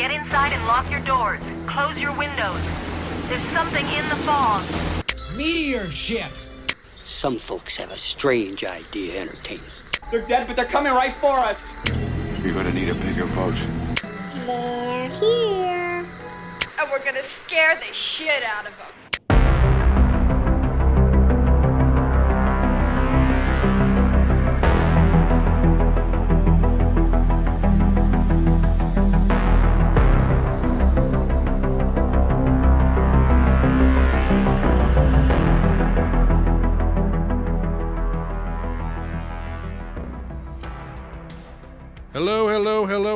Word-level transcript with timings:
Get 0.00 0.12
inside 0.12 0.54
and 0.54 0.66
lock 0.66 0.90
your 0.90 1.00
doors. 1.00 1.42
Close 1.66 2.00
your 2.00 2.16
windows. 2.16 2.62
There's 3.28 3.42
something 3.42 3.84
in 3.84 4.08
the 4.08 4.16
fog. 4.24 4.64
Meteor 5.36 5.84
ship. 5.90 6.30
Some 7.04 7.36
folks 7.36 7.76
have 7.76 7.90
a 7.90 7.98
strange 7.98 8.64
idea 8.64 9.20
entertaining. 9.20 9.62
They're 10.10 10.26
dead, 10.26 10.46
but 10.46 10.56
they're 10.56 10.64
coming 10.64 10.94
right 10.94 11.14
for 11.16 11.38
us. 11.38 11.68
You're 12.42 12.54
gonna 12.54 12.72
need 12.72 12.88
a 12.88 12.94
bigger 12.94 13.26
boat. 13.26 13.52
They're 14.46 15.10
here. 15.10 16.06
And 16.78 16.90
we're 16.90 17.04
gonna 17.04 17.22
scare 17.22 17.76
the 17.76 17.92
shit 17.92 18.42
out 18.42 18.66
of 18.66 18.74
them. 18.78 18.99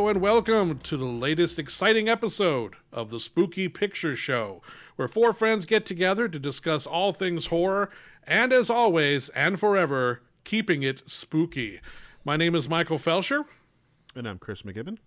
Hello, 0.05 0.13
hello, 0.13 0.21
and 0.21 0.35
welcome 0.35 0.79
to 0.81 0.99
the 0.99 1.05
latest 1.07 1.59
exciting 1.59 2.11
episode 2.11 2.75
of 2.93 3.09
the 3.09 3.19
Spooky 3.19 3.69
Picture 3.69 4.15
Show, 4.15 4.61
where 4.97 5.09
four 5.09 5.33
friends 5.33 5.65
get 5.65 5.87
together 5.87 6.29
to 6.29 6.39
discuss 6.39 6.87
all 6.87 7.11
things 7.11 7.47
horror, 7.47 7.89
and 8.25 8.53
as 8.53 8.69
always, 8.69 9.30
and 9.30 9.59
forever, 9.59 10.21
keeping 10.45 10.83
it 10.83 11.03
spooky. 11.07 11.80
My 12.23 12.37
name 12.37 12.55
is 12.55 12.69
Michael 12.69 12.99
Felsher. 12.99 13.47
And 14.15 14.29
I'm 14.29 14.37
Chris 14.37 14.61
McGibbon. 14.61 14.99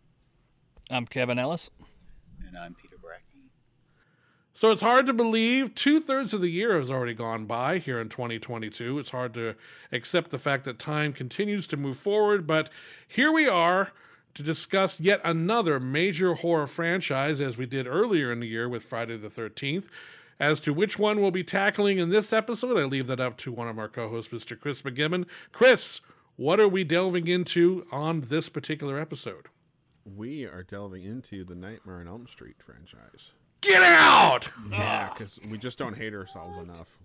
I'm 0.89 1.06
Kevin 1.06 1.38
Ellis. 1.38 1.70
And 2.48 2.58
I'm 2.58 2.73
Peter 2.73 2.95
Brackey. 2.95 3.50
So 4.56 4.72
it's 4.72 4.82
hard 4.82 5.06
to 5.06 5.14
believe 5.14 5.76
two 5.76 6.00
thirds 6.00 6.34
of 6.34 6.42
the 6.42 6.50
year 6.50 6.76
has 6.80 6.89
already 6.89 7.14
gone 7.14 7.45
by 7.45 7.78
here 7.78 8.02
in 8.02 8.09
2022. 8.09 8.98
It's 8.98 9.11
hard 9.11 9.36
to 9.36 9.54
accept 9.92 10.32
the 10.32 10.39
fact 10.39 10.64
that 10.64 10.80
time 10.80 11.14
continues 11.14 11.67
to 11.67 11.78
move 11.78 12.00
forward, 12.00 12.48
but 12.48 12.72
here 13.08 13.32
we 13.32 13.48
are 13.48 13.92
to 14.36 14.44
discuss 14.44 15.00
yet 15.00 15.22
another 15.23 15.80
major 15.80 16.33
horror 16.33 16.67
franchise, 16.67 17.42
as 17.42 17.58
we 17.58 17.66
did 17.66 17.88
earlier 17.88 18.31
in 18.31 18.39
the 18.39 18.47
year 18.47 18.70
with 18.70 18.83
Friday 18.83 19.17
the 19.17 19.30
13th. 19.30 19.88
As 20.39 20.59
to 20.61 20.73
which 20.73 21.00
one 21.00 21.20
we'll 21.20 21.31
be 21.31 21.44
tackling 21.44 21.97
in 21.97 22.09
this 22.09 22.31
episode, 22.31 22.78
I 22.78 22.83
leave 22.83 23.08
that 23.08 23.20
up 23.20 23.38
to 23.38 23.52
one 23.52 23.67
of 23.67 23.80
our 23.80 23.89
co 23.89 24.08
hosts, 24.08 24.31
Mr. 24.31 24.59
Chris 24.59 24.83
McGibbon. 24.83 25.25
Chris, 25.52 26.02
what 26.36 26.59
are 26.59 26.67
we 26.67 26.83
delving 26.83 27.28
into 27.28 27.88
on 27.92 28.22
this 28.22 28.48
particular 28.48 29.00
episode? 29.00 29.48
We 30.16 30.45
are 30.45 30.61
delving 30.61 31.03
into 31.03 31.44
the 31.44 31.55
Nightmare 31.55 32.02
on 32.02 32.08
Elm 32.08 32.28
Street 32.28 32.55
franchise. 32.59 33.31
Get 33.61 33.81
out! 33.81 34.48
Yeah, 34.70 35.09
because 35.14 35.39
we 35.50 35.58
just 35.58 35.80
don't 35.80 35.98
hate 35.98 36.14
ourselves 36.14 36.55
enough. 36.58 36.98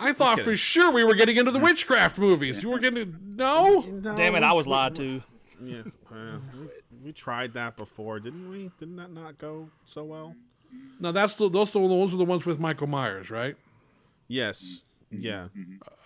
I 0.00 0.12
thought 0.12 0.40
for 0.40 0.56
sure 0.56 0.90
we 0.90 1.04
were 1.04 1.14
getting 1.14 1.36
into 1.36 1.52
the 1.52 1.60
witchcraft 1.60 2.18
movies. 2.18 2.62
You 2.62 2.70
were 2.70 2.80
getting 2.80 3.16
no. 3.36 3.80
No, 3.80 4.16
Damn 4.16 4.34
it, 4.34 4.42
I 4.42 4.52
was 4.52 4.66
lied 4.66 4.96
to. 4.96 5.22
Yeah, 5.62 5.82
uh, 6.12 6.38
we, 6.54 6.68
we 7.06 7.12
tried 7.12 7.54
that 7.54 7.76
before, 7.76 8.20
didn't 8.20 8.50
we? 8.50 8.70
Didn't 8.78 8.96
that 8.96 9.12
not 9.12 9.38
go 9.38 9.70
so 9.84 10.04
well? 10.04 10.34
No, 11.00 11.12
that's 11.12 11.36
the, 11.36 11.48
those 11.48 11.74
are 11.76 11.88
the 11.88 11.94
ones 11.94 12.12
are 12.12 12.18
the 12.18 12.24
ones 12.24 12.44
with 12.44 12.58
Michael 12.58 12.86
Myers, 12.88 13.30
right? 13.30 13.56
Yes. 14.28 14.80
Yeah. 15.10 15.48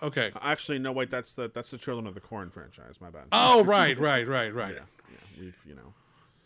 Okay. 0.03 0.31
Actually, 0.41 0.79
no. 0.79 0.91
Wait, 0.91 1.09
that's 1.09 1.33
the 1.33 1.49
that's 1.53 1.71
the 1.71 1.77
Children 1.77 2.07
of 2.07 2.13
the 2.13 2.21
Corn 2.21 2.49
franchise. 2.49 2.95
My 3.01 3.09
bad. 3.09 3.23
Oh, 3.31 3.63
right, 3.63 3.99
right, 3.99 4.27
right, 4.27 4.53
right. 4.53 4.75
Yeah. 4.75 4.81
Yeah. 5.09 5.17
We've 5.39 5.57
you 5.67 5.75
know. 5.75 5.93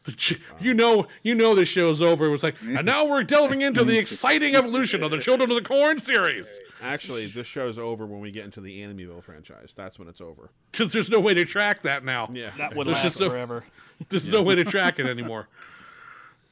The 0.05 0.11
ch- 0.13 0.39
you 0.61 0.73
know, 0.73 1.07
you 1.23 1.33
know, 1.35 1.55
the 1.55 1.65
show's 1.65 1.99
over. 2.01 2.25
It 2.25 2.29
was 2.29 2.43
like, 2.43 2.55
and 2.61 2.85
now 2.85 3.05
we're 3.05 3.23
delving 3.23 3.61
into 3.61 3.83
the 3.83 3.97
exciting 3.99 4.55
evolution 4.55 5.03
of 5.03 5.09
the 5.11 5.17
Children 5.17 5.49
of 5.51 5.57
the 5.57 5.63
Corn 5.67 5.99
series 5.99 6.45
Actually, 6.85 7.27
this 7.27 7.47
show's 7.47 7.77
over 7.77 8.05
when 8.05 8.19
we 8.21 8.31
get 8.31 8.45
into 8.45 8.61
the 8.61 8.81
Amityville 8.81 9.23
franchise. 9.23 9.73
That's 9.75 9.97
when 9.99 10.07
it's 10.07 10.21
over. 10.21 10.49
because 10.71 10.91
there's 10.93 11.09
no 11.09 11.19
way 11.19 11.33
to 11.33 11.45
track 11.45 11.81
that 11.83 12.03
now. 12.05 12.29
Yeah. 12.33 12.51
That 12.57 12.75
would 12.75 12.87
There's 12.87 12.95
last 12.95 13.03
just 13.03 13.19
no- 13.19 13.29
forever. 13.29 13.63
There's 14.09 14.27
no 14.29 14.41
way 14.43 14.55
to 14.55 14.63
track 14.65 14.99
it 14.99 15.05
anymore. 15.05 15.47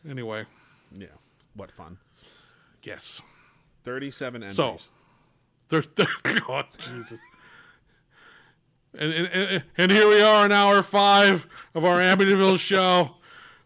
Anyway, 0.09 0.45
Yeah. 0.97 1.07
What 1.55 1.71
fun. 1.71 1.97
yes. 2.83 3.21
Thirty-seven 3.85 4.43
entries. 4.43 4.55
So, 4.55 4.77
there's, 5.69 5.87
there, 5.95 6.07
God, 6.23 6.65
oh, 6.71 6.77
Jesus. 6.77 7.19
And, 8.97 9.11
and, 9.11 9.27
and, 9.27 9.63
and 9.77 9.91
here 9.91 10.07
we 10.07 10.21
are 10.21 10.45
in 10.45 10.51
hour 10.51 10.83
five 10.83 11.45
of 11.75 11.83
our 11.83 11.99
Amityville 11.99 12.59
show. 12.59 13.15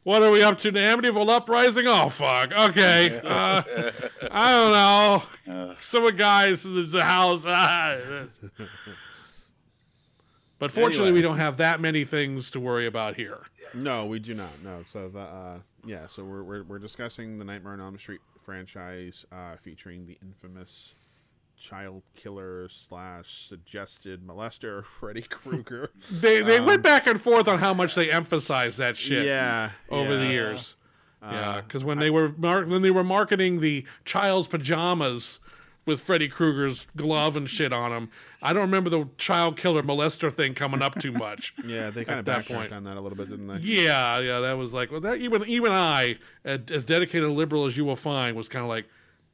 What 0.07 0.23
are 0.23 0.31
we 0.31 0.41
up 0.41 0.57
to? 0.59 0.71
The 0.71 0.79
Amityville 0.79 1.27
Uprising? 1.27 1.85
Oh, 1.85 2.07
fuck. 2.07 2.53
Okay. 2.57 3.19
Uh, 3.27 3.61
I 4.31 4.51
don't 4.53 4.71
know. 4.71 5.75
Some 5.81 6.05
of 6.05 6.11
the 6.13 6.17
guys 6.17 6.63
in 6.63 6.89
the 6.89 7.03
house. 7.03 7.43
But 10.59 10.71
fortunately, 10.71 11.11
we 11.11 11.21
don't 11.21 11.37
have 11.37 11.57
that 11.57 11.81
many 11.81 12.05
things 12.05 12.49
to 12.51 12.59
worry 12.59 12.87
about 12.87 13.15
here. 13.15 13.39
No, 13.75 14.05
we 14.05 14.19
do 14.19 14.33
not. 14.33 14.63
No, 14.63 14.81
so 14.81 15.09
the 15.09 15.19
uh, 15.19 15.59
yeah, 15.85 16.07
so 16.07 16.23
we're, 16.23 16.41
we're 16.41 16.63
we're 16.63 16.79
discussing 16.79 17.37
the 17.37 17.45
Nightmare 17.45 17.73
on 17.73 17.81
Elm 17.81 17.99
Street 17.99 18.21
franchise, 18.43 19.23
uh, 19.31 19.57
featuring 19.61 20.07
the 20.07 20.17
infamous 20.23 20.95
child 21.57 22.03
killer 22.15 22.67
slash 22.69 23.31
suggested 23.47 24.21
molester 24.25 24.83
Freddy 24.99 25.23
Krueger. 25.23 25.89
They, 26.11 26.41
they 26.41 26.59
went 26.59 26.83
back 26.83 27.07
and 27.07 27.19
forth 27.19 27.47
on 27.47 27.59
how 27.59 27.73
much 27.73 27.95
they 27.95 28.11
emphasized 28.11 28.77
that 28.77 28.95
shit. 28.97 29.25
yeah, 29.25 29.71
over 29.89 30.15
the 30.17 30.25
yeah. 30.25 30.31
years. 30.31 30.75
yeah, 31.21 31.49
Uh, 31.49 31.61
because 31.61 31.83
when 31.83 31.99
they 31.99 32.09
were 32.09 32.33
mar- 32.37 32.65
when 32.65 32.81
they 32.83 32.91
were 32.91 33.03
marketing 33.03 33.59
the 33.59 33.85
child's 34.05 34.47
pajamas 34.47 35.39
with 35.85 36.01
Freddy 36.01 36.27
Krueger's 36.27 36.85
glove 36.97 37.35
and 37.37 37.49
shit 37.49 37.71
on 37.73 37.91
them, 37.91 38.11
I 38.41 38.51
don't 38.53 38.61
remember 38.63 38.89
the 38.89 39.07
child 39.17 39.57
killer 39.57 39.81
molester 39.81 40.31
thing 40.31 40.53
coming 40.53 40.81
up 40.81 40.99
too 40.99 41.11
much. 41.13 41.53
Yeah, 41.65 41.89
they 41.89 42.05
kind 42.05 42.19
of 42.19 42.25
backtracked 42.25 42.69
point. 42.69 42.73
on 42.73 42.83
that 42.83 42.97
a 42.97 43.01
little 43.01 43.17
bit, 43.17 43.29
didn't 43.29 43.47
they? 43.47 43.57
yeah, 43.59 44.19
yeah, 44.19 44.39
that 44.41 44.53
was 44.57 44.73
like 44.73 44.91
well, 44.91 45.01
that 45.01 45.17
even 45.17 45.43
even 45.47 45.71
I, 45.71 46.17
as 46.45 46.85
dedicated 46.85 47.23
a 47.27 47.31
liberal 47.31 47.65
as 47.65 47.75
you 47.77 47.83
will 47.85 47.95
find, 47.95 48.35
was 48.37 48.47
kind 48.47 48.63
of 48.63 48.69
like, 48.69 48.87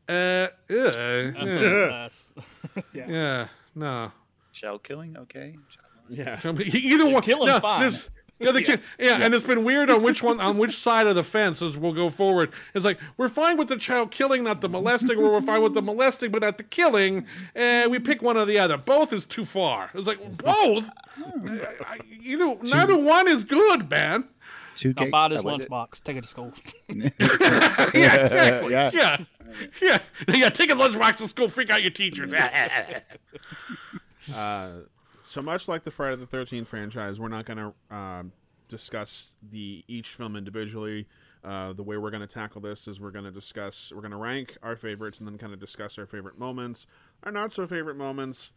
uh, 0.09 0.11
uh, 0.11 0.47
That's 0.69 2.33
yeah, 2.35 2.81
yeah. 2.93 3.05
yeah, 3.07 3.47
no. 3.75 4.11
Child 4.51 4.83
killing, 4.83 5.17
okay. 5.17 5.55
Child 5.69 5.87
molestation. 6.09 6.55
Yeah, 6.73 6.91
Either 6.91 7.09
one, 7.11 7.21
killing's 7.23 7.53
no, 7.53 7.59
fine. 7.59 7.81
there's- 7.81 8.09
Yeah, 8.39 8.51
the 8.51 8.61
kid, 8.63 8.81
yeah, 8.99 9.19
and 9.21 9.33
it's 9.33 9.45
been 9.45 9.63
weird 9.63 9.89
on 9.89 10.03
which 10.03 10.21
one, 10.21 10.39
on 10.41 10.57
which 10.57 10.75
side 10.75 11.07
of 11.07 11.15
the 11.15 11.23
fence 11.23 11.61
as 11.61 11.77
we'll 11.77 11.93
go 11.93 12.09
forward. 12.09 12.51
It's 12.73 12.83
like 12.83 12.99
we're 13.15 13.29
fine 13.29 13.55
with 13.57 13.69
the 13.69 13.77
child 13.77 14.11
killing, 14.11 14.43
not 14.43 14.59
the 14.59 14.67
molesting, 14.67 15.17
or 15.17 15.31
we're 15.31 15.41
fine 15.41 15.61
with 15.61 15.73
the 15.73 15.81
molesting, 15.81 16.31
but 16.31 16.41
not 16.41 16.57
the 16.57 16.63
killing. 16.63 17.25
And 17.55 17.89
we 17.91 17.99
pick 17.99 18.21
one 18.21 18.35
or 18.35 18.43
the 18.45 18.59
other. 18.59 18.75
Both 18.75 19.13
is 19.13 19.25
too 19.25 19.45
far. 19.45 19.91
It's 19.93 20.07
like 20.07 20.19
both. 20.37 20.89
I- 21.45 21.67
I- 21.87 21.99
either 22.21 22.55
neither 22.63 22.97
one 22.97 23.27
is 23.29 23.43
good, 23.45 23.89
man. 23.89 24.25
Two 24.75 24.89
Now 24.97 25.03
cake- 25.03 25.11
buy 25.11 25.27
this 25.29 25.43
was 25.43 25.59
it- 25.61 25.69
lunchbox. 25.69 26.01
Take 26.01 26.17
it 26.17 26.23
to 26.23 26.27
school. 26.27 26.51
Yeah, 26.89 28.15
exactly. 28.15 28.71
Yeah. 28.71 29.17
yeah, 29.81 29.99
yeah, 30.27 30.35
yeah. 30.35 30.49
Take 30.49 30.71
a 30.71 30.75
lunchbox 30.75 31.17
to 31.17 31.27
school. 31.27 31.47
Freak 31.47 31.69
out 31.69 31.81
your 31.81 31.91
teachers. 31.91 32.31
Uh, 34.33 34.69
so 35.21 35.41
much 35.41 35.67
like 35.67 35.83
the 35.83 35.91
Friday 35.91 36.15
the 36.15 36.25
Thirteenth 36.25 36.69
franchise, 36.69 37.19
we're 37.19 37.27
not 37.27 37.43
going 37.45 37.57
to 37.57 37.93
um, 37.93 38.31
discuss 38.69 39.33
the 39.41 39.83
each 39.85 40.11
film 40.11 40.37
individually. 40.37 41.09
Uh, 41.43 41.73
the 41.73 41.83
way 41.83 41.97
we're 41.97 42.09
going 42.09 42.21
to 42.21 42.33
tackle 42.33 42.61
this 42.61 42.87
is 42.87 43.01
we're 43.01 43.11
going 43.11 43.25
to 43.25 43.31
discuss, 43.31 43.91
we're 43.93 43.99
going 43.99 44.11
to 44.11 44.17
rank 44.17 44.57
our 44.63 44.77
favorites, 44.77 45.19
and 45.19 45.27
then 45.27 45.37
kind 45.37 45.51
of 45.51 45.59
discuss 45.59 45.97
our 45.97 46.05
favorite 46.05 46.39
moments, 46.39 46.87
our 47.23 47.33
not 47.33 47.53
so 47.53 47.67
favorite 47.67 47.97
moments, 47.97 48.51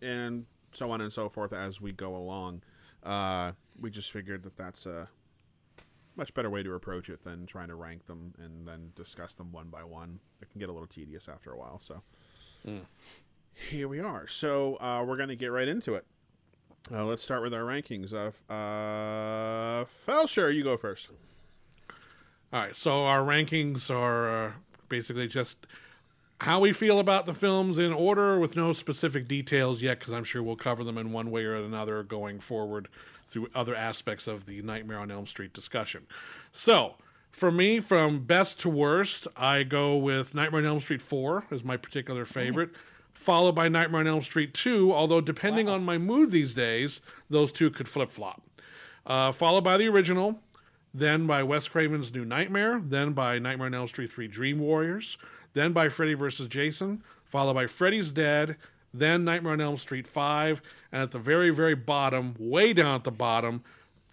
and 0.00 0.46
so 0.72 0.90
on 0.90 1.00
and 1.00 1.12
so 1.12 1.28
forth 1.28 1.52
as 1.52 1.80
we 1.80 1.92
go 1.92 2.16
along. 2.16 2.62
Uh, 3.04 3.52
we 3.80 3.90
just 3.90 4.10
figured 4.10 4.42
that 4.42 4.56
that's 4.56 4.86
a 4.86 5.08
much 6.16 6.34
better 6.34 6.50
way 6.50 6.62
to 6.62 6.74
approach 6.74 7.08
it 7.08 7.24
than 7.24 7.46
trying 7.46 7.68
to 7.68 7.74
rank 7.74 8.06
them 8.06 8.34
and 8.38 8.66
then 8.66 8.92
discuss 8.94 9.34
them 9.34 9.52
one 9.52 9.68
by 9.68 9.84
one. 9.84 10.18
It 10.40 10.50
can 10.50 10.58
get 10.58 10.68
a 10.68 10.72
little 10.72 10.88
tedious 10.88 11.28
after 11.28 11.52
a 11.52 11.58
while. 11.58 11.80
So 11.86 12.02
here 13.54 13.88
we 13.88 14.00
are. 14.00 14.26
So 14.26 14.76
uh, 14.76 15.04
we're 15.06 15.16
going 15.16 15.28
to 15.28 15.36
get 15.36 15.52
right 15.52 15.68
into 15.68 15.94
it. 15.94 16.04
Uh, 16.92 17.04
let's 17.04 17.22
start 17.22 17.42
with 17.42 17.54
our 17.54 17.62
rankings. 17.62 18.12
Uh, 18.12 18.32
uh, 18.52 19.84
Felsher, 20.06 20.54
you 20.54 20.64
go 20.64 20.76
first. 20.76 21.08
All 22.52 22.60
right, 22.60 22.76
so 22.76 23.06
our 23.06 23.20
rankings 23.20 23.88
are 23.88 24.46
uh, 24.46 24.52
basically 24.88 25.28
just 25.28 25.56
how 26.40 26.58
we 26.60 26.72
feel 26.72 26.98
about 26.98 27.24
the 27.24 27.32
films 27.32 27.78
in 27.78 27.92
order 27.92 28.38
with 28.38 28.56
no 28.56 28.72
specific 28.72 29.28
details 29.28 29.80
yet, 29.80 30.00
because 30.00 30.12
I'm 30.12 30.24
sure 30.24 30.42
we'll 30.42 30.56
cover 30.56 30.82
them 30.82 30.98
in 30.98 31.12
one 31.12 31.30
way 31.30 31.44
or 31.44 31.54
another 31.54 32.02
going 32.02 32.40
forward 32.40 32.88
through 33.32 33.48
other 33.54 33.74
aspects 33.74 34.26
of 34.26 34.46
the 34.46 34.60
Nightmare 34.62 34.98
on 34.98 35.10
Elm 35.10 35.26
Street 35.26 35.52
discussion. 35.52 36.06
So, 36.52 36.94
for 37.30 37.50
me, 37.50 37.80
from 37.80 38.20
best 38.20 38.60
to 38.60 38.68
worst, 38.68 39.26
I 39.36 39.62
go 39.62 39.96
with 39.96 40.34
Nightmare 40.34 40.60
on 40.60 40.66
Elm 40.66 40.80
Street 40.80 41.00
4 41.00 41.44
as 41.50 41.64
my 41.64 41.78
particular 41.78 42.26
favorite, 42.26 42.70
followed 43.14 43.54
by 43.54 43.68
Nightmare 43.68 44.00
on 44.00 44.06
Elm 44.06 44.20
Street 44.20 44.52
2, 44.52 44.92
although 44.92 45.20
depending 45.20 45.68
on 45.68 45.82
my 45.82 45.96
mood 45.96 46.30
these 46.30 46.52
days, 46.52 47.00
those 47.30 47.50
two 47.50 47.70
could 47.70 47.88
flip 47.88 48.10
flop. 48.10 48.42
Uh, 49.06 49.32
followed 49.32 49.64
by 49.64 49.78
the 49.78 49.88
original, 49.88 50.38
then 50.92 51.26
by 51.26 51.42
Wes 51.42 51.66
Craven's 51.66 52.12
New 52.12 52.26
Nightmare, 52.26 52.82
then 52.84 53.12
by 53.12 53.38
Nightmare 53.38 53.66
on 53.66 53.74
Elm 53.74 53.88
Street 53.88 54.10
3 54.10 54.28
Dream 54.28 54.58
Warriors, 54.58 55.16
then 55.54 55.72
by 55.72 55.88
Freddy 55.88 56.14
vs. 56.14 56.48
Jason, 56.48 57.02
followed 57.24 57.54
by 57.54 57.66
Freddy's 57.66 58.10
Dead, 58.10 58.56
then 58.94 59.24
Nightmare 59.24 59.54
on 59.54 59.60
Elm 59.60 59.76
Street 59.76 60.06
5, 60.06 60.62
and 60.92 61.02
at 61.02 61.10
the 61.10 61.18
very, 61.18 61.50
very 61.50 61.74
bottom, 61.74 62.34
way 62.38 62.72
down 62.72 62.94
at 62.94 63.04
the 63.04 63.10
bottom, 63.10 63.62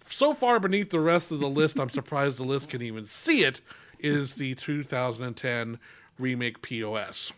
so 0.06 0.34
far 0.34 0.58
beneath 0.58 0.90
the 0.90 1.00
rest 1.00 1.32
of 1.32 1.40
the 1.40 1.48
list, 1.48 1.78
I'm 1.78 1.90
surprised 1.90 2.38
the 2.38 2.44
list 2.44 2.68
can 2.68 2.82
even 2.82 3.06
see 3.06 3.44
it, 3.44 3.60
is 3.98 4.34
the 4.34 4.54
2010 4.54 5.78
remake 6.18 6.62
POS. 6.62 7.32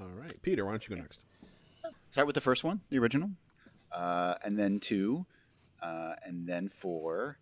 All 0.00 0.08
right, 0.08 0.34
Peter, 0.42 0.64
why 0.64 0.72
don't 0.72 0.88
you 0.88 0.96
go 0.96 1.00
next? 1.00 1.20
Start 2.10 2.26
with 2.26 2.34
the 2.34 2.40
first 2.40 2.64
one, 2.64 2.80
the 2.90 2.98
original, 2.98 3.30
uh, 3.92 4.34
and 4.44 4.58
then 4.58 4.80
two, 4.80 5.26
uh, 5.82 6.14
and 6.24 6.46
then 6.46 6.68
four, 6.68 7.38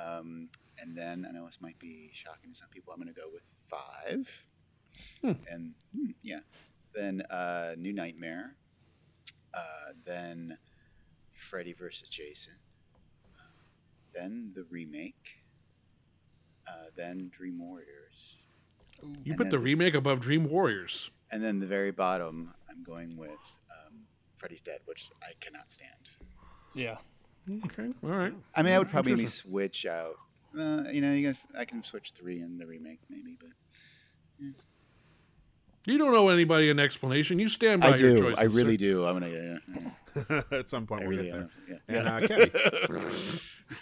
um, 0.00 0.48
and 0.78 0.96
then 0.96 1.26
I 1.28 1.32
know 1.32 1.46
this 1.46 1.60
might 1.60 1.78
be 1.78 2.10
shocking 2.12 2.52
to 2.52 2.58
some 2.58 2.68
people. 2.68 2.92
I'm 2.92 3.00
going 3.00 3.12
to 3.12 3.20
go 3.20 3.28
with 3.32 3.42
five, 3.68 4.44
and 5.50 5.74
hmm, 5.94 6.10
yeah, 6.22 6.40
then 6.94 7.22
uh, 7.30 7.74
New 7.78 7.92
Nightmare, 7.92 8.56
uh, 9.54 9.92
then 10.04 10.56
Freddy 11.32 11.72
versus 11.72 12.08
Jason, 12.08 12.54
then 14.14 14.52
the 14.54 14.64
remake, 14.70 15.42
uh, 16.66 16.86
then 16.96 17.30
Dream 17.32 17.58
Warriors, 17.58 18.38
You 19.02 19.32
And 19.32 19.36
put 19.36 19.50
the 19.50 19.56
then- 19.56 19.64
remake 19.64 19.94
above 19.94 20.20
Dream 20.20 20.44
Warriors. 20.48 21.10
and 21.30 21.42
then 21.42 21.58
the 21.58 21.66
very 21.66 21.90
bottom. 21.90 22.52
I'm 22.68 22.82
going 22.82 23.16
with 23.16 23.30
um, 23.30 24.06
Freddy's 24.36 24.60
Dead, 24.60 24.80
which 24.84 25.10
I 25.22 25.32
cannot 25.40 25.70
stand. 25.70 26.10
Yeah. 26.74 26.98
Okay, 27.64 27.88
all 28.04 28.10
right. 28.10 28.34
I 28.54 28.62
mean, 28.62 28.72
I 28.74 28.78
would 28.78 28.88
probably 28.90 29.12
maybe 29.14 29.26
switch 29.26 29.84
out. 29.86 30.16
Uh, 30.56 30.84
you 30.92 31.00
know, 31.00 31.12
you 31.12 31.32
can, 31.32 31.36
I 31.58 31.64
can 31.64 31.82
switch 31.82 32.12
three 32.12 32.40
in 32.40 32.58
the 32.58 32.66
remake, 32.66 33.00
maybe, 33.08 33.36
but 33.40 33.50
You 35.84 35.98
don't 35.98 36.14
owe 36.14 36.28
anybody 36.28 36.70
an 36.70 36.78
explanation. 36.78 37.38
You 37.38 37.48
stand 37.48 37.80
by 37.80 37.88
I 37.88 37.90
your 37.90 37.96
do. 37.98 38.22
choices. 38.22 38.38
I 38.38 38.42
really 38.44 38.78
sir. 38.78 38.84
do. 38.84 39.04
I'm 39.06 39.18
gonna. 39.18 39.28
Yeah, 39.30 39.58
yeah. 40.30 40.42
At 40.58 40.68
some 40.70 40.86
point, 40.86 41.02
I 41.02 41.06
we'll 41.08 41.16
really 41.18 41.30
get 41.30 41.48
there. 41.66 41.80
Yeah. 41.88 41.98
And 41.98 42.08
uh, 42.08 42.26
Kevin. 42.88 43.10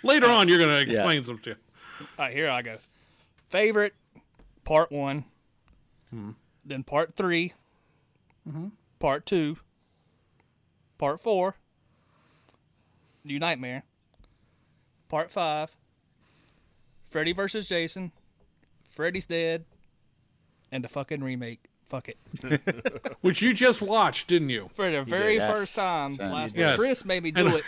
Later 0.03 0.31
on, 0.31 0.49
you're 0.49 0.59
going 0.59 0.71
to 0.71 0.91
Yeah. 0.91 0.99
explain 1.01 1.25
something 1.25 1.43
to 1.45 1.51
you. 1.51 1.57
All 2.19 2.25
right, 2.27 2.35
here 2.35 2.49
I 2.49 2.63
go. 2.63 2.77
Favorite, 3.49 3.95
part 4.65 4.91
one. 4.93 5.25
Hmm. 6.11 6.31
Then 6.65 6.83
part 6.85 7.15
3 7.17 7.53
Mm-hmm. 8.49 8.69
Part 8.99 9.27
two. 9.27 9.59
Part 10.99 11.21
four. 11.21 11.57
New 13.25 13.39
Nightmare. 13.39 13.85
Part 15.09 15.31
five. 15.31 15.77
Freddy 17.11 17.33
versus 17.33 17.69
Jason. 17.69 18.13
Freddy's 18.91 19.27
dead. 19.27 19.65
And 20.73 20.83
the 20.85 20.89
fucking 20.89 21.23
remake. 21.23 21.67
Fuck 21.91 22.09
it. 22.09 22.17
Which 23.21 23.43
you 23.43 23.53
just 23.53 23.83
watched, 23.83 24.29
didn't 24.29 24.51
you? 24.51 24.71
For 24.75 24.89
the 24.89 25.03
very 25.03 25.35
yes. 25.35 25.53
first 25.53 25.75
time 25.75 26.15
Son, 26.15 26.31
last 26.31 26.55
night. 26.55 26.61
Yes. 26.63 26.79
Chris 26.79 27.05
made 27.05 27.21
me 27.25 27.33
do 27.33 27.47
And- 27.49 27.63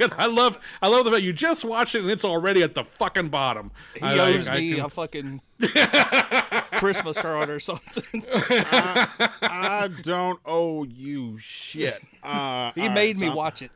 it. 0.00 0.12
I 0.18 0.26
love, 0.26 0.58
I 0.82 0.88
love 0.88 1.06
the 1.06 1.10
fact 1.10 1.22
you 1.22 1.32
just 1.32 1.64
watched 1.64 1.94
it 1.94 2.02
and 2.02 2.10
it's 2.10 2.26
already 2.26 2.62
at 2.62 2.74
the 2.74 2.84
fucking 2.84 3.30
bottom. 3.30 3.70
He 3.94 4.02
I- 4.02 4.16
I- 4.16 4.34
owes 4.34 4.50
I 4.50 4.58
me 4.58 4.74
can- 4.74 4.84
a 4.84 4.88
fucking 4.90 5.40
Christmas 6.72 7.16
card 7.16 7.48
or 7.48 7.58
something. 7.58 8.22
I 8.30 9.88
don't 10.02 10.40
owe 10.44 10.84
you 10.84 11.38
shit. 11.38 12.02
Uh, 12.22 12.72
he 12.74 12.82
all 12.82 12.88
right, 12.88 12.92
made 12.94 13.18
me 13.18 13.28
so- 13.28 13.34
watch 13.34 13.62
it. 13.62 13.70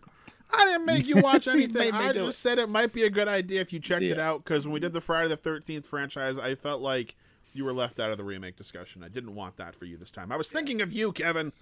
I 0.53 0.65
didn't 0.65 0.87
make 0.87 1.07
you 1.07 1.17
watch 1.23 1.47
anything. 1.49 1.93
I 1.93 2.13
do 2.13 2.27
just 2.27 2.41
said 2.41 2.59
it 2.59 2.69
might 2.71 2.93
be 2.93 3.05
a 3.05 3.11
good 3.11 3.29
idea 3.29 3.61
if 3.61 3.73
you 3.73 3.81
checked 3.81 4.03
it 4.03 4.19
out 4.19 4.45
because 4.45 4.67
when 4.67 4.73
we 4.73 4.81
did 4.81 4.95
the 4.95 5.01
Friday 5.01 5.29
the 5.29 5.37
Thirteenth 5.37 5.85
franchise, 5.87 6.39
I 6.39 6.55
felt 6.55 6.81
like 6.81 7.17
you 7.59 7.65
were 7.65 7.73
left 7.73 7.99
out 7.99 8.11
of 8.11 8.17
the 8.17 8.25
remake 8.25 8.57
discussion. 8.57 9.03
I 9.03 9.09
didn't 9.09 9.35
want 9.35 9.57
that 9.57 9.75
for 9.75 9.85
you 9.85 9.97
this 9.97 10.13
time. 10.13 10.31
I 10.31 10.37
was 10.37 10.49
thinking 10.49 10.81
of 10.81 10.93
you, 10.93 11.13
Kevin. 11.13 11.53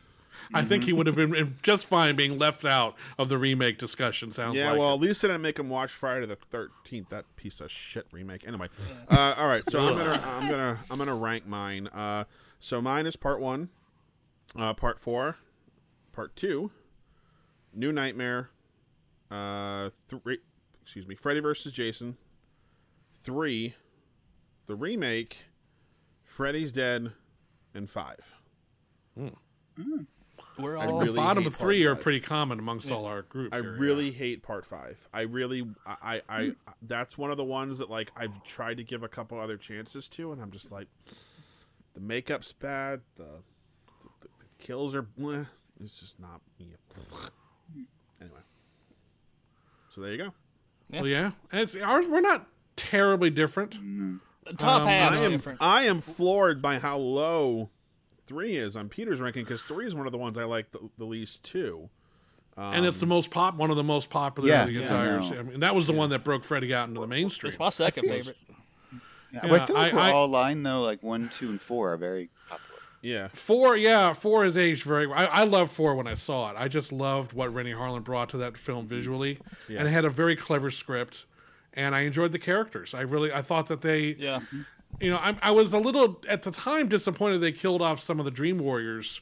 I 0.52 0.60
think 0.60 0.84
he 0.84 0.92
would 0.92 1.06
have 1.06 1.16
been 1.16 1.56
just 1.62 1.86
fine 1.86 2.14
being 2.14 2.38
left 2.38 2.66
out 2.66 2.96
of 3.18 3.30
the 3.30 3.38
remake 3.38 3.78
discussion. 3.78 4.30
Sounds 4.30 4.54
yeah, 4.54 4.70
like 4.70 4.78
well, 4.78 4.90
it. 4.90 4.96
at 4.96 5.00
least 5.00 5.24
I 5.24 5.28
didn't 5.28 5.40
make 5.40 5.58
him 5.58 5.70
watch 5.70 5.90
Friday 5.90 6.26
the 6.26 6.36
Thirteenth. 6.36 7.08
That 7.08 7.24
piece 7.36 7.62
of 7.62 7.70
shit 7.70 8.06
remake. 8.12 8.46
Anyway, 8.46 8.68
uh, 9.08 9.34
all 9.38 9.46
right. 9.46 9.68
So 9.70 9.86
I'm 9.86 9.96
gonna 9.96 10.22
I'm 10.26 10.50
gonna 10.50 10.78
I'm 10.90 10.98
gonna 10.98 11.14
rank 11.14 11.46
mine. 11.46 11.88
Uh, 11.88 12.24
so 12.60 12.82
mine 12.82 13.06
is 13.06 13.16
part 13.16 13.40
one, 13.40 13.70
uh, 14.58 14.74
part 14.74 15.00
four, 15.00 15.36
part 16.12 16.36
two, 16.36 16.70
New 17.72 17.90
Nightmare, 17.92 18.50
uh, 19.30 19.88
three. 20.08 20.38
Excuse 20.82 21.08
me, 21.08 21.14
Freddy 21.14 21.40
versus 21.40 21.72
Jason, 21.72 22.18
three, 23.24 23.74
the 24.66 24.74
remake, 24.76 25.46
Freddy's 26.36 26.70
Dead, 26.70 27.12
and 27.72 27.88
five. 27.88 28.34
Hmm. 29.16 29.28
We're 30.58 30.76
all 30.76 31.00
really 31.00 31.16
bottom 31.16 31.46
of 31.46 31.56
three 31.56 31.86
part 31.86 31.98
are 31.98 32.02
pretty 32.02 32.20
common 32.20 32.58
amongst 32.58 32.90
all 32.90 33.06
our 33.06 33.22
group. 33.22 33.54
I 33.54 33.62
here, 33.62 33.72
yeah. 33.72 33.80
really 33.80 34.10
hate 34.10 34.42
part 34.42 34.66
five. 34.66 35.08
I 35.14 35.22
really, 35.22 35.66
I, 35.86 35.96
I, 36.02 36.22
I, 36.28 36.44
hmm. 36.44 36.50
that's 36.82 37.16
one 37.16 37.30
of 37.30 37.38
the 37.38 37.44
ones 37.44 37.78
that 37.78 37.88
like 37.88 38.10
I've 38.14 38.44
tried 38.44 38.76
to 38.76 38.84
give 38.84 39.02
a 39.02 39.08
couple 39.08 39.40
other 39.40 39.56
chances 39.56 40.10
to, 40.10 40.32
and 40.32 40.42
I'm 40.42 40.50
just 40.50 40.70
like, 40.70 40.88
the 41.94 42.00
makeup's 42.00 42.52
bad, 42.52 43.00
the, 43.16 43.24
the, 44.02 44.08
the 44.20 44.28
kills 44.62 44.94
are, 44.94 45.04
bleh. 45.04 45.46
it's 45.82 46.00
just 46.00 46.20
not. 46.20 46.42
Yeah. 46.58 46.66
Anyway, 48.20 48.40
so 49.94 50.02
there 50.02 50.12
you 50.12 50.18
go. 50.18 50.34
Well, 50.90 51.06
yeah, 51.06 51.30
and 51.50 51.62
it's 51.62 51.74
ours. 51.76 52.06
We're 52.10 52.20
not 52.20 52.46
terribly 52.76 53.30
different. 53.30 53.72
the 53.72 54.20
top 54.58 54.82
Um, 54.82 54.88
half 54.88 55.12
I 55.20 55.24
am, 55.24 55.30
different. 55.30 55.58
I 55.62 55.82
am 55.84 56.00
floored 56.00 56.60
by 56.62 56.78
how 56.78 56.98
low 56.98 57.70
three 58.26 58.56
is 58.56 58.76
on 58.76 58.88
Peter's 58.88 59.20
ranking 59.20 59.44
because 59.44 59.62
three 59.62 59.86
is 59.86 59.94
one 59.94 60.06
of 60.06 60.12
the 60.12 60.18
ones 60.18 60.36
I 60.38 60.44
like 60.44 60.70
the, 60.72 60.80
the 60.98 61.04
least 61.04 61.42
too. 61.44 61.88
and 62.56 62.86
it's 62.86 62.98
the 62.98 63.06
most 63.06 63.30
pop, 63.30 63.54
one 63.56 63.70
of 63.70 63.76
the 63.76 63.84
most 63.84 64.08
popular 64.10 64.48
Yeah, 64.48 64.62
of 64.62 64.66
the 64.68 64.72
yeah, 64.74 64.80
entire. 64.82 65.20
I 65.20 65.28
know. 65.30 65.38
I 65.38 65.42
mean, 65.42 65.60
that 65.60 65.74
was 65.74 65.86
the 65.86 65.92
one 65.92 66.10
that 66.10 66.24
broke 66.24 66.42
Freddy 66.44 66.74
out 66.74 66.88
into 66.88 67.00
the 67.00 67.06
mainstream. 67.06 67.48
It's 67.48 67.58
my 67.58 67.68
second 67.68 68.04
feel- 68.04 68.12
favorite. 68.12 68.36
Yeah, 69.32 69.40
Yeah, 69.44 69.54
I 69.54 69.66
feel 69.66 69.76
like 69.76 69.92
I- 69.92 69.96
we're 69.96 70.00
I- 70.00 70.10
all 70.12 70.24
aligned 70.26 70.64
though. 70.64 70.80
Like 70.82 71.02
one, 71.02 71.28
two, 71.28 71.50
and 71.50 71.60
four 71.60 71.92
are 71.92 71.96
very 71.96 72.30
popular. 72.48 72.62
Yeah, 73.02 73.28
Four, 73.28 73.76
yeah, 73.76 74.12
four 74.14 74.46
is 74.46 74.56
aged 74.56 74.82
very. 74.84 75.06
I, 75.12 75.26
I 75.26 75.42
loved 75.44 75.70
four 75.70 75.94
when 75.94 76.06
I 76.08 76.14
saw 76.14 76.50
it. 76.50 76.56
I 76.58 76.66
just 76.66 76.90
loved 76.92 77.34
what 77.34 77.52
Renny 77.54 77.72
Harlin 77.72 78.02
brought 78.02 78.30
to 78.30 78.38
that 78.38 78.56
film 78.56 78.86
visually, 78.88 79.38
Yeah. 79.68 79.80
and 79.80 79.86
it 79.88 79.90
had 79.92 80.04
a 80.04 80.10
very 80.10 80.34
clever 80.34 80.70
script, 80.72 81.26
and 81.76 81.94
I 81.94 82.00
enjoyed 82.00 82.32
the 82.32 82.38
characters. 82.38 82.94
I 82.94 83.02
really, 83.02 83.32
I 83.32 83.42
thought 83.42 83.66
that 83.66 83.82
they, 83.82 84.16
Yeah. 84.18 84.40
you 85.00 85.10
know, 85.10 85.18
I, 85.18 85.36
I 85.42 85.50
was 85.50 85.74
a 85.74 85.78
little 85.78 86.20
at 86.28 86.42
the 86.42 86.50
time 86.50 86.88
disappointed 86.88 87.38
they 87.38 87.52
killed 87.52 87.82
off 87.82 88.00
some 88.00 88.18
of 88.18 88.24
the 88.24 88.30
Dream 88.30 88.58
Warriors 88.58 89.20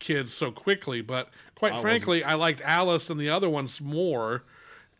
kids 0.00 0.34
so 0.34 0.50
quickly, 0.50 1.00
but 1.00 1.30
quite 1.54 1.72
I 1.72 1.80
frankly, 1.80 2.22
I 2.24 2.34
liked 2.34 2.60
Alice 2.62 3.10
and 3.10 3.18
the 3.18 3.30
other 3.30 3.48
ones 3.48 3.80
more, 3.80 4.44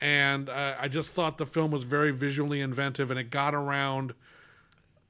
and 0.00 0.48
uh, 0.48 0.76
I 0.78 0.88
just 0.88 1.12
thought 1.12 1.36
the 1.38 1.46
film 1.46 1.70
was 1.70 1.84
very 1.84 2.12
visually 2.12 2.60
inventive, 2.60 3.10
and 3.10 3.18
it 3.18 3.30
got 3.30 3.54
around. 3.54 4.14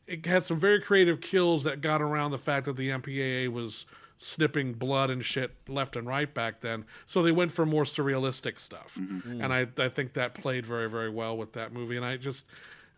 It 0.06 0.24
had 0.24 0.42
some 0.42 0.58
very 0.58 0.80
creative 0.80 1.20
kills 1.20 1.64
that 1.64 1.82
got 1.82 2.00
around 2.00 2.30
the 2.30 2.38
fact 2.38 2.64
that 2.66 2.76
the 2.76 2.88
MPAA 2.88 3.48
was 3.52 3.84
snipping 4.18 4.72
blood 4.72 5.10
and 5.10 5.24
shit 5.24 5.52
left 5.68 5.96
and 5.96 6.06
right 6.06 6.32
back 6.32 6.60
then. 6.60 6.84
So 7.06 7.22
they 7.22 7.32
went 7.32 7.52
for 7.52 7.64
more 7.64 7.84
surrealistic 7.84 8.58
stuff, 8.58 8.96
mm-hmm. 8.98 9.40
and 9.40 9.52
I 9.52 9.66
I 9.78 9.88
think 9.88 10.14
that 10.14 10.34
played 10.34 10.66
very 10.66 10.88
very 10.88 11.10
well 11.10 11.36
with 11.36 11.52
that 11.52 11.72
movie. 11.72 11.96
And 11.96 12.04
I 12.04 12.16
just 12.16 12.44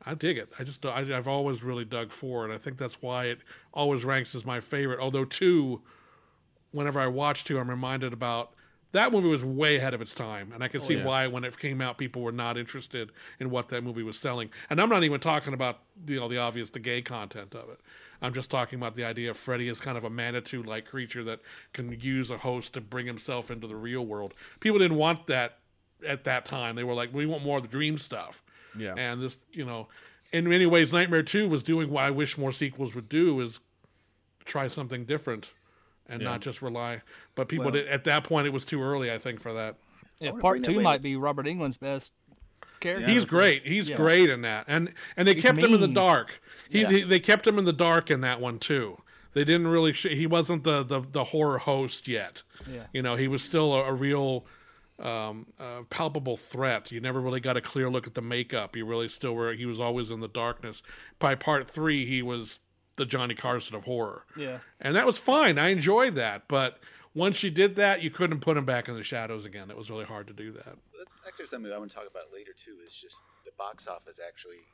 I 0.05 0.15
dig 0.15 0.39
it. 0.39 0.53
I 0.59 0.65
just 0.65 0.85
I, 0.87 1.00
I've 1.17 1.29
always 1.29 1.62
really 1.62 1.85
dug 1.85 2.11
four, 2.11 2.45
and 2.45 2.53
I 2.53 2.59
think 2.59 2.79
that's 2.79 3.03
why 3.03 3.27
it 3.27 3.41
always 3.73 4.05
ranks 4.05 4.35
as 4.35 4.45
my 4.45 4.61
favorite. 4.61 4.99
Although 4.99 5.25
two, 5.25 5.83
whenever 6.73 7.00
I 7.00 7.07
watch 7.07 7.45
two, 7.45 7.59
I'm 7.59 7.69
reminded 7.69 8.12
about 8.12 8.55
that 8.93 9.12
movie 9.12 9.29
was 9.29 9.45
way 9.45 9.77
ahead 9.77 9.95
of 9.95 10.00
its 10.00 10.15
time, 10.15 10.53
and 10.53 10.65
I 10.65 10.69
can 10.69 10.81
oh, 10.81 10.85
see 10.85 10.97
yeah. 10.97 11.05
why 11.05 11.27
when 11.27 11.45
it 11.45 11.57
came 11.59 11.81
out, 11.81 11.99
people 11.99 12.23
were 12.23 12.33
not 12.33 12.59
interested 12.59 13.12
in 13.39 13.50
what 13.50 13.69
that 13.69 13.85
movie 13.85 14.03
was 14.03 14.19
selling. 14.19 14.50
And 14.69 14.81
I'm 14.81 14.89
not 14.89 15.05
even 15.05 15.21
talking 15.21 15.55
about 15.55 15.81
you 16.07 16.19
know 16.19 16.29
the 16.29 16.39
obvious, 16.39 16.71
the 16.71 16.81
gay 16.81 17.03
content 17.03 17.55
of 17.55 17.69
it. 17.69 17.81
I'm 18.23 18.35
just 18.35 18.50
talking 18.50 18.79
about 18.79 18.95
the 18.95 19.05
idea 19.05 19.31
of 19.31 19.37
Freddy 19.37 19.69
as 19.69 19.81
kind 19.81 19.97
of 19.97 20.05
a 20.05 20.11
Manitou-like 20.11 20.87
creature 20.87 21.25
that 21.25 21.41
can 21.73 21.99
use 22.00 22.31
a 22.31 22.37
host 22.37 22.75
to 22.75 22.81
bring 22.81 23.07
himself 23.07 23.50
into 23.50 23.67
the 23.67 23.77
real 23.77 24.05
world. 24.07 24.35
People 24.61 24.79
didn't 24.79 24.97
want 24.99 25.27
that 25.29 25.59
at 26.07 26.25
that 26.25 26.45
time. 26.45 26.77
They 26.77 26.85
were 26.85 26.95
like, 26.95 27.12
we 27.15 27.27
want 27.27 27.43
more 27.45 27.57
of 27.57 27.62
the 27.62 27.69
dream 27.69 27.97
stuff. 27.99 28.43
yeah. 28.79 28.95
And 28.97 29.23
this, 29.23 29.37
you 29.53 29.65
know, 29.65 29.89
in 30.33 30.49
many 30.49 30.67
ways, 30.67 30.93
Nightmare 30.93 31.23
Two 31.23 31.49
was 31.49 31.62
doing 31.62 31.91
what 31.91 32.05
I 32.05 32.11
wish 32.11 32.39
more 32.39 32.53
sequels 32.53 32.95
would 32.95 33.09
do: 33.09 33.41
is 33.41 33.59
try 34.45 34.69
something 34.69 35.05
different 35.05 35.50
and 36.09 36.23
not 36.23 36.41
just 36.41 36.62
rely. 36.62 37.03
But 37.35 37.49
people 37.49 37.67
Well- 37.67 37.75
did, 37.75 37.89
at 37.89 38.05
that 38.05 38.25
point, 38.25 38.47
it 38.47 38.50
was 38.50 38.65
too 38.65 38.83
early, 38.83 39.11
I 39.11 39.19
think, 39.19 39.41
for 39.41 39.53
that. 39.55 39.77
Yeah, 40.21 40.33
part 40.33 40.62
two 40.62 40.81
might 40.81 41.03
be 41.03 41.17
Robert 41.17 41.47
Englund's 41.47 41.79
best 41.79 42.12
character. 42.81 43.09
He's 43.09 43.25
great. 43.25 43.67
He's 43.67 43.89
Yeah. 43.89 43.97
great 43.97 44.29
in 44.31 44.43
that, 44.43 44.67
and 44.69 44.93
and 45.17 45.27
they 45.27 45.35
He's 45.35 45.43
kept 45.43 45.59
him 45.59 45.75
in 45.75 45.81
the 45.81 45.89
dark. 45.89 46.41
He, 46.71 46.81
Yeah. 46.83 46.89
they, 46.89 47.03
they 47.03 47.21
kept 47.21 47.47
him 47.47 47.59
in 47.59 47.65
the 47.67 47.73
dark 47.73 48.11
in 48.11 48.23
that 48.23 48.41
one 48.41 48.59
too. 48.59 49.03
They 49.33 49.45
didn't 49.45 49.69
really. 49.69 49.93
Sh- 49.93 50.07
he 50.11 50.27
wasn't 50.27 50.65
the, 50.65 50.83
the 50.83 51.00
the 51.00 51.25
horror 51.25 51.59
host 51.59 52.09
yet. 52.09 52.43
Yeah. 52.69 52.87
You 52.93 53.03
know, 53.03 53.15
he 53.17 53.29
was 53.29 53.43
still 53.43 53.75
a, 53.75 53.85
a 53.85 53.93
real 53.93 54.45
um, 54.99 55.47
uh, 55.59 55.83
palpable 55.91 56.37
threat. 56.37 56.91
You 56.91 57.00
never 57.00 57.21
really 57.21 57.41
got 57.41 57.57
a 57.57 57.61
clear 57.61 57.89
look 57.91 58.07
at 58.07 58.15
the 58.15 58.23
makeup. 58.23 58.75
You 58.77 58.87
really 58.87 59.09
still 59.09 59.35
were. 59.35 59.53
He 59.53 59.67
was 59.67 59.79
always 59.81 60.11
in 60.11 60.21
the 60.21 60.29
darkness. 60.29 60.83
By 61.19 61.35
part 61.37 61.69
three, 61.69 62.07
he 62.07 62.23
was 62.23 62.59
the 62.97 63.07
Johnny 63.07 63.35
Carson 63.35 63.77
of 63.77 63.85
horror. 63.85 64.25
Yeah. 64.37 64.59
and 64.81 64.95
that 64.97 65.07
was 65.07 65.17
fine. 65.19 65.59
I 65.59 65.69
enjoyed 65.69 66.17
that, 66.17 66.49
but 66.49 66.81
once 67.15 67.43
you 67.43 67.50
did 67.50 67.77
that, 67.77 68.03
you 68.03 68.11
couldn't 68.11 68.41
put 68.41 68.57
him 68.59 68.65
back 68.67 68.89
in 68.89 68.95
the 68.95 69.03
shadows 69.03 69.45
again. 69.47 69.71
It 69.71 69.77
was 69.77 69.91
really 69.91 70.05
hard 70.05 70.27
to 70.27 70.33
do 70.35 70.53
that. 70.53 70.67
Actually, 70.67 71.33
there's 71.39 71.50
something 71.50 71.73
I 71.73 71.79
want 71.79 71.91
to 71.93 71.97
talk 71.97 72.07
about 72.11 72.25
later 72.35 72.53
too. 72.57 72.77
Is 72.85 72.95
just 72.95 73.23
the 73.47 73.53
box 73.57 73.87
office 73.89 74.19
actually. 74.27 74.67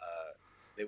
Uh, 0.00 0.32
they 0.76 0.84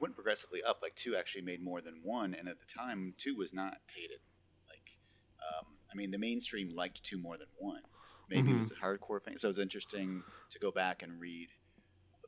went 0.00 0.14
progressively 0.14 0.62
up. 0.62 0.80
Like 0.82 0.94
two 0.94 1.16
actually 1.16 1.42
made 1.42 1.62
more 1.62 1.80
than 1.80 2.00
one, 2.02 2.34
and 2.34 2.48
at 2.48 2.56
the 2.60 2.66
time, 2.66 3.14
two 3.18 3.34
was 3.36 3.52
not 3.54 3.78
hated. 3.94 4.20
Like, 4.68 4.98
um, 5.42 5.66
I 5.92 5.96
mean, 5.96 6.10
the 6.10 6.18
mainstream 6.18 6.74
liked 6.74 7.02
two 7.02 7.18
more 7.18 7.36
than 7.36 7.48
one. 7.58 7.82
Maybe 8.30 8.50
it 8.50 8.56
was 8.56 8.70
the 8.70 8.74
hardcore 8.74 9.22
thing. 9.22 9.36
So 9.36 9.48
it 9.48 9.50
was 9.50 9.58
interesting 9.58 10.22
to 10.50 10.58
go 10.58 10.70
back 10.70 11.02
and 11.02 11.20
read 11.20 11.48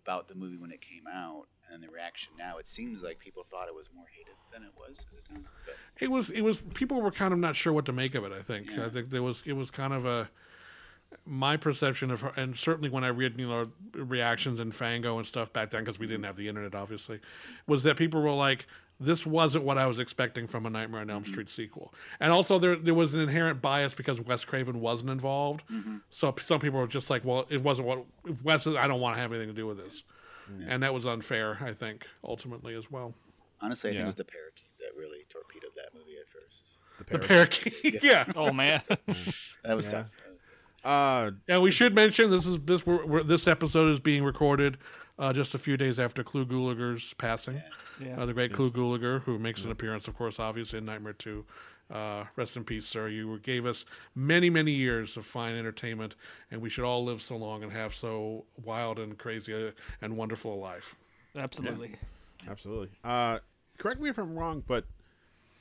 about 0.01 0.29
the 0.29 0.35
movie 0.35 0.57
when 0.57 0.71
it 0.71 0.81
came 0.81 1.05
out 1.13 1.47
and 1.73 1.83
the 1.83 1.89
reaction 1.89 2.33
now. 2.39 2.59
It 2.59 2.69
seems 2.69 3.03
like 3.03 3.19
people 3.19 3.45
thought 3.51 3.67
it 3.67 3.75
was 3.75 3.89
more 3.95 4.05
hated 4.13 4.35
than 4.53 4.63
it 4.63 4.71
was 4.77 5.05
at 5.11 5.25
the 5.25 5.33
time. 5.33 5.49
But 5.65 5.75
It 5.99 6.11
was. 6.11 6.31
It 6.31 6.43
was. 6.43 6.61
People 6.75 7.01
were 7.01 7.11
kind 7.11 7.33
of 7.33 7.39
not 7.39 7.57
sure 7.57 7.73
what 7.73 7.87
to 7.87 7.93
make 7.93 8.15
of 8.15 8.25
it. 8.25 8.33
I 8.33 8.43
think. 8.43 8.71
Yeah. 8.71 8.87
I 8.87 8.89
think 8.89 9.11
there 9.11 9.23
was. 9.23 9.43
It 9.47 9.55
was 9.55 9.71
kind 9.71 9.93
of 9.93 10.05
a. 10.05 10.29
My 11.25 11.57
perception 11.57 12.11
of 12.11 12.21
her, 12.21 12.33
and 12.37 12.57
certainly 12.57 12.89
when 12.89 13.03
I 13.03 13.09
read, 13.09 13.39
you 13.39 13.49
know, 13.49 13.69
reactions 13.95 14.61
in 14.61 14.71
Fango 14.71 15.19
and 15.19 15.27
stuff 15.27 15.53
back 15.53 15.71
then, 15.71 15.83
because 15.85 15.99
we 15.99 16.07
didn't 16.07 16.25
have 16.25 16.37
the 16.37 16.49
internet, 16.49 16.75
obviously, 16.75 17.21
was 17.67 17.83
that 17.83 17.97
people 17.97 18.23
were 18.23 18.31
like, 18.31 18.67
"This 19.01 19.27
wasn't 19.27 19.65
what 19.65 19.77
I 19.77 19.87
was 19.87 19.99
expecting 19.99 20.47
from 20.47 20.67
a 20.67 20.71
Nightmare 20.71 21.01
on 21.01 21.11
Elm 21.11 21.23
mm-hmm. 21.25 21.33
Street 21.33 21.51
sequel," 21.51 21.93
and 22.21 22.33
also 22.33 22.59
there 22.59 22.77
there 22.77 22.95
was 22.95 23.13
an 23.13 23.21
inherent 23.21 23.61
bias 23.61 23.93
because 23.95 24.21
Wes 24.21 24.45
Craven 24.45 24.81
wasn't 24.81 25.11
involved. 25.11 25.63
Mm-hmm. 25.69 25.97
So 26.11 26.33
some 26.43 26.61
people 26.61 26.79
were 26.79 26.87
just 26.87 27.11
like, 27.11 27.25
"Well, 27.25 27.47
it 27.49 27.63
wasn't 27.63 27.89
what 27.89 28.05
if 28.27 28.45
Wes. 28.45 28.67
Is, 28.69 28.77
I 28.77 28.87
don't 28.87 29.01
want 29.01 29.17
to 29.17 29.21
have 29.21 29.33
anything 29.33 29.49
to 29.49 29.55
do 29.55 29.67
with 29.67 29.79
this," 29.79 30.05
and 30.69 30.83
that 30.85 30.95
was 30.95 31.07
unfair. 31.07 31.59
I 31.61 31.73
think 31.73 32.07
ultimately 32.23 32.75
as 32.77 32.89
well. 32.91 33.15
honestly, 33.61 33.91
I 33.91 33.93
think 33.95 34.03
it 34.03 34.07
was 34.07 34.15
the 34.15 34.25
parakeet 34.25 34.71
that 34.81 34.91
really 34.97 35.25
torpedoed 35.29 35.71
that 35.77 35.89
movie 35.95 36.17
at 36.21 36.29
first. 36.29 36.73
The 37.11 37.19
parakeet, 37.19 38.03
yeah. 38.05 38.25
Oh 38.37 38.53
man. 38.53 38.81
That 39.65 39.75
was 39.77 39.87
Yeah. 39.87 39.91
tough. 39.93 40.11
That. 40.87 40.93
Uh, 40.93 41.31
Yeah, 41.49 41.59
we 41.59 41.71
should 41.71 41.95
mention 41.95 42.31
this 42.31 42.47
is 42.47 42.59
this 42.61 42.87
we're, 42.87 43.05
we're, 43.05 43.23
this 43.23 43.47
episode 43.47 43.93
is 43.93 44.01
being 44.01 44.25
recorded 44.25 44.79
uh, 45.19 45.33
just 45.33 45.55
a 45.55 45.59
few 45.59 45.77
days 45.77 45.99
after 45.99 46.23
Clu 46.23 46.45
Gulager's 46.47 47.15
passing. 47.15 47.61
Yeah. 48.01 48.21
Uh, 48.21 48.27
the 48.27 48.35
great 48.35 48.53
Clu 48.53 48.71
Gulager, 48.71 49.23
who 49.23 49.39
makes 49.39 49.63
an 49.63 49.71
appearance, 49.71 50.09
of 50.09 50.17
course, 50.17 50.39
obviously 50.39 50.79
in 50.79 50.85
Nightmare 50.85 51.15
Two. 51.15 51.45
Uh, 51.89 52.25
rest 52.35 52.57
in 52.57 52.65
peace, 52.65 52.85
sir. 52.85 53.09
You 53.09 53.39
gave 53.41 53.65
us 53.65 53.85
many, 54.17 54.51
many 54.51 54.73
years 54.73 55.17
of 55.17 55.25
fine 55.25 55.57
entertainment, 55.57 56.17
and 56.51 56.61
we 56.61 56.69
should 56.69 56.85
all 56.85 57.05
live 57.05 57.23
so 57.23 57.37
long 57.37 57.63
and 57.63 57.71
have 57.71 57.95
so 57.95 58.45
wild 58.65 58.99
and 58.99 59.17
crazy 59.17 59.69
uh, 59.69 59.71
and 60.03 60.17
wonderful 60.17 60.55
a 60.55 60.57
life. 60.57 60.97
Absolutely. 61.39 61.95
Absolutely. 62.49 62.89
Uh, 63.05 63.39
correct 63.79 64.01
me 64.01 64.09
if 64.11 64.19
I'm 64.19 64.37
wrong, 64.37 64.65
but 64.67 64.85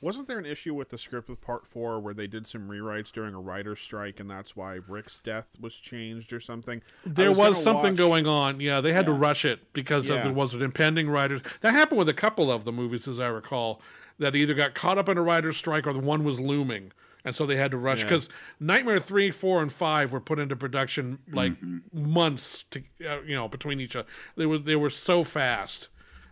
wasn't 0.00 0.28
there 0.28 0.38
an 0.38 0.46
issue 0.46 0.74
with 0.74 0.90
the 0.90 0.98
script 0.98 1.28
with 1.28 1.40
Part 1.40 1.66
Four 1.66 2.00
where 2.00 2.14
they 2.14 2.26
did 2.26 2.46
some 2.46 2.68
rewrites 2.68 3.10
during 3.10 3.34
a 3.34 3.40
writer's 3.40 3.80
strike, 3.80 4.20
and 4.20 4.28
that's 4.30 4.54
why 4.56 4.78
Rick's 4.86 5.20
death 5.20 5.46
was 5.60 5.76
changed 5.76 6.32
or 6.32 6.40
something? 6.40 6.82
I 7.04 7.08
There 7.08 7.32
was, 7.32 7.62
something 7.62 7.92
watch- 7.92 7.96
going 7.96 8.26
on. 8.26 8.60
Yeah, 8.60 8.80
they 8.80 8.92
had 8.92 9.06
to 9.06 9.12
rush 9.12 9.44
it 9.44 9.72
because 9.72 10.08
of 10.10 10.16
Yeah. 10.16 10.22
there 10.24 10.32
was 10.32 10.54
an 10.54 10.62
impending 10.62 11.08
writers. 11.08 11.40
That 11.62 11.72
happened 11.72 11.98
with 11.98 12.08
a 12.08 12.14
couple 12.14 12.50
of 12.52 12.64
the 12.64 12.72
movies, 12.72 13.08
as 13.08 13.18
I 13.18 13.28
recall, 13.28 13.80
that 14.18 14.34
either 14.36 14.54
got 14.54 14.74
caught 14.74 14.98
up 14.98 15.08
in 15.08 15.18
a 15.18 15.22
writer's 15.22 15.56
strike 15.56 15.86
or 15.86 15.92
the 15.92 15.98
one 16.00 16.24
was 16.24 16.38
looming, 16.40 16.92
and 17.24 17.34
so 17.34 17.44
they 17.46 17.56
had 17.56 17.70
to 17.72 17.76
rush 17.78 18.00
Yeah. 18.00 18.04
because 18.04 18.28
Nightmare 18.60 19.00
three, 19.00 19.30
four, 19.30 19.62
and 19.62 19.72
five 19.72 20.12
were 20.12 20.20
put 20.20 20.38
into 20.38 20.56
production 20.56 21.18
like 21.32 21.52
months 21.92 22.64
to 22.70 22.82
uh, 23.08 23.20
you 23.22 23.34
know 23.34 23.48
between 23.48 23.80
each 23.80 23.96
other. 23.96 24.08
They 24.36 24.46
were 24.46 24.58
they 24.58 24.76
were 24.76 24.90
so 24.90 25.24
fast 25.24 25.88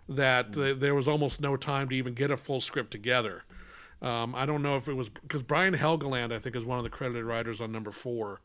that 0.09 0.53
th- 0.53 0.79
there 0.79 0.95
was 0.95 1.09
almost 1.09 1.41
no 1.41 1.57
time 1.57 1.89
to 1.89 1.97
even 1.97 2.13
get 2.15 2.31
a 2.31 2.37
full 2.37 2.61
script 2.61 2.91
together. 2.91 3.43
Um, 4.05 4.35
I 4.35 4.45
don't 4.45 4.61
know 4.61 4.77
if 4.77 4.87
it 4.87 4.93
was 4.93 5.09
because 5.09 5.43
Brian 5.43 5.75
Helgeland, 5.75 6.31
I 6.31 6.39
think, 6.39 6.55
is 6.57 6.65
one 6.65 6.77
of 6.77 6.85
the 6.85 6.91
credited 6.91 7.25
writers 7.25 7.63
on 7.63 7.73
number 7.73 7.91
four. 7.91 8.43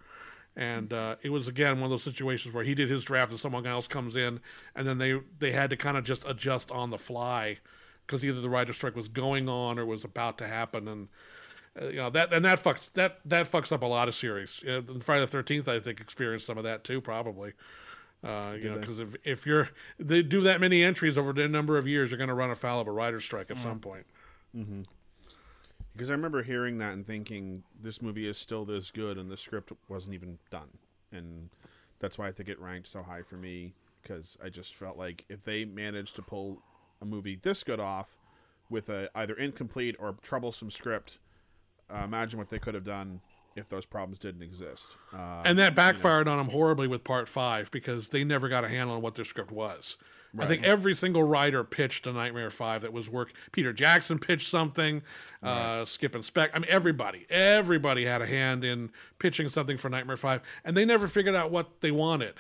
And 0.56 0.94
uh, 0.94 1.18
it 1.22 1.30
was 1.30 1.50
again 1.50 1.76
one 1.76 1.84
of 1.84 1.90
those 1.90 2.04
situations 2.04 2.54
where 2.54 2.64
he 2.64 2.74
did 2.74 2.90
his 2.90 3.04
draft 3.04 3.32
and 3.32 3.40
someone 3.40 3.68
else 3.68 3.88
comes 3.88 4.16
in, 4.16 4.40
and 4.76 4.88
then 4.88 4.98
they 4.98 5.20
they 5.38 5.52
had 5.52 5.70
to 5.70 5.78
kind 5.78 5.98
of 5.98 6.06
just 6.06 6.24
adjust 6.26 6.72
on 6.72 6.90
the 6.90 6.98
fly 6.98 7.60
because 8.06 8.24
either 8.24 8.40
the 8.42 8.50
writer's 8.50 8.78
strike 8.78 8.96
was 8.96 9.08
going 9.10 9.48
on 9.48 9.78
or 9.78 9.86
was 9.86 10.06
about 10.06 10.38
to 10.40 10.48
happen, 10.48 10.88
and 10.88 11.08
uh, 11.80 11.86
you 11.88 11.98
know 11.98 12.10
that 12.10 12.34
and 12.34 12.44
that 12.46 12.62
fucks 12.62 12.90
that 12.94 13.20
that 13.26 13.50
fucks 13.50 13.72
up 13.72 13.84
a 13.84 13.86
lot 13.86 14.08
of 14.08 14.16
series. 14.16 14.64
Uh, 14.64 14.82
Friday 15.02 15.22
the 15.22 15.28
Thirteenth, 15.28 15.68
I 15.68 15.80
think, 15.80 16.00
experienced 16.00 16.46
some 16.46 16.58
of 16.58 16.64
that 16.64 16.84
too, 16.84 17.02
probably. 17.02 17.54
Uh, 18.24 18.54
you 18.60 18.70
know, 18.70 18.80
because 18.80 19.00
if 19.00 19.16
if 19.24 19.46
you're 19.46 19.70
they 20.00 20.24
do 20.24 20.42
that 20.42 20.60
many 20.60 20.84
entries 20.84 21.18
over 21.18 21.32
a 21.32 21.48
number 21.48 21.78
of 21.78 21.88
years, 21.88 22.12
you're 22.12 22.18
going 22.18 22.30
to 22.30 22.34
run 22.34 22.50
afoul 22.50 22.82
of 22.82 22.88
a 22.88 22.92
writer's 22.92 23.24
strike 23.24 23.52
at 23.52 23.58
some 23.58 23.80
point. 23.80 24.06
Because 26.00 26.12
I 26.12 26.14
remember 26.14 26.44
hearing 26.44 26.78
that 26.78 26.94
and 26.94 27.06
thinking 27.06 27.62
this 27.78 28.02
movie 28.02 28.26
is 28.26 28.38
still 28.38 28.64
this 28.64 28.90
good, 28.90 29.18
and 29.18 29.30
the 29.30 29.36
script 29.36 29.74
wasn't 29.90 30.14
even 30.14 30.40
done, 30.50 30.70
and 31.12 31.50
that's 32.00 32.18
why 32.18 32.30
I 32.30 32.32
think 32.32 32.48
it 32.48 32.58
ranked 32.58 32.88
so 32.88 33.04
high 33.04 33.22
for 33.22 33.36
me. 33.36 33.74
Because 34.02 34.38
I 34.42 34.48
just 34.48 34.76
felt 34.76 34.98
like 34.98 35.26
if 35.28 35.44
they 35.44 35.66
managed 35.66 36.16
to 36.16 36.22
pull 36.22 36.62
a 37.02 37.06
movie 37.06 37.38
this 37.42 37.66
good 37.66 37.82
off 37.82 38.18
with 38.70 38.88
a 38.88 39.10
either 39.14 39.34
incomplete 39.34 39.98
or 40.00 40.16
troublesome 40.22 40.72
script, 40.72 41.18
uh, 41.94 42.04
imagine 42.06 42.40
what 42.40 42.50
they 42.50 42.60
could 42.60 42.76
have 42.76 42.86
done 42.86 43.20
if 43.58 43.68
those 43.68 43.86
problems 43.86 44.20
didn't 44.20 44.42
exist. 44.42 44.96
Uh, 45.14 45.42
and 45.44 45.60
that 45.60 45.76
backfired 45.76 46.30
on 46.30 46.38
them 46.38 46.48
horribly 46.48 46.88
with 46.88 47.04
part 47.04 47.28
five 47.28 47.70
because 47.72 48.08
they 48.08 48.24
never 48.24 48.48
got 48.48 48.64
a 48.64 48.70
handle 48.70 48.96
on 48.96 49.02
what 49.02 49.16
their 49.16 49.26
script 49.26 49.52
was. 49.52 49.98
I 50.38 50.46
think 50.46 50.64
every 50.64 50.94
single 50.94 51.24
writer 51.24 51.64
pitched 51.64 52.06
a 52.06 52.14
Nightmare 52.14 52.52
Five 52.52 52.82
that 52.84 52.94
was 52.94 53.10
work. 53.10 53.34
Peter 53.52 53.74
Jackson 53.74 54.20
pitched 54.20 54.48
something, 54.48 55.02
uh, 55.42 55.86
Skipp 55.86 56.14
and 56.14 56.24
Spec. 56.24 56.52
I 56.54 56.60
mean, 56.60 56.70
everybody, 56.70 57.26
everybody 57.30 58.06
had 58.06 58.22
a 58.22 58.28
hand 58.28 58.64
in 58.64 58.92
pitching 59.18 59.50
something 59.50 59.78
for 59.78 59.90
Nightmare 59.90 60.18
Five, 60.18 60.42
and 60.64 60.78
they 60.78 60.86
never 60.86 61.08
figured 61.08 61.36
out 61.36 61.50
what 61.50 61.82
they 61.82 61.92
wanted. 61.92 62.36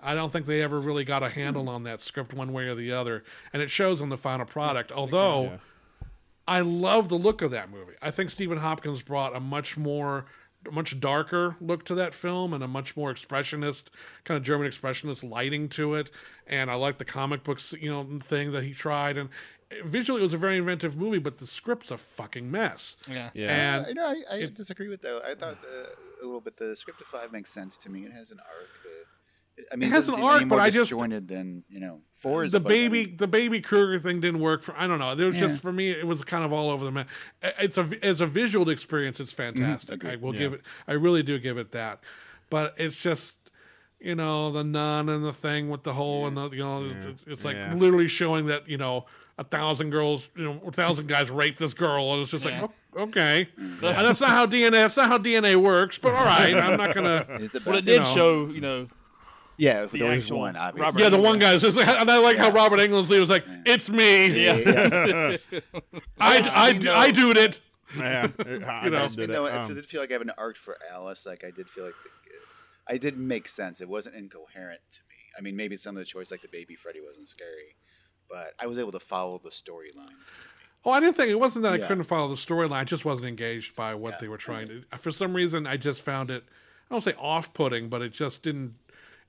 I 0.00 0.14
don't 0.14 0.32
think 0.32 0.46
they 0.46 0.62
ever 0.62 0.78
really 0.80 1.04
got 1.04 1.22
a 1.22 1.28
handle 1.28 1.68
on 1.68 1.82
that 1.84 2.00
script 2.00 2.32
one 2.32 2.52
way 2.52 2.68
or 2.68 2.74
the 2.74 2.92
other, 2.92 3.24
and 3.52 3.60
it 3.62 3.70
shows 3.70 4.00
on 4.00 4.08
the 4.08 4.16
final 4.16 4.46
product. 4.46 4.92
Although 4.92 5.44
yeah. 5.44 5.56
I 6.46 6.60
love 6.60 7.08
the 7.08 7.18
look 7.18 7.42
of 7.42 7.50
that 7.50 7.70
movie. 7.70 7.94
I 8.00 8.10
think 8.10 8.30
Stephen 8.30 8.58
Hopkins 8.58 9.02
brought 9.02 9.36
a 9.36 9.40
much 9.40 9.76
more, 9.76 10.26
much 10.70 10.98
darker 11.00 11.56
look 11.60 11.84
to 11.86 11.94
that 11.96 12.14
film 12.14 12.52
and 12.54 12.62
a 12.64 12.68
much 12.68 12.96
more 12.96 13.12
expressionist, 13.12 13.88
kind 14.24 14.36
of 14.38 14.44
German 14.44 14.70
expressionist 14.70 15.28
lighting 15.28 15.68
to 15.70 15.94
it. 15.94 16.10
And 16.46 16.70
I 16.70 16.74
like 16.74 16.98
the 16.98 17.04
comic 17.04 17.44
books, 17.44 17.74
you 17.78 17.90
know, 17.90 18.18
thing 18.20 18.52
that 18.52 18.64
he 18.64 18.72
tried. 18.72 19.16
And 19.16 19.28
visually, 19.84 20.20
it 20.20 20.22
was 20.22 20.32
a 20.34 20.38
very 20.38 20.58
inventive 20.58 20.96
movie, 20.96 21.18
but 21.18 21.38
the 21.38 21.46
script's 21.46 21.90
a 21.90 21.96
fucking 21.96 22.50
mess. 22.50 22.96
Yeah. 23.10 23.30
yeah, 23.34 23.48
And 23.76 23.86
uh, 23.86 23.88
I 23.88 23.92
know. 23.92 24.06
I, 24.06 24.34
I 24.34 24.38
it- 24.40 24.54
disagree 24.54 24.88
with 24.88 25.02
that. 25.02 25.22
I 25.24 25.34
thought 25.34 25.60
the, 25.62 25.88
a 26.22 26.24
little 26.24 26.40
bit. 26.40 26.56
The 26.56 26.74
script 26.76 27.00
of 27.00 27.06
five 27.06 27.32
makes 27.32 27.50
sense 27.50 27.76
to 27.78 27.90
me. 27.90 28.04
It 28.04 28.12
has 28.12 28.30
an 28.30 28.38
arc. 28.40 28.82
The, 28.82 28.88
I 29.72 29.76
mean, 29.76 29.88
It 29.88 29.92
has 29.92 30.08
an 30.08 30.14
seem 30.14 30.24
arc, 30.24 30.48
but 30.48 30.60
I 30.60 30.70
just- 30.70 30.90
disjointed 30.90 31.28
than 31.28 31.64
you 31.68 31.80
know. 31.80 32.00
Four 32.14 32.44
is 32.44 32.52
the 32.52 32.58
a 32.58 32.60
bunch- 32.60 32.72
I 32.72 32.76
baby, 32.76 33.06
mean, 33.06 33.16
the 33.16 33.26
baby 33.26 33.60
Krueger 33.60 33.98
thing 33.98 34.20
didn't 34.20 34.40
work 34.40 34.62
for. 34.62 34.74
I 34.76 34.86
don't 34.86 34.98
know. 34.98 35.14
There 35.14 35.26
was 35.26 35.36
Yeah. 35.36 35.42
just 35.42 35.62
for 35.62 35.72
me, 35.72 35.90
it 35.90 36.06
was 36.06 36.22
kind 36.22 36.44
of 36.44 36.52
all 36.52 36.70
over 36.70 36.84
the 36.84 36.90
map. 36.90 37.08
It's 37.42 37.78
a 37.78 37.88
as 38.02 38.20
a 38.20 38.26
visual 38.26 38.70
experience, 38.70 39.20
it's 39.20 39.32
mm-hmm. 39.32 39.58
fantastic. 39.58 40.04
I 40.04 40.16
will 40.16 40.32
Yeah. 40.34 40.40
give 40.40 40.52
it. 40.54 40.62
I 40.86 40.92
really 40.92 41.22
do 41.22 41.38
give 41.38 41.58
it 41.58 41.72
that. 41.72 42.00
But 42.50 42.74
it's 42.78 43.00
just, 43.02 43.50
you 44.00 44.14
know, 44.14 44.50
the 44.52 44.64
nun 44.64 45.08
and 45.08 45.24
the 45.24 45.32
thing 45.32 45.68
with 45.70 45.82
the 45.82 45.92
hole 45.92 46.26
and 46.26 46.36
the, 46.36 46.50
you 46.50 46.58
know, 46.64 46.84
Yeah. 46.84 47.08
it's, 47.10 47.22
it's 47.26 47.44
like 47.44 47.56
Yeah. 47.56 47.74
literally 47.74 48.08
showing 48.08 48.46
that 48.46 48.68
you 48.68 48.78
know 48.78 49.06
a 49.38 49.44
thousand 49.44 49.90
girls, 49.90 50.30
you 50.36 50.44
know, 50.44 50.60
a 50.66 50.72
thousand 50.72 51.06
guys 51.06 51.30
raped 51.30 51.58
this 51.60 51.72
girl, 51.74 52.12
and 52.14 52.22
it's 52.22 52.32
just 52.32 52.44
Yeah. 52.44 52.62
like, 52.62 52.70
oh, 52.96 53.02
okay, 53.02 53.48
mm-hmm. 53.56 53.84
and 53.84 54.06
that's 54.06 54.20
not 54.20 54.30
how 54.30 54.46
DNA. 54.46 54.72
That's 54.72 54.96
not 54.96 55.06
how 55.08 55.18
DNA 55.18 55.54
works. 55.54 55.98
But 55.98 56.14
all 56.14 56.24
right, 56.24 56.54
I'm 56.54 56.76
not 56.76 56.92
gonna. 56.94 57.24
is 57.40 57.50
the 57.52 57.62
Well, 57.64 57.76
it 57.76 57.84
best. 57.84 57.86
did 57.86 57.98
know. 57.98 58.04
show, 58.04 58.46
you 58.48 58.60
know, 58.60 58.88
yeah, 59.58 59.84
the 59.86 59.98
there 59.98 60.08
was 60.10 60.24
actual 60.24 60.38
one. 60.38 60.54
Robert 60.54 60.98
Yeah, 60.98 61.08
the 61.10 61.20
one 61.20 61.38
guy's 61.38 61.60
just 61.62 61.76
like, 61.76 61.86
and 61.88 62.10
I 62.10 62.18
like 62.18 62.36
how 62.38 62.50
Robert 62.50 62.78
Englundsley 62.80 63.20
was 63.20 63.28
like, 63.30 63.44
"It's 63.66 63.90
me. 63.90 64.28
Yeah, 64.44 64.56
yeah. 65.50 65.60
I, 66.18 66.38
I, 66.54 66.72
seen, 66.72 66.88
I, 66.88 66.94
I 66.94 67.10
do 67.10 67.30
it." 67.32 67.60
yeah. 67.96 68.28
I 68.38 68.50
You 68.50 68.58
know. 68.58 68.64
did 68.64 68.64
I 68.68 69.08
mean, 69.16 69.20
it. 69.20 69.26
though, 69.32 69.46
I 69.46 69.66
did 69.66 69.84
feel 69.86 70.00
like 70.00 70.10
I 70.10 70.14
have 70.14 70.22
an 70.22 70.32
arc 70.38 70.56
for 70.56 70.76
Alice. 70.92 71.26
Like 71.26 71.44
I 71.44 71.50
did 71.50 71.68
feel 71.68 71.84
like 71.84 71.94
the, 72.04 72.10
I 72.94 72.96
did 72.98 73.18
make 73.18 73.48
sense. 73.48 73.80
It 73.80 73.88
wasn't 73.88 74.14
incoherent 74.16 74.80
to 74.92 75.00
me. 75.08 75.16
I 75.38 75.40
mean, 75.42 75.56
maybe 75.56 75.76
some 75.76 75.94
of 75.96 76.00
the 76.00 76.06
choice, 76.06 76.30
like 76.30 76.42
the 76.42 76.48
baby 76.48 76.74
Freddy, 76.74 77.00
wasn't 77.04 77.28
scary, 77.28 77.76
but 78.30 78.52
I 78.58 78.66
was 78.66 78.78
able 78.78 78.92
to 78.92 79.00
follow 79.00 79.40
the 79.42 79.50
storyline. 79.50 80.14
Oh, 80.84 80.90
I 80.92 81.00
didn't 81.00 81.16
think 81.16 81.28
it 81.30 81.38
wasn't 81.38 81.64
that 81.64 81.72
I 81.72 81.78
couldn't 81.78 82.04
follow 82.04 82.28
the 82.28 82.34
storyline. 82.36 82.72
I 82.72 82.84
just 82.84 83.04
wasn't 83.04 83.26
engaged 83.28 83.74
by 83.74 83.94
what 83.94 84.12
Yeah, 84.12 84.18
they 84.20 84.28
were 84.28 84.36
trying 84.38 84.70
okay. 84.70 84.84
to. 84.92 84.98
For 84.98 85.10
some 85.10 85.34
reason, 85.34 85.66
I 85.66 85.76
just 85.76 86.02
found 86.02 86.30
it. 86.30 86.44
I 86.90 86.94
don't 86.94 87.02
say 87.02 87.14
off-putting, 87.18 87.88
but 87.88 88.00
it 88.00 88.12
just 88.12 88.42
didn't. 88.42 88.74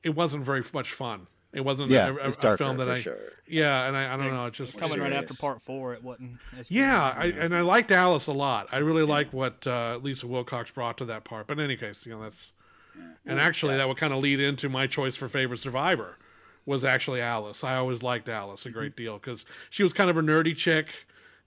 It 0.04 0.12
wasn't 0.16 0.44
very 0.44 0.64
much 0.74 0.94
fun. 0.94 1.28
It 1.52 1.62
wasn't 1.62 1.90
Yeah, 1.90 2.08
a, 2.10 2.14
a, 2.16 2.28
it's 2.28 2.38
a 2.44 2.58
film 2.58 2.78
that 2.78 2.86
for 2.86 2.92
I. 2.92 2.96
sure. 2.96 3.18
Yeah, 3.48 3.88
and 3.88 3.98
I, 3.98 4.14
I 4.14 4.18
don't 4.18 4.32
know. 4.32 4.46
It 4.46 4.54
just 4.54 4.78
coming 4.78 5.00
right 5.00 5.14
after 5.14 5.34
part 5.34 5.62
four, 5.62 5.94
it 5.94 6.04
wasn't 6.04 6.40
as 6.58 6.70
good. 6.70 6.76
Yeah, 6.76 7.14
I, 7.18 7.26
and 7.28 7.56
I 7.56 7.62
liked 7.62 7.92
Alice 7.92 8.28
a 8.28 8.34
lot. 8.34 8.68
I 8.72 8.78
really 8.78 9.04
like 9.04 9.34
what 9.34 9.66
uh, 9.66 10.00
Lisa 10.02 10.28
Wilcox 10.28 10.72
brought 10.72 10.98
to 11.00 11.06
that 11.06 11.24
part. 11.24 11.48
But 11.48 11.58
in 11.58 11.66
any 11.66 11.76
case, 11.76 12.06
you 12.06 12.12
know, 12.12 12.22
that's 12.22 12.52
And 13.26 13.40
actually, 13.40 13.78
that 13.78 13.88
would 13.88 13.98
kind 13.98 14.14
of 14.14 14.20
lead 14.20 14.40
into 14.40 14.70
my 14.70 14.88
choice 14.88 15.16
for 15.16 15.28
favorite 15.28 15.60
survivor 15.60 16.18
was 16.66 16.84
actually 16.86 17.22
Alice. 17.22 17.64
I 17.64 17.76
always 17.78 18.04
liked 18.04 18.30
Alice 18.30 18.66
a 18.66 18.70
great 18.70 18.96
deal 18.96 19.16
because 19.18 19.46
she 19.72 19.82
was 19.84 19.92
kind 19.94 20.10
of 20.10 20.18
a 20.18 20.22
nerdy 20.22 20.56
chick, 20.56 20.88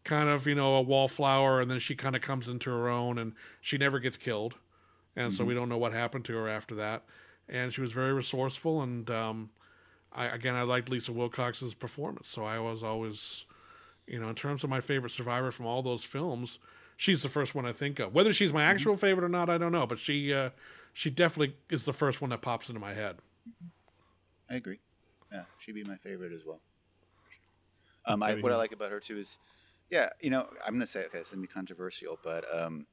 kind 0.04 0.28
of 0.28 0.47
you 0.47 0.54
know 0.54 0.76
a 0.76 0.82
wallflower, 0.82 1.61
and 1.61 1.71
then 1.71 1.78
she 1.78 1.94
kind 1.94 2.16
of 2.16 2.23
comes 2.23 2.49
into 2.49 2.71
her 2.71 2.88
own, 2.88 3.18
and 3.18 3.35
she 3.61 3.78
never 3.78 4.00
gets 4.00 4.16
killed, 4.16 4.54
and 5.16 5.32
so 5.32 5.44
we 5.44 5.54
don't 5.54 5.68
know 5.68 5.78
what 5.78 5.92
happened 5.92 6.25
to 6.26 6.35
her 6.35 6.49
after 6.49 6.75
that. 6.76 7.04
And 7.49 7.72
she 7.72 7.80
was 7.80 7.92
very 7.92 8.12
resourceful, 8.12 8.82
and 8.82 9.11
um, 9.11 9.50
I 10.12 10.26
again 10.26 10.54
I 10.54 10.62
liked 10.62 10.88
Lisa 10.88 11.12
Wilcox's 11.12 11.75
performance, 11.75 12.28
so 12.28 12.44
I 12.44 12.58
was 12.58 12.82
always, 12.82 13.44
you 14.06 14.20
know, 14.20 14.28
in 14.28 14.34
terms 14.34 14.64
of 14.64 14.70
my 14.70 14.80
favorite 14.80 15.11
survivor 15.11 15.50
from 15.50 15.66
all 15.66 15.82
those 15.82 16.04
films, 16.04 16.58
she's 16.96 17.22
the 17.22 17.28
first 17.28 17.54
one 17.54 17.66
I 17.66 17.72
think 17.72 17.99
of. 17.99 18.14
Whether 18.14 18.32
she's 18.32 18.52
my 18.52 18.62
actual 18.62 18.96
favorite 18.96 19.25
or 19.25 19.28
not, 19.28 19.50
I 19.50 19.58
don't 19.58 19.72
know, 19.72 19.87
but 19.87 19.99
she 19.99 20.32
uh, 20.32 20.50
she 20.92 21.11
definitely 21.11 21.56
is 21.70 21.84
the 21.84 21.92
first 21.92 22.20
one 22.20 22.30
that 22.30 22.42
pops 22.42 22.68
into 22.68 22.80
my 22.80 22.94
head. 22.94 23.16
I 24.49 24.56
agree. 24.56 24.80
Yeah, 25.32 25.44
she'd 25.58 25.75
be 25.75 25.84
my 25.84 25.96
favorite 25.96 26.32
as 26.32 26.44
well. 26.46 26.61
Um, 28.04 28.22
I, 28.22 28.34
what 28.34 28.52
I 28.52 28.56
like 28.56 28.72
about 28.72 28.90
her 28.90 29.00
too 29.00 29.18
is, 29.18 29.38
yeah, 29.90 30.11
you 30.20 30.30
know, 30.30 30.49
I'm 30.66 30.75
gonna 30.75 30.87
say 30.87 31.04
okay, 31.06 31.18
it's 31.18 31.30
gonna 31.30 31.42
be 31.42 31.49
controversial, 31.49 32.18
but 32.22 32.44
um, 32.54 32.87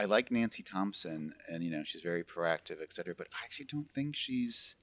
I 0.00 0.06
like 0.06 0.30
Nancy 0.30 0.62
Thompson, 0.62 1.34
and 1.46 1.62
you 1.62 1.70
know, 1.70 1.82
she's 1.84 2.00
very 2.00 2.24
proactive, 2.24 2.80
et 2.80 2.90
cetera. 2.90 3.14
But 3.14 3.26
I 3.38 3.44
actually 3.44 3.66
don't 3.66 3.90
think 3.94 4.16
she's 4.16 4.74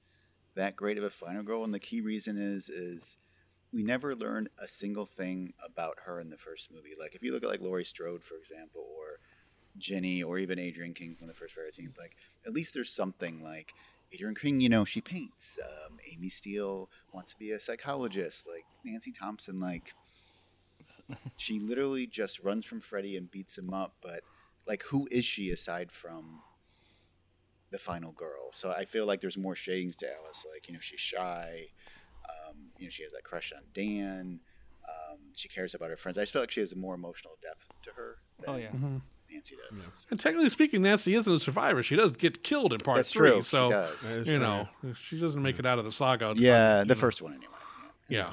that 0.54 0.76
great 0.76 0.96
of 0.96 1.02
a 1.02 1.10
final 1.10 1.42
girl, 1.42 1.64
and 1.64 1.74
the 1.74 1.80
key 1.80 2.00
reason 2.00 2.38
is 2.38 2.68
is 2.68 3.16
we 3.72 3.82
never 3.82 4.14
learned 4.14 4.48
a 4.60 4.68
single 4.68 5.06
thing 5.06 5.54
about 5.64 5.96
her 6.04 6.20
in 6.20 6.30
the 6.30 6.36
first 6.36 6.70
movie. 6.72 6.94
Like 6.96 7.16
if 7.16 7.22
you 7.24 7.32
look 7.32 7.42
at 7.42 7.48
like 7.48 7.60
Laurie 7.60 7.84
Strode, 7.84 8.22
for 8.22 8.36
example, 8.36 8.86
or 8.96 9.18
Jenny, 9.76 10.22
or 10.22 10.38
even 10.38 10.56
Adrienne 10.56 10.94
King 10.94 11.16
from 11.16 11.26
the 11.26 11.34
first 11.34 11.56
Thirteenth, 11.56 11.98
like 11.98 12.14
at 12.46 12.52
least 12.52 12.72
there's 12.72 12.88
something 12.88 13.42
like 13.42 13.72
Adrienne 14.14 14.36
King, 14.36 14.60
you 14.60 14.68
know, 14.68 14.84
she 14.84 15.00
paints. 15.00 15.58
Um, 15.60 15.98
Amy 16.12 16.28
Steele 16.28 16.88
wants 17.12 17.32
to 17.32 17.38
be 17.40 17.50
a 17.50 17.58
psychologist. 17.58 18.46
Like 18.46 18.66
Nancy 18.84 19.10
Thompson, 19.10 19.58
like 19.58 19.94
she 21.36 21.58
literally 21.58 22.06
just 22.06 22.38
runs 22.38 22.64
from 22.64 22.80
Freddy 22.80 23.16
and 23.16 23.28
beats 23.28 23.58
him 23.58 23.74
up. 23.74 23.94
But 24.00 24.20
like, 24.68 24.82
who 24.84 25.08
is 25.10 25.24
she 25.24 25.50
aside 25.50 25.90
from 25.90 26.42
the 27.70 27.78
final 27.78 28.12
girl? 28.12 28.50
So 28.52 28.70
I 28.70 28.84
feel 28.84 29.06
like 29.06 29.20
there's 29.20 29.36
more 29.38 29.54
shadings 29.56 29.96
to 29.98 30.06
Alice. 30.14 30.46
Like 30.52 30.68
you 30.68 30.74
know, 30.74 30.80
she's 30.80 31.00
shy. 31.00 31.66
Um, 32.28 32.56
you 32.78 32.84
know, 32.86 32.90
she 32.90 33.02
has 33.02 33.12
that 33.12 33.24
crush 33.24 33.52
on 33.56 33.62
Dan. 33.72 34.40
Um, 34.88 35.18
she 35.34 35.48
cares 35.48 35.74
about 35.74 35.90
her 35.90 35.96
friends. 35.96 36.18
I 36.18 36.22
just 36.22 36.32
feel 36.32 36.42
like 36.42 36.50
she 36.50 36.60
has 36.60 36.72
a 36.72 36.76
more 36.76 36.94
emotional 36.94 37.34
depth 37.42 37.68
to 37.82 37.90
her 37.96 38.18
than 38.40 38.54
Oh 38.54 38.56
yeah. 38.58 38.68
Nancy 39.30 39.56
does. 39.70 39.82
So- 39.94 40.06
And 40.10 40.18
technically 40.18 40.48
speaking, 40.50 40.80
Nancy 40.82 41.14
isn't 41.14 41.30
a 41.32 41.38
survivor. 41.38 41.82
She 41.82 41.96
does 41.96 42.12
get 42.12 42.42
killed 42.42 42.72
in 42.72 42.78
part 42.78 42.96
That's 42.96 43.12
three. 43.12 43.30
true. 43.30 43.42
So 43.42 43.66
she 43.68 43.72
does. 43.72 44.16
You 44.26 44.38
know, 44.38 44.68
she 44.96 45.20
doesn't 45.20 45.42
make 45.42 45.58
it 45.58 45.66
out 45.66 45.78
of 45.78 45.84
the 45.84 45.92
saga. 45.92 46.32
Yeah, 46.36 46.80
the 46.80 46.86
know. 46.86 46.94
first 46.94 47.20
one 47.22 47.34
anyway. 47.34 47.52
Yeah. 48.08 48.32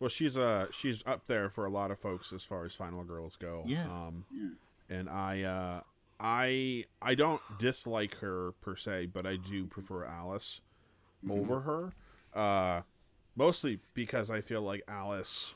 Well, 0.00 0.08
she's 0.08 0.36
uh 0.38 0.66
she's 0.72 1.02
up 1.06 1.26
there 1.26 1.50
for 1.50 1.66
a 1.66 1.70
lot 1.70 1.90
of 1.90 1.98
folks 1.98 2.32
as 2.32 2.42
far 2.44 2.64
as 2.64 2.72
final 2.72 3.02
girls 3.04 3.36
go. 3.38 3.62
Yeah. 3.66 3.84
Um, 3.84 4.24
Yeah. 4.32 4.48
And 4.88 5.08
I 5.08 5.42
uh 5.42 5.80
I 6.20 6.84
I 7.00 7.14
don't 7.14 7.40
dislike 7.58 8.16
her 8.16 8.52
per 8.60 8.76
se, 8.76 9.06
but 9.06 9.26
I 9.26 9.36
do 9.36 9.66
prefer 9.66 10.04
Alice 10.04 10.60
over 11.30 11.60
her. 11.60 11.92
Uh, 12.34 12.82
mostly 13.36 13.80
because 13.94 14.30
I 14.30 14.40
feel 14.40 14.62
like 14.62 14.82
Alice, 14.88 15.54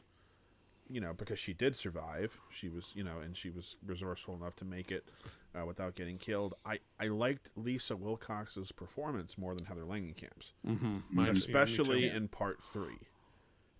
you 0.88 1.00
know, 1.00 1.12
because 1.12 1.38
she 1.38 1.52
did 1.52 1.76
survive. 1.76 2.38
She 2.50 2.68
was, 2.68 2.92
you 2.94 3.04
know, 3.04 3.18
and 3.18 3.36
she 3.36 3.50
was 3.50 3.76
resourceful 3.84 4.34
enough 4.34 4.56
to 4.56 4.64
make 4.64 4.90
it 4.90 5.04
uh, 5.54 5.64
without 5.66 5.94
getting 5.94 6.18
killed. 6.18 6.54
I 6.64 6.78
I 7.00 7.08
liked 7.08 7.50
Lisa 7.56 7.96
Wilcox's 7.96 8.72
performance 8.72 9.36
more 9.36 9.54
than 9.54 9.66
Heather 9.66 9.82
Langenkamp's 9.84 10.52
Mm-hmm. 10.66 11.28
especially 11.28 12.08
in 12.08 12.28
part 12.28 12.60
three 12.72 12.98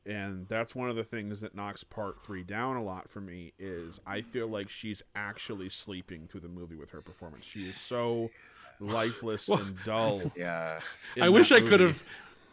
and 0.06 0.46
that's 0.48 0.74
one 0.74 0.90
of 0.90 0.96
the 0.96 1.04
things 1.04 1.40
that 1.40 1.54
knocks 1.54 1.84
part 1.84 2.20
three 2.20 2.42
down 2.42 2.76
a 2.76 2.82
lot 2.82 3.08
for 3.08 3.20
me 3.20 3.52
is 3.58 4.00
i 4.06 4.20
feel 4.20 4.48
like 4.48 4.68
she's 4.68 5.02
actually 5.14 5.68
sleeping 5.68 6.26
through 6.26 6.40
the 6.40 6.48
movie 6.48 6.76
with 6.76 6.90
her 6.90 7.00
performance 7.00 7.44
she 7.44 7.68
is 7.68 7.76
so 7.76 8.30
lifeless 8.80 9.48
and 9.48 9.76
dull 9.84 10.20
Yeah. 10.36 10.80
i 11.20 11.28
wish 11.28 11.52
I 11.52 11.60
could 11.60 11.80
have. 11.80 12.02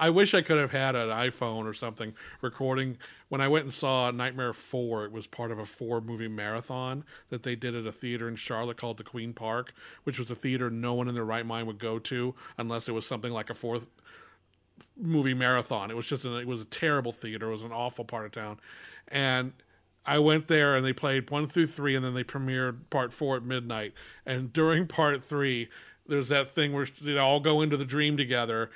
I 0.01 0.11
wish 0.11 0.33
I 0.33 0.41
could 0.41 0.57
have 0.59 0.71
had 0.71 0.95
an 0.95 1.09
iPhone 1.09 1.65
or 1.65 1.73
something 1.73 2.13
recording. 2.41 2.97
When 3.27 3.41
I 3.41 3.49
went 3.49 3.65
and 3.65 3.73
saw 3.73 4.09
Nightmare 4.11 4.53
Four, 4.53 5.03
it 5.03 5.11
was 5.11 5.27
part 5.27 5.51
of 5.51 5.59
a 5.59 5.65
four 5.65 5.99
movie 5.99 6.29
marathon 6.29 7.03
that 7.27 7.43
they 7.43 7.57
did 7.57 7.75
at 7.75 7.85
a 7.85 7.91
theater 7.91 8.29
in 8.29 8.37
Charlotte 8.37 8.77
called 8.77 8.95
the 8.95 9.03
Queen 9.03 9.33
Park, 9.33 9.73
which 10.05 10.17
was 10.17 10.31
a 10.31 10.35
theater 10.35 10.69
no 10.69 10.93
one 10.93 11.09
in 11.09 11.15
their 11.15 11.25
right 11.25 11.45
mind 11.45 11.67
would 11.67 11.79
go 11.79 11.99
to 11.99 12.33
unless 12.57 12.87
it 12.87 12.93
was 12.93 13.05
something 13.05 13.33
like 13.33 13.49
a 13.49 13.53
fourth 13.53 13.87
movie 14.97 15.33
marathon. 15.33 15.91
It 15.91 15.95
was 15.95 16.07
just 16.07 16.25
an, 16.25 16.33
it 16.35 16.47
was 16.47 16.61
a 16.61 16.65
terrible 16.65 17.11
theater. 17.11 17.47
It 17.47 17.51
was 17.51 17.61
an 17.61 17.71
awful 17.71 18.05
part 18.05 18.25
of 18.25 18.31
town, 18.31 18.59
and 19.07 19.53
I 20.05 20.17
went 20.19 20.47
there 20.47 20.75
and 20.75 20.85
they 20.85 20.93
played 20.93 21.29
one 21.29 21.47
through 21.47 21.67
three, 21.67 21.95
and 21.95 22.03
then 22.03 22.13
they 22.13 22.23
premiered 22.23 22.77
part 22.89 23.13
four 23.13 23.37
at 23.37 23.43
midnight. 23.43 23.93
And 24.25 24.51
during 24.51 24.87
part 24.87 25.23
three, 25.23 25.69
there's 26.07 26.29
that 26.29 26.49
thing 26.49 26.73
where 26.73 26.87
they 27.01 27.17
all 27.17 27.39
go 27.39 27.61
into 27.61 27.77
the 27.77 27.85
dream 27.85 28.17
together, 28.17 28.71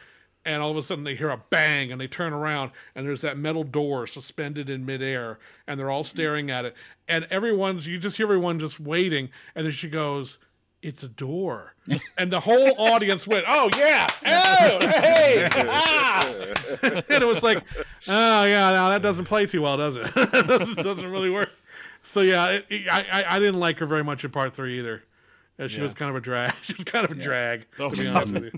and 0.46 0.62
all 0.62 0.70
of 0.70 0.78
a 0.78 0.84
sudden 0.84 1.04
they 1.04 1.16
hear 1.16 1.30
a 1.30 1.42
bang 1.50 1.92
and 1.92 2.00
they 2.00 2.08
turn 2.08 2.34
around 2.34 2.72
and 2.96 3.08
there's 3.08 3.22
that 3.22 3.38
metal 3.38 3.63
door 3.63 4.06
suspended 4.06 4.70
in 4.70 4.86
midair, 4.86 5.39
and 5.68 5.80
they're 5.80 5.89
all 5.89 6.04
staring 6.04 6.52
at 6.52 6.66
it, 6.66 6.76
and 7.08 7.26
everyone's 7.32 7.88
you 7.88 7.98
just 7.98 8.18
hear 8.18 8.28
everyone 8.28 8.60
just 8.60 8.80
waiting, 8.80 9.30
and 9.56 9.66
then 9.66 9.74
she 9.74 9.89
goes. 9.89 10.38
It's 10.86 11.02
a 11.04 11.08
door, 11.08 11.76
and 12.17 12.30
the 12.32 12.39
whole 12.41 12.74
audience 12.78 13.26
went, 13.26 13.46
"Oh 13.48 13.69
yeah, 13.78 14.06
oh 14.26 14.88
hey!" 14.88 15.48
ah!" 15.54 16.28
and 16.82 17.24
it 17.24 17.26
was 17.26 17.41
like, 17.41 17.63
"Oh 18.08 18.43
yeah, 18.43 18.72
no, 18.72 18.89
that 18.89 19.02
doesn't 19.02 19.26
play 19.26 19.46
too 19.46 19.62
well, 19.62 19.78
does 19.78 19.96
it? 19.96 20.12
it 20.15 20.32
doesn't, 20.48 20.76
doesn't 20.84 21.10
really 21.10 21.30
work." 21.30 21.50
So 22.04 22.19
yeah, 22.19 22.48
it, 22.50 22.65
it- 22.69 22.88
I, 22.91 23.00
I 23.12 23.36
I 23.36 23.39
didn't 23.39 23.60
like 23.60 23.80
her 23.80 23.86
very 23.86 24.04
much 24.04 24.26
in 24.26 24.32
part 24.32 24.54
three 24.54 24.80
either. 24.80 25.04
Uh, 25.58 25.67
she 25.67 25.78
Yeah. 25.78 25.84
was 25.84 25.93
kind 25.93 26.10
of 26.10 26.15
a 26.17 26.22
drag. 26.22 26.54
She 26.63 26.74
was 26.74 26.84
kind 26.84 27.06
of 27.06 27.12
a 27.12 27.22
drag, 27.22 27.65
Oh, 27.80 27.89
to 27.91 27.96
be 27.96 28.08
honest 28.08 28.34
with 28.34 28.43
you. 28.46 28.52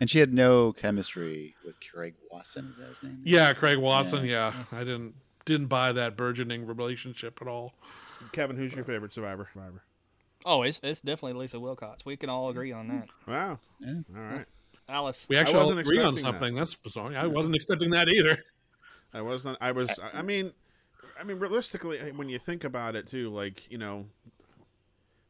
And 0.00 0.08
she 0.10 0.18
had 0.18 0.32
no 0.34 0.72
chemistry 0.72 1.54
with 1.64 1.76
Craig 1.80 2.14
Wasson. 2.30 2.68
Is 2.72 2.76
that 2.78 2.88
his 2.88 3.02
name? 3.02 3.20
Yeah, 3.24 3.52
Craig 3.54 3.78
Watson. 3.78 4.24
Yeah, 4.24 4.52
I 4.70 4.80
didn't 4.80 5.14
didn't 5.46 5.66
buy 5.66 5.92
that 5.92 6.16
burgeoning 6.16 6.66
relationship 6.66 7.38
at 7.42 7.48
all. 7.48 7.74
kevin 8.32 8.56
who's 8.56 8.72
your 8.74 8.84
favorite 8.84 9.12
survivor 9.12 9.48
survivor 9.52 9.82
Oh, 10.44 10.62
it's 10.62 10.80
it's 10.82 11.00
definitely 11.00 11.40
Lisa 11.40 11.58
Wilcox. 11.58 12.04
We 12.04 12.16
can 12.16 12.28
all 12.28 12.48
agree 12.50 12.72
on 12.72 12.88
that. 12.88 13.08
wow 13.26 13.58
Yeah. 13.80 13.94
all 14.16 14.22
right 14.22 14.46
Alice. 14.88 15.26
We 15.30 15.36
actually 15.36 15.54
all 15.54 15.60
wasn't 15.62 15.80
agree 15.80 15.98
on 15.98 16.14
expecting 16.14 16.32
that. 16.32 16.38
something. 16.40 16.54
That's 16.56 16.74
bizarre. 16.74 17.16
I 17.16 17.26
wasn't 17.26 17.54
expecting 17.54 17.90
that 17.90 18.08
either. 18.08 18.38
i 19.14 19.22
wasn't 19.22 19.56
i 19.60 19.70
was 19.70 19.88
i 20.12 20.22
mean 20.22 20.52
i 21.18 21.22
mean 21.22 21.38
realistically 21.38 21.98
when 22.16 22.28
you 22.28 22.36
think 22.36 22.64
about 22.64 22.96
it 22.96 23.06
too 23.06 23.30
like 23.30 23.70
you 23.70 23.78
know 23.78 24.06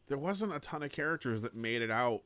there 0.09 0.17
wasn't 0.19 0.55
a 0.55 0.59
ton 0.59 0.83
of 0.83 0.91
characters 0.91 1.43
that 1.43 1.55
made 1.55 1.83
it 1.83 1.91
out 1.91 2.23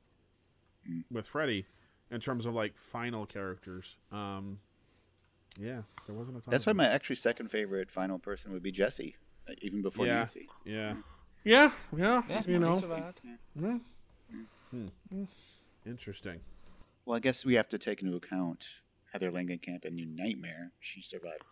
with 1.10 1.26
Freddy 1.26 1.66
in 2.10 2.20
terms 2.20 2.46
of 2.46 2.54
like 2.54 2.76
final 2.76 3.26
characters. 3.26 3.96
Um, 4.10 4.58
yeah, 5.60 5.82
there 6.06 6.14
wasn't 6.14 6.38
a 6.38 6.40
ton. 6.40 6.50
That's 6.50 6.66
why 6.66 6.72
my 6.72 6.86
actually 6.86 7.16
second 7.16 7.50
favorite 7.50 7.90
final 7.90 8.18
person 8.18 8.52
would 8.52 8.62
be 8.62 8.72
Jesse, 8.72 9.16
uh, 9.48 9.52
even 9.62 9.82
before 9.82 10.06
yeah, 10.06 10.14
Nancy. 10.14 10.48
yeah, 10.64 10.94
Yeah, 11.48 11.70
yeah. 11.96 12.22
Yeah, 12.28 12.42
you 12.46 12.58
know, 12.58 12.74
Lisa 12.74 13.14
survived. 13.58 13.80
interesting. 15.86 16.40
Well, 17.06 17.16
I 17.16 17.20
guess 17.20 17.46
we 17.46 17.54
have 17.54 17.70
to 17.70 17.78
take 17.78 18.02
into 18.02 18.16
account 18.16 18.68
Heather 19.14 19.30
Langenkamp 19.30 19.86
in 19.86 19.94
New 19.94 20.04
Nightmare. 20.04 20.72
She 20.78 21.00
survived. 21.00 21.44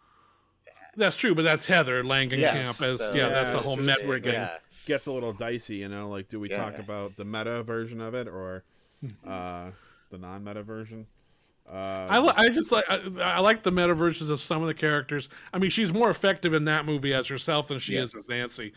that's 0.99 1.17
true. 1.17 1.35
But 1.35 1.45
that's 1.45 1.65
Heather 1.65 2.05
Langenkamp. 2.05 2.39
Yes, 2.39 2.83
as 2.83 2.99
so- 2.99 3.15
yeah, 3.15 3.29
that's 3.31 3.55
Yeah, 3.55 3.61
a 3.61 3.63
whole 3.63 3.77
just- 3.77 3.87
network. 3.87 4.27
yeah. 4.27 4.33
Yeah. 4.33 4.59
Gets 4.85 5.07
a 5.07 5.13
little 5.13 5.33
dicey, 5.33 5.77
you 5.77 5.89
know. 5.89 6.11
Like, 6.11 6.29
do 6.29 6.39
we 6.41 6.51
talk 6.51 6.79
about 6.79 7.17
the 7.17 7.25
meta 7.25 7.63
version 7.63 8.03
of 8.03 8.15
it 8.15 8.29
or 8.29 8.65
mm-hmm. 9.03 9.29
uh, 9.29 9.71
the 10.11 10.19
non-meta 10.19 10.63
version? 10.63 11.07
Uh, 11.71 12.07
I, 12.09 12.19
li- 12.21 12.33
I 12.37 12.49
just 12.49 12.71
like 12.71 12.85
I, 12.89 13.01
I 13.21 13.41
like 13.41 13.63
the 13.63 13.73
meta 13.73 13.93
versions 13.95 14.31
of 14.31 14.41
some 14.41 14.63
of 14.63 14.69
the 14.69 14.75
characters. 14.75 15.29
I 15.53 15.59
mean, 15.59 15.71
she's 15.71 15.93
more 15.93 16.11
effective 16.11 16.55
in 16.55 16.65
that 16.67 16.87
movie 16.87 17.13
as 17.13 17.27
herself 17.27 17.69
than 17.69 17.79
she 17.81 17.95
Yeah. 17.95 18.03
is 18.05 18.15
as 18.15 18.29
Nancy. 18.29 18.73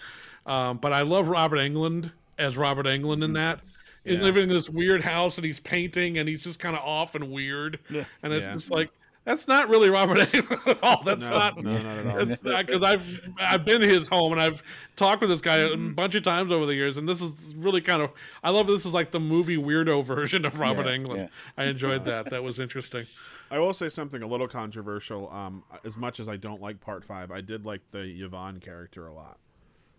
Um, 0.45 0.77
but 0.77 0.91
I 0.93 1.01
love 1.03 1.27
Robert 1.27 1.57
Englund 1.57 2.11
as 2.39 2.57
Robert 2.57 2.85
Englund 2.87 3.23
in 3.23 3.33
that. 3.33 3.59
He's. 4.03 4.17
Yeah. 4.17 4.23
living 4.23 4.43
in 4.43 4.49
this 4.49 4.69
weird 4.69 5.03
house 5.03 5.37
and 5.37 5.45
he's 5.45 5.59
painting 5.59 6.17
and 6.17 6.27
he's 6.27 6.43
just 6.43 6.57
kind 6.59 6.75
of 6.75 6.81
off 6.83 7.13
and 7.15 7.29
weird. 7.31 7.77
And 8.23 8.33
it's 8.33 8.45
Yeah. 8.47 8.53
just 8.53 8.71
like 8.71 8.89
that's 9.29 9.47
not 9.47 9.69
really 9.69 9.89
Robert 9.89 10.17
Englund 10.31 10.67
at 10.67 10.79
all. 10.83 11.03
That's 11.03 11.21
no, 11.21 11.29
not. 11.29 11.63
no, 11.63 11.71
not 11.71 11.97
at 11.99 12.07
all. 12.07 12.25
That's 12.25 12.43
not 12.43 12.65
because 12.65 12.81
I've 12.83 13.29
I've 13.39 13.63
been 13.63 13.81
to 13.81 13.87
his 13.87 14.07
home 14.07 14.31
and 14.31 14.41
I've 14.41 14.63
talked 14.95 15.21
with 15.21 15.29
this 15.29 15.39
guy 15.41 15.59
Mm-hmm. 15.59 15.89
a 15.89 15.93
bunch 15.93 16.15
of 16.15 16.23
times 16.23 16.51
over 16.51 16.65
the 16.65 16.73
years, 16.73 16.97
and 16.97 17.07
this 17.07 17.21
is 17.21 17.53
really 17.55 17.81
kind 17.81 18.01
of 18.01 18.11
I 18.43 18.49
love 18.49 18.65
this 18.67 18.85
is 18.85 18.93
like 18.93 19.11
the 19.11 19.19
movie 19.19 19.57
weirdo 19.57 20.03
version 20.15 20.45
of 20.45 20.59
Robert 20.59 20.85
Yeah, 20.87 20.97
Englund. 20.97 21.17
yeah. 21.17 21.27
I 21.57 21.65
enjoyed 21.65 22.05
that. 22.05 22.25
That 22.31 22.43
was 22.43 22.59
interesting. 22.59 23.05
I 23.51 23.59
will 23.59 23.73
say 23.73 23.89
something 23.89 24.21
a 24.21 24.27
little 24.27 24.47
controversial. 24.47 25.29
Um, 25.31 25.63
as 25.85 25.95
much 25.97 26.19
as 26.19 26.27
I 26.27 26.35
don't 26.37 26.61
like 26.61 26.79
Part 26.81 27.03
Five, 27.05 27.31
I 27.31 27.41
did 27.41 27.65
like 27.65 27.81
the 27.91 28.01
Yvonne 28.03 28.59
character 28.59 29.07
a 29.07 29.13
lot, 29.13 29.37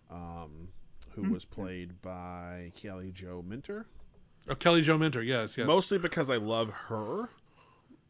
um, 0.09 0.67
who 1.11 1.23
Hmm. 1.23 1.31
was 1.33 1.45
played 1.45 2.01
by 2.01 2.71
Kelly 2.75 3.11
Jo 3.13 3.43
Minter. 3.47 3.85
Oh, 4.49 4.55
Kelly 4.55 4.81
Jo 4.81 4.97
Minter, 4.97 5.21
yes, 5.21 5.57
yes. 5.57 5.67
Mostly 5.67 5.97
because 5.97 6.29
I 6.29 6.37
love 6.37 6.69
her. 6.87 7.29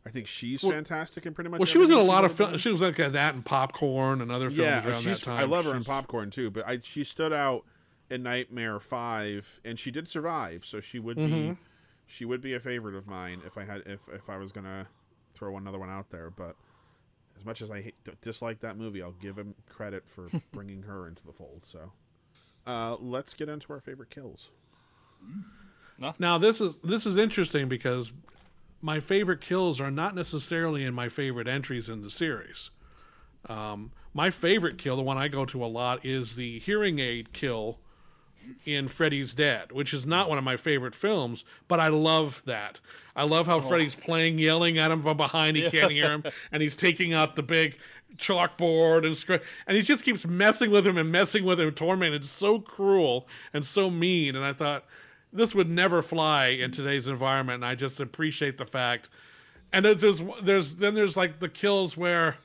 I 0.06 0.10
think 0.10 0.28
she's 0.28 0.64
Well- 0.64 0.72
fantastic 0.72 1.26
in 1.26 1.34
pretty 1.34 1.50
much. 1.50 1.60
well, 1.60 1.66
she 1.68 1.78
was 1.78 1.90
in 1.92 1.98
a 1.98 2.02
lot 2.02 2.26
of 2.26 2.32
ever 2.32 2.38
films. 2.50 2.62
She 2.62 2.70
was 2.72 2.82
like 2.82 2.96
that 2.98 3.36
and 3.36 3.46
Popcorn 3.46 4.22
and 4.22 4.32
other 4.32 4.50
films 4.50 4.58
yeah, 4.60 4.88
around 4.88 5.02
she's, 5.02 5.20
that 5.20 5.26
time. 5.26 5.40
I 5.40 5.44
love 5.44 5.66
her 5.66 5.76
in 5.76 5.84
Popcorn 5.84 6.32
too, 6.32 6.50
but 6.50 6.66
I 6.68 6.80
she 6.84 7.04
stood 7.04 7.32
out 7.34 7.66
in 8.10 8.24
Nightmare 8.24 8.80
Five, 8.80 9.60
and 9.64 9.80
she 9.80 9.92
did 9.92 10.08
survive, 10.08 10.66
so 10.66 10.80
she 10.82 10.98
would 11.00 11.18
be 11.18 11.24
Mhm. 11.24 11.58
she 12.08 12.26
would 12.26 12.42
be 12.42 12.54
a 12.56 12.60
favorite 12.60 12.96
of 12.96 13.06
mine 13.08 13.42
if 13.46 13.58
I 13.58 13.64
had 13.64 13.84
if 13.86 14.00
if 14.10 14.30
I 14.30 14.38
was 14.38 14.52
gonna 14.52 14.88
throw 15.36 15.56
another 15.58 15.78
one 15.80 15.90
out 15.90 16.10
there. 16.10 16.30
But 16.32 16.56
as 17.38 17.46
much 17.46 17.62
as 17.62 17.70
I 17.72 17.82
hate, 17.82 17.96
dislike 18.22 18.60
that 18.62 18.78
movie, 18.78 19.02
I'll 19.04 19.12
give 19.14 19.38
him 19.38 19.54
credit 19.70 20.10
for 20.10 20.28
bringing 20.52 20.82
her 20.84 21.08
into 21.08 21.24
the 21.26 21.32
fold. 21.32 21.64
So 21.66 21.92
uh, 22.66 22.98
let's 23.00 23.34
get 23.36 23.50
into 23.50 23.72
our 23.72 23.80
favorite 23.80 24.10
kills. 24.10 24.50
Now 26.18 26.38
this 26.40 26.60
is 26.62 26.74
this 26.84 27.06
is 27.06 27.18
interesting 27.18 27.70
because 27.70 28.12
my 28.82 29.00
favorite 29.00 29.42
kills 29.42 29.80
are 29.80 29.92
not 29.92 30.16
necessarily 30.16 30.86
in 30.86 30.94
my 30.94 31.10
favorite 31.10 31.48
entries 31.48 31.90
in 31.90 32.02
the 32.02 32.10
series. 32.10 32.70
Um, 33.50 33.92
my 34.14 34.30
favorite 34.30 34.78
kill, 34.78 34.96
the 34.96 35.02
one 35.02 35.18
I 35.18 35.28
go 35.28 35.46
to 35.46 35.64
a 35.64 35.68
lot, 35.68 36.06
is 36.06 36.36
the 36.36 36.60
hearing 36.60 37.00
aid 37.00 37.34
kill 37.34 37.80
in 38.66 38.88
Freddy's 38.88 39.34
Dead, 39.34 39.72
which 39.72 39.94
is 39.94 40.06
not 40.06 40.28
one 40.28 40.38
of 40.38 40.44
my 40.44 40.58
favorite 40.58 40.96
films, 40.96 41.44
but 41.68 41.80
I 41.80 41.90
love 41.90 42.42
that. 42.46 42.80
I 43.16 43.24
love 43.24 43.46
how 43.46 43.60
Freddy's 43.60 43.96
playing, 43.96 44.40
yelling 44.40 44.78
at 44.78 44.92
him 44.92 45.04
from 45.04 45.18
behind. 45.18 45.58
He 45.58 45.70
can't 45.70 45.92
hear 45.92 46.12
him, 46.12 46.24
and 46.52 46.62
he's 46.62 46.76
taking 46.76 47.14
out 47.14 47.36
the 47.36 47.44
big 47.44 47.78
chalkboard 48.18 49.06
and 49.06 49.16
script, 49.16 49.46
and 49.68 49.76
he 49.76 49.84
just 49.84 50.04
keeps 50.04 50.26
messing 50.26 50.72
with 50.72 50.86
him 50.86 50.98
and 50.98 51.12
messing 51.12 51.46
with 51.46 51.60
him, 51.60 51.72
tormented. 51.72 52.22
It's 52.22 52.32
so 52.32 52.60
cruel 52.60 53.28
and 53.54 53.66
so 53.66 53.90
mean. 53.90 54.36
And 54.36 54.44
I 54.44 54.54
thought 54.54 54.86
this 55.34 55.56
would 55.56 55.70
never 55.70 56.02
fly 56.02 56.48
in 56.48 56.72
mm-hmm. 56.72 56.82
today's 56.82 57.08
environment, 57.08 57.56
and 57.56 57.66
I 57.66 57.76
just 57.76 58.00
appreciate 58.00 58.58
the 58.58 58.66
fact. 58.66 59.10
And 59.74 59.86
there's 59.86 60.02
there's, 60.02 60.22
there's 60.44 60.76
then 60.76 60.94
there's 60.94 61.16
like 61.16 61.40
the 61.40 61.50
kills 61.50 61.96
where 61.96 62.38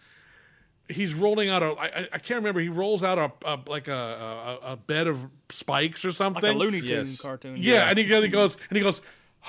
he's 0.89 1.15
rolling 1.15 1.49
out 1.49 1.63
a 1.63 1.67
I, 1.67 1.85
I- 1.85 2.09
I 2.13 2.19
can't 2.19 2.37
remember 2.39 2.61
he 2.61 2.69
rolls 2.69 3.03
out 3.03 3.19
a, 3.19 3.33
a 3.45 3.59
like 3.67 3.89
a, 3.89 4.59
a 4.63 4.73
a 4.73 4.77
bed 4.77 5.07
of 5.09 5.19
spikes 5.51 6.05
or 6.05 6.13
something 6.13 6.43
Like 6.43 6.55
a 6.55 6.59
Looney 6.59 6.81
Tune 6.81 7.07
Yes. 7.07 7.21
cartoon. 7.21 7.57
yeah, 7.59 7.89
and 7.89 7.99
he, 7.99 8.05
he 8.05 8.29
goes 8.29 8.57
and 8.71 8.77
he 8.77 8.83
goes 8.83 9.01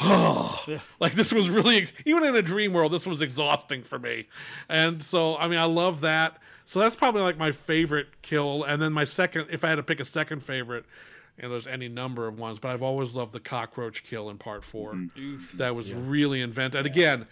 oh 0.01 0.63
like 0.99 1.13
this 1.13 1.33
was 1.33 1.49
really 1.49 1.89
even 2.05 2.23
in 2.23 2.35
a 2.35 2.41
dream 2.41 2.73
world 2.73 2.91
this 2.91 3.05
was 3.05 3.21
exhausting 3.21 3.83
for 3.83 3.99
me. 3.99 4.27
And 4.69 5.01
so 5.01 5.37
i 5.37 5.47
mean 5.47 5.59
i 5.59 5.65
love 5.65 6.01
that. 6.01 6.39
So 6.65 6.79
that's 6.79 6.95
probably 6.95 7.21
like 7.21 7.37
my 7.37 7.51
favorite 7.51 8.07
kill. 8.21 8.63
And 8.63 8.81
then 8.81 8.91
my 8.93 9.05
second 9.05 9.47
if 9.51 9.63
i 9.63 9.69
had 9.69 9.75
to 9.75 9.83
pick 9.83 9.99
a 9.99 10.05
second 10.05 10.41
favorite 10.41 10.85
and 11.39 11.51
there's 11.51 11.67
any 11.67 11.87
number 11.87 12.27
of 12.27 12.37
ones 12.37 12.59
but 12.59 12.69
i've 12.69 12.83
always 12.83 13.13
loved 13.13 13.33
the 13.33 13.39
cockroach 13.39 14.03
kill 14.03 14.29
in 14.29 14.37
part 14.37 14.63
4 14.63 14.93
that 15.55 15.75
was 15.75 15.93
really 15.93 16.41
invented 16.41 16.79
and 16.79 16.87
again 16.87 17.27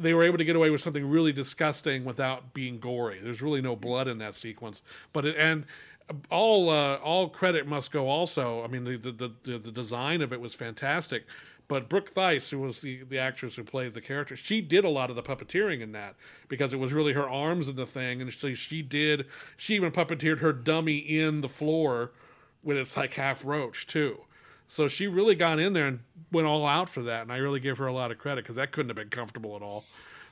they 0.00 0.14
were 0.14 0.24
able 0.24 0.38
to 0.38 0.44
get 0.44 0.56
away 0.56 0.70
with 0.70 0.80
something 0.80 1.08
really 1.08 1.32
disgusting 1.32 2.04
without 2.04 2.54
being 2.54 2.80
gory. 2.80 3.20
There's 3.22 3.42
really 3.42 3.60
no 3.60 3.76
blood 3.76 4.08
in 4.08 4.18
that 4.18 4.34
sequence, 4.34 4.82
but 5.12 5.26
it, 5.26 5.36
and 5.38 5.66
all 6.30 6.70
uh, 6.70 6.96
all 6.96 7.28
credit 7.28 7.66
must 7.66 7.92
go 7.92 8.08
also. 8.08 8.64
I 8.64 8.66
mean, 8.66 8.84
the 8.84 8.96
the, 8.96 9.32
the 9.44 9.58
the 9.58 9.70
design 9.70 10.22
of 10.22 10.32
it 10.32 10.40
was 10.40 10.54
fantastic, 10.54 11.26
but 11.68 11.88
Brooke 11.88 12.10
Theiss, 12.10 12.50
who 12.50 12.58
was 12.60 12.80
the 12.80 13.04
the 13.04 13.18
actress 13.18 13.56
who 13.56 13.62
played 13.62 13.94
the 13.94 14.00
character, 14.00 14.36
she 14.36 14.60
did 14.60 14.84
a 14.84 14.88
lot 14.88 15.10
of 15.10 15.16
the 15.16 15.22
puppeteering 15.22 15.82
in 15.82 15.92
that 15.92 16.16
because 16.48 16.72
it 16.72 16.78
was 16.78 16.92
really 16.92 17.12
her 17.12 17.28
arms 17.28 17.68
in 17.68 17.76
the 17.76 17.86
thing, 17.86 18.22
and 18.22 18.32
so 18.32 18.54
she 18.54 18.82
did. 18.82 19.26
She 19.56 19.74
even 19.74 19.92
puppeteered 19.92 20.38
her 20.38 20.52
dummy 20.52 20.96
in 20.96 21.42
the 21.42 21.48
floor 21.48 22.12
when 22.62 22.76
it's 22.76 22.96
like 22.96 23.14
half 23.14 23.44
roach 23.44 23.86
too. 23.86 24.18
So 24.68 24.86
she 24.86 25.06
really 25.08 25.34
got 25.34 25.58
in 25.58 25.72
there 25.72 25.86
and 25.88 26.00
went 26.30 26.46
all 26.46 26.66
out 26.66 26.88
for 26.88 27.02
that, 27.02 27.22
and 27.22 27.32
I 27.32 27.38
really 27.38 27.60
give 27.60 27.78
her 27.78 27.86
a 27.88 27.92
lot 27.92 28.10
of 28.10 28.18
credit 28.18 28.44
because 28.44 28.56
that 28.56 28.70
couldn't 28.72 28.88
have 28.90 28.96
been 28.96 29.08
comfortable 29.08 29.56
at 29.56 29.62
all. 29.62 29.84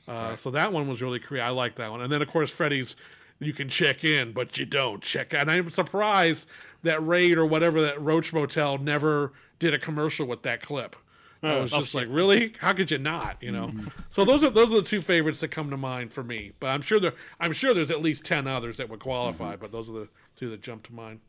Uh, 0.07 0.37
So 0.37 0.51
that 0.53 0.73
one 0.73 0.87
was 0.89 1.03
really 1.03 1.19
creative. 1.19 1.47
I 1.49 1.51
like 1.51 1.75
that 1.77 1.91
one, 1.91 2.01
and 2.03 2.11
then 2.13 2.23
of 2.23 2.29
course 2.29 2.51
Freddy's. 2.51 2.97
You 3.41 3.53
can 3.53 3.69
check 3.69 4.03
in, 4.03 4.33
but 4.33 4.59
you 4.59 4.67
don't 4.67 5.01
check. 5.01 5.33
And 5.33 5.49
I'm 5.49 5.71
surprised 5.71 6.49
that 6.83 7.07
Raid 7.07 7.39
or 7.39 7.47
whatever 7.47 7.81
that 7.83 8.03
Roach 8.03 8.33
Motel 8.33 8.79
never 8.79 9.33
did 9.61 9.75
a 9.75 9.79
commercial 9.79 10.27
with 10.27 10.43
that 10.43 10.61
clip. 10.61 10.97
I 11.45 11.61
was 11.61 11.73
Oh, 11.73 11.79
just 11.79 11.95
like, 11.95 12.09
really? 12.11 12.53
How 12.59 12.73
could 12.73 12.91
you 12.91 12.99
not? 12.99 13.37
You 13.41 13.53
know. 13.53 13.71
So 14.11 14.25
those 14.25 14.43
are 14.43 14.51
those 14.51 14.73
are 14.73 14.81
the 14.81 14.89
two 14.89 15.01
favorites 15.01 15.39
that 15.39 15.53
come 15.53 15.71
to 15.71 15.77
mind 15.77 16.13
for 16.13 16.25
me. 16.25 16.51
But 16.59 16.71
I'm 16.71 16.83
sure 16.83 16.99
there 16.99 17.15
I'm 17.39 17.53
sure 17.53 17.73
there's 17.75 17.93
at 17.93 18.03
least 18.03 18.25
ten 18.25 18.49
others 18.49 18.77
that 18.79 18.89
would 18.89 18.99
qualify. 18.99 19.55
But 19.55 19.71
those 19.71 19.89
are 19.89 19.93
the 19.93 20.09
two 20.35 20.51
that 20.51 20.61
jump 20.61 20.85
to 20.89 20.93
mind. 20.93 21.21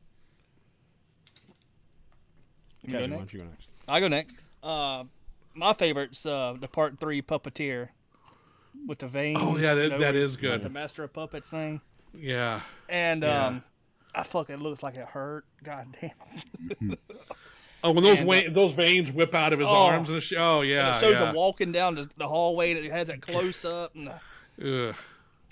You 2.83 2.93
go 2.93 2.99
why 2.99 3.05
next? 3.07 3.17
don't 3.19 3.33
you 3.33 3.39
go 3.39 3.45
next? 3.45 3.67
I 3.87 3.99
go 3.99 4.07
next. 4.07 4.35
Uh, 4.63 5.03
my 5.53 5.73
favorite's 5.73 6.25
uh, 6.25 6.55
the 6.59 6.67
part 6.67 6.99
three 6.99 7.21
puppeteer 7.21 7.89
with 8.87 8.99
the 8.99 9.07
veins. 9.07 9.39
Oh, 9.41 9.57
yeah, 9.57 9.73
that- 9.73 9.83
you 9.83 9.89
know, 9.89 9.97
that 9.97 10.13
where 10.13 10.21
is 10.21 10.31
he's 10.31 10.37
good. 10.37 10.61
The 10.63 10.69
master 10.69 11.03
of 11.03 11.11
puppets 11.13 11.49
thing, 11.49 11.81
Yeah. 12.13 12.61
and 12.87 13.23
Yeah. 13.23 13.45
um, 13.47 13.63
I 14.15 14.23
fucking 14.23 14.57
looks 14.57 14.81
like 14.83 14.95
it 14.95 15.05
hurt. 15.07 15.45
God 15.63 15.87
damn. 15.99 16.95
Oh, 17.81 17.91
when 17.93 18.03
those 18.03 18.19
And, 18.19 18.27
wa- 18.27 18.41
those 18.49 18.73
veins 18.73 19.09
whip 19.09 19.33
out 19.33 19.53
of 19.53 19.59
his 19.59 19.69
Oh. 19.69 19.71
arms 19.71 20.09
and 20.09 20.21
sh- 20.21 20.33
oh 20.37 20.63
yeah, 20.63 20.87
and 20.87 20.95
it 20.97 20.99
shows 20.99 21.17
yeah. 21.17 21.29
him 21.29 21.35
walking 21.35 21.71
down 21.71 21.95
the, 21.95 22.09
the 22.17 22.27
hallway. 22.27 22.73
That 22.73 22.83
has 22.91 23.07
that 23.07 23.21
close 23.21 23.63
up, 23.63 23.95
and 23.95 24.09
Ugh. 24.61 24.95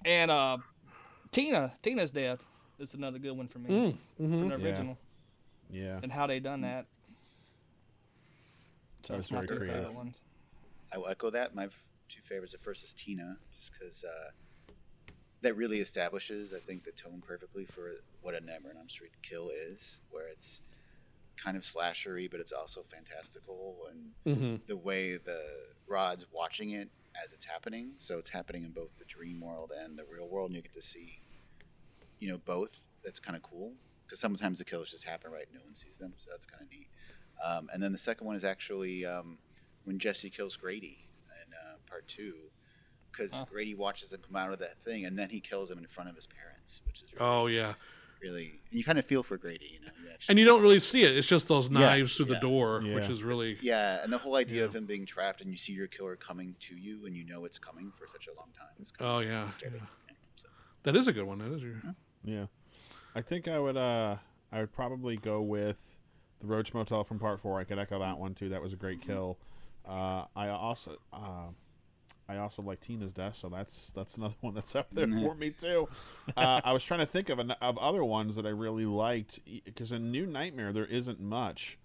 and 0.03 0.29
uh, 0.29 0.57
Tina 1.31 1.71
Tina's 1.81 2.11
death 2.11 2.45
is 2.79 2.93
another 2.93 3.17
good 3.17 3.31
one 3.31 3.47
for 3.47 3.59
me 3.59 3.69
Mm, 3.69 3.97
mhm. 4.21 4.39
from 4.41 4.49
the 4.49 4.57
Yeah. 4.59 4.65
original 4.65 4.97
Yeah, 5.71 5.99
and 6.03 6.11
how 6.11 6.27
they 6.27 6.41
done 6.41 6.59
that. 6.61 6.85
So 9.07 9.13
That 9.13 9.17
was 9.19 9.25
it's 9.27 9.31
my 9.31 9.45
very 9.45 9.59
creative. 9.69 9.95
ones. 9.95 10.21
I 10.93 10.97
will 10.97 11.07
echo 11.07 11.29
that. 11.29 11.55
My 11.55 11.65
f- 11.65 11.85
two 12.09 12.19
favorites. 12.23 12.51
The 12.51 12.57
first 12.59 12.83
is 12.83 12.91
Tina, 12.93 13.37
just 13.55 13.71
because 13.71 14.03
uh, 14.03 14.73
that 15.41 15.55
really 15.55 15.79
establishes, 15.79 16.51
I 16.53 16.59
think, 16.59 16.83
the 16.83 16.91
tone 16.91 17.23
perfectly 17.25 17.63
for 17.63 17.91
what 18.21 18.33
a 18.35 18.41
Nightmare 18.41 18.73
on 18.73 18.79
Elm 18.79 18.89
Street 18.89 19.13
kill 19.21 19.49
is, 19.49 20.01
where 20.11 20.27
it's 20.27 20.61
kind 21.37 21.55
of 21.55 21.63
slashery, 21.63 22.29
but 22.29 22.41
it's 22.41 22.51
also 22.51 22.83
fantastical, 22.83 23.87
and 23.89 24.13
Mhm. 24.25 24.67
the 24.67 24.75
way 24.75 25.15
the 25.15 25.41
Rod's 25.87 26.25
watching 26.33 26.71
it 26.71 26.89
as 27.23 27.31
it's 27.31 27.45
happening. 27.45 27.93
So 27.99 28.17
it's 28.17 28.29
happening 28.29 28.63
in 28.63 28.71
both 28.71 28.97
the 28.97 29.05
dream 29.05 29.39
world 29.39 29.71
and 29.71 29.97
the 29.97 30.05
real 30.11 30.27
world, 30.27 30.49
and 30.49 30.55
you 30.57 30.61
get 30.61 30.73
to 30.73 30.81
see, 30.81 31.21
you 32.19 32.27
know, 32.27 32.39
both. 32.39 32.87
That's 33.05 33.21
kind 33.21 33.37
of 33.37 33.43
cool 33.43 33.73
because 34.05 34.19
sometimes 34.19 34.59
the 34.59 34.65
kills 34.65 34.91
just 34.91 35.05
happen 35.07 35.31
right, 35.31 35.45
no 35.53 35.61
one 35.63 35.75
sees 35.75 35.97
them, 35.97 36.13
so 36.17 36.29
that's 36.31 36.45
kind 36.45 36.61
of 36.61 36.69
neat. 36.69 36.89
Um, 37.45 37.69
and 37.73 37.81
then 37.81 37.91
the 37.91 37.97
second 37.97 38.25
one 38.27 38.35
is 38.35 38.43
actually 38.43 39.05
um, 39.05 39.37
when 39.85 39.99
Jesse 39.99 40.29
kills 40.29 40.55
Grady 40.55 41.07
in 41.45 41.53
uh, 41.53 41.75
part 41.89 42.07
two, 42.07 42.33
because 43.11 43.41
Oh. 43.41 43.45
Grady 43.51 43.75
watches 43.75 44.13
him 44.13 44.21
come 44.25 44.35
out 44.35 44.51
of 44.53 44.59
that 44.59 44.81
thing, 44.83 45.05
and 45.05 45.17
then 45.17 45.29
he 45.29 45.39
kills 45.39 45.69
him 45.71 45.77
in 45.77 45.85
front 45.87 46.09
of 46.09 46.15
his 46.15 46.27
parents, 46.27 46.81
which 46.85 47.01
is 47.03 47.13
really, 47.13 47.25
Oh 47.25 47.47
yeah. 47.47 47.73
really. 48.21 48.59
And 48.71 48.77
you 48.79 48.83
kind 48.83 48.97
of 48.99 49.05
feel 49.05 49.21
for 49.23 49.37
Grady, 49.37 49.69
you 49.79 49.85
know. 49.85 49.91
You 50.03 50.09
actually, 50.11 50.31
And 50.31 50.39
you 50.39 50.45
don't 50.45 50.61
really 50.61 50.79
see 50.79 51.03
it. 51.03 51.15
It's 51.15 51.27
just 51.27 51.47
those 51.47 51.65
Yeah, 51.69 51.79
knives 51.79 52.15
through 52.15 52.25
the 52.25 52.33
yeah. 52.35 52.39
door, 52.39 52.81
which 52.81 53.07
is 53.09 53.21
really 53.23 53.57
yeah, 53.61 54.03
and 54.03 54.11
the 54.11 54.17
whole 54.17 54.35
idea 54.35 54.59
Yeah. 54.59 54.65
of 54.65 54.75
him 54.75 54.85
being 54.85 55.05
trapped, 55.05 55.41
and 55.41 55.51
you 55.51 55.57
see 55.57 55.73
your 55.73 55.87
killer 55.87 56.15
coming 56.15 56.55
to 56.61 56.75
you, 56.75 57.05
and 57.05 57.15
you 57.15 57.23
know 57.23 57.45
it's 57.45 57.59
coming 57.59 57.91
for 57.97 58.07
such 58.07 58.27
a 58.27 58.33
long 58.39 58.49
time. 58.57 58.69
It's 58.79 58.91
kind 58.91 59.09
Oh 59.11 59.19
of 59.19 59.25
yeah. 59.25 59.43
disturbing. 59.45 59.79
yeah. 59.81 59.87
Yeah, 60.09 60.15
so. 60.35 60.47
That 60.83 60.95
is 60.95 61.07
a 61.07 61.13
good 61.13 61.25
one. 61.25 61.37
That 61.39 61.51
is. 61.53 61.61
your- 61.61 61.81
yeah. 62.23 62.45
I 63.15 63.21
think 63.21 63.47
I 63.47 63.57
would. 63.59 63.77
Uh, 63.77 64.17
I 64.51 64.59
would 64.61 64.71
probably 64.71 65.17
go 65.17 65.41
with 65.41 65.77
the 66.39 66.47
Roach 66.47 66.73
Motel 66.73 67.03
from 67.03 67.19
Part 67.19 67.39
Four. 67.39 67.59
I 67.59 67.63
could 67.63 67.79
echo 67.79 67.99
that 67.99 68.17
one 68.17 68.33
too. 68.35 68.49
That 68.49 68.61
was 68.61 68.73
a 68.73 68.75
great 68.77 69.01
kill. 69.01 69.37
Uh, 69.87 70.25
I 70.35 70.49
also. 70.49 70.97
Uh, 71.13 71.47
I 72.29 72.37
also 72.39 72.61
like 72.61 72.81
Tina's 72.81 73.13
death, 73.13 73.37
so 73.37 73.47
that's 73.47 73.91
that's 73.95 74.17
another 74.17 74.35
one 74.41 74.53
that's 74.53 74.75
up 74.75 74.89
there 74.93 75.07
for 75.07 75.33
me 75.35 75.49
too. 75.51 75.87
Uh, 76.35 76.59
I 76.63 76.73
was 76.73 76.83
trying 76.83 76.99
to 76.99 77.05
think 77.05 77.29
of 77.29 77.39
an, 77.39 77.51
of 77.51 77.77
other 77.77 78.03
ones 78.03 78.35
that 78.35 78.45
I 78.45 78.49
really 78.49 78.85
liked 78.85 79.39
because 79.63 79.93
in 79.93 80.11
New 80.11 80.25
Nightmare 80.25 80.73
there 80.73 80.85
isn't 80.85 81.21
much. 81.21 81.77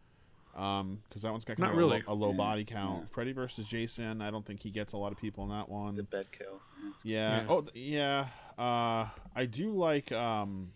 Because 0.53 1.23
that 1.23 1.31
one's 1.31 1.45
got 1.45 1.57
kind 1.57 1.61
Not 1.69 1.71
of 1.73 1.79
really. 1.79 2.03
a, 2.07 2.13
low, 2.13 2.27
a 2.27 2.27
low 2.27 2.31
Yeah, 2.33 2.37
body 2.37 2.65
count. 2.65 2.99
yeah. 3.03 3.07
Freddy 3.15 3.33
versus 3.33 3.65
Jason, 3.67 4.21
I 4.21 4.31
don't 4.31 4.45
think 4.45 4.61
he 4.63 4.71
gets 4.71 4.93
a 4.93 4.99
lot 4.99 5.11
of 5.13 5.17
people 5.19 5.45
in 5.45 5.51
that 5.51 5.69
one. 5.69 5.95
The 5.95 6.03
bed 6.03 6.27
kill. 6.33 6.61
Yeah, 7.05 7.31
Yeah. 7.31 7.37
Yeah. 7.41 7.47
Oh, 7.49 7.61
th- 7.63 7.73
yeah. 7.87 8.27
Uh, 8.59 9.09
I 9.35 9.47
do 9.47 9.71
like. 9.73 10.11
Um, 10.13 10.73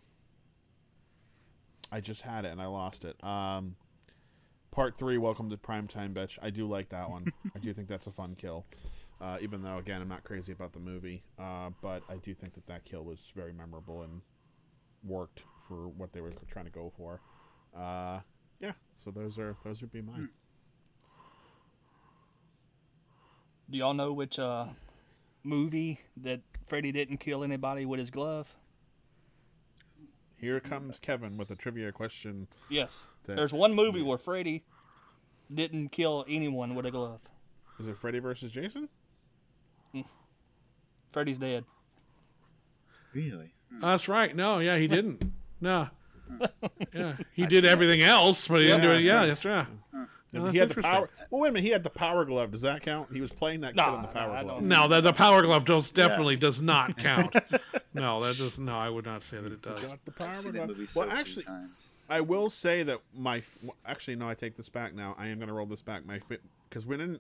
I 1.93 2.01
just 2.01 2.23
had 2.23 2.45
it 2.45 2.53
and 2.53 2.61
I 2.61 2.67
lost 2.67 3.05
it. 3.05 3.23
Um, 3.23 3.77
part 4.71 4.99
three, 4.99 5.19
Welcome 5.19 5.51
to 5.51 5.57
Primetime, 5.57 6.13
bitch. 6.13 6.39
I 6.43 6.51
do 6.51 6.69
like 6.69 6.89
that 6.91 7.09
one. 7.09 7.33
I 7.55 7.59
do 7.59 7.73
think 7.73 7.89
that's 7.89 8.07
a 8.07 8.11
fun 8.11 8.35
kill. 8.37 8.67
Uh, 9.21 9.39
even 9.41 9.63
though, 9.63 9.79
again, 9.79 10.03
I'm 10.03 10.09
not 10.09 10.25
crazy 10.25 10.53
about 10.53 10.73
the 10.73 10.79
movie, 10.79 11.23
uh, 11.39 11.71
but 11.81 12.03
I 12.11 12.17
do 12.17 12.35
think 12.35 12.55
that 12.55 12.67
that 12.67 12.85
kill 12.85 13.03
was 13.03 13.33
very 13.35 13.53
memorable 13.53 14.03
and 14.03 14.21
worked 15.03 15.45
for 15.67 15.89
what 15.89 16.13
they 16.13 16.21
were 16.21 16.33
trying 16.51 16.67
to 16.67 16.71
go 16.71 16.93
for. 16.97 17.21
Uh, 17.75 18.21
yeah. 18.61 18.73
So 19.03 19.11
those 19.11 19.39
are 19.39 19.57
those 19.65 19.81
would 19.81 19.93
be 19.93 20.03
mine. 20.03 20.29
Do 23.71 23.79
y'all 23.79 23.95
know 23.95 24.13
which 24.13 24.39
uh, 24.39 24.67
movie 25.43 26.01
that 26.19 26.41
Freddy 26.67 26.93
didn't 26.93 27.19
kill 27.19 27.43
anybody 27.43 27.85
with 27.87 28.01
his 28.01 28.11
glove? 28.11 28.55
Here 30.39 30.61
comes 30.61 30.99
Kevin 30.99 31.37
with 31.39 31.51
a 31.51 31.57
trivia 31.57 31.93
question. 31.93 32.47
Yes. 32.69 33.07
That- 33.25 33.37
There's 33.37 33.53
one 33.53 33.75
movie 33.75 34.03
where 34.03 34.19
Freddy 34.19 34.65
didn't 35.53 35.91
kill 35.91 36.25
anyone 36.29 36.75
with 36.75 36.87
a 36.87 36.91
glove. 36.91 37.21
Is 37.81 37.87
it 37.87 37.99
Freddy 37.99 38.19
versus 38.19 38.51
Jason? 38.53 38.89
Mm. 39.95 40.05
Freddy's 41.13 41.39
dead. 41.39 41.65
Really? 43.15 43.55
That's 43.81 44.09
right. 44.09 44.35
No, 44.35 44.59
yeah, 44.59 44.77
he 44.77 44.87
didn't. 44.89 45.23
No. 45.61 45.89
Yeah, 46.93 47.17
he 47.35 47.47
did 47.47 47.65
everything 47.65 48.03
else, 48.03 48.49
but 48.49 48.61
he 48.61 48.67
didn't 48.67 48.83
do 48.83 48.91
it. 48.91 49.03
Yeah, 49.03 49.27
that's 49.27 49.45
right. 49.45 49.67
No, 50.33 50.47
he 50.47 50.59
had 50.59 50.69
the 50.69 50.83
power. 50.83 51.09
Well, 51.31 51.41
wait 51.43 51.49
a 51.49 51.53
minute. 51.53 51.65
He 51.67 51.71
had 51.71 51.83
the 51.85 51.91
power 51.91 52.25
glove. 52.25 52.51
Does 52.51 52.61
that 52.63 52.83
count? 52.83 53.09
He 53.13 53.21
was 53.21 53.33
playing 53.33 53.61
that 53.61 53.71
kid 53.71 53.77
Nah, 53.77 53.95
on 53.97 54.03
the 54.03 54.09
power 54.09 54.33
I 54.33 54.43
glove. 54.43 54.63
No, 54.63 54.89
the, 54.89 55.01
the 55.01 55.13
power 55.13 55.43
glove 55.43 55.65
does 55.65 55.91
definitely 55.91 56.37
does 56.37 56.61
not 56.61 56.97
count. 56.99 57.35
no, 57.95 58.23
that 58.23 58.37
does 58.37 58.59
no. 58.59 58.77
I 58.77 58.89
would 58.91 59.07
not 59.07 59.23
say 59.23 59.39
that 59.39 59.53
it 59.53 59.63
does. 59.63 59.83
Got 59.83 60.05
the 60.05 60.11
power 60.13 60.29
I've 60.29 60.37
seen 60.39 60.53
glove. 60.53 60.69
that 60.69 60.75
movie 60.75 60.87
so 60.87 61.01
well, 61.01 61.11
actually, 61.11 61.45
times. 61.45 61.91
I 62.09 62.21
will 62.21 62.51
say 62.51 62.83
that 62.83 62.99
my 63.15 63.43
well, 63.63 63.77
actually 63.87 64.17
no, 64.17 64.29
I 64.29 64.35
take 64.35 64.57
this 64.57 64.69
back 64.69 64.95
now. 64.95 65.15
I 65.19 65.29
am 65.29 65.39
going 65.39 65.49
to 65.49 65.55
roll 65.55 65.67
this 65.67 65.83
back. 65.83 66.05
My 66.05 66.21
because 66.69 66.85
when 66.85 67.01
in, 67.01 67.19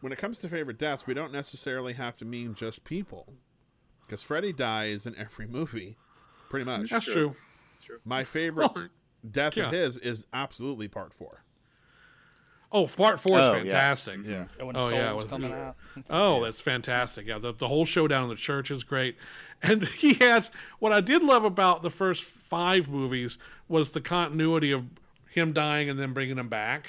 when 0.00 0.12
it 0.12 0.18
comes 0.18 0.38
to 0.40 0.48
favorite 0.48 0.78
deaths, 0.78 1.06
we 1.06 1.14
don't 1.14 1.32
necessarily 1.32 1.94
have 1.94 2.16
to 2.18 2.24
mean 2.24 2.54
just 2.54 2.84
people, 2.84 3.32
because 4.06 4.22
Freddy 4.22 4.52
dies 4.52 5.06
in 5.06 5.16
every 5.16 5.46
movie, 5.46 5.96
pretty 6.50 6.66
much. 6.66 6.90
That's 6.90 7.06
true. 7.06 7.34
true. 7.82 7.98
My 8.04 8.22
favorite 8.24 8.70
Well, 8.74 8.88
death 9.28 9.56
yeah. 9.56 9.66
of 9.66 9.72
his 9.72 9.98
is 9.98 10.26
absolutely 10.32 10.88
part 10.88 11.12
four. 11.14 11.42
Oh, 12.72 12.86
part 12.86 13.20
four 13.20 13.38
is 13.38 13.44
Oh, 13.44 13.52
fantastic. 13.52 14.20
Yeah. 14.24 14.46
And 14.58 14.66
when 14.66 14.76
Oh, 14.76 14.88
the 14.88 14.96
yeah, 14.96 15.12
was 15.12 15.24
with- 15.24 15.30
coming 15.30 15.52
out. 15.52 15.76
Oh, 16.10 16.42
that's 16.42 16.60
fantastic. 16.60 17.26
Yeah, 17.26 17.38
the, 17.38 17.52
the 17.52 17.68
whole 17.68 17.84
showdown 17.84 18.22
in 18.24 18.28
the 18.30 18.34
church 18.34 18.70
is 18.70 18.82
great. 18.84 19.16
And 19.64 19.86
he 19.86 20.14
has 20.14 20.50
what 20.80 20.92
I 20.92 21.00
did 21.00 21.22
love 21.22 21.44
about 21.44 21.84
the 21.84 21.90
first 21.90 22.24
five 22.24 22.88
movies 22.88 23.38
was 23.68 23.92
the 23.92 24.00
continuity 24.00 24.72
of 24.72 24.84
him 25.30 25.52
dying 25.52 25.88
and 25.88 25.96
then 25.96 26.12
bringing 26.12 26.36
him 26.36 26.48
back. 26.48 26.88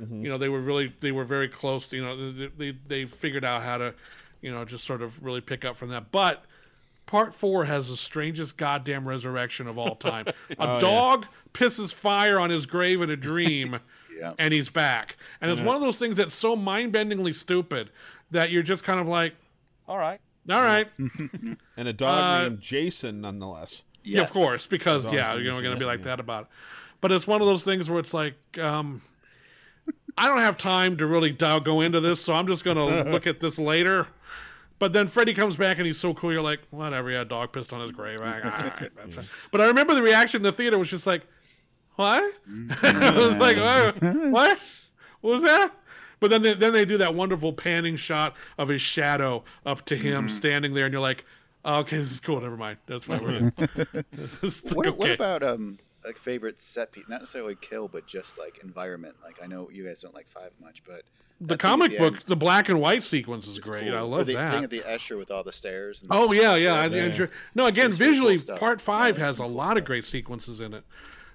Mm-hmm. 0.00 0.24
You 0.24 0.30
know, 0.30 0.36
they 0.36 0.48
were 0.48 0.60
really 0.60 0.92
they 0.98 1.12
were 1.12 1.22
very 1.22 1.46
close. 1.48 1.92
You 1.92 2.04
know, 2.04 2.32
they, 2.32 2.48
they 2.58 2.78
they 2.88 3.04
figured 3.04 3.44
out 3.44 3.62
how 3.62 3.78
to, 3.78 3.94
you 4.40 4.50
know, 4.50 4.64
just 4.64 4.84
sort 4.84 5.00
of 5.00 5.22
really 5.22 5.40
pick 5.40 5.64
up 5.64 5.76
from 5.76 5.90
that. 5.90 6.10
But 6.10 6.44
part 7.06 7.32
four 7.32 7.64
has 7.64 7.88
the 7.88 7.96
strangest 7.96 8.56
goddamn 8.56 9.06
resurrection 9.06 9.68
of 9.68 9.78
all 9.78 9.94
time. 9.94 10.26
A 10.58 10.76
oh, 10.76 10.80
dog 10.80 11.26
pisses 11.54 11.94
fire 11.94 12.40
on 12.40 12.50
his 12.50 12.66
grave 12.66 13.00
in 13.00 13.10
a 13.10 13.16
dream, 13.16 13.78
Yeah. 14.18 14.34
and 14.38 14.52
he's 14.52 14.68
back. 14.70 15.16
And 15.40 15.50
it's 15.50 15.60
one 15.60 15.74
of 15.76 15.80
those 15.80 15.98
things 15.98 16.16
that's 16.16 16.34
so 16.34 16.56
mind-bendingly 16.56 17.34
stupid 17.34 17.90
that 18.32 18.50
you're 18.50 18.62
just 18.62 18.82
kind 18.84 18.98
of 19.00 19.06
like, 19.06 19.34
All 19.86 19.96
right. 19.98 20.20
all 20.50 20.62
right, 20.62 20.88
And 21.76 21.88
a 21.88 21.92
dog 21.92 22.18
Uh, 22.18 22.42
named 22.48 22.60
Jason, 22.60 23.20
nonetheless. 23.20 23.82
yeah, 24.02 24.22
of 24.22 24.30
course, 24.30 24.66
because 24.66 25.04
yeah, 25.12 25.28
long 25.30 25.38
as 25.38 25.44
you're 25.44 25.62
going 25.62 25.74
to 25.74 25.78
be 25.78 25.84
like 25.84 26.00
yeah. 26.00 26.04
that 26.06 26.20
about 26.20 26.42
it. 26.44 26.48
But 27.00 27.12
it's 27.12 27.26
one 27.26 27.40
of 27.40 27.46
those 27.46 27.64
things 27.64 27.88
where 27.88 28.00
it's 28.00 28.12
like, 28.12 28.34
um, 28.58 29.00
I 30.16 30.26
don't 30.26 30.38
have 30.40 30.58
time 30.58 30.96
to 30.96 31.06
really 31.06 31.30
dial, 31.30 31.60
go 31.60 31.80
into 31.80 32.00
this, 32.00 32.20
so 32.20 32.32
I'm 32.32 32.46
just 32.48 32.64
going 32.64 32.76
to 33.04 33.10
look 33.10 33.26
at 33.28 33.38
this 33.40 33.58
later. 33.58 34.08
But 34.80 34.92
then 34.92 35.06
Freddy 35.08 35.34
comes 35.34 35.56
back 35.56 35.78
and 35.78 35.86
he's 35.86 35.98
so 35.98 36.14
cool. 36.14 36.32
You're 36.32 36.42
like, 36.42 36.60
whatever. 36.70 37.10
Yeah, 37.10 37.24
dog 37.24 37.52
pissed 37.52 37.72
on 37.72 37.80
his 37.80 37.90
grave. 37.90 38.20
All 38.20 38.26
right, 38.26 38.44
all 38.44 38.50
right, 38.50 38.90
that's. 39.14 39.28
But 39.50 39.60
I 39.60 39.66
remember 39.66 39.94
the 39.94 40.02
reaction 40.02 40.38
in 40.38 40.42
the 40.44 40.52
theater 40.52 40.78
was 40.78 40.88
just 40.88 41.06
like, 41.06 41.22
what? 41.98 42.32
I 42.82 43.10
was 43.16 43.38
like, 43.38 43.56
what? 43.56 44.02
what? 44.30 44.58
What 45.20 45.30
was 45.32 45.42
that? 45.42 45.72
But 46.20 46.30
then 46.30 46.42
they, 46.42 46.54
then 46.54 46.72
they 46.72 46.84
do 46.84 46.98
that 46.98 47.14
wonderful 47.14 47.52
panning 47.52 47.96
shot 47.96 48.34
of 48.56 48.68
his 48.68 48.80
shadow 48.80 49.44
up 49.66 49.84
to 49.86 49.96
him 49.96 50.26
Mm-hmm. 50.26 50.28
standing 50.36 50.74
there, 50.74 50.84
and 50.84 50.92
you're 50.92 51.02
like, 51.02 51.24
oh, 51.64 51.80
okay, 51.80 51.96
this 51.98 52.12
is 52.12 52.20
cool. 52.20 52.40
Never 52.40 52.56
mind. 52.56 52.78
That's 52.86 53.04
fine. 53.04 53.52
We're 53.62 53.70
like, 53.92 54.74
What, 54.74 54.96
what 54.96 55.10
about 55.10 55.42
um 55.42 55.78
like 56.04 56.18
favorite 56.18 56.58
set 56.60 56.92
piece? 56.92 57.08
Not 57.08 57.20
necessarily 57.20 57.56
kill, 57.60 57.88
but 57.88 58.06
just 58.06 58.38
like 58.38 58.58
environment. 58.62 59.16
Like 59.22 59.40
I 59.42 59.46
know 59.46 59.68
you 59.70 59.84
guys 59.84 60.00
don't 60.00 60.14
like 60.14 60.28
five 60.28 60.50
much, 60.60 60.82
but 60.86 61.02
the 61.40 61.46
that 61.54 61.58
comic 61.60 61.92
the 61.92 61.98
book? 61.98 62.14
end 62.14 62.22
the 62.26 62.36
black 62.36 62.68
and 62.68 62.80
white 62.80 63.04
sequence 63.04 63.46
is 63.46 63.58
is 63.58 63.64
great. 63.64 63.84
cool. 63.86 63.94
I 63.94 63.98
Or 64.00 64.04
love 64.04 64.26
the 64.26 64.34
that. 64.34 64.52
thing 64.54 64.64
at 64.64 64.70
the 64.70 64.80
Escher 64.80 65.18
with 65.18 65.30
all 65.30 65.44
the 65.44 65.52
stairs. 65.52 66.02
And 66.02 66.10
Oh 66.12 66.32
yeah, 66.32 66.54
yeah. 66.56 66.74
I, 66.74 66.86
Yeah. 66.86 67.04
I 67.06 67.08
sure- 67.10 67.30
No, 67.54 67.66
again, 67.66 67.90
There's 67.90 67.98
some 67.98 68.06
cool 68.22 68.30
visually, 68.30 68.58
part 68.58 68.80
five 68.80 69.16
there's 69.16 69.28
has 69.28 69.38
a 69.38 69.42
cool 69.42 69.50
lot 69.52 69.76
of 69.76 69.84
great 69.84 70.04
sequences 70.04 70.60
in 70.60 70.74
it. 70.74 70.84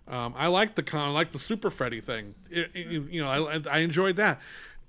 Um, 0.07 0.33
I 0.37 0.47
like 0.47 0.75
the 0.75 0.83
con, 0.83 1.07
I 1.07 1.11
like 1.11 1.31
the 1.31 1.39
Super 1.39 1.69
Freddy 1.69 2.01
thing. 2.01 2.35
It- 2.49 2.71
it- 2.73 3.09
you 3.11 3.21
know, 3.23 3.29
I, 3.29 3.61
I 3.71 3.79
enjoyed 3.79 4.17
that. 4.17 4.41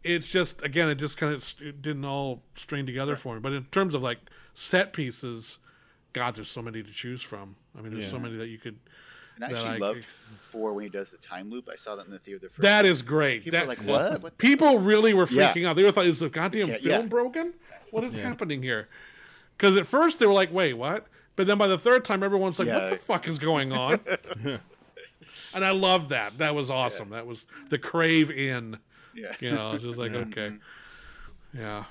It's 0.02 0.26
just 0.26 0.62
again, 0.62 0.88
it 0.90 0.96
just 0.96 1.16
kind 1.16 1.32
of 1.32 1.54
it 1.60 1.80
didn't 1.80 2.04
all 2.04 2.42
string 2.56 2.84
together 2.84 3.16
for 3.16 3.34
me. 3.34 3.40
But 3.40 3.52
in 3.52 3.64
terms 3.66 3.94
of 3.94 4.02
like 4.02 4.18
set 4.54 4.92
pieces, 4.92 5.58
God, 6.12 6.34
there's 6.34 6.50
so 6.50 6.60
many 6.62 6.82
to 6.82 6.90
choose 6.90 7.22
from. 7.22 7.56
I 7.78 7.80
mean, 7.80 7.92
there's 7.94 8.10
so 8.10 8.18
many 8.18 8.36
that 8.36 8.48
you 8.48 8.58
could. 8.58 8.78
And 9.36 9.44
I 9.44 9.48
actually 9.50 9.70
I- 9.70 9.76
loved 9.78 10.04
four 10.04 10.74
when 10.74 10.84
he 10.84 10.90
does 10.90 11.10
the 11.10 11.16
time 11.18 11.48
loop. 11.50 11.68
I 11.72 11.76
saw 11.76 11.96
that 11.96 12.04
in 12.06 12.12
the 12.12 12.18
theater. 12.18 12.40
The 12.40 12.48
first 12.50 12.60
That 12.60 12.82
time. 12.82 12.90
is 12.92 13.02
great. 13.02 13.44
People 13.44 13.58
that, 13.58 13.64
are 13.64 13.68
like, 13.68 13.82
what? 13.82 14.22
What 14.22 14.38
People 14.38 14.78
really 14.78 15.14
were 15.14 15.26
Yeah. 15.30 15.52
freaking 15.52 15.66
out. 15.66 15.74
They 15.76 15.84
were 15.84 15.90
thought, 15.90 16.06
is 16.06 16.18
the 16.20 16.28
goddamn 16.28 16.66
can't- 16.68 16.82
film 16.82 17.02
yeah. 17.02 17.06
broken? 17.08 17.54
What 17.90 18.04
is 18.04 18.16
happening 18.16 18.62
here? 18.62 18.88
Because 19.56 19.76
at 19.76 19.86
first 19.86 20.18
they 20.18 20.26
were 20.26 20.32
like, 20.34 20.52
wait, 20.52 20.74
what? 20.74 21.06
But 21.36 21.46
then 21.48 21.58
by 21.58 21.66
the 21.66 21.78
third 21.78 22.04
time, 22.04 22.22
everyone's 22.22 22.58
like, 22.58 22.68
what 22.68 22.90
the 22.90 22.96
fuck 22.96 23.26
is 23.26 23.38
going 23.38 23.72
on? 23.72 23.98
and 25.54 25.64
I 25.64 25.70
loved 25.70 26.10
that. 26.10 26.38
That 26.38 26.54
was 26.54 26.70
awesome. 26.70 27.10
That 27.10 27.26
was 27.26 27.46
the 27.70 27.78
crave 27.78 28.30
in. 28.30 28.78
Yeah. 29.14 29.32
You 29.40 29.52
know, 29.52 29.72
it's 29.72 29.84
just 29.84 29.98
like, 29.98 30.12
mm-hmm. 30.12 30.30
okay. 30.32 30.56
Yeah. 31.52 31.84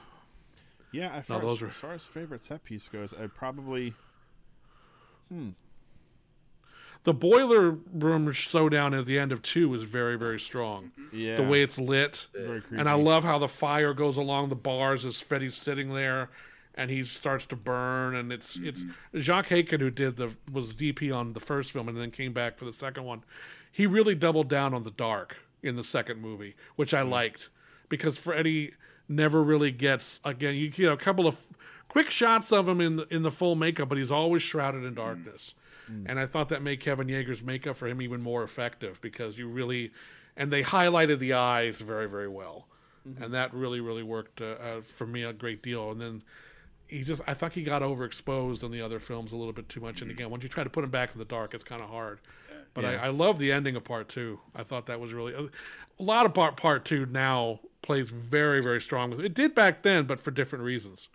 Yeah, 0.91 1.13
as 1.13 1.30
No, 1.30 1.39
far, 1.39 1.41
those 1.41 1.58
as, 1.58 1.62
were- 1.62 1.67
as 1.69 1.76
far 1.76 1.91
as 1.93 2.06
favorite 2.06 2.43
set 2.43 2.63
piece 2.63 2.88
goes, 2.89 3.13
I'd 3.19 3.34
probably 3.34 3.93
hmm. 5.32 5.49
The 7.04 7.13
boiler 7.13 7.71
room 7.93 8.32
showdown 8.32 8.93
at 8.93 9.06
the 9.06 9.19
end 9.19 9.34
of 9.34 9.41
two 9.41 9.67
was 9.67 9.84
very, 9.84 10.15
very 10.17 10.39
strong. 10.39 10.91
Mm-hmm. 10.97 11.17
yeah 11.17 11.36
The 11.36 11.43
way 11.43 11.62
it's 11.62 11.78
lit. 11.78 12.28
very 12.34 12.62
creepy. 12.62 12.80
And 12.80 12.88
I 12.88 12.93
love 12.93 13.23
how 13.26 13.38
the 13.39 13.47
fire 13.47 13.93
goes 13.93 14.15
along 14.17 14.49
the 14.49 14.56
bars 14.56 15.06
as 15.06 15.19
Freddy's 15.19 15.56
sitting 15.56 15.93
there 15.93 16.30
and 16.76 16.90
he 16.90 17.04
starts 17.04 17.46
to 17.48 17.56
burn 17.56 18.16
and 18.16 18.32
it's 18.32 18.58
it's 18.58 18.84
mm-hmm. 18.84 19.20
Jacques 19.20 19.48
Haitkin 19.48 19.80
who 19.80 19.90
did 19.90 20.16
the 20.16 20.32
was 20.52 20.74
DP 20.74 21.16
on 21.16 21.34
the 21.34 21.40
first 21.40 21.72
film 21.72 21.88
and 21.88 21.98
then 21.98 22.12
came 22.12 22.34
back 22.34 22.58
for 22.58 22.66
the 22.66 22.74
second 22.74 23.04
one. 23.04 23.24
He 23.72 23.88
really 23.88 24.16
doubled 24.16 24.50
down 24.50 24.74
on 24.74 24.84
the 24.84 24.92
dark 24.92 25.38
in 25.62 25.76
the 25.76 25.84
second 25.84 26.22
movie, 26.22 26.56
which 26.76 26.94
I 26.94 27.02
mm-hmm. 27.02 27.12
liked 27.12 27.50
because 27.90 28.18
Freddy 28.18 28.74
never 29.08 29.44
really 29.44 29.72
gets 29.72 30.20
again 30.26 30.56
you, 30.56 30.72
you 30.76 30.88
know 30.88 30.94
a 30.94 30.98
couple 30.98 31.28
of 31.28 31.38
quick 31.90 32.10
shots 32.10 32.52
of 32.52 32.68
him 32.68 32.82
in 32.82 32.96
the, 32.96 33.08
in 33.14 33.22
the 33.22 33.32
full 33.32 33.56
makeup 33.56 33.90
but 33.90 33.98
he's 33.98 34.12
always 34.12 34.42
shrouded 34.42 34.84
in 34.84 34.94
mm. 34.94 34.98
darkness. 34.98 35.54
Mm. 35.92 36.06
And 36.08 36.20
I 36.20 36.26
thought 36.26 36.50
that 36.50 36.62
made 36.62 36.80
Kevin 36.80 37.08
Yagher's 37.08 37.44
makeup 37.44 37.76
for 37.76 37.88
him 37.88 38.02
even 38.02 38.22
more 38.22 38.44
effective 38.44 39.00
because 39.02 39.38
you 39.38 39.48
really 39.48 39.92
and 40.36 40.52
they 40.52 40.64
highlighted 40.64 41.20
the 41.20 41.34
eyes 41.34 41.82
very 41.82 42.08
very 42.08 42.30
well. 42.30 42.68
Mm-hmm. 43.08 43.22
And 43.22 43.34
that 43.34 43.54
really 43.54 43.82
really 43.82 44.04
worked 44.04 44.42
uh, 44.42 44.56
uh, 44.60 44.82
for 44.82 45.06
me 45.06 45.24
a 45.24 45.34
great 45.34 45.62
deal. 45.62 45.92
And 45.92 46.02
then 46.02 46.24
he 46.94 47.04
just 47.04 47.22
i 47.28 47.34
think 47.34 47.54
he 47.54 47.64
got 47.64 47.82
overexposed 47.82 48.64
in 48.64 48.72
the 48.72 48.82
other 48.82 49.00
films 49.00 49.32
a 49.32 49.36
little 49.36 49.54
bit 49.54 49.68
too 49.68 49.82
much. 49.82 50.02
And 50.02 50.12
again 50.12 50.30
once 50.30 50.44
you 50.44 50.50
try 50.50 50.64
to 50.64 50.70
put 50.70 50.84
him 50.84 50.90
back 50.90 51.14
in 51.14 51.20
the 51.20 51.26
dark 51.26 51.54
it's 51.54 51.64
kind 51.64 51.82
of 51.82 51.90
hard. 51.90 52.20
But 52.74 52.86
I, 52.86 52.96
I 52.96 53.08
love 53.10 53.38
the 53.38 53.52
ending 53.52 53.76
of 53.76 53.84
part 53.84 54.10
two. 54.10 54.40
I 54.56 54.64
thought 54.64 54.88
that 54.88 55.00
was 55.00 55.14
really 55.14 55.34
a, 55.34 55.44
a 55.44 56.04
lot 56.04 56.26
of 56.26 56.34
part 56.34 56.58
part 56.58 56.86
two 56.86 57.06
now 57.08 57.60
plays 57.82 58.10
very 58.10 58.62
very 58.62 58.82
strong 58.82 59.10
with 59.12 59.22
it 59.22 59.34
did 59.34 59.54
back 59.56 59.82
then 59.82 60.06
but 60.06 60.20
for 60.20 60.32
different 60.32 60.64
reasons. 60.64 61.10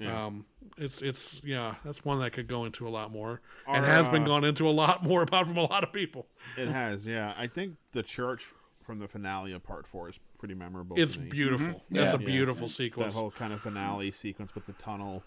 Um 0.00 0.46
it's 0.78 1.02
it's 1.02 1.42
yeah 1.44 1.74
that's 1.84 2.04
one 2.04 2.20
that 2.20 2.32
could 2.32 2.48
go 2.48 2.64
into 2.64 2.88
a 2.88 2.90
lot 2.90 3.12
more 3.12 3.42
and 3.68 3.84
Our, 3.84 3.90
has 3.90 4.08
been 4.08 4.22
uh, 4.22 4.26
gone 4.26 4.44
into 4.44 4.66
a 4.66 4.70
lot 4.70 5.04
more 5.10 5.22
about 5.22 5.46
from 5.46 5.58
a 5.58 5.64
lot 5.64 5.84
of 5.84 5.92
people. 5.92 6.26
It 6.56 6.68
has, 6.68 7.06
yeah. 7.06 7.34
I 7.36 7.46
think 7.46 7.76
the 7.92 8.02
church 8.02 8.46
from 8.84 8.98
the 8.98 9.08
finale 9.08 9.52
of 9.52 9.62
part 9.62 9.86
four 9.86 10.08
is 10.08 10.18
pretty 10.38 10.54
memorable. 10.54 10.96
it's 10.98 11.14
to 11.14 11.20
me. 11.20 11.28
beautiful 11.28 11.84
that's 11.90 12.14
Yeah. 12.14 12.20
a 12.20 12.24
beautiful 12.26 12.66
That 12.66 12.72
sequence 12.74 13.14
That 13.14 13.20
whole 13.20 13.30
kind 13.30 13.52
of 13.52 13.60
finale 13.60 14.10
sequence 14.10 14.54
with 14.54 14.66
the 14.66 14.72
tunnel, 14.74 15.22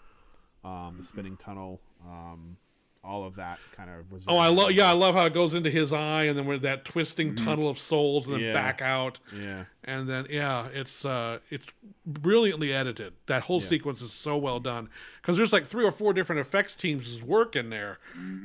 um, 0.64 0.96
the 0.98 1.04
spinning 1.06 1.36
tunnel, 1.36 1.80
um, 2.04 2.56
all 3.04 3.24
of 3.24 3.34
that 3.36 3.58
kind 3.76 3.90
of 3.90 4.10
was. 4.10 4.24
Oh, 4.26 4.38
I 4.38 4.48
love. 4.48 4.72
Yeah, 4.72 4.88
I 4.88 4.92
love 4.94 5.14
how 5.14 5.26
it 5.26 5.34
goes 5.34 5.52
into 5.54 5.70
his 5.70 5.92
eye, 5.92 6.24
and 6.24 6.38
then 6.38 6.46
with 6.46 6.62
that 6.62 6.84
twisting 6.84 7.34
tunnel 7.34 7.68
of 7.68 7.78
souls, 7.78 8.26
and 8.26 8.36
then 8.36 8.42
Yeah. 8.42 8.52
back 8.54 8.80
out, 8.80 9.20
Yeah, 9.36 9.64
and 9.84 10.08
then 10.08 10.26
yeah, 10.30 10.68
it's 10.72 11.04
uh, 11.04 11.38
it's 11.50 11.66
brilliantly 12.06 12.72
edited. 12.72 13.12
That 13.26 13.42
whole 13.42 13.60
Yeah. 13.60 13.68
sequence 13.68 14.02
is 14.02 14.12
so 14.12 14.36
well 14.36 14.58
done 14.60 14.88
because 15.20 15.36
there's 15.36 15.52
like 15.52 15.66
three 15.66 15.84
or 15.84 15.90
four 15.90 16.12
different 16.12 16.40
effects 16.40 16.74
teams' 16.74 17.22
work 17.22 17.56
in 17.56 17.70
there, 17.70 17.98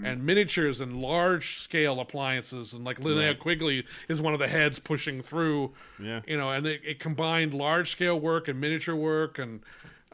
and 0.03 0.23
miniatures 0.25 0.79
and 0.81 1.01
large 1.01 1.59
scale 1.59 1.99
appliances, 1.99 2.73
and 2.73 2.83
like 2.83 2.99
Linnea 3.01 3.27
Right. 3.27 3.39
Quigley 3.39 3.85
is 4.09 4.21
one 4.21 4.33
of 4.33 4.39
the 4.39 4.47
heads 4.47 4.79
pushing 4.79 5.21
through. 5.21 5.73
Yeah. 6.01 6.21
you 6.27 6.37
know, 6.37 6.49
and 6.51 6.65
it, 6.65 6.81
it 6.85 6.99
combined 6.99 7.53
large 7.53 7.89
scale 7.91 8.19
work 8.19 8.47
and 8.47 8.59
miniature 8.59 8.95
work, 8.95 9.37
and 9.39 9.61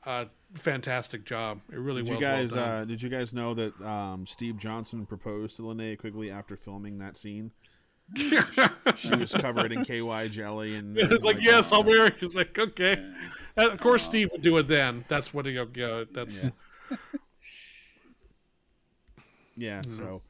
uh, 0.06 0.26
fantastic 0.56 1.26
job. 1.26 1.60
It 1.72 1.78
really 1.80 2.02
Did 2.04 2.12
was 2.12 2.20
you 2.20 2.26
guys 2.26 2.52
well 2.54 2.66
done. 2.66 2.82
uh, 2.82 2.86
did 2.86 3.02
you 3.02 3.10
guys 3.10 3.34
know 3.34 3.54
that 3.54 3.80
um, 3.82 4.26
Steve 4.28 4.58
Johnson 4.58 5.06
proposed 5.06 5.58
to 5.58 5.64
Linnea 5.64 5.98
Quigley 5.98 6.32
after 6.32 6.56
filming 6.58 6.98
that 7.00 7.18
scene? 7.18 7.52
she 8.16 9.10
was 9.18 9.34
covered 9.34 9.72
in 9.72 9.84
KY 9.84 10.28
jelly 10.30 10.76
and 10.76 10.96
It's 10.98 11.24
like, 11.26 11.38
everything 11.38 11.44
yes, 11.54 11.70
that. 11.70 11.76
I'll 11.76 11.84
marry. 11.84 12.12
you. 12.20 12.28
It's 12.28 12.36
like, 12.36 12.58
okay. 12.58 12.94
And 13.58 13.72
of 13.72 13.80
course, 13.80 14.04
Steve 14.04 14.30
would 14.32 14.42
do 14.44 14.58
it 14.58 14.68
then. 14.68 15.06
That's 15.08 15.34
what 15.34 15.46
he. 15.46 15.54
Yeah, 15.54 16.04
that's. 16.14 16.50
Yeah. 19.58 19.82
Mm-hmm. 19.82 19.98
So, 19.98 20.22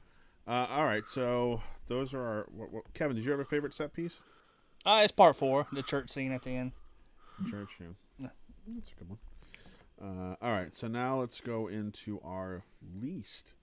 uh, 0.47 0.67
all 0.69 0.85
right. 0.85 1.05
So 1.07 1.61
those 1.87 2.13
are 2.13 2.21
our. 2.21 2.45
What, 2.55 2.71
what, 2.71 2.93
Kevin, 2.93 3.15
did 3.15 3.25
you 3.25 3.31
have 3.31 3.39
a 3.39 3.45
favorite 3.45 3.73
set 3.73 3.93
piece? 3.93 4.13
Uh, 4.85 5.01
it's 5.03 5.11
part 5.11 5.35
four, 5.35 5.67
the 5.73 5.81
church 5.83 6.11
scene 6.11 6.31
at 6.31 6.43
the 6.43 6.51
end. 6.51 6.71
Church, 7.49 7.69
yeah. 7.79 8.27
That's 8.67 8.91
a 8.91 8.95
good 8.99 9.09
one. 9.09 9.17
Uh, 10.01 10.35
all 10.41 10.51
right, 10.51 10.75
so 10.75 10.87
now 10.87 11.19
let's 11.19 11.39
go 11.39 11.67
into 11.67 12.19
our 12.23 12.63
least 13.01 13.53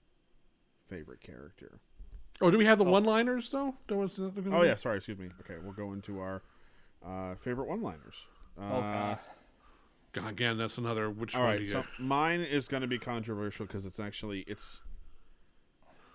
favorite 0.89 1.21
character. 1.21 1.79
Oh, 2.41 2.49
do 2.49 2.57
we 2.57 2.65
have 2.65 2.79
the 2.79 2.83
one-liners 2.83 3.49
though? 3.49 3.75
That 3.87 3.95
was- 3.95 4.15
that 4.15 4.35
was- 4.35 4.47
Oh 4.47 4.63
yeah, 4.63 4.75
sorry, 4.75 4.97
excuse 4.97 5.19
me. 5.19 5.29
Okay, 5.41 5.57
we'll 5.61 5.73
go 5.73 5.93
into 5.93 6.19
our 6.19 6.41
uh, 7.05 7.35
favorite 7.35 7.67
one-liners. 7.67 8.15
Uh, 8.57 8.61
Oh, 8.61 8.79
God. 8.81 9.19
God, 10.13 10.29
Again, 10.29 10.57
that's 10.57 10.77
another. 10.77 11.09
Which 11.09 11.35
all 11.35 11.41
one 11.41 11.49
right, 11.51 11.57
do 11.59 11.65
you? 11.65 11.71
so 11.71 11.83
mine 11.99 12.41
is 12.41 12.67
going 12.67 12.81
to 12.81 12.87
be 12.87 12.99
controversial 12.99 13.65
because 13.65 13.85
it's 13.85 13.99
actually 13.99 14.41
it's 14.41 14.79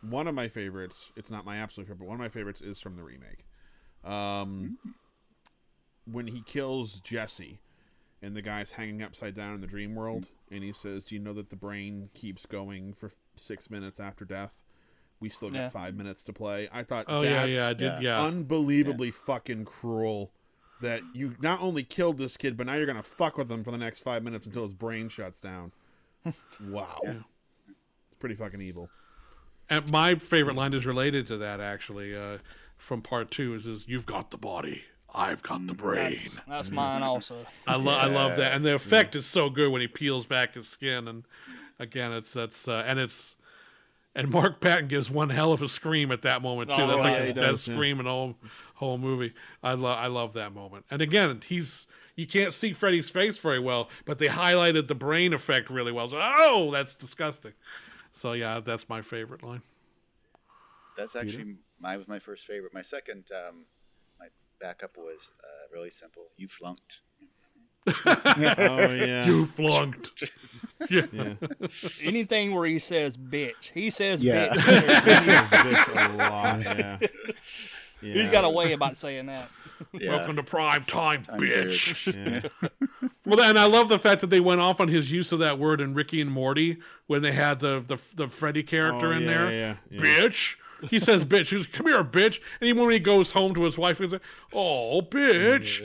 one 0.02 0.28
of 0.28 0.34
my 0.34 0.46
favorites. 0.48 1.10
It's 1.16 1.30
not 1.30 1.44
my 1.44 1.56
absolute 1.58 1.86
favorite, 1.86 1.98
but 2.00 2.08
one 2.08 2.14
of 2.14 2.20
my 2.20 2.28
favorites 2.28 2.60
is 2.60 2.80
from 2.80 2.94
the 2.96 3.02
remake. 3.02 3.44
Um, 4.04 4.78
when 6.04 6.28
he 6.28 6.42
kills 6.42 7.00
Jesse, 7.00 7.58
and 8.22 8.34
the 8.36 8.42
guy's 8.42 8.72
hanging 8.72 9.02
upside 9.02 9.34
down 9.34 9.54
in 9.54 9.60
the 9.60 9.66
dream 9.66 9.94
world, 9.94 10.26
and 10.50 10.62
he 10.64 10.72
says, 10.72 11.04
"Do 11.04 11.14
you 11.14 11.20
know 11.20 11.32
that 11.34 11.50
the 11.50 11.56
brain 11.56 12.10
keeps 12.14 12.46
going 12.46 12.94
for 12.94 13.12
six 13.36 13.70
minutes 13.70 14.00
after 14.00 14.24
death? 14.24 14.52
We 15.20 15.28
still 15.28 15.50
got 15.50 15.58
Yeah. 15.58 15.68
five 15.70 15.94
minutes 15.94 16.22
to 16.24 16.32
play." 16.32 16.68
I 16.72 16.82
thought, 16.84 17.06
Oh, 17.08 17.22
yeah, 17.22 17.46
that's 17.46 17.52
yeah, 17.52 17.68
I 17.68 17.72
did- 17.74 18.02
yeah. 18.02 18.22
unbelievably 18.24 19.10
fucking 19.12 19.64
cruel. 19.64 20.32
That 20.80 21.02
you 21.12 21.34
not 21.40 21.60
only 21.60 21.82
killed 21.82 22.18
this 22.18 22.36
kid, 22.36 22.56
but 22.56 22.66
now 22.66 22.74
you're 22.74 22.86
gonna 22.86 23.02
fuck 23.02 23.36
with 23.36 23.50
him 23.50 23.64
for 23.64 23.72
the 23.72 23.78
next 23.78 23.98
five 24.00 24.22
minutes 24.22 24.46
until 24.46 24.62
his 24.62 24.74
brain 24.74 25.08
shuts 25.08 25.40
down. 25.40 25.72
wow, 26.60 26.98
it's 27.02 28.14
pretty 28.20 28.36
fucking 28.36 28.60
evil. 28.60 28.88
And 29.68 29.90
my 29.90 30.14
favorite 30.14 30.54
line 30.56 30.72
is 30.74 30.86
related 30.86 31.26
to 31.28 31.36
that 31.38 31.60
actually. 31.60 32.16
Uh, 32.16 32.38
from 32.76 33.02
part 33.02 33.30
two 33.32 33.54
is, 33.54 33.66
is 33.66 33.88
"You've 33.88 34.06
got 34.06 34.30
the 34.30 34.38
body, 34.38 34.84
I've 35.14 35.42
got 35.42 35.66
the 35.66 35.74
brain." 35.74 36.12
That's, 36.12 36.40
that's 36.48 36.70
mine 36.70 37.02
also. 37.02 37.36
I, 37.66 37.76
lo- 37.76 37.96
I 37.96 38.06
love 38.06 38.36
that, 38.36 38.54
and 38.54 38.64
the 38.64 38.74
effect 38.74 39.16
is 39.16 39.26
so 39.26 39.50
good 39.50 39.70
when 39.70 39.80
he 39.80 39.88
peels 39.88 40.26
back 40.26 40.54
his 40.54 40.68
skin, 40.68 41.08
and 41.08 41.24
again, 41.78 42.12
it's 42.12 42.32
that's 42.32 42.68
uh, 42.68 42.84
and 42.86 42.98
it's 42.98 43.36
and 44.14 44.30
Mark 44.30 44.60
Patton 44.60 44.88
gives 44.88 45.10
one 45.10 45.30
hell 45.30 45.52
of 45.52 45.62
a 45.62 45.68
scream 45.68 46.10
at 46.10 46.22
that 46.22 46.42
moment 46.42 46.70
too. 46.70 46.76
Oh, 46.82 46.86
that's 46.86 47.02
like 47.02 47.12
yeah, 47.12 47.20
his 47.20 47.28
he 47.28 47.32
best 47.34 47.68
yeah. 47.68 47.74
scream 47.74 47.98
in 48.00 48.04
the 48.06 48.10
whole 48.10 48.34
whole 48.74 48.98
movie. 48.98 49.34
I 49.62 49.74
love 49.74 49.98
I 49.98 50.06
love 50.06 50.32
that 50.34 50.52
moment, 50.52 50.84
and 50.90 51.00
again, 51.00 51.40
he's 51.46 51.86
you 52.18 52.26
can't 52.26 52.52
see 52.52 52.72
Freddy's 52.72 53.08
face 53.08 53.38
very 53.38 53.60
well, 53.60 53.90
but 54.04 54.18
they 54.18 54.26
highlighted 54.26 54.88
the 54.88 54.94
brain 54.94 55.32
effect 55.32 55.70
really 55.70 55.92
well. 55.92 56.08
So, 56.08 56.18
oh, 56.20 56.68
that's 56.72 56.96
disgusting. 56.96 57.52
So 58.12 58.32
yeah, 58.32 58.58
that's 58.58 58.88
my 58.88 59.02
favorite 59.02 59.44
line. 59.44 59.62
That's 60.96 61.14
actually 61.14 61.54
my 61.78 61.96
was 61.96 62.08
my 62.08 62.18
first 62.18 62.44
favorite. 62.44 62.74
My 62.74 62.82
second, 62.82 63.30
um, 63.30 63.54
my 63.54 63.77
backup 64.60 64.96
was 64.96 65.32
uh, 65.42 65.72
really 65.72 65.90
simple. 65.90 66.24
You 66.36 66.48
flunked. 66.48 67.00
oh 67.86 68.92
yeah, 68.92 69.26
You 69.26 69.44
flunked. 69.46 70.30
yeah. 70.90 71.06
yeah. 71.12 71.34
Anything 72.02 72.54
where 72.54 72.66
he 72.66 72.78
says 72.78 73.16
bitch, 73.16 73.72
he 73.72 73.90
says 73.90 74.22
Yeah. 74.22 74.48
bitch. 74.48 74.58
Bitch 75.48 76.14
a 76.14 76.16
lot, 76.16 76.60
yeah. 76.60 76.98
He's 78.00 78.16
Yeah. 78.26 78.30
got 78.32 78.44
a 78.44 78.50
way 78.50 78.72
about 78.74 78.96
saying 78.96 79.26
that. 79.26 79.48
Yeah. 79.92 80.16
Welcome 80.16 80.36
to 80.36 80.42
prime 80.42 80.84
time, 80.84 81.24
I'm 81.30 81.38
bitch. 81.40 82.14
Yeah. 82.14 82.48
Well, 83.24 83.40
and 83.40 83.58
I 83.58 83.64
love 83.66 83.88
the 83.88 83.98
fact 83.98 84.20
that 84.20 84.28
they 84.28 84.40
went 84.40 84.60
off 84.60 84.80
on 84.80 84.88
his 84.88 85.10
use 85.10 85.32
of 85.32 85.38
that 85.40 85.58
word 85.58 85.80
in 85.80 85.94
Ricky 85.94 86.20
and 86.20 86.30
Morty 86.30 86.78
when 87.06 87.22
they 87.22 87.32
had 87.32 87.60
the 87.60 87.82
the, 87.86 87.98
the 88.14 88.28
Freddy 88.28 88.62
character 88.62 89.08
Oh, 89.08 89.16
in 89.16 89.22
yeah, 89.22 89.26
there. 89.28 89.50
yeah, 89.52 89.74
yeah. 89.90 89.98
Bitch. 89.98 90.56
He 90.90 91.00
says 91.00 91.24
bitch. 91.24 91.48
He 91.50 91.56
goes, 91.56 91.66
come 91.66 91.86
here, 91.88 92.04
bitch. 92.04 92.40
And 92.60 92.68
even 92.68 92.82
when 92.84 92.92
he 92.92 92.98
goes 93.00 93.32
home 93.32 93.54
to 93.54 93.62
his 93.64 93.76
wife, 93.76 93.98
he's 93.98 94.12
like, 94.12 94.22
oh, 94.52 95.02
bitch. 95.02 95.80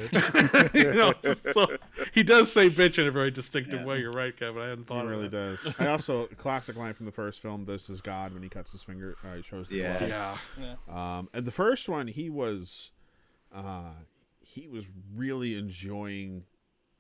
you 0.73 0.93
know, 0.93 1.13
so 1.53 1.65
he 2.13 2.21
does 2.23 2.51
say 2.51 2.69
bitch 2.69 2.99
in 2.99 3.07
a 3.07 3.11
very 3.11 3.31
distinctive 3.31 3.79
Yeah. 3.81 3.85
way. 3.85 3.99
You're 4.01 4.11
right, 4.11 4.35
Kevin. 4.37 4.61
I 4.61 4.67
hadn't 4.69 4.83
He 4.83 4.87
thought 4.87 5.05
really 5.05 5.25
of 5.25 5.31
that. 5.31 5.37
He 5.37 5.65
really 5.67 5.73
does. 5.73 5.75
I 5.79 5.87
also 5.87 6.27
classic 6.37 6.75
line 6.75 6.93
from 6.93 7.05
the 7.07 7.11
first 7.11 7.39
film. 7.41 7.65
This 7.65 7.89
is 7.89 8.01
God 8.01 8.33
when 8.33 8.43
he 8.43 8.49
cuts 8.49 8.71
his 8.71 8.83
finger. 8.83 9.15
Uh, 9.23 9.35
he 9.37 9.41
shows 9.41 9.67
the 9.69 9.77
Yeah. 9.77 9.97
blood. 9.97 10.77
Yeah. 10.89 11.17
Um, 11.17 11.29
and 11.33 11.45
the 11.45 11.51
first 11.51 11.89
one, 11.89 12.07
he 12.07 12.29
was, 12.29 12.91
uh, 13.53 13.93
he 14.39 14.67
was 14.67 14.85
really 15.15 15.55
enjoying 15.57 16.43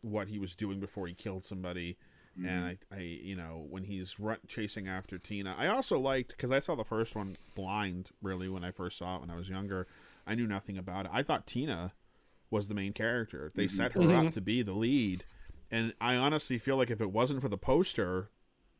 what 0.01 0.27
he 0.29 0.39
was 0.39 0.55
doing 0.55 0.79
before 0.79 1.07
he 1.07 1.13
killed 1.13 1.45
somebody. 1.45 1.97
And 2.35 2.45
mm-hmm. 2.45 2.93
I, 2.93 2.97
I, 2.97 2.99
you 2.99 3.35
know, 3.35 3.65
when 3.69 3.83
he's 3.83 4.19
run, 4.19 4.37
chasing 4.47 4.87
after 4.87 5.19
Tina, 5.19 5.55
I 5.57 5.67
also 5.67 5.99
liked 5.99 6.29
because 6.29 6.51
I 6.51 6.59
saw 6.59 6.75
the 6.75 6.83
first 6.83 7.15
one 7.15 7.35
blind. 7.55 8.09
Really, 8.21 8.49
when 8.49 8.63
I 8.63 8.71
first 8.71 8.97
saw 8.97 9.17
it 9.17 9.21
when 9.21 9.29
I 9.29 9.35
was 9.35 9.49
younger, 9.49 9.87
I 10.25 10.35
knew 10.35 10.47
nothing 10.47 10.77
about 10.77 11.05
it. 11.05 11.11
I 11.13 11.21
thought 11.21 11.45
Tina 11.45 11.93
was 12.49 12.67
the 12.67 12.73
main 12.73 12.93
character. 12.93 13.51
They 13.55 13.65
mm-hmm. 13.65 13.75
set 13.75 13.91
her 13.93 14.01
mm-hmm. 14.01 14.27
up 14.27 14.33
to 14.33 14.41
be 14.41 14.63
the 14.63 14.73
lead, 14.73 15.25
and 15.69 15.93
I 16.01 16.15
honestly 16.15 16.57
feel 16.57 16.77
like 16.77 16.89
if 16.89 17.01
it 17.01 17.11
wasn't 17.11 17.41
for 17.41 17.49
the 17.49 17.57
poster, 17.57 18.29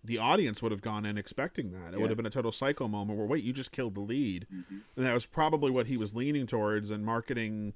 the 0.03 0.17
audience 0.17 0.61
would 0.61 0.71
have 0.71 0.81
gone 0.81 1.05
in 1.05 1.17
expecting 1.17 1.71
that. 1.71 1.89
It 1.89 1.93
Yeah. 1.93 1.97
would 1.99 2.09
have 2.09 2.17
been 2.17 2.25
a 2.25 2.31
total 2.31 2.51
psycho 2.51 2.87
moment 2.87 3.17
where 3.17 3.27
wait, 3.27 3.43
you 3.43 3.53
just 3.53 3.71
killed 3.71 3.95
the 3.95 4.01
lead, 4.01 4.47
and 4.49 5.05
that 5.05 5.13
was 5.13 5.27
probably 5.27 5.69
what 5.69 5.87
he 5.87 5.97
was 5.97 6.15
leaning 6.15 6.47
towards. 6.47 6.89
And 6.89 7.05
marketing 7.05 7.73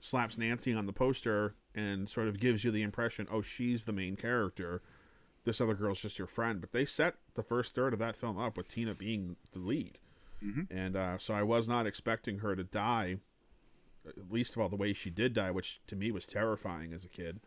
slaps 0.00 0.36
Nancy 0.36 0.74
on 0.74 0.84
the 0.84 0.92
poster 0.92 1.54
and 1.74 2.10
sort 2.10 2.28
of 2.28 2.38
gives 2.38 2.62
you 2.62 2.70
the 2.70 2.82
impression, 2.82 3.26
oh, 3.30 3.40
she's 3.40 3.86
the 3.86 3.92
main 3.92 4.16
character. 4.16 4.82
This 5.44 5.60
other 5.60 5.74
girl's 5.74 6.00
just 6.00 6.18
your 6.18 6.26
friend. 6.26 6.60
But 6.60 6.72
they 6.72 6.84
set 6.84 7.14
the 7.34 7.42
first 7.42 7.74
third 7.74 7.92
of 7.92 7.98
that 7.98 8.16
film 8.16 8.38
up 8.38 8.56
with 8.56 8.68
Tina 8.68 8.94
being 8.94 9.36
the 9.52 9.58
lead, 9.58 9.98
and 10.70 10.96
uh, 10.96 11.18
so 11.18 11.34
I 11.34 11.42
was 11.42 11.68
not 11.68 11.86
expecting 11.86 12.38
her 12.38 12.54
to 12.56 12.64
die. 12.64 13.16
At 14.06 14.30
least 14.30 14.54
of 14.56 14.60
all 14.62 14.68
the 14.68 14.76
way 14.76 14.92
she 14.92 15.08
did 15.10 15.32
die, 15.32 15.50
which 15.50 15.80
to 15.86 15.96
me 15.96 16.10
was 16.10 16.26
terrifying 16.26 16.92
as 16.92 17.04
a 17.04 17.08
kid. 17.08 17.40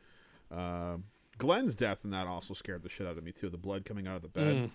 Uh, 0.51 0.97
Glen's 1.37 1.75
death 1.75 2.03
in 2.03 2.09
that 2.11 2.25
also 2.25 2.55
scared 2.55 2.81
the 2.81 2.89
shit 2.89 3.05
out 3.05 3.17
of 3.17 3.23
me 3.23 3.31
too. 3.31 3.49
The 3.49 3.57
blood 3.57 3.85
coming 3.85 4.07
out 4.07 4.15
of 4.15 4.21
the 4.23 4.27
bed, 4.27 4.71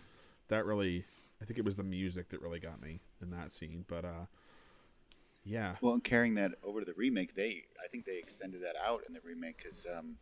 that 0.46 0.64
really, 0.64 1.04
I 1.40 1.44
think 1.44 1.58
it 1.58 1.64
was 1.64 1.74
the 1.74 1.82
music 1.82 2.28
that 2.28 2.40
really 2.40 2.61
got 2.61 2.80
me 2.80 3.00
in 3.20 3.30
that 3.30 3.52
scene. 3.52 3.85
But 3.88 4.04
uh, 4.04 4.26
yeah, 5.44 5.74
Well, 5.80 5.94
and 5.94 6.04
carrying 6.04 6.35
that 6.37 6.52
over 6.62 6.78
to 6.78 6.87
the 6.87 6.94
remake, 6.94 7.35
they 7.35 7.64
I 7.82 7.88
think 7.88 8.04
they 8.04 8.18
extended 8.18 8.62
that 8.62 8.76
out 8.85 9.02
in 9.08 9.12
the 9.14 9.20
remake 9.24 9.56
because 9.58 9.85
um, 9.98 10.16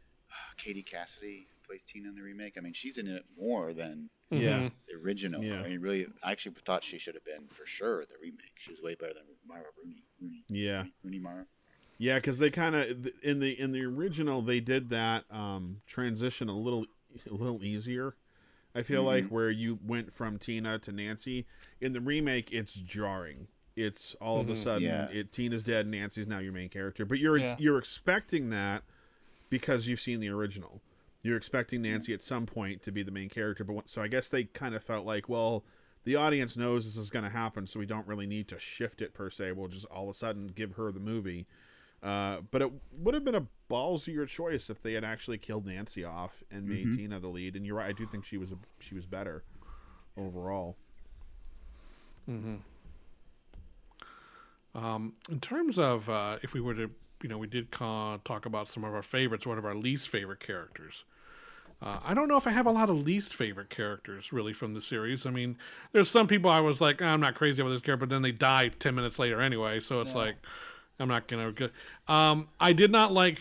Katie 0.56 0.82
Cassidy 0.84 1.48
plays 1.70 1.84
Tina 1.84 2.08
in 2.08 2.16
the 2.16 2.22
remake. 2.22 2.56
I 2.58 2.60
mean, 2.60 2.72
she's 2.72 2.98
in 2.98 3.06
it 3.06 3.24
more 3.38 3.72
than 3.72 4.10
yeah, 4.30 4.38
mm-hmm. 4.38 4.66
the 4.88 4.96
original. 5.02 5.42
Yeah. 5.42 5.60
I 5.60 5.68
mean, 5.68 5.80
really, 5.80 6.06
I 6.22 6.32
actually 6.32 6.56
thought 6.64 6.82
she 6.82 6.98
should 6.98 7.14
have 7.14 7.24
been 7.24 7.46
for 7.48 7.64
sure 7.64 8.02
the 8.02 8.16
remake. 8.20 8.54
She 8.56 8.72
was 8.72 8.82
way 8.82 8.96
better 8.96 9.14
than 9.14 9.24
Mara 9.46 9.62
Rooney. 9.82 10.02
Rooney, 10.20 10.44
yeah, 10.48 10.84
Rooney 11.04 11.20
Mara. 11.20 11.46
yeah. 11.98 12.16
Because 12.16 12.38
they 12.40 12.50
kind 12.50 12.74
of 12.74 13.08
in 13.22 13.38
the 13.38 13.58
in 13.58 13.70
the 13.72 13.84
original 13.84 14.42
they 14.42 14.60
did 14.60 14.90
that 14.90 15.24
um, 15.30 15.82
transition 15.86 16.48
a 16.48 16.58
little 16.58 16.86
a 17.30 17.34
little 17.34 17.62
easier. 17.62 18.16
I 18.74 18.82
feel 18.82 19.02
like 19.02 19.24
mm-hmm. 19.24 19.34
where 19.34 19.50
you 19.50 19.78
went 19.84 20.12
from 20.12 20.38
Tina 20.38 20.78
to 20.80 20.92
Nancy 20.92 21.46
in 21.80 21.92
the 21.92 22.00
remake, 22.00 22.52
it's 22.52 22.74
jarring. 22.74 23.48
It's 23.76 24.14
all 24.20 24.40
of 24.40 24.48
a 24.48 24.52
mm-hmm. 24.52 24.62
sudden 24.62 24.82
Yeah. 24.82 25.08
it 25.08 25.32
Tina's 25.32 25.64
dead, 25.64 25.86
Nancy's 25.86 26.26
now 26.26 26.38
your 26.38 26.52
main 26.52 26.68
character, 26.68 27.04
but 27.04 27.18
you're 27.18 27.38
Yeah. 27.38 27.56
you're 27.58 27.78
expecting 27.78 28.50
that 28.50 28.82
because 29.48 29.86
you've 29.88 30.00
seen 30.00 30.20
the 30.20 30.28
original. 30.28 30.80
You're 31.22 31.36
expecting 31.36 31.82
Nancy 31.82 32.14
at 32.14 32.22
some 32.22 32.46
point 32.46 32.82
to 32.82 32.92
be 32.92 33.02
the 33.02 33.10
main 33.10 33.28
character, 33.28 33.62
but 33.62 33.90
so 33.90 34.00
I 34.02 34.08
guess 34.08 34.28
they 34.28 34.44
kind 34.44 34.74
of 34.74 34.82
felt 34.82 35.04
like, 35.04 35.28
well, 35.28 35.64
the 36.04 36.16
audience 36.16 36.56
knows 36.56 36.84
this 36.86 36.96
is 36.96 37.10
going 37.10 37.24
to 37.24 37.30
happen, 37.30 37.66
so 37.66 37.78
we 37.78 37.84
don't 37.84 38.06
really 38.06 38.26
need 38.26 38.48
to 38.48 38.58
shift 38.58 39.02
it 39.02 39.12
per 39.12 39.28
se. 39.28 39.52
We'll 39.52 39.68
just 39.68 39.84
all 39.86 40.04
of 40.04 40.14
a 40.14 40.18
sudden 40.18 40.50
give 40.54 40.76
her 40.76 40.90
the 40.90 41.00
movie. 41.00 41.46
Uh, 42.02 42.38
but 42.50 42.62
it 42.62 42.72
would 42.92 43.12
have 43.12 43.24
been 43.24 43.34
a 43.34 43.46
ballsier 43.70 44.26
choice 44.26 44.70
if 44.70 44.80
they 44.82 44.94
had 44.94 45.04
actually 45.04 45.36
killed 45.36 45.66
Nancy 45.66 46.02
off 46.02 46.42
and 46.50 46.66
made 46.66 46.96
Tina 46.96 47.20
the 47.20 47.28
lead. 47.28 47.54
And 47.54 47.66
you're 47.66 47.76
right, 47.76 47.90
I 47.90 47.92
do 47.92 48.06
think 48.06 48.24
she 48.24 48.38
was 48.38 48.50
a, 48.52 48.56
she 48.78 48.94
was 48.94 49.04
better 49.04 49.44
overall. 50.16 50.76
Um, 54.74 55.14
in 55.28 55.40
terms 55.40 55.78
of 55.78 56.08
uh, 56.08 56.38
if 56.42 56.54
we 56.54 56.60
were 56.60 56.74
to, 56.74 56.90
you 57.22 57.28
know, 57.28 57.36
we 57.38 57.46
did 57.46 57.70
ca- 57.70 58.18
talk 58.24 58.46
about 58.46 58.68
some 58.68 58.84
of 58.84 58.94
our 58.94 59.02
favorites, 59.02 59.46
one 59.46 59.58
of 59.58 59.64
our 59.66 59.74
least 59.74 60.08
favorite 60.08 60.40
characters. 60.40 61.04
Uh, 61.82 61.98
I 62.04 62.12
don't 62.12 62.28
know 62.28 62.36
if 62.36 62.46
I 62.46 62.50
have 62.50 62.66
a 62.66 62.70
lot 62.70 62.90
of 62.90 63.02
least 63.04 63.34
favorite 63.34 63.70
characters 63.70 64.32
really 64.32 64.52
from 64.52 64.74
the 64.74 64.80
series. 64.82 65.24
I 65.24 65.30
mean, 65.30 65.56
there's 65.92 66.10
some 66.10 66.26
people 66.26 66.50
I 66.50 66.60
was 66.60 66.80
like, 66.80 67.00
"Ah, 67.00 67.06
I'm 67.06 67.20
not 67.20 67.34
crazy 67.34 67.62
about 67.62 67.70
this 67.70 67.80
character, 67.80 68.06
but 68.06 68.12
then 68.12 68.22
they 68.22 68.32
die 68.32 68.68
10 68.68 68.94
minutes 68.94 69.18
later 69.18 69.40
anyway. 69.40 69.80
So 69.80 70.00
it's 70.02 70.14
like, 70.14 70.36
I'm 70.98 71.08
not 71.08 71.26
going 71.26 71.54
to. 71.54 71.70
Um, 72.06 72.48
I 72.58 72.72
did 72.72 72.90
not 72.90 73.12
like. 73.12 73.40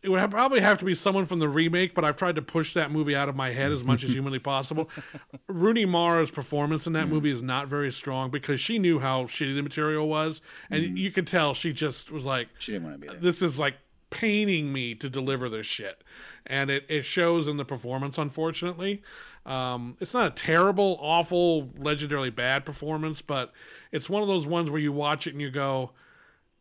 It 0.00 0.10
would 0.10 0.20
have, 0.20 0.30
probably 0.30 0.60
have 0.60 0.78
to 0.78 0.84
be 0.84 0.94
someone 0.94 1.26
from 1.26 1.40
the 1.40 1.48
remake, 1.48 1.92
but 1.92 2.04
I've 2.04 2.14
tried 2.16 2.36
to 2.36 2.42
push 2.42 2.72
that 2.74 2.92
movie 2.92 3.16
out 3.16 3.28
of 3.28 3.34
my 3.34 3.50
head 3.50 3.72
as 3.72 3.82
much 3.82 4.04
as 4.04 4.12
humanly 4.12 4.38
possible. 4.38 4.88
Rooney 5.48 5.86
Mara's 5.86 6.30
performance 6.30 6.86
in 6.86 6.92
that 6.92 7.08
movie 7.08 7.32
is 7.32 7.42
not 7.42 7.66
very 7.66 7.90
strong 7.90 8.30
because 8.30 8.60
she 8.60 8.78
knew 8.78 9.00
how 9.00 9.24
shitty 9.24 9.56
the 9.56 9.62
material 9.62 10.08
was, 10.08 10.40
and 10.70 10.96
you 10.96 11.10
could 11.10 11.26
tell 11.26 11.52
she 11.52 11.72
just 11.72 12.12
was 12.12 12.24
like, 12.24 12.46
She 12.60 12.72
didn't 12.72 12.84
want 12.84 12.94
to 12.94 13.00
be 13.00 13.08
there. 13.08 13.16
this 13.16 13.42
is 13.42 13.58
like 13.58 13.74
paining 14.10 14.72
me 14.72 14.94
to 14.94 15.10
deliver 15.10 15.48
this 15.48 15.66
shit 15.66 16.02
and 16.46 16.70
it, 16.70 16.84
it 16.88 17.04
shows 17.04 17.48
in 17.48 17.56
the 17.56 17.64
performance 17.64 18.18
unfortunately 18.18 19.02
um, 19.46 19.96
it's 20.00 20.14
not 20.14 20.26
a 20.26 20.34
terrible 20.34 20.98
awful 21.00 21.66
legendarily 21.78 22.34
bad 22.34 22.64
performance 22.64 23.22
but 23.22 23.52
it's 23.92 24.10
one 24.10 24.22
of 24.22 24.28
those 24.28 24.46
ones 24.46 24.70
where 24.70 24.80
you 24.80 24.92
watch 24.92 25.26
it 25.26 25.32
and 25.32 25.40
you 25.40 25.50
go 25.50 25.90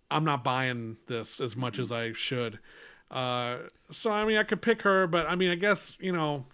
I'm 0.09 0.23
not 0.23 0.43
buying 0.43 0.97
this 1.07 1.39
as 1.41 1.55
much 1.55 1.79
as 1.79 1.91
I 1.91 2.13
should. 2.13 2.59
Uh, 3.11 3.57
so 3.91 4.11
I 4.11 4.25
mean, 4.25 4.37
I 4.37 4.43
could 4.43 4.61
pick 4.61 4.81
her, 4.83 5.07
but 5.07 5.27
I 5.27 5.35
mean, 5.35 5.51
I 5.51 5.55
guess 5.55 5.97
you 5.99 6.11
know, 6.11 6.45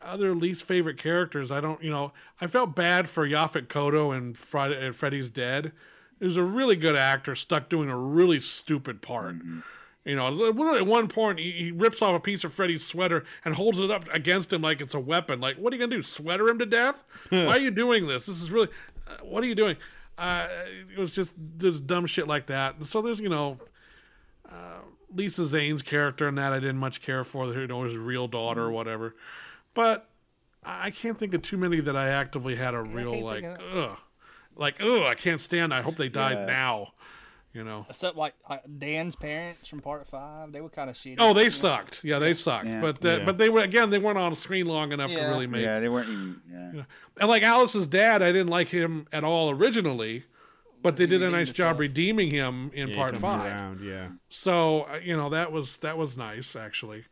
other 0.00 0.34
least 0.34 0.64
favorite 0.64 0.98
characters. 0.98 1.50
I 1.50 1.60
don't, 1.60 1.82
you 1.82 1.90
know, 1.90 2.12
I 2.40 2.46
felt 2.46 2.74
bad 2.74 3.08
for 3.08 3.26
Yaphet 3.26 3.68
Kotto 3.68 4.16
and 4.16 4.36
Friday 4.36 4.90
Freddy's 4.92 5.30
Dead. 5.30 5.72
He 6.18 6.26
was 6.26 6.36
a 6.36 6.42
really 6.42 6.76
good 6.76 6.96
actor 6.96 7.34
stuck 7.34 7.68
doing 7.68 7.88
a 7.88 7.96
really 7.96 8.40
stupid 8.40 9.00
part. 9.00 9.36
You 10.04 10.16
know, 10.16 10.30
literally 10.30 10.78
at 10.78 10.86
one 10.86 11.08
point 11.08 11.38
he, 11.38 11.52
he 11.52 11.72
rips 11.72 12.00
off 12.00 12.16
a 12.16 12.20
piece 12.20 12.42
of 12.44 12.52
Freddy's 12.54 12.84
sweater 12.86 13.24
and 13.44 13.54
holds 13.54 13.78
it 13.78 13.90
up 13.90 14.06
against 14.14 14.50
him 14.52 14.62
like 14.62 14.80
it's 14.80 14.94
a 14.94 15.00
weapon. 15.00 15.40
Like, 15.40 15.56
what 15.56 15.72
are 15.72 15.76
you 15.76 15.80
gonna 15.82 15.94
do? 15.96 16.02
Sweater 16.02 16.48
him 16.48 16.58
to 16.58 16.66
death? 16.66 17.04
Why 17.28 17.48
are 17.48 17.58
you 17.58 17.70
doing 17.70 18.06
this? 18.06 18.24
This 18.26 18.40
is 18.40 18.50
really, 18.50 18.68
uh, 19.06 19.16
what 19.22 19.42
are 19.44 19.46
you 19.46 19.54
doing? 19.54 19.76
Uh, 20.16 20.48
it 20.94 20.98
was 20.98 21.10
just 21.10 21.34
there's 21.58 21.80
dumb 21.80 22.06
shit 22.06 22.26
like 22.26 22.46
that. 22.46 22.76
And 22.76 22.86
so 22.86 23.02
there's 23.02 23.20
you 23.20 23.28
know, 23.28 23.58
uh, 24.50 24.78
Lisa 25.14 25.44
Zane's 25.44 25.82
character 25.82 26.28
and 26.28 26.38
that 26.38 26.52
I 26.52 26.60
didn't 26.60 26.78
much 26.78 27.02
care 27.02 27.22
for. 27.24 27.46
You 27.52 27.66
know, 27.66 27.82
his 27.84 27.96
real 27.96 28.26
daughter 28.26 28.62
or 28.62 28.70
whatever. 28.70 29.14
But 29.74 30.08
I 30.64 30.86
I 30.86 30.90
can't 30.90 31.18
think 31.18 31.34
of 31.34 31.42
too 31.42 31.56
many 31.58 31.80
that 31.80 31.96
I 31.96 32.08
actively 32.08 32.56
had 32.56 32.74
a 32.74 32.82
real 32.82 33.22
like, 33.22 33.44
ugh, 33.44 33.98
like 34.56 34.80
ugh, 34.80 35.02
I 35.02 35.14
can't 35.14 35.40
stand. 35.40 35.72
I 35.74 35.82
hope 35.82 35.96
they 35.96 36.08
died 36.08 36.38
Yeah. 36.38 36.46
now. 36.46 36.92
You 37.52 37.64
know. 37.64 37.84
Except 37.88 38.16
like, 38.16 38.34
like 38.48 38.62
Dan's 38.78 39.16
parents 39.16 39.68
from 39.68 39.80
part 39.80 40.06
five, 40.06 40.52
they 40.52 40.60
were 40.60 40.68
kind 40.68 40.88
of 40.88 40.94
shitty. 40.94 41.16
Oh, 41.18 41.34
they 41.34 41.40
you 41.40 41.46
know? 41.46 41.50
sucked. 41.50 42.04
Yeah, 42.04 42.20
they 42.20 42.32
sucked. 42.32 42.66
Yeah. 42.66 42.80
But 42.80 43.04
uh, 43.04 43.08
Yeah. 43.18 43.24
but 43.24 43.38
they 43.38 43.48
were 43.48 43.60
again. 43.62 43.90
They 43.90 43.98
weren't 43.98 44.18
on 44.18 44.36
screen 44.36 44.66
long 44.66 44.92
enough 44.92 45.10
to 45.10 45.16
really 45.28 45.48
make. 45.48 45.62
Yeah, 45.62 45.80
they 45.80 45.88
weren't 45.88 46.08
even. 46.08 46.40
Yeah. 46.48 46.70
Yeah. 46.74 46.82
And 47.20 47.28
like 47.28 47.42
Alice's 47.42 47.88
dad, 47.88 48.22
I 48.22 48.30
didn't 48.30 48.50
like 48.50 48.68
him 48.68 49.08
at 49.12 49.24
all 49.24 49.50
originally, 49.50 50.24
but 50.80 50.96
they 50.96 51.06
did 51.06 51.22
a 51.24 51.30
nice 51.30 51.48
job 51.50 51.66
himself. 51.70 51.80
redeeming 51.80 52.30
him 52.30 52.70
in 52.72 52.88
Yeah, 52.90 52.94
part 52.96 53.16
five. 53.16 53.46
around, 53.50 53.80
yeah. 53.84 54.08
So 54.28 54.82
uh, 54.82 55.00
you 55.02 55.16
know 55.16 55.30
that 55.30 55.50
was 55.50 55.78
that 55.78 55.98
was 55.98 56.16
nice 56.16 56.54
actually. 56.54 57.04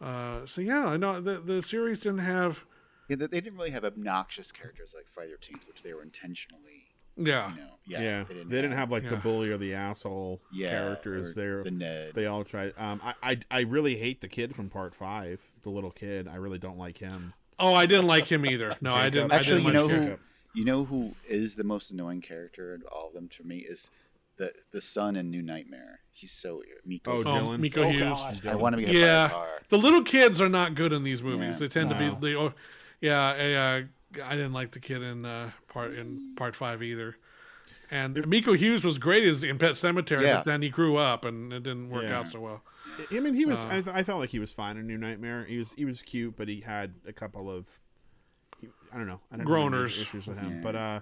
Uh, 0.00 0.44
so 0.46 0.60
yeah, 0.60 0.86
I 0.86 0.96
know 0.96 1.20
the 1.20 1.38
the 1.40 1.62
series 1.62 2.00
didn't 2.00 2.18
have. 2.18 2.64
Yeah, 3.08 3.16
they, 3.16 3.26
they 3.26 3.40
didn't 3.40 3.58
really 3.58 3.70
have 3.70 3.84
obnoxious 3.84 4.50
characters 4.52 4.92
like 4.94 5.06
Friday 5.08 5.30
the 5.30 5.36
Thirteenth, 5.36 5.66
which 5.68 5.82
they 5.82 5.94
were 5.94 6.02
intentionally. 6.02 6.77
Yeah. 7.18 7.50
You 7.52 7.56
know, 7.60 7.64
yeah, 7.86 8.00
Yeah, 8.02 8.24
they 8.28 8.44
didn't, 8.56 8.72
have, 8.72 8.90
like 8.90 9.08
the 9.08 9.16
bully 9.16 9.50
or 9.50 9.56
the 9.56 9.72
asshole 9.74 10.42
Yeah, 10.52 10.70
characters. 10.70 11.34
there. 11.34 11.54
They're 11.56 11.64
the 11.64 11.70
Ned. 11.70 12.12
They 12.14 12.26
all 12.26 12.44
tried. 12.44 12.74
Um, 12.76 13.00
I, 13.02 13.14
I 13.22 13.38
I 13.50 13.60
really 13.60 13.96
hate 13.96 14.20
the 14.20 14.28
kid 14.28 14.54
from 14.54 14.68
part 14.68 14.94
five, 14.94 15.40
the 15.62 15.70
little 15.70 15.90
kid. 15.90 16.28
I 16.28 16.36
really 16.36 16.58
don't 16.58 16.76
like 16.78 16.98
him. 16.98 17.32
Oh, 17.58 17.74
I 17.74 17.86
didn't 17.86 18.06
like 18.06 18.26
him 18.26 18.44
either. 18.46 18.76
No, 18.82 18.94
I 18.94 19.08
didn't. 19.08 19.32
Actually, 19.32 19.62
I 19.62 19.64
you 19.64 19.72
didn't 19.72 19.74
know 19.90 19.96
like 20.00 20.08
who 20.10 20.18
you 20.54 20.64
know 20.66 20.84
who 20.84 21.14
is 21.28 21.56
the 21.56 21.64
most 21.64 21.90
annoying 21.90 22.20
character 22.20 22.74
of 22.74 22.82
all 22.92 23.08
of 23.08 23.14
them 23.14 23.28
to 23.28 23.44
me 23.44 23.58
is 23.58 23.90
the 24.36 24.52
the 24.70 24.80
son 24.82 25.16
in 25.16 25.30
New 25.30 25.42
Nightmare. 25.42 26.00
He's 26.12 26.30
so 26.32 26.62
Miko. 26.84 27.10
Oh, 27.12 27.18
Oh, 27.20 27.24
Dylan. 27.24 27.58
Miko 27.58 27.84
Oh, 27.84 27.88
Hughes. 27.90 28.10
gosh. 28.10 28.44
I 28.46 28.54
want 28.54 28.74
to 28.74 28.76
be 28.76 28.84
hit 28.86 28.96
Yeah, 28.96 29.28
by 29.28 29.32
a 29.32 29.34
car. 29.34 29.48
the 29.70 29.78
little 29.78 30.02
kids 30.02 30.40
are 30.42 30.48
not 30.50 30.74
good 30.74 30.92
in 30.92 31.04
these 31.04 31.22
movies. 31.22 31.54
Yeah. 31.54 31.58
They 31.60 31.68
tend 31.68 31.90
to 31.90 31.96
be. 31.96 32.14
They, 32.20 32.36
oh, 32.36 32.52
yeah, 33.00 33.28
uh, 33.28 33.82
I 34.24 34.34
didn't 34.36 34.52
like 34.52 34.72
the 34.72 34.80
kid 34.80 35.02
in 35.02 35.24
uh, 35.24 35.50
part 35.68 35.94
in 35.94 36.34
part 36.36 36.56
five 36.56 36.82
either. 36.82 37.16
And 37.90 38.26
Miko 38.26 38.52
Hughes 38.52 38.84
was 38.84 38.98
great 38.98 39.24
as 39.26 39.42
in 39.42 39.58
Pet 39.58 39.72
Sematary, 39.72 40.22
Yeah. 40.22 40.36
but 40.38 40.44
then 40.44 40.60
he 40.62 40.68
grew 40.68 40.96
up 40.98 41.24
and 41.24 41.52
it 41.52 41.62
didn't 41.62 41.88
work 41.88 42.04
Yeah. 42.04 42.18
out 42.18 42.28
so 42.30 42.40
well. 42.40 42.62
I 43.10 43.20
mean, 43.20 43.34
he 43.34 43.46
was. 43.46 43.58
Uh. 43.64 43.68
I, 43.68 43.72
th- 43.80 43.96
I 43.96 44.02
felt 44.02 44.18
like 44.20 44.30
he 44.30 44.38
was 44.38 44.52
fine 44.52 44.76
in 44.76 44.86
New 44.86 44.98
Nightmare. 44.98 45.44
He 45.44 45.58
was. 45.58 45.72
He 45.72 45.84
was 45.84 46.02
cute, 46.02 46.36
but 46.36 46.48
he 46.48 46.60
had 46.60 46.94
a 47.06 47.12
couple 47.12 47.50
of. 47.50 47.66
he- 48.60 48.68
I 48.92 48.96
don't 48.96 49.06
know. 49.06 49.20
I 49.32 49.36
didn't 49.36 49.48
have 49.48 49.56
any 49.58 49.68
Groaners. 49.70 50.00
issues 50.02 50.26
with 50.26 50.38
him, 50.38 50.56
Yeah. 50.56 50.60
but 50.62 50.74
uh, 50.76 51.00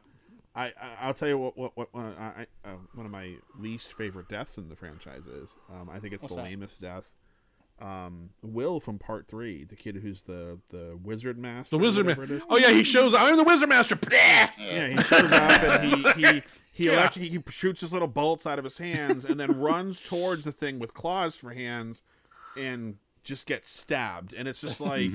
I, 0.54 0.64
I 0.66 0.72
I'll 1.00 1.14
tell 1.14 1.28
you 1.28 1.38
what 1.38 1.57
what 1.57 1.76
what 1.76 1.92
one 1.94 2.07
of, 2.12 2.18
I, 2.18 2.46
I, 2.64 2.68
uh, 2.70 2.76
one 2.94 3.07
of 3.07 3.12
my 3.12 3.34
least 3.59 3.94
favorite 3.94 4.28
deaths 4.28 4.57
in 4.59 4.68
the 4.68 4.76
franchise 4.76 5.26
is. 5.26 5.57
Um, 5.70 5.88
I 5.90 5.98
think 5.98 6.12
it's 6.14 6.22
What's 6.22 6.34
the 6.34 6.42
that? 6.42 6.48
lamest 6.48 6.80
death. 6.80 7.04
Um, 7.79 8.31
Will 8.43 8.81
from 8.81 8.99
Part 8.99 9.29
Three, 9.29 9.64
the 9.64 9.77
kid 9.77 9.97
who's 9.97 10.22
the 10.22 10.59
the 10.70 10.99
wizard 11.03 11.37
master. 11.37 11.77
The 11.77 11.83
Wizard 11.83 12.07
whatever 12.07 12.24
it 12.24 12.31
Man. 12.31 12.43
Oh 12.49 12.57
yeah, 12.57 12.70
he 12.70 12.83
shows. 12.83 13.12
I'm 13.12 13.37
the 13.37 13.45
Wizard 13.45 13.68
Master. 13.68 13.99
Yeah, 14.59 14.89
he 14.89 15.03
shows 15.03 15.31
up 15.31 15.62
and 15.62 15.85
he 15.85 16.12
he 16.12 16.43
he, 16.72 16.85
Yeah. 16.87 16.93
elect- 16.95 17.14
he 17.16 17.43
shoots 17.51 17.83
his 17.83 17.93
little 17.93 18.09
bolts 18.09 18.47
out 18.47 18.59
of 18.59 18.64
his 18.64 18.79
hands 18.79 19.24
and 19.27 19.39
then 19.39 19.59
runs 19.61 20.01
towards 20.01 20.45
the 20.45 20.53
thing 20.53 20.79
with 20.79 20.95
claws 20.95 21.37
for 21.37 21.51
hands 21.53 22.01
and 22.57 22.97
just 23.24 23.45
gets 23.47 23.68
stabbed. 23.68 24.33
And 24.33 24.49
it's 24.49 24.62
just 24.62 24.81
like, 24.81 25.11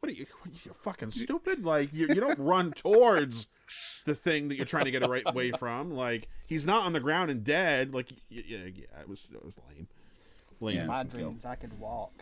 what 0.00 0.10
are 0.10 0.14
you, 0.14 0.26
what 0.40 0.50
are 0.68 0.74
fucking 0.74 1.12
stupid? 1.12 1.64
Like 1.64 1.92
you, 1.92 2.08
you 2.08 2.14
don't 2.16 2.38
run 2.40 2.72
towards 2.72 3.46
the 4.06 4.16
thing 4.16 4.48
that 4.48 4.56
you're 4.56 4.66
trying 4.66 4.86
to 4.86 4.90
get 4.90 5.06
right 5.08 5.22
away 5.24 5.52
from. 5.52 5.92
Like 5.92 6.26
he's 6.46 6.66
not 6.66 6.84
on 6.84 6.92
the 6.94 7.00
ground 7.00 7.30
and 7.30 7.44
dead. 7.44 7.94
Like 7.94 8.10
yeah, 8.28 8.42
yeah, 8.44 8.58
yeah 8.74 9.00
it 9.00 9.08
was 9.08 9.28
it 9.32 9.44
was 9.44 9.56
lame. 9.68 9.86
Lame. 10.60 10.76
Yeah. 10.76 10.86
My 10.86 11.02
dreams, 11.02 11.44
I 11.44 11.54
could 11.54 11.78
walk. 11.78 12.12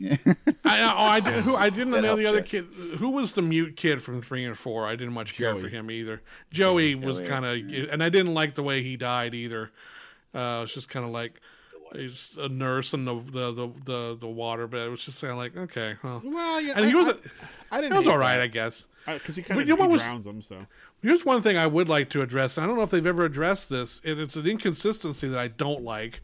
I, 0.04 0.18
oh, 0.64 1.04
I 1.06 1.20
did, 1.20 1.44
who 1.44 1.54
I 1.54 1.70
didn't 1.70 1.92
That 1.92 2.02
know 2.02 2.16
the 2.16 2.26
other 2.26 2.38
you. 2.38 2.44
kid. 2.44 2.64
Who 2.98 3.10
was 3.10 3.34
the 3.34 3.42
mute 3.42 3.76
kid 3.76 4.02
from 4.02 4.20
three 4.20 4.44
and 4.44 4.58
four? 4.58 4.86
I 4.86 4.96
didn't 4.96 5.12
much 5.14 5.34
care 5.34 5.52
Joey. 5.52 5.60
for 5.62 5.68
him 5.68 5.90
either. 5.90 6.22
Joey 6.50 6.94
was 6.96 7.20
kind 7.20 7.44
of, 7.44 7.56
and 7.90 8.02
I 8.02 8.08
didn't 8.08 8.34
like 8.34 8.54
the 8.56 8.62
way 8.64 8.82
he 8.82 8.96
died 8.96 9.34
either. 9.34 9.70
Uh, 10.34 10.62
it's 10.64 10.74
just 10.74 10.88
kind 10.88 11.04
of 11.06 11.12
like 11.12 11.40
he's 11.94 12.34
a 12.38 12.48
nurse 12.48 12.94
in 12.94 13.04
the 13.04 13.14
the 13.14 13.52
the 13.52 13.68
the, 13.84 14.16
the 14.20 14.26
water, 14.26 14.66
but 14.66 14.78
it 14.80 14.88
was 14.90 15.04
just 15.04 15.20
kind 15.20 15.30
of 15.32 15.38
like 15.38 15.56
okay, 15.56 15.94
well, 16.02 16.20
Well, 16.24 16.60
yeah, 16.60 16.72
and 16.76 16.84
he 16.86 16.92
I- 16.92 16.94
was 16.96 17.08
I, 17.08 17.14
I 17.70 17.80
didn't. 17.80 17.92
he 17.92 17.98
was 17.98 18.08
all 18.08 18.18
right, 18.18 18.36
that. 18.38 18.42
I 18.44 18.46
guess. 18.48 18.86
because 19.06 19.36
he 19.36 19.42
kind 19.42 19.60
of 19.60 19.68
you 19.68 19.74
know 19.74 19.78
what 19.80 19.86
he 19.88 19.92
was- 19.92 20.02
drowns 20.02 20.26
him. 20.26 20.42
So 20.42 20.56
Here's 21.02 21.24
one 21.24 21.42
thing 21.42 21.58
I 21.58 21.66
would 21.66 21.88
like 21.88 22.10
to 22.10 22.22
address. 22.22 22.56
and 22.56 22.64
I 22.64 22.66
don't 22.66 22.76
know 22.76 22.82
if 22.82 22.90
they've 22.90 23.06
ever 23.06 23.24
addressed 23.24 23.68
this, 23.68 24.00
and 24.04 24.18
it's 24.18 24.34
an 24.36 24.46
inconsistency 24.46 25.28
that 25.28 25.38
I 25.38 25.48
don't 25.48 25.82
like. 25.84 26.20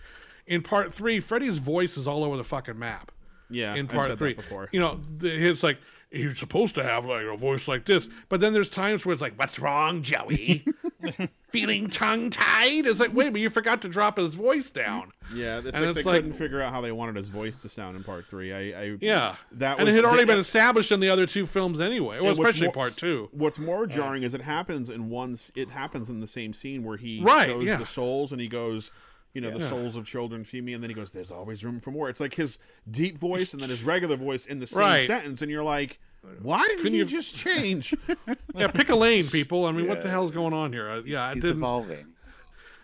In 0.48 0.62
part 0.62 0.92
three, 0.92 1.20
Freddy's 1.20 1.58
voice 1.58 1.96
is 1.96 2.06
all 2.08 2.24
over 2.24 2.36
the 2.36 2.44
fucking 2.44 2.78
map. 2.78 3.12
yeah, 3.50 3.74
in 3.74 3.86
I've 3.86 3.88
part 3.92 4.18
three. 4.18 4.34
before. 4.34 4.68
You 4.72 4.80
know, 4.80 4.98
the, 5.18 5.30
his 5.30 5.62
like 5.62 5.78
he's 6.10 6.38
supposed 6.38 6.74
to 6.74 6.82
have 6.82 7.04
like 7.04 7.24
a 7.24 7.36
voice 7.36 7.68
like 7.68 7.84
this, 7.84 8.08
but 8.30 8.40
then 8.40 8.52
there's 8.54 8.70
times 8.70 9.04
where 9.06 9.12
it's 9.12 9.22
like, 9.22 9.38
"What's 9.38 9.58
wrong, 9.58 10.02
Joey? 10.02 10.64
Feeling 11.50 11.88
tongue 11.88 12.30
tied?" 12.30 12.86
It's 12.86 13.00
like, 13.00 13.14
wait, 13.14 13.30
but 13.30 13.40
you 13.40 13.48
forgot 13.50 13.82
to 13.82 13.88
drop 13.88 14.18
his 14.18 14.34
voice 14.34 14.68
down. 14.70 15.12
Yeah, 15.34 15.58
it's 15.58 15.66
And 15.68 15.76
like 15.80 15.84
it's 15.90 15.98
they 15.98 16.10
like- 16.10 16.16
couldn't 16.22 16.32
figure 16.34 16.60
out 16.60 16.72
how 16.72 16.80
they 16.80 16.92
wanted 16.92 17.16
his 17.16 17.28
voice 17.30 17.60
to 17.62 17.68
sound 17.68 17.96
in 17.96 18.04
part 18.04 18.26
three. 18.26 18.52
I, 18.52 18.80
I 18.82 18.96
Yeah, 19.00 19.36
that 19.52 19.78
and 19.78 19.86
was 19.86 19.94
it 19.94 19.96
had 19.98 20.04
already 20.06 20.24
been 20.24 20.38
established 20.38 20.92
in 20.92 21.00
the 21.00 21.08
other 21.10 21.26
two 21.26 21.44
films 21.46 21.80
anyway, 21.80 22.20
well, 22.20 22.32
especially 22.32 22.66
more- 22.68 22.74
part 22.74 22.96
two. 22.96 23.28
What's 23.32 23.58
more 23.58 23.86
jarring 23.86 24.22
is 24.22 24.34
it 24.34 24.40
happens 24.42 24.88
in 24.90 25.08
one. 25.10 25.38
It 25.54 25.70
happens 25.70 26.08
in 26.10 26.20
the 26.20 26.26
same 26.26 26.52
scene 26.54 26.84
where 26.84 26.96
he 26.96 27.20
Right, 27.22 27.48
shows 27.48 27.64
yeah. 27.64 27.76
the 27.76 27.86
souls 27.86 28.32
and 28.32 28.40
he 28.40 28.48
goes, 28.48 28.90
you 29.34 29.40
know, 29.40 29.50
the 29.56 29.62
souls 29.66 29.94
of 29.96 30.06
children 30.06 30.44
feed 30.44 30.64
me, 30.64 30.72
and 30.74 30.82
then 30.82 30.90
he 30.90 30.94
goes, 30.94 31.10
"There's 31.12 31.30
always 31.30 31.62
room 31.64 31.80
for 31.80 31.90
more." 31.90 32.08
It's 32.08 32.20
like 32.20 32.34
his 32.34 32.58
deep 32.90 33.18
voice 33.18 33.52
and 33.52 33.62
then 33.62 33.70
his 33.70 33.82
regular 33.84 34.16
voice 34.16 34.46
in 34.46 34.58
the 34.60 34.66
same 34.66 34.78
Right. 34.80 35.06
sentence, 35.06 35.42
and 35.42 35.50
you're 35.50 35.62
like, 35.62 35.98
"Why 36.42 36.66
did 36.66 36.78
Couldn't 36.78 36.92
he 36.92 36.98
you- 36.98 37.04
just 37.04 37.36
change?" 37.36 37.94
Yeah, 38.54 38.68
pick 38.68 38.88
a 38.88 38.96
lane, 38.96 39.28
people. 39.28 39.66
I 39.66 39.72
mean, 39.72 39.86
what 39.86 40.00
the 40.02 40.08
Yeah. 40.08 40.12
hell's 40.12 40.30
going 40.32 40.52
on 40.54 40.72
here? 40.72 40.88
Uh, 40.90 41.02
yeah, 41.04 41.24
I 41.26 41.34
he's 41.34 41.44
evolving. 41.44 42.06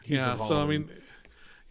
He's 0.02 0.18
yeah, 0.18 0.36
so 0.36 0.56
I 0.62 0.66
mean, 0.66 0.90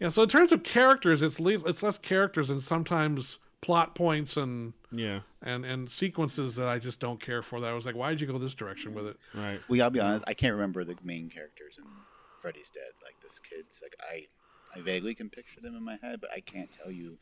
yeah. 0.00 0.08
So 0.10 0.22
in 0.24 0.28
terms 0.28 0.50
of 0.52 0.62
characters, 0.62 1.22
it's 1.22 1.38
le- 1.40 1.64
it's 1.68 1.82
less 1.82 1.96
characters 1.98 2.50
and 2.50 2.62
sometimes 2.62 3.38
plot 3.62 3.94
points 3.94 4.36
and 4.36 4.74
yeah, 4.92 5.20
and 5.42 5.64
and 5.64 5.88
sequences 5.90 6.56
that 6.56 6.68
I 6.68 6.78
just 6.78 6.98
don't 7.00 7.20
care 7.20 7.40
for. 7.42 7.60
That 7.60 7.70
I 7.70 7.72
was 7.74 7.86
like, 7.86 7.94
why 7.96 8.10
did 8.10 8.20
you 8.20 8.26
go 8.26 8.36
this 8.38 8.54
direction 8.54 8.92
with 8.92 9.06
it? 9.06 9.16
right. 9.34 9.60
Well, 9.68 9.80
I'll 9.82 9.90
be 9.90 10.00
honest. 10.00 10.24
I 10.26 10.34
can't 10.34 10.52
remember 10.54 10.84
the 10.84 10.96
main 11.02 11.30
characters 11.30 11.78
in 11.78 11.84
Freddy's 12.40 12.70
Dead. 12.70 12.92
Like 13.02 13.14
this 13.22 13.38
kid's 13.40 13.80
like 13.82 13.96
I, 14.02 14.26
I 14.74 14.80
vaguely 14.80 15.14
can 15.14 15.30
picture 15.30 15.60
them 15.60 15.76
in 15.76 15.82
my 15.84 15.98
head, 16.02 16.20
but 16.20 16.30
I 16.34 16.40
can't 16.40 16.70
tell 16.70 16.90
you. 16.90 17.18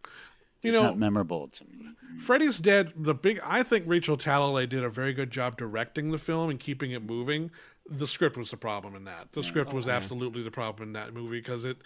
You 0.62 0.70
It's 0.70 0.76
know- 0.76 0.84
not 0.84 0.98
memorable 0.98 1.48
to 1.48 1.64
me. 1.64 1.70
Mm-hmm. 1.84 2.18
Freddy's 2.20 2.59
Dead. 2.59 2.92
The 2.96 3.14
big. 3.14 3.40
I 3.44 3.62
think 3.62 3.84
Rachel 3.88 4.16
Talalay 4.16 4.68
did 4.68 4.84
a 4.84 4.88
very 4.88 5.12
good 5.12 5.30
job 5.30 5.57
directing 5.57 6.11
the 6.11 6.18
film 6.18 6.50
and 6.50 6.59
keeping 6.61 6.92
it 6.92 7.03
moving. 7.03 7.50
The 7.90 8.07
script 8.07 8.36
was 8.36 8.50
the 8.50 8.57
problem 8.57 8.94
in 8.94 9.05
that. 9.05 9.32
The 9.32 9.42
script 9.42 9.72
was 9.72 9.88
absolutely 9.88 10.42
the 10.44 10.53
problem 10.53 10.88
in 10.90 10.92
that 10.92 11.12
movie 11.14 11.38
because 11.40 11.64
it. 11.64 11.78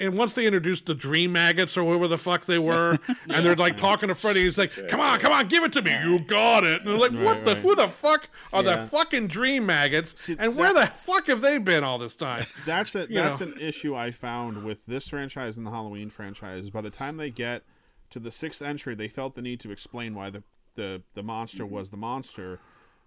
And 0.00 0.16
once 0.16 0.34
they 0.34 0.46
introduced 0.46 0.86
the 0.86 0.94
dream 0.94 1.32
maggots 1.32 1.76
or 1.76 1.84
whoever 1.84 2.08
the 2.08 2.16
fuck 2.16 2.46
they 2.46 2.58
were, 2.58 2.98
and 3.28 3.44
they're 3.44 3.54
like 3.56 3.76
talking 3.76 4.08
to 4.08 4.14
Freddy, 4.14 4.44
he's 4.44 4.56
like, 4.56 4.74
right, 4.76 4.88
"Come 4.88 5.00
on, 5.00 5.12
right. 5.12 5.20
come 5.20 5.32
on, 5.32 5.48
give 5.48 5.64
it 5.64 5.72
to 5.74 5.82
me, 5.82 5.92
you 6.02 6.18
got 6.20 6.64
it." 6.64 6.80
And 6.80 6.88
they're 6.90 6.96
like, 6.96 7.12
"What 7.12 7.36
Right, 7.36 7.44
the? 7.44 7.54
Who 7.56 7.74
the 7.74 7.88
fuck 7.88 8.28
are 8.54 8.62
Yeah. 8.62 8.76
the 8.76 8.86
fucking 8.86 9.28
dream 9.28 9.66
maggots? 9.66 10.14
See, 10.22 10.34
and 10.38 10.56
where 10.56 10.72
the 10.72 10.86
fuck 10.86 11.26
have 11.26 11.42
they 11.42 11.58
been 11.58 11.84
all 11.84 11.98
this 11.98 12.14
time?" 12.14 12.46
That's 12.66 12.94
a, 12.94 13.06
that's 13.10 13.40
know. 13.40 13.46
an 13.48 13.60
issue 13.60 13.94
I 13.94 14.12
found 14.12 14.64
with 14.64 14.86
this 14.86 15.08
franchise 15.08 15.58
and 15.58 15.66
the 15.66 15.70
Halloween 15.70 16.08
franchise. 16.08 16.70
By 16.70 16.80
the 16.80 16.88
time 16.90 17.18
they 17.18 17.30
get 17.30 17.62
to 18.10 18.18
the 18.18 18.32
sixth 18.32 18.62
entry, 18.62 18.94
they 18.94 19.08
felt 19.08 19.34
the 19.34 19.42
need 19.42 19.60
to 19.60 19.70
explain 19.70 20.14
why 20.14 20.30
the 20.30 20.42
the, 20.76 21.02
the 21.14 21.22
monster 21.22 21.64
Mm-hmm. 21.64 21.74
was 21.74 21.90
the 21.90 21.96
monster. 21.98 22.60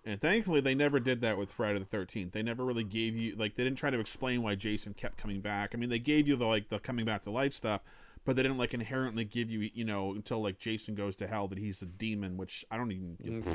And 0.05 0.19
thankfully, 0.21 0.61
they 0.61 0.75
never 0.75 0.99
did 0.99 1.21
that 1.21 1.37
with 1.37 1.51
Friday 1.51 1.79
the 1.79 1.85
Thirteenth. 1.85 2.31
They 2.31 2.41
never 2.41 2.63
really 2.63 2.83
gave 2.83 3.15
you 3.15 3.35
like 3.35 3.55
they 3.55 3.63
didn't 3.63 3.77
try 3.77 3.89
to 3.89 3.99
explain 3.99 4.41
why 4.41 4.55
Jason 4.55 4.93
kept 4.93 5.17
coming 5.17 5.41
back. 5.41 5.71
I 5.73 5.77
mean, 5.77 5.89
they 5.89 5.99
gave 5.99 6.27
you 6.27 6.35
the 6.35 6.45
like 6.45 6.69
the 6.69 6.79
coming 6.79 7.05
back 7.05 7.23
to 7.23 7.31
life 7.31 7.53
stuff, 7.53 7.81
but 8.25 8.35
they 8.35 8.43
didn't 8.43 8.57
like 8.57 8.73
inherently 8.73 9.25
give 9.25 9.49
you 9.49 9.69
you 9.73 9.83
know 9.83 10.13
until 10.13 10.41
like 10.41 10.57
Jason 10.57 10.95
goes 10.95 11.15
to 11.17 11.27
hell 11.27 11.47
that 11.49 11.57
he's 11.57 11.81
a 11.81 11.85
demon, 11.85 12.37
which 12.37 12.65
I 12.71 12.77
don't 12.77 12.91
even. 12.91 13.17
Give, 13.21 13.43
Mm-hmm. 13.43 13.53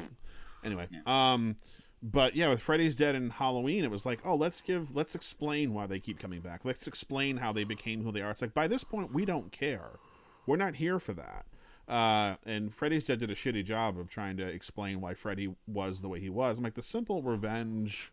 Anyway, 0.65 0.89
um, 1.05 1.57
but 2.03 2.37
yeah, 2.37 2.49
with 2.49 2.61
Freddy's 2.61 2.97
Dead 2.97 3.15
and 3.15 3.33
Halloween, 3.33 3.83
it 3.83 3.91
was 3.91 4.05
like, 4.05 4.21
oh, 4.25 4.35
let's 4.35 4.61
give, 4.61 4.95
let's 4.95 5.15
explain 5.15 5.73
why 5.73 5.87
they 5.87 5.99
keep 5.99 6.19
coming 6.19 6.41
back. 6.41 6.65
Let's 6.65 6.87
explain 6.87 7.39
how 7.39 7.53
they 7.53 7.65
became 7.65 8.03
who 8.03 8.13
they 8.13 8.21
are. 8.21 8.31
It's 8.31 8.43
like 8.43 8.55
by 8.55 8.69
this 8.69 8.85
point, 8.85 9.13
we 9.13 9.25
don't 9.25 9.53
care. 9.53 9.99
We're 10.47 10.57
not 10.57 10.77
here 10.77 10.99
for 10.99 11.15
that. 11.15 11.47
Uh, 11.89 12.37
and 12.47 12.75
Freddy's 12.75 13.05
Dead 13.05 13.21
did 13.21 13.31
a 13.31 13.35
shitty 13.35 13.65
job 13.65 13.99
of 13.99 14.09
trying 14.09 14.37
to 14.39 14.47
explain 14.47 15.01
why 15.01 15.15
Freddy 15.15 15.55
was 15.67 16.01
the 16.01 16.09
way 16.09 16.21
he 16.21 16.31
was. 16.31 16.59
I'm 16.59 16.65
like, 16.65 16.75
the 16.75 16.83
simple 16.83 17.23
revenge 17.23 18.13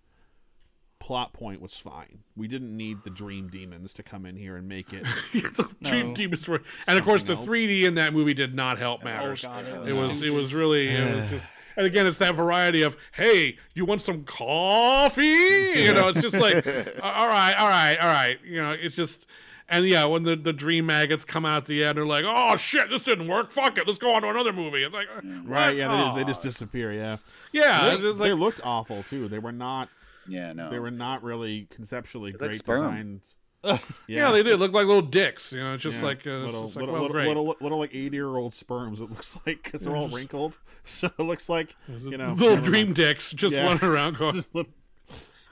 plot 0.99 1.33
point 1.33 1.61
was 1.61 1.73
fine. 1.73 2.19
We 2.35 2.47
didn't 2.47 2.75
need 2.75 3.03
the 3.03 3.09
dream 3.09 3.49
demons 3.49 3.93
to 3.95 4.03
come 4.03 4.25
in 4.25 4.35
here 4.35 4.55
and 4.55 4.67
make 4.67 4.93
it. 4.93 5.03
Dream 5.81 6.09
No. 6.09 6.13
Demons 6.13 6.47
were, 6.47 6.61
and 6.87 6.97
of 6.99 7.03
course 7.03 7.23
the 7.23 7.35
else. 7.35 7.45
3D 7.45 7.83
in 7.83 7.95
that 7.95 8.13
movie 8.13 8.33
did 8.33 8.53
not 8.53 8.77
help 8.77 9.03
matters. 9.03 9.41
God, 9.41 9.65
it 9.65 9.73
it 9.89 9.99
was 9.99 10.11
was 10.11 10.23
it 10.23 10.31
was 10.31 10.53
really 10.53 10.89
it 10.89 11.15
was 11.15 11.29
just, 11.31 11.45
and 11.77 11.85
again 11.87 12.05
it's 12.05 12.19
that 12.19 12.35
variety 12.35 12.83
of 12.83 12.95
hey 13.13 13.57
you 13.73 13.85
want 13.85 14.01
some 14.01 14.23
coffee 14.25 15.23
you 15.23 15.93
know 15.93 16.09
it's 16.09 16.21
just 16.21 16.35
like 16.35 16.55
all 17.01 17.27
right 17.27 17.53
all 17.53 17.69
right 17.69 17.97
all 17.99 18.09
right 18.09 18.37
you 18.45 18.61
know 18.61 18.71
it's 18.71 18.95
just 18.95 19.25
and 19.71 19.85
yeah 19.87 20.05
when 20.05 20.21
the, 20.23 20.35
the 20.35 20.53
dream 20.53 20.85
maggots 20.85 21.23
come 21.25 21.45
out 21.45 21.57
at 21.57 21.65
the 21.65 21.83
end 21.83 21.97
they're 21.97 22.05
like 22.05 22.25
oh 22.27 22.55
shit 22.55 22.89
this 22.89 23.01
didn't 23.01 23.27
work 23.27 23.49
fuck 23.49 23.77
it 23.77 23.87
let's 23.87 23.97
go 23.97 24.13
on 24.13 24.21
to 24.21 24.29
another 24.29 24.53
movie 24.53 24.83
it's 24.83 24.93
like 24.93 25.07
right? 25.23 25.67
what? 25.69 25.75
Yeah, 25.75 25.87
they, 25.87 26.03
just, 26.03 26.15
they 26.15 26.23
just 26.25 26.41
disappear. 26.41 26.91
Yeah, 26.93 27.17
yeah 27.51 27.85
they, 27.85 27.91
it's 27.93 28.01
just 28.03 28.19
they 28.19 28.33
looked 28.33 28.61
awful 28.63 29.01
too. 29.03 29.27
They 29.27 29.39
were 29.39 29.51
not. 29.51 29.89
Yeah, 30.27 30.53
no. 30.53 30.69
They 30.69 30.77
were 30.79 30.91
not 30.91 31.23
really 31.23 31.67
conceptually 31.71 32.31
great 32.31 32.55
sperm. 32.55 32.81
designed. 32.83 33.21
yeah. 34.07 34.31
they 34.31 34.43
did 34.43 34.59
look 34.59 34.71
like 34.73 34.87
little 34.87 35.01
dicks 35.03 35.51
you 35.53 35.59
know 35.59 35.75
it's 35.75 35.83
just 35.83 35.99
Yeah. 35.99 36.05
like, 36.05 36.25
uh, 36.25 36.31
little, 36.31 36.63
just 36.65 36.75
like 36.75 36.81
little, 36.81 36.93
well, 36.93 37.01
little, 37.03 37.13
great. 37.13 37.27
little, 37.27 37.55
little, 37.61 37.77
like 37.79 37.93
eighty 37.93 38.17
year 38.17 38.35
old 38.35 38.53
sperms. 38.55 38.99
It 38.99 39.09
looks 39.09 39.37
like 39.45 39.63
because 39.63 39.81
they're 39.83 39.95
all 39.95 40.09
wrinkled, 40.09 40.57
so 40.83 41.11
it 41.17 41.21
looks 41.23 41.47
like 41.49 41.75
you 41.87 42.17
know 42.17 42.33
little 42.33 42.57
dream 42.57 42.87
mind. 42.87 42.95
dicks 42.97 43.31
just 43.31 43.55
Yeah. 43.55 43.65
running 43.65 43.83
around 43.83 44.17
going 44.17 44.35
Just 44.35 44.53
little- 44.53 44.71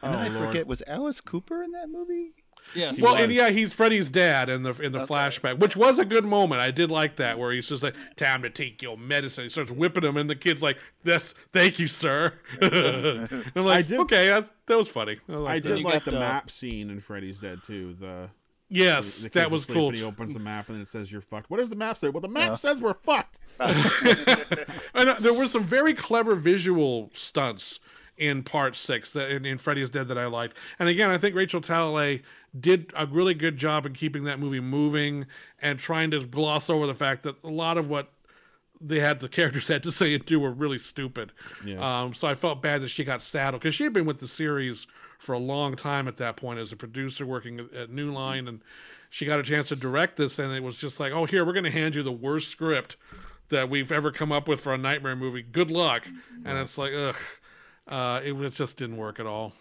and 0.01 0.13
then 0.13 0.21
Oh, 0.21 0.23
I 0.23 0.27
Lord. 0.29 0.47
forget, 0.47 0.65
was 0.67 0.81
Alice 0.87 1.19
Cooper 1.19 1.61
in 1.61 1.71
that 1.71 1.89
movie? 1.89 2.31
Yes. 2.75 3.01
Well, 3.01 3.13
was. 3.15 3.23
and 3.23 3.33
yeah, 3.33 3.49
he's 3.49 3.73
Freddy's 3.73 4.09
dad 4.09 4.49
in 4.49 4.63
the 4.63 4.73
in 4.81 4.91
the 4.91 4.99
Okay. 5.01 5.13
flashback, 5.13 5.59
which 5.59 5.75
was 5.75 5.99
a 5.99 6.05
good 6.05 6.25
moment. 6.25 6.61
I 6.61 6.71
did 6.71 6.91
like 6.91 7.15
that, 7.17 7.37
where 7.39 7.51
he's 7.51 7.67
just 7.69 7.83
like, 7.83 7.95
"Time 8.15 8.41
to 8.43 8.49
take 8.49 8.81
your 8.81 8.97
medicine." 8.97 9.43
He 9.45 9.49
starts 9.49 9.71
whipping 9.71 10.03
him, 10.03 10.17
and 10.17 10.29
the 10.29 10.35
kid's 10.35 10.61
like, 10.61 10.77
"This, 11.03 11.33
thank 11.51 11.79
you, 11.79 11.87
sir." 11.87 12.33
And 12.61 13.29
I'm 13.55 13.65
like, 13.65 13.77
I 13.77 13.81
did- 13.81 13.99
"Okay, 14.01 14.27
that's, 14.27 14.51
that 14.67 14.77
was 14.77 14.87
funny." 14.87 15.17
I, 15.29 15.33
I 15.35 15.59
did 15.59 15.81
like 15.81 16.05
the 16.05 16.11
the- 16.11 16.19
map 16.19 16.51
scene 16.51 16.89
in 16.89 16.99
Freddy's 16.99 17.39
Dead 17.39 17.59
too. 17.65 17.95
The 17.99 18.29
Yes, 18.71 19.17
the 19.23 19.29
kid's 19.29 19.33
that 19.33 19.49
was 19.51 19.63
asleep 19.63 19.75
cool. 19.77 19.87
And 19.89 19.97
he 19.97 20.03
opens 20.03 20.33
the 20.35 20.39
map 20.39 20.67
and 20.69 20.75
then 20.75 20.83
it 20.83 20.89
says 20.89 21.11
you're 21.11 21.21
fucked. 21.21 21.49
What 21.49 21.57
does 21.57 21.71
the 21.71 21.75
map 21.75 21.97
say? 21.97 22.09
Well, 22.09 22.21
the 22.21 22.27
map 22.27 22.51
Uh. 22.51 22.55
says 22.55 22.79
we're 22.79 22.93
fucked. 22.93 23.39
And 24.93 25.09
uh, 25.09 25.15
there 25.19 25.33
were 25.33 25.47
some 25.47 25.63
very 25.63 25.93
clever 25.93 26.35
visual 26.35 27.09
stunts 27.13 27.79
in 28.17 28.43
part 28.43 28.75
six 28.75 29.11
that 29.13 29.31
in, 29.31 29.45
in 29.45 29.57
Freddy's 29.57 29.89
Dead 29.89 30.07
that 30.09 30.17
I 30.17 30.25
liked. 30.25 30.57
And 30.77 30.89
again, 30.89 31.09
I 31.09 31.17
think 31.17 31.35
Rachel 31.35 31.61
Talalay 31.61 32.21
did 32.59 32.91
a 32.95 33.05
really 33.05 33.33
good 33.33 33.57
job 33.57 33.85
in 33.85 33.93
keeping 33.93 34.23
that 34.23 34.39
movie 34.39 34.59
moving 34.59 35.25
and 35.61 35.77
trying 35.77 36.11
to 36.11 36.19
gloss 36.25 36.69
over 36.69 36.87
the 36.87 36.93
fact 36.95 37.23
that 37.23 37.35
a 37.43 37.49
lot 37.49 37.77
of 37.77 37.89
what 37.89 38.11
they 38.81 38.99
had 38.99 39.19
the 39.19 39.27
characters 39.27 39.67
had 39.67 39.83
to 39.83 39.91
say 39.91 40.13
and 40.15 40.25
do 40.25 40.39
were 40.39 40.51
really 40.51 40.79
stupid. 40.79 41.31
Yeah. 41.65 41.79
Um, 42.03 42.13
so 42.13 42.27
I 42.27 42.33
felt 42.33 42.61
bad 42.61 42.81
that 42.81 42.87
she 42.87 43.03
got 43.03 43.21
saddled 43.21 43.61
because 43.61 43.75
she 43.75 43.83
had 43.83 43.91
been 43.93 44.05
with 44.05 44.19
the 44.19 44.27
series 44.27 44.87
for 45.19 45.33
a 45.33 45.37
long 45.39 45.75
time 45.75 46.07
at 46.07 46.15
that 46.17 46.37
point 46.37 46.59
as 46.59 46.71
a 46.71 46.77
producer 46.77 47.25
working 47.25 47.59
at- 47.59 47.73
at 47.73 47.89
New 47.89 48.11
Line, 48.13 48.47
and 48.47 48.61
she 49.09 49.25
got 49.25 49.37
a 49.39 49.43
chance 49.43 49.67
to 49.67 49.75
direct 49.75 50.15
this, 50.15 50.39
and 50.39 50.53
it 50.53 50.63
was 50.63 50.77
just 50.77 50.99
like, 50.99 51.11
oh, 51.11 51.25
here 51.25 51.43
we're 51.43 51.51
going 51.51 51.65
to 51.65 51.71
hand 51.71 51.93
you 51.93 52.03
the 52.03 52.11
worst 52.11 52.47
script 52.47 52.95
that 53.49 53.69
we've 53.69 53.91
ever 53.91 54.11
come 54.11 54.31
up 54.31 54.47
with 54.47 54.61
for 54.61 54.73
a 54.73 54.77
nightmare 54.77 55.15
movie. 55.17 55.41
Good 55.41 55.71
luck. 55.71 56.07
And 56.45 56.57
it's 56.57 56.77
like, 56.77 56.93
ugh, 56.93 57.15
uh, 57.89 58.21
it, 58.23 58.31
was- 58.31 58.55
just 58.55 58.77
didn't 58.77 58.95
work 58.97 59.19
at 59.19 59.25
all. 59.25 59.51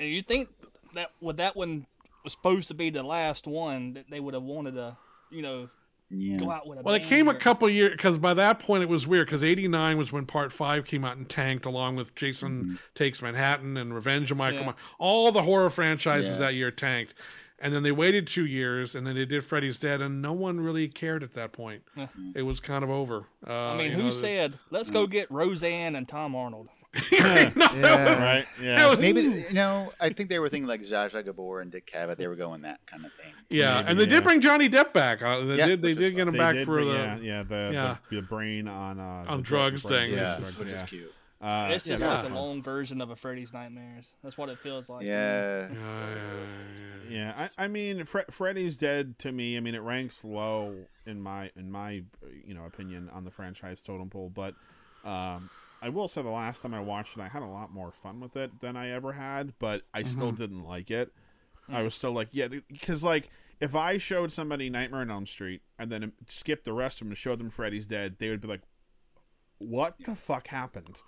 And 0.00 0.10
you 0.10 0.22
think 0.22 0.48
that 0.96 1.10
with 1.20 1.36
that 1.38 1.56
one 1.56 1.86
was 2.24 2.32
supposed 2.32 2.68
to 2.68 2.74
be 2.74 2.90
the 2.90 3.02
last 3.02 3.46
one 3.46 3.94
that 3.94 4.04
they 4.10 4.20
would 4.20 4.34
have 4.34 4.42
wanted 4.42 4.74
to, 4.74 4.96
you 5.30 5.42
know, 5.42 5.68
Yeah. 6.10 6.36
go 6.36 6.50
out 6.50 6.66
with 6.68 6.78
a 6.78 6.82
Well, 6.82 6.94
it 6.94 7.00
bang 7.00 7.08
came 7.08 7.28
a 7.28 7.34
couple 7.34 7.68
years 7.68 7.92
because 7.92 8.18
by 8.18 8.34
that 8.34 8.58
point 8.60 8.82
it 8.82 8.88
was 8.88 9.06
weird 9.06 9.26
because 9.26 9.42
'89 9.42 9.98
was 9.98 10.12
when 10.12 10.24
Part 10.26 10.52
Five 10.52 10.84
came 10.86 11.04
out 11.04 11.16
and 11.16 11.28
tanked 11.28 11.66
along 11.66 11.96
with 11.96 12.14
Jason 12.14 12.78
Takes 12.94 13.22
Manhattan 13.22 13.76
and 13.76 13.92
Revenge 13.94 14.30
of 14.30 14.36
Michael. 14.36 14.60
Yeah. 14.60 14.66
My- 14.66 14.74
All 14.98 15.32
the 15.32 15.42
horror 15.42 15.68
franchises 15.70 16.32
Yeah. 16.38 16.46
that 16.46 16.54
year 16.54 16.70
tanked, 16.70 17.14
and 17.58 17.74
then 17.74 17.82
they 17.82 17.90
waited 17.90 18.26
two 18.28 18.46
years 18.46 18.94
and 18.94 19.04
then 19.06 19.14
they 19.16 19.24
did 19.24 19.42
Freddy's 19.44 19.78
Dead 19.78 20.00
and 20.00 20.22
no 20.22 20.32
one 20.32 20.60
really 20.60 20.86
cared 20.88 21.22
at 21.24 21.34
that 21.34 21.50
point. 21.52 21.82
Yeah. 21.96 22.06
It 22.36 22.42
was 22.42 22.60
kind 22.60 22.84
of 22.84 22.90
over. 22.90 23.24
Uh, 23.46 23.52
I 23.72 23.76
mean, 23.76 23.90
who 23.90 24.04
know, 24.04 24.10
said, 24.10 24.58
let's 24.70 24.90
go 24.90 25.06
get 25.08 25.28
Roseanne 25.30 25.96
and 25.96 26.06
Tom 26.06 26.36
Arnold? 26.36 26.68
No, 27.12 27.80
that 27.80 28.08
was- 28.10 28.18
Right? 28.20 28.46
Yeah. 28.60 28.76
that 28.76 28.90
was- 28.90 29.00
Maybe 29.00 29.20
you 29.22 29.52
know. 29.52 29.92
I 30.00 30.10
think 30.10 30.28
they 30.30 30.38
were 30.38 30.48
thinking 30.48 30.66
like 30.68 30.80
Zsa 30.82 31.10
Zsa 31.10 31.24
Gabor 31.24 31.60
and 31.60 31.70
Dick 31.70 31.90
Cavett. 31.92 32.16
They 32.16 32.26
were 32.28 32.36
going 32.36 32.62
that 32.62 32.80
kind 32.86 33.04
of 33.04 33.12
thing. 33.14 33.32
yeah, 33.50 33.74
Maybe, 33.76 33.88
and 33.90 33.98
they 34.00 34.04
yeah. 34.04 34.10
did 34.10 34.24
bring 34.24 34.40
Johnny 34.40 34.68
Depp 34.68 34.92
back. 34.92 35.22
Uh, 35.22 35.40
they 35.44 35.56
Yeah, 35.56 35.66
did. 35.66 35.82
They 35.82 35.92
did 35.94 36.14
get 36.16 36.26
fun. 36.26 36.28
him 36.28 36.32
They 36.32 36.38
back 36.38 36.64
for 36.64 36.78
but 36.78 36.84
the. 36.86 36.92
yeah, 36.92 37.16
yeah, 37.18 37.42
the, 37.42 37.70
yeah. 37.72 37.96
the 38.10 38.16
the 38.16 38.22
brain 38.22 38.66
on 38.68 38.98
uh, 39.00 39.24
On 39.28 39.38
the 39.38 39.42
drugs 39.42 39.82
brain 39.82 39.94
thing. 39.94 40.12
Yeah, 40.14 40.38
drugs, 40.38 40.58
which 40.58 40.68
yeah. 40.68 40.74
is 40.74 40.82
cute. 40.84 41.12
Uh, 41.38 41.68
it's 41.70 41.84
just 41.84 42.02
yeah, 42.02 42.14
like 42.14 42.22
that 42.22 42.32
a 42.32 42.34
long 42.34 42.62
version 42.62 43.00
of 43.02 43.10
a 43.10 43.16
Freddy's 43.16 43.52
Nightmares. 43.52 44.14
That's 44.22 44.38
what 44.38 44.48
it 44.48 44.58
feels 44.58 44.88
like. 44.88 45.04
Yeah. 45.04 45.68
Yeah, 47.10 47.48
I, 47.58 47.64
I 47.64 47.68
mean, 47.68 48.04
Fre- 48.04 48.20
Freddy's 48.30 48.76
Dead 48.78 49.18
to 49.20 49.30
me. 49.32 49.56
I 49.56 49.60
mean, 49.60 49.74
it 49.74 49.82
ranks 49.82 50.24
low 50.24 50.74
in 51.06 51.20
my 51.20 51.50
in 51.56 51.70
my 51.70 52.02
you 52.46 52.54
know 52.54 52.64
opinion 52.64 53.10
on 53.12 53.24
the 53.24 53.30
franchise 53.30 53.80
totem 53.80 54.10
pole. 54.10 54.30
But 54.34 54.54
um, 55.04 55.50
I 55.82 55.88
will 55.88 56.08
say 56.08 56.22
the 56.22 56.30
last 56.30 56.62
time 56.62 56.74
I 56.74 56.80
watched 56.80 57.16
it, 57.16 57.20
I 57.20 57.28
had 57.28 57.42
a 57.42 57.46
lot 57.46 57.72
more 57.72 57.92
fun 57.92 58.20
with 58.20 58.36
it 58.36 58.60
than 58.60 58.76
I 58.76 58.90
ever 58.90 59.12
had. 59.12 59.54
But 59.58 59.82
I 59.92 60.02
still 60.02 60.28
mm-hmm. 60.28 60.40
didn't 60.42 60.64
like 60.64 60.90
it. 60.90 61.12
I 61.68 61.80
mm. 61.80 61.84
was 61.84 61.94
still 61.94 62.12
like, 62.12 62.28
yeah, 62.32 62.48
because 62.48 63.02
like 63.04 63.28
if 63.60 63.74
I 63.74 63.98
showed 63.98 64.32
somebody 64.32 64.70
Nightmare 64.70 65.00
on 65.00 65.10
Elm 65.10 65.26
Street 65.26 65.62
and 65.78 65.90
then 65.90 66.12
skipped 66.28 66.64
the 66.64 66.72
rest 66.72 66.96
of 66.96 67.06
them 67.06 67.08
and 67.08 67.18
showed 67.18 67.38
them 67.38 67.50
Freddy's 67.50 67.86
Dead, 67.86 68.16
they 68.18 68.28
would 68.28 68.40
be 68.40 68.48
like, 68.48 68.62
"What 69.58 69.96
the 70.04 70.14
fuck 70.14 70.48
happened?" 70.48 71.00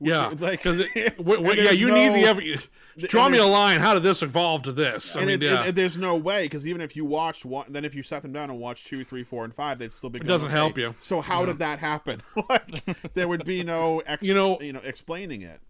Yeah, 0.00 0.26
Like- 0.38 0.62
because 0.62 0.78
yeah, 0.94 1.70
you 1.70 1.86
need 1.92 2.12
the 2.14 2.20
no- 2.22 2.28
evidence. 2.28 2.68
Draw 2.98 3.28
me 3.28 3.38
a 3.38 3.44
line. 3.46 3.80
How 3.80 3.94
did 3.94 4.02
this 4.02 4.22
evolve 4.22 4.62
to 4.62 4.72
this? 4.72 5.16
I 5.16 5.20
and 5.20 5.26
mean, 5.28 5.42
it, 5.42 5.46
yeah. 5.46 5.64
it- 5.66 5.74
there's 5.74 5.96
no 5.98 6.16
way 6.16 6.44
because 6.44 6.66
even 6.66 6.80
if 6.80 6.96
you 6.96 7.04
watched 7.04 7.44
one, 7.44 7.66
then 7.70 7.84
if 7.84 7.94
you 7.94 8.02
sat 8.02 8.22
them 8.22 8.32
down 8.32 8.50
and 8.50 8.58
watched 8.58 8.86
two, 8.86 9.04
three, 9.04 9.22
four, 9.24 9.44
and 9.44 9.54
five, 9.54 9.78
they'd 9.78 9.92
still 9.92 10.10
be. 10.10 10.18
Going, 10.18 10.28
doesn't 10.28 10.50
help 10.50 10.76
you. 10.78 10.94
So 11.00 11.20
how 11.20 11.44
did 11.44 11.58
that 11.58 11.78
happen? 11.78 12.22
like, 12.48 12.84
there 13.14 13.28
would 13.28 13.44
be 13.44 13.62
no, 13.64 14.00
ex- 14.00 14.22
You 14.26 14.34
know- 14.34 14.60
you 14.60 14.72
know, 14.72 14.80
explaining 14.84 15.42
it. 15.42 15.60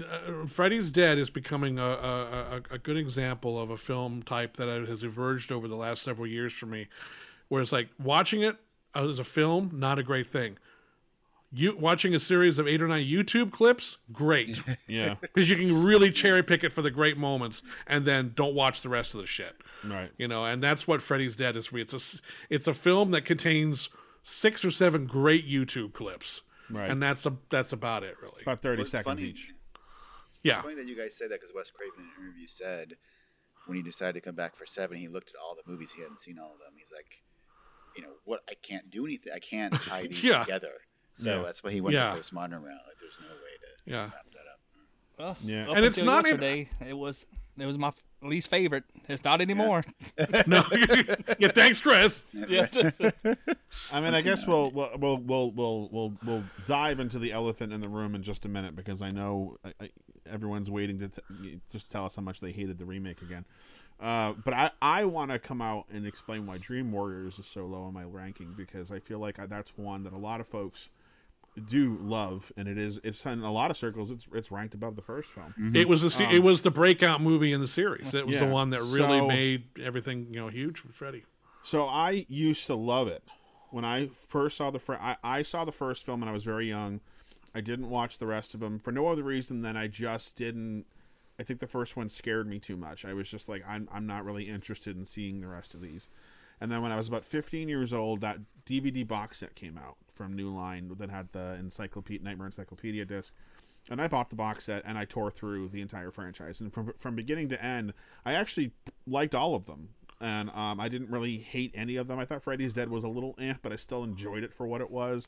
uh, 0.00 0.46
Freddy's 0.46 0.90
Dead 0.90 1.18
is 1.18 1.30
becoming 1.30 1.78
a, 1.78 1.82
a, 1.84 2.56
a, 2.70 2.74
a 2.74 2.78
good 2.78 2.96
example 2.96 3.60
of 3.60 3.70
a 3.70 3.76
film 3.76 4.22
type 4.22 4.56
that 4.56 4.68
has 4.88 5.02
emerged 5.02 5.50
over 5.50 5.66
the 5.66 5.76
last 5.76 6.02
several 6.02 6.26
years 6.28 6.52
for 6.52 6.66
me, 6.66 6.86
where 7.48 7.60
it's 7.62 7.72
like 7.72 7.88
watching 8.02 8.42
it 8.42 8.56
as 8.94 9.18
a 9.18 9.24
film, 9.24 9.70
not 9.74 9.98
a 9.98 10.02
great 10.04 10.26
thing. 10.28 10.56
You 11.52 11.76
watching 11.76 12.14
a 12.14 12.20
series 12.20 12.58
of 12.60 12.68
eight 12.68 12.80
or 12.80 12.86
nine 12.86 13.04
YouTube 13.04 13.50
clips, 13.50 13.98
great, 14.12 14.60
Yeah, 14.86 15.14
because 15.20 15.50
you 15.50 15.56
can 15.56 15.82
really 15.82 16.10
cherry 16.12 16.42
pick 16.44 16.62
it 16.62 16.70
for 16.72 16.80
the 16.82 16.90
great 16.92 17.16
moments, 17.18 17.62
and 17.88 18.04
then 18.04 18.32
don't 18.36 18.54
watch 18.54 18.82
the 18.82 18.88
rest 18.88 19.14
of 19.16 19.20
the 19.20 19.26
shit. 19.26 19.56
right. 19.84 20.10
You 20.16 20.28
know, 20.28 20.44
and 20.44 20.62
that's 20.62 20.86
what 20.86 21.02
Freddy's 21.02 21.34
Dead 21.34 21.56
is 21.56 21.66
for 21.66 21.74
me. 21.76 21.82
It's 21.82 21.92
a 21.92 21.96
s- 21.96 22.20
it's 22.50 22.68
a 22.68 22.72
film 22.74 23.10
that 23.12 23.24
contains 23.24 23.88
six 24.22 24.64
or 24.64 24.70
seven 24.70 25.06
great 25.06 25.48
YouTube 25.48 25.92
clips, 25.92 26.42
Right. 26.70 26.88
and 26.88 27.02
that's 27.02 27.26
a 27.26 27.36
that's 27.48 27.72
about 27.72 28.04
it, 28.04 28.14
really. 28.22 28.42
About 28.42 28.62
thirty 28.62 28.82
Well, 28.82 28.90
seconds 28.90 29.04
funny. 29.18 29.22
each. 29.30 29.52
Yeah. 30.44 30.54
It's 30.58 30.62
funny 30.62 30.76
that 30.76 30.86
you 30.86 30.96
guys 30.96 31.16
said 31.16 31.30
that 31.32 31.40
because 31.40 31.52
Wes 31.54 31.70
Craven 31.72 31.94
in 31.98 32.04
an 32.04 32.26
interview 32.28 32.46
said 32.46 32.94
when 33.66 33.76
he 33.76 33.82
decided 33.82 34.14
to 34.14 34.20
come 34.20 34.36
back 34.36 34.54
for 34.54 34.66
seven, 34.66 34.96
he 34.98 35.08
looked 35.08 35.30
at 35.30 35.34
all 35.42 35.56
the 35.56 35.68
movies 35.70 35.92
he 35.92 36.00
hadn't 36.02 36.20
seen 36.20 36.38
all 36.38 36.52
of 36.52 36.58
them. 36.60 36.74
He's 36.76 36.92
like, 36.94 37.22
you 37.96 38.02
know, 38.04 38.12
what? 38.24 38.40
I 38.48 38.54
can't 38.54 38.88
do 38.88 39.04
anything. 39.04 39.32
I 39.34 39.40
can't 39.40 39.74
tie 39.82 40.06
these 40.06 40.22
Yeah. 40.22 40.44
together. 40.44 40.74
So 41.20 41.36
Yeah. 41.36 41.42
that's 41.42 41.62
why 41.62 41.70
he 41.70 41.80
went 41.80 41.94
Yeah. 41.94 42.14
to 42.14 42.20
postmodern 42.20 42.62
route. 42.62 42.80
Like, 42.86 42.98
there's 43.00 43.18
no 43.20 43.26
way 43.28 43.34
to 43.84 43.90
Yeah. 43.90 44.02
wrap 44.04 44.30
that 44.32 44.46
up. 44.50 44.60
Well, 45.18 45.36
Yeah. 45.44 45.70
up 45.70 45.76
And 45.76 45.84
it's 45.86 45.98
until 45.98 46.12
not 46.12 46.24
in- 46.24 46.30
yesterday. 46.40 46.68
It 46.88 46.96
was 46.96 47.26
it 47.58 47.66
was 47.66 47.76
my 47.76 47.88
f- 47.88 48.02
least 48.22 48.48
favorite. 48.48 48.84
It's 49.06 49.22
not 49.22 49.42
anymore. 49.42 49.84
no, 50.46 50.64
yeah, 51.38 51.48
thanks, 51.52 51.78
Chris. 51.80 52.22
Yeah. 52.32 52.66
I 53.92 54.00
mean, 54.00 54.14
I 54.14 54.22
guess 54.22 54.46
we'll 54.46 54.70
we'll 54.70 54.90
we'll 54.96 55.18
we'll 55.18 55.50
we'll 55.52 55.88
we'll, 55.92 56.12
we'll 56.24 56.44
dive 56.66 57.00
into 57.00 57.18
the 57.18 57.32
elephant 57.32 57.72
in 57.72 57.80
the 57.82 57.88
room 57.88 58.14
in 58.14 58.22
just 58.22 58.44
a 58.46 58.48
minute 58.48 58.74
because 58.76 59.02
I 59.02 59.10
know 59.10 59.56
I, 59.64 59.72
I, 59.80 59.90
everyone's 60.26 60.70
waiting 60.70 60.98
to 61.00 61.08
t- 61.08 61.60
just 61.70 61.90
tell 61.90 62.06
us 62.06 62.16
how 62.16 62.22
much 62.22 62.40
they 62.40 62.52
hated 62.52 62.78
the 62.78 62.84
remake 62.86 63.20
again. 63.20 63.44
Uh, 63.98 64.32
but 64.44 64.54
I, 64.54 64.70
I 64.80 65.04
want 65.04 65.30
to 65.30 65.38
come 65.38 65.60
out 65.60 65.84
and 65.92 66.06
explain 66.06 66.46
why 66.46 66.56
Dream 66.56 66.90
Warriors 66.92 67.38
is 67.38 67.44
so 67.46 67.66
low 67.66 67.82
on 67.82 67.92
my 67.92 68.04
ranking 68.04 68.54
because 68.56 68.90
I 68.90 68.98
feel 69.00 69.18
like 69.18 69.38
I, 69.38 69.44
that's 69.44 69.76
one 69.76 70.04
that 70.04 70.14
a 70.14 70.18
lot 70.18 70.40
of 70.40 70.46
folks 70.48 70.88
do 71.68 71.98
love, 72.00 72.52
and 72.56 72.68
it 72.68 72.78
is 72.78 72.98
it's 73.02 73.24
in 73.26 73.40
a 73.42 73.52
lot 73.52 73.70
of 73.70 73.76
circles 73.76 74.10
it's 74.10 74.26
it's 74.32 74.50
ranked 74.50 74.74
above 74.74 74.96
the 74.96 75.02
first 75.02 75.30
film. 75.30 75.72
It 75.74 75.88
was 75.88 76.02
the 76.02 76.10
se- 76.10 76.30
it 76.34 76.42
was 76.42 76.62
the 76.62 76.70
breakout 76.70 77.20
movie 77.20 77.52
in 77.52 77.60
the 77.60 77.66
series. 77.66 78.14
It 78.14 78.26
was 78.26 78.38
the 78.38 78.44
Um, 78.46 78.50
one 78.50 78.70
that 78.70 78.80
really 78.82 79.18
So- 79.18 79.26
made 79.28 79.64
everything 79.80 80.28
you 80.32 80.40
know 80.40 80.48
huge 80.48 80.78
for 80.80 80.92
Freddy. 80.92 81.24
So 81.62 81.86
I 81.86 82.24
used 82.28 82.66
to 82.68 82.74
love 82.74 83.08
it 83.08 83.22
when 83.70 83.84
I 83.84 84.10
first 84.28 84.56
saw 84.56 84.70
the 84.70 84.78
fir- 84.78 84.98
I, 85.00 85.16
I 85.22 85.42
saw 85.42 85.64
the 85.64 85.72
first 85.72 86.04
film 86.04 86.20
when 86.20 86.28
I 86.28 86.32
was 86.32 86.44
very 86.44 86.68
young, 86.68 87.00
I 87.54 87.60
didn't 87.60 87.90
watch 87.90 88.18
the 88.18 88.26
rest 88.26 88.54
of 88.54 88.60
them 88.60 88.78
for 88.78 88.92
no 88.92 89.08
other 89.08 89.22
reason 89.22 89.62
than 89.62 89.76
I 89.76 89.86
just 89.88 90.36
didn't. 90.36 90.86
I 91.38 91.42
think 91.42 91.60
the 91.60 91.66
first 91.66 91.96
one 91.96 92.08
scared 92.08 92.46
me 92.48 92.58
too 92.58 92.76
much. 92.76 93.04
I 93.04 93.12
was 93.14 93.28
just 93.28 93.48
like, 93.48 93.64
I'm, 93.66 93.88
I'm 93.90 94.06
not 94.06 94.24
really 94.26 94.46
interested 94.48 94.96
in 94.96 95.04
seeing 95.06 95.40
the 95.40 95.46
rest 95.48 95.72
of 95.74 95.80
these. 95.80 96.06
And 96.60 96.70
then 96.70 96.82
when 96.82 96.92
I 96.92 96.96
was 96.96 97.08
about 97.08 97.24
15 97.24 97.66
years 97.68 97.92
old, 97.94 98.20
that 98.20 98.38
DVD 98.66 99.06
box 99.08 99.38
set 99.38 99.54
came 99.54 99.78
out 99.78 99.96
from 100.20 100.36
New 100.36 100.54
Line 100.54 100.94
that 100.98 101.08
had 101.08 101.32
the 101.32 101.54
encyclopedia, 101.54 102.22
Nightmare 102.22 102.48
Encyclopedia 102.48 103.06
disc. 103.06 103.32
And 103.88 104.02
I 104.02 104.06
bought 104.06 104.28
the 104.28 104.36
box 104.36 104.66
set 104.66 104.82
and 104.84 104.98
I 104.98 105.06
tore 105.06 105.30
through 105.30 105.70
the 105.70 105.80
entire 105.80 106.10
franchise. 106.10 106.60
And 106.60 106.70
from 106.70 106.92
from 106.98 107.16
beginning 107.16 107.48
to 107.48 107.64
end, 107.64 107.94
I 108.26 108.34
actually 108.34 108.72
liked 109.06 109.34
all 109.34 109.54
of 109.54 109.64
them. 109.64 109.88
And 110.20 110.50
um, 110.50 110.78
I 110.78 110.90
didn't 110.90 111.08
really 111.08 111.38
hate 111.38 111.72
any 111.74 111.96
of 111.96 112.06
them. 112.06 112.18
I 112.18 112.26
thought 112.26 112.42
Freddy's 112.42 112.74
Dead 112.74 112.90
was 112.90 113.02
a 113.02 113.08
little 113.08 113.34
eh, 113.40 113.54
but 113.62 113.72
I 113.72 113.76
still 113.76 114.04
enjoyed 114.04 114.44
it 114.44 114.54
for 114.54 114.66
what 114.66 114.82
it 114.82 114.90
was. 114.90 115.26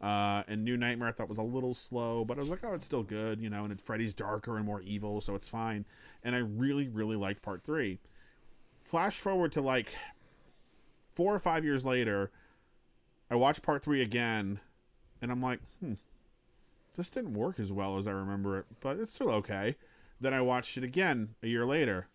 Uh, 0.00 0.42
and 0.48 0.64
New 0.64 0.78
Nightmare 0.78 1.08
I 1.08 1.12
thought 1.12 1.28
was 1.28 1.36
a 1.36 1.42
little 1.42 1.74
slow, 1.74 2.24
but 2.24 2.38
I 2.38 2.40
was 2.40 2.48
like, 2.48 2.64
oh, 2.64 2.72
it's 2.72 2.86
still 2.86 3.02
good, 3.02 3.42
you 3.42 3.50
know. 3.50 3.66
And 3.66 3.78
Freddy's 3.78 4.14
darker 4.14 4.56
and 4.56 4.64
more 4.64 4.80
evil, 4.80 5.20
so 5.20 5.34
it's 5.34 5.48
fine. 5.48 5.84
And 6.24 6.34
I 6.34 6.38
really, 6.38 6.88
really 6.88 7.16
liked 7.16 7.42
Part 7.42 7.62
Three. 7.62 7.98
Flash 8.84 9.18
forward 9.18 9.52
to 9.52 9.60
like 9.60 9.90
four 11.14 11.34
or 11.34 11.38
five 11.38 11.62
years 11.62 11.84
later, 11.84 12.30
I 13.30 13.36
watched 13.36 13.62
Part 13.62 13.82
Three 13.82 14.02
again, 14.02 14.60
and 15.22 15.30
I'm 15.30 15.42
like, 15.42 15.60
hmm, 15.80 15.94
this 16.96 17.10
didn't 17.10 17.34
work 17.34 17.60
as 17.60 17.72
well 17.72 17.98
as 17.98 18.06
I 18.06 18.12
remember 18.12 18.58
it, 18.58 18.66
but 18.80 18.98
it's 18.98 19.14
still 19.14 19.30
okay. 19.30 19.76
Then 20.20 20.34
I 20.34 20.40
watched 20.40 20.76
it 20.76 20.84
again 20.84 21.34
a 21.42 21.46
year 21.46 21.64
later. 21.64 22.08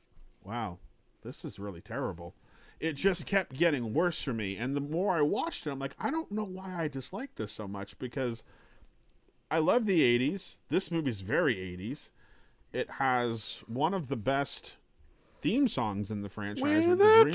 Wow, 0.43 0.77
this 1.23 1.45
is 1.45 1.57
really 1.57 1.81
terrible 1.81 2.35
it 2.79 2.93
just 2.93 3.25
kept 3.25 3.55
getting 3.55 3.93
worse 3.93 4.21
for 4.21 4.33
me. 4.33 4.57
And 4.57 4.75
the 4.75 4.81
more 4.81 5.15
I 5.17 5.21
watched 5.21 5.65
it, 5.65 5.71
I'm 5.71 5.79
like, 5.79 5.95
I 5.99 6.09
don't 6.11 6.31
know 6.31 6.43
why 6.43 6.83
I 6.83 6.87
dislike 6.87 7.35
this 7.35 7.51
so 7.51 7.67
much 7.67 7.97
because 7.99 8.43
I 9.49 9.59
love 9.59 9.85
the 9.85 10.01
80s. 10.01 10.57
This 10.69 10.91
movie's 10.91 11.21
very 11.21 11.55
80s. 11.55 12.09
It 12.73 12.91
has 12.91 13.63
one 13.67 13.93
of 13.93 14.09
the 14.09 14.17
best 14.17 14.73
theme 15.45 15.67
songs 15.67 16.09
in 16.09 16.23
the 16.23 16.29
franchise. 16.29 16.63
We're 16.63 16.87
with 16.89 16.97
the 16.97 17.29
Dream- 17.31 17.33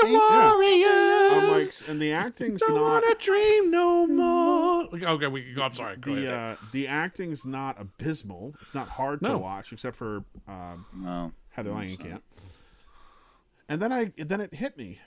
Dream 0.00 0.12
Warriors. 0.14 1.32
I'm 1.32 1.50
like, 1.50 1.68
and 1.90 2.00
the 2.00 2.12
acting's 2.12 2.60
Don't 2.62 2.74
not 2.76 3.02
wanna 3.04 3.14
dream 3.16 3.70
no 3.70 4.06
more. 4.06 4.88
Okay, 4.94 5.26
we 5.26 5.42
can 5.42 5.54
go. 5.54 5.62
I'm 5.62 5.74
sorry. 5.74 5.96
Go 5.98 6.14
the 6.14 6.22
ahead. 6.24 6.32
uh, 6.32 6.56
the 6.72 6.88
acting's 6.88 7.44
not 7.44 7.78
abysmal. 7.78 8.54
It's 8.62 8.74
not 8.74 8.88
hard 8.88 9.22
to 9.24 9.36
watch, 9.36 9.70
except 9.70 9.96
for 9.96 10.24
um, 10.48 10.86
No. 10.96 11.32
Heather 11.50 11.78
it's 11.82 11.92
Langenkamp. 11.92 12.10
not. 12.12 12.22
And 13.68 13.82
then 13.82 13.92
I 13.92 14.12
then 14.16 14.40
it 14.40 14.54
hit 14.54 14.78
me. 14.78 15.00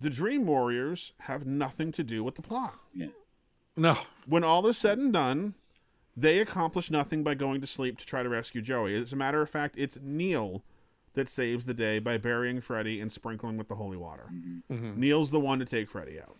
The 0.00 0.10
Dream 0.10 0.46
Warriors 0.46 1.12
have 1.22 1.46
nothing 1.46 1.90
to 1.92 2.04
do 2.04 2.22
with 2.22 2.36
the 2.36 2.42
plot. 2.42 2.74
Yeah. 2.94 3.06
no. 3.76 3.98
When 4.26 4.44
all 4.44 4.64
is 4.68 4.78
said 4.78 4.98
and 4.98 5.12
done, 5.12 5.54
they 6.16 6.38
accomplish 6.38 6.92
nothing 6.92 7.24
by 7.24 7.34
going 7.34 7.60
to 7.60 7.66
sleep 7.66 7.98
to 7.98 8.06
try 8.06 8.22
to 8.22 8.28
rescue 8.28 8.62
Joey. 8.62 8.94
As 8.94 9.12
a 9.12 9.16
matter 9.16 9.42
of 9.42 9.50
fact, 9.50 9.74
it's 9.78 9.98
Neil 10.00 10.62
that 11.16 11.28
saves 11.28 11.64
the 11.66 11.74
day 11.74 11.98
by 11.98 12.16
burying 12.16 12.60
Freddy 12.60 13.00
and 13.00 13.12
sprinkling 13.12 13.56
with 13.56 13.66
the 13.68 13.74
holy 13.74 13.96
water. 13.96 14.30
Neil's 14.70 15.30
the 15.32 15.40
one 15.40 15.58
to 15.58 15.64
take 15.64 15.90
Freddy 15.90 16.20
out, 16.20 16.36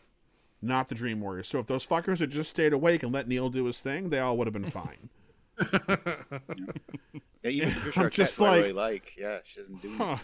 not 0.62 0.88
the 0.88 0.94
Dream 0.94 1.20
Warriors. 1.20 1.48
So 1.48 1.58
if 1.58 1.66
those 1.66 1.84
fuckers 1.86 2.20
had 2.20 2.30
just 2.30 2.50
stayed 2.50 2.72
awake 2.72 3.02
and 3.02 3.12
let 3.12 3.26
Neil 3.28 3.48
do 3.50 3.64
his 3.64 3.80
thing, 3.80 4.10
they 4.10 4.20
all 4.20 4.36
would 4.38 4.46
have 4.46 4.54
been 4.54 4.70
fine. 4.70 5.10
Yeah, 7.42 7.50
even 7.50 7.72
Patricia 7.74 8.00
I'm 8.00 8.06
Arquette, 8.06 8.12
just 8.12 8.38
who 8.38 8.44
I 8.44 8.48
like- 8.50 8.60
really 8.60 8.72
like. 8.72 9.16
Yeah, 9.16 9.38
she 9.44 9.60
doesn't 9.60 9.80
do 9.80 9.96
Huh. 9.96 10.16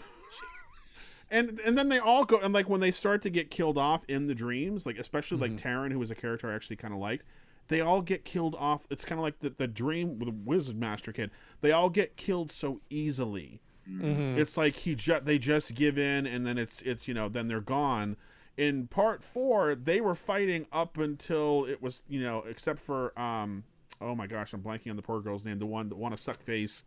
and 1.31 1.57
and 1.65 1.77
then 1.77 1.87
they 1.89 1.97
all 1.99 2.25
go 2.25 2.37
and 2.39 2.53
like 2.53 2.67
when 2.67 2.81
they 2.81 2.91
start 2.91 3.21
to 3.21 3.29
get 3.29 3.49
killed 3.49 3.77
off 3.77 4.01
in 4.09 4.27
the 4.27 4.35
dreams, 4.35 4.85
like 4.85 4.97
especially 4.97 5.37
like 5.37 5.51
Mm-hmm. 5.51 5.67
Taryn, 5.67 5.91
who 5.93 5.99
was 5.99 6.11
a 6.11 6.15
character 6.15 6.51
I 6.51 6.55
actually 6.55 6.75
kind 6.75 6.93
of 6.93 6.99
liked. 6.99 7.25
They 7.69 7.79
all 7.79 8.01
get 8.01 8.25
killed 8.25 8.55
off. 8.59 8.85
It's 8.89 9.05
kind 9.05 9.17
of 9.19 9.23
like 9.23 9.39
the, 9.39 9.51
the 9.51 9.67
dream 9.67 10.19
with 10.19 10.27
the 10.27 10.35
Wizard 10.43 10.75
Master 10.77 11.13
kid. 11.13 11.31
They 11.61 11.71
all 11.71 11.89
get 11.89 12.17
killed 12.17 12.51
so 12.51 12.81
easily. 12.89 13.61
Mm-hmm. 13.89 14.39
It's 14.39 14.55
like 14.57 14.75
he 14.77 14.95
ju- 14.95 15.19
they 15.23 15.37
just 15.37 15.73
give 15.75 15.97
in 15.97 16.25
and 16.25 16.45
then 16.47 16.57
it's 16.57 16.81
it's 16.83 17.07
you 17.07 17.13
know 17.13 17.27
then 17.29 17.47
they're 17.47 17.61
gone. 17.61 18.15
In 18.55 18.87
part 18.87 19.23
four, 19.23 19.75
they 19.75 19.99
were 19.99 20.15
fighting 20.15 20.67
up 20.71 20.97
until 20.97 21.65
it 21.65 21.81
was 21.81 22.01
you 22.07 22.21
know 22.21 22.43
except 22.47 22.79
for 22.79 23.17
um 23.19 23.63
oh 23.99 24.15
my 24.15 24.27
gosh 24.27 24.53
I'm 24.53 24.61
blanking 24.61 24.89
on 24.89 24.95
the 24.95 25.01
poor 25.01 25.19
girl's 25.21 25.43
name 25.45 25.59
the 25.59 25.65
one 25.65 25.89
that 25.89 25.95
want 25.97 26.15
to 26.15 26.21
suck 26.21 26.41
face 26.41 26.83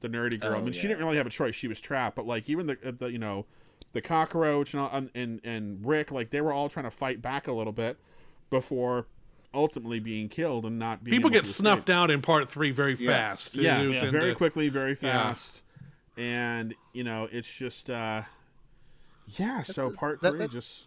the 0.00 0.08
nerdy 0.08 0.40
girl. 0.40 0.54
I 0.54 0.58
Oh, 0.58 0.62
mean 0.62 0.72
she 0.72 0.82
didn't 0.88 0.98
really 1.04 1.18
have 1.18 1.26
a 1.26 1.30
choice. 1.30 1.54
She 1.54 1.68
was 1.68 1.78
trapped. 1.80 2.16
But 2.16 2.26
like 2.26 2.48
even 2.48 2.66
the 2.66 2.78
uh, 2.84 2.92
the 2.98 3.10
you 3.12 3.18
know 3.18 3.44
the 3.92 4.00
cockroach 4.00 4.72
and 4.72 4.80
all, 4.82 4.90
and, 4.92 5.10
and 5.14 5.40
and 5.44 5.84
Rick 5.86 6.10
like 6.10 6.30
they 6.30 6.40
were 6.40 6.52
all 6.52 6.68
trying 6.70 6.84
to 6.84 6.90
fight 6.90 7.20
back 7.20 7.48
a 7.48 7.52
little 7.52 7.72
bit 7.72 7.98
before 8.48 9.06
ultimately 9.52 9.98
being 9.98 10.28
killed 10.28 10.64
and 10.64 10.78
not 10.78 11.02
being 11.02 11.16
People 11.16 11.28
able 11.28 11.34
get 11.40 11.44
to 11.44 11.52
snuffed 11.52 11.88
escape. 11.88 11.96
out 11.96 12.10
in 12.10 12.22
part 12.22 12.48
three 12.48 12.70
very 12.70 12.94
Yeah. 12.94 13.10
fast. 13.10 13.56
Yeah, 13.56 13.82
They- 13.82 13.88
yeah, 13.94 14.10
very 14.10 14.28
they- 14.30 14.34
quickly, 14.36 14.68
very 14.68 14.92
Yeah. 15.00 15.34
fast, 15.34 15.62
and 16.16 16.74
you 16.92 17.04
know 17.04 17.28
it's 17.30 17.52
just 17.52 17.88
uh, 17.90 18.22
yeah. 19.28 19.62
so 19.62 19.88
a- 19.88 19.92
part 19.92 20.20
that- 20.22 20.30
three 20.30 20.38
that- 20.40 20.50
just 20.50 20.86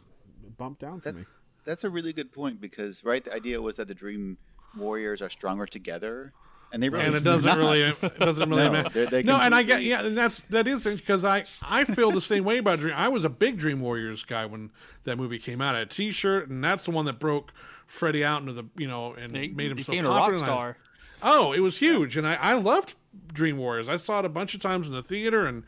bumped 0.57 0.81
down 0.81 0.99
for 1.01 1.09
me. 1.13 1.15
That's 1.19 1.31
that's 1.65 1.83
a 1.85 1.89
really 1.89 2.11
good 2.13 2.31
point 2.33 2.59
because 2.59 3.03
right, 3.03 3.23
the 3.23 3.33
idea 3.33 3.61
was 3.61 3.77
that 3.77 3.87
the 3.87 3.93
Dream 3.95 4.37
Warriors 4.77 5.21
are 5.21 5.29
stronger 5.29 5.65
together, 5.65 6.33
and 6.73 6.83
they 6.83 6.89
really 6.89 7.05
and 7.05 7.15
it 7.15 7.23
doesn't 7.23 7.47
not. 7.47 7.57
really 7.57 7.81
it 7.83 8.01
doesn't 8.19 8.49
really 8.49 8.63
No, 8.63 8.71
matter. 8.71 8.89
they're- 8.89 9.05
they 9.07 9.23
no, 9.23 9.37
and 9.39 9.55
I 9.55 9.63
get 9.63 9.83
yeah, 9.83 10.05
and 10.05 10.17
that's 10.17 10.39
that 10.49 10.67
is 10.67 10.83
because 10.83 11.23
I 11.23 11.45
I 11.61 11.85
feel 11.85 12.11
the 12.11 12.19
same 12.21 12.43
way 12.43 12.57
about 12.57 12.79
Dream. 12.79 12.93
I 12.97 13.07
was 13.07 13.23
a 13.23 13.29
big 13.29 13.57
Dream 13.57 13.79
Warriors 13.79 14.23
guy 14.23 14.45
when 14.45 14.71
that 15.05 15.17
movie 15.17 15.39
came 15.39 15.61
out. 15.61 15.75
I 15.75 15.79
had 15.79 15.87
a 15.87 15.91
T-shirt, 15.91 16.49
and 16.49 16.61
that's 16.63 16.83
the 16.85 16.91
one 16.91 17.05
that 17.05 17.19
broke 17.19 17.53
Freddy 17.87 18.25
out 18.25 18.41
into 18.41 18.51
the 18.53 18.65
you 18.77 18.87
know 18.89 19.13
and 19.13 19.35
He 19.35 19.47
made 19.47 19.71
him 19.71 19.81
so 19.81 19.91
became 19.93 20.05
a 20.05 20.09
popular. 20.09 20.19
rock 20.19 20.29
and 20.31 20.41
I- 20.41 20.45
star. 20.45 20.77
Oh, 21.25 21.53
it 21.53 21.59
was 21.61 21.77
huge, 21.77 22.17
and 22.17 22.27
I, 22.27 22.35
I 22.35 22.53
loved 22.55 22.95
Dream 23.33 23.57
Warriors. 23.57 23.89
I 23.89 23.95
saw 23.97 24.19
it 24.19 24.25
a 24.25 24.29
bunch 24.29 24.53
of 24.53 24.61
times 24.61 24.87
in 24.87 24.93
the 24.93 25.03
theater, 25.03 25.45
and 25.47 25.63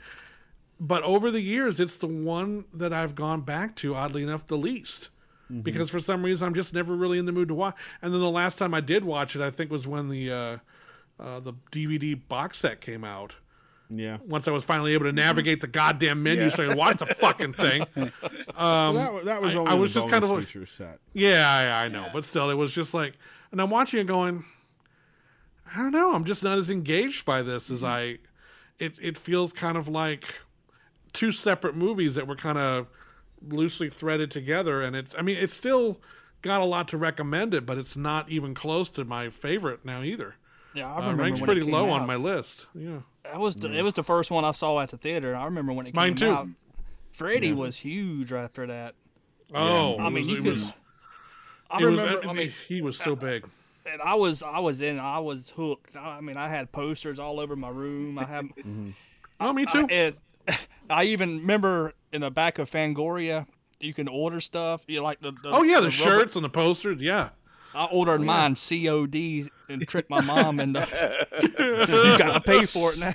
but 0.79 1.03
over 1.03 1.31
the 1.31 1.39
years, 1.41 1.79
it's 1.79 1.97
the 1.97 2.07
one 2.07 2.65
that 2.73 2.91
I've 2.93 3.15
gone 3.15 3.41
back 3.41 3.75
to. 3.77 3.95
Oddly 3.95 4.23
enough, 4.23 4.45
the 4.47 4.57
least, 4.57 5.09
because 5.63 5.89
for 5.89 5.99
some 5.99 6.23
reason 6.23 6.47
I'm 6.47 6.53
just 6.53 6.73
never 6.73 6.95
really 6.95 7.17
in 7.19 7.25
the 7.25 7.31
mood 7.31 7.47
to 7.49 7.53
watch. 7.55 7.75
And 8.01 8.13
then 8.13 8.19
the 8.21 8.29
last 8.29 8.57
time 8.57 8.73
I 8.73 8.81
did 8.81 9.03
watch 9.05 9.35
it, 9.35 9.41
I 9.41 9.49
think 9.51 9.71
was 9.71 9.87
when 9.87 10.09
the 10.09 10.31
uh, 10.31 10.57
uh, 11.19 11.39
the 11.39 11.53
DVD 11.71 12.19
box 12.27 12.59
set 12.59 12.81
came 12.81 13.03
out. 13.03 13.35
Yeah, 13.87 14.17
Once 14.25 14.47
I 14.47 14.51
was 14.51 14.63
finally 14.63 14.93
able 14.93 15.05
to 15.05 15.11
navigate 15.11 15.61
the 15.61 15.67
goddamn 15.67 16.23
menu, 16.23 16.45
Yeah. 16.45 16.49
so 16.49 16.63
I 16.63 16.67
could 16.69 16.77
watch 16.77 16.97
the 16.97 17.05
fucking 17.05 17.53
thing. 17.53 17.85
well, 18.57 18.93
that, 18.93 19.25
that 19.25 19.41
was 19.43 19.55
I- 19.55 19.59
I 19.61 19.73
was 19.75 19.93
just 19.93 20.09
kind 20.09 20.23
of- 20.23 20.39
feature 20.39 20.65
set. 20.65 20.97
Yeah, 21.13 21.47
I, 21.47 21.85
I 21.85 21.87
know, 21.89 22.07
but 22.11 22.25
still, 22.25 22.49
it 22.49 22.55
was 22.55 22.71
just 22.73 22.95
like, 22.95 23.13
and 23.51 23.61
I'm 23.61 23.69
watching 23.69 23.99
it 23.99 24.07
going, 24.07 24.43
I 25.73 25.77
don't 25.79 25.91
know, 25.91 26.13
I'm 26.13 26.25
just 26.25 26.43
not 26.43 26.57
as 26.57 26.69
engaged 26.69 27.25
by 27.25 27.41
this 27.41 27.71
as 27.71 27.83
I. 27.83 28.17
It 28.79 28.93
it 29.01 29.17
feels 29.17 29.51
kind 29.53 29.77
of 29.77 29.87
like 29.87 30.33
two 31.13 31.31
separate 31.31 31.75
movies 31.75 32.15
that 32.15 32.27
were 32.27 32.35
kind 32.35 32.57
of 32.57 32.87
loosely 33.47 33.89
threaded 33.89 34.31
together, 34.31 34.81
and 34.83 34.95
it's. 34.95 35.15
I 35.17 35.21
mean, 35.21 35.37
it's 35.37 35.53
still 35.53 35.99
got 36.41 36.61
a 36.61 36.65
lot 36.65 36.87
to 36.89 36.97
recommend 36.97 37.53
it, 37.53 37.65
but 37.65 37.77
it's 37.77 37.95
not 37.95 38.29
even 38.29 38.53
close 38.53 38.89
to 38.91 39.05
my 39.05 39.29
favorite 39.29 39.83
now 39.85 40.03
either. 40.03 40.35
Yeah, 40.75 40.91
I 40.91 40.97
Uh, 40.97 40.99
remember 41.01 41.23
ranks 41.23 41.39
when 41.41 41.49
it 41.49 41.53
pretty 41.53 41.65
came 41.65 41.73
low 41.73 41.85
out. 41.91 42.01
on 42.01 42.07
my 42.07 42.17
list. 42.17 42.65
Yeah, 42.75 42.99
That 43.23 43.39
was 43.39 43.55
the, 43.55 43.73
it 43.75 43.81
was 43.81 43.93
the 43.93 44.03
first 44.03 44.29
one 44.29 44.43
I 44.45 44.51
saw 44.51 44.79
at 44.81 44.89
the 44.91 44.97
theater. 44.97 45.35
I 45.35 45.45
remember 45.45 45.71
when 45.73 45.87
it 45.87 45.95
Mine 45.95 46.09
came 46.15 46.17
too. 46.17 46.31
out. 46.31 46.47
Freddy 47.13 47.53
was 47.53 47.77
huge 47.77 48.33
after 48.33 48.67
that. 48.67 48.93
Oh, 49.53 49.97
I 49.97 50.09
mean, 50.09 50.13
was- 50.13 50.27
you 50.27 50.35
could. 50.43 50.53
was- 50.53 50.71
I 51.71 51.79
it 51.81 51.85
was- 51.85 51.99
remember. 52.01 52.27
I 52.27 52.33
mean, 52.33 52.53
he 52.67 52.81
was 52.81 52.97
so 52.97 53.15
big. 53.15 53.45
And 53.91 54.01
I 54.01 54.15
was 54.15 54.41
I 54.43 54.59
was 54.59 54.81
in 54.81 54.99
I 54.99 55.19
was 55.19 55.51
hooked. 55.51 55.95
I 55.95 56.17
I 56.17 56.21
mean, 56.21 56.37
I 56.37 56.47
had 56.49 56.71
posters 56.71 57.19
all 57.19 57.39
over 57.39 57.55
my 57.55 57.69
room. 57.69 58.17
I 58.19 58.25
have. 58.25 58.45
Mm-hmm. 58.57 58.89
Oh, 59.41 59.51
me 59.51 59.65
too. 59.65 59.85
I, 59.89 59.93
and 59.93 60.17
I 60.89 61.03
even 61.05 61.39
remember 61.39 61.93
in 62.13 62.21
the 62.21 62.31
back 62.31 62.57
of 62.57 62.69
Fangoria, 62.71 63.45
you 63.81 63.93
can 63.93 64.07
order 64.07 64.39
stuff. 64.39 64.85
You 64.87 65.01
like 65.01 65.19
the, 65.19 65.31
the 65.31 65.49
oh 65.49 65.63
yeah, 65.63 65.75
the, 65.75 65.87
rubber- 65.87 65.91
shirts 65.91 66.35
and 66.35 66.45
the 66.45 66.49
posters. 66.49 67.01
Yeah. 67.01 67.29
I 67.73 67.89
ordered 67.91 68.21
oh, 68.21 68.23
mine 68.23 68.55
COD 68.55 69.49
and 69.67 69.85
tricked 69.85 70.09
my 70.09 70.21
mom 70.21 70.61
into. 70.61 70.79
you 71.59 72.17
gotta 72.17 72.39
pay 72.39 72.65
for 72.65 72.93
it 72.93 72.97
now. 72.99 73.13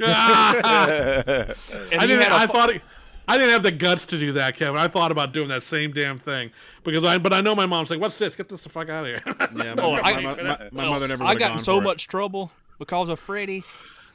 I 0.00 1.54
And 1.92 2.02
you 2.02 2.06
didn't. 2.08 2.22
had 2.22 2.32
a 2.32 2.34
I 2.34 2.46
fu- 2.46 2.52
thought. 2.52 2.70
It, 2.70 2.82
I 3.28 3.38
didn't 3.38 3.50
have 3.52 3.62
the 3.62 3.70
guts 3.70 4.04
to 4.06 4.18
do 4.18 4.32
that, 4.32 4.56
Kevin. 4.56 4.76
I 4.76 4.88
thought 4.88 5.12
about 5.12 5.32
doing 5.32 5.48
that 5.48 5.62
same 5.62 5.92
damn 5.92 6.18
thing 6.18 6.50
because 6.84 7.04
I. 7.04 7.18
But 7.18 7.32
I 7.32 7.40
know 7.40 7.54
my 7.54 7.66
mom's 7.66 7.90
like, 7.90 8.00
"What's 8.00 8.18
this? 8.18 8.34
Get 8.34 8.48
this 8.48 8.62
the 8.62 8.68
fuck 8.68 8.88
out 8.88 9.04
of 9.04 9.06
here." 9.06 9.22
Yeah, 9.56 9.74
my, 9.74 9.82
Oh, 9.82 9.92
my, 9.92 10.00
I- 10.00 10.20
my, 10.20 10.34
my, 10.34 10.42
my 10.42 10.68
Well, 10.72 10.90
mother 10.92 11.08
never. 11.08 11.24
I 11.24 11.34
got 11.34 11.52
in 11.52 11.58
so 11.58 11.76
for 11.76 11.82
it. 11.82 11.84
much 11.84 12.08
trouble 12.08 12.50
because 12.78 13.08
of 13.08 13.18
Freddy. 13.20 13.64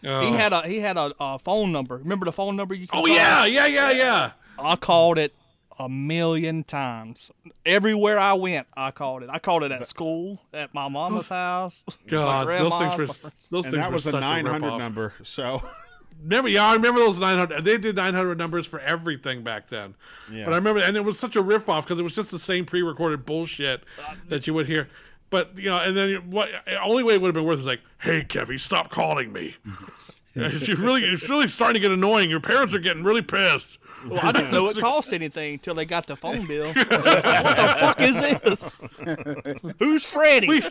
Oh. 0.06 0.22
He 0.22 0.34
had 0.34 0.54
a 0.54 0.62
he 0.68 0.80
had 0.80 0.98
a, 0.98 1.14
a 1.20 1.40
phone 1.40 1.72
number. 1.72 1.98
Remember 1.98 2.26
the 2.26 2.32
phone 2.32 2.56
number 2.56 2.76
you 2.76 2.88
could 2.88 2.98
oh 2.98 3.06
call? 3.06 3.08
yeah, 3.10 3.46
yeah, 3.46 3.66
yeah, 3.66 3.92
yeah. 3.92 4.32
I 4.60 4.76
called 4.76 5.18
it 5.18 5.34
a 5.80 5.88
million 5.90 6.64
times. 6.64 7.32
Everywhere 7.66 8.20
I 8.20 8.34
went, 8.34 8.68
I 8.76 8.92
called 8.92 9.24
it. 9.24 9.30
I 9.32 9.40
called 9.40 9.64
it 9.64 9.72
at 9.72 9.88
school, 9.88 10.40
at 10.54 10.74
my 10.74 10.88
mama's 10.88 11.30
house. 11.30 11.84
my 12.06 12.12
God, 12.12 12.48
those 12.48 12.78
things 12.78 12.92
were 12.92 12.96
grandma's. 12.98 13.26
s- 13.26 13.48
those 13.50 13.66
And 13.66 13.74
things 13.74 13.84
that 13.84 13.90
were 13.90 13.94
was 13.96 14.08
a 14.08 14.20
nine 14.20 14.46
hundred 14.46 14.78
number. 14.78 15.14
So 15.24 15.64
Remember, 16.24 16.50
yeah, 16.50 16.66
I 16.66 16.74
remember 16.74 17.00
those 17.00 17.20
nine 17.20 17.38
hundred. 17.38 17.64
They 17.64 17.78
did 17.78 17.96
nine 17.96 18.14
hundred 18.14 18.38
numbers 18.38 18.66
for 18.66 18.80
everything 18.80 19.44
back 19.44 19.68
then. 19.68 19.96
Yeah. 20.32 20.46
But 20.46 20.54
I 20.54 20.58
remember, 20.58 20.82
and 20.82 20.98
it 20.98 21.04
was 21.04 21.20
such 21.20 21.36
a 21.36 21.42
riff 21.42 21.70
off 21.70 21.86
because 21.86 22.00
it 22.00 22.04
was 22.04 22.16
just 22.16 22.32
the 22.32 22.40
same 22.40 22.66
pre-recorded 22.66 23.26
bullshit 23.26 23.84
that 24.30 24.48
you 24.48 24.54
would 24.54 24.68
hear. 24.68 24.90
But 25.30 25.58
you 25.58 25.70
know, 25.70 25.78
and 25.78 25.96
then 25.96 26.30
what? 26.30 26.50
Only 26.82 27.04
way 27.04 27.16
it 27.16 27.22
would 27.22 27.28
have 27.28 27.36
been 27.36 27.46
worth 27.46 27.60
is 27.60 27.66
like, 27.66 27.82
"Hey, 28.00 28.24
Kevy, 28.24 28.60
stop 28.60 28.90
calling 28.90 29.32
me." 29.32 29.56
it's 30.36 30.70
really, 30.70 31.04
it's 31.04 31.30
really 31.30 31.48
starting 31.48 31.76
to 31.76 31.80
get 31.80 31.92
annoying. 31.92 32.30
Your 32.30 32.40
parents 32.40 32.74
are 32.74 32.80
getting 32.80 33.04
really 33.04 33.22
pissed. 33.22 33.80
Well, 34.06 34.20
I 34.22 34.32
didn't 34.32 34.52
know 34.52 34.68
it 34.70 34.78
cost 34.80 35.14
anything 35.14 35.54
until 35.54 35.74
they 35.74 35.86
got 35.86 36.08
the 36.08 36.16
phone 36.16 36.46
bill. 36.46 36.72
I 36.76 36.98
was 36.98 37.24
like, 37.24 37.44
what 37.44 37.56
the 37.56 37.68
fuck 37.80 38.02
is 38.02 38.22
this? 38.22 39.76
Who's 39.80 40.06
Freddy? 40.06 40.48
We, 40.48 40.62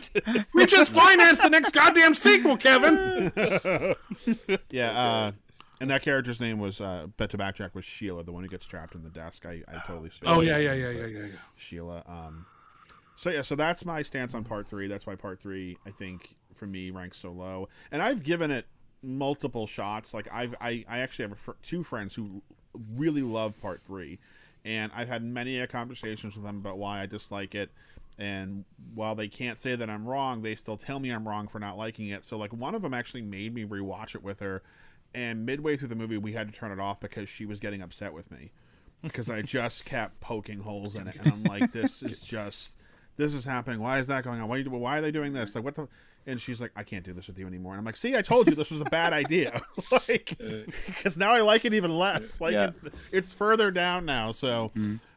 we 0.53 0.65
just 0.65 0.91
financed 0.91 1.41
the 1.41 1.49
next 1.49 1.71
goddamn 1.71 2.13
sequel, 2.15 2.57
Kevin. 2.57 3.31
Yeah, 4.69 4.99
uh, 4.99 5.31
and 5.79 5.89
that 5.89 6.01
character's 6.01 6.39
name 6.41 6.59
was, 6.59 6.81
uh, 6.81 7.07
bet 7.17 7.29
to 7.31 7.37
backtrack, 7.37 7.73
was 7.73 7.85
Sheila, 7.85 8.23
the 8.23 8.31
one 8.31 8.43
who 8.43 8.49
gets 8.49 8.65
trapped 8.65 8.95
in 8.95 9.03
the 9.03 9.09
desk. 9.09 9.45
I, 9.45 9.61
I 9.67 9.79
totally 9.85 10.09
spaced 10.09 10.31
Oh 10.31 10.41
yeah, 10.41 10.57
yeah, 10.57 10.73
yeah, 10.73 10.89
yeah, 10.89 11.05
yeah, 11.05 11.19
yeah. 11.25 11.27
Sheila. 11.55 12.03
Um, 12.07 12.45
so 13.15 13.29
yeah, 13.29 13.41
so 13.41 13.55
that's 13.55 13.85
my 13.85 14.01
stance 14.01 14.33
on 14.33 14.43
part 14.43 14.67
three. 14.67 14.87
That's 14.87 15.05
why 15.05 15.15
part 15.15 15.39
three, 15.41 15.77
I 15.85 15.91
think, 15.91 16.35
for 16.55 16.65
me, 16.65 16.91
ranks 16.91 17.19
so 17.19 17.31
low. 17.31 17.69
And 17.91 18.01
I've 18.01 18.23
given 18.23 18.51
it 18.51 18.65
multiple 19.03 19.67
shots. 19.67 20.13
Like 20.13 20.27
I've, 20.31 20.55
I, 20.61 20.85
I 20.87 20.99
actually 20.99 21.23
have 21.23 21.31
a 21.33 21.35
fr- 21.35 21.51
two 21.61 21.83
friends 21.83 22.15
who 22.15 22.41
really 22.95 23.21
love 23.21 23.59
part 23.61 23.81
three, 23.85 24.19
and 24.65 24.91
I've 24.95 25.07
had 25.07 25.23
many 25.23 25.65
conversations 25.67 26.35
with 26.35 26.43
them 26.43 26.57
about 26.57 26.77
why 26.77 27.01
I 27.01 27.05
dislike 27.05 27.55
it. 27.55 27.69
And 28.19 28.65
while 28.95 29.13
they 29.13 29.27
can't 29.27 29.59
say 29.59 29.75
that 29.75 29.89
I'm 29.89 30.05
wrong, 30.05 30.41
they 30.41 30.55
still 30.55 30.77
tell 30.77 30.99
me 30.99 31.11
I'm 31.11 31.27
wrong 31.27 31.47
for 31.47 31.59
not 31.59 31.77
liking 31.77 32.07
it. 32.07 32.23
So 32.23 32.35
like 32.37 32.51
one 32.51 32.73
of 32.73 32.81
them 32.81 32.93
actually 32.93 33.21
made 33.21 33.53
me 33.53 33.63
rewatch 33.63 34.15
it 34.15 34.23
with 34.23 34.39
her, 34.39 34.63
and 35.13 35.45
midway 35.45 35.77
through 35.77 35.89
the 35.89 35.95
movie 35.95 36.17
we 36.17 36.33
had 36.33 36.51
to 36.51 36.57
turn 36.57 36.71
it 36.71 36.79
off 36.79 36.99
because 36.99 37.29
she 37.29 37.45
was 37.45 37.59
getting 37.59 37.81
upset 37.81 38.13
with 38.13 38.31
me 38.31 38.51
because 39.01 39.29
I 39.29 39.41
just 39.41 39.85
kept 39.85 40.19
poking 40.19 40.59
holes 40.59 40.95
in 40.95 41.07
it, 41.07 41.15
and 41.19 41.31
I'm 41.31 41.43
like, 41.43 41.71
this 41.71 42.01
is 42.01 42.19
just 42.23 42.73
this 43.17 43.33
is 43.33 43.45
happening. 43.45 43.79
Why 43.79 43.99
is 43.99 44.07
that 44.07 44.23
going 44.23 44.41
on? 44.41 44.47
Why, 44.47 44.61
why 44.63 44.97
are 44.97 45.01
they 45.01 45.11
doing 45.11 45.33
this? 45.33 45.55
Like, 45.55 45.63
what 45.63 45.75
the? 45.75 45.87
And 46.27 46.39
she's 46.41 46.59
like, 46.61 46.71
I 46.75 46.83
can't 46.83 47.03
do 47.05 47.13
this 47.13 47.27
with 47.27 47.39
you 47.39 47.47
anymore. 47.47 47.71
And 47.73 47.79
I'm 47.79 47.85
like, 47.85 47.95
see, 47.97 48.15
I 48.15 48.21
told 48.21 48.47
you 48.49 48.53
this 48.55 48.69
was 48.69 48.81
a 48.81 48.85
bad 48.85 49.13
idea. 49.13 49.61
like, 50.09 50.37
because 50.85 51.17
now 51.17 51.31
I 51.31 51.39
like 51.41 51.63
it 51.65 51.73
even 51.73 51.97
less. 51.97 52.39
Like, 52.41 52.51
Yeah. 52.53 52.67
it's, 52.67 52.79
it's 53.13 53.31
further 53.31 53.71
down 53.71 54.05
now. 54.05 54.33
So, 54.33 54.71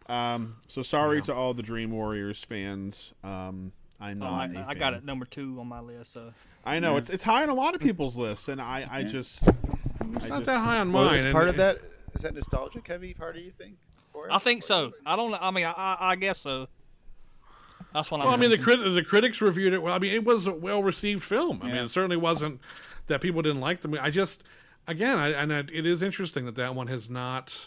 um, 0.09 0.57
so 0.69 0.83
sorry 0.83 1.21
to 1.23 1.35
all 1.35 1.53
the 1.53 1.63
Dream 1.65 1.91
Warriors 1.91 2.43
fans. 2.45 3.13
Um, 3.25 3.73
I'm 4.01 4.23
Oh, 4.23 4.31
not. 4.31 4.57
I, 4.57 4.61
a 4.61 4.67
I 4.69 4.75
got 4.75 4.93
fan. 4.93 5.03
it 5.03 5.05
number 5.05 5.27
two 5.27 5.59
on 5.61 5.67
my 5.67 5.81
list. 5.81 6.13
So 6.13 6.33
I 6.65 6.79
know 6.79 6.97
it's 6.97 7.11
it's 7.11 7.23
high 7.25 7.43
on 7.43 7.49
a 7.51 7.55
lot 7.55 7.75
of 7.75 7.81
people's 7.83 8.17
lists, 8.17 8.49
and 8.49 8.59
I 8.61 8.87
I 8.91 9.03
just 9.03 9.43
It's 9.47 10.27
not 10.29 10.45
that 10.47 10.59
high 10.61 10.79
on 10.79 10.91
Well, 10.93 11.05
mine. 11.07 11.17
is 11.17 11.25
and- 11.25 11.35
part 11.35 11.49
of 11.49 11.57
that 11.59 11.79
is 12.15 12.23
that 12.23 12.35
nostalgic 12.35 12.87
heavy 12.89 13.13
part 13.13 13.37
of 13.37 13.43
you 13.43 13.51
think? 13.51 13.75
For 14.13 14.27
it? 14.27 14.33
I 14.33 14.39
think 14.39 14.63
so. 14.63 14.93
I 15.05 15.17
don't. 15.17 15.33
know. 15.33 15.39
I 15.41 15.51
mean, 15.51 15.67
I, 15.67 15.73
I, 15.77 15.97
I 16.13 16.17
guess 16.17 16.39
so. 16.39 16.69
That's 17.93 18.11
what 18.11 18.21
I'm. 18.21 18.27
Well, 18.27 18.35
I 18.35 18.39
mean, 18.39 18.51
the 18.51 18.59
crit- 18.59 18.93
the 18.95 19.05
critics 19.05 19.41
reviewed 19.41 19.73
it 19.73 19.83
well. 19.83 19.95
I 19.95 19.99
mean, 19.99 20.15
it 20.15 20.25
was 20.25 20.47
a 20.47 20.53
well 20.53 20.83
received 20.83 21.23
film. 21.23 21.61
I 21.63 21.67
mean, 21.67 21.77
it 21.77 21.89
certainly 21.91 22.17
wasn't 22.17 22.61
that 23.09 23.21
people 23.21 23.43
didn't 23.43 23.61
like 23.61 23.81
the 23.81 23.89
movie. 23.89 24.01
I 24.01 24.11
just, 24.11 24.45
again, 24.87 25.19
I, 25.19 25.31
and 25.31 25.53
I, 25.53 25.59
it 25.61 25.87
is 25.87 26.03
interesting 26.03 26.45
that 26.47 26.55
that 26.57 26.75
one 26.75 26.87
has 26.87 27.11
not 27.11 27.59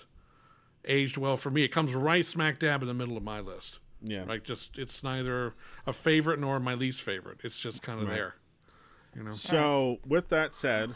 aged 0.85 1.17
well 1.17 1.35
for 1.37 1.49
me. 1.49 1.63
It 1.63 1.69
comes 1.69 1.93
right 1.93 2.25
smack 2.25 2.59
dab 2.59 2.81
in 2.81 2.87
the 2.87 2.93
middle 2.93 3.17
of 3.17 3.23
my 3.23 3.41
list. 3.41 3.79
yeah. 4.01 4.23
Like, 4.23 4.43
just 4.43 4.77
it's 4.77 5.03
neither 5.03 5.53
a 5.85 5.91
favorite 5.93 6.39
nor 6.39 6.59
my 6.59 6.73
least 6.75 7.01
favorite. 7.01 7.39
It's 7.43 7.59
just 7.59 7.81
kind 7.81 7.99
of 8.01 8.07
Right. 8.07 8.15
there. 8.15 8.35
You 9.15 9.23
know. 9.23 9.33
So, 9.33 9.99
with 10.07 10.29
that 10.29 10.53
said, 10.53 10.95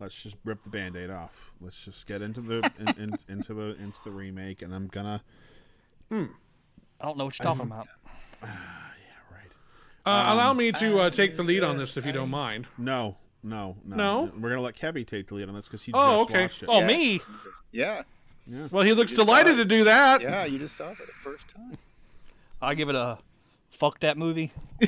let's 0.00 0.22
just 0.22 0.36
rip 0.44 0.62
the 0.62 0.70
band-aid 0.70 1.10
off. 1.10 1.52
Let's 1.60 1.84
just 1.84 2.06
get 2.06 2.20
into 2.20 2.40
the 2.40 2.70
in, 2.78 2.88
in, 3.02 3.18
into 3.28 3.54
the 3.54 3.76
into 3.82 4.00
the 4.04 4.10
remake, 4.10 4.62
and 4.62 4.74
I'm 4.74 4.88
gonna 4.88 5.22
hmm. 6.10 6.24
I 7.00 7.06
don't 7.06 7.16
know 7.18 7.24
what 7.26 7.38
you're 7.38 7.44
talking 7.44 7.62
about. 7.66 7.86
yeah, 8.42 8.48
right. 9.30 9.50
Uh, 10.06 10.24
Um, 10.30 10.36
allow 10.38 10.52
me 10.52 10.72
to 10.72 10.98
uh, 11.00 11.10
take 11.10 11.34
the 11.36 11.42
lead 11.42 11.62
on 11.62 11.76
this, 11.76 11.96
if 11.96 12.06
you 12.06 12.12
don't 12.12 12.30
mind. 12.30 12.66
No, 12.78 13.16
no, 13.42 13.76
no. 13.84 13.96
No? 13.96 14.32
We're 14.38 14.50
gonna 14.50 14.60
let 14.62 14.76
Kevy 14.76 15.06
take 15.06 15.28
the 15.28 15.34
lead 15.34 15.48
on 15.48 15.54
this 15.54 15.66
because 15.66 15.82
he 15.82 15.92
Oh, 15.94 16.20
just 16.24 16.30
okay. 16.30 16.42
watched 16.42 16.62
it. 16.62 16.68
Oh, 16.68 16.80
Yeah. 16.80 16.86
me? 16.86 17.20
Yeah, 17.72 18.02
Well, 18.70 18.84
he 18.84 18.92
looks 18.92 19.12
delighted 19.12 19.56
to 19.56 19.64
do 19.64 19.84
that. 19.84 20.20
yeah, 20.22 20.44
you 20.44 20.58
just 20.58 20.76
saw 20.76 20.90
it 20.90 20.96
for 20.96 21.06
the 21.06 21.12
first 21.12 21.48
time. 21.48 21.76
I 22.62 22.74
give 22.74 22.88
it 22.88 22.94
a 22.94 23.18
fuck 23.70 23.98
that 24.00 24.16
movie. 24.16 24.52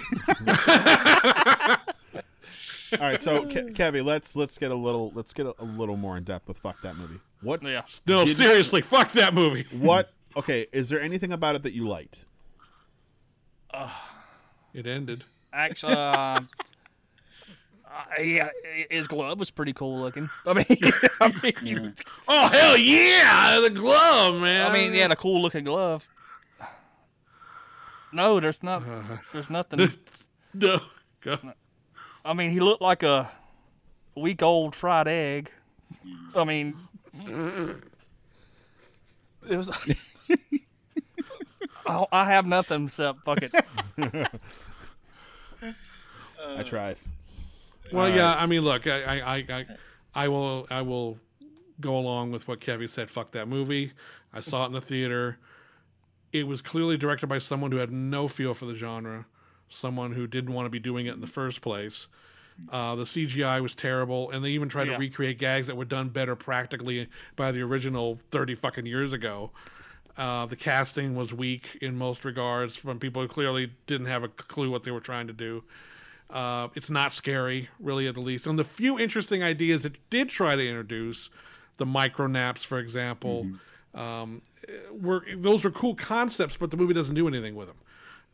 All 2.92 3.00
right, 3.00 3.20
so 3.20 3.44
Ke- 3.46 3.74
Kevy, 3.74 4.04
let's 4.04 4.36
let's 4.36 4.57
get 4.59 4.70
a 4.70 4.74
little 4.74 5.11
let's 5.14 5.32
get 5.32 5.46
a, 5.46 5.54
a 5.59 5.64
little 5.64 5.96
more 5.96 6.16
in 6.16 6.22
depth 6.22 6.46
with 6.46 6.57
fuck 6.59 6.80
that 6.82 6.96
movie. 6.96 7.18
What? 7.42 7.62
Yeah. 7.64 7.82
No, 8.07 8.24
Did- 8.24 8.36
seriously, 8.36 8.80
fuck 8.80 9.11
that 9.12 9.34
movie. 9.34 9.66
What? 9.72 10.12
Okay, 10.37 10.66
is 10.70 10.89
there 10.91 11.01
anything 11.01 11.32
about 11.32 11.57
it 11.57 11.62
that 11.62 11.72
you 11.72 11.89
liked? 11.89 12.18
It 14.74 14.87
ended. 14.87 15.24
Actually, 15.53 15.95
uh, 15.95 16.41
uh, 17.97 18.22
yeah, 18.22 18.51
his 18.91 19.07
glove 19.07 19.39
was 19.39 19.51
pretty 19.51 19.72
cool 19.72 19.99
looking. 19.99 20.28
I 20.47 20.53
mean, 20.53 20.66
I 21.20 21.32
mean, 21.43 21.95
Oh 22.28 22.49
hell 22.49 22.76
yeah, 22.76 23.59
the 23.62 23.70
glove, 23.70 24.41
man. 24.41 24.70
I 24.70 24.72
mean, 24.72 24.93
he 24.93 24.99
had 24.99 25.12
a 25.12 25.16
cool 25.16 25.41
looking 25.41 25.64
glove. 25.64 26.07
No, 28.12 28.39
there's 28.41 28.62
not. 28.62 28.82
There's 29.32 29.51
nothing. 29.51 29.91
no. 30.55 30.80
Go. 31.22 31.39
I 32.24 32.32
mean, 32.34 32.51
he 32.51 32.61
looked 32.61 32.80
like 32.80 33.03
a 33.03 33.30
week 34.14 34.43
old 34.43 34.74
fried 34.74 35.09
egg. 35.09 35.51
I 36.34 36.45
mean, 36.45 36.76
it 39.51 39.57
was. 39.57 39.70
I 41.86 42.04
I 42.12 42.24
have 42.26 42.46
nothing 42.46 42.86
except 42.86 43.24
fuck 43.24 43.38
it. 43.42 43.54
I 46.48 46.62
tried. 46.62 46.96
Well, 47.92 48.08
yeah. 48.08 48.34
I 48.34 48.46
mean, 48.46 48.62
look, 48.62 48.86
I, 48.86 49.02
I, 49.02 49.34
I, 49.36 49.44
I, 49.48 49.66
I 50.14 50.28
will, 50.28 50.66
I 50.70 50.82
will 50.82 51.18
go 51.80 51.96
along 51.96 52.32
with 52.32 52.46
what 52.48 52.60
Kevy 52.60 52.88
said. 52.90 53.10
Fuck 53.10 53.32
that 53.32 53.48
movie. 53.48 53.92
I 54.32 54.40
saw 54.40 54.64
it 54.64 54.66
in 54.66 54.72
the 54.72 54.80
theater. 54.80 55.38
It 56.32 56.46
was 56.46 56.60
clearly 56.60 56.96
directed 56.96 57.28
by 57.28 57.38
someone 57.38 57.70
who 57.72 57.78
had 57.78 57.92
no 57.92 58.28
feel 58.28 58.54
for 58.54 58.66
the 58.66 58.74
genre, 58.74 59.24
someone 59.68 60.12
who 60.12 60.26
didn't 60.26 60.52
want 60.52 60.66
to 60.66 60.70
be 60.70 60.78
doing 60.80 61.06
it 61.06 61.14
in 61.14 61.20
the 61.20 61.26
first 61.26 61.60
place. 61.62 62.06
Uh, 62.70 62.94
the 62.96 63.04
CGI 63.04 63.60
was 63.60 63.74
terrible, 63.74 64.30
and 64.30 64.44
they 64.44 64.50
even 64.50 64.68
tried 64.68 64.86
Yeah. 64.88 64.94
to 64.94 64.98
recreate 64.98 65.38
gags 65.38 65.66
that 65.68 65.76
were 65.76 65.84
done 65.84 66.08
better 66.08 66.34
practically 66.34 67.08
by 67.36 67.52
the 67.52 67.60
original 67.62 68.18
thirty 68.30 68.54
fucking 68.54 68.86
years 68.86 69.12
ago. 69.12 69.50
Uh, 70.16 70.46
the 70.46 70.56
casting 70.56 71.14
was 71.14 71.34
weak 71.34 71.78
in 71.82 71.96
most 71.96 72.24
regards 72.24 72.76
from 72.76 72.98
people 72.98 73.20
who 73.20 73.28
clearly 73.28 73.70
didn't 73.86 74.06
have 74.06 74.22
a 74.22 74.28
clue 74.28 74.70
what 74.70 74.82
they 74.82 74.90
were 74.90 75.00
trying 75.00 75.26
to 75.26 75.32
do. 75.32 75.62
Uh, 76.30 76.68
it's 76.74 76.90
not 76.90 77.12
scary, 77.12 77.68
really, 77.78 78.08
at 78.08 78.14
the 78.14 78.20
least. 78.20 78.46
And 78.46 78.58
the 78.58 78.64
few 78.64 78.98
interesting 78.98 79.42
ideas 79.42 79.84
it 79.84 79.96
did 80.10 80.28
try 80.28 80.56
to 80.56 80.66
introduce, 80.66 81.30
the 81.76 81.86
micro 81.86 82.26
naps, 82.26 82.64
for 82.64 82.78
example, 82.78 83.46
um, 83.94 84.42
were 84.90 85.24
those 85.36 85.64
were 85.64 85.70
cool 85.70 85.94
concepts, 85.94 86.56
but 86.56 86.70
the 86.70 86.76
movie 86.76 86.94
doesn't 86.94 87.14
do 87.14 87.28
anything 87.28 87.54
with 87.54 87.68
them. 87.68 87.76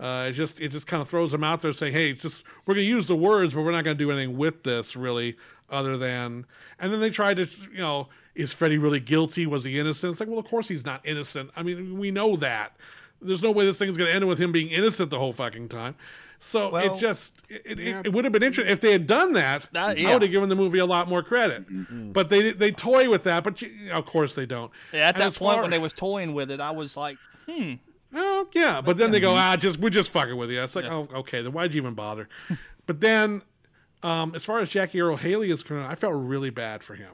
Uh, 0.01 0.29
it 0.29 0.33
just 0.33 0.61
it 0.61 0.69
just 0.69 0.87
kind 0.87 1.01
of 1.01 1.09
throws 1.09 1.31
them 1.31 1.45
out 1.45 1.61
there, 1.61 1.73
saying, 1.73 1.93
"Hey, 1.93 2.13
just 2.13 2.45
we're 2.65 2.75
going 2.75 2.85
to 2.85 2.91
use 2.91 3.07
the 3.07 3.17
words, 3.17 3.53
but 3.55 3.63
we're 3.63 3.73
not 3.73 3.85
going 3.85 3.97
to 3.97 4.05
do 4.05 4.11
anything 4.11 4.39
with 4.39 4.63
this, 4.63 4.97
really, 4.97 5.37
other 5.69 5.97
than." 5.97 6.47
And 6.79 6.93
then 6.93 7.01
they 7.01 7.11
tried 7.11 7.37
to, 7.37 7.49
you 7.71 7.79
know, 7.79 8.09
is 8.35 8.53
Freddy 8.53 8.79
really 8.79 9.01
guilty? 9.01 9.47
Was 9.47 9.65
he 9.65 9.79
innocent? 9.79 10.13
It's 10.13 10.21
like, 10.21 10.29
well, 10.29 10.39
of 10.39 10.47
course 10.47 10.69
he's 10.69 10.85
not 10.85 11.05
innocent. 11.05 11.51
I 11.57 11.63
mean, 11.63 11.99
we 11.99 12.11
know 12.11 12.37
that. 12.37 12.77
There's 13.21 13.43
no 13.43 13.51
way 13.51 13.65
this 13.65 13.79
thing 13.79 13.89
is 13.89 13.97
going 13.97 14.09
to 14.09 14.15
end 14.15 14.27
with 14.27 14.39
him 14.39 14.53
being 14.53 14.71
innocent 14.71 15.11
the 15.11 15.19
whole 15.19 15.33
fucking 15.33 15.69
time. 15.69 15.95
So 16.41 16.71
Well, 16.71 16.93
it 16.93 16.99
just 16.99 17.35
it, 17.49 17.79
it, 17.79 18.07
it 18.07 18.13
would 18.13 18.25
have 18.25 18.33
been 18.33 18.43
interesting 18.43 18.73
if 18.73 18.81
they 18.81 18.91
had 18.91 19.07
done 19.07 19.35
that. 19.35 19.69
Uh, 19.75 19.79
I 19.97 20.13
would 20.13 20.23
have 20.23 20.31
given 20.33 20.49
the 20.49 20.57
movie 20.57 20.81
a 20.81 20.87
lot 20.87 21.09
more 21.09 21.23
credit. 21.23 21.65
But 22.13 22.31
they 22.31 22.53
they 22.53 22.73
toy 22.73 23.09
with 23.09 23.23
that. 23.25 23.45
But 23.45 23.63
you, 23.63 23.93
of 23.93 24.07
course 24.07 24.35
they 24.35 24.45
don't. 24.45 24.73
Yeah, 24.93 25.09
at 25.09 25.15
And 25.15 25.33
that 25.33 25.39
point 25.39 25.55
far- 25.55 25.63
when 25.63 25.71
they 25.71 25.79
was 25.79 25.93
toying 25.93 26.35
with 26.35 26.51
it, 26.51 26.59
I 26.59 26.73
was 26.73 26.97
like, 26.97 27.17
hmm. 27.49 27.75
Oh 28.13 28.49
yeah, 28.53 28.81
but 28.81 28.97
then 28.97 29.13
they 29.13 29.21
go, 29.21 29.35
ah, 29.37 29.57
just 29.57 29.79
we're 29.79 29.89
just 29.89 30.11
fucking 30.11 30.37
with 30.37 30.51
you. 30.51 30.63
It's 30.63 30.75
like, 30.75 30.85
oh, 30.85 31.09
okay, 31.15 31.43
then 31.43 31.53
why'd 31.53 31.73
you 31.73 31.81
even 31.81 31.95
bother? 31.95 32.29
but 32.87 33.01
then, 33.01 33.41
um, 34.03 34.35
as 34.35 34.45
far 34.45 34.59
as 34.59 34.69
Jackie 34.69 35.01
Earle 35.01 35.17
Haley 35.17 35.51
is 35.51 35.63
concerned, 35.63 35.91
I 35.91 35.95
felt 35.95 36.13
really 36.15 36.51
bad 36.51 36.83
for 36.83 36.95
him 36.95 37.13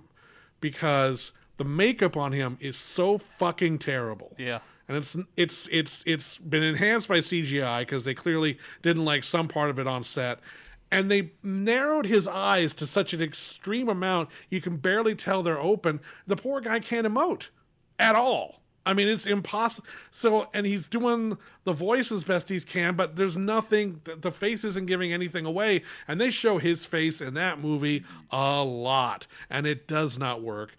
because 0.61 1.33
the 1.57 1.65
makeup 1.65 2.17
on 2.17 2.33
him 2.33 2.57
is 2.61 2.77
so 2.77 3.19
fucking 3.19 3.79
terrible. 3.79 4.35
Yeah. 4.39 4.61
and 4.89 4.97
it's 4.97 5.17
it's 5.37 5.69
it's 5.71 6.03
it's 6.07 6.39
been 6.39 6.63
enhanced 6.63 7.09
by 7.09 7.19
CGI 7.19 7.81
because 7.81 8.05
they 8.05 8.15
clearly 8.15 8.59
didn't 8.83 9.05
like 9.05 9.25
some 9.25 9.49
part 9.49 9.71
of 9.71 9.79
it 9.79 9.87
on 9.87 10.05
set. 10.05 10.41
And 10.91 11.11
they 11.11 11.33
narrowed 11.43 12.07
his 12.07 12.27
eyes 12.27 12.73
to 12.75 12.87
such 12.87 13.13
an 13.13 13.21
extreme 13.21 13.91
amount 13.91 14.31
you 14.49 14.61
can 14.63 14.79
barely 14.79 15.15
tell 15.15 15.43
they're 15.43 15.61
open. 15.61 16.01
The 16.27 16.37
poor 16.37 16.63
guy 16.63 16.81
can't 16.81 17.07
emote 17.07 17.49
at 17.99 18.15
all. 18.15 18.63
I 18.89 18.95
mean, 18.95 19.07
it's 19.07 19.27
impossible. 19.27 19.87
So, 20.11 20.49
and 20.55 20.65
he's 20.67 20.89
doing 20.89 21.37
the 21.65 21.73
voice 21.73 22.11
as 22.11 22.25
best 22.25 22.49
he 22.49 22.59
can, 22.61 22.97
but 22.97 23.15
there's 23.17 23.37
nothing. 23.37 24.01
The, 24.05 24.17
the 24.17 24.31
face 24.33 24.65
isn't 24.65 24.87
giving 24.87 25.13
anything 25.13 25.45
away, 25.47 25.83
and 26.09 26.21
they 26.21 26.31
show 26.31 26.59
his 26.59 26.85
face 26.87 27.21
in 27.21 27.35
that 27.35 27.61
movie 27.61 28.03
a 28.33 28.65
lot, 28.65 29.27
and 29.51 29.67
it 29.67 29.87
does 29.87 30.19
not 30.19 30.43
work. 30.43 30.75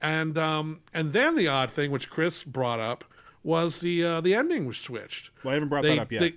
And 0.00 0.36
um, 0.38 0.80
and 0.94 1.12
then 1.12 1.36
the 1.36 1.48
odd 1.48 1.70
thing, 1.70 1.90
which 1.90 2.08
Chris 2.08 2.42
brought 2.42 2.80
up, 2.80 3.04
was 3.42 3.78
the 3.80 4.04
uh, 4.04 4.20
the 4.22 4.34
ending 4.34 4.64
was 4.66 4.78
switched. 4.78 5.30
Well, 5.44 5.52
I 5.52 5.54
haven't 5.54 5.68
brought 5.68 5.82
They- 5.82 5.90
that 5.96 5.98
up 6.02 6.10
yet. 6.12 6.20
they- 6.20 6.34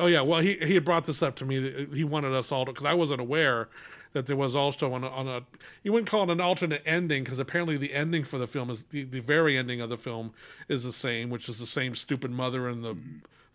Oh 0.00 0.06
yeah, 0.06 0.20
well 0.20 0.38
he 0.40 0.54
he 0.62 0.74
had 0.74 0.84
brought 0.84 1.04
this 1.04 1.22
up 1.24 1.34
to 1.36 1.44
me. 1.44 1.86
He 1.92 2.04
wanted 2.04 2.32
us 2.32 2.52
all 2.52 2.64
to 2.64 2.72
because 2.72 2.86
I 2.86 2.94
wasn't 2.94 3.20
aware 3.20 3.68
that 4.12 4.26
there 4.26 4.36
was 4.36 4.56
also 4.56 4.92
on 4.92 5.04
a, 5.04 5.08
on 5.08 5.28
a 5.28 5.42
you 5.82 5.92
wouldn't 5.92 6.08
call 6.08 6.24
it 6.24 6.30
an 6.30 6.40
alternate 6.40 6.82
ending 6.86 7.24
because 7.24 7.38
apparently 7.38 7.76
the 7.76 7.92
ending 7.92 8.24
for 8.24 8.38
the 8.38 8.46
film 8.46 8.70
is 8.70 8.84
the, 8.84 9.04
the 9.04 9.20
very 9.20 9.56
ending 9.56 9.80
of 9.80 9.90
the 9.90 9.96
film 9.96 10.32
is 10.68 10.84
the 10.84 10.92
same, 10.92 11.30
which 11.30 11.48
is 11.48 11.58
the 11.58 11.66
same 11.66 11.94
stupid 11.94 12.30
mother 12.30 12.68
and 12.68 12.84
the 12.84 12.96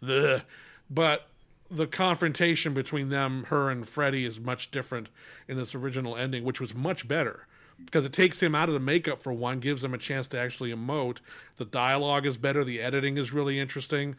the 0.01 0.43
but 0.89 1.27
the 1.71 1.87
confrontation 1.87 2.73
between 2.73 3.09
them, 3.09 3.45
her 3.45 3.71
and 3.71 3.87
Freddy, 3.87 4.25
is 4.25 4.39
much 4.39 4.69
different 4.69 5.09
in 5.47 5.57
this 5.57 5.73
original 5.73 6.15
ending, 6.15 6.43
which 6.43 6.61
was 6.61 6.75
much 6.75 7.07
better 7.07 7.47
because 7.85 8.05
it 8.05 8.13
takes 8.13 8.41
him 8.41 8.55
out 8.55 8.69
of 8.69 8.73
the 8.73 8.79
makeup 8.79 9.19
for 9.19 9.33
one, 9.33 9.59
gives 9.59 9.83
him 9.83 9.93
a 9.93 9.97
chance 9.97 10.27
to 10.29 10.39
actually 10.39 10.73
emote. 10.73 11.17
The 11.55 11.65
dialogue 11.65 12.25
is 12.25 12.37
better, 12.37 12.63
the 12.63 12.81
editing 12.81 13.17
is 13.17 13.33
really 13.33 13.59
interesting, 13.59 14.15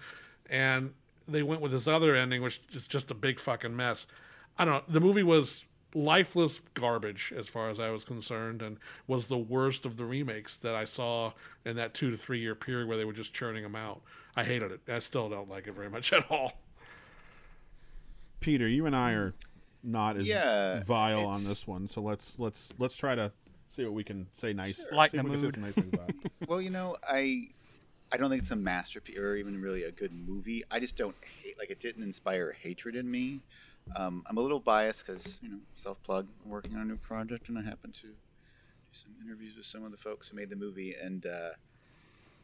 and 0.51 0.93
they 1.28 1.43
went 1.43 1.61
with 1.61 1.72
this 1.72 1.87
other 1.87 2.14
ending, 2.14 2.43
which 2.43 2.61
is 2.72 2.87
just 2.87 3.11
a 3.11 3.14
big 3.14 3.39
fucking 3.39 3.74
mess. 3.74 4.07
I 4.59 4.64
don't 4.64 4.74
know. 4.74 4.93
The 4.93 5.01
movie 5.01 5.22
was 5.22 5.64
lifeless 5.95 6.61
garbage 6.74 7.32
as 7.36 7.49
far 7.49 7.70
as 7.70 7.78
I 7.80 7.90
was 7.90 8.05
concerned, 8.05 8.62
and 8.62 8.76
was 9.07 9.28
the 9.28 9.38
worst 9.38 9.86
of 9.86 9.97
the 9.97 10.05
remakes 10.05 10.57
that 10.59 10.74
I 10.74 10.84
saw 10.84 11.32
in 11.64 11.76
that 11.76 11.95
two 11.95 12.11
to 12.11 12.16
three 12.16 12.40
year 12.40 12.55
period 12.55 12.88
where 12.88 12.97
they 12.97 13.05
were 13.05 13.12
just 13.12 13.32
churning 13.32 13.62
them 13.62 13.76
out. 13.76 14.03
I 14.36 14.45
hated 14.45 14.72
it. 14.72 14.80
I 14.88 14.99
still 14.99 15.28
don't 15.28 15.49
like 15.49 15.66
it 15.68 15.74
very 15.74 15.88
much 15.90 16.12
at 16.12 16.28
all. 16.30 16.53
Peter, 18.40 18.68
you 18.68 18.86
and 18.86 18.95
I 18.95 19.12
are 19.12 19.34
not 19.82 20.16
as 20.16 20.26
Yeah, 20.26 20.82
vile 20.84 21.26
on 21.28 21.45
this 21.45 21.66
one, 21.66 21.86
so 21.88 22.01
let's 22.03 22.38
let's 22.38 22.70
let's 22.78 22.97
try 22.97 23.14
to 23.14 23.32
see 23.74 23.84
what 23.84 23.95
we 23.95 24.05
can 24.05 24.26
say 24.32 24.53
nice. 24.53 24.76
Sure. 24.76 24.86
see 24.90 24.97
Lighten 24.97 25.20
if 25.20 25.26
the 25.26 25.30
we 25.32 25.36
mood. 25.38 25.57
nice 25.59 25.74
things 25.74 25.95
about 25.95 26.11
it. 26.11 26.16
Well, 26.49 26.61
you 26.61 26.70
know, 26.70 26.97
I 27.09 27.49
I 28.12 28.16
don't 28.16 28.30
think 28.30 28.42
it's 28.42 28.51
a 28.51 28.57
masterpiece 28.57 29.18
or 29.18 29.36
even 29.36 29.61
really 29.61 29.84
a 29.84 29.90
good 29.90 30.12
movie. 30.12 30.62
I 30.70 30.78
just 30.78 30.97
don't 30.97 31.16
hate 31.42 31.59
like 31.59 31.70
it 31.70 31.80
didn't 31.80 32.03
inspire 32.03 32.53
hatred 32.61 32.97
in 32.97 33.11
me. 33.11 33.40
Um, 33.97 34.24
I'm 34.26 34.39
a 34.39 34.41
little 34.41 34.61
biased 34.61 35.07
because 35.07 35.41
you 35.43 35.49
know 35.49 35.59
self 35.74 36.03
plug. 36.03 36.26
Working 36.45 36.76
on 36.76 36.82
a 36.82 36.85
new 36.85 36.97
project, 36.97 37.49
and 37.49 37.59
I 37.59 37.62
happen 37.62 37.93
to 37.93 38.03
do 38.03 38.12
some 38.93 39.12
interviews 39.24 39.57
with 39.57 39.66
some 39.66 39.85
of 39.85 39.91
the 39.91 39.97
folks 39.97 40.28
who 40.28 40.37
made 40.37 40.51
the 40.51 40.57
movie. 40.57 40.95
And 40.95 41.26
uh, 41.26 41.51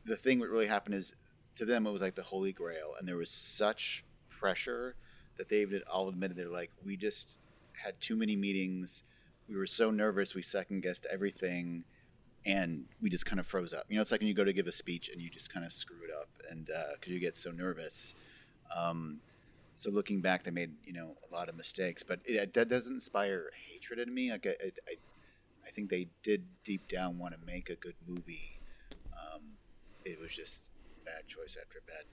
the 0.04 0.16
thing 0.16 0.40
that 0.40 0.48
really 0.48 0.66
happened 0.66 0.94
is 0.94 1.14
to 1.56 1.64
them 1.64 1.86
it 1.86 1.92
was 1.92 2.02
like 2.02 2.14
the 2.14 2.22
holy 2.22 2.52
grail, 2.52 2.94
and 2.98 3.08
there 3.08 3.16
was 3.16 3.30
such 3.30 4.04
pressure 4.28 4.94
that 5.36 5.48
they 5.48 5.66
all 5.90 6.08
admitted 6.08 6.36
they're 6.36 6.48
like 6.48 6.70
we 6.84 6.96
just 6.96 7.38
had 7.82 8.00
too 8.00 8.16
many 8.16 8.36
meetings. 8.36 9.02
We 9.48 9.56
were 9.56 9.66
so 9.66 9.90
nervous. 9.90 10.34
We 10.34 10.42
second 10.42 10.82
guessed 10.82 11.06
everything 11.10 11.84
and 12.46 12.86
we 13.02 13.10
just 13.10 13.26
kind 13.26 13.38
of 13.38 13.46
froze 13.46 13.74
up. 13.74 13.84
You 13.88 13.96
know, 13.96 14.02
it's 14.02 14.10
like 14.10 14.20
when 14.20 14.28
you 14.28 14.34
go 14.34 14.44
to 14.44 14.52
give 14.52 14.66
a 14.66 14.72
speech 14.72 15.10
and 15.12 15.20
you 15.20 15.28
just 15.28 15.52
kind 15.52 15.66
of 15.66 15.72
screw 15.72 15.98
it 16.04 16.10
up, 16.14 16.28
and 16.50 16.66
because 16.94 17.12
you 17.12 17.20
get 17.20 17.36
so 17.36 17.50
nervous. 17.50 18.14
Um, 18.74 19.20
so 19.80 19.90
looking 19.90 20.20
back, 20.20 20.44
they 20.44 20.50
made 20.50 20.72
you 20.84 20.92
know 20.92 21.16
a 21.30 21.34
lot 21.34 21.48
of 21.48 21.56
mistakes, 21.56 22.02
but 22.02 22.20
it, 22.24 22.52
that 22.54 22.68
doesn't 22.68 22.92
inspire 22.94 23.50
hatred 23.70 23.98
in 23.98 24.12
me. 24.12 24.30
Like 24.30 24.46
I, 24.46 24.50
I, 24.88 24.94
I 25.66 25.70
think 25.70 25.88
they 25.90 26.08
did 26.22 26.44
deep 26.64 26.86
down 26.88 27.18
want 27.18 27.34
to 27.34 27.40
make 27.46 27.70
a 27.70 27.76
good 27.76 27.94
movie. 28.06 28.60
Um, 29.12 29.42
it 30.04 30.20
was 30.20 30.34
just 30.34 30.70
bad 31.04 31.26
choice 31.28 31.56
after 31.60 31.78
bad 31.86 32.04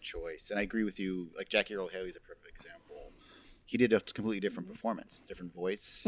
choice, 0.00 0.50
and 0.50 0.58
I 0.58 0.62
agree 0.62 0.84
with 0.84 0.98
you. 0.98 1.28
Like 1.36 1.48
Jackie 1.48 1.74
Earle 1.76 1.88
Haley 1.88 2.08
is 2.08 2.16
a 2.16 2.20
perfect 2.20 2.56
example. 2.56 3.12
He 3.64 3.78
did 3.78 3.92
a 3.92 4.00
completely 4.00 4.40
different 4.40 4.68
performance, 4.68 5.22
different 5.26 5.54
voice 5.54 6.04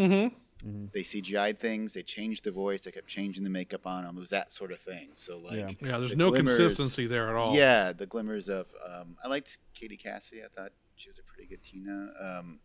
Mm-hmm. 0.64 0.86
they 0.94 1.00
CGI'd 1.02 1.58
things, 1.58 1.94
they 1.94 2.02
changed 2.02 2.44
the 2.44 2.50
voice, 2.52 2.84
they 2.84 2.90
kept 2.92 3.06
changing 3.08 3.42
the 3.44 3.50
makeup 3.50 3.86
on 3.86 4.04
him. 4.04 4.16
It 4.16 4.20
was 4.20 4.30
that 4.30 4.52
sort 4.52 4.70
of 4.70 4.78
thing. 4.78 5.08
So 5.14 5.38
like, 5.38 5.56
Yeah. 5.58 5.88
Yeah, 5.90 5.98
there's 5.98 6.10
the 6.10 6.16
no 6.16 6.30
glimmers- 6.30 6.56
consistency 6.56 7.06
there 7.06 7.28
at 7.28 7.34
all. 7.34 7.54
Yeah, 7.54 7.92
the 7.92 8.06
glimmers 8.06 8.48
of 8.48 8.66
um, 8.88 9.16
I 9.22 9.28
liked 9.28 9.58
Katie 9.74 9.96
Cassidy. 9.96 10.42
I 10.42 10.46
thought 10.48 10.72
she 10.96 11.08
was 11.08 11.18
a 11.18 11.22
pretty 11.22 11.48
good 11.48 11.62
Tina. 11.62 12.10
Um, 12.20 12.60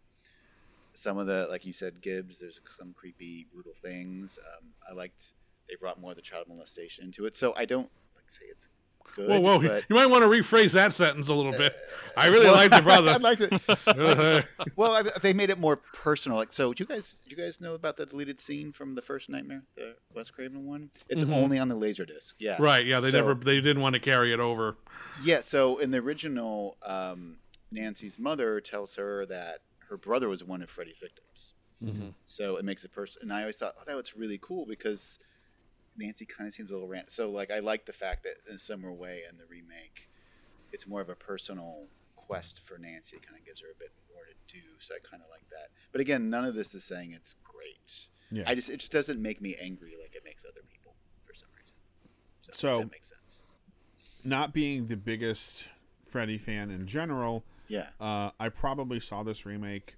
some 0.94 1.18
of 1.18 1.28
the 1.28 1.48
like 1.50 1.66
you 1.66 1.74
said, 1.74 2.02
Gibbs. 2.02 2.40
There's 2.40 2.60
some 2.70 2.94
creepy, 2.94 3.48
brutal 3.54 3.74
things. 3.74 4.38
Um, 4.58 4.70
I 4.90 4.94
liked 4.94 5.34
they 5.68 5.76
brought 5.76 6.00
more 6.00 6.12
of 6.12 6.16
the 6.16 6.22
child 6.22 6.48
molestation 6.48 7.06
into 7.06 7.26
it. 7.26 7.36
So 7.36 7.54
I 7.56 7.66
don't 7.66 7.90
like 8.16 8.30
say 8.30 8.46
it's 8.50 8.70
good. 9.16 9.30
Whoa, 9.30 9.40
whoa! 9.40 9.60
but 9.60 9.84
You 9.90 9.96
might 9.96 10.08
want 10.08 10.24
to 10.24 10.28
rephrase 10.28 10.74
that 10.74 10.94
sentence 10.94 11.30
a 11.30 11.34
little 11.34 11.52
bit. 11.52 11.76
I 12.18 12.28
really 12.28 12.46
Well, 12.46 12.56
liked 12.56 12.74
it, 12.76 12.84
brother. 12.84 13.12
I 13.14 13.18
liked 13.18 13.42
it. 13.42 13.54
Uh, 13.88 14.42
well, 14.76 14.94
I, 14.94 15.04
they 15.22 15.34
made 15.34 15.50
it 15.50 15.58
more 15.60 15.76
personal. 15.78 16.38
Like, 16.38 16.52
so, 16.54 16.74
do 16.74 16.84
you 16.84 16.88
guys, 16.88 17.20
do 17.28 17.36
you 17.36 17.42
guys 17.42 17.60
know 17.62 17.74
about 17.76 17.98
the 17.98 18.06
deleted 18.06 18.40
scene 18.40 18.72
from 18.72 18.96
the 18.96 19.02
first 19.02 19.30
Nightmare, 19.30 19.64
the 19.76 19.96
Wes 20.16 20.30
Craven 20.30 20.66
one? 20.68 20.90
It's 21.10 21.24
Mhm. 21.24 21.34
only 21.34 21.58
on 21.60 21.70
the 21.70 21.76
Laserdisc. 21.76 22.34
Yeah. 22.40 22.58
right? 22.60 22.86
Yeah, 22.86 23.00
they 23.00 23.12
So- 23.12 23.18
never, 23.18 23.34
they 23.34 23.56
didn't 23.62 23.82
want 23.82 23.96
to 23.96 24.02
carry 24.02 24.32
it 24.34 24.40
over. 24.40 24.76
Yeah. 25.24 25.42
So 25.42 25.78
in 25.80 25.92
the 25.92 25.98
original, 26.00 26.78
um, 26.84 27.38
Nancy's 27.72 28.18
mother 28.20 28.60
tells 28.62 28.96
her 28.96 29.26
that 29.28 29.60
her 29.90 29.98
brother 29.98 30.30
was 30.30 30.44
one 30.44 30.62
of 30.62 30.70
Freddy's 30.70 30.98
victims. 31.00 31.54
Mhm. 31.82 32.14
So 32.26 32.58
it 32.58 32.66
makes 32.66 32.84
it 32.84 32.92
personal. 32.92 33.24
And 33.24 33.34
I 33.34 33.42
always 33.42 33.56
thought, 33.58 33.74
oh, 33.80 33.84
that 33.86 33.96
was 33.96 34.16
really 34.16 34.38
cool 34.42 34.66
because 34.66 35.20
Nancy 35.98 36.26
kind 36.26 36.48
of 36.48 36.54
seems 36.54 36.70
a 36.72 36.74
little 36.74 36.88
rant. 36.88 37.12
So 37.12 37.30
like, 37.32 37.52
I 37.52 37.60
like 37.60 37.86
the 37.86 37.94
fact 37.94 38.24
that 38.24 38.36
in 38.50 38.56
a 38.56 38.60
similar 38.60 38.94
way 38.94 39.24
in 39.30 39.38
the 39.38 39.46
remake, 39.46 40.10
it's 40.72 40.88
more 40.88 41.02
of 41.02 41.10
a 41.10 41.16
personal 41.16 41.88
quest 42.16 42.60
for 42.60 42.78
Nancy. 42.78 43.16
It 43.18 43.24
kind 43.26 43.40
of 43.40 43.46
gives 43.46 43.62
her 43.62 43.68
a 43.72 43.76
bit 43.80 43.92
more 44.14 44.26
to 44.26 44.34
do. 44.54 44.62
So 44.80 44.96
I 44.96 45.00
kind 45.00 45.24
of 45.24 45.30
like 45.30 45.48
that. 45.50 45.70
But 45.92 46.02
again, 46.02 46.30
none 46.30 46.46
of 46.46 46.56
this 46.56 46.76
is 46.76 46.84
saying 46.84 47.14
it's 47.14 47.34
great. 47.44 48.08
Yeah. 48.32 48.44
I 48.46 48.54
just 48.56 48.70
it 48.70 48.78
just 48.80 48.92
doesn't 48.92 49.20
make 49.22 49.42
me 49.42 49.56
angry 49.60 49.96
like 50.00 50.14
it 50.16 50.24
makes 50.24 50.46
other 50.46 50.62
people 50.72 50.96
for 51.26 51.34
some 51.34 51.50
reason. 51.60 51.76
So, 52.42 52.52
So- 52.54 52.78
that 52.80 52.92
makes 52.92 53.10
sense. 53.10 53.44
Not 54.24 54.54
being 54.54 54.88
the 54.88 54.98
biggest 54.98 55.68
Freddy 56.06 56.38
fan 56.38 56.70
in 56.72 56.86
general, 56.88 57.46
Yeah. 57.70 57.88
uh, 58.02 58.32
I 58.40 58.50
probably 58.50 59.00
saw 59.00 59.24
this 59.24 59.46
remake 59.46 59.96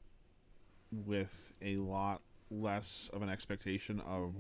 with 0.92 1.54
a 1.62 1.78
lot 1.78 2.22
less 2.52 3.10
of 3.14 3.22
an 3.22 3.30
expectation 3.30 4.00
of 4.02 4.34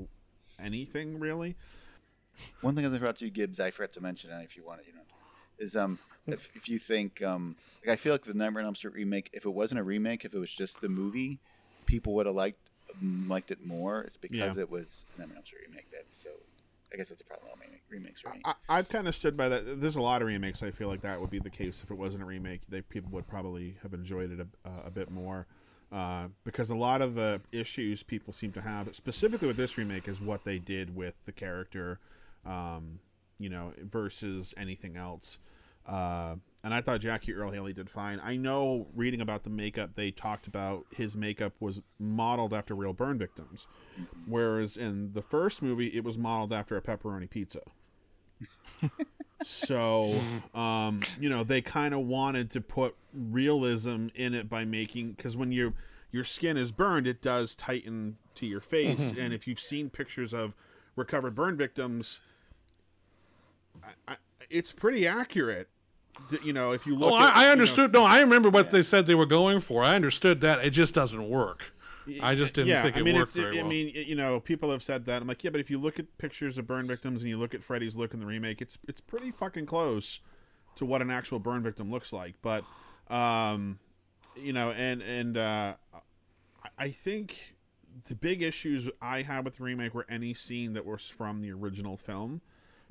anything 0.61 1.17
really. 1.19 1.55
One 2.61 2.75
thing 2.75 2.85
I 2.85 2.89
forgot 2.89 3.15
to 3.17 3.25
you, 3.25 3.31
Gibbs, 3.31 3.59
I 3.59 3.71
forgot 3.71 3.91
to 3.93 4.01
mention, 4.01 4.31
and 4.31 4.43
if 4.43 4.55
you 4.55 4.63
want 4.65 4.81
it, 4.81 4.87
you 4.87 4.93
know, 4.93 5.01
is 5.59 5.75
um, 5.75 5.99
if, 6.27 6.49
if 6.55 6.67
you 6.69 6.77
think 6.79 7.21
um, 7.21 7.55
like 7.85 7.93
I 7.93 7.95
feel 7.95 8.13
like 8.13 8.23
the 8.23 8.33
Nightmare 8.33 8.61
on 8.61 8.67
Elm 8.67 8.75
Street 8.75 8.93
remake, 8.95 9.29
if 9.33 9.45
it 9.45 9.49
wasn't 9.49 9.79
a 9.79 9.83
remake, 9.83 10.25
if 10.25 10.33
it 10.33 10.39
was 10.39 10.53
just 10.53 10.81
the 10.81 10.89
movie, 10.89 11.39
people 11.85 12.13
would 12.15 12.25
have 12.25 12.35
liked 12.35 12.57
liked 13.27 13.51
it 13.51 13.65
more. 13.65 14.01
It's 14.01 14.17
because 14.17 14.57
Yeah. 14.57 14.63
it 14.63 14.69
was 14.71 15.05
the 15.15 15.19
Nightmare 15.21 15.35
on 15.35 15.37
Elm 15.39 15.45
Street 15.45 15.61
remake. 15.69 15.87
That's 15.91 16.15
so. 16.17 16.29
I 16.93 16.97
guess 16.97 17.09
that's 17.09 17.21
a 17.21 17.25
problem 17.25 17.47
remake- 17.59 17.83
remakes, 17.89 18.25
right? 18.25 18.41
I, 18.43 18.53
I've 18.67 18.89
kind 18.89 19.07
of 19.07 19.15
stood 19.15 19.37
by 19.37 19.49
that. 19.49 19.81
There's 19.81 19.95
a 19.95 20.01
lot 20.01 20.21
of 20.21 20.27
remakes. 20.27 20.61
I 20.61 20.71
feel 20.71 20.87
like 20.87 21.01
that 21.01 21.19
would 21.19 21.29
be 21.29 21.39
the 21.39 21.49
case 21.49 21.81
if 21.83 21.89
it 21.89 21.97
wasn't 21.97 22.23
a 22.23 22.25
remake. 22.25 22.61
They 22.67 22.81
people 22.81 23.11
would 23.11 23.27
probably 23.27 23.77
have 23.81 23.93
enjoyed 23.93 24.31
it 24.31 24.39
a, 24.39 24.67
uh, 24.67 24.83
a 24.87 24.91
bit 24.91 25.09
more 25.09 25.47
uh, 25.91 26.27
because 26.43 26.69
a 26.69 26.75
lot 26.75 27.01
of 27.01 27.15
the 27.15 27.41
issues 27.51 28.03
people 28.03 28.33
seem 28.33 28.51
to 28.53 28.61
have, 28.61 28.93
specifically 28.95 29.47
with 29.47 29.57
this 29.57 29.77
remake, 29.77 30.07
is 30.07 30.21
what 30.21 30.43
they 30.45 30.57
did 30.57 30.95
with 30.95 31.15
the 31.25 31.31
character, 31.31 31.99
um, 32.45 32.99
you 33.39 33.49
know, 33.49 33.73
versus 33.91 34.53
anything 34.57 34.95
else. 34.95 35.37
Uh, 35.85 36.35
and 36.63 36.73
I 36.73 36.81
thought 36.81 37.01
Jackie 37.01 37.33
Earle 37.33 37.51
Haley 37.51 37.73
did 37.73 37.89
fine. 37.89 38.19
I 38.23 38.35
know 38.37 38.87
reading 38.95 39.21
about 39.21 39.43
the 39.43 39.49
makeup, 39.49 39.91
they 39.95 40.11
talked 40.11 40.47
about 40.47 40.85
his 40.91 41.15
makeup 41.15 41.53
was 41.59 41.81
modeled 41.99 42.53
after 42.53 42.75
real 42.75 42.93
burn 42.93 43.17
victims, 43.17 43.65
whereas 44.25 44.77
in 44.77 45.13
the 45.13 45.21
first 45.21 45.61
movie, 45.61 45.87
it 45.87 46.03
was 46.03 46.17
modeled 46.17 46.53
after 46.53 46.77
a 46.77 46.81
pepperoni 46.81 47.29
pizza. 47.29 47.61
so, 49.45 50.19
um, 50.53 51.01
you 51.19 51.29
know, 51.29 51.43
they 51.43 51.61
kind 51.61 51.93
of 51.93 52.01
wanted 52.01 52.49
to 52.51 52.61
put 52.61 52.95
realism 53.13 54.07
in 54.15 54.33
it 54.33 54.49
by 54.49 54.65
making 54.65 55.13
because 55.13 55.35
when 55.35 55.51
you 55.51 55.73
your 56.11 56.23
skin 56.25 56.57
is 56.57 56.71
burned, 56.71 57.07
it 57.07 57.21
does 57.21 57.55
tighten 57.55 58.17
to 58.35 58.45
your 58.45 58.59
face, 58.59 58.99
Mhm. 58.99 59.17
and 59.17 59.33
if 59.33 59.47
you've 59.47 59.59
seen 59.59 59.89
pictures 59.89 60.33
of 60.33 60.53
recovered 60.95 61.33
burn 61.35 61.55
victims, 61.55 62.19
I, 63.83 63.89
I, 64.13 64.15
it's 64.49 64.71
pretty 64.73 65.07
accurate. 65.07 65.69
You 66.43 66.53
know, 66.53 66.71
if 66.71 66.85
you 66.85 66.95
look, 66.95 67.11
Oh, 67.11 67.17
at, 67.17 67.21
I, 67.21 67.25
I 67.25 67.39
you 67.41 67.45
know, 67.47 67.51
understood. 67.53 67.93
no, 67.93 68.03
I 68.03 68.19
remember 68.19 68.49
what 68.49 68.69
they 68.69 68.83
said 68.83 69.05
they 69.05 69.15
were 69.15 69.25
going 69.25 69.59
for. 69.59 69.83
I 69.83 69.95
understood 69.95 70.41
that. 70.41 70.63
It 70.63 70.71
just 70.71 70.93
doesn't 70.93 71.29
work. 71.29 71.73
I 72.21 72.35
just 72.35 72.55
didn't 72.55 72.69
yeah, 72.69 72.81
think 72.81 72.95
it 72.95 72.99
I 72.99 73.03
mean, 73.03 73.15
worked 73.15 73.33
very 73.33 73.59
I 73.59 73.63
mean, 73.63 73.91
you 73.93 74.15
know, 74.15 74.39
people 74.39 74.71
have 74.71 74.81
said 74.81 75.05
that. 75.05 75.21
I'm 75.21 75.27
like, 75.27 75.43
yeah, 75.43 75.51
but 75.51 75.61
if 75.61 75.69
you 75.69 75.77
look 75.77 75.99
at 75.99 76.17
pictures 76.17 76.57
of 76.57 76.65
burn 76.67 76.87
victims 76.87 77.21
and 77.21 77.29
you 77.29 77.37
look 77.37 77.53
at 77.53 77.63
Freddy's 77.63 77.95
look 77.95 78.13
in 78.13 78.19
the 78.19 78.25
remake, 78.25 78.61
it's 78.61 78.77
it's 78.87 78.99
pretty 79.01 79.31
fucking 79.31 79.67
close 79.67 80.19
to 80.75 80.85
what 80.85 81.01
an 81.01 81.11
actual 81.11 81.37
burn 81.39 81.61
victim 81.61 81.91
looks 81.91 82.11
like. 82.11 82.35
But, 82.41 82.63
um, 83.09 83.79
you 84.35 84.51
know, 84.51 84.71
and 84.71 85.01
and 85.03 85.37
uh, 85.37 85.73
I 86.77 86.89
think 86.89 87.55
the 88.07 88.15
big 88.15 88.41
issues 88.41 88.89
I 89.01 89.21
had 89.21 89.45
with 89.45 89.57
the 89.57 89.63
remake 89.63 89.93
were 89.93 90.05
any 90.09 90.33
scene 90.33 90.73
that 90.73 90.85
was 90.85 91.03
from 91.07 91.41
the 91.41 91.51
original 91.51 91.97
film. 91.97 92.41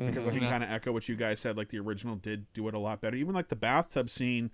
Because 0.07 0.27
I 0.27 0.31
can 0.31 0.41
kind 0.41 0.65
of 0.65 0.71
echo 0.71 0.93
what 0.93 1.09
you 1.09 1.15
guys 1.17 1.41
said. 1.41 1.57
Like 1.59 1.69
the 1.69 1.79
original 1.79 2.17
did 2.17 2.51
do 2.55 2.67
it 2.69 2.75
a 2.75 2.79
lot 2.79 3.01
better. 3.03 3.17
Even 3.17 3.35
like 3.35 3.49
the 3.49 3.57
bathtub 3.57 4.09
scene. 4.09 4.51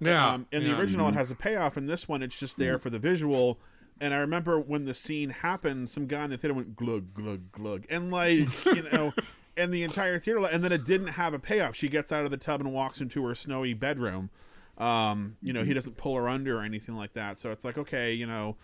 Yeah, 0.00 0.26
Um, 0.34 0.46
in 0.52 0.64
the 0.64 0.70
yeah. 0.70 0.78
original, 0.78 1.06
Mhm. 1.06 1.10
it 1.12 1.14
has 1.14 1.30
a 1.30 1.34
payoff. 1.34 1.76
In 1.78 1.86
this 1.86 2.06
one, 2.08 2.22
it's 2.22 2.38
just 2.38 2.58
there 2.58 2.78
for 2.78 2.90
the 2.90 2.98
visual. 2.98 3.58
And 4.00 4.12
I 4.12 4.18
remember 4.18 4.58
when 4.58 4.84
the 4.84 4.94
scene 4.94 5.30
happened, 5.30 5.88
some 5.88 6.06
guy 6.06 6.24
in 6.24 6.30
the 6.30 6.36
theater 6.36 6.54
went 6.54 6.76
glug 6.76 7.14
glug 7.14 7.52
glug, 7.52 7.86
and 7.88 8.10
like 8.10 8.48
you 8.66 8.82
know, 8.92 9.12
and 9.56 9.72
the 9.72 9.82
entire 9.82 10.18
theater, 10.18 10.44
and 10.44 10.62
then 10.64 10.72
it 10.72 10.84
didn't 10.84 11.08
have 11.08 11.32
a 11.34 11.38
payoff. 11.38 11.76
She 11.76 11.88
gets 11.88 12.10
out 12.10 12.24
of 12.24 12.30
the 12.30 12.36
tub 12.36 12.60
and 12.60 12.72
walks 12.72 13.00
into 13.00 13.24
her 13.26 13.34
snowy 13.34 13.74
bedroom. 13.74 14.28
Um, 14.76 15.36
you 15.40 15.52
know, 15.52 15.62
he 15.64 15.72
doesn't 15.72 15.96
pull 15.96 16.16
her 16.16 16.28
under 16.28 16.58
or 16.58 16.62
anything 16.62 16.96
like 16.96 17.12
that. 17.12 17.38
So 17.38 17.52
it's 17.52 17.64
like, 17.64 17.78
okay, 17.78 18.12
you 18.12 18.26
know, 18.26 18.56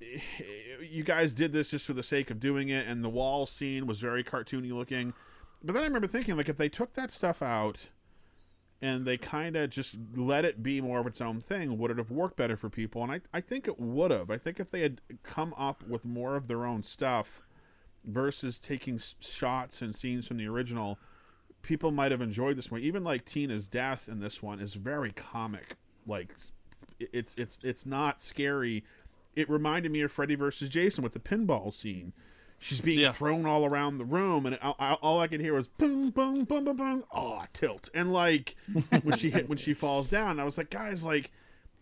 you 0.82 1.02
guys 1.04 1.34
did 1.34 1.52
this 1.52 1.70
just 1.70 1.86
for 1.86 1.92
the 1.94 2.02
sake 2.02 2.30
of 2.30 2.40
doing 2.40 2.68
it, 2.68 2.86
and 2.86 3.02
the 3.02 3.08
wall 3.08 3.46
scene 3.46 3.86
was 3.86 4.00
very 4.00 4.22
cartoony 4.24 4.72
looking. 4.72 5.14
But 5.62 5.74
then 5.74 5.82
I 5.82 5.86
remember 5.86 6.06
thinking, 6.06 6.36
like, 6.36 6.48
if 6.48 6.56
they 6.56 6.68
took 6.68 6.94
that 6.94 7.10
stuff 7.10 7.42
out 7.42 7.78
and 8.82 9.06
they 9.06 9.16
kind 9.16 9.56
of 9.56 9.70
just 9.70 9.96
let 10.14 10.44
it 10.44 10.62
be 10.62 10.80
more 10.80 11.00
of 11.00 11.06
its 11.06 11.20
own 11.20 11.40
thing, 11.40 11.78
would 11.78 11.90
it 11.90 11.98
have 11.98 12.10
worked 12.10 12.36
better 12.36 12.56
for 12.56 12.68
people? 12.68 13.02
And 13.02 13.12
I, 13.12 13.20
I 13.32 13.40
think 13.40 13.66
it 13.66 13.80
would 13.80 14.10
have. 14.10 14.30
I 14.30 14.36
think 14.36 14.60
if 14.60 14.70
they 14.70 14.80
had 14.80 15.00
come 15.22 15.54
up 15.56 15.86
with 15.86 16.04
more 16.04 16.36
of 16.36 16.48
their 16.48 16.66
own 16.66 16.82
stuff 16.82 17.40
versus 18.04 18.58
taking 18.58 19.00
shots 19.20 19.80
and 19.80 19.94
scenes 19.94 20.26
from 20.26 20.36
the 20.36 20.46
original, 20.46 20.98
people 21.62 21.90
might 21.90 22.12
have 22.12 22.20
enjoyed 22.20 22.58
this 22.58 22.70
one. 22.70 22.82
Even 22.82 23.02
like 23.02 23.24
Tina's 23.24 23.68
death 23.68 24.08
in 24.08 24.20
this 24.20 24.42
one 24.42 24.60
is 24.60 24.74
very 24.74 25.12
comic. 25.12 25.76
Like, 26.06 26.34
it's 26.98 27.38
it's 27.38 27.60
it's 27.62 27.86
not 27.86 28.20
scary. 28.20 28.84
It 29.34 29.48
reminded 29.48 29.90
me 29.90 30.02
of 30.02 30.12
Freddy 30.12 30.34
versus 30.34 30.68
Jason 30.68 31.02
with 31.02 31.14
the 31.14 31.18
pinball 31.18 31.74
scene. 31.74 32.12
She's 32.64 32.80
being 32.80 33.00
Yeah. 33.00 33.12
thrown 33.12 33.44
all 33.44 33.66
around 33.66 33.98
the 33.98 34.06
room, 34.06 34.46
and 34.46 34.58
all, 34.62 34.74
all- 34.78 34.98
all 35.02 35.20
I 35.20 35.28
could 35.28 35.40
hear 35.40 35.52
was 35.52 35.66
boom, 35.66 36.08
boom, 36.10 36.44
boom, 36.44 36.64
boom, 36.64 36.76
boom. 36.76 37.04
Oh, 37.12 37.44
tilt! 37.52 37.90
And 37.92 38.10
like 38.12 38.56
when 39.02 39.18
she 39.18 39.28
hit, 39.30 39.48
when 39.50 39.58
she 39.58 39.74
falls 39.84 40.08
down, 40.08 40.40
I 40.40 40.44
was 40.44 40.56
like, 40.56 40.70
guys, 40.70 41.04
like 41.04 41.30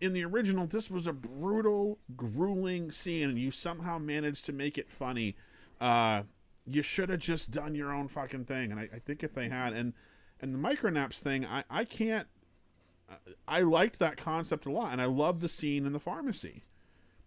in 0.01 0.11
the 0.11 0.25
original, 0.25 0.67
this 0.67 0.91
was 0.91 1.07
a 1.07 1.13
brutal, 1.13 1.99
grueling 2.17 2.91
scene, 2.91 3.29
and 3.29 3.39
you 3.39 3.49
somehow 3.49 3.97
managed 3.97 4.43
to 4.45 4.51
make 4.51 4.77
it 4.77 4.89
funny. 4.91 5.37
Uh, 5.79 6.23
you 6.67 6.81
should 6.81 7.07
have 7.09 7.19
just 7.21 7.51
done 7.51 7.75
your 7.75 7.91
own 7.93 8.09
fucking 8.09 8.43
thing, 8.45 8.69
and 8.71 8.79
I, 8.79 8.89
I 8.93 8.99
think 8.99 9.23
if 9.23 9.33
they 9.33 9.47
had, 9.47 9.71
and 9.71 9.93
and 10.41 10.53
the 10.53 10.59
micronaps 10.59 11.19
thing, 11.19 11.45
I 11.45 11.63
I 11.69 11.85
can't. 11.85 12.27
I 13.47 13.61
liked 13.61 13.99
that 13.99 14.17
concept 14.17 14.65
a 14.65 14.71
lot, 14.71 14.91
and 14.91 15.01
I 15.01 15.05
love 15.05 15.39
the 15.39 15.49
scene 15.49 15.85
in 15.85 15.93
the 15.93 15.99
pharmacy 15.99 16.63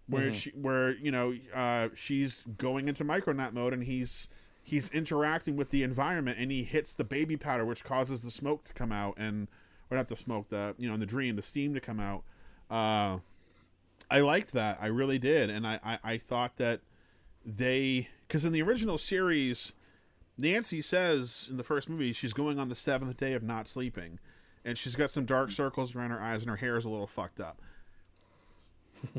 where 0.09 0.31
Mhm. 0.31 0.35
she 0.35 0.51
where 0.51 0.91
you 0.97 1.11
know 1.11 1.35
uh, 1.55 1.89
she's 1.95 2.43
going 2.59 2.89
into 2.89 3.05
micronap 3.05 3.53
mode 3.53 3.73
and 3.73 3.85
he's 3.85 4.29
he's 4.63 4.89
interacting 4.91 5.57
with 5.57 5.71
the 5.71 5.83
environment 5.83 6.39
and 6.41 6.51
he 6.51 6.63
hits 6.65 6.93
the 6.93 7.05
baby 7.05 7.37
powder 7.37 7.65
which 7.65 7.85
causes 7.85 8.23
the 8.23 8.31
smoke 8.31 8.65
to 8.65 8.73
come 8.73 8.93
out 8.93 9.15
and 9.17 9.49
or 9.91 9.97
not 9.97 10.09
the 10.09 10.17
smoke 10.17 10.49
the 10.49 10.75
you 10.79 10.89
know 10.89 10.95
in 10.95 11.01
the 11.01 11.07
dream 11.07 11.37
the 11.37 11.43
steam 11.43 11.75
to 11.75 11.81
come 11.81 12.01
out. 12.01 12.23
Uh, 12.71 13.19
i 14.11 14.21
liked 14.21 14.53
that. 14.53 14.79
I 14.81 14.87
really 14.87 15.19
did. 15.19 15.51
And 15.51 15.67
i 15.67 15.79
i, 15.85 15.99
I 16.13 16.19
thought 16.19 16.57
that 16.57 16.81
they 17.45 18.09
because 18.27 18.45
in 18.45 18.53
the 18.53 18.63
original 18.63 18.99
series 18.99 19.73
nancy 20.39 20.83
says 20.83 21.47
in 21.51 21.57
the 21.57 21.63
first 21.63 21.89
movie 21.89 22.13
she's 22.13 22.33
going 22.33 22.59
on 22.59 22.69
the 22.69 22.77
seventh 22.77 23.17
day 23.17 23.33
of 23.33 23.43
not 23.43 23.69
sleeping 23.69 24.19
and 24.65 24.77
she's 24.77 24.97
got 24.97 25.11
some 25.11 25.25
dark 25.25 25.51
circles 25.53 25.95
around 25.95 26.11
her 26.11 26.21
eyes 26.21 26.43
and 26.43 26.51
her 26.51 26.57
hair 26.57 26.77
is 26.77 26.85
a 26.85 26.89
little 26.89 27.07
fucked 27.07 27.41
up 27.41 27.63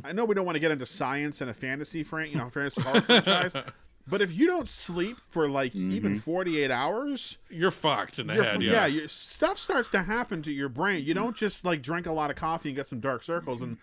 I 0.04 0.12
know 0.12 0.26
we 0.26 0.36
don't 0.36 0.46
want 0.46 0.56
to 0.56 0.60
get 0.60 0.72
into 0.72 0.86
science 0.86 1.42
and 1.42 1.50
a 1.50 1.54
fantasy 1.54 2.04
fran- 2.04 2.30
you 2.30 2.38
know, 2.38 2.50
fantasy 2.50 2.82
horror 2.82 3.02
franchise, 3.02 3.54
but 4.08 4.22
if 4.22 4.32
you 4.34 4.48
don't 4.48 4.68
sleep 4.68 5.18
for 5.30 5.50
like 5.50 5.76
even 5.76 6.14
mm-hmm. 6.14 6.20
48 6.20 6.72
hours, 6.72 7.38
You're 7.50 7.72
fucked 7.72 8.20
in 8.20 8.28
the 8.28 8.36
you're 8.36 8.44
head. 8.44 8.56
f- 8.58 8.62
Yeah. 8.62 8.86
your 8.86 9.08
stuff 9.08 9.58
starts 9.58 9.90
to 9.92 10.04
happen 10.04 10.42
to 10.44 10.52
your 10.52 10.70
brain. 10.70 11.04
You 11.04 11.14
don't 11.14 11.36
just 11.36 11.66
like 11.66 11.82
drink 11.82 12.06
a 12.06 12.12
lot 12.12 12.30
of 12.30 12.36
coffee 12.36 12.70
and 12.70 12.76
get 12.76 12.88
some 12.88 13.00
dark 13.00 13.24
circles 13.24 13.62
and 13.62 13.78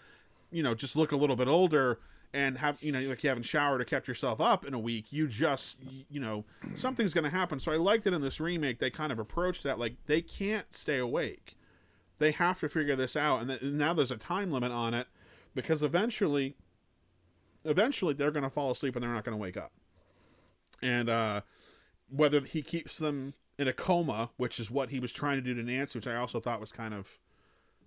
you 0.50 0.62
know, 0.62 0.74
just 0.74 0.94
look 0.94 1.10
a 1.10 1.16
little 1.16 1.34
bit 1.36 1.48
older 1.48 1.98
and 2.32 2.58
have, 2.58 2.80
you 2.82 2.92
know, 2.92 3.00
like 3.00 3.22
you 3.24 3.28
haven't 3.28 3.42
showered 3.44 3.80
or 3.80 3.84
kept 3.84 4.06
yourself 4.08 4.40
up 4.40 4.64
in 4.64 4.72
a 4.72 4.78
week. 4.78 5.12
You 5.12 5.26
just, 5.26 5.76
you 6.10 6.20
know, 6.20 6.44
something's 6.76 7.12
going 7.14 7.24
to 7.24 7.30
happen. 7.30 7.58
So 7.58 7.72
I 7.72 7.76
liked 7.76 8.06
it 8.06 8.12
in 8.12 8.22
this 8.22 8.38
remake. 8.40 8.78
They 8.78 8.90
kind 8.90 9.10
of 9.12 9.18
approached 9.18 9.62
that 9.64 9.78
like 9.80 9.94
they 10.06 10.20
can't 10.22 10.72
stay 10.74 10.98
awake. 10.98 11.56
They 12.18 12.30
have 12.30 12.60
to 12.60 12.68
figure 12.68 12.94
this 12.94 13.16
out. 13.16 13.40
And, 13.40 13.48
th- 13.50 13.62
and 13.62 13.76
now 13.78 13.92
there's 13.94 14.12
a 14.12 14.16
time 14.16 14.52
limit 14.52 14.70
on 14.70 14.94
it 14.94 15.08
because 15.54 15.82
eventually 15.82 16.56
eventually 17.64 18.14
they're 18.14 18.30
going 18.30 18.44
to 18.44 18.50
fall 18.50 18.70
asleep 18.70 18.94
and 18.94 19.02
they're 19.02 19.12
not 19.12 19.24
going 19.24 19.36
to 19.36 19.40
wake 19.40 19.56
up. 19.56 19.72
And 20.82 21.08
uh, 21.08 21.40
whether 22.10 22.40
he 22.40 22.62
keeps 22.62 22.96
them 22.96 23.34
in 23.58 23.68
a 23.68 23.72
coma, 23.72 24.30
which 24.36 24.60
is 24.60 24.70
what 24.70 24.90
he 24.90 25.00
was 25.00 25.12
trying 25.12 25.36
to 25.36 25.42
do 25.42 25.54
to 25.54 25.62
Nancy, 25.62 25.98
which 25.98 26.06
I 26.06 26.16
also 26.16 26.40
thought 26.40 26.60
was 26.60 26.72
kind 26.72 26.92
of 26.92 27.18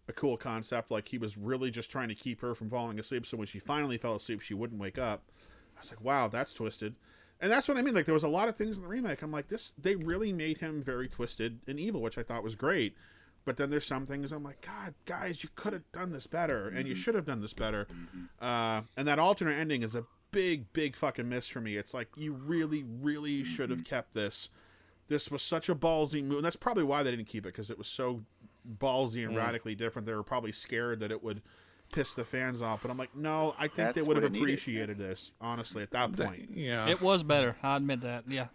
a 0.08 0.14
cool 0.14 0.38
concept. 0.38 0.90
Like 0.90 1.10
he 1.10 1.18
was 1.18 1.38
really 1.38 1.70
just 1.70 1.92
trying 1.92 2.10
to 2.10 2.16
keep 2.16 2.42
her 2.42 2.56
from 2.56 2.70
falling 2.70 3.00
asleep, 3.00 3.26
so 3.26 3.38
when 3.38 3.48
she 3.48 3.60
finally 3.60 3.98
fell 3.98 4.16
asleep, 4.16 4.42
she 4.42 4.54
wouldn't 4.54 4.82
wake 4.82 4.98
up. 4.98 5.24
I 5.76 5.82
was 5.82 5.92
like, 5.92 6.02
wow, 6.02 6.28
that's 6.28 6.54
twisted. 6.54 6.96
And 7.40 7.52
that's 7.52 7.68
what 7.68 7.78
I 7.78 7.84
mean. 7.84 7.94
Like 7.94 8.06
there 8.06 8.14
was 8.14 8.24
a 8.24 8.30
lot 8.30 8.50
of 8.50 8.56
things 8.56 8.78
in 8.78 8.84
the 8.84 8.90
remake. 8.90 9.22
I'm 9.22 9.32
like, 9.32 9.50
this 9.50 9.74
they 9.78 9.96
really 9.96 10.34
made 10.34 10.58
him 10.58 10.82
very 10.82 11.08
twisted 11.08 11.60
and 11.68 11.80
evil, 11.80 12.02
which 12.02 12.18
I 12.18 12.24
thought 12.24 12.44
was 12.44 12.56
great. 12.56 12.96
But 13.48 13.56
then 13.56 13.70
there's 13.70 13.86
some 13.86 14.06
things 14.06 14.34
I'm 14.34 14.44
like, 14.44 14.60
God, 14.60 14.94
guys, 15.06 15.42
you 15.42 15.48
could 15.56 15.72
have 15.72 15.90
done 15.94 16.12
this 16.12 16.28
better, 16.28 16.68
and 16.68 16.86
you 16.86 16.96
should 16.96 17.16
have 17.16 17.26
done 17.26 17.40
this 17.40 17.54
better. 17.54 17.88
Uh, 18.42 18.82
and 18.98 19.08
that 19.08 19.20
alternate 19.20 19.54
ending 19.56 19.84
is 19.84 19.96
a 19.96 20.04
big, 20.32 20.74
big 20.74 20.98
fucking 20.98 21.30
miss 21.30 21.48
for 21.48 21.62
me. 21.62 21.78
It's 21.78 21.94
like 21.94 22.10
you 22.18 22.34
really, 22.34 22.84
really 22.84 23.46
should 23.46 23.70
have 23.70 23.86
kept 23.86 24.14
this. 24.14 24.50
This 25.08 25.32
was 25.32 25.42
such 25.42 25.70
a 25.70 25.76
ballsy 25.76 26.22
move, 26.22 26.40
and 26.40 26.46
that's 26.46 26.58
probably 26.58 26.84
why 26.84 27.04
they 27.04 27.12
didn't 27.12 27.28
keep 27.28 27.46
it 27.46 27.54
because 27.54 27.70
it 27.70 27.78
was 27.78 27.88
so 27.88 28.26
ballsy 28.80 29.24
and 29.26 29.34
Mm. 29.34 29.38
radically 29.38 29.76
different. 29.76 30.06
They 30.06 30.14
were 30.14 30.24
probably 30.24 30.52
scared 30.52 31.00
that 31.00 31.10
it 31.10 31.24
would 31.24 31.42
piss 31.94 32.14
the 32.16 32.26
fans 32.26 32.62
off. 32.62 32.82
But 32.82 32.92
I'm 32.92 32.98
like, 32.98 33.16
no, 33.16 33.56
I 33.58 33.70
think 33.70 33.96
they 33.96 34.02
would 34.02 34.18
have 34.18 34.24
what 34.24 34.26
it 34.26 34.32
needed. 34.34 34.50
appreciated 34.50 34.98
this. 34.98 35.32
Honestly, 35.40 35.84
at 35.84 35.92
that 35.92 36.18
point, 36.18 36.50
yeah. 36.54 36.90
It 36.90 37.00
was 37.02 37.24
better. 37.24 37.56
I 37.64 37.78
admit 37.78 38.02
that. 38.02 38.26
Yeah. 38.28 38.48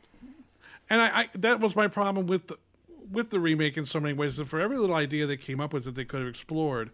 and 0.91 1.01
I, 1.01 1.07
I 1.21 1.29
that 1.37 1.61
was 1.61 1.75
my 1.75 1.89
problem 1.89 2.27
with 2.27 2.49
the, 2.49 2.59
with 3.11 3.31
the 3.31 3.41
remake 3.41 3.77
in 3.77 3.87
so 3.87 4.01
many 4.01 4.15
ways. 4.15 4.37
That 4.37 4.47
for 4.47 4.61
every 4.61 4.79
little 4.79 4.97
idea 4.97 5.27
they 5.27 5.37
came 5.37 5.61
up 5.61 5.73
with 5.73 5.85
that 5.85 5.95
they 5.95 6.05
could 6.05 6.21
have 6.21 6.29
explored, 6.29 6.91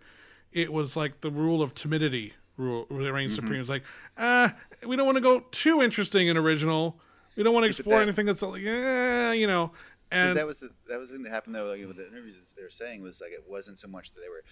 it 0.52 0.72
was 0.72 0.96
like 0.96 1.20
the 1.20 1.30
rule 1.30 1.62
of 1.62 1.74
timidity 1.74 2.34
rule 2.56 2.86
that 2.90 3.12
reigns 3.12 3.32
Mm-hmm. 3.32 3.44
supreme. 3.46 3.60
It's 3.60 3.70
like, 3.70 3.84
ah, 4.16 4.54
we 4.86 4.96
don't 4.96 5.06
want 5.06 5.16
to 5.16 5.20
go 5.22 5.40
too 5.50 5.82
interesting 5.82 6.28
and 6.28 6.38
original. 6.38 6.98
We 7.36 7.42
don't 7.44 7.54
want 7.54 7.64
to 7.64 7.70
explore 7.70 7.98
that- 7.98 8.02
anything 8.02 8.26
that's 8.26 8.42
like, 8.42 8.62
yeah, 8.62 9.32
you 9.32 9.46
know. 9.46 9.72
And 10.10 10.36
that 10.38 10.46
was 10.46 10.60
the 10.60 10.70
that 10.88 10.98
was 10.98 11.08
the 11.08 11.14
thing 11.16 11.22
that 11.24 11.30
happened 11.30 11.54
though. 11.54 11.66
Like, 11.66 11.86
with 11.86 11.98
the 11.98 12.08
interviews 12.08 12.54
they 12.56 12.62
were 12.62 12.70
saying 12.70 13.02
was 13.02 13.20
like 13.20 13.30
it 13.32 13.44
wasn't 13.46 13.78
so 13.78 13.88
much 13.88 14.10
that 14.12 14.20
they 14.22 14.28
were, 14.30 14.42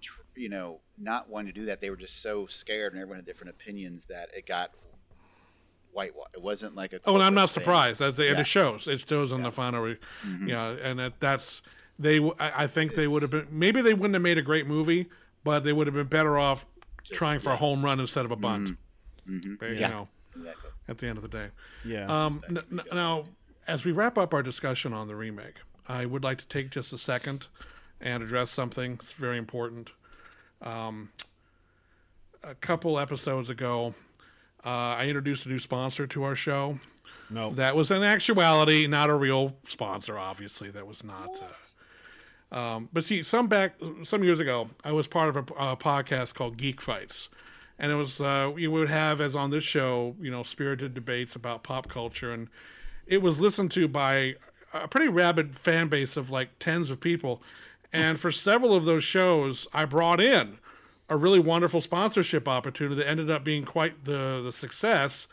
tr- 0.00 0.20
you 0.36 0.48
know, 0.48 0.80
not 0.96 1.28
wanting 1.28 1.52
to 1.52 1.60
do 1.60 1.66
that. 1.66 1.80
They 1.80 1.90
were 1.90 1.96
just 1.96 2.22
so 2.22 2.46
scared, 2.46 2.92
and 2.92 3.02
everyone 3.02 3.16
had 3.18 3.26
different 3.26 3.50
opinions 3.50 4.04
that 4.04 4.30
it 4.32 4.46
got 4.46 4.70
whitewash. 5.96 6.28
It 6.34 6.42
wasn't 6.42 6.74
like 6.74 6.92
a. 6.92 7.00
Oh, 7.06 7.14
and 7.14 7.24
I'm 7.24 7.34
not 7.34 7.50
thing. 7.50 7.62
surprised. 7.62 8.00
As 8.02 8.16
they, 8.16 8.28
and 8.28 8.36
Yeah. 8.36 8.40
it 8.42 8.46
shows. 8.46 8.86
It 8.86 9.08
shows 9.08 9.32
on 9.32 9.42
the 9.42 9.50
final. 9.50 9.82
Re- 9.82 9.98
Mhm. 10.24 10.48
Yeah, 10.48 10.68
and 10.82 10.98
that, 10.98 11.18
that's 11.20 11.62
they. 11.98 12.20
I 12.38 12.66
think 12.66 12.94
they 12.94 13.06
would 13.06 13.22
have 13.22 13.30
been. 13.30 13.46
Maybe 13.50 13.80
they 13.82 13.94
wouldn't 13.94 14.14
have 14.14 14.22
made 14.22 14.38
a 14.38 14.42
great 14.42 14.66
movie, 14.66 15.08
but 15.44 15.60
they 15.64 15.72
would 15.72 15.86
have 15.86 15.94
been 15.94 16.06
better 16.06 16.38
off 16.38 16.66
trying 17.04 17.40
for 17.40 17.50
a 17.50 17.56
home 17.56 17.84
run 17.84 17.98
instead 18.00 18.24
of 18.24 18.30
a 18.30 18.36
bunt. 18.36 18.76
Mhm. 19.28 19.58
But, 19.58 19.70
You 19.70 19.76
Yeah. 19.76 19.88
know, 19.88 20.08
Exactly. 20.36 20.70
at 20.88 20.98
the 20.98 21.06
end 21.06 21.18
of 21.18 21.22
the 21.22 21.28
day. 21.28 21.48
Yeah. 21.84 22.06
Um, 22.06 22.42
n- 22.48 22.58
n- 22.70 22.80
now, 22.92 23.24
as 23.66 23.84
we 23.84 23.92
wrap 23.92 24.18
up 24.18 24.34
our 24.34 24.42
discussion 24.42 24.92
on 24.92 25.06
the 25.08 25.14
remake, 25.16 25.54
I 25.88 26.04
would 26.06 26.22
like 26.24 26.38
to 26.38 26.46
take 26.46 26.70
just 26.70 26.92
a 26.92 26.98
second 26.98 27.46
and 28.00 28.22
address 28.22 28.50
something 28.50 28.96
that's 28.96 29.12
very 29.12 29.38
important. 29.38 29.92
Um, 30.62 31.10
a 32.42 32.54
couple 32.56 32.98
episodes 32.98 33.50
ago, 33.50 33.94
uh, 34.66 34.96
I 34.98 35.06
introduced 35.06 35.46
a 35.46 35.48
new 35.48 35.60
sponsor 35.60 36.06
to 36.08 36.24
our 36.24 36.34
show. 36.34 36.78
No. 37.30 37.50
That 37.50 37.76
was 37.76 37.90
in 37.92 38.02
actuality 38.02 38.86
not 38.88 39.10
a 39.10 39.14
real 39.14 39.54
sponsor, 39.64 40.18
obviously. 40.18 40.70
That 40.70 40.86
was 40.86 41.04
not. 41.04 41.40
Uh, 42.52 42.58
um, 42.58 42.88
but 42.92 43.04
see, 43.04 43.22
some 43.22 43.46
back 43.46 43.74
some 44.04 44.24
years 44.24 44.40
ago, 44.40 44.68
I 44.84 44.92
was 44.92 45.08
part 45.08 45.28
of 45.28 45.36
a, 45.36 45.54
a 45.54 45.76
podcast 45.76 46.34
called 46.34 46.56
Geek 46.56 46.80
Fights, 46.80 47.28
and 47.78 47.90
it 47.90 47.94
was 47.94 48.20
uh, 48.20 48.50
we 48.54 48.66
would 48.66 48.88
have 48.88 49.20
as 49.20 49.36
on 49.36 49.50
this 49.50 49.64
show, 49.64 50.14
you 50.20 50.30
know, 50.30 50.42
spirited 50.42 50.94
debates 50.94 51.36
about 51.36 51.62
pop 51.62 51.88
culture, 51.88 52.32
and 52.32 52.48
it 53.06 53.18
was 53.18 53.40
listened 53.40 53.70
to 53.72 53.88
by 53.88 54.34
a 54.72 54.88
pretty 54.88 55.08
rabid 55.08 55.54
fan 55.54 55.88
base 55.88 56.16
of 56.16 56.30
like 56.30 56.48
tens 56.58 56.90
of 56.90 57.00
people. 57.00 57.42
And 57.92 58.18
for 58.18 58.32
several 58.32 58.74
of 58.74 58.84
those 58.84 59.04
shows, 59.04 59.66
I 59.72 59.84
brought 59.84 60.20
in 60.20 60.58
a 61.08 61.16
really 61.16 61.38
wonderful 61.38 61.80
sponsorship 61.80 62.48
opportunity 62.48 62.96
that 62.96 63.08
ended 63.08 63.30
up 63.30 63.44
being 63.44 63.64
quite 63.64 64.04
the 64.04 64.40
the 64.42 64.52
success. 64.52 65.26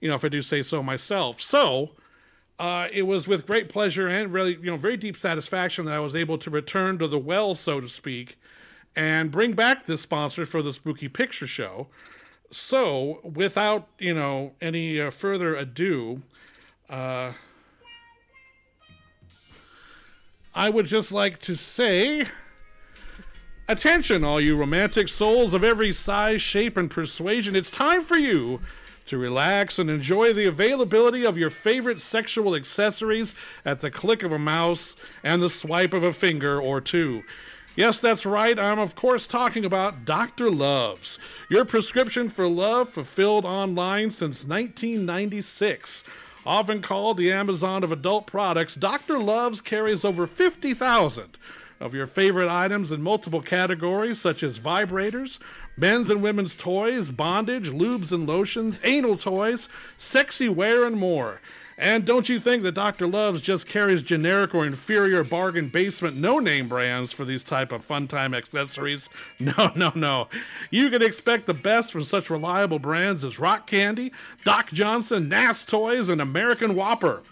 You 0.00 0.08
know, 0.08 0.14
if 0.14 0.24
I 0.24 0.28
do 0.28 0.42
say 0.42 0.62
so 0.62 0.82
myself. 0.82 1.40
So 1.40 1.92
uh, 2.58 2.88
it 2.92 3.02
was 3.02 3.28
with 3.28 3.46
great 3.46 3.68
pleasure 3.68 4.08
and 4.08 4.32
really, 4.32 4.54
you 4.54 4.70
know, 4.70 4.76
very 4.76 4.96
deep 4.96 5.16
satisfaction 5.16 5.84
that 5.86 5.94
I 5.94 6.00
was 6.00 6.16
able 6.16 6.38
to 6.38 6.50
return 6.50 6.98
to 6.98 7.08
the 7.08 7.18
well, 7.18 7.54
so 7.54 7.80
to 7.80 7.88
speak, 7.88 8.38
and 8.94 9.30
bring 9.30 9.52
back 9.52 9.84
this 9.84 10.00
sponsor 10.00 10.46
for 10.46 10.62
the 10.62 10.72
Spooky 10.72 11.08
Picture 11.08 11.46
Show. 11.46 11.88
So, 12.50 13.20
without 13.24 13.88
you 13.98 14.14
know 14.14 14.52
any 14.60 15.00
uh, 15.00 15.10
further 15.10 15.56
ado, 15.56 16.22
uh, 16.88 17.32
I 20.54 20.70
would 20.70 20.86
just 20.86 21.12
like 21.12 21.40
to 21.42 21.56
say. 21.56 22.26
Attention, 23.68 24.22
all 24.22 24.40
you 24.40 24.56
romantic 24.56 25.08
souls 25.08 25.52
of 25.52 25.64
every 25.64 25.92
size, 25.92 26.40
shape, 26.40 26.76
and 26.76 26.88
persuasion. 26.88 27.56
It's 27.56 27.70
time 27.70 28.00
for 28.00 28.16
you 28.16 28.60
to 29.06 29.18
relax 29.18 29.80
and 29.80 29.90
enjoy 29.90 30.32
the 30.32 30.46
availability 30.46 31.26
of 31.26 31.36
your 31.36 31.50
favorite 31.50 32.00
sexual 32.00 32.54
accessories 32.54 33.34
at 33.64 33.80
the 33.80 33.90
click 33.90 34.22
of 34.22 34.30
a 34.30 34.38
mouse 34.38 34.94
and 35.24 35.42
the 35.42 35.50
swipe 35.50 35.94
of 35.94 36.04
a 36.04 36.12
finger 36.12 36.60
or 36.62 36.80
two. 36.80 37.24
Yes, 37.74 37.98
that's 37.98 38.24
right. 38.24 38.56
I'm, 38.56 38.78
of 38.78 38.94
course, 38.94 39.26
talking 39.26 39.64
about 39.64 40.04
Dr. 40.04 40.48
Love's, 40.48 41.18
your 41.50 41.64
prescription 41.64 42.28
for 42.28 42.46
love 42.46 42.88
fulfilled 42.88 43.44
online 43.44 44.12
since 44.12 44.44
1996. 44.44 46.04
Often 46.46 46.82
called 46.82 47.16
the 47.16 47.32
Amazon 47.32 47.82
of 47.82 47.90
adult 47.90 48.28
products, 48.28 48.76
Dr. 48.76 49.18
Love's 49.18 49.60
carries 49.60 50.04
over 50.04 50.28
50,000 50.28 51.36
of 51.80 51.94
your 51.94 52.06
favorite 52.06 52.48
items 52.48 52.92
in 52.92 53.02
multiple 53.02 53.42
categories 53.42 54.20
such 54.20 54.42
as 54.42 54.58
vibrators, 54.58 55.38
men's 55.76 56.10
and 56.10 56.22
women's 56.22 56.56
toys, 56.56 57.10
bondage, 57.10 57.70
lubes 57.70 58.12
and 58.12 58.28
lotions, 58.28 58.80
anal 58.84 59.16
toys, 59.16 59.68
sexy 59.98 60.48
wear, 60.48 60.86
and 60.86 60.96
more. 60.96 61.40
And 61.78 62.06
don't 62.06 62.26
you 62.26 62.40
think 62.40 62.62
that 62.62 62.72
Dr. 62.72 63.06
Love's 63.06 63.42
just 63.42 63.66
carries 63.66 64.06
generic 64.06 64.54
or 64.54 64.64
inferior 64.64 65.22
bargain 65.22 65.68
basement 65.68 66.16
no 66.16 66.38
name 66.38 66.68
brands 66.68 67.12
for 67.12 67.26
these 67.26 67.44
type 67.44 67.70
of 67.70 67.84
fun 67.84 68.08
time 68.08 68.32
accessories? 68.34 69.10
No, 69.38 69.70
no, 69.76 69.92
no. 69.94 70.28
You 70.70 70.88
can 70.88 71.02
expect 71.02 71.44
the 71.44 71.54
best 71.54 71.92
from 71.92 72.04
such 72.04 72.30
reliable 72.30 72.78
brands 72.78 73.22
as 73.24 73.38
Rock 73.38 73.66
Candy, 73.66 74.12
Doc 74.44 74.72
Johnson, 74.72 75.28
Nasstoys, 75.28 76.08
and 76.08 76.22
American 76.22 76.74
Whopper. 76.74 77.22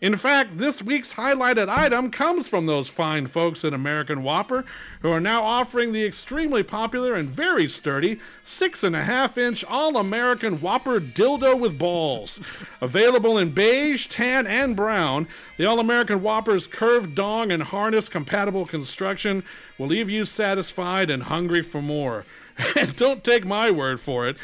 In 0.00 0.16
fact, 0.16 0.56
this 0.56 0.82
week's 0.82 1.12
highlighted 1.12 1.68
item 1.68 2.10
comes 2.10 2.48
from 2.48 2.64
those 2.64 2.88
fine 2.88 3.26
folks 3.26 3.66
at 3.66 3.74
American 3.74 4.22
Whopper, 4.22 4.64
who 5.02 5.10
are 5.10 5.20
now 5.20 5.42
offering 5.42 5.92
the 5.92 6.02
extremely 6.02 6.62
popular 6.62 7.16
and 7.16 7.28
very 7.28 7.68
sturdy 7.68 8.18
six 8.42 8.82
and 8.82 8.96
a 8.96 9.02
half 9.02 9.36
inch 9.36 9.62
All 9.62 9.98
American 9.98 10.56
Whopper 10.56 11.00
dildo 11.00 11.60
with 11.60 11.78
balls. 11.78 12.40
Available 12.80 13.36
in 13.36 13.50
beige, 13.50 14.06
tan, 14.06 14.46
and 14.46 14.74
brown, 14.74 15.28
the 15.58 15.66
All 15.66 15.80
American 15.80 16.22
Whopper's 16.22 16.66
curved 16.66 17.14
dong 17.14 17.52
and 17.52 17.62
harness 17.62 18.08
compatible 18.08 18.64
construction 18.64 19.44
will 19.76 19.88
leave 19.88 20.08
you 20.08 20.24
satisfied 20.24 21.10
and 21.10 21.22
hungry 21.22 21.62
for 21.62 21.82
more. 21.82 22.24
And 22.76 22.94
don't 22.96 23.24
take 23.24 23.46
my 23.46 23.70
word 23.70 24.00
for 24.00 24.26
it. 24.26 24.36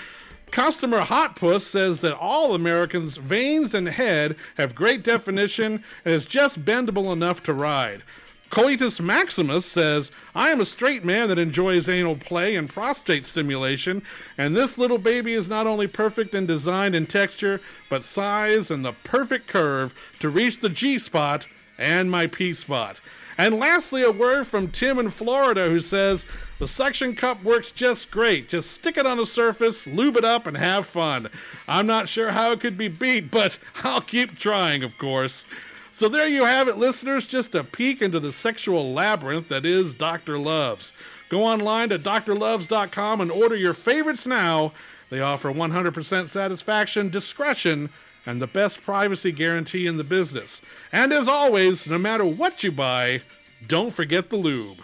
Customer 0.51 1.01
Hot 1.01 1.37
Puss 1.37 1.67
says 1.67 2.01
that 2.01 2.17
all 2.17 2.55
Americans' 2.55 3.17
veins 3.17 3.75
and 3.75 3.89
head 3.89 4.37
have 4.57 4.75
great 4.75 5.03
definition 5.03 5.83
and 6.05 6.15
is 6.15 6.25
just 6.25 6.65
bendable 6.65 7.13
enough 7.13 7.45
to 7.45 7.53
ride. 7.53 8.03
Coitus 8.49 9.01
Maximus 9.01 9.67
says, 9.67 10.13
I 10.35 10.51
am 10.51 10.61
a 10.61 10.65
straight 10.65 11.05
man 11.05 11.29
that 11.29 11.39
enjoys 11.39 11.89
anal 11.89 12.17
play 12.17 12.55
and 12.57 12.69
prostate 12.69 13.27
stimulation, 13.27 14.03
and 14.39 14.55
this 14.55 14.79
little 14.79 14.99
baby 14.99 15.35
is 15.35 15.49
not 15.49 15.67
only 15.67 15.89
perfect 15.89 16.35
in 16.35 16.47
design 16.47 16.95
and 16.95 17.11
texture, 17.11 17.61
but 17.91 18.05
size 18.05 18.71
and 18.71 18.85
the 18.85 18.93
perfect 19.05 19.49
curve 19.49 19.99
to 20.21 20.31
reach 20.31 20.61
the 20.61 20.69
G 20.69 20.99
spot 20.99 21.47
and 21.79 22.11
my 22.11 22.29
P 22.29 22.55
spot. 22.55 23.01
And 23.37 23.59
lastly, 23.59 24.05
a 24.05 24.13
word 24.13 24.47
from 24.47 24.69
Tim 24.69 24.99
in 24.99 25.11
Florida 25.11 25.69
who 25.69 25.81
says, 25.81 26.25
the 26.59 26.67
suction 26.67 27.15
cup 27.15 27.43
works 27.45 27.71
just 27.71 28.11
great. 28.11 28.49
Just 28.49 28.71
stick 28.71 28.97
it 28.97 29.05
on 29.05 29.19
the 29.19 29.27
surface, 29.27 29.87
lube 29.87 30.17
it 30.17 30.25
up, 30.25 30.47
and 30.47 30.57
have 30.57 30.87
fun. 30.87 31.29
I'm 31.69 31.87
not 31.87 32.09
sure 32.09 32.31
how 32.31 32.53
it 32.53 32.61
could 32.61 32.79
be 32.79 32.89
beat, 32.89 33.31
but 33.31 33.59
I'll 33.85 34.01
keep 34.01 34.39
trying, 34.39 34.83
of 34.83 34.97
course. 34.97 35.45
So 35.93 36.09
there 36.09 36.29
you 36.29 36.45
have 36.45 36.69
it, 36.69 36.79
listeners. 36.79 37.27
Just 37.27 37.55
a 37.55 37.65
peek 37.65 38.03
into 38.03 38.21
the 38.21 38.33
sexual 38.33 38.93
labyrinth 38.93 39.49
that 39.49 39.67
is 39.67 39.95
Dr. 39.95 40.39
Love's. 40.39 40.93
Go 41.29 41.43
online 41.43 41.89
to 41.91 41.99
drloves.com 41.99 43.21
and 43.21 43.31
order 43.31 43.57
your 43.57 43.75
favorites 43.75 44.27
now. 44.27 44.73
They 45.11 45.21
offer 45.21 45.53
100% 45.53 46.29
satisfaction, 46.29 47.11
discretion, 47.11 47.89
and 48.27 48.41
the 48.41 48.47
best 48.47 48.83
privacy 48.83 49.33
guarantee 49.33 49.87
in 49.87 49.97
the 49.97 50.05
business. 50.05 50.61
And 50.93 51.13
as 51.13 51.29
always, 51.29 51.87
no 51.87 51.99
matter 51.99 52.25
what 52.25 52.63
you 52.65 52.73
buy, 52.73 53.23
don't 53.67 53.93
forget 53.93 54.31
the 54.31 54.37
lube. 54.37 54.79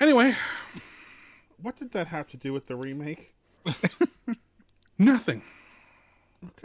Anyway, 0.00 0.34
What 1.60 1.76
did 1.76 1.90
that 1.92 2.06
have 2.08 2.28
to 2.28 2.36
do 2.36 2.52
with 2.52 2.66
the 2.66 2.76
remake? 2.76 3.34
nothing. 4.98 5.42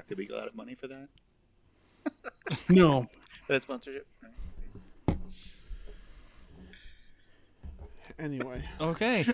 Did 0.08 0.18
we 0.18 0.26
get 0.28 0.36
a 0.36 0.40
lot 0.40 0.48
of 0.48 0.56
money 0.56 0.76
for 0.76 0.88
that? 0.88 1.08
No. 2.70 3.08
That 3.50 3.62
sponsorship? 3.62 4.08
Anyway, 8.18 8.64
Okay. 8.80 9.26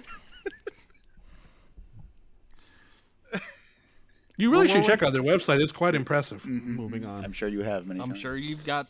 You 4.37 4.49
really 4.51 4.65
Well, 4.65 4.67
should 4.75 4.79
well, 4.79 4.87
check 4.87 5.03
out 5.03 5.13
their 5.13 5.21
website. 5.21 5.61
It's 5.61 5.71
quite 5.73 5.93
impressive. 5.95 6.41
Mm-hmm. 6.43 6.75
moving 6.75 7.05
on. 7.05 7.23
I'm 7.25 7.33
sure 7.33 7.49
you 7.49 7.59
have 7.61 7.85
many 7.85 7.99
I'm 7.99 8.07
times. 8.09 8.19
sure 8.19 8.35
you've 8.37 8.65
got. 8.65 8.87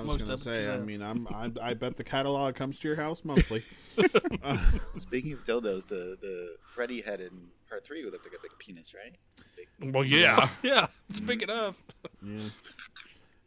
I 0.00 0.04
was 0.04 0.18
most 0.22 0.26
gonna 0.26 0.38
say. 0.38 0.50
I 0.50 0.56
yourself. 0.56 0.86
mean, 0.86 1.02
I'm, 1.02 1.26
I, 1.28 1.50
I 1.70 1.74
bet 1.74 1.96
the 1.96 2.04
catalog 2.04 2.54
comes 2.54 2.78
to 2.80 2.88
your 2.88 2.96
house 2.96 3.24
monthly. 3.24 3.62
Speaking 4.98 5.32
of 5.32 5.44
dildos, 5.44 5.86
the 5.86 6.16
the 6.20 6.56
Freddy 6.64 7.00
head 7.00 7.20
in 7.20 7.30
part 7.68 7.84
three 7.84 8.02
looked 8.04 8.24
like 8.24 8.34
a 8.38 8.42
big 8.42 8.52
penis, 8.58 8.94
right? 8.94 9.14
Big, 9.56 9.94
Well, 9.94 10.04
yeah. 10.04 10.48
Yeah. 10.62 10.86
Speaking 11.12 11.50
of. 11.50 11.80
yeah. 12.22 12.48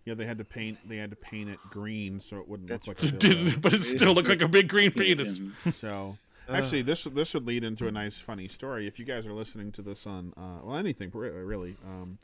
Yeah, 0.05 0.15
they 0.15 0.25
had 0.25 0.37
to 0.39 0.43
paint. 0.43 0.77
They 0.87 0.97
had 0.97 1.11
to 1.11 1.15
paint 1.15 1.49
it 1.49 1.59
green 1.69 2.19
so 2.19 2.37
it 2.37 2.47
wouldn't 2.49 2.67
That's 2.67 2.87
look 2.87 3.01
like 3.01 3.13
a 3.13 3.15
didn't, 3.15 3.47
dildo. 3.47 3.61
but 3.61 3.73
it 3.73 3.83
still 3.83 4.13
looked 4.13 4.27
like 4.27 4.41
a 4.41 4.49
big 4.49 4.67
green 4.67 4.91
penis. 4.91 5.39
So, 5.79 6.17
actually, 6.49 6.81
this 6.81 7.05
this 7.05 7.33
would 7.33 7.45
lead 7.47 7.63
into 7.63 7.87
a 7.87 7.91
nice, 7.91 8.17
funny 8.19 8.49
story. 8.49 8.85
If 8.85 8.99
you 8.99 9.05
guys 9.05 9.25
are 9.25 9.31
listening 9.31 9.71
to 9.73 9.81
this 9.81 10.05
on, 10.05 10.33
uh, 10.35 10.59
well, 10.65 10.75
anything 10.75 11.09
really, 11.13 11.77
um, 11.85 12.17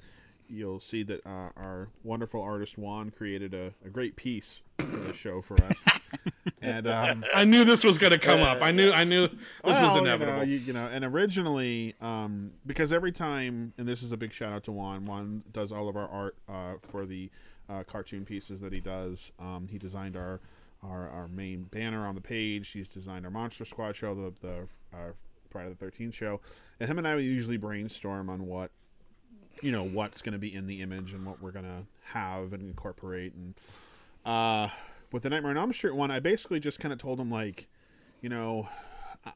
you'll 0.49 0.79
see 0.79 1.03
that 1.03 1.25
uh, 1.25 1.49
our 1.55 1.89
wonderful 2.03 2.41
artist 2.41 2.77
Juan 2.77 3.11
created 3.11 3.53
a, 3.53 3.73
a 3.85 3.89
great 3.89 4.15
piece 4.15 4.61
for 4.77 4.85
the 4.85 5.13
show 5.13 5.41
for 5.41 5.55
us. 5.63 5.77
and 6.61 6.87
um, 6.87 7.23
I 7.33 7.45
knew 7.45 7.63
this 7.63 7.83
was 7.83 7.97
going 7.97 8.11
to 8.11 8.19
come 8.19 8.41
up. 8.41 8.61
I 8.61 8.71
knew. 8.71 8.91
I 8.91 9.03
knew 9.03 9.27
this 9.27 9.37
was 9.63 9.95
inevitable. 9.95 10.33
You 10.33 10.37
know, 10.37 10.43
you, 10.43 10.57
you 10.57 10.73
know, 10.73 10.87
and 10.87 11.05
originally, 11.05 11.95
um, 12.01 12.51
because 12.65 12.91
every 12.91 13.11
time, 13.11 13.73
and 13.77 13.87
this 13.87 14.03
is 14.03 14.11
a 14.11 14.17
big 14.17 14.33
shout 14.33 14.53
out 14.53 14.63
to 14.65 14.71
Juan. 14.71 15.05
Juan 15.05 15.43
does 15.51 15.71
all 15.71 15.87
of 15.87 15.95
our 15.95 16.07
art 16.07 16.35
uh, 16.47 16.73
for 16.89 17.05
the 17.05 17.29
uh, 17.69 17.83
cartoon 17.83 18.25
pieces 18.25 18.61
that 18.61 18.73
he 18.73 18.79
does. 18.79 19.31
Um, 19.39 19.67
he 19.69 19.77
designed 19.77 20.17
our, 20.17 20.39
our 20.83 21.09
our 21.09 21.27
main 21.27 21.63
banner 21.63 22.07
on 22.07 22.15
the 22.15 22.21
page. 22.21 22.69
He's 22.69 22.89
designed 22.89 23.25
our 23.25 23.31
Monster 23.31 23.65
Squad 23.65 23.95
show, 23.95 24.15
the 24.15 24.33
the 24.41 24.67
uh, 24.97 25.11
Friday 25.49 25.69
the 25.69 25.75
Thirteenth 25.75 26.15
show, 26.15 26.41
and 26.79 26.89
him 26.89 26.97
and 26.97 27.07
I 27.07 27.15
would 27.15 27.23
usually 27.23 27.57
brainstorm 27.57 28.29
on 28.29 28.47
what 28.47 28.71
you 29.61 29.71
know 29.71 29.83
what's 29.83 30.21
going 30.21 30.33
to 30.33 30.39
be 30.39 30.53
in 30.53 30.67
the 30.67 30.81
image 30.81 31.13
and 31.13 31.25
what 31.25 31.41
we're 31.41 31.51
going 31.51 31.65
to 31.65 31.83
have 32.13 32.53
and 32.53 32.61
incorporate 32.61 33.33
and 33.33 33.53
uh 34.25 34.67
with 35.11 35.23
the 35.23 35.29
nightmare 35.29 35.51
on 35.51 35.57
elm 35.57 35.73
street 35.73 35.95
one 35.95 36.11
i 36.11 36.19
basically 36.19 36.59
just 36.59 36.79
kind 36.79 36.91
of 36.93 36.99
told 36.99 37.19
him 37.19 37.29
like 37.31 37.67
you 38.21 38.29
know 38.29 38.67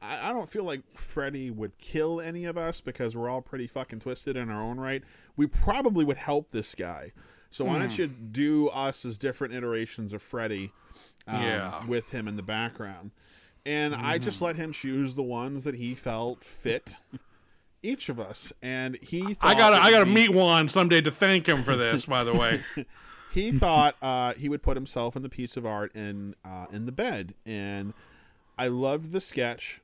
I, 0.00 0.30
I 0.30 0.32
don't 0.32 0.48
feel 0.48 0.64
like 0.64 0.80
freddy 0.96 1.50
would 1.50 1.76
kill 1.78 2.18
any 2.20 2.46
of 2.46 2.56
us 2.56 2.80
because 2.80 3.14
we're 3.14 3.28
all 3.28 3.42
pretty 3.42 3.66
fucking 3.66 4.00
twisted 4.00 4.34
in 4.34 4.48
our 4.48 4.62
own 4.62 4.80
right. 4.80 5.02
We 5.36 5.46
probably 5.46 6.06
would 6.06 6.16
help 6.16 6.52
this 6.52 6.74
guy. 6.74 7.12
So 7.50 7.66
why 7.66 7.78
don't 7.78 7.96
you 7.98 8.06
do 8.06 8.68
us 8.70 9.04
as 9.04 9.18
different 9.18 9.52
iterations 9.52 10.14
of 10.14 10.22
freddy 10.22 10.72
um, 11.28 11.42
Yeah. 11.42 11.84
with 11.86 12.10
him 12.10 12.26
in 12.26 12.36
the 12.36 12.42
background? 12.42 13.10
And 13.66 13.94
i 13.94 14.16
just 14.16 14.40
let 14.40 14.56
him 14.56 14.72
choose 14.72 15.16
the 15.16 15.22
ones 15.22 15.64
that 15.64 15.74
he 15.74 15.94
felt 15.94 16.42
fit 16.44 16.94
each 17.84 18.08
of 18.08 18.18
us 18.18 18.52
and 18.62 18.96
he 19.02 19.36
I 19.40 19.54
gotta. 19.54 19.76
I 19.76 19.90
gotta 19.90 20.06
meet 20.06 20.30
Juan 20.30 20.68
someday 20.68 21.00
to 21.02 21.10
thank 21.10 21.48
him 21.48 21.62
for 21.62 21.76
this. 21.76 22.06
By 22.06 22.24
the 22.24 22.32
way, 22.32 22.62
he 23.32 23.52
thought 23.52 23.96
uh, 24.02 24.34
he 24.34 24.48
would 24.48 24.62
put 24.62 24.76
himself 24.76 25.16
in 25.16 25.22
the 25.22 25.28
piece 25.28 25.56
of 25.56 25.66
art 25.66 25.94
in 25.94 26.34
uh, 26.44 26.66
in 26.72 26.86
the 26.86 26.92
bed, 26.92 27.34
and 27.44 27.92
I 28.56 28.68
loved 28.68 29.12
the 29.12 29.20
sketch, 29.20 29.80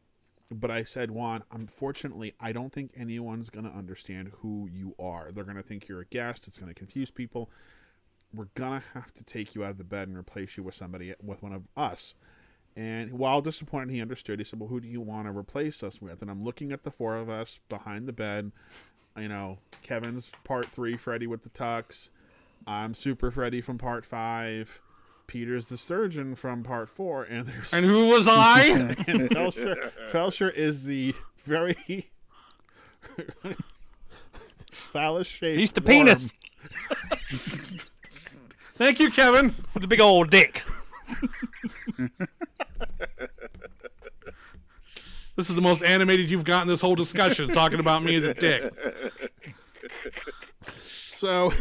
but 0.51 0.71
I 0.71 0.85
said, 0.85 1.11
Juan, 1.11 1.45
unfortunately, 1.53 2.35
I 2.41 2.53
don't 2.53 2.73
think 2.73 2.93
anyone's 2.97 3.51
gonna 3.51 3.73
understand 3.77 4.33
who 4.39 4.69
you 4.73 4.95
are. 4.99 5.31
They're 5.33 5.45
gonna 5.45 5.63
think 5.63 5.89
you're 5.89 6.01
a 6.01 6.07
guest. 6.07 6.47
It's 6.47 6.59
gonna 6.59 6.75
confuse 6.75 7.11
people. 7.11 7.51
We're 8.33 8.49
gonna 8.55 8.83
have 8.95 9.13
to 9.15 9.25
take 9.25 9.55
you 9.55 9.65
out 9.65 9.71
of 9.71 9.79
the 9.79 9.85
bed 9.85 10.09
and 10.09 10.17
replace 10.17 10.57
you 10.57 10.63
with 10.63 10.75
somebody 10.75 11.15
with 11.23 11.43
one 11.43 11.53
of 11.53 11.65
us. 11.77 12.15
And 12.77 13.13
while 13.13 13.41
disappointed, 13.41 13.91
he 13.93 14.01
understood. 14.01 14.39
He 14.39 14.45
said, 14.45 14.61
"Well, 14.61 14.69
who 14.69 14.81
do 14.81 14.89
you 14.89 15.01
want 15.01 15.27
to 15.27 15.37
replace 15.37 15.83
us 15.83 16.01
with?" 16.01 16.23
And 16.23 16.31
I'm 16.31 16.45
looking 16.45 16.73
at 16.73 16.85
the 16.85 16.91
four 16.91 17.17
of 17.17 17.29
us 17.29 17.59
behind 17.69 18.07
the 18.07 18.13
bed. 18.13 18.53
You 19.17 19.29
know, 19.29 19.59
Kevin's 19.83 20.31
part 20.45 20.67
three, 20.67 20.97
Freddy 20.97 21.27
with 21.27 21.43
the 21.43 21.51
tux. 21.51 22.11
I'm 22.67 22.95
Super 22.95 23.31
Freddy 23.31 23.61
from 23.61 23.77
part 23.79 24.07
five. 24.07 24.81
Peter's 25.27 25.67
the 25.67 25.77
surgeon 25.77 26.35
from 26.35 26.63
part 26.63 26.89
four, 26.89 27.23
and 27.25 27.47
there's 27.47 27.73
and 27.73 27.85
who 27.87 28.09
was 28.09 28.27
I? 28.29 28.65
and 29.07 29.31
Felsher, 29.31 29.93
Felsher 30.11 30.53
is 30.53 30.83
the 30.85 31.15
very 31.45 32.11
phallus 34.93 35.27
shaped. 35.29 35.59
He's 35.59 35.73
the 35.73 35.81
penis 35.81 36.33
Thank 38.75 38.99
you, 38.99 39.11
Kevin. 39.11 39.55
with 39.75 39.83
the 39.83 39.89
big 39.89 40.01
old 40.01 40.31
dick. 40.31 40.65
This 45.37 45.49
is 45.49 45.57
the 45.57 45.63
most 45.63 45.83
animated 45.83 46.31
you've 46.31 46.45
gotten 46.45 46.69
this 46.69 46.81
whole 46.81 46.95
discussion, 46.95 47.51
talking 47.51 47.81
about 47.81 48.03
me 48.03 48.17
as 48.17 48.25
a 48.25 48.35
dick. 48.35 48.73
So, 51.13 51.53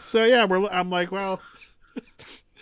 so 0.00 0.24
yeah, 0.24 0.44
we're. 0.44 0.66
I'm 0.68 0.90
like, 0.90 1.12
well, 1.12 1.40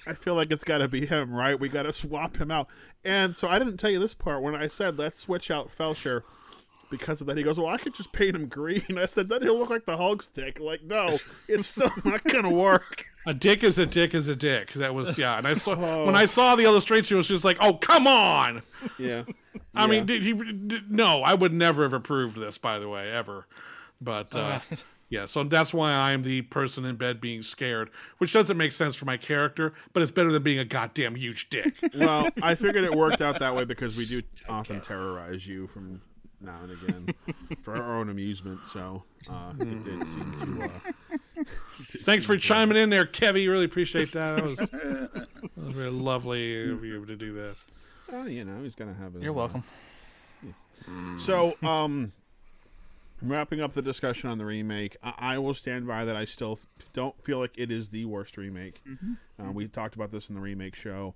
I 0.06 0.15
feel 0.15 0.35
like 0.35 0.51
it's 0.51 0.65
got 0.65 0.78
to 0.78 0.89
be 0.89 1.06
him, 1.06 1.32
right? 1.32 1.59
We 1.59 1.69
got 1.69 1.82
to 1.85 1.93
swap 1.93 2.36
him 2.36 2.51
out. 2.51 2.69
And 3.05 3.36
so 3.36 3.48
I 3.48 3.59
didn't 3.59 3.77
tell 3.77 3.90
you 3.90 3.98
this 3.98 4.15
part 4.15 4.43
when 4.43 4.55
I 4.55 4.69
said 4.69 4.98
let's 4.98 5.20
switch 5.20 5.51
out 5.51 5.70
Felsher 5.77 6.23
because 6.96 7.20
of 7.20 7.26
that. 7.26 7.36
He 7.36 7.42
goes, 7.42 7.58
well, 7.58 7.68
I 7.72 7.76
could 7.78 7.94
just 7.94 8.12
paint 8.12 8.36
him 8.36 8.46
green. 8.46 8.84
I 8.98 9.06
said, 9.06 9.28
doesn't 9.28 9.46
he 9.46 9.50
look 9.52 9.70
like 9.70 9.84
the 9.86 9.96
Hulk's 9.96 10.28
dick? 10.28 10.60
Like, 10.60 10.82
no, 10.84 11.18
it's 11.48 11.66
still 11.66 11.90
not 12.04 12.22
gonna 12.24 12.50
work. 12.50 13.06
A 13.26 13.34
dick 13.34 13.64
is 13.64 13.78
a 13.78 13.86
dick 13.86 14.14
is 14.14 14.28
a 14.28 14.36
dick. 14.36 14.72
That 14.74 14.94
was 14.94 15.16
yeah. 15.18 15.38
And 15.38 15.46
I 15.48 15.54
saw 15.54 15.72
Oh. 15.74 16.04
when 16.06 16.14
I 16.16 16.26
saw 16.26 16.54
the 16.56 16.64
illustration, 16.64 17.14
it 17.14 17.18
was 17.18 17.28
just 17.28 17.44
like, 17.44 17.56
oh 17.60 17.74
come 17.74 18.06
on. 18.06 18.62
Yeah. 18.98 19.24
I 19.74 19.82
Yeah. 19.82 19.86
mean, 19.88 20.06
did 20.06 20.22
he? 20.22 20.32
Did, 20.34 20.90
no, 20.90 21.22
I 21.22 21.34
would 21.34 21.52
never 21.52 21.82
have 21.82 21.92
approved 21.94 22.36
this, 22.36 22.58
by 22.58 22.78
the 22.78 22.88
way, 22.88 23.10
ever. 23.10 23.46
But 24.00 24.34
uh, 24.36 24.60
yeah, 25.08 25.24
so 25.24 25.44
that's 25.44 25.72
why 25.72 25.90
I'm 25.92 26.22
the 26.22 26.42
person 26.42 26.84
in 26.84 26.96
bed 26.96 27.20
being 27.20 27.40
scared, 27.42 27.90
which 28.18 28.32
doesn't 28.34 28.56
make 28.58 28.72
sense 28.72 28.94
for 28.96 29.06
my 29.06 29.16
character, 29.16 29.72
but 29.94 30.02
it's 30.02 30.12
better 30.12 30.30
than 30.32 30.42
being 30.42 30.58
a 30.58 30.64
goddamn 30.64 31.14
huge 31.14 31.48
dick. 31.48 31.74
Well, 31.96 32.28
I 32.42 32.54
figured 32.56 32.84
it 32.84 32.92
worked 32.94 33.22
out 33.22 33.38
that 33.38 33.54
way 33.54 33.64
because 33.64 33.96
we 33.96 34.04
do 34.04 34.22
often 34.48 34.80
terrorize 34.82 35.46
you 35.46 35.68
from 35.68 36.02
now 36.44 36.58
and 36.62 36.72
again 36.72 37.14
for 37.62 37.76
our 37.76 37.96
own 37.98 38.08
amusement. 38.08 38.60
So 38.72 39.02
uh, 39.30 39.52
it 39.60 39.84
did 39.84 40.04
seem 40.06 40.58
to. 40.58 40.64
Uh, 40.64 41.44
Thanks 42.02 42.24
for 42.24 42.36
chiming 42.36 42.76
in 42.76 42.90
there, 42.90 43.06
Kevy. 43.06 43.48
Really 43.48 43.64
appreciate 43.64 44.12
that. 44.12 44.36
That 44.36 44.44
was, 44.44 44.58
that 44.58 45.28
was 45.56 45.74
really 45.74 45.90
lovely 45.90 46.70
of 46.70 46.84
you 46.84 47.04
to 47.04 47.16
do 47.16 47.32
that. 47.34 47.56
well, 48.10 48.28
you 48.28 48.44
know, 48.44 48.62
he's 48.62 48.74
gonna 48.74 48.94
have 48.94 49.14
his. 49.14 49.22
You're 49.22 49.32
uh, 49.32 49.36
welcome. 49.36 49.62
So, 51.18 51.54
um, 51.62 52.12
wrapping 53.22 53.60
up 53.60 53.74
the 53.74 53.82
discussion 53.82 54.28
on 54.28 54.38
the 54.38 54.44
remake, 54.44 54.96
I, 55.02 55.14
I 55.18 55.38
will 55.38 55.54
stand 55.54 55.86
by 55.86 56.04
that. 56.04 56.16
I 56.16 56.24
still 56.24 56.58
f- 56.80 56.92
don't 56.92 57.14
feel 57.24 57.38
like 57.38 57.52
it 57.56 57.70
is 57.70 57.88
the 57.88 58.04
worst 58.04 58.36
remake. 58.36 58.82
Uh, 59.40 59.50
we 59.52 59.66
talked 59.68 59.94
about 59.94 60.10
this 60.10 60.28
in 60.28 60.34
the 60.34 60.40
remake 60.40 60.74
show. 60.74 61.14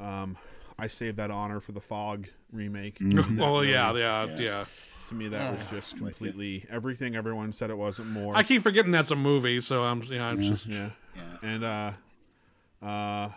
Um, 0.00 0.36
I 0.78 0.88
saved 0.88 1.16
that 1.18 1.30
honor 1.30 1.60
for 1.60 1.72
the 1.72 1.80
Fog 1.80 2.26
remake. 2.52 2.98
That 3.00 3.26
Oh 3.40 3.60
really- 3.60 3.70
yeah, 3.72 3.92
yeah, 3.94 4.26
yeah. 4.36 4.64
To 5.08 5.14
me, 5.14 5.28
that 5.28 5.52
was 5.58 5.66
just 5.70 5.96
completely 5.98 6.64
everything 6.70 7.14
everyone 7.14 7.52
said 7.52 7.68
it 7.70 7.76
wasn't 7.76 8.08
more. 8.08 8.34
I 8.36 8.42
keep 8.42 8.62
forgetting 8.62 8.90
that's 8.90 9.10
a 9.10 9.16
movie, 9.16 9.60
so 9.60 9.84
I'm 9.84 10.02
yeah, 10.04 10.26
I'm 10.26 10.40
just 10.40 10.66
yeah. 10.66 10.90
And 11.42 11.62
uh, 11.62 11.92
uh, 12.82 13.28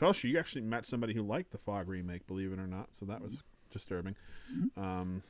Felsh, 0.00 0.22
you 0.24 0.38
actually 0.38 0.62
met 0.62 0.86
somebody 0.86 1.14
who 1.14 1.22
liked 1.22 1.50
the 1.50 1.58
Fog 1.58 1.88
remake, 1.88 2.26
believe 2.26 2.52
it 2.52 2.58
or 2.58 2.66
not. 2.68 2.88
So 2.92 3.04
that 3.06 3.20
was 3.20 3.42
disturbing. 3.72 4.14
Um, 4.76 5.22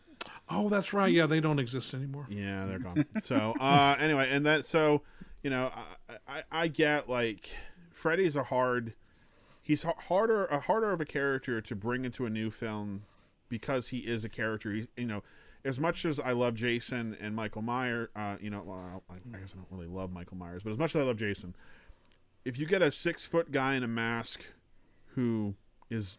Oh, 0.50 0.68
that's 0.68 0.92
right. 0.92 1.12
Yeah, 1.12 1.26
they 1.26 1.40
don't 1.40 1.60
exist 1.60 1.94
anymore. 1.94 2.26
Yeah, 2.28 2.66
they're 2.66 2.80
gone. 2.80 3.06
so 3.22 3.54
uh, 3.60 3.96
anyway, 4.00 4.28
and 4.30 4.44
that 4.46 4.66
so 4.66 5.02
you 5.42 5.48
know 5.50 5.70
I, 6.08 6.16
I 6.28 6.42
I 6.64 6.68
get 6.68 7.08
like 7.08 7.48
Freddy's 7.92 8.34
a 8.36 8.42
hard 8.42 8.94
he's 9.68 9.82
harder 9.82 10.46
a 10.46 10.60
harder 10.60 10.90
of 10.90 11.00
a 11.00 11.04
character 11.04 11.60
to 11.60 11.76
bring 11.76 12.06
into 12.06 12.24
a 12.24 12.30
new 12.30 12.50
film 12.50 13.02
because 13.50 13.88
he 13.88 13.98
is 13.98 14.24
a 14.24 14.28
character. 14.28 14.72
He, 14.72 14.88
you 14.96 15.06
know, 15.06 15.22
as 15.64 15.78
much 15.78 16.04
as 16.06 16.18
I 16.18 16.32
love 16.32 16.54
Jason 16.54 17.16
and 17.20 17.36
Michael 17.36 17.62
Myers, 17.62 18.08
uh, 18.16 18.36
you 18.40 18.48
know, 18.48 18.62
well, 18.64 19.04
I, 19.10 19.14
I 19.14 19.40
guess 19.40 19.50
I 19.52 19.56
don't 19.56 19.66
really 19.70 19.86
love 19.86 20.10
Michael 20.10 20.38
Myers, 20.38 20.62
but 20.64 20.72
as 20.72 20.78
much 20.78 20.96
as 20.96 21.02
I 21.02 21.04
love 21.04 21.18
Jason, 21.18 21.54
if 22.46 22.58
you 22.58 22.66
get 22.66 22.80
a 22.80 22.90
six 22.90 23.26
foot 23.26 23.52
guy 23.52 23.74
in 23.74 23.82
a 23.82 23.88
mask 23.88 24.40
who 25.14 25.54
is 25.90 26.16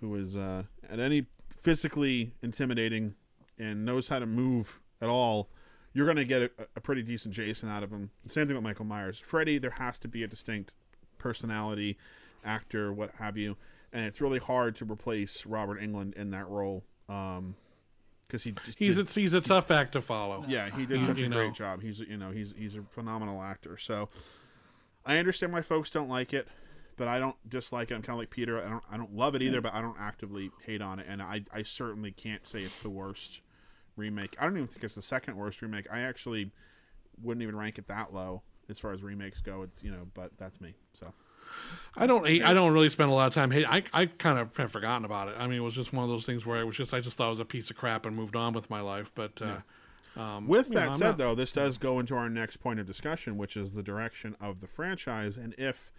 who 0.00 0.16
is 0.16 0.34
uh, 0.34 0.62
at 0.88 0.98
any 0.98 1.26
physically 1.50 2.32
intimidating 2.42 3.14
and 3.58 3.84
knows 3.84 4.08
how 4.08 4.18
to 4.18 4.26
move 4.26 4.80
at 5.02 5.10
all, 5.10 5.50
you're 5.92 6.06
going 6.06 6.16
to 6.16 6.24
get 6.24 6.40
a, 6.40 6.50
a 6.76 6.80
pretty 6.80 7.02
decent 7.02 7.34
Jason 7.34 7.68
out 7.68 7.82
of 7.82 7.90
him. 7.90 8.08
Same 8.28 8.46
thing 8.46 8.56
with 8.56 8.64
Michael 8.64 8.86
Myers. 8.86 9.18
Freddy, 9.18 9.58
there 9.58 9.72
has 9.72 9.98
to 9.98 10.08
be 10.08 10.22
a 10.22 10.26
distinct 10.26 10.72
personality, 11.18 11.98
actor, 12.44 12.92
what 12.92 13.10
have 13.18 13.36
you, 13.36 13.56
and 13.92 14.04
it's 14.04 14.20
really 14.20 14.38
hard 14.38 14.76
to 14.76 14.84
replace 14.84 15.44
Robert 15.46 15.80
Englund 15.80 16.14
in 16.14 16.30
that 16.30 16.48
role. 16.48 16.84
Um, 17.08 17.56
because 18.26 18.44
he 18.44 18.52
just 18.64 18.78
He's 18.78 18.94
did- 18.96 19.08
a, 19.08 19.12
he's 19.20 19.34
a 19.34 19.40
tough 19.40 19.72
act 19.72 19.92
to 19.92 20.00
follow. 20.00 20.44
yeah, 20.46 20.70
he 20.70 20.86
did 20.86 21.00
You- 21.00 21.06
such 21.06 21.16
a 21.18 21.22
you 21.22 21.28
great 21.28 21.52
job. 21.54 21.82
He's 21.82 21.98
you 21.98 22.16
know 22.16 22.30
he's 22.30 22.54
he's 22.56 22.76
a 22.76 22.82
phenomenal 22.82 23.42
actor. 23.42 23.76
So 23.76 24.08
I 25.04 25.16
understand 25.18 25.52
why 25.52 25.62
folks 25.62 25.90
don't 25.90 26.08
like 26.08 26.32
it, 26.32 26.46
but 26.96 27.08
I 27.08 27.18
don't 27.18 27.34
dislike 27.48 27.90
it. 27.90 27.94
I'm 27.94 28.02
kind 28.02 28.14
of 28.14 28.20
like 28.20 28.30
Peter. 28.30 28.64
I 28.64 28.68
don't 28.70 28.84
I 28.88 28.96
don't 28.96 29.16
love 29.16 29.34
it 29.34 29.42
either, 29.42 29.60
but 29.60 29.74
I 29.74 29.80
don't 29.80 29.96
actively 29.98 30.52
hate 30.64 30.80
on 30.80 31.00
it, 31.00 31.06
and 31.08 31.20
I 31.20 31.42
I 31.52 31.64
certainly 31.64 32.12
can't 32.12 32.46
say 32.46 32.60
it's 32.62 32.80
the 32.82 32.90
worst 32.90 33.40
remake. 33.96 34.36
I 34.38 34.44
don't 34.44 34.56
even 34.56 34.68
think 34.68 34.84
it's 34.84 34.94
the 34.94 35.02
second 35.02 35.34
worst 35.36 35.60
remake. 35.60 35.86
I 35.90 36.00
actually 36.02 36.52
wouldn't 37.20 37.42
even 37.42 37.56
rank 37.56 37.78
it 37.78 37.88
that 37.88 38.14
low 38.14 38.42
as 38.68 38.78
far 38.78 38.92
as 38.92 39.02
remakes 39.02 39.40
go. 39.40 39.62
It's 39.62 39.82
you 39.82 39.90
know, 39.90 40.06
but 40.14 40.30
that's 40.38 40.60
me. 40.60 40.74
So 40.94 41.12
I 41.96 42.06
don't 42.06 42.26
hate, 42.26 42.42
I 42.44 42.54
don't 42.54 42.72
really 42.72 42.90
spend 42.90 43.10
a 43.10 43.14
lot 43.14 43.26
of 43.26 43.34
time 43.34 43.50
hating. 43.50 43.68
I 43.68 43.82
I 43.92 44.06
kind 44.06 44.38
of 44.38 44.56
have 44.56 44.70
forgotten 44.72 45.04
about 45.04 45.28
it. 45.28 45.34
I 45.38 45.46
mean, 45.46 45.58
it 45.58 45.62
was 45.62 45.74
just 45.74 45.92
one 45.92 46.04
of 46.04 46.10
those 46.10 46.24
things 46.26 46.46
where 46.46 46.60
it 46.60 46.64
was 46.64 46.76
just 46.76 46.94
I 46.94 47.00
just 47.00 47.16
thought 47.16 47.26
it 47.26 47.30
was 47.30 47.38
a 47.40 47.44
piece 47.44 47.70
of 47.70 47.76
crap 47.76 48.06
and 48.06 48.14
moved 48.16 48.36
on 48.36 48.52
with 48.52 48.70
my 48.70 48.80
life. 48.80 49.10
But 49.14 49.40
uh, 49.42 50.20
um, 50.20 50.46
With 50.48 50.68
you 50.68 50.74
know, 50.74 50.80
that 50.90 50.98
said, 50.98 51.04
not- 51.04 51.18
though, 51.18 51.34
this 51.34 51.52
does 51.52 51.78
go 51.78 51.98
into 51.98 52.14
our 52.14 52.28
next 52.28 52.58
point 52.58 52.78
of 52.80 52.86
discussion, 52.86 53.36
which 53.36 53.56
is 53.56 53.72
the 53.72 53.82
direction 53.82 54.36
of 54.40 54.60
the 54.60 54.66
franchise, 54.66 55.36
and 55.36 55.54
if 55.58 55.90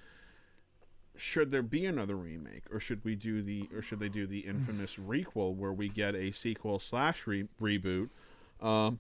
should 1.18 1.52
there 1.52 1.62
be 1.62 1.86
another 1.86 2.16
remake, 2.16 2.64
or 2.72 2.80
should 2.80 3.04
we 3.04 3.16
do 3.16 3.42
the, 3.44 3.68
or 3.76 3.82
should 3.82 4.00
they 4.00 4.10
do 4.10 4.26
the 4.26 4.40
infamous 4.40 4.96
requel 5.00 5.54
where 5.56 5.74
we 5.74 5.90
get 5.90 6.16
a 6.16 6.32
sequel 6.32 6.80
slash 6.80 7.28
re- 7.28 7.48
reboot, 7.62 8.10
um, 8.62 9.00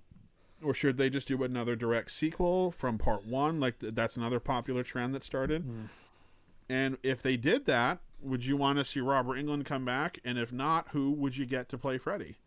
or 0.63 0.73
should 0.73 0.97
they 0.97 1.09
just 1.09 1.27
do 1.27 1.41
another 1.43 1.75
direct 1.75 2.11
sequel 2.11 2.69
from 2.71 2.97
part 2.97 3.25
one? 3.25 3.59
Like 3.59 3.79
th- 3.79 3.95
that's 3.95 4.17
another 4.17 4.39
popular 4.39 4.83
trend 4.83 5.15
that 5.15 5.23
started. 5.23 5.65
And 6.71 6.97
if 7.03 7.21
they 7.21 7.35
did 7.35 7.65
that, 7.65 7.99
would 8.21 8.45
you 8.45 8.55
want 8.55 8.79
to 8.79 8.85
see 8.85 9.01
Robert 9.01 9.37
Englund 9.37 9.65
come 9.65 9.83
back? 9.83 10.19
And 10.23 10.37
if 10.37 10.53
not, 10.53 10.87
who 10.93 11.11
would 11.11 11.35
you 11.35 11.45
get 11.45 11.67
to 11.67 11.77
play 11.77 11.97
Freddy? 11.97 12.37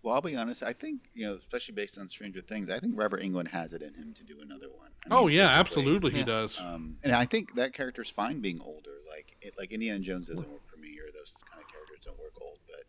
Well, 0.00 0.14
I'll 0.14 0.20
be 0.20 0.36
honest. 0.36 0.62
I 0.62 0.72
think 0.72 1.00
you 1.12 1.26
know, 1.26 1.34
especially 1.34 1.74
based 1.74 1.98
on 1.98 2.08
Stranger 2.08 2.40
Things, 2.40 2.70
I 2.70 2.78
think 2.78 2.96
Robert 2.96 3.20
Englund 3.20 3.48
has 3.48 3.72
it 3.72 3.82
in 3.82 3.94
him 3.94 4.14
to 4.14 4.22
do 4.22 4.40
another 4.40 4.68
one. 4.68 4.90
I 5.10 5.12
oh 5.12 5.26
mean, 5.26 5.34
yeah, 5.34 5.60
physically, 5.64 5.82
absolutely 5.82 6.10
he 6.12 6.22
does. 6.22 6.60
Um, 6.60 6.98
and 7.02 7.12
I 7.12 7.24
think 7.24 7.56
that 7.56 7.72
character's 7.72 8.10
fine 8.10 8.40
being 8.40 8.60
older. 8.60 8.98
Like 9.10 9.36
it, 9.42 9.54
like 9.58 9.72
Indiana 9.72 9.98
Jones 9.98 10.28
doesn't 10.28 10.48
work 10.48 10.64
for 10.70 10.76
me, 10.76 10.90
or 11.00 11.10
those 11.12 11.42
kind 11.50 11.60
of 11.64 11.68
characters 11.68 11.98
don't 12.04 12.18
work 12.20 12.34
old. 12.40 12.58
But 12.68 12.84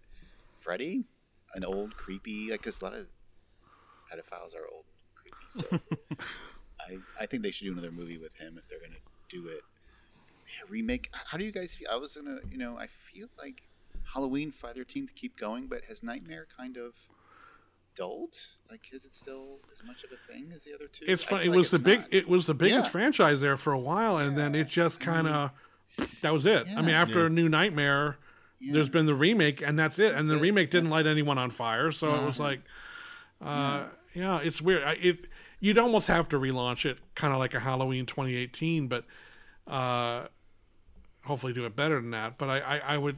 Freddy, 0.55 1.05
an 1.55 1.65
old 1.65 1.97
creepy, 1.97 2.51
like 2.51 2.61
'cause 2.61 2.79
a 2.81 2.83
lot 2.83 2.93
of 2.93 3.07
pedophiles 4.11 4.55
are 4.55 4.67
old 4.71 4.85
creepy. 5.15 5.47
So 5.49 5.79
I 6.79 6.99
I 7.19 7.25
think 7.25 7.41
they 7.41 7.49
should 7.49 7.65
do 7.65 7.73
another 7.73 7.91
movie 7.91 8.19
with 8.19 8.35
him 8.35 8.59
if 8.59 8.67
they're 8.67 8.79
gonna 8.79 8.99
do 9.33 9.47
it. 9.47 9.61
Yeah, 10.47 10.65
remake. 10.69 11.09
How 11.13 11.37
do 11.37 11.43
you 11.45 11.51
guys 11.51 11.73
feel? 11.75 11.87
I 11.91 11.97
was 11.97 12.15
gonna, 12.15 12.39
you 12.51 12.57
know, 12.57 12.77
I 12.77 12.87
feel 12.87 13.27
like 13.39 13.63
Halloween 14.13 14.51
Friday 14.51 14.79
Thirteenth 14.79 15.15
keep 15.15 15.37
going, 15.37 15.67
but 15.67 15.83
has 15.85 16.03
Nightmare 16.03 16.47
kind 16.55 16.77
of 16.77 16.93
dulled? 17.95 18.35
Like, 18.69 18.81
is 18.91 19.05
it 19.05 19.13
still 19.13 19.59
as 19.71 19.83
much 19.83 20.03
of 20.03 20.11
a 20.11 20.17
thing 20.17 20.51
as 20.55 20.63
the 20.63 20.73
other 20.75 20.87
two? 20.87 21.05
It's 21.07 21.23
I 21.25 21.27
fun. 21.27 21.39
feel 21.39 21.47
It 21.47 21.49
like 21.51 21.57
was 21.57 21.71
the 21.71 21.77
it's 21.77 21.83
big. 21.83 21.99
not. 22.01 22.13
It 22.13 22.27
was 22.27 22.45
the 22.47 22.53
biggest 22.53 22.87
Yeah. 22.87 22.91
franchise 22.91 23.41
there 23.41 23.57
for 23.57 23.73
a 23.73 23.79
while, 23.79 24.17
and 24.17 24.37
then 24.37 24.55
it 24.55 24.67
just 24.67 24.99
kind 24.99 25.27
of 25.27 25.51
that 26.21 26.33
was 26.33 26.45
it. 26.45 26.67
I 26.75 26.81
mean, 26.81 26.95
after 26.95 27.21
Yeah. 27.21 27.25
a 27.27 27.29
New 27.29 27.49
Nightmare, 27.49 28.17
there's 28.61 28.89
been 28.89 29.05
the 29.05 29.13
remake, 29.15 29.61
and 29.61 29.77
that's 29.77 29.99
it. 29.99 30.13
and 30.15 30.27
the 30.27 30.35
it, 30.35 30.41
remake 30.41 30.71
didn't 30.71 30.89
light 30.89 31.05
anyone 31.07 31.37
on 31.37 31.49
fire, 31.51 31.91
so 31.91 32.13
it 32.15 32.23
was 32.25 32.39
like, 32.39 32.61
uh, 33.41 33.85
yeah, 34.13 34.39
it's 34.39 34.61
weird. 34.61 34.83
I, 34.83 34.93
it 34.93 35.25
you'd 35.63 35.77
almost 35.77 36.07
have 36.07 36.27
to 36.29 36.37
relaunch 36.37 36.85
it, 36.85 36.97
kind 37.15 37.31
of 37.33 37.39
like 37.39 37.53
a 37.53 37.59
Halloween 37.59 38.05
2018, 38.05 38.87
but 38.89 39.05
uh, 39.65 40.27
hopefully 41.23 41.53
do 41.53 41.65
it 41.65 41.73
better 41.73 41.95
than 41.95 42.11
that. 42.11 42.37
But 42.37 42.49
I, 42.49 42.59
I, 42.59 42.77
I 42.77 42.97
would, 42.97 43.15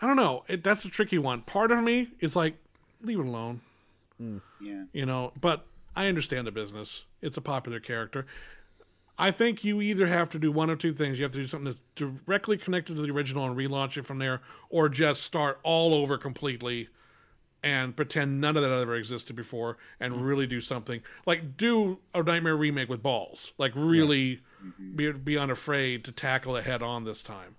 I 0.00 0.06
don't 0.06 0.16
know. 0.16 0.44
It, 0.46 0.62
that's 0.62 0.84
a 0.84 0.88
tricky 0.90 1.16
one. 1.16 1.40
Part 1.40 1.72
of 1.72 1.82
me 1.82 2.08
is 2.20 2.36
like, 2.36 2.54
leave 3.02 3.18
it 3.18 3.26
alone 3.26 3.60
Yeah. 4.60 4.84
you 4.94 5.04
know 5.04 5.32
but 5.40 5.66
i 5.96 6.06
understand 6.06 6.46
the 6.46 6.52
business 6.52 7.04
it's 7.20 7.36
a 7.36 7.40
popular 7.42 7.80
character 7.80 8.24
i 9.18 9.30
think 9.30 9.62
you 9.62 9.82
either 9.82 10.06
have 10.06 10.30
to 10.30 10.38
do 10.38 10.50
one 10.50 10.70
of 10.70 10.78
two 10.78 10.92
things 10.94 11.18
you 11.18 11.24
have 11.24 11.32
to 11.32 11.40
do 11.40 11.46
something 11.46 11.64
that's 11.66 11.82
directly 11.96 12.56
connected 12.56 12.96
to 12.96 13.02
the 13.02 13.10
original 13.10 13.44
and 13.44 13.56
relaunch 13.56 13.96
it 13.98 14.06
from 14.06 14.18
there 14.18 14.40
or 14.70 14.88
just 14.88 15.22
start 15.22 15.58
all 15.64 15.94
over 15.94 16.16
completely 16.16 16.88
and 17.64 17.96
pretend 17.96 18.40
none 18.40 18.56
of 18.56 18.62
that 18.62 18.70
ever 18.70 18.94
existed 18.94 19.34
before 19.34 19.78
and 19.98 20.24
really 20.24 20.46
do 20.46 20.60
something 20.60 21.00
like 21.26 21.56
do 21.56 21.98
a 22.14 22.22
nightmare 22.22 22.56
remake 22.56 22.88
with 22.88 23.02
balls 23.02 23.52
like 23.58 23.72
really 23.74 24.40
be, 24.94 25.10
be 25.12 25.36
unafraid 25.36 26.04
to 26.04 26.12
tackle 26.12 26.54
it 26.56 26.64
head 26.64 26.82
on 26.82 27.04
this 27.04 27.22
time 27.22 27.56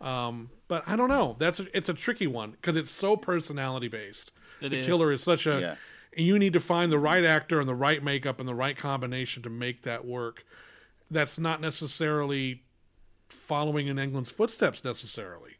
um, 0.00 0.50
but 0.68 0.82
i 0.88 0.96
don't 0.96 1.08
know 1.08 1.36
that's 1.38 1.60
a, 1.60 1.76
it's 1.76 1.88
a 1.88 1.94
tricky 1.94 2.26
one 2.26 2.50
because 2.52 2.76
it's 2.76 2.90
so 2.90 3.16
personality 3.16 3.88
based 3.88 4.32
It 4.60 4.70
the 4.70 4.78
is. 4.78 4.86
killer 4.86 5.12
is 5.12 5.22
such 5.22 5.46
a 5.46 5.60
Yeah. 5.60 5.74
and 6.16 6.26
you 6.26 6.38
need 6.38 6.54
to 6.54 6.60
find 6.60 6.90
the 6.90 6.98
right 6.98 7.24
actor 7.24 7.60
and 7.60 7.68
the 7.68 7.74
right 7.74 8.02
makeup 8.02 8.40
and 8.40 8.48
the 8.48 8.54
right 8.54 8.76
combination 8.76 9.42
to 9.44 9.50
make 9.50 9.82
that 9.82 10.04
work. 10.04 10.44
That's 11.10 11.38
not 11.38 11.60
necessarily 11.60 12.62
following 13.28 13.86
in 13.88 13.96
Englund's 13.98 14.30
footsteps 14.30 14.84
necessarily. 14.84 15.52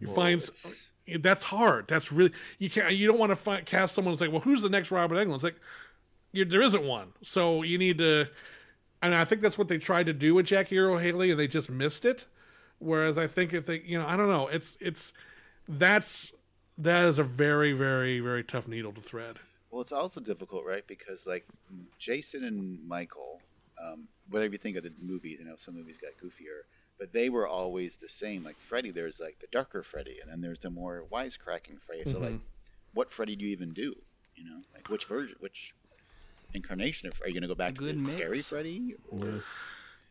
You 0.00 0.06
find 0.08 0.40
s- 0.40 0.90
that's 1.20 1.44
hard. 1.44 1.88
That's 1.88 2.10
really 2.12 2.32
you 2.58 2.70
can't. 2.70 2.94
You 2.94 3.06
don't 3.06 3.18
want 3.18 3.30
to 3.30 3.36
find, 3.36 3.64
cast 3.64 3.94
someone 3.94 4.12
who's 4.12 4.20
like, 4.20 4.32
well, 4.32 4.40
who's 4.40 4.62
the 4.62 4.68
next 4.68 4.90
Robert 4.90 5.16
Englund? 5.16 5.34
It's 5.34 5.44
like 5.44 5.60
there 6.32 6.62
isn't 6.62 6.84
one. 6.84 7.12
So 7.22 7.62
you 7.62 7.78
need 7.78 7.98
to 7.98 8.28
and 9.02 9.14
I 9.14 9.24
think 9.24 9.40
that's 9.40 9.58
what 9.58 9.68
they 9.68 9.78
tried 9.78 10.06
to 10.06 10.12
do 10.12 10.34
with 10.34 10.46
Jackie 10.46 10.78
Earle 10.78 10.98
Haley, 10.98 11.30
and 11.30 11.38
they 11.38 11.46
just 11.46 11.70
missed 11.70 12.04
it. 12.04 12.26
Whereas 12.78 13.18
I 13.18 13.26
think 13.26 13.54
if 13.54 13.66
they, 13.66 13.80
you 13.80 13.98
know, 13.98 14.06
I 14.06 14.16
don't 14.16 14.28
know, 14.28 14.48
it's 14.48 14.76
it's 14.80 15.12
that's 15.68 16.32
that 16.78 17.08
is 17.08 17.18
a 17.18 17.22
very 17.22 17.72
very 17.72 18.20
very 18.20 18.44
tough 18.44 18.68
needle 18.68 18.92
to 18.92 19.00
thread. 19.00 19.38
Well, 19.70 19.80
it's 19.80 19.92
also 19.92 20.20
difficult, 20.20 20.64
right? 20.64 20.86
Because 20.86 21.26
like 21.26 21.46
Jason 21.98 22.44
and 22.44 22.86
Michael, 22.86 23.40
um, 23.82 24.08
whatever 24.30 24.52
you 24.52 24.58
think 24.58 24.76
of 24.76 24.82
the 24.82 24.92
movie, 25.00 25.36
you 25.38 25.44
know, 25.44 25.56
some 25.56 25.74
movies 25.74 25.98
got 25.98 26.10
goofier, 26.22 26.64
but 26.98 27.12
they 27.12 27.28
were 27.28 27.46
always 27.46 27.96
the 27.96 28.08
same. 28.08 28.42
Like 28.44 28.56
Freddy, 28.56 28.90
there's 28.90 29.20
like 29.20 29.38
the 29.40 29.46
darker 29.50 29.82
Freddy, 29.82 30.18
and 30.20 30.30
then 30.30 30.40
there's 30.40 30.60
the 30.60 30.70
more 30.70 31.04
wisecracking 31.12 31.80
Freddy. 31.80 32.10
So 32.10 32.18
like, 32.18 32.32
Mhm. 32.32 32.40
what 32.94 33.12
Freddy 33.12 33.36
do 33.36 33.44
you 33.44 33.52
even 33.52 33.72
do? 33.72 33.96
You 34.34 34.44
know, 34.44 34.62
like 34.74 34.88
which 34.88 35.04
version, 35.04 35.36
which 35.40 35.74
incarnation 36.54 37.08
of? 37.08 37.20
Are 37.22 37.28
you 37.28 37.34
going 37.34 37.42
to 37.42 37.48
go 37.48 37.54
back 37.54 37.74
to 37.76 37.82
the 37.82 37.92
good 37.92 38.06
scary. 38.06 38.38
Freddy? 38.38 38.94
Or 39.08 39.44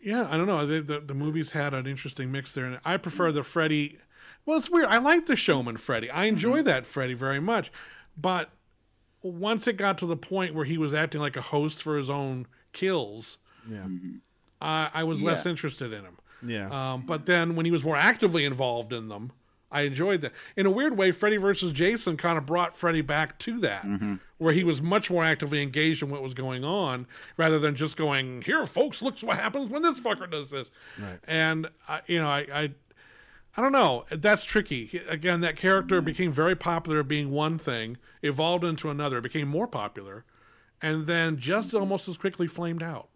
Yeah, 0.02 0.28
I 0.30 0.38
don't 0.38 0.48
know. 0.48 0.66
The, 0.66 0.82
the 0.82 0.99
the 0.99 1.14
movies 1.14 1.52
had 1.52 1.74
an 1.74 1.88
interesting 1.88 2.32
mix 2.32 2.53
there, 2.53 2.66
and 2.66 2.80
I 2.86 2.98
prefer 2.98 3.28
mm-hmm. 3.28 3.38
the 3.38 3.44
Freddy. 3.44 3.99
Well, 4.45 4.57
it's 4.57 4.70
weird. 4.70 4.86
I 4.86 4.98
like 4.98 5.26
the 5.26 5.36
showman 5.36 5.78
Freddy. 5.78 6.10
I 6.10 6.26
enjoy 6.26 6.57
mm-hmm. 6.57 6.68
that 6.68 6.86
Freddy 6.86 7.14
very 7.16 7.40
much, 7.40 7.72
but 8.18 8.52
once 9.24 9.68
it 9.68 9.74
got 9.74 9.98
to 9.98 10.06
the 10.06 10.16
point 10.18 10.53
where 10.53 10.66
he 10.66 10.78
was 10.78 10.94
acting 10.94 11.20
like 11.20 11.36
a 11.36 11.41
host 11.41 11.82
for 11.82 11.98
his 11.98 12.12
own 12.12 12.45
kills, 12.74 13.38
Yeah. 13.68 13.88
I 14.62 14.90
I 14.94 15.03
was 15.03 15.22
less 15.22 15.45
interested 15.45 15.91
in 15.91 16.03
him. 16.06 16.18
Yeah. 16.46 16.94
Um, 16.94 17.06
but 17.06 17.26
then 17.26 17.56
when 17.56 17.66
he 17.66 17.72
was 17.72 17.84
more 17.84 17.96
actively 17.96 18.46
involved 18.46 18.94
in 18.94 19.08
them, 19.08 19.32
I 19.72 19.82
enjoyed 19.82 20.22
that. 20.22 20.32
In 20.56 20.66
a 20.66 20.72
weird 20.72 20.98
way, 20.98 21.12
Freddy 21.12 21.38
versus 21.38 21.74
Jason 21.74 22.16
kind 22.16 22.38
of 22.38 22.46
brought 22.46 22.76
Freddy 22.76 23.02
back 23.02 23.38
to 23.40 23.58
that, 23.60 23.84
mm-hmm. 23.84 24.16
where 24.38 24.54
he 24.54 24.64
was 24.64 24.82
much 24.82 25.12
more 25.12 25.24
actively 25.24 25.62
engaged 25.62 26.02
in 26.02 26.10
what 26.10 26.22
was 26.22 26.34
going 26.34 26.64
on, 26.64 27.08
rather 27.36 27.60
than 27.60 27.76
just 27.76 27.98
going, 27.98 28.42
"Here, 28.44 28.66
folks, 28.66 29.02
looks 29.02 29.22
what 29.22 29.38
happens 29.38 29.70
when 29.70 29.82
this 29.82 30.00
fucker 30.00 30.30
does 30.30 30.50
this." 30.50 30.70
Right. 30.98 31.20
And 31.28 31.68
I, 31.90 32.02
you 32.08 32.22
know, 32.22 32.28
I, 32.30 32.48
I, 32.54 32.72
I 33.58 33.62
don't 33.62 33.74
know. 33.74 34.06
That's 34.12 34.44
tricky. 34.46 35.02
Again, 35.10 35.42
that 35.42 35.58
character 35.58 35.98
mm-hmm. 35.98 36.06
became 36.06 36.32
very 36.32 36.56
popular, 36.56 37.04
being 37.04 37.32
one 37.32 37.58
thing, 37.58 37.98
evolved 38.22 38.64
into 38.64 38.90
another, 38.90 39.20
became 39.20 39.48
more 39.48 39.68
popular, 39.68 40.24
and 40.82 41.06
then 41.06 41.38
just 41.38 41.70
mm-hmm. 41.70 41.80
almost 41.80 42.08
as 42.08 42.16
quickly 42.16 42.48
flamed 42.48 42.84
out. 42.84 43.10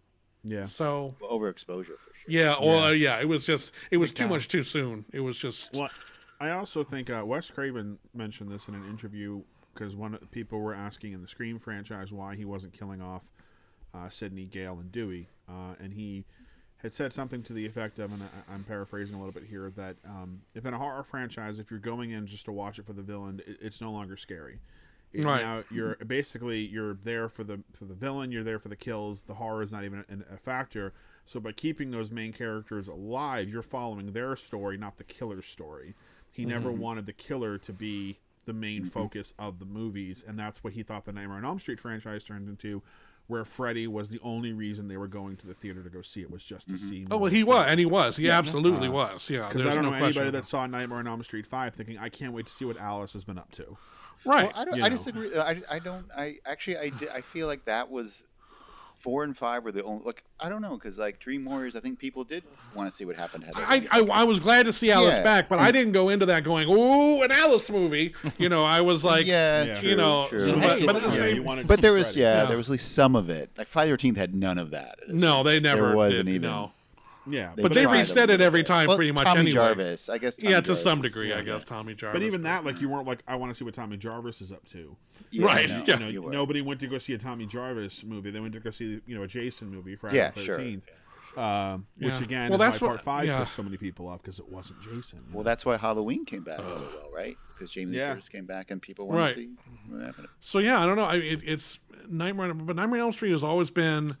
Yeah. 0.44 0.64
So 0.64 1.14
well, 1.20 1.30
overexposure 1.30 1.98
for 1.98 2.14
sure. 2.14 2.26
yeah, 2.28 2.54
well, 2.60 2.84
uh, 2.84 2.92
yeah, 2.92 3.20
it 3.20 3.28
was 3.28 3.44
just 3.44 3.72
it 3.90 3.98
was 3.98 4.10
Big 4.10 4.16
too 4.16 4.24
time. 4.24 4.30
much 4.30 4.48
too 4.48 4.62
soon. 4.62 5.04
It 5.12 5.20
was 5.20 5.38
just 5.38 5.74
Well, 5.74 5.90
I 6.40 6.50
also 6.50 6.82
think 6.82 7.10
uh, 7.10 7.22
Wes 7.24 7.50
Craven 7.50 7.98
mentioned 8.14 8.50
this 8.50 8.68
in 8.68 8.74
an 8.74 8.88
interview 8.88 9.42
because 9.74 9.94
one 9.94 10.14
of 10.14 10.20
the 10.20 10.26
people 10.26 10.60
were 10.60 10.74
asking 10.74 11.12
in 11.12 11.22
the 11.22 11.28
Scream 11.28 11.58
franchise 11.58 12.12
why 12.12 12.34
he 12.34 12.44
wasn't 12.44 12.72
killing 12.72 13.02
off 13.02 13.22
uh, 13.94 14.08
Sidney, 14.08 14.46
Gale, 14.46 14.78
and 14.80 14.90
Dewey, 14.90 15.28
uh, 15.48 15.74
and 15.80 15.92
he 15.92 16.24
had 16.78 16.94
said 16.94 17.12
something 17.12 17.42
to 17.42 17.52
the 17.52 17.66
effect 17.66 17.98
of, 17.98 18.12
and 18.12 18.22
I, 18.22 18.54
I'm 18.54 18.64
paraphrasing 18.64 19.14
a 19.14 19.18
little 19.18 19.32
bit 19.32 19.44
here, 19.48 19.70
that 19.76 19.96
um, 20.04 20.40
if 20.54 20.64
in 20.64 20.72
a 20.72 20.78
horror 20.78 21.02
franchise, 21.02 21.58
if 21.58 21.70
you're 21.70 21.80
going 21.80 22.10
in 22.12 22.26
just 22.26 22.46
to 22.46 22.52
watch 22.52 22.78
it 22.78 22.86
for 22.86 22.94
the 22.94 23.02
villain, 23.02 23.42
it, 23.46 23.58
it's 23.60 23.80
no 23.80 23.92
longer 23.92 24.16
scary. 24.16 24.60
Right. 25.14 25.42
Now 25.42 25.64
you're 25.70 25.96
basically 25.96 26.60
you're 26.60 26.94
there 26.94 27.28
for 27.28 27.42
the 27.42 27.60
for 27.72 27.84
the 27.84 27.94
villain. 27.94 28.30
You're 28.30 28.44
there 28.44 28.58
for 28.58 28.68
the 28.68 28.76
kills. 28.76 29.22
The 29.22 29.34
horror 29.34 29.62
is 29.62 29.72
not 29.72 29.84
even 29.84 30.04
a, 30.08 30.34
a 30.34 30.36
factor. 30.36 30.92
So 31.26 31.40
by 31.40 31.52
keeping 31.52 31.90
those 31.90 32.10
main 32.10 32.32
characters 32.32 32.88
alive, 32.88 33.48
you're 33.48 33.62
following 33.62 34.12
their 34.12 34.36
story, 34.36 34.76
not 34.76 34.98
the 34.98 35.04
killer's 35.04 35.46
story. 35.46 35.94
He 36.30 36.44
never 36.44 36.70
mm-hmm. 36.70 36.80
wanted 36.80 37.06
the 37.06 37.12
killer 37.12 37.58
to 37.58 37.72
be 37.72 38.18
the 38.46 38.52
main 38.52 38.82
mm-hmm. 38.82 38.88
focus 38.88 39.34
of 39.38 39.58
the 39.58 39.64
movies, 39.64 40.24
and 40.26 40.38
that's 40.38 40.64
what 40.64 40.72
he 40.72 40.82
thought 40.82 41.04
the 41.04 41.12
Nightmare 41.12 41.36
on 41.36 41.44
Elm 41.44 41.60
Street 41.60 41.78
franchise 41.78 42.24
turned 42.24 42.48
into, 42.48 42.82
where 43.26 43.44
Freddy 43.44 43.86
was 43.86 44.08
the 44.08 44.18
only 44.22 44.52
reason 44.52 44.88
they 44.88 44.96
were 44.96 45.06
going 45.06 45.36
to 45.36 45.46
the 45.46 45.54
theater 45.54 45.82
to 45.82 45.90
go 45.90 46.02
see 46.02 46.20
it 46.20 46.30
was 46.30 46.44
just 46.44 46.68
to 46.68 46.74
mm-hmm. 46.74 46.88
see. 46.88 47.06
oh 47.10 47.18
well, 47.18 47.30
he 47.30 47.44
was, 47.44 47.66
and 47.68 47.78
he 47.78 47.86
was, 47.86 48.16
he 48.16 48.30
absolutely 48.30 48.88
Uh, 48.88 48.92
was. 48.92 49.30
Yeah, 49.30 49.48
Because 49.48 49.66
I 49.66 49.74
don't 49.74 49.84
no 49.84 49.90
know 49.90 50.04
anybody 50.04 50.30
that 50.30 50.46
saw 50.46 50.66
Nightmare 50.66 50.98
on 50.98 51.06
Elm 51.06 51.22
Street 51.22 51.46
five 51.46 51.74
thinking 51.74 51.98
I 51.98 52.08
can't 52.08 52.32
wait 52.32 52.46
to 52.46 52.52
see 52.52 52.64
what 52.64 52.76
Alice 52.76 53.12
has 53.12 53.24
been 53.24 53.38
up 53.38 53.52
to. 53.52 53.76
It. 54.24 54.28
right. 54.28 54.44
Well, 54.44 54.52
I 54.54 54.64
don't. 54.64 54.74
I 54.74 54.78
know. 54.78 54.88
disagree. 54.90 55.34
Uh, 55.34 55.44
I, 55.44 55.62
I 55.70 55.78
don't. 55.78 56.06
I 56.16 56.36
actually. 56.46 56.78
I, 56.78 56.88
di- 56.90 57.08
I 57.08 57.20
feel 57.20 57.46
like 57.46 57.64
that 57.66 57.90
was 57.90 58.26
four 58.98 59.24
and 59.24 59.36
five 59.36 59.64
were 59.64 59.72
the 59.72 59.82
only. 59.82 60.04
Like 60.04 60.24
I 60.38 60.48
don't 60.48 60.62
know 60.62 60.76
because 60.76 60.98
like 60.98 61.18
Dream 61.18 61.44
Warriors, 61.44 61.74
I 61.74 61.80
think 61.80 61.98
people 61.98 62.22
did 62.24 62.44
want 62.74 62.88
to 62.90 62.94
see 62.94 63.04
what 63.04 63.16
happened. 63.16 63.44
to 63.44 63.48
Heather. 63.48 63.66
I, 63.66 63.86
I, 63.90 64.20
I 64.20 64.24
was 64.24 64.40
glad 64.40 64.66
to 64.66 64.72
see 64.72 64.90
Alice 64.90 65.14
Yeah. 65.14 65.22
back, 65.22 65.48
but 65.48 65.58
I 65.58 65.66
hmm. 65.66 65.72
didn't 65.72 65.92
go 65.92 66.10
into 66.10 66.26
that 66.26 66.44
going, 66.44 66.68
"Ooh, 66.68 67.22
an 67.22 67.32
Alice 67.32 67.68
movie." 67.70 68.14
You 68.38 68.48
know, 68.48 68.62
I 68.62 68.80
was 68.80 69.04
like, 69.04 69.26
yeah, 69.26 69.64
Yeah. 69.64 69.74
true, 69.74 69.90
you 69.90 69.96
know, 69.96 70.24
true. 70.26 70.52
but, 70.52 70.80
but 70.86 71.02
the 71.02 71.08
Yeah, 71.08 71.14
Yeah, 71.14 71.24
same- 71.24 71.36
you 71.36 71.42
wanted 71.42 71.62
to 71.62 71.68
But 71.68 71.80
there 71.80 71.92
was 71.92 72.16
yeah, 72.16 72.42
Yeah. 72.42 72.46
there 72.48 72.56
was 72.56 72.68
at 72.68 72.72
least 72.72 72.92
some 72.94 73.16
of 73.16 73.28
it. 73.30 73.50
Like 73.56 73.66
Friday 73.66 73.90
the 73.90 73.94
Thirteenth 73.94 74.16
had 74.16 74.34
none 74.34 74.58
of 74.58 74.70
that. 74.70 74.98
no, 75.08 75.42
they 75.42 75.60
never 75.60 75.88
There 75.88 75.96
wasn't 75.96 76.26
did, 76.26 76.34
even. 76.36 76.50
No. 76.50 76.72
Yeah, 77.32 77.52
They 77.56 77.62
But 77.62 77.72
they 77.72 77.86
reset 77.86 78.30
a 78.30 78.34
it 78.34 78.40
every 78.40 78.62
time 78.62 78.88
Well, 78.88 78.96
pretty 78.96 79.12
much 79.12 79.24
Tommy 79.24 79.40
anyway. 79.40 79.54
Jarvis, 79.54 80.08
I 80.08 80.18
guess. 80.18 80.36
Tommy 80.36 80.52
yeah, 80.52 80.60
to 80.60 80.76
some 80.76 81.00
was- 81.00 81.10
degree, 81.12 81.32
I 81.32 81.36
yeah. 81.38 81.42
guess 81.42 81.64
Tommy 81.64 81.94
Jarvis. 81.94 82.18
But 82.20 82.26
even 82.26 82.42
that, 82.42 82.64
like, 82.64 82.80
you 82.80 82.88
weren't 82.88 83.06
like, 83.06 83.22
I 83.28 83.36
want 83.36 83.50
to 83.52 83.58
see 83.58 83.64
what 83.64 83.74
Tommy 83.74 83.96
Jarvis 83.96 84.40
is 84.40 84.52
up 84.52 84.68
to. 84.72 84.96
Yeah, 85.30 85.46
Right, 85.46 85.68
no, 85.68 85.84
yeah. 85.86 85.94
You 85.94 86.00
know, 86.00 86.08
you 86.08 86.30
nobody 86.30 86.60
went 86.62 86.80
to 86.80 86.86
go 86.86 86.98
see 86.98 87.14
a 87.14 87.18
Tommy 87.18 87.46
Jarvis 87.46 88.02
movie. 88.04 88.30
They 88.30 88.40
went 88.40 88.52
to 88.54 88.60
go 88.60 88.70
see, 88.70 89.00
you 89.06 89.16
know, 89.16 89.22
a 89.22 89.26
Jason 89.28 89.70
movie, 89.70 89.96
Friday 89.96 90.16
Yeah, 90.16 90.30
the 90.30 90.40
sure. 90.40 90.56
Thirteenth. 90.58 90.84
Um, 91.36 91.86
which 91.98 92.14
Yeah. 92.16 92.22
again, 92.24 92.50
Well, 92.50 92.60
is 92.60 92.66
that's 92.66 92.80
why 92.80 92.88
what- 92.88 92.94
part 92.96 93.04
five 93.04 93.26
yeah. 93.26 93.38
pissed 93.38 93.54
so 93.54 93.62
many 93.62 93.76
people 93.76 94.08
off 94.08 94.20
because 94.20 94.40
it 94.40 94.48
wasn't 94.48 94.82
Jason. 94.82 95.20
Well, 95.32 95.44
that's 95.44 95.64
why 95.64 95.76
Halloween 95.76 96.24
came 96.24 96.42
back 96.42 96.58
so 96.58 96.80
well, 96.92 97.08
right? 97.14 97.36
Because 97.54 97.70
Jamie 97.70 97.92
Lee 97.92 97.98
Yeah. 97.98 98.10
Curtis 98.14 98.28
came 98.28 98.46
back 98.46 98.72
and 98.72 98.82
people 98.82 99.06
wanted 99.06 99.20
Right. 99.20 99.34
to 99.34 99.40
see 99.40 99.50
what 99.88 100.02
happened. 100.06 100.26
So 100.40 100.58
yeah, 100.58 100.82
I 100.82 100.86
don't 100.86 100.96
know. 100.96 101.04
I, 101.04 101.16
it, 101.18 101.40
it's 101.44 101.78
Nightmare, 102.08 102.52
but 102.52 102.74
Nightmare 102.74 102.98
on 102.98 103.04
Elm 103.06 103.12
Street 103.12 103.30
has 103.30 103.44
always 103.44 103.70
been, 103.70 104.16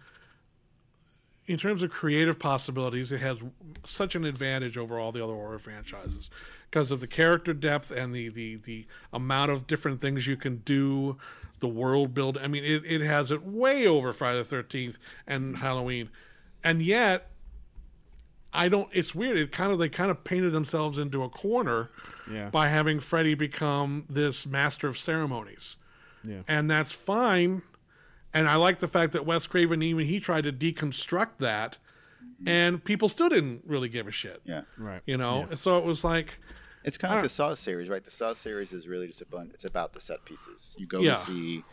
in 1.50 1.58
terms 1.58 1.82
of 1.82 1.90
creative 1.90 2.38
possibilities, 2.38 3.10
it 3.10 3.20
has 3.20 3.42
such 3.84 4.14
an 4.14 4.24
advantage 4.24 4.78
over 4.78 5.00
all 5.00 5.10
the 5.10 5.22
other 5.22 5.34
horror 5.34 5.58
franchises 5.58 6.30
because 6.70 6.92
of 6.92 7.00
the 7.00 7.08
character 7.08 7.52
depth 7.52 7.90
and 7.90 8.14
the 8.14 8.28
the 8.28 8.56
the 8.56 8.86
amount 9.12 9.50
of 9.50 9.66
different 9.66 10.00
things 10.00 10.28
you 10.28 10.36
can 10.36 10.58
do, 10.58 11.16
the 11.58 11.66
world 11.66 12.14
build. 12.14 12.38
I 12.38 12.46
mean, 12.46 12.64
it, 12.64 12.84
it 12.84 13.00
has 13.00 13.32
it 13.32 13.42
way 13.42 13.88
over 13.88 14.12
Friday 14.12 14.38
the 14.38 14.44
Thirteenth 14.44 14.98
and 15.26 15.56
Halloween, 15.56 16.08
and 16.62 16.80
yet. 16.80 17.26
I 18.52 18.68
don't. 18.68 18.88
It's 18.92 19.14
weird. 19.14 19.36
It 19.36 19.52
kind 19.52 19.70
of 19.70 19.78
they 19.78 19.88
kind 19.88 20.10
of 20.10 20.24
painted 20.24 20.50
themselves 20.50 20.98
into 20.98 21.22
a 21.22 21.28
corner 21.28 21.88
yeah, 22.28 22.50
by 22.50 22.66
having 22.66 22.98
Freddy 22.98 23.34
become 23.34 24.04
this 24.08 24.44
master 24.44 24.88
of 24.88 24.98
ceremonies 24.98 25.76
yeah, 26.24 26.42
and 26.48 26.70
that's 26.70 26.92
fine. 26.92 27.62
And 28.32 28.48
I 28.48 28.54
like 28.56 28.78
the 28.78 28.86
fact 28.88 29.12
that 29.14 29.26
Wes 29.26 29.46
Craven 29.46 29.82
even 29.82 30.06
he 30.06 30.20
tried 30.20 30.44
to 30.44 30.52
deconstruct 30.52 31.38
that, 31.38 31.78
and 32.46 32.82
people 32.82 33.08
still 33.08 33.28
didn't 33.28 33.62
really 33.66 33.88
give 33.88 34.06
a 34.06 34.12
shit. 34.12 34.40
Yeah, 34.44 34.62
right. 34.78 35.02
You 35.06 35.16
know, 35.16 35.40
Yeah. 35.40 35.46
And 35.50 35.58
so 35.58 35.78
it 35.78 35.84
was 35.84 36.04
like, 36.04 36.38
it's 36.84 36.96
kind 36.96 37.12
of 37.12 37.16
like 37.16 37.22
the 37.24 37.28
Saw 37.28 37.54
series, 37.54 37.88
right? 37.88 38.02
The 38.04 38.10
Saw 38.10 38.32
series 38.34 38.72
is 38.72 38.86
really 38.86 39.06
just 39.08 39.20
a 39.20 39.26
bunch. 39.26 39.50
It's 39.52 39.64
about 39.64 39.92
the 39.92 40.00
set 40.00 40.24
pieces. 40.24 40.74
You 40.78 40.86
go 40.86 41.00
Yeah. 41.00 41.14
to 41.16 41.20
see 41.20 41.64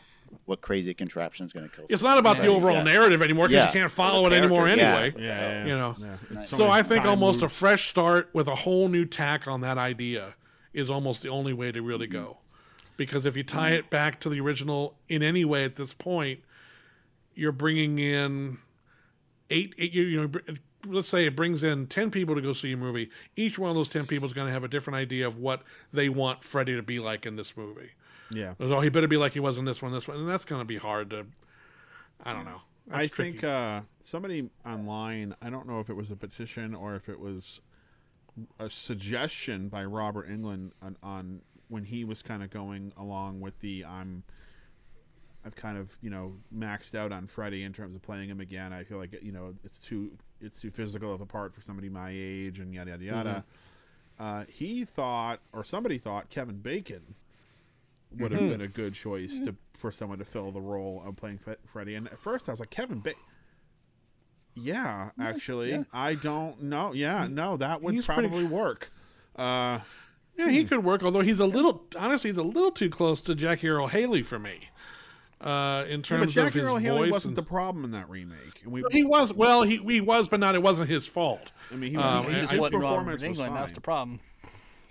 what 0.45 0.59
crazy 0.59 0.93
contraption 0.93 1.45
is 1.45 1.53
going 1.53 1.69
to 1.69 1.73
kill. 1.73 1.85
it's 1.89 2.01
someone. 2.01 2.15
not 2.15 2.19
about 2.19 2.39
the 2.39 2.47
overall 2.47 2.75
Yeah. 2.77 2.84
narrative 2.84 3.21
anymore 3.21 3.47
because 3.47 3.63
Yeah. 3.63 3.67
you 3.67 3.79
can't 3.79 3.91
follow 3.91 4.27
it 4.27 4.34
anymore 4.34 4.67
yeah. 4.67 4.73
anyway. 4.73 5.13
Yeah, 5.17 5.23
yeah, 5.25 5.65
You 5.65 5.77
know. 5.77 5.95
yeah. 5.99 6.17
It's 6.41 6.49
So 6.57 6.67
I 6.69 6.84
think 6.84 7.03
time 7.03 7.11
almost 7.11 7.43
a 7.43 7.47
fresh 7.49 7.85
start 7.85 8.29
with 8.34 8.47
a 8.49 8.55
whole 8.55 8.89
new 8.89 9.05
tack 9.05 9.47
on 9.47 9.61
that 9.61 9.77
idea 9.77 10.35
is 10.73 10.89
almost 10.89 11.21
the 11.21 11.29
only 11.29 11.53
way 11.53 11.71
to 11.71 11.81
really 11.81 12.07
Mm-hmm. 12.07 12.17
go. 12.23 12.38
Because 12.97 13.25
if 13.27 13.38
you 13.38 13.43
tie 13.43 13.69
it 13.71 13.89
back 13.89 14.19
to 14.21 14.29
the 14.29 14.41
original 14.41 14.97
in 15.07 15.21
any 15.23 15.45
way 15.45 15.63
at 15.63 15.75
this 15.77 15.93
point, 15.93 16.41
you're 17.38 17.51
bringing 17.51 17.99
in 17.99 18.57
eight, 19.49 19.73
eight 19.77 19.93
you, 19.93 20.03
you 20.03 20.27
know, 20.27 20.39
let's 20.88 21.07
say 21.07 21.26
it 21.26 21.35
brings 21.35 21.64
in 21.64 21.88
10 21.88 22.11
people 22.11 22.35
to 22.35 22.41
go 22.41 22.53
see 22.53 22.72
a 22.73 22.77
movie. 22.77 23.09
Each 23.35 23.57
one 23.59 23.69
of 23.69 23.76
those 23.76 23.89
10 23.89 24.05
people 24.07 24.26
is 24.27 24.34
going 24.34 24.47
to 24.47 24.53
have 24.53 24.64
a 24.64 24.68
different 24.68 24.97
idea 24.97 25.27
of 25.27 25.38
what 25.38 25.61
they 25.91 26.09
want 26.09 26.43
Freddy 26.43 26.76
to 26.76 26.84
be 26.84 26.99
like 26.99 27.26
in 27.26 27.35
this 27.35 27.55
movie. 27.57 27.91
Yeah, 28.30 28.55
Oh, 28.59 28.81
he 28.81 28.89
better 28.89 29.07
be 29.07 29.15
like 29.18 29.31
he 29.34 29.39
was 29.39 29.57
in 29.57 29.65
this 29.65 29.81
one, 29.81 29.91
this 29.93 30.07
one. 30.07 30.18
And 30.18 30.27
that's 30.30 30.43
going 30.45 30.59
to 30.61 30.65
be 30.65 30.77
hard 30.77 31.11
to, 31.11 31.26
I 32.23 32.34
don't 32.34 32.45
know. 32.45 32.61
That's 32.88 33.03
I 33.03 33.07
tricky. 33.07 33.31
think 33.34 33.43
uh, 33.43 33.81
somebody 34.01 34.49
online. 34.65 35.35
I 35.41 35.49
don't 35.49 35.68
know 35.68 35.80
if 35.80 35.89
it 35.89 35.95
was 35.95 36.11
a 36.11 36.15
petition 36.15 36.76
or 36.76 36.95
if 36.95 37.07
it 37.09 37.19
was 37.19 37.61
a 38.59 38.69
suggestion 38.69 39.68
by 39.69 39.84
Robert 39.84 40.30
Englund 40.30 40.72
on, 40.81 40.95
on 41.01 41.41
when 41.69 41.84
he 41.85 42.03
was 42.03 42.22
kind 42.22 42.43
of 42.43 42.49
going 42.49 42.93
along 42.97 43.39
with 43.41 43.59
the 43.59 43.84
I'm. 43.85 44.23
I've 45.47 45.55
kind 45.55 45.77
of 45.77 45.97
you 46.01 46.09
know 46.11 46.33
maxed 46.55 46.93
out 46.93 47.11
on 47.11 47.25
Freddy 47.27 47.63
in 47.63 47.73
terms 47.73 47.95
of 47.95 48.01
playing 48.03 48.29
him 48.29 48.39
again. 48.41 48.71
I 48.73 48.83
feel 48.83 48.97
like 48.99 49.17
you 49.23 49.31
know 49.31 49.55
it's 49.63 49.79
too 49.79 50.11
it's 50.41 50.59
too 50.61 50.69
physical 50.69 51.13
of 51.13 51.21
a 51.21 51.25
part 51.25 51.55
for 51.55 51.61
somebody 51.61 51.89
my 51.89 52.11
age 52.13 52.59
and 52.59 52.73
yada 52.73 52.91
yada 52.91 53.03
yada. 53.03 53.45
Uh, 54.19 54.43
he 54.49 54.83
thought, 54.83 55.39
or 55.53 55.63
somebody 55.63 55.97
thought, 55.97 56.29
Kevin 56.29 56.57
Bacon 56.57 57.15
would 58.17 58.31
have 58.31 58.49
been 58.49 58.61
a 58.61 58.67
good 58.67 58.93
choice 58.93 59.39
to 59.41 59.55
for 59.73 59.91
someone 59.91 60.17
to 60.19 60.25
fill 60.25 60.51
the 60.51 60.59
role 60.61 61.01
of 61.05 61.15
playing 61.15 61.37
Fe- 61.37 61.55
Freddy. 61.65 61.95
And 61.95 62.07
at 62.07 62.17
first, 62.19 62.49
I 62.49 62.51
was 62.51 62.59
like, 62.59 62.69
Kevin 62.71 62.99
Bacon. 62.99 63.21
Yeah, 64.55 65.11
actually, 65.19 65.85
I 65.93 66.15
don't 66.15 66.63
know. 66.63 66.93
Yeah, 66.93 67.27
no, 67.29 67.57
that 67.57 67.81
would 67.83 67.93
He's 67.93 68.05
pretty- 68.05 68.27
probably 68.27 68.45
work. 68.45 68.91
Uh, 69.35 69.79
Yeah, 70.35 70.49
he 70.49 70.65
could 70.65 70.83
work, 70.83 71.03
although 71.03 71.21
he's 71.21 71.39
a 71.39 71.45
little 71.45 71.85
honestly 71.97 72.29
he's 72.31 72.37
a 72.37 72.43
little 72.43 72.71
too 72.71 72.89
close 72.89 73.21
to 73.21 73.35
Jackie 73.35 73.67
Earle 73.69 73.87
Haley 73.87 74.23
for 74.23 74.39
me. 74.39 74.61
Uh, 75.39 75.84
in 75.88 75.89
Yeah, 75.91 75.97
but 75.97 76.03
terms 76.03 76.38
of 76.38 76.53
his 76.53 76.64
Earl 76.64 76.80
voice. 76.80 77.11
wasn't 77.11 77.31
and- 77.31 77.38
the 77.38 77.43
problem 77.47 77.85
in 77.85 77.91
that 77.91 78.09
remake. 78.09 78.61
And 78.64 78.72
we, 78.72 78.84
he 78.89 79.03
was 79.03 79.31
well, 79.34 79.61
he 79.61 79.77
he 79.77 80.01
was, 80.01 80.27
but 80.27 80.39
not. 80.39 80.55
It 80.55 80.64
wasn't 80.64 80.89
his 80.89 81.05
fault. 81.05 81.51
I 81.72 81.76
mean, 81.76 81.91
he, 81.91 81.97
Um, 81.97 82.26
was, 82.26 82.34
He 82.34 82.39
just 82.39 82.51
his 82.53 82.59
wasn't 82.59 82.81
Robert 82.81 82.95
performance 83.18 83.22
was 83.23 83.38
Englund. 83.38 83.53
That's 83.53 83.72
the 83.72 83.81
problem. 83.81 84.19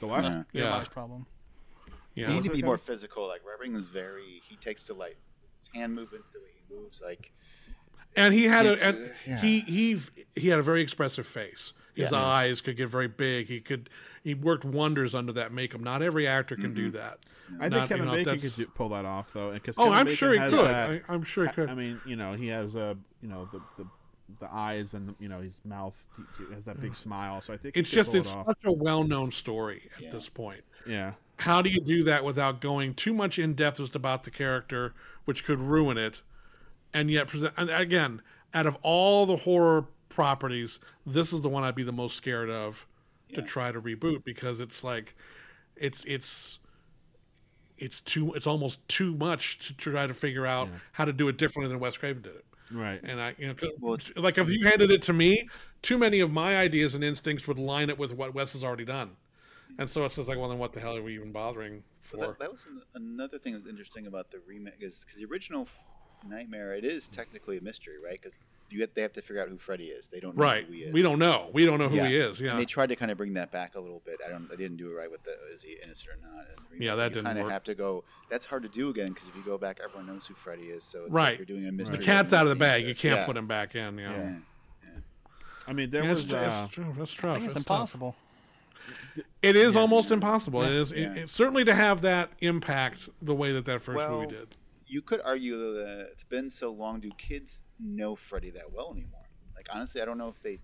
The 0.00 0.06
what? 0.06 0.22
Yeah. 0.24 0.42
Yeah. 0.52 0.62
Everybody's 0.62 0.88
problem. 0.90 1.26
Yeah, 2.14 2.28
He 2.28 2.34
need 2.34 2.44
to 2.44 2.50
be 2.50 2.62
more 2.62 2.78
physical. 2.78 3.26
Like 3.26 3.42
Robert 3.44 3.76
is 3.76 3.88
very. 3.88 4.40
He 4.48 4.56
takes 4.56 4.84
to 4.84 4.94
like 4.94 5.16
his 5.58 5.68
hand 5.74 5.94
movements, 5.94 6.30
the 6.30 6.38
way 6.38 6.46
he 6.54 6.74
moves. 6.74 7.02
Like 7.04 7.32
and 8.14 8.32
he 8.32 8.44
had 8.44 8.66
a 8.66 8.82
and 8.86 9.10
yeah. 9.26 9.40
he 9.40 9.60
he 9.60 10.00
he 10.36 10.48
had 10.48 10.58
a 10.58 10.62
very 10.62 10.80
expressive 10.80 11.26
face. 11.26 11.72
His 11.94 12.12
Yeah. 12.12 12.18
eyes 12.22 12.60
could 12.60 12.76
get 12.76 12.88
very 12.88 13.08
big. 13.08 13.48
He 13.48 13.60
could 13.60 13.90
he 14.22 14.34
worked 14.34 14.64
wonders 14.64 15.14
under 15.14 15.32
that 15.32 15.52
makeup. 15.52 15.80
Not 15.80 16.02
every 16.02 16.26
actor 16.26 16.54
can 16.56 16.72
do 16.72 16.90
that. 16.92 17.18
I 17.60 17.68
think 17.68 17.88
Kevin 17.88 18.06
Bacon 18.06 18.24
that's- 18.24 18.54
could 18.54 18.74
pull 18.74 18.88
that 18.90 19.04
off 19.04 19.32
though. 19.32 19.50
and 19.50 19.62
'cause 19.62 19.74
Oh, 19.78 19.84
Kevin 19.84 19.98
I'm 19.98 20.04
Bacon 20.06 20.16
sure 20.16 20.32
he 20.32 20.38
has 20.38 20.52
could. 20.52 20.64
that- 20.66 20.90
I, 20.90 21.12
I'm 21.12 21.22
sure 21.22 21.46
he 21.46 21.52
could. 21.52 21.68
I 21.70 21.74
mean, 21.74 22.00
you 22.06 22.16
know, 22.16 22.32
he 22.34 22.48
has 22.48 22.74
a, 22.76 22.96
you 23.22 23.28
know, 23.28 23.48
the 23.52 23.60
the, 23.78 23.88
the 24.40 24.52
eyes 24.52 24.94
and 24.94 25.08
the, 25.10 25.14
you 25.20 25.28
know 25.28 25.40
his 25.40 25.60
mouth 25.64 25.96
he, 26.16 26.44
he 26.48 26.54
has 26.54 26.64
that 26.64 26.80
big 26.80 26.96
smile. 26.96 27.40
So 27.40 27.52
I 27.52 27.56
think 27.56 27.76
it's 27.76 27.90
just 27.90 28.14
it's 28.14 28.34
it 28.34 28.44
such 28.46 28.64
a 28.64 28.72
well-known 28.72 29.30
story 29.30 29.88
at 29.96 30.02
Yeah. 30.02 30.10
this 30.10 30.28
point. 30.28 30.62
yeah. 30.86 31.12
How 31.38 31.60
do 31.62 31.68
you 31.68 31.80
do 31.82 32.02
that 32.04 32.24
without 32.24 32.60
going 32.62 32.94
too 32.94 33.12
much 33.12 33.38
in 33.38 33.52
depth 33.54 33.76
just 33.76 33.94
about 33.94 34.24
the 34.24 34.30
character, 34.30 34.94
which 35.26 35.44
could 35.44 35.60
ruin 35.60 35.98
it, 35.98 36.22
and 36.94 37.10
yet 37.10 37.26
present? 37.28 37.52
And 37.58 37.68
again, 37.70 38.22
out 38.54 38.66
of 38.66 38.76
all 38.82 39.26
the 39.26 39.36
horror 39.36 39.86
properties, 40.08 40.78
this 41.04 41.32
is 41.34 41.42
the 41.42 41.48
one 41.50 41.62
I'd 41.62 41.74
be 41.74 41.82
the 41.82 41.92
most 41.92 42.16
scared 42.16 42.48
of 42.50 42.86
to 43.34 43.42
try 43.42 43.70
to 43.70 43.80
reboot 43.82 44.24
because 44.24 44.60
it's 44.60 44.82
like, 44.82 45.14
it's 45.76 46.04
it's 46.06 46.58
it's 47.78 48.00
too 48.00 48.32
it's 48.34 48.46
almost 48.46 48.86
too 48.88 49.14
much 49.16 49.58
to 49.66 49.74
try 49.74 50.06
to 50.06 50.14
figure 50.14 50.46
out 50.46 50.68
Yeah. 50.68 50.74
how 50.92 51.04
to 51.04 51.12
do 51.12 51.28
it 51.28 51.36
differently 51.38 51.70
than 51.72 51.80
Wes 51.80 51.96
Craven 51.96 52.22
did 52.22 52.34
it. 52.36 52.44
Right. 52.72 53.00
And 53.04 53.20
I, 53.20 53.34
you 53.38 53.46
know 53.48 53.54
Well, 53.80 53.98
like 54.16 54.38
if 54.38 54.50
you 54.50 54.64
handed 54.66 54.90
it 54.90 55.02
to 55.02 55.12
me, 55.12 55.48
too 55.82 55.98
many 55.98 56.20
of 56.20 56.32
my 56.32 56.56
ideas 56.56 56.94
and 56.94 57.04
instincts 57.04 57.46
would 57.46 57.58
line 57.58 57.90
up 57.90 57.98
with 57.98 58.12
what 58.12 58.34
Wes 58.34 58.52
has 58.54 58.64
already 58.64 58.84
done, 58.84 59.10
and 59.78 59.88
so 59.88 60.04
it's 60.04 60.16
just 60.16 60.28
like, 60.28 60.38
well, 60.38 60.48
then 60.48 60.58
what 60.58 60.72
the 60.72 60.80
hell 60.80 60.96
are 60.96 61.02
we 61.02 61.14
even 61.14 61.30
bothering 61.30 61.84
for? 62.00 62.16
Well, 62.18 62.28
that, 62.30 62.38
that 62.40 62.50
was 62.52 62.66
an- 62.66 62.82
another 62.94 63.38
thing 63.38 63.52
that 63.52 63.60
was 63.62 63.68
interesting 63.70 64.06
about 64.08 64.30
the 64.32 64.40
remake 64.46 64.80
is 64.80 65.04
because 65.04 65.20
the 65.20 65.26
original 65.26 65.62
f- 65.62 65.80
Nightmare, 66.28 66.74
it 66.74 66.84
is 66.84 67.08
technically 67.08 67.58
a 67.58 67.60
mystery, 67.60 67.94
right? 68.02 68.20
Because 68.20 68.46
you 68.70 68.80
have, 68.80 68.90
they 68.94 69.02
have 69.02 69.12
to 69.12 69.22
figure 69.22 69.40
out 69.40 69.48
who 69.48 69.58
Freddy 69.58 69.86
is. 69.86 70.08
They 70.08 70.18
don't 70.18 70.36
know 70.36 70.42
right? 70.42 70.64
who 70.66 70.72
he 70.72 70.80
is. 70.82 70.92
We 70.92 71.02
don't 71.02 71.18
know. 71.20 71.48
We 71.52 71.64
don't 71.64 71.78
know 71.78 71.88
who 71.88 71.96
Yeah. 71.96 72.08
he 72.08 72.16
is. 72.16 72.40
Yeah. 72.40 72.50
And 72.50 72.58
they 72.58 72.64
tried 72.64 72.88
to 72.88 72.96
kind 72.96 73.10
of 73.12 73.16
bring 73.18 73.32
that 73.34 73.52
back 73.52 73.76
a 73.76 73.80
little 73.80 74.02
bit. 74.04 74.20
I 74.26 74.30
don't. 74.30 74.48
They 74.50 74.56
didn't 74.56 74.76
do 74.78 74.90
it 74.90 74.94
right 74.94 75.10
with 75.10 75.22
the 75.22 75.36
is 75.54 75.62
he 75.62 75.76
innocent 75.82 76.16
or 76.16 76.28
not. 76.28 76.46
in. 76.74 76.82
Yeah, 76.82 76.94
that 76.96 77.10
you 77.10 77.14
didn't 77.16 77.26
kind 77.26 77.38
of 77.38 77.48
have 77.50 77.62
to 77.64 77.74
go. 77.74 78.02
That's 78.28 78.44
hard 78.44 78.62
to 78.64 78.68
do 78.68 78.88
again 78.90 79.08
because 79.12 79.28
if 79.28 79.36
you 79.36 79.42
go 79.44 79.56
back, 79.56 79.78
everyone 79.84 80.06
knows 80.06 80.26
who 80.26 80.34
Freddy 80.34 80.64
is. 80.64 80.82
So 80.82 81.02
it's 81.04 81.10
Right. 81.12 81.38
like 81.38 81.38
you're 81.48 81.58
doing 81.58 81.68
a 81.68 81.72
mystery. 81.72 81.98
the 81.98 82.04
cat's 82.04 82.32
out 82.32 82.42
of 82.42 82.48
the 82.48 82.56
bag. 82.56 82.80
sees 82.82 82.88
You 82.88 82.94
can't 82.96 83.20
Yeah. 83.20 83.26
put 83.26 83.36
him 83.36 83.46
back 83.46 83.74
in. 83.76 83.98
Yeah. 83.98 84.16
Yeah. 84.16 84.90
I 85.68 85.72
mean, 85.72 85.90
there 85.90 86.02
Yeah, 86.04 86.10
was 86.10 86.24
it's, 86.24 86.32
uh, 86.32 86.62
it's 86.66 86.74
true. 86.74 86.94
That's 86.96 87.18
I 87.18 87.22
tough. 87.22 87.36
it's 87.44 87.54
That's 87.54 87.64
tough. 87.66 87.76
impossible. 87.76 88.16
It 89.42 89.56
is 89.56 89.74
almost 89.76 90.10
impossible. 90.12 90.62
It 90.62 90.72
is 90.72 90.92
Yeah. 90.92 91.12
it, 91.12 91.18
it- 91.18 91.30
certainly 91.30 91.64
to 91.64 91.74
have 91.74 92.02
that 92.02 92.30
impact 92.40 93.08
the 93.22 93.34
way 93.34 93.52
that 93.52 93.64
that 93.64 93.80
first 93.82 93.96
Well, 93.96 94.20
movie 94.20 94.26
did. 94.34 94.48
You 94.86 95.02
could 95.02 95.20
argue 95.24 95.74
that 95.74 96.08
it's 96.12 96.24
been 96.24 96.48
so 96.50 96.72
long. 96.72 97.00
Do 97.00 97.10
kids 97.18 97.62
know 97.80 98.14
Freddy 98.14 98.50
that 98.50 98.72
well 98.72 98.92
anymore? 98.92 99.28
Like 99.54 99.68
honestly, 99.72 100.00
I 100.00 100.04
don't 100.04 100.18
know 100.18 100.28
if 100.28 100.40
they 100.40 100.58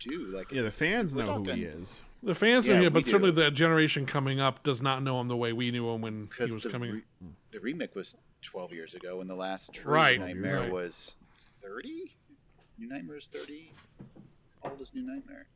do. 0.00 0.24
Like 0.34 0.50
yeah, 0.50 0.62
the 0.62 0.70
fans 0.70 1.14
we're 1.14 1.24
know 1.24 1.42
who 1.42 1.52
he 1.52 1.64
is. 1.64 2.00
The 2.22 2.34
fans 2.34 2.66
Yeah, 2.66 2.74
know 2.74 2.78
him, 2.78 2.84
we 2.84 2.88
but 3.00 3.04
do. 3.04 3.10
certainly 3.10 3.32
the 3.32 3.50
generation 3.50 4.06
coming 4.06 4.40
up 4.40 4.62
does 4.62 4.80
not 4.80 5.02
know 5.02 5.20
him 5.20 5.28
the 5.28 5.36
way 5.36 5.52
we 5.52 5.70
knew 5.70 5.88
him 5.90 6.00
when 6.00 6.28
he 6.38 6.42
was 6.52 6.62
the, 6.62 6.70
coming. 6.70 6.92
re- 6.92 7.02
hmm. 7.22 7.28
the 7.52 7.60
remake 7.60 7.94
was 7.94 8.16
12 8.42 8.72
years 8.72 8.94
ago, 8.94 9.20
and 9.20 9.28
the 9.28 9.34
last 9.34 9.72
true 9.74 9.92
Right, 9.92 10.18
Nightmare 10.18 10.60
right. 10.60 10.72
was 10.72 11.16
30. 11.62 12.12
New 12.78 12.88
Nightmare 12.88 13.18
is 13.18 13.26
30. 13.28 13.72
How 14.62 14.70
old 14.70 14.80
is 14.80 14.90
New 14.94 15.02
Nightmare? 15.02 15.46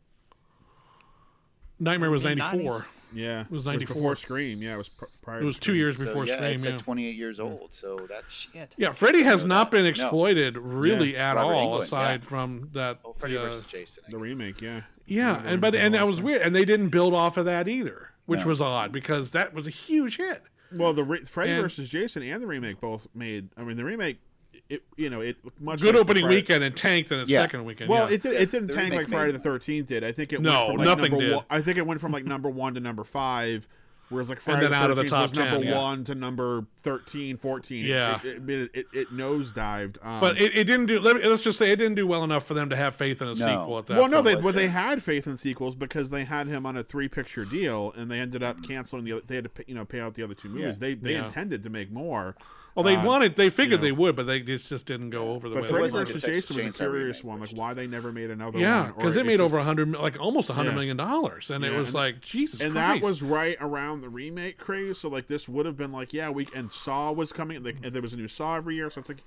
Nightmare 1.80 2.10
was 2.10 2.24
ninety 2.24 2.42
four. 2.42 2.86
Yeah, 3.14 3.40
it 3.40 3.50
was 3.50 3.64
94. 3.64 4.16
Scream. 4.16 4.58
Yeah, 4.60 4.74
it 4.74 4.76
was 4.76 4.90
pr- 4.90 5.06
prior. 5.22 5.40
It 5.40 5.44
was 5.44 5.56
to 5.56 5.60
two 5.62 5.64
Scream. 5.72 5.76
years 5.78 5.96
So, 5.96 6.04
before 6.04 6.26
yeah, 6.26 6.36
Scream. 6.36 6.50
it's 6.52 6.64
Yeah. 6.66 6.70
like 6.72 6.82
28 6.82 7.14
years 7.16 7.40
old. 7.40 7.72
So 7.72 8.06
that's 8.06 8.50
Shit. 8.52 8.74
Yeah, 8.76 8.92
Freddy 8.92 9.22
has 9.22 9.44
not 9.46 9.60
like 9.62 9.70
been 9.70 9.84
that. 9.84 9.96
No. 9.96 10.04
exploited 10.04 10.58
really 10.58 11.14
Yeah. 11.14 11.30
at 11.30 11.36
Robert 11.36 11.54
all, 11.54 11.78
Englund, 11.78 11.82
aside 11.84 12.20
yeah. 12.22 12.28
from 12.28 12.68
that. 12.74 12.98
oh, 13.06 13.14
Freddy 13.14 13.38
uh, 13.38 13.44
versus 13.44 13.64
Jason. 13.64 14.04
I 14.06 14.10
The 14.10 14.16
guess. 14.18 14.22
remake. 14.22 14.60
Yeah. 14.60 14.80
yeah, 15.06 15.40
The 15.40 15.48
and 15.48 15.60
but 15.62 15.74
and 15.74 15.94
that 15.94 16.06
was 16.06 16.20
weird, 16.20 16.42
and 16.42 16.54
they 16.54 16.66
didn't 16.66 16.90
build 16.90 17.14
off 17.14 17.38
of 17.38 17.46
that 17.46 17.66
either, 17.66 18.10
which 18.26 18.40
No. 18.40 18.46
was 18.48 18.60
odd 18.60 18.92
because 18.92 19.30
that 19.30 19.54
was 19.54 19.66
a 19.66 19.70
huge 19.70 20.18
hit. 20.18 20.42
Well, 20.76 20.92
the 20.92 21.02
re- 21.04 21.24
Freddy 21.24 21.52
And- 21.52 21.62
versus 21.62 21.88
Jason 21.88 22.22
and 22.24 22.42
the 22.42 22.46
remake 22.46 22.78
both 22.78 23.06
made. 23.14 23.48
I 23.56 23.62
mean, 23.62 23.78
the 23.78 23.84
remake, 23.86 24.20
it 24.68 24.82
you 24.96 25.08
know, 25.10 25.20
it 25.20 25.36
much 25.60 25.80
Good 25.80 25.94
like 25.94 26.02
opening 26.02 26.24
Fri- 26.24 26.36
weekend 26.36 26.62
and 26.64 26.76
tanked 26.76 27.10
in 27.12 27.20
its 27.20 27.30
Yeah. 27.30 27.42
second 27.42 27.64
weekend. 27.64 27.88
Well, 27.90 28.08
yeah. 28.10 28.16
it, 28.16 28.24
it 28.26 28.50
didn't 28.50 28.68
tank 28.74 28.94
like 28.94 29.08
Friday 29.08 29.32
the 29.32 29.38
Thirteenth 29.38 29.88
did. 29.88 30.04
I 30.04 30.12
think 30.12 30.32
it 30.32 30.40
No, 30.42 30.50
went 30.50 30.66
from 30.68 30.76
like 30.78 30.84
nothing 30.86 31.10
number 31.12 31.26
did. 31.26 31.34
One, 31.36 31.44
I 31.50 31.60
think 31.62 31.78
it 31.78 31.86
went 31.86 32.00
from 32.00 32.12
like 32.12 32.24
number 32.24 32.50
one 32.50 32.74
to 32.74 32.80
number 32.80 33.02
five, 33.04 33.66
whereas 34.10 34.28
like 34.28 34.40
Friday 34.40 34.62
then 34.62 34.74
out 34.74 34.90
of 34.90 34.96
the 34.96 35.04
13th 35.04 35.08
top 35.08 35.22
was 35.22 35.32
number 35.34 35.64
yeah. 35.64 35.78
one 35.78 36.04
to 36.04 36.14
number 36.14 36.66
13, 36.82 37.38
14. 37.38 37.84
It- 37.84 37.88
Yeah. 37.88 38.20
it 38.22 38.48
it, 38.48 38.70
it, 38.74 38.86
it 38.92 39.08
nosedived. 39.12 40.04
Um, 40.04 40.20
but 40.20 40.40
it, 40.40 40.54
it 40.54 40.64
didn't 40.64 40.86
do. 40.86 41.00
Let 41.00 41.16
me, 41.16 41.26
let's 41.26 41.42
just 41.44 41.56
say 41.58 41.70
it 41.70 41.76
didn't 41.76 41.94
do 41.94 42.06
well 42.06 42.22
enough 42.24 42.44
for 42.46 42.52
them 42.54 42.68
to 42.68 42.76
have 42.76 42.94
faith 42.94 43.22
in 43.22 43.28
a 43.28 43.34
No. 43.34 43.46
sequel 43.46 43.78
at 43.78 43.86
that. 43.86 43.96
well, 43.96 44.08
no, 44.08 44.20
they 44.20 44.36
well 44.36 44.52
they 44.52 44.68
had 44.68 45.02
faith 45.02 45.26
in 45.26 45.36
sequels 45.38 45.74
because 45.76 46.10
they 46.10 46.24
had 46.24 46.46
him 46.46 46.66
on 46.66 46.76
a 46.76 46.82
three 46.82 47.08
picture 47.08 47.46
deal, 47.46 47.92
and 47.96 48.10
they 48.10 48.18
ended 48.20 48.42
up 48.42 48.62
canceling 48.66 49.04
the. 49.04 49.12
other 49.12 49.22
They 49.26 49.36
had 49.36 49.44
to 49.44 49.50
pay, 49.50 49.64
you 49.66 49.74
know 49.74 49.84
pay 49.86 50.00
out 50.00 50.12
the 50.14 50.22
other 50.24 50.34
two 50.34 50.48
movies. 50.50 50.64
Yeah. 50.64 50.72
They 50.78 50.94
they 50.94 51.12
Yeah. 51.12 51.24
intended 51.26 51.62
to 51.62 51.70
make 51.70 51.90
more. 51.90 52.36
Well, 52.78 52.84
they 52.84 52.96
Uh, 52.96 53.04
wanted. 53.04 53.34
They 53.34 53.50
figured 53.50 53.80
know. 53.80 53.86
they 53.86 53.92
would, 53.92 54.14
but 54.14 54.26
they 54.26 54.38
just, 54.40 54.68
just 54.68 54.86
didn't 54.86 55.10
go 55.10 55.32
over 55.32 55.48
the 55.48 55.56
But 55.56 55.64
way. 55.64 55.68
Freddy 55.70 55.82
was 55.82 55.94
like 55.94 56.06
versus 56.06 56.22
a 56.22 56.26
Texas 56.26 56.54
Jason 56.56 56.66
was 56.68 56.76
a 56.80 56.84
curious 56.84 57.24
one. 57.24 57.40
Like 57.40 57.50
why 57.50 57.74
they 57.74 57.86
never 57.88 58.12
made 58.12 58.30
another 58.30 58.58
yeah, 58.58 58.82
one. 58.82 58.86
Yeah, 58.90 58.92
because 58.96 59.16
it 59.16 59.20
it's 59.20 59.26
made 59.26 59.32
just- 59.38 59.44
over 59.46 59.58
a 59.58 59.64
hundred, 59.64 59.90
like 59.92 60.20
almost 60.20 60.48
a 60.48 60.52
hundred 60.54 60.70
Yeah. 60.70 60.74
million 60.76 60.96
dollars, 60.96 61.50
and 61.50 61.64
it 61.64 61.72
was 61.72 61.88
and- 61.88 61.94
like 61.94 62.20
Jesus 62.20 62.60
and 62.60 62.72
Christ. 62.72 63.02
that 63.02 63.06
was 63.06 63.20
right 63.22 63.56
around 63.60 64.00
the 64.02 64.08
remake 64.08 64.58
craze. 64.58 64.98
So 64.98 65.08
like 65.08 65.26
this 65.26 65.48
would 65.48 65.66
have 65.66 65.76
been 65.76 65.90
like 65.90 66.12
yeah 66.12 66.30
we 66.30 66.46
and 66.54 66.70
Saw 66.72 67.10
was 67.10 67.32
coming 67.32 67.62
like 67.64 67.78
and 67.82 67.92
there 67.92 68.00
was 68.02 68.12
a 68.14 68.16
new 68.16 68.28
Saw 68.28 68.54
every 68.56 68.76
year. 68.76 68.90
So 68.90 69.00
it's 69.00 69.08
like 69.08 69.24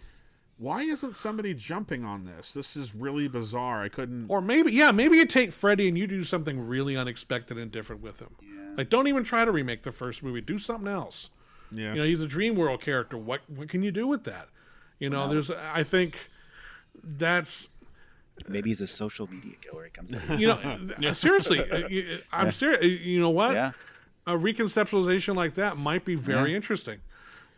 why 0.58 0.84
isn't 0.84 1.16
somebody 1.16 1.54
jumping 1.56 2.06
on 2.06 2.24
this? 2.26 2.54
This 2.54 2.76
is 2.78 2.94
really 2.94 3.28
bizarre. 3.28 3.82
I 3.82 3.90
couldn't. 3.90 4.28
Or 4.30 4.42
maybe, 4.42 4.72
yeah, 4.72 4.92
maybe 4.92 5.18
you 5.18 5.26
take 5.26 5.52
Freddy 5.52 5.88
and 5.88 5.98
you 5.98 6.06
do 6.06 6.24
something 6.24 6.68
really 6.68 6.96
unexpected 6.96 7.58
and 7.58 7.72
different 7.72 8.04
with 8.04 8.20
him. 8.22 8.30
Yeah. 8.44 8.76
Like, 8.78 8.92
don't 8.92 9.08
even 9.08 9.24
try 9.24 9.44
to 9.44 9.52
remake 9.52 9.82
the 9.82 9.92
first 9.92 10.22
movie. 10.22 10.40
Do 10.40 10.60
something 10.60 10.88
else. 10.88 11.32
Yeah, 11.72 11.94
You 11.94 12.00
know, 12.02 12.04
he's 12.06 12.22
a 12.22 12.28
dream 12.28 12.56
world 12.56 12.82
character. 12.82 13.18
What 13.18 13.42
what 13.50 13.70
can 13.70 13.84
you 13.84 13.92
do 13.92 14.08
with 14.08 14.24
that? 14.26 14.48
You 15.00 15.10
know, 15.10 15.28
there's. 15.28 15.50
I 15.74 15.84
think 15.84 16.18
that's 17.04 17.68
Maybe 18.48 18.70
he's 18.70 18.82
a 18.82 18.88
social 18.88 19.28
media 19.30 19.54
killer. 19.62 19.86
It 19.86 19.94
comes. 19.94 20.12
to 20.12 20.38
you 20.38 20.48
know 20.48 20.80
th- 21.00 21.16
seriously. 21.16 21.60
uh, 21.60 22.18
I'm 22.32 22.52
serious. 22.52 23.02
You 23.02 23.20
know 23.20 23.30
what? 23.30 23.54
Yeah. 23.54 23.72
A 24.28 24.34
reconceptualization 24.34 25.36
like 25.36 25.56
that 25.56 25.78
might 25.78 26.06
be 26.06 26.16
very 26.16 26.52
Yeah. 26.52 26.56
interesting. 26.56 27.00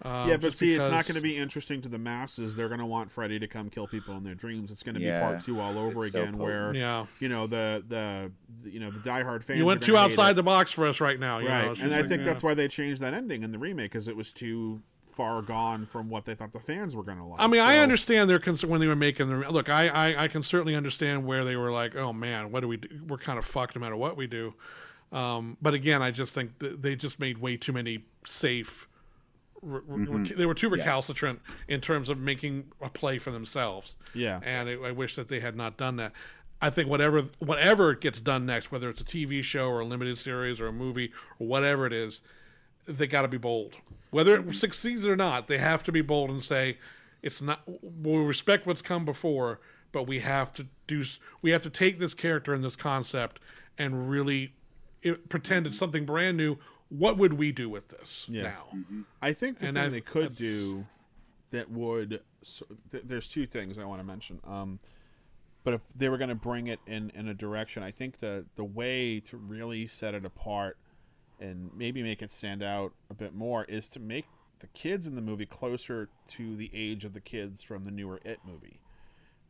Uh, 0.04 0.26
yeah, 0.28 0.36
but 0.36 0.48
just 0.48 0.60
see, 0.60 0.74
it's 0.74 0.90
not 0.90 1.06
going 1.06 1.16
to 1.16 1.22
be 1.22 1.38
interesting 1.38 1.82
to 1.82 1.88
the 1.90 1.98
masses. 1.98 2.56
They're 2.56 2.68
going 2.68 2.80
to 2.82 2.86
want 2.86 3.10
Freddy 3.10 3.40
to 3.40 3.48
come 3.48 3.70
kill 3.70 3.88
people 3.88 4.18
in 4.18 4.24
their 4.24 4.36
dreams. 4.36 4.70
It's 4.72 4.84
going 4.84 4.96
to 4.96 5.02
Yeah. 5.02 5.20
be 5.20 5.26
part 5.34 5.46
two 5.46 5.60
all 5.62 5.78
over 5.78 6.04
It's 6.04 6.12
so 6.12 6.24
again, 6.24 6.38
where 6.38 6.74
Yeah. 6.76 7.06
you 7.20 7.30
know 7.30 7.48
the, 7.48 7.84
the 7.88 8.32
the 8.64 8.70
you 8.70 8.80
know 8.80 8.92
the 8.92 9.00
diehard 9.00 9.44
fans. 9.44 9.60
You 9.60 9.66
went 9.66 9.82
too 9.82 9.96
outside 9.98 10.32
it. 10.32 10.36
the 10.36 10.44
box 10.44 10.72
for 10.72 10.86
us 10.88 11.00
right 11.00 11.20
now. 11.20 11.40
You 11.40 11.48
right? 11.48 11.62
know, 11.64 11.68
and 11.70 11.78
just 11.78 11.94
I 11.94 12.02
think 12.08 12.20
yeah. 12.20 12.26
that's 12.26 12.44
why 12.44 12.54
they 12.54 12.68
changed 12.68 13.02
that 13.02 13.14
ending 13.14 13.44
in 13.44 13.52
the 13.52 13.58
remake 13.58 13.92
because 13.92 14.08
it 14.08 14.16
was 14.16 14.34
too 14.34 14.82
far 15.12 15.42
gone 15.44 15.86
from 15.86 16.10
what 16.10 16.26
they 16.26 16.34
thought 16.34 16.52
the 16.52 16.60
fans 16.60 16.96
were 16.96 17.04
going 17.04 17.20
to 17.20 17.24
like. 17.24 17.40
I 17.40 17.48
mean, 17.48 17.62
I 17.62 17.78
understand 17.78 18.30
their 18.30 18.40
concern 18.40 18.72
when 18.72 18.82
they 18.82 18.88
were 18.88 18.96
making 18.96 19.30
the 19.30 19.52
look. 19.52 19.70
I, 19.70 19.88
I 19.88 20.24
I 20.24 20.28
can 20.28 20.44
certainly 20.44 20.76
understand 20.76 21.24
where 21.26 21.46
they 21.46 21.56
were 21.56 21.72
like, 21.72 21.96
oh 21.96 22.12
man, 22.12 22.52
what 22.52 22.60
do 22.62 22.68
we 22.68 22.78
do? 22.78 22.90
We're 23.08 23.18
kind 23.20 23.38
of 23.40 23.46
fucked 23.46 23.76
no 23.76 23.80
matter 23.82 23.96
what 23.96 24.18
we 24.18 24.28
do. 24.28 24.54
Um, 25.12 25.56
but 25.62 25.76
again, 25.76 26.02
I 26.02 26.12
just 26.12 26.34
think 26.34 26.58
th- 26.60 26.78
they 26.82 26.96
just 26.96 27.20
made 27.20 27.38
way 27.38 27.56
too 27.56 27.72
many 27.72 28.04
safe. 28.26 28.88
Re- 29.64 29.81
Mm-hmm. 30.06 30.38
They 30.38 30.45
were 30.45 30.53
too 30.53 30.69
recalcitrant 30.69 31.40
in 31.68 31.81
terms 31.81 32.10
of 32.10 32.18
making 32.18 32.65
a 32.81 32.90
play 32.90 33.18
for 33.19 33.31
themselves. 33.31 33.95
Yeah. 34.14 34.40
and 34.44 34.69
I 34.69 34.90
I 34.90 34.91
wish 34.91 35.15
that 35.15 35.27
they 35.27 35.40
had 35.40 35.56
not 35.56 35.77
done 35.77 35.95
that. 35.98 36.14
I 36.61 36.69
think 36.69 36.90
whatever 36.90 37.23
whatever 37.40 37.94
gets 37.94 38.22
done 38.22 38.45
next, 38.45 38.72
whether 38.72 38.90
it's 38.90 39.02
a 39.02 39.06
TV 39.06 39.44
show 39.44 39.68
or 39.68 39.81
a 39.81 39.85
limited 39.85 40.18
series 40.18 40.60
or 40.60 40.68
a 40.68 40.72
movie 40.73 41.11
or 41.40 41.48
whatever 41.48 41.85
it 41.85 41.94
is, 41.94 42.22
they 42.88 43.07
got 43.07 43.23
to 43.23 43.27
be 43.27 43.38
bold. 43.38 43.76
Whether 44.11 44.40
it 44.40 44.53
succeeds 44.53 45.06
or 45.06 45.15
not, 45.15 45.48
they 45.48 45.57
have 45.57 45.84
to 45.84 45.91
be 45.91 46.02
bold 46.02 46.30
and 46.30 46.44
say, 46.44 46.77
"It's 47.22 47.41
not." 47.41 47.61
We 47.81 48.18
respect 48.18 48.65
what's 48.65 48.81
come 48.81 49.06
before, 49.06 49.60
but 49.91 50.07
we 50.07 50.19
have 50.19 50.53
to 50.53 50.68
do. 50.88 51.03
We 51.41 51.52
have 51.52 51.64
to 51.64 51.69
take 51.69 51.99
this 51.99 52.14
character 52.14 52.53
and 52.53 52.64
this 52.64 52.76
concept 52.76 53.40
and 53.77 54.10
really 54.10 54.53
it, 55.02 55.30
pretend 55.30 55.68
it's 55.68 55.77
something 55.77 56.06
brand 56.06 56.38
new. 56.38 56.57
What 56.98 57.18
would 57.18 57.34
we 57.34 57.52
do 57.52 57.70
with 57.70 57.88
this 57.90 58.28
Yeah. 58.30 58.44
now? 58.44 58.68
I 59.22 59.34
think 59.34 59.57
the 59.60 59.68
And 59.68 59.78
thing 59.78 59.86
I- 59.86 59.90
they 59.90 60.02
could 60.02 60.36
do 60.36 60.86
that 61.52 61.70
would 61.72 62.22
so, 62.44 62.65
th- 62.91 63.03
there's 63.06 63.28
two 63.28 63.48
things 63.48 63.80
I 63.80 63.86
want 63.86 63.99
to 63.99 64.03
mention. 64.03 64.40
Um, 64.44 64.80
but 65.64 65.74
if 65.74 65.82
they 65.95 66.07
were 66.10 66.18
going 66.18 66.30
to 66.30 66.36
bring 66.36 66.68
it 66.68 66.80
in 66.86 67.10
in 67.11 67.28
a 67.28 67.34
direction, 67.34 67.82
I 67.84 67.90
think 67.91 68.20
the 68.20 68.45
the 68.56 68.64
way 68.64 69.20
to 69.22 69.38
really 69.38 69.88
set 69.88 70.14
it 70.14 70.24
apart 70.26 70.78
and 71.40 71.72
maybe 71.76 72.03
make 72.03 72.22
it 72.22 72.32
stand 72.32 72.61
out 72.61 72.94
a 73.10 73.14
bit 73.15 73.34
more 73.34 73.65
is 73.65 73.90
to 73.90 73.99
make 73.99 74.26
the 74.60 74.68
kids 74.68 75.06
in 75.07 75.15
the 75.15 75.22
movie 75.22 75.45
closer 75.48 76.10
to 76.28 76.56
the 76.56 76.70
age 76.74 77.06
of 77.06 77.14
the 77.14 77.20
kids 77.22 77.64
from 77.64 77.86
the 77.86 77.91
newer 77.91 78.22
It 78.24 78.40
movie, 78.45 78.80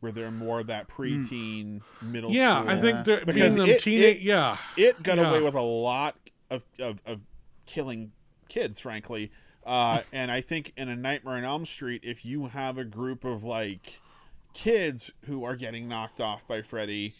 where 0.00 0.12
they're 0.12 0.30
more 0.30 0.62
that 0.64 0.88
preteen, 0.88 1.82
middle. 2.00 2.30
Yeah, 2.30 2.56
school. 2.60 2.70
I 2.70 2.80
think 2.80 3.04
they're 3.04 3.24
Because 3.24 3.54
being 3.54 3.66
them 3.66 3.68
it- 3.76 3.80
teenage. 3.80 4.16
it- 4.16 4.22
yeah, 4.22 4.56
it 4.78 5.02
got 5.02 5.18
Yeah. 5.18 5.28
away 5.28 5.42
with 5.42 5.54
a 5.54 5.60
lot 5.60 6.16
of, 6.50 6.64
of, 6.78 7.00
of 7.06 7.20
killing 7.66 8.12
kids, 8.48 8.78
frankly. 8.78 9.30
Uh, 9.64 10.00
and 10.12 10.30
I 10.30 10.40
think 10.40 10.72
in 10.76 10.88
a 10.88 10.96
Nightmare 10.96 11.36
on 11.36 11.44
Elm 11.44 11.66
Street, 11.66 12.02
if 12.04 12.24
you 12.24 12.46
have 12.48 12.78
a 12.78 12.84
group 12.84 13.24
of 13.24 13.44
like 13.44 14.00
kids 14.52 15.10
who 15.26 15.44
are 15.44 15.56
getting 15.56 15.88
knocked 15.88 16.20
off 16.20 16.46
by 16.46 16.62
Freddy, 16.62 17.14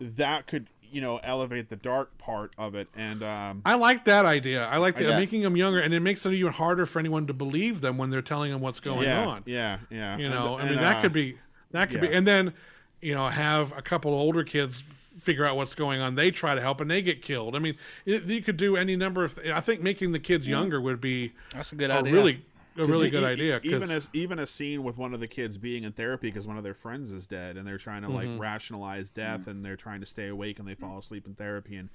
that 0.00 0.46
could 0.46 0.68
you 0.92 1.00
know 1.00 1.18
elevate 1.22 1.68
the 1.68 1.76
dark 1.76 2.16
part 2.18 2.52
of 2.58 2.74
it. 2.74 2.88
And 2.96 3.22
um, 3.22 3.62
I 3.64 3.74
like 3.74 4.04
that 4.04 4.24
idea. 4.24 4.66
I 4.66 4.76
like 4.78 4.96
the, 4.96 5.04
Yeah. 5.04 5.18
making 5.18 5.42
them 5.42 5.56
younger, 5.56 5.80
and 5.80 5.92
it 5.92 6.00
makes 6.00 6.24
it 6.26 6.32
even 6.32 6.52
harder 6.52 6.86
for 6.86 6.98
anyone 6.98 7.26
to 7.26 7.34
believe 7.34 7.80
them 7.80 7.98
when 7.98 8.10
they're 8.10 8.22
telling 8.22 8.52
them 8.52 8.60
what's 8.60 8.80
going 8.80 9.02
yeah, 9.02 9.26
on. 9.26 9.42
yeah, 9.46 9.78
yeah. 9.90 10.16
You 10.16 10.26
And- 10.26 10.34
know, 10.34 10.54
I 10.56 10.60
and, 10.62 10.70
mean, 10.70 10.78
that 10.78 10.96
uh, 10.98 11.02
could 11.02 11.12
be 11.12 11.38
that 11.72 11.90
could 11.90 12.00
be, 12.00 12.12
and 12.12 12.26
then 12.26 12.54
you 13.02 13.14
know, 13.14 13.28
have 13.28 13.76
a 13.76 13.82
couple 13.82 14.12
older 14.12 14.42
kids 14.42 14.82
figure 15.18 15.44
out 15.44 15.56
what's 15.56 15.74
going 15.74 16.00
on. 16.00 16.14
They 16.14 16.30
try 16.30 16.54
to 16.54 16.60
help, 16.60 16.80
and 16.80 16.90
they 16.90 17.02
get 17.02 17.22
killed. 17.22 17.56
I 17.56 17.58
mean, 17.58 17.76
it, 18.04 18.24
you 18.24 18.42
could 18.42 18.56
do 18.56 18.76
any 18.76 18.96
number 18.96 19.24
of. 19.24 19.34
Th- 19.36 19.52
I 19.52 19.60
think 19.60 19.80
making 19.82 20.12
the 20.12 20.18
kids 20.18 20.46
younger 20.46 20.80
would 20.80 21.00
be 21.00 21.32
That's 21.52 21.72
a 21.72 21.76
good 21.76 21.90
a 21.90 21.94
idea. 21.94 22.12
really 22.12 22.44
a 22.78 22.84
really 22.84 23.08
good 23.08 23.22
e- 23.22 23.26
idea. 23.26 23.58
'cause- 23.60 23.70
Even 23.72 23.90
as 23.90 24.08
even 24.12 24.38
a 24.38 24.46
scene 24.46 24.82
with 24.84 24.98
one 24.98 25.14
of 25.14 25.20
the 25.20 25.26
kids 25.28 25.56
being 25.58 25.84
in 25.84 25.92
therapy 25.92 26.28
because 26.28 26.46
one 26.46 26.58
of 26.58 26.64
their 26.64 26.74
friends 26.74 27.10
is 27.10 27.26
dead, 27.26 27.56
and 27.56 27.66
they're 27.66 27.78
trying 27.78 28.02
to 28.02 28.08
like 28.10 28.28
Mhm. 28.28 28.38
rationalize 28.38 29.10
death, 29.12 29.46
and 29.46 29.64
they're 29.64 29.76
trying 29.76 30.00
to 30.00 30.06
stay 30.06 30.28
awake, 30.28 30.58
and 30.58 30.68
they 30.68 30.74
fall 30.74 30.98
asleep 30.98 31.26
in 31.26 31.34
therapy, 31.34 31.76
and 31.76 31.88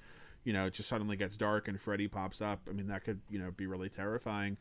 you 0.44 0.52
know 0.52 0.66
it 0.66 0.74
just 0.74 0.88
suddenly 0.88 1.16
gets 1.16 1.36
dark, 1.36 1.68
and 1.68 1.80
Freddy 1.80 2.08
pops 2.08 2.40
up. 2.40 2.66
I 2.68 2.72
mean, 2.72 2.88
that 2.88 3.04
could 3.04 3.20
you 3.30 3.38
know 3.38 3.52
be 3.52 3.66
really 3.66 3.88
terrifying. 3.88 4.56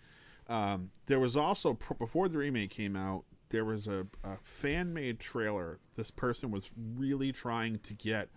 Um, 0.48 0.92
there 1.08 1.20
was 1.20 1.36
also 1.38 1.76
pr- 1.76 1.94
before 1.96 2.28
the 2.30 2.38
remake 2.38 2.70
came 2.72 2.96
out, 2.96 3.24
there 3.50 3.64
was 3.66 3.88
a, 3.88 4.06
a 4.24 4.38
fan 4.44 4.94
made 4.94 5.20
trailer. 5.20 5.80
This 5.96 6.12
person 6.12 6.52
was 6.52 6.72
really 6.76 7.32
trying 7.32 7.80
to 7.80 7.94
get 7.94 8.30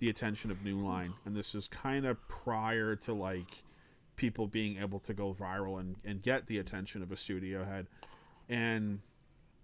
the 0.00 0.08
attention 0.08 0.50
of 0.50 0.64
New 0.64 0.78
Line, 0.78 1.12
and 1.24 1.36
this 1.36 1.54
is 1.54 1.68
kind 1.68 2.06
of 2.06 2.16
prior 2.26 2.96
to 2.96 3.12
like 3.12 3.62
people 4.16 4.46
being 4.46 4.78
able 4.78 4.98
to 5.00 5.14
go 5.14 5.32
viral 5.32 5.78
and, 5.78 5.96
and 6.04 6.22
get 6.22 6.46
the 6.46 6.58
attention 6.58 7.02
of 7.02 7.12
a 7.12 7.16
studio 7.16 7.64
head. 7.64 7.86
And 8.48 9.00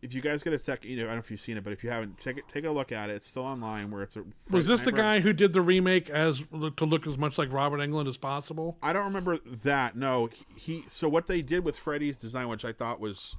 if 0.03 0.15
you 0.15 0.21
guys 0.21 0.43
get 0.43 0.53
a 0.53 0.59
sec, 0.59 0.85
you 0.85 0.97
know, 0.97 1.05
I 1.05 1.07
don't 1.07 1.17
know 1.17 1.21
if 1.21 1.31
you've 1.31 1.41
seen 1.41 1.57
it, 1.57 1.65
but 1.65 1.73
if 1.73 1.83
you 1.83 1.91
haven't, 1.91 2.21
take 2.21 2.37
it, 2.37 2.45
take 2.53 2.65
a 2.65 2.71
look 2.71 2.93
at 2.93 3.11
it. 3.11 3.15
It's 3.15 3.27
still 3.27 3.45
online. 3.45 3.91
Where 3.91 4.03
it's 4.03 4.17
a 4.17 4.25
was 4.51 4.67
this 4.67 4.83
the 4.83 4.93
guy 4.93 5.21
who 5.21 5.33
did 5.33 5.53
the 5.53 5.63
remake 5.63 6.11
as 6.11 6.43
to 6.77 6.85
look 6.85 7.07
as 7.07 7.17
much 7.17 7.39
like 7.39 7.51
Robert 7.51 7.79
Englund 7.79 8.09
as 8.09 8.19
possible? 8.19 8.77
I 8.83 8.93
don't 8.93 9.05
remember 9.05 9.39
that. 9.65 9.97
No, 9.97 10.29
he. 10.55 10.85
So 10.89 11.09
what 11.09 11.27
they 11.27 11.41
did 11.43 11.65
with 11.65 11.77
Freddy's 11.77 12.19
design, 12.19 12.49
which 12.49 12.65
I 12.65 12.73
thought 12.73 13.01
was 13.01 13.37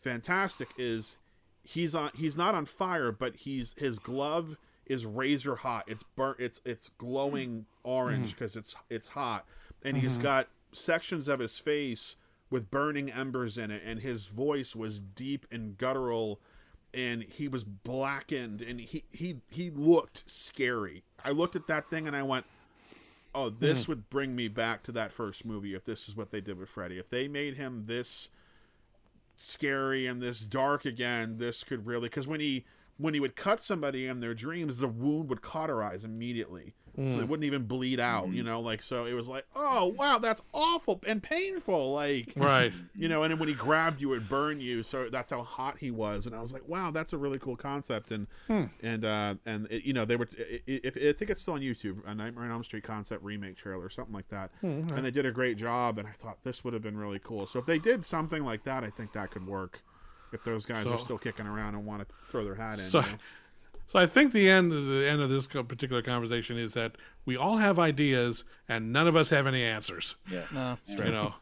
fantastic, 0.00 0.70
is 0.76 1.16
he's 1.62 1.94
on. 1.94 2.10
He's 2.14 2.36
not 2.36 2.54
on 2.54 2.64
fire, 2.64 3.12
but 3.12 3.36
he's 3.36 3.74
his 3.78 3.98
glove 3.98 4.56
is 4.86 5.06
razor 5.06 5.56
hot. 5.56 5.84
It's 5.86 6.02
burnt. 6.02 6.40
It's 6.40 6.60
it's 6.64 6.90
glowing 6.98 7.66
orange 7.82 8.32
because 8.32 8.56
it's 8.56 8.74
it's 8.90 9.08
hot, 9.08 9.44
and 9.82 9.96
he's 9.96 10.18
Mhm. 10.18 10.22
got 10.22 10.48
sections 10.72 11.28
of 11.28 11.40
his 11.40 11.58
face 11.58 12.16
with 12.50 12.70
burning 12.70 13.10
embers 13.10 13.56
in 13.58 13.70
it, 13.70 13.82
and 13.84 14.00
his 14.00 14.26
voice 14.26 14.74
was 14.76 15.00
deep 15.00 15.46
and 15.50 15.76
guttural. 15.78 16.40
And 16.92 17.24
he 17.24 17.48
was 17.48 17.64
blackened, 17.64 18.62
and 18.62 18.80
he, 18.80 19.02
he 19.10 19.40
he 19.50 19.68
looked 19.70 20.22
scary. 20.30 21.02
I 21.24 21.30
looked 21.32 21.56
at 21.56 21.66
that 21.66 21.90
thing 21.90 22.06
and 22.06 22.14
I 22.14 22.22
went, 22.22 22.46
oh, 23.34 23.50
this 23.50 23.84
Mhm. 23.84 23.88
would 23.88 24.10
bring 24.10 24.36
me 24.36 24.46
back 24.46 24.84
to 24.84 24.92
that 24.92 25.12
first 25.12 25.44
movie 25.44 25.74
if 25.74 25.84
this 25.84 26.08
is 26.08 26.14
what 26.14 26.30
they 26.30 26.40
did 26.40 26.56
with 26.56 26.68
Freddy. 26.68 26.98
If 26.98 27.10
they 27.10 27.26
made 27.26 27.56
him 27.56 27.86
this 27.86 28.28
scary 29.36 30.06
and 30.06 30.22
this 30.22 30.40
dark 30.40 30.84
again, 30.84 31.38
this 31.38 31.64
could 31.64 31.84
really 31.86 32.08
because 32.08 32.26
when 32.28 32.38
he 32.40 32.64
when 32.96 33.14
he 33.14 33.20
would 33.20 33.34
cut 33.36 33.62
somebody 33.62 34.06
in 34.06 34.20
their 34.20 34.34
dreams, 34.34 34.78
the 34.78 34.88
wound 34.88 35.28
would 35.28 35.42
cauterize 35.42 36.04
immediately, 36.04 36.74
so 36.94 37.02
Mm. 37.02 37.18
it 37.22 37.28
wouldn't 37.28 37.44
even 37.44 37.64
bleed 37.66 37.98
out. 37.98 38.28
You 38.32 38.44
know, 38.44 38.60
like 38.60 38.80
so 38.84 39.04
it 39.04 39.14
was 39.14 39.26
like, 39.28 39.44
oh 39.56 39.86
wow, 39.98 40.18
that's 40.18 40.42
awful 40.52 41.00
and 41.04 41.20
painful. 41.20 41.92
Like 41.92 42.32
Right. 42.36 42.72
you 42.94 43.08
know, 43.08 43.24
and 43.24 43.32
then 43.32 43.40
when 43.40 43.48
he 43.48 43.54
grabbed 43.54 44.00
you, 44.00 44.12
it 44.12 44.18
would 44.18 44.28
burn 44.28 44.60
you. 44.60 44.84
So 44.84 45.08
that's 45.10 45.32
how 45.32 45.42
hot 45.42 45.78
he 45.78 45.90
was, 45.90 46.26
and 46.26 46.36
I 46.36 46.40
was 46.40 46.52
like, 46.52 46.68
wow, 46.68 46.92
that's 46.92 47.12
a 47.12 47.18
really 47.18 47.40
cool 47.40 47.56
concept. 47.56 48.12
And 48.12 48.28
Hmm. 48.46 48.64
and 48.80 49.04
uh, 49.04 49.34
and 49.44 49.66
it, 49.72 49.82
you 49.84 49.92
know, 49.92 50.04
they 50.04 50.14
were. 50.14 50.28
i- 50.38 50.42
i- 50.68 50.80
If 50.84 50.96
I 50.96 51.12
think 51.18 51.30
it's 51.32 51.42
still 51.42 51.54
on 51.54 51.62
YouTube, 51.62 51.96
a 52.06 52.14
Nightmare 52.14 52.44
on 52.44 52.52
Elm 52.52 52.62
Street 52.62 52.84
concept 52.84 53.24
remake 53.24 53.56
trailer, 53.56 53.84
or 53.84 53.90
something 53.90 54.14
like 54.14 54.28
that. 54.28 54.52
Hmm. 54.60 54.86
And 54.94 55.04
they 55.04 55.10
did 55.10 55.26
a 55.26 55.32
great 55.32 55.56
job, 55.56 55.98
and 55.98 56.06
I 56.06 56.12
thought 56.12 56.44
this 56.44 56.62
would 56.62 56.74
have 56.74 56.82
been 56.82 56.96
really 56.96 57.18
cool. 57.22 57.48
So 57.48 57.58
if 57.58 57.66
they 57.66 57.80
did 57.80 58.04
something 58.04 58.44
like 58.44 58.62
that, 58.64 58.84
I 58.84 58.90
think 58.90 59.12
that 59.14 59.32
could 59.32 59.46
work. 59.48 59.82
If 60.34 60.44
those 60.44 60.66
guys 60.66 60.86
are 60.86 60.98
still 60.98 61.18
kicking 61.18 61.46
around 61.46 61.74
and 61.74 61.86
want 61.86 62.06
to 62.06 62.14
throw 62.30 62.44
their 62.44 62.54
hat 62.54 62.78
in. 62.78 62.84
So, 62.84 63.00
you 63.00 63.06
know? 63.06 63.12
so 63.92 63.98
I 63.98 64.06
think 64.06 64.32
the 64.32 64.50
end 64.50 64.72
the 64.72 65.06
end 65.08 65.22
of 65.22 65.30
this 65.30 65.46
particular 65.46 66.02
conversation 66.02 66.58
is 66.58 66.74
that 66.74 66.96
we 67.24 67.36
all 67.36 67.56
have 67.56 67.78
ideas 67.78 68.44
and 68.68 68.92
none 68.92 69.06
of 69.08 69.16
us 69.16 69.30
have 69.30 69.46
any 69.46 69.62
answers. 69.62 70.16
Yeah. 70.30 70.44
No. 70.52 70.78
You 70.88 71.10
know, 71.12 71.34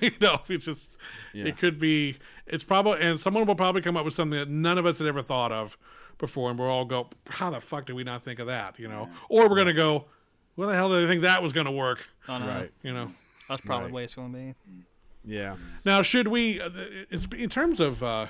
you 0.00 0.10
know, 0.20 0.40
it's 0.48 0.64
just 0.64 0.96
Yeah. 1.32 1.46
it 1.46 1.58
could 1.58 1.78
be. 1.78 2.16
It's 2.46 2.64
probably 2.64 3.00
and 3.00 3.20
someone 3.20 3.46
will 3.46 3.54
probably 3.54 3.82
come 3.82 3.96
up 3.96 4.04
with 4.04 4.14
something 4.14 4.38
that 4.38 4.48
none 4.48 4.78
of 4.78 4.86
us 4.86 4.98
had 4.98 5.08
ever 5.08 5.22
thought 5.22 5.52
of 5.52 5.76
before, 6.18 6.50
and 6.50 6.58
we'll 6.58 6.68
all 6.68 6.84
go, 6.84 7.08
"How 7.30 7.50
the 7.50 7.60
fuck 7.60 7.86
did 7.86 7.94
we 7.96 8.04
not 8.04 8.22
think 8.22 8.38
of 8.40 8.46
that?" 8.48 8.78
You 8.78 8.88
know, 8.88 9.08
or 9.28 9.48
we're 9.48 9.56
gonna 9.56 9.72
go, 9.72 10.06
"Where 10.56 10.68
the 10.68 10.74
hell 10.74 10.88
did 10.90 11.04
I 11.04 11.08
think 11.08 11.22
that 11.22 11.42
was 11.42 11.52
gonna 11.52 11.70
work?" 11.72 12.06
Oh, 12.28 12.34
I 12.34 12.38
know. 12.38 12.46
Right. 12.46 12.72
You 12.82 12.92
know. 12.92 13.12
That's 13.48 13.62
probably 13.62 13.84
Right. 13.84 13.88
the 13.88 13.94
way 13.94 14.04
it's 14.04 14.14
going 14.14 14.30
to 14.32 14.38
be. 14.38 14.54
Yeah. 15.28 15.56
Now, 15.84 16.02
should 16.02 16.28
we? 16.28 16.60
uh, 16.60 16.70
It's 17.10 17.26
in 17.36 17.50
terms 17.50 17.80
of 17.80 18.02
uh, 18.02 18.26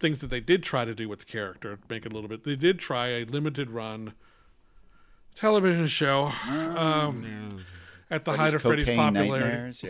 things 0.00 0.20
that 0.20 0.28
they 0.28 0.40
did 0.40 0.62
try 0.62 0.84
to 0.84 0.94
do 0.94 1.08
with 1.08 1.18
the 1.18 1.24
character, 1.24 1.78
make 1.90 2.06
it 2.06 2.12
a 2.12 2.14
little 2.14 2.28
bit. 2.28 2.44
They 2.44 2.56
did 2.56 2.78
try 2.78 3.08
a 3.08 3.24
limited 3.24 3.70
run 3.70 4.14
television 5.34 5.86
show 5.88 6.32
um, 6.48 7.64
at 8.10 8.24
the 8.24 8.32
height 8.32 8.54
of 8.54 8.62
Freddy's 8.62 8.86
popularity, 8.90 9.44
Nightmares, 9.44 9.82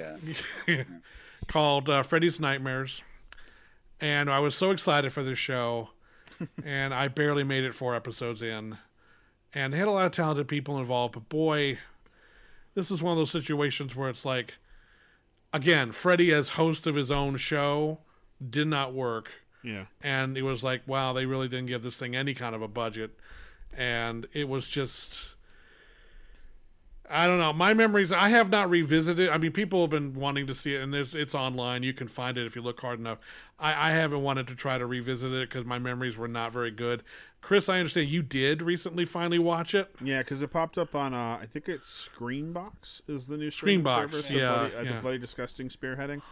yeah. 0.67 0.83
called 1.47 1.89
uh, 1.91 2.03
Freddy's 2.03 2.41
Nightmares. 2.41 3.03
And 4.01 4.31
I 4.31 4.39
was 4.39 4.55
so 4.55 4.71
excited 4.71 5.13
for 5.13 5.23
this 5.23 5.39
show, 5.39 5.91
and 6.65 6.95
I 6.95 7.09
barely 7.09 7.45
made 7.45 7.65
it 7.65 7.75
four 7.75 7.95
episodes 7.95 8.43
in. 8.43 8.79
And 9.55 9.73
they 9.73 9.79
had 9.79 9.89
a 9.89 9.91
lot 9.91 10.07
of 10.07 10.13
talented 10.13 10.49
people 10.49 10.79
involved, 10.79 11.15
but 11.15 11.29
boy, 11.29 11.79
this 12.75 12.91
is 12.91 13.03
one 13.03 13.13
of 13.13 13.19
those 13.19 13.31
situations 13.31 13.97
where 13.97 14.09
it's 14.09 14.25
like, 14.25 14.55
again, 15.53 15.93
Freddy 15.93 16.33
as 16.33 16.51
host 16.51 16.87
of 16.87 16.95
his 16.95 17.11
own 17.11 17.37
show 17.37 17.99
did 18.49 18.69
not 18.69 18.93
work. 18.95 19.31
Yeah. 19.63 19.87
And 20.03 20.37
it 20.37 20.43
was 20.43 20.63
like, 20.63 20.87
wow, 20.87 21.13
they 21.13 21.27
really 21.27 21.49
didn't 21.49 21.67
give 21.67 21.83
this 21.83 21.97
thing 21.97 22.15
any 22.15 22.35
kind 22.35 22.55
of 22.55 22.63
a 22.63 22.69
budget. 22.69 23.19
And 23.77 24.27
it 24.33 24.49
was 24.49 24.69
just 24.69 25.35
I 27.11 27.27
don't 27.27 27.39
know. 27.39 27.53
My 27.53 27.75
memories 27.75 28.13
I 28.13 28.29
have 28.29 28.51
not 28.51 28.71
revisited. 28.71 29.31
I 29.31 29.39
mean, 29.39 29.53
people 29.53 29.83
have 29.83 29.91
been 29.91 30.15
wanting 30.15 30.47
to 30.47 30.55
see 30.55 30.75
it, 30.75 30.83
and 30.83 30.93
there's, 30.93 31.15
it's 31.15 31.35
online. 31.35 31.83
You 31.83 31.93
can 31.93 32.09
find 32.09 32.37
it 32.37 32.47
if 32.47 32.55
you 32.55 32.63
look 32.63 32.81
hard 32.81 32.99
enough. 32.99 33.19
I, 33.59 33.89
I 33.89 33.93
haven't 33.93 34.23
wanted 34.23 34.47
to 34.49 34.55
try 34.55 34.79
to 34.79 34.87
revisit 34.87 35.33
it 35.33 35.49
because 35.49 35.65
my 35.65 35.79
memories 35.79 36.17
were 36.17 36.29
not 36.29 36.53
very 36.53 36.71
good. 36.71 37.03
Chris, 37.41 37.69
I 37.69 37.79
understand 37.79 38.09
you 38.09 38.23
did 38.23 38.63
recently 38.63 39.05
finally 39.05 39.39
watch 39.39 39.75
it. 39.75 39.91
Yeah, 40.03 40.19
because 40.23 40.43
it 40.43 40.49
popped 40.49 40.77
up 40.77 40.95
on 40.95 41.15
uh, 41.15 41.39
I 41.41 41.47
think 41.47 41.69
it's 41.69 42.09
Screambox 42.09 43.01
is 43.09 43.27
the 43.27 43.37
new 43.37 43.51
Screambox, 43.51 44.13
service. 44.13 44.29
the 44.29 44.35
yeah, 44.35 44.55
bloody, 44.55 44.75
uh, 44.75 44.83
yeah. 44.83 44.95
the 44.95 45.01
bloody 45.01 45.19
disgusting 45.19 45.69
spearheading. 45.69 46.23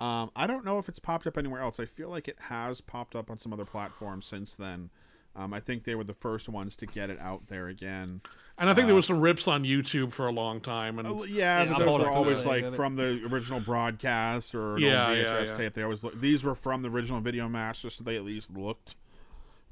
Um, 0.00 0.30
I 0.34 0.46
don't 0.46 0.64
know 0.64 0.78
if 0.78 0.88
it's 0.88 0.98
popped 0.98 1.26
up 1.26 1.36
anywhere 1.36 1.60
else. 1.60 1.78
I 1.78 1.84
feel 1.84 2.08
like 2.08 2.28
it 2.28 2.36
has 2.48 2.80
popped 2.80 3.14
up 3.14 3.30
on 3.30 3.38
some 3.38 3.52
other 3.52 3.66
platforms 3.66 4.26
since 4.26 4.54
then. 4.54 4.90
Um, 5.36 5.54
I 5.54 5.60
think 5.60 5.84
they 5.84 5.94
were 5.94 6.04
the 6.04 6.14
first 6.14 6.48
ones 6.48 6.74
to 6.76 6.86
get 6.86 7.10
it 7.10 7.18
out 7.20 7.46
there 7.48 7.68
again. 7.68 8.20
And 8.60 8.68
I 8.70 8.74
think 8.74 8.86
there 8.86 8.94
Uh, 8.94 8.96
was 8.96 9.06
some 9.06 9.20
rips 9.20 9.48
on 9.48 9.64
YouTube 9.64 10.12
for 10.12 10.26
a 10.26 10.30
long 10.30 10.60
time. 10.60 10.98
And 10.98 11.08
Oh, 11.08 11.24
yeah, 11.24 11.64
but 11.64 11.78
those 11.78 11.98
were 12.00 12.08
always 12.10 12.44
like 12.44 12.62
it. 12.62 12.74
from 12.74 12.94
the 12.94 13.24
original 13.24 13.58
broadcast 13.58 14.54
or 14.54 14.76
an 14.76 14.82
Yeah, 14.82 15.08
old 15.08 15.16
yeah, 15.18 15.24
VHS 15.24 15.48
yeah. 15.50 15.56
tape. 15.56 15.74
They 15.74 15.82
always 15.82 16.04
look, 16.04 16.20
these 16.20 16.44
were 16.44 16.54
from 16.54 16.82
the 16.82 16.90
original 16.90 17.20
Video 17.22 17.48
Master, 17.48 17.88
so 17.90 18.04
they 18.04 18.16
at 18.16 18.24
least 18.24 18.50
looked 18.50 18.94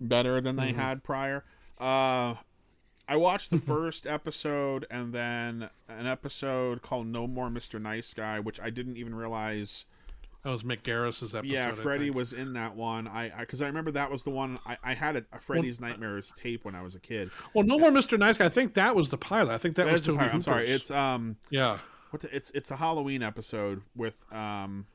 better 0.01 0.41
than 0.41 0.57
they 0.57 0.73
Mhm. 0.73 0.77
had 0.77 1.05
prior. 1.05 1.45
Uh, 1.79 2.37
I 3.07 3.17
watched 3.17 3.51
the 3.51 3.59
first 3.59 4.07
episode 4.07 4.87
and 4.91 5.13
then 5.13 5.69
an 5.89 6.07
episode 6.07 6.81
called 6.83 7.07
No 7.09 7.27
More 7.27 7.49
Mr. 7.51 7.81
Nice 7.81 8.15
Guy, 8.15 8.41
which 8.41 8.59
I 8.59 8.71
didn't 8.71 8.97
even 8.97 9.15
realize. 9.15 9.85
That 10.45 10.51
was 10.51 10.63
Mick 10.63 10.83
Garris's 10.83 11.35
episode. 11.35 11.53
yeah, 11.53 11.69
I 11.69 11.73
Freddy 11.73 12.11
was 12.11 12.33
in 12.33 12.53
that 12.53 12.77
one. 12.77 13.09
I 13.09 13.31
because 13.41 13.61
I, 13.61 13.67
remember 13.67 13.91
that 13.93 14.11
was 14.11 14.23
the 14.23 14.31
one 14.31 14.59
I, 14.65 14.77
I 14.83 14.95
had 14.95 15.17
a, 15.17 15.25
a 15.33 15.41
Freddy's 15.41 15.81
Nightmares 15.81 16.33
tape 16.37 16.65
when 16.65 16.75
I 16.75 16.83
was 16.83 16.95
a 16.95 17.01
kid. 17.01 17.31
Well, 17.55 17.65
no 17.65 17.79
more 17.79 17.91
Mr. 17.91 18.19
Nice 18.19 18.37
Guy. 18.37 18.47
I 18.47 18.49
think 18.49 18.75
that 18.75 18.95
was 18.95 19.09
the 19.09 19.19
pilot. 19.19 19.53
I 19.53 19.59
think 19.59 19.77
that, 19.77 19.85
That 19.85 19.93
was 19.93 20.05
the 20.05 20.15
part- 20.15 20.33
I'm 20.33 20.43
sorry. 20.43 20.69
It's 20.69 20.91
um 20.91 21.37
yeah. 21.51 21.79
what 22.11 22.23
the, 22.23 22.35
it's 22.35 22.51
it's 22.53 22.71
a 22.71 22.77
Halloween 22.77 23.23
episode 23.23 23.83
with 23.97 24.25
um 24.33 24.87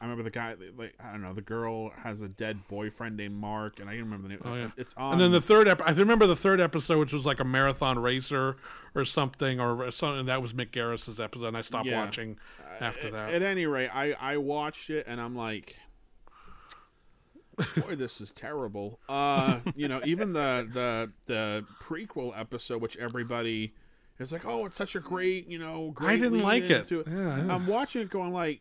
I 0.00 0.04
remember 0.04 0.22
the 0.22 0.30
guy. 0.30 0.54
Like 0.76 0.94
I 1.02 1.10
don't 1.10 1.22
know, 1.22 1.32
the 1.34 1.40
girl 1.42 1.90
has 1.90 2.22
a 2.22 2.28
dead 2.28 2.60
boyfriend 2.68 3.16
named 3.16 3.34
Mark, 3.34 3.80
and 3.80 3.88
I 3.88 3.94
can 3.94 4.04
remember 4.04 4.28
the 4.28 4.34
name. 4.34 4.42
Oh 4.44 4.54
yeah, 4.54 4.70
it's 4.76 4.94
on. 4.96 5.14
And 5.14 5.20
then 5.20 5.32
the 5.32 5.40
third 5.40 5.66
ep- 5.66 5.82
I 5.84 5.92
remember 5.92 6.26
the 6.26 6.36
third 6.36 6.60
episode, 6.60 6.98
which 6.98 7.12
was 7.12 7.26
like 7.26 7.40
a 7.40 7.44
marathon 7.44 7.98
racer 7.98 8.56
or 8.94 9.04
something, 9.04 9.58
or 9.60 9.90
something. 9.90 10.26
That 10.26 10.40
was 10.40 10.52
Mick 10.52 10.70
Garris's 10.70 11.18
episode, 11.18 11.46
and 11.46 11.56
I 11.56 11.62
stopped 11.62 11.86
Yeah. 11.88 12.04
watching 12.04 12.38
after 12.80 13.08
at, 13.08 13.12
that. 13.12 13.34
At 13.34 13.42
any 13.42 13.66
rate, 13.66 13.90
I 13.92 14.12
I 14.12 14.36
watched 14.36 14.90
it, 14.90 15.06
and 15.08 15.20
I'm 15.20 15.34
like. 15.34 15.76
Boy, 17.76 17.96
this 17.96 18.20
is 18.20 18.32
terrible. 18.32 19.00
Uh, 19.08 19.58
you 19.74 19.88
know, 19.88 20.00
even 20.04 20.32
the 20.32 20.68
the 20.72 21.10
the 21.26 21.64
prequel 21.82 22.38
episode, 22.38 22.80
which 22.80 22.96
everybody 22.98 23.74
is 24.20 24.32
like, 24.32 24.46
"Oh, 24.46 24.64
it's 24.66 24.76
such 24.76 24.94
a 24.94 25.00
great, 25.00 25.48
you 25.48 25.58
know, 25.58 25.90
great." 25.90 26.10
I 26.10 26.16
didn't 26.18 26.38
like 26.38 26.62
it. 26.64 26.90
into 26.92 27.02
Yeah, 27.10 27.44
yeah. 27.46 27.52
I'm 27.52 27.66
watching 27.66 28.02
it, 28.02 28.10
going 28.10 28.32
like, 28.32 28.60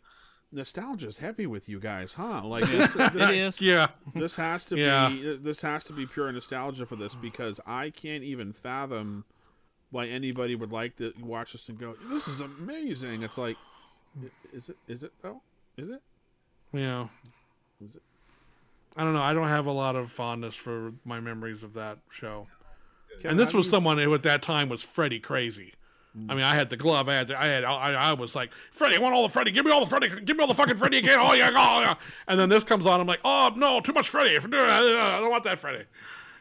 nostalgia's 0.52 1.18
heavy 1.18 1.46
with 1.48 1.68
you 1.70 1.80
guys, 1.80 2.14
huh? 2.14 2.42
Like 2.46 2.66
this, 2.68 2.94
this- 2.94 3.30
is. 3.30 3.62
yeah, 3.62 3.88
This 4.16 4.36
has 4.36 4.66
to 4.68 4.78
Yeah. 4.78 5.10
be 5.10 5.32
uh, 5.34 5.38
this 5.42 5.62
has 5.62 5.84
to 5.86 5.94
be 5.94 6.06
pure 6.06 6.32
nostalgia 6.32 6.86
for 6.86 6.96
this 6.96 7.16
because 7.16 7.60
I 7.66 7.90
can't 7.90 8.24
even 8.24 8.54
fathom 8.54 9.26
why 9.92 10.08
anybody 10.08 10.56
would 10.56 10.72
like 10.72 10.96
to 10.98 11.14
watch 11.22 11.54
this 11.54 11.70
and 11.70 11.78
go, 11.80 11.96
"This 12.10 12.28
is 12.28 12.42
amazing." 12.42 13.24
It's 13.24 13.38
like, 13.38 13.56
is 14.54 14.70
it? 14.70 14.78
Is 14.88 15.04
it 15.04 15.14
though? 15.22 15.42
Is 15.78 15.90
it? 15.90 16.02
yeah. 16.74 17.08
Is 17.82 17.96
it? 17.96 18.02
I 18.98 19.04
don't 19.04 19.14
know. 19.14 19.22
I 19.22 19.32
don't 19.34 19.48
have 19.48 19.68
a 19.68 19.72
lot 19.72 19.96
of 19.96 20.12
fondness 20.12 20.56
for 20.56 20.92
my 21.06 21.20
memories 21.20 21.62
of 21.64 21.74
that 21.76 22.00
show. 22.12 22.48
And 23.24 23.38
this 23.40 23.54
was 23.54 23.70
someone 23.70 23.98
who 24.00 24.14
at 24.14 24.24
that 24.24 24.42
time 24.42 24.70
was 24.70 24.82
Freddy 24.84 25.20
crazy. 25.20 25.74
I 26.30 26.36
mean, 26.36 26.44
I 26.44 26.56
had 26.56 26.70
the 26.70 26.78
glove. 26.78 27.08
I 27.10 27.16
had, 27.16 27.28
the, 27.28 27.40
I 27.40 27.46
had, 27.46 27.64
I, 27.64 27.94
I 27.94 28.14
was 28.14 28.36
like, 28.36 28.52
Freddy, 28.72 28.98
I 28.98 29.00
want 29.00 29.14
all 29.14 29.24
the 29.24 29.30
Freddy. 29.30 29.52
Give 29.52 29.66
me 29.66 29.72
all 29.72 29.82
the 29.82 29.86
Freddy. 29.86 30.10
Give 30.22 30.36
me 30.36 30.42
all 30.42 30.48
the 30.48 30.54
fucking 30.56 30.78
Freddy 30.78 30.98
again. 30.98 31.20
Oh 31.22 31.34
yeah, 31.34 31.52
oh 31.56 31.80
yeah. 31.82 31.96
And 32.28 32.40
then 32.40 32.50
this 32.50 32.64
comes 32.64 32.86
on. 32.86 33.00
I'm 33.00 33.08
like, 33.08 33.20
oh 33.24 33.52
no, 33.56 33.80
too 33.82 33.94
much 33.94 34.10
Freddy. 34.10 34.36
I 34.36 34.40
don't 34.40 35.30
want 35.30 35.44
that 35.44 35.60
Freddy. 35.60 35.84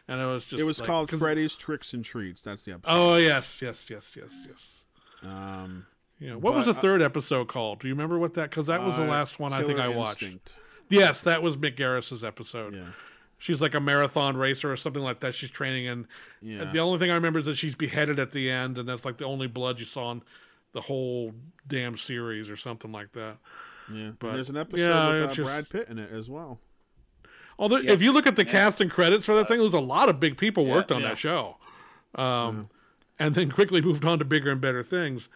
And 0.07 0.21
it 0.21 0.25
was 0.25 0.45
just. 0.45 0.61
It 0.61 0.65
was 0.65 0.79
like- 0.79 0.87
called 0.87 1.09
Freddy's 1.09 1.55
Tricks 1.55 1.93
and 1.93 2.03
Treats. 2.03 2.41
That's 2.41 2.63
the 2.63 2.73
episode. 2.73 2.91
Oh 2.91 3.17
yes, 3.17 3.61
yes, 3.61 3.85
yes, 3.89 4.11
yes, 4.15 4.31
yes. 4.47 4.81
Um, 5.23 5.85
Yeah. 6.19 6.35
What 6.35 6.55
was 6.55 6.65
the 6.65 6.73
third 6.73 7.01
episode 7.01 7.47
called? 7.47 7.79
Do 7.79 7.87
you 7.87 7.93
remember 7.93 8.17
what 8.17 8.33
that? 8.35 8.49
Because 8.49 8.67
that 8.67 8.81
was 8.81 8.95
the 8.95 9.03
uh, 9.03 9.07
last 9.07 9.39
one 9.39 9.53
I 9.53 9.63
think 9.63 9.79
I 9.79 9.87
watched. 9.89 10.23
Instinct. 10.23 10.53
Yes, 10.89 11.21
that 11.21 11.43
was 11.43 11.57
Mick 11.57 11.75
Garris's 11.75 12.23
episode. 12.23 12.73
Yeah. 12.73 12.85
She's 13.39 13.61
like 13.61 13.75
a 13.75 13.79
marathon 13.79 14.35
racer 14.35 14.71
or 14.71 14.75
something 14.77 15.03
like 15.03 15.19
that. 15.19 15.35
She's 15.35 15.51
training, 15.51 15.87
and 15.87 16.07
Yeah. 16.41 16.65
the 16.65 16.79
only 16.79 16.97
thing 16.97 17.11
I 17.11 17.15
remember 17.15 17.37
is 17.39 17.45
that 17.45 17.55
she's 17.55 17.75
beheaded 17.75 18.19
at 18.19 18.31
the 18.31 18.49
end, 18.49 18.77
and 18.79 18.89
that's 18.89 19.05
like 19.05 19.17
the 19.17 19.25
only 19.25 19.47
blood 19.47 19.79
you 19.79 19.85
saw 19.85 20.11
in 20.11 20.23
the 20.73 20.81
whole 20.81 21.33
damn 21.67 21.97
series 21.97 22.49
or 22.49 22.57
something 22.57 22.91
like 22.91 23.11
that. 23.13 23.37
Yeah. 23.93 24.11
But, 24.19 24.33
There's 24.33 24.49
an 24.49 24.57
episode 24.57 24.81
yeah, 24.81 25.13
with 25.21 25.29
uh, 25.29 25.33
just- 25.33 25.47
Brad 25.51 25.69
Pitt 25.69 25.87
in 25.89 25.99
it 25.99 26.11
as 26.11 26.29
well. 26.29 26.59
Although, 27.59 27.77
Yes. 27.77 27.93
if 27.93 28.01
you 28.01 28.11
look 28.11 28.27
at 28.27 28.35
the 28.35 28.45
Yeah. 28.45 28.51
cast 28.51 28.81
and 28.81 28.89
credits 28.91 29.25
for 29.25 29.33
that 29.35 29.47
thing, 29.47 29.59
there's 29.59 29.73
a 29.73 29.79
lot 29.79 30.09
of 30.09 30.19
big 30.19 30.37
people 30.37 30.65
Yeah. 30.67 30.73
worked 30.75 30.91
on 30.91 31.01
Yeah. 31.01 31.09
that 31.09 31.17
show, 31.19 31.57
um, 32.15 32.69
and 33.19 33.33
then 33.35 33.51
quickly 33.51 33.81
moved 33.81 34.03
on 34.05 34.19
to 34.19 34.25
bigger 34.25 34.51
and 34.51 34.59
better 34.61 34.83
things. 34.83 35.29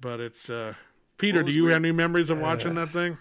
But 0.00 0.20
it's 0.20 0.50
uh, 0.50 0.74
Peter. 1.18 1.42
Do 1.42 1.50
you 1.52 1.62
weird- 1.64 1.72
have 1.74 1.82
any 1.84 1.92
memories 1.92 2.30
of 2.30 2.40
watching 2.40 2.74
that 2.74 2.90
thing? 2.90 3.16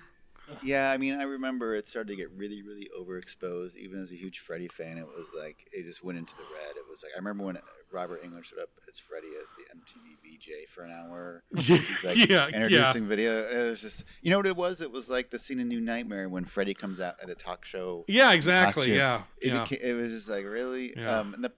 Yeah, 0.64 0.92
I 0.92 0.98
mean, 0.98 1.20
I 1.20 1.24
remember 1.24 1.76
it 1.76 1.88
started 1.88 2.10
to 2.10 2.16
get 2.16 2.32
really, 2.32 2.62
really 2.62 2.90
overexposed. 2.98 3.76
Even 3.76 4.02
as 4.02 4.12
a 4.12 4.16
huge 4.16 4.40
Freddy 4.40 4.68
fan, 4.68 4.98
it 4.98 5.06
was 5.08 5.34
like 5.38 5.68
it 5.74 5.84
just 5.84 6.04
went 6.04 6.18
into 6.18 6.36
the 6.36 6.44
red. 6.44 6.76
It 6.78 6.86
was 6.90 7.04
like 7.04 7.12
I 7.16 7.20
remember 7.20 7.44
when 7.44 7.58
Robert 7.92 8.24
Englund 8.24 8.46
showed 8.46 8.60
up 8.60 8.70
as 8.88 9.00
Freddy 9.00 9.28
as 9.42 9.52
the 9.54 9.64
MTV 9.78 10.38
VJ 10.38 10.70
for 10.70 10.84
an 10.84 10.92
hour. 10.92 11.44
He's 11.58 12.04
like 12.04 12.18
yeah, 12.18 12.26
yeah. 12.30 12.48
introducing 12.48 13.08
video. 13.08 13.40
It 13.50 13.70
was 13.70 13.82
just, 13.82 14.06
you 14.22 14.32
know 14.32 14.38
what 14.38 14.46
it 14.48 14.56
was? 14.56 14.82
It 14.82 14.92
was 14.92 15.10
like 15.10 15.30
the 15.32 15.40
scene 15.40 15.60
in 15.60 15.68
New 15.68 15.82
Nightmare 15.82 16.30
when 16.30 16.46
Freddy 16.46 16.74
comes 16.74 17.00
out 17.00 17.16
at 17.22 17.28
the 17.28 17.36
talk 17.36 17.66
show. 17.66 18.06
Yeah, 18.08 18.32
exactly. 18.34 18.96
Yeah, 18.96 19.24
It, 19.42 19.54
yeah. 19.54 19.64
became, 19.64 19.80
it 19.82 19.94
was 19.94 20.12
just 20.12 20.30
like 20.30 20.46
really, 20.46 20.94
Yeah. 20.96 21.20
um, 21.20 21.34
and 21.34 21.44
the, 21.44 21.52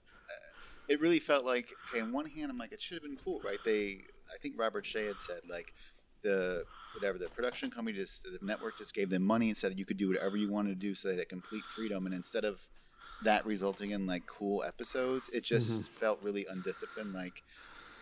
it 0.87 0.99
really 0.99 1.19
felt 1.19 1.45
like. 1.45 1.71
Okay, 1.91 2.01
on 2.01 2.11
one 2.11 2.25
hand, 2.25 2.49
I'm 2.49 2.57
like, 2.57 2.71
it 2.71 2.81
should 2.81 2.95
have 2.95 3.03
been 3.03 3.17
cool, 3.23 3.39
right? 3.45 3.59
They, 3.63 4.01
I 4.33 4.37
think 4.41 4.55
Robert 4.57 4.85
Shaye 4.85 5.07
had 5.07 5.19
said 5.19 5.41
like, 5.49 5.73
the 6.21 6.63
whatever 6.93 7.17
the 7.17 7.29
production 7.29 7.69
company 7.69 7.95
just 7.97 8.23
the 8.23 8.39
network 8.41 8.77
just 8.77 8.93
gave 8.93 9.09
them 9.09 9.23
money 9.23 9.47
and 9.49 9.57
said 9.57 9.77
you 9.77 9.85
could 9.85 9.97
do 9.97 10.09
whatever 10.09 10.37
you 10.37 10.49
wanted 10.49 10.69
to 10.69 10.75
do, 10.87 10.95
so 10.95 11.07
they 11.09 11.17
had 11.17 11.29
complete 11.29 11.65
freedom. 11.67 12.05
And 12.05 12.15
instead 12.15 12.45
of 12.45 12.61
that 13.21 13.45
resulting 13.45 13.91
in 13.91 14.05
like 14.05 14.25
cool 14.25 14.63
episodes, 14.63 15.29
it 15.29 15.43
just 15.43 15.71
Mm-hmm. 15.71 15.99
felt 15.99 16.19
really 16.21 16.45
undisciplined. 16.49 17.13
Like 17.13 17.43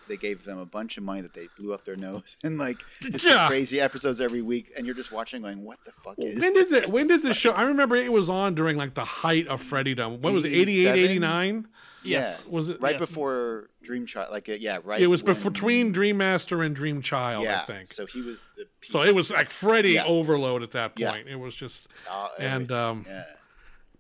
they 0.08 0.16
gave 0.16 0.46
them 0.46 0.58
a 0.58 0.66
bunch 0.66 0.98
of 0.98 1.04
money 1.04 1.20
that 1.22 1.34
they 1.34 1.50
blew 1.58 1.74
up 1.74 1.84
their 1.84 1.96
nose 2.08 2.38
and 2.44 2.58
like 2.58 2.86
just 3.12 3.26
Yeah. 3.26 3.48
crazy 3.48 3.80
episodes 3.82 4.22
every 4.22 4.42
week, 4.42 4.72
and 4.78 4.86
you're 4.86 4.96
just 4.96 5.12
watching 5.12 5.42
going, 5.42 5.64
what 5.64 5.80
the 5.86 5.92
fuck 5.92 6.16
is? 6.20 6.40
When 6.40 6.54
did 6.54 6.70
the 6.70 6.90
when 6.90 7.08
did 7.08 7.24
the 7.24 7.34
show? 7.42 7.52
I 7.52 7.64
remember 7.64 7.96
it 7.96 8.12
was 8.12 8.30
on 8.30 8.56
during 8.56 8.78
like 8.78 8.94
the 8.94 9.04
height 9.06 9.48
of 9.48 9.62
Freddydom. 9.62 10.20
What 10.20 10.34
was 10.34 10.46
it? 10.46 10.54
88, 10.54 10.98
89? 10.98 11.68
Yes. 12.04 12.46
Yeah. 12.48 12.56
Was 12.56 12.70
it 12.70 12.80
right 12.82 13.00
Yes. 13.00 13.10
before 13.10 13.70
Dream 13.84 14.06
Child? 14.06 14.32
Like 14.32 14.48
uh, 14.50 14.54
yeah, 14.54 14.80
right. 14.84 15.02
It 15.02 15.08
was 15.08 15.24
when- 15.24 15.42
between 15.42 15.92
Dream 15.92 16.18
Master 16.18 16.64
and 16.64 16.76
Dream 16.76 17.02
Child, 17.02 17.44
Yeah, 17.44 17.62
I 17.62 17.66
think. 17.66 17.88
So, 17.88 18.06
so 18.06 18.06
he 18.06 18.22
was 18.22 18.50
the. 18.56 18.66
so 18.84 19.04
it 19.04 19.14
was 19.16 19.32
like 19.32 19.48
Freddy 19.48 19.94
Yeah. 19.94 20.06
overload 20.06 20.64
at 20.64 20.72
that 20.72 20.94
Yeah. 20.98 21.12
point. 21.12 21.28
It 21.28 21.36
was 21.36 21.56
just, 21.56 21.88
uh, 22.10 22.30
and 22.40 22.72
um, 22.72 23.06
yeah. 23.08 23.24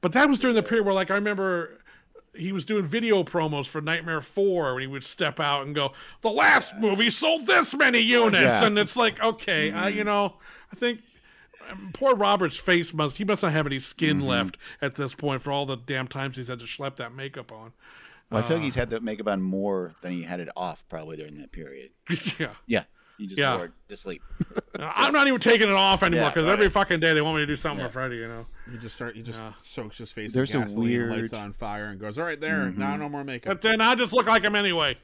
but 0.02 0.11
that 0.14 0.30
was 0.30 0.40
during 0.40 0.56
the 0.56 0.64
period 0.64 0.86
where 0.86 0.94
like 0.95 1.11
I 1.11 1.15
remember 1.15 1.80
he 2.36 2.52
was 2.52 2.65
doing 2.65 2.84
video 2.84 3.24
promos 3.24 3.65
for 3.68 3.82
Nightmare 3.82 4.22
Four 4.22 4.74
when 4.76 4.82
he 4.82 4.88
would 4.88 5.03
step 5.03 5.40
out 5.40 5.65
and 5.65 5.74
go, 5.74 5.94
"The 6.22 6.30
last 6.30 6.76
movie 6.76 7.10
sold 7.10 7.48
this 7.48 7.74
many 7.74 7.99
units," 7.99 8.44
Yeah. 8.44 8.65
and 8.65 8.78
it's 8.78 8.95
like, 8.95 9.19
okay, 9.24 9.72
uh, 9.72 9.88
you 9.88 10.03
know, 10.03 10.36
I 10.72 10.76
think. 10.76 10.99
Poor 11.94 12.15
Robert's 12.15 12.57
face 12.57 12.94
must—he 12.94 13.23
must 13.26 13.44
not 13.44 13.52
have 13.52 13.65
any 13.65 13.80
skin 13.80 14.22
left 14.22 14.57
at 14.81 14.95
this 14.95 15.14
point 15.15 15.41
for 15.41 15.52
all 15.52 15.65
the 15.65 15.76
damn 15.77 16.07
times 16.07 16.38
he's 16.38 16.48
had 16.48 16.60
to 16.60 16.65
schlep 16.65 16.95
that 16.98 17.14
makeup 17.14 17.52
on. 17.52 17.73
Well, 18.30 18.44
I 18.44 18.48
feel 18.48 18.57
like 18.57 18.61
Uh. 18.61 18.65
he's 18.65 18.76
had 18.76 18.89
the 18.89 18.99
makeup 18.99 19.27
on 19.27 19.41
more 19.41 19.95
than 20.02 20.11
he 20.11 20.23
had 20.23 20.39
it 20.39 20.49
off 20.57 20.84
probably 20.89 21.18
during 21.18 21.38
that 21.39 21.52
period. 21.52 21.91
yeah, 22.39 22.49
Yeah, 22.65 22.84
he 23.18 23.26
just 23.27 23.39
Yeah. 23.39 23.56
wore 23.56 23.65
it 23.65 23.72
to 23.88 23.95
sleep. 23.98 24.22
I'm 24.80 25.14
not 25.14 25.27
even 25.27 25.39
taking 25.39 25.69
it 25.69 25.73
off 25.73 26.03
anymore 26.03 26.26
Yeah, 26.26 26.30
because 26.31 26.44
right. 26.44 26.53
every 26.53 26.69
fucking 26.69 26.99
day 26.99 27.14
they 27.14 27.22
want 27.22 27.35
me 27.38 27.41
to 27.44 27.45
do 27.48 27.56
something 27.56 27.80
Yeah. 27.80 27.88
for 27.88 27.94
Freddy. 27.94 28.18
You 28.18 28.27
know. 28.27 28.45
He 28.69 28.77
just 28.77 28.95
start. 28.95 29.15
He 29.15 29.22
just 29.22 29.39
Yeah. 29.39 29.53
soaks 29.65 29.98
his 29.98 30.11
face. 30.11 30.34
There's 30.34 30.53
a 30.53 30.57
in 30.57 30.64
gasoline, 30.64 30.89
weird- 30.89 31.11
lights 31.22 31.31
on 31.34 31.53
fire, 31.53 31.85
and 31.85 31.99
goes, 31.99 32.18
"All 32.19 32.26
right, 32.26 32.39
there. 32.39 32.69
Now 32.72 32.98
no 32.98 33.07
more 33.07 33.23
makeup." 33.23 33.49
But 33.49 33.61
then 33.61 33.80
I 33.80 33.95
just 33.95 34.11
look 34.11 34.27
like 34.27 34.44
him 34.44 34.56
anyway. 34.56 34.98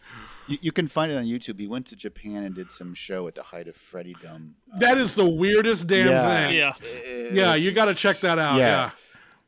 You, 0.47 0.57
you 0.61 0.71
can 0.71 0.87
find 0.87 1.11
it 1.11 1.15
on 1.15 1.25
YouTube. 1.25 1.59
He 1.59 1.67
went 1.67 1.85
to 1.87 1.95
Japan 1.95 2.43
and 2.43 2.53
did 2.55 2.71
some 2.71 2.93
show 2.93 3.27
at 3.27 3.35
the 3.35 3.43
height 3.43 3.67
of 3.67 3.75
Freddydom. 3.77 4.51
That 4.79 4.97
is 4.97 5.15
the 5.15 5.27
weirdest 5.27 5.87
damn 5.87 6.07
Yeah. 6.09 6.73
thing. 6.73 7.25
Yeah. 7.25 7.29
Yeah, 7.31 7.55
you 7.55 7.71
got 7.71 7.85
to 7.85 7.93
check 7.95 8.17
that 8.21 8.39
out. 8.39 8.57
Yeah. 8.57 8.91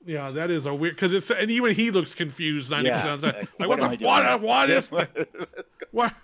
Yeah. 0.06 0.24
yeah. 0.26 0.32
that 0.32 0.52
is 0.52 0.66
a 0.66 0.74
weird 0.74 0.96
because 0.96 1.14
it's 1.14 1.30
and 1.32 1.50
even 1.52 1.76
he 1.76 1.92
looks 1.92 2.14
confused 2.14 2.70
ninety 2.72 2.90
Yeah. 2.90 3.02
percent. 3.16 3.24
Like, 3.24 3.50
Like, 3.60 3.70
what, 3.70 3.80
what 3.80 3.92
the 3.92 3.98
doing 3.98 4.08
what? 4.10 4.42
What 4.42 4.70
is 4.70 4.90
the, 4.92 5.28
what? 5.92 6.14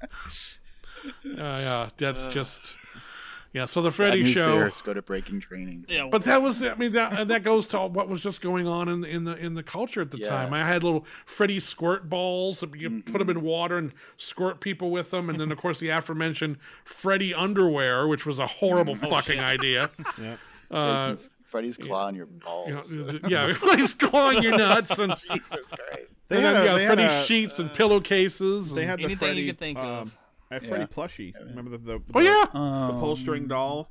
Yeah, 1.23 1.59
yeah, 1.59 1.89
that's 1.97 2.27
just 2.27 2.75
yeah. 3.53 3.65
So 3.65 3.81
the 3.81 3.89
Bad 3.89 3.95
Freddy 3.95 4.23
news 4.23 4.31
show, 4.33 4.57
bears 4.59 4.81
go 4.81 4.93
to 4.93 5.01
breaking 5.01 5.39
training. 5.39 5.85
Yeah. 5.89 6.07
but 6.11 6.23
that 6.23 6.41
was 6.41 6.61
I 6.63 6.73
mean 6.75 6.91
that 6.93 7.27
that 7.27 7.43
goes 7.43 7.67
to 7.69 7.79
what 7.87 8.07
was 8.09 8.21
just 8.21 8.41
going 8.41 8.67
on 8.67 8.87
in 8.89 9.03
in 9.03 9.23
the 9.23 9.35
in 9.35 9.53
the 9.53 9.63
culture 9.63 10.01
at 10.01 10.11
the 10.11 10.19
Yeah. 10.19 10.29
time. 10.29 10.53
I 10.53 10.65
had 10.65 10.83
little 10.83 11.05
Freddy 11.25 11.59
squirt 11.59 12.09
balls. 12.09 12.59
that 12.61 12.75
You 12.75 12.89
put 13.03 13.19
them 13.19 13.27
Mm-hmm. 13.27 13.29
in 13.39 13.41
water 13.41 13.77
and 13.77 13.93
squirt 14.17 14.59
people 14.61 14.91
with 14.91 15.11
them, 15.11 15.29
and 15.29 15.39
then 15.39 15.51
of 15.51 15.57
course 15.57 15.79
the 15.79 15.89
aforementioned 15.89 16.57
Freddy 16.85 17.33
underwear, 17.33 18.07
which 18.07 18.25
was 18.25 18.39
a 18.39 18.47
horrible 18.47 18.97
Oh, 19.03 19.09
fucking 19.09 19.39
idea. 19.39 19.89
yeah. 20.19 20.35
Uh, 20.71 21.09
Jason's, 21.09 21.31
Freddy's 21.43 21.75
claw 21.75 22.05
on 22.07 22.15
your 22.15 22.27
you 22.27 22.39
know, 22.71 22.75
balls. 22.81 22.95
yeah, 23.27 23.53
he's 23.75 23.93
clawing 24.05 24.41
your 24.41 24.57
nuts 24.57 24.97
and, 24.97 25.13
Jesus 25.33 25.69
Christ. 25.69 26.21
They 26.29 26.37
and 26.37 26.45
had 26.45 26.55
then 26.55 26.65
yeah, 26.65 26.73
they 26.75 26.83
had 26.85 26.93
Freddy 26.93 27.13
a- 27.13 27.23
sheets 27.25 27.59
and 27.59 27.73
pillowcases. 27.73 28.73
They 28.73 28.83
and- 28.83 28.89
had 28.91 28.99
the 28.99 29.03
Anything 29.03 29.27
you 29.27 29.33
Freddy. 29.33 29.47
could 29.47 29.59
think 29.59 29.77
of. 29.79 30.17
Um, 30.51 30.53
I 30.53 30.53
have 30.55 30.65
Freddy 30.67 30.87
Yeah. 30.89 30.95
plushie. 30.95 31.33
Remember 31.49 31.71
the, 31.71 31.77
the, 31.77 32.01
oh 32.13 32.21
the- 32.21 32.23
yeah, 32.25 32.45
the 32.91 32.99
pull 32.99 33.15
string 33.15 33.47
doll. 33.47 33.89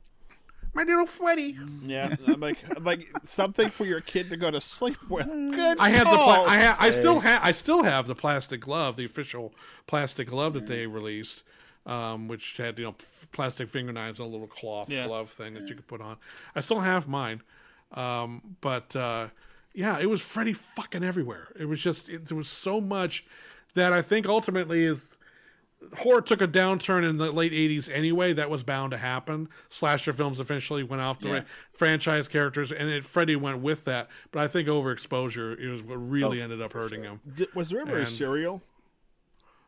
my 0.75 0.83
little 0.85 1.07
Freddy. 1.07 1.57
Yeah, 1.85 2.15
I'm 2.27 2.41
like 2.41 2.59
like 2.81 3.09
something 3.25 3.71
for 3.71 3.85
your 3.85 4.01
kid 4.01 4.31
to 4.31 4.37
go 4.37 4.51
to 4.51 4.61
sleep 4.61 4.99
with. 5.11 5.27
Good. 5.27 5.79
I 5.81 5.89
had 5.89 6.07
the 6.07 6.17
pla- 6.17 6.45
I 6.45 6.59
ha- 6.61 6.77
I 6.79 6.91
still 6.91 7.19
have 7.21 7.41
I 7.43 7.53
still 7.53 7.83
have 7.83 8.07
the 8.07 8.15
plastic 8.15 8.61
glove, 8.61 8.97
the 8.97 9.05
official 9.05 9.53
plastic 9.87 10.29
glove 10.29 10.53
that 10.55 10.67
they 10.67 10.87
released, 10.87 11.43
um, 11.87 12.29
which 12.29 12.57
had 12.57 12.79
you 12.79 12.85
know 12.85 12.95
plastic 13.33 13.69
finger 13.69 13.93
knives 13.93 14.21
and 14.21 14.29
a 14.29 14.31
little 14.31 14.47
cloth 14.47 14.89
Yeah. 14.91 15.07
glove 15.07 15.31
thing 15.31 15.55
that 15.55 15.69
you 15.69 15.75
could 15.75 15.87
put 15.89 16.01
on. 16.01 16.17
I 16.55 16.61
still 16.61 16.81
have 16.81 17.09
mine, 17.09 17.43
um, 17.93 18.41
but 18.61 18.95
uh, 18.95 19.29
yeah, 19.75 19.99
it 19.99 20.07
was 20.11 20.21
Freddy 20.21 20.53
fucking 20.53 21.03
everywhere. 21.03 21.49
It 21.59 21.65
was 21.65 21.81
just 21.81 22.09
it, 22.09 22.27
there 22.27 22.37
was 22.37 22.49
so 22.49 22.81
much 22.81 23.25
that 23.75 23.93
I 23.93 24.03
think 24.03 24.29
ultimately 24.29 24.85
is 24.85 25.17
horror 25.99 26.21
took 26.21 26.41
a 26.43 26.47
downturn 26.49 27.09
in 27.09 27.17
the 27.17 27.33
late 27.33 27.53
80s 27.53 27.89
anyway 27.91 28.33
that 28.35 28.51
was 28.51 28.63
bound 28.63 28.91
to 28.91 28.99
happen 28.99 29.49
slasher 29.71 30.13
films 30.13 30.39
eventually 30.39 30.83
went 30.83 31.01
off 31.03 31.19
the 31.21 31.29
Yeah. 31.29 31.35
ra- 31.35 31.43
franchise 31.73 32.29
characters 32.29 32.71
and 32.71 32.89
it, 32.89 33.05
freddy 33.05 33.35
went 33.37 33.61
with 33.61 33.85
that 33.87 34.09
but 34.31 34.41
i 34.43 34.49
think 34.49 34.69
overexposure 34.69 35.57
is 35.59 35.83
what 35.83 35.95
really 35.97 36.41
Oh, 36.41 36.45
ended 36.45 36.61
up 36.63 36.73
hurting 36.73 37.03
sure. 37.03 37.13
him 37.13 37.21
Did- 37.35 37.55
was 37.55 37.71
there 37.71 37.81
ever 37.81 37.97
a 37.97 38.01
And- 38.01 38.09
cereal? 38.09 38.63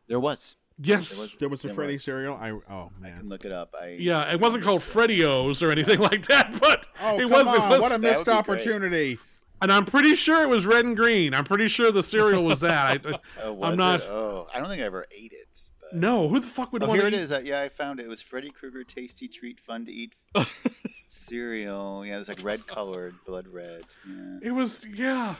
There 0.07 0.19
was. 0.19 0.55
Yes. 0.79 1.35
There 1.39 1.47
was 1.47 1.63
a 1.63 1.67
There 1.67 1.75
Freddy 1.75 1.93
was. 1.93 2.03
cereal. 2.03 2.35
I 2.35 2.51
oh 2.51 2.91
I 2.97 3.01
man. 3.01 3.19
can 3.19 3.29
look 3.29 3.45
it 3.45 3.51
up. 3.53 3.73
I 3.79 3.95
Yeah, 3.99 4.31
it 4.33 4.39
wasn't 4.39 4.63
called 4.65 4.83
Freddy-O's 4.83 5.63
or 5.63 5.71
anything 5.71 5.99
like 6.11 6.27
that, 6.27 6.57
but 6.59 6.85
Oh 7.01 7.15
it 7.17 7.21
come 7.21 7.31
was. 7.31 7.47
on! 7.47 7.55
It 7.55 7.69
was 7.69 7.79
what 7.81 7.91
a 7.93 7.97
missed 7.99 8.17
would 8.17 8.25
be 8.25 8.31
great. 8.31 8.37
opportunity. 8.37 9.19
and 9.61 9.71
I'm 9.71 9.85
pretty 9.85 10.15
sure 10.15 10.41
it 10.43 10.49
was 10.49 10.65
red 10.65 10.83
and 10.83 10.97
green. 10.97 11.33
I'm 11.33 11.45
pretty 11.45 11.69
sure 11.69 11.89
the 11.91 12.03
cereal 12.03 12.43
was 12.43 12.59
that. 12.59 13.05
I, 13.05 13.19
Oh, 13.43 13.53
was 13.53 13.71
I'm 13.71 13.77
not. 13.77 14.01
It? 14.01 14.07
Oh, 14.09 14.47
I 14.53 14.59
don't 14.59 14.67
think 14.67 14.81
I 14.81 14.85
ever 14.85 15.05
ate 15.09 15.31
it. 15.31 15.69
But... 15.93 15.99
No, 15.99 16.27
who 16.27 16.39
the 16.39 16.47
fuck 16.47 16.73
would 16.73 16.83
Oh, 16.83 16.87
want 16.87 17.01
here 17.01 17.09
to 17.09 17.15
it 17.15 17.19
eat? 17.19 17.23
is. 17.23 17.31
Uh, 17.31 17.41
yeah, 17.43 17.61
I 17.61 17.69
found 17.69 17.99
it. 17.99 18.05
It 18.05 18.09
was 18.09 18.21
Freddy 18.21 18.49
Krueger 18.49 18.83
tasty 18.83 19.27
treat, 19.27 19.59
fun 19.59 19.85
to 19.85 19.91
eat 19.91 20.15
cereal. 21.09 22.05
Yeah, 22.05 22.19
it's 22.19 22.29
like 22.29 22.43
red 22.43 22.65
colored, 22.67 23.15
blood 23.25 23.47
red. 23.47 23.83
Yeah. 24.07 24.39
It 24.41 24.51
was 24.51 24.83
yeah. 24.93 25.35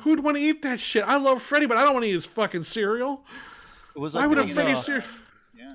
Who'd 0.00 0.20
want 0.20 0.36
to 0.36 0.42
eat 0.42 0.62
that 0.62 0.78
shit? 0.78 1.04
I 1.04 1.16
love 1.16 1.42
Freddy, 1.42 1.66
but 1.66 1.76
I 1.76 1.82
don't 1.84 1.92
want 1.94 2.04
to 2.04 2.08
eat 2.10 2.14
his 2.14 2.26
fucking 2.26 2.62
cereal. 2.62 3.24
It 3.96 3.98
was 3.98 4.14
Why 4.14 4.20
like 4.22 4.30
would 4.30 4.38
a 4.38 4.46
you 4.46 4.54
Freddy 4.54 4.80
cereal? 4.80 5.04
Yeah. 5.56 5.74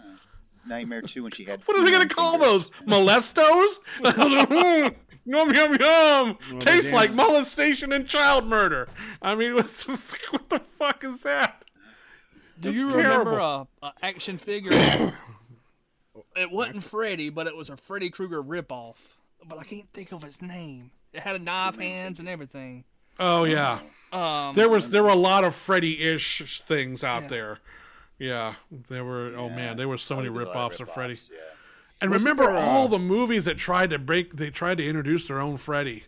Nightmare 0.65 1.01
2 1.01 1.23
when 1.23 1.31
she 1.31 1.43
had. 1.43 1.61
What 1.65 1.77
are 1.77 1.83
they 1.83 1.91
gonna 1.91 2.07
call 2.07 2.39
fingers. 2.39 2.69
those? 2.69 2.87
Molestos? 2.87 3.79
yum 5.25 5.53
yum 5.53 5.71
yum. 5.75 6.37
Well, 6.51 6.59
Tastes 6.59 6.93
like 6.93 7.13
molestation 7.13 7.91
and 7.93 8.07
child 8.07 8.45
murder. 8.47 8.87
I 9.21 9.35
mean, 9.35 9.57
it's 9.57 9.85
just, 9.85 10.15
what 10.31 10.49
the 10.49 10.59
fuck 10.59 11.03
is 11.03 11.21
that? 11.21 11.63
Do 12.59 12.71
you 12.71 12.89
terrible. 12.89 13.31
remember 13.31 13.39
a, 13.39 13.67
a 13.83 13.93
action 14.01 14.37
figure? 14.37 14.71
it 16.35 16.51
wasn't 16.51 16.83
Freddy, 16.83 17.29
but 17.29 17.47
it 17.47 17.55
was 17.55 17.69
a 17.69 17.77
Freddy 17.77 18.09
Krueger 18.09 18.41
ripoff. 18.41 18.97
But 19.47 19.59
I 19.59 19.63
can't 19.63 19.87
think 19.93 20.11
of 20.11 20.23
his 20.23 20.41
name. 20.41 20.91
It 21.13 21.21
had 21.21 21.35
a 21.35 21.39
knife 21.39 21.79
hands 21.79 22.19
and 22.19 22.27
everything. 22.27 22.83
Oh 23.19 23.45
yeah, 23.45 23.79
Um, 24.11 24.53
there 24.55 24.69
was 24.69 24.89
there 24.91 25.03
were 25.03 25.09
a 25.09 25.15
lot 25.15 25.43
of 25.43 25.55
Freddy-ish 25.55 26.61
things 26.63 27.03
out 27.03 27.23
Yeah. 27.23 27.27
there. 27.27 27.59
Yeah, 28.19 28.53
there 28.89 29.03
were. 29.05 29.33
Oh 29.35 29.49
man, 29.49 29.77
there 29.77 29.87
were 29.87 29.97
so 29.97 30.15
many 30.15 30.29
Oh, 30.29 30.33
there's 30.33 30.47
a 30.47 30.51
lot 30.51 30.71
ripoffs 30.71 30.79
of 30.79 30.89
Freddy. 30.91 31.13
Yeah. 31.31 31.37
And 32.01 32.11
Wasn't 32.11 32.25
remember 32.29 32.43
there, 32.53 32.57
uh, 32.57 32.65
all 32.65 32.87
the 32.87 32.99
movies 32.99 33.45
that 33.45 33.57
tried 33.57 33.89
to 33.91 33.99
break, 33.99 34.35
they 34.35 34.51
tried 34.51 34.77
to 34.77 34.87
introduce 34.87 35.27
their 35.27 35.39
own 35.39 35.57
Freddy. 35.57 36.03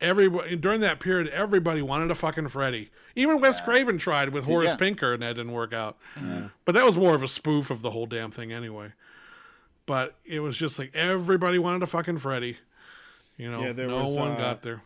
Everybody 0.00 0.56
during 0.56 0.80
that 0.80 1.00
period, 1.00 1.28
everybody 1.28 1.82
wanted 1.82 2.10
a 2.10 2.14
fucking 2.14 2.48
Freddy. 2.48 2.90
Even 3.16 3.40
Wes 3.40 3.60
Craven 3.60 3.96
tried 3.98 4.30
with 4.30 4.44
Horace 4.44 4.70
yeah. 4.70 4.76
Pinker, 4.76 5.12
and 5.12 5.22
that 5.22 5.34
didn't 5.36 5.52
work 5.52 5.72
out. 5.72 5.96
But 6.64 6.72
that 6.72 6.84
was 6.84 6.96
more 6.96 7.14
of 7.14 7.22
a 7.22 7.28
spoof 7.28 7.70
of 7.70 7.80
the 7.82 7.90
whole 7.90 8.06
damn 8.06 8.30
thing, 8.30 8.52
anyway. 8.52 8.92
But 9.86 10.16
it 10.24 10.40
was 10.40 10.56
just 10.56 10.78
like 10.78 10.94
everybody 10.94 11.58
wanted 11.58 11.82
a 11.82 11.86
fucking 11.86 12.18
Freddy. 12.18 12.56
You 13.36 13.50
know, 13.50 13.62
Yeah, 13.62 13.72
there 13.72 13.88
no 13.88 14.06
was, 14.06 14.16
one 14.16 14.32
uh, 14.32 14.36
got 14.36 14.62
there. 14.62 14.82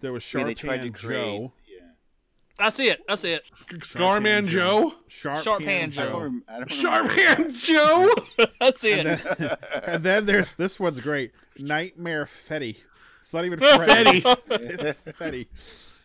There 0.00 0.12
was 0.12 0.22
Yeah, 0.24 0.40
Sharp 0.40 0.46
they 0.46 0.54
tried 0.54 0.82
to 0.82 0.90
create. 0.90 1.20
Joe. 1.22 1.52
Yeah. 1.66 1.78
That's 2.58 2.78
it. 2.80 3.02
That's 3.08 3.24
it. 3.24 3.48
Scarman 3.80 4.46
Joe, 4.48 4.94
Sharp, 5.08 5.38
Sharp 5.42 5.62
Hand 5.62 5.94
Hand 5.94 6.08
I 6.08 6.12
don't, 6.12 6.12
Joe. 6.12 6.20
rem- 6.22 6.44
I 6.48 6.58
don't 6.58 6.70
Sharp 6.72 7.08
remember. 7.08 7.42
Hand 7.42 7.54
Joe. 7.54 8.14
I 8.60 8.70
see 8.72 8.90
it. 8.92 9.58
and 9.86 10.02
then 10.04 10.26
there's 10.26 10.54
this 10.56 10.78
one's 10.78 11.00
great. 11.00 11.32
Nightmare 11.58 12.26
Fetty. 12.26 12.76
It's 13.22 13.32
not 13.32 13.44
even 13.44 13.58
Freddy. 13.58 14.22
it's 14.24 15.00
Fetty. 15.18 15.46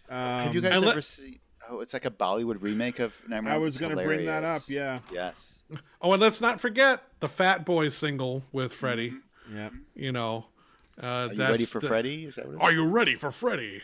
Have 0.09 0.47
Um, 0.49 0.53
you 0.55 0.61
guys 0.61 0.75
and 0.75 0.85
let- 0.85 0.91
ever 0.93 1.01
seen? 1.01 1.39
Oh, 1.69 1.81
it's 1.81 1.93
like 1.93 2.05
a 2.05 2.11
Bollywood 2.11 2.61
remake 2.61 2.99
of 2.99 3.13
Nightmare. 3.27 3.53
I 3.53 3.57
was 3.57 3.77
gonna 3.77 3.95
bring 3.95 4.25
that 4.25 4.43
up. 4.43 4.63
Yeah. 4.67 4.99
Yes. 5.11 5.63
Oh, 6.01 6.13
and 6.13 6.21
let's 6.21 6.39
not 6.41 6.59
forget 6.59 7.01
the 7.19 7.27
Fat 7.27 7.65
Boy 7.65 7.89
single 7.89 8.43
with 8.51 8.71
Freddy. 8.71 9.13
Yeah. 9.53 9.69
You 9.95 10.11
know, 10.11 10.45
uh, 11.01 11.05
Are 11.29 11.33
you 11.33 11.39
ready 11.43 11.65
for 11.65 11.79
the- 11.79 11.87
Freddy? 11.87 12.25
Is 12.25 12.35
that 12.35 12.45
what 12.45 12.53
it 12.53 12.57
is? 12.57 12.61
Are 12.61 12.71
you 12.71 12.85
ready 12.85 13.15
for 13.15 13.31
Freddy? 13.31 13.81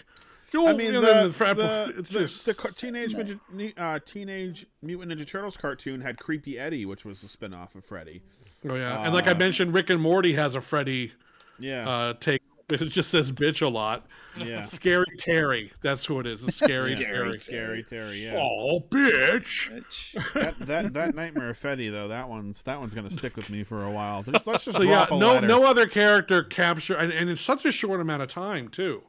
You 0.51 0.67
I 0.67 0.73
mean, 0.73 0.93
and 0.93 1.03
the, 1.03 1.07
then 1.07 1.31
the 1.31 1.53
the, 1.95 2.01
the, 2.03 2.03
just- 2.03 2.45
the 2.45 2.53
car- 2.53 2.69
teenage 2.71 3.15
Ninja- 3.15 3.39
Ni- 3.51 3.73
uh, 3.75 3.97
teenage 4.05 4.67
Mutant 4.83 5.11
Ninja 5.11 5.25
Turtles 5.27 5.57
cartoon 5.57 5.99
had 6.01 6.19
Creepy 6.19 6.59
Eddie, 6.59 6.85
which 6.85 7.03
was 7.03 7.23
a 7.23 7.27
spin-off 7.27 7.73
of 7.73 7.83
Freddy. 7.83 8.21
oh 8.69 8.75
yeah, 8.75 9.03
and 9.03 9.13
like 9.15 9.27
I 9.27 9.33
mentioned, 9.33 9.73
Rick 9.73 9.89
and 9.89 9.99
Morty 9.99 10.33
has 10.35 10.53
a 10.53 10.61
Freddy 10.61 11.11
Yeah. 11.59 11.89
uh, 11.89 12.13
take. 12.19 12.41
It 12.69 12.85
just 12.89 13.09
says 13.11 13.31
bitch 13.31 13.61
a 13.61 13.67
lot. 13.67 14.05
Yeah. 14.37 14.63
Scary 14.65 15.05
Terry, 15.17 15.71
that's 15.81 16.05
who 16.05 16.19
it 16.19 16.27
is. 16.27 16.43
It's 16.43 16.57
Scary 16.57 16.95
Scary 16.95 16.97
Terry. 16.97 17.39
Scary 17.39 17.83
Terry. 17.83 18.23
Yeah. 18.23 18.37
Oh, 18.37 18.79
bitch! 18.79 19.71
Bitch. 19.71 20.33
that, 20.33 20.59
that 20.59 20.93
that 20.93 21.15
Nightmare 21.15 21.53
Fetty 21.53 21.91
though, 21.91 22.07
that 22.07 22.29
one's 22.29 22.63
that 22.63 22.79
one's 22.79 22.93
gonna 22.93 23.11
stick 23.11 23.35
with 23.35 23.49
me 23.49 23.63
for 23.63 23.85
a 23.85 23.91
while. 23.91 24.23
Just- 24.23 24.47
let's 24.47 24.65
just 24.65 24.77
So 24.77 24.83
yeah, 24.83 25.05
drop 25.05 25.11
a 25.11 25.17
no 25.17 25.33
letter. 25.33 25.47
no 25.47 25.65
other 25.65 25.87
character 25.87 26.43
capture, 26.43 26.95
and, 26.95 27.11
and 27.11 27.29
in 27.29 27.37
such 27.37 27.65
a 27.65 27.71
short 27.71 28.01
amount 28.01 28.21
of 28.23 28.29
time 28.29 28.69
too. 28.69 29.03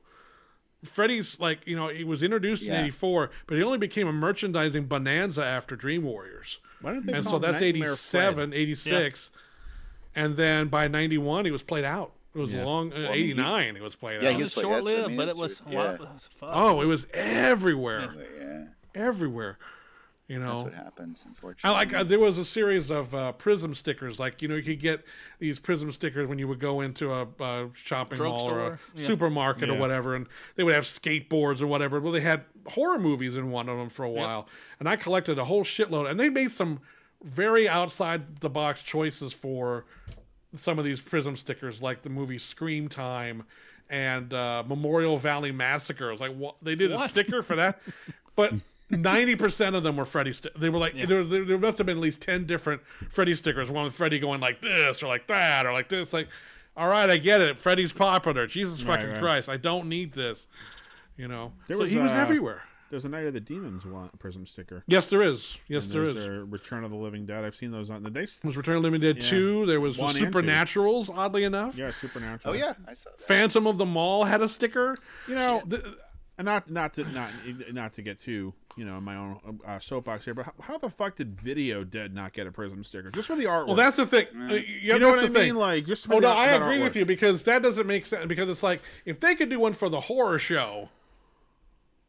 Freddy's 0.85 1.41
like 1.41 1.67
you 1.67 1.77
know 1.77 1.89
he 1.89 2.05
was 2.05 2.23
introduced 2.23 2.63
in 2.65 2.73
'84, 2.75 3.31
but 3.47 3.57
he 3.57 3.63
only 3.63 3.79
became 3.79 4.07
a 4.07 4.13
merchandising 4.13 4.85
bonanza 4.85 5.43
after 5.43 5.77
Dream 5.77 6.03
Warriors. 6.03 6.59
Why 6.83 6.93
don't 6.93 7.07
they 7.07 7.15
and 7.15 7.25
call 7.25 7.35
so 7.35 7.39
that's 7.39 7.61
Nightmare 7.61 7.93
87 7.93 8.53
86 8.53 9.31
and 10.15 10.37
then 10.37 10.69
by 10.69 10.87
91 10.87 11.47
he 11.47 11.51
was 11.51 11.63
played 11.63 11.85
out 11.85 12.13
it 12.35 12.39
was 12.39 12.53
Yeah. 12.53 12.65
long 12.65 12.93
uh, 12.93 12.97
Well, 12.97 13.05
I 13.13 13.15
mean, 13.17 13.25
89 13.31 13.77
it 13.77 13.83
was 13.83 13.97
played 13.97 14.23
Yeah, 14.23 14.29
out 14.31 14.35
it 14.35 14.37
was 14.39 14.45
was 14.47 14.53
short 14.65 14.85
that's- 14.85 14.87
I 14.95 14.97
lived, 14.99 15.09
mean, 15.09 15.17
but 15.17 15.29
it 15.29 15.31
it's- 15.33 15.41
was 15.41 15.63
yeah. 15.71 15.97
fuck, 16.37 16.51
oh 16.55 16.81
it 16.83 16.89
was 16.89 17.07
everywhere 17.13 18.15
yeah, 18.41 18.65
everywhere 18.95 19.59
you 20.27 20.39
know, 20.39 20.47
that's 20.47 20.59
know 20.61 20.65
what 20.65 20.73
happens. 20.75 21.25
Unfortunately, 21.29 21.69
I 21.77 21.79
like 21.79 21.93
uh, 21.93 22.03
there 22.03 22.19
was 22.19 22.39
a 22.39 22.47
series 22.47 22.91
of 22.91 23.15
uh, 23.15 23.33
prism 23.33 23.75
stickers 23.75 24.19
like 24.19 24.41
you 24.41 24.49
know 24.49 24.55
you 24.55 24.63
could 24.63 24.81
get 24.81 25.05
these 25.39 25.59
prism 25.59 25.93
stickers 25.93 26.27
when 26.29 26.39
you 26.39 26.49
would 26.49 26.59
go 26.61 26.81
into 26.81 27.13
a, 27.13 27.29
a 27.41 27.69
shopping 27.75 28.19
mall 28.21 28.49
or 28.51 28.67
a 28.69 28.79
Yeah. 28.95 29.05
supermarket 29.07 29.69
or 29.69 29.75
whatever 29.75 30.15
and 30.15 30.27
they 30.57 30.63
would 30.65 30.75
have 30.75 30.85
skateboards 30.85 31.61
or 31.61 31.67
whatever 31.67 32.01
well 32.01 32.11
they 32.13 32.21
had 32.23 32.43
horror 32.67 32.99
movies 32.99 33.37
in 33.37 33.51
one 33.51 33.69
of 33.69 33.77
them 33.77 33.91
for 33.91 34.05
a 34.05 34.11
while 34.11 34.49
and 34.81 34.89
I 34.89 34.97
collected 34.97 35.39
a 35.39 35.45
whole 35.45 35.63
shitload 35.63 36.11
and 36.11 36.19
they 36.19 36.31
made 36.31 36.51
some 36.51 36.81
very 37.23 37.69
outside 37.69 38.41
the 38.41 38.49
box 38.49 38.81
choices 38.83 39.35
for 39.35 39.85
some 40.55 40.79
of 40.79 40.85
these 40.85 41.01
prism 41.01 41.37
stickers 41.37 41.83
like 41.83 42.03
the 42.03 42.11
movie 42.11 42.39
Scream 42.39 42.89
Time 42.89 43.43
and 43.91 44.33
uh, 44.33 44.63
Memorial 44.67 45.17
Valley 45.17 45.53
Massacre. 45.53 46.11
Was 46.11 46.21
like, 46.21 46.35
what? 46.35 46.57
They 46.63 46.75
did 46.75 46.93
a 46.93 46.99
sticker 46.99 47.43
for 47.43 47.57
that, 47.57 47.81
but 48.37 48.55
ninety 48.91 49.37
percent 49.37 49.77
of 49.77 49.83
them 49.83 49.97
were 49.97 50.05
Freddy. 50.05 50.33
Sti- 50.33 50.51
they 50.57 50.69
were 50.69 50.79
like 50.79 50.95
there, 50.95 51.25
there, 51.25 51.45
there 51.45 51.59
must 51.59 51.79
have 51.79 51.87
been 51.87 51.99
at 51.99 52.03
least 52.03 52.21
ten 52.21 52.47
different 52.47 52.81
Freddy 53.11 53.35
stickers. 53.35 53.71
One 53.71 53.85
with 53.85 53.95
Freddy 53.95 54.19
going 54.19 54.41
like 54.41 54.61
this 54.61 55.03
or 55.03 55.09
like 55.09 55.27
that 55.29 55.67
or 55.67 55.73
like 55.73 55.89
this. 55.89 56.13
Like, 56.13 56.29
all 56.77 56.89
right, 56.89 57.09
I 57.11 57.17
get 57.17 57.41
it. 57.41 57.59
Freddy's 57.59 57.93
popular. 57.93 58.47
Jesus 58.47 58.83
Right, 58.83 58.99
fucking 58.99 59.13
right. 59.13 59.21
Christ, 59.21 59.49
I 59.49 59.57
don't 59.57 59.89
need 59.89 60.13
this. 60.13 60.47
You 61.17 61.29
know, 61.29 61.53
There 61.69 61.77
so 61.77 61.85
was, 61.85 61.93
he 61.93 61.99
was 61.99 62.13
uh, 62.13 62.17
everywhere. 62.17 62.63
There's 62.95 63.05
a 63.05 63.09
Night 63.09 63.27
of 63.27 63.35
the 63.35 63.41
Demons 63.41 63.85
one 63.85 64.09
prism 64.21 64.47
sticker. 64.47 64.85
Yes, 64.87 65.11
there 65.11 65.25
is. 65.25 65.59
Yes, 65.67 65.87
And 65.87 65.95
there's 66.15 66.27
a 66.29 66.45
Return 66.45 66.85
of 66.85 66.93
the 66.93 66.97
Living 66.97 67.27
Dead. 67.27 67.45
I've 67.45 67.57
seen 67.57 67.73
those 67.73 67.91
on 67.91 68.05
the 68.05 68.11
they. 68.11 68.21
There 68.27 68.29
was 68.45 68.57
Return 68.57 68.77
of 68.77 68.83
the 68.83 68.87
Living 68.87 69.01
Dead 69.01 69.21
Yeah. 69.21 69.31
2. 69.31 69.67
There 69.67 69.81
was 69.81 69.99
One. 69.99 70.15
Supernaturals, 70.15 71.11
oddly 71.13 71.43
enough. 71.43 71.77
Yeah, 71.77 71.91
Supernatural. 71.91 72.55
oh 72.55 72.57
yeah, 72.57 72.75
I 72.87 72.95
saw 72.95 73.11
that. 73.11 73.21
Phantom 73.23 73.67
of 73.67 73.79
the 73.79 73.85
Mall 73.85 74.23
had 74.23 74.43
a 74.43 74.49
sticker. 74.49 74.97
You 75.27 75.35
know, 75.35 75.63
Th- 75.69 75.83
and 76.39 76.45
not 76.45 76.71
not 76.71 76.95
to 76.95 77.05
not 77.13 77.31
not 77.73 77.93
to 77.95 78.03
get 78.03 78.21
too 78.21 78.53
you 78.77 78.85
know 78.85 78.99
in 78.99 79.05
my 79.05 79.17
own 79.17 79.61
uh, 79.67 79.79
soapbox 79.81 80.25
here, 80.25 80.35
but 80.35 80.47
how, 80.47 80.53
how 80.61 80.79
the 80.79 80.91
fuck 80.91 81.17
did 81.17 81.41
Video 81.41 81.83
Dead 81.85 82.15
not 82.15 82.33
get 82.33 82.47
a 82.47 82.51
prism 82.53 82.83
sticker 82.85 83.11
just 83.11 83.27
for 83.29 83.37
the 83.37 83.45
artwork? 83.45 83.67
Well, 83.69 83.77
that's 83.77 83.97
the 83.97 84.07
thing. 84.07 84.27
Uh, 84.37 84.55
yeah, 84.55 84.61
you 84.95 84.99
know 84.99 85.11
that's 85.13 85.17
what 85.17 85.19
I 85.25 85.27
the 85.29 85.35
thing. 85.35 85.47
mean. 85.49 85.57
Like 85.57 85.87
just 85.87 86.07
for 86.07 86.15
Oh 86.15 86.21
the, 86.21 86.29
no, 86.29 86.33
I 86.33 86.47
that 86.49 86.63
agree 86.63 86.81
with 86.83 86.95
you 86.97 87.05
because 87.05 87.43
that 87.45 87.63
doesn't 87.63 87.87
make 87.87 88.07
sense. 88.07 88.27
Because 88.27 88.49
it's 88.51 88.63
like 88.63 88.83
if 89.05 89.19
they 89.21 89.35
could 89.35 89.49
do 89.49 89.59
one 89.61 89.73
for 89.75 89.89
the 89.89 90.01
horror 90.01 90.39
show, 90.39 90.89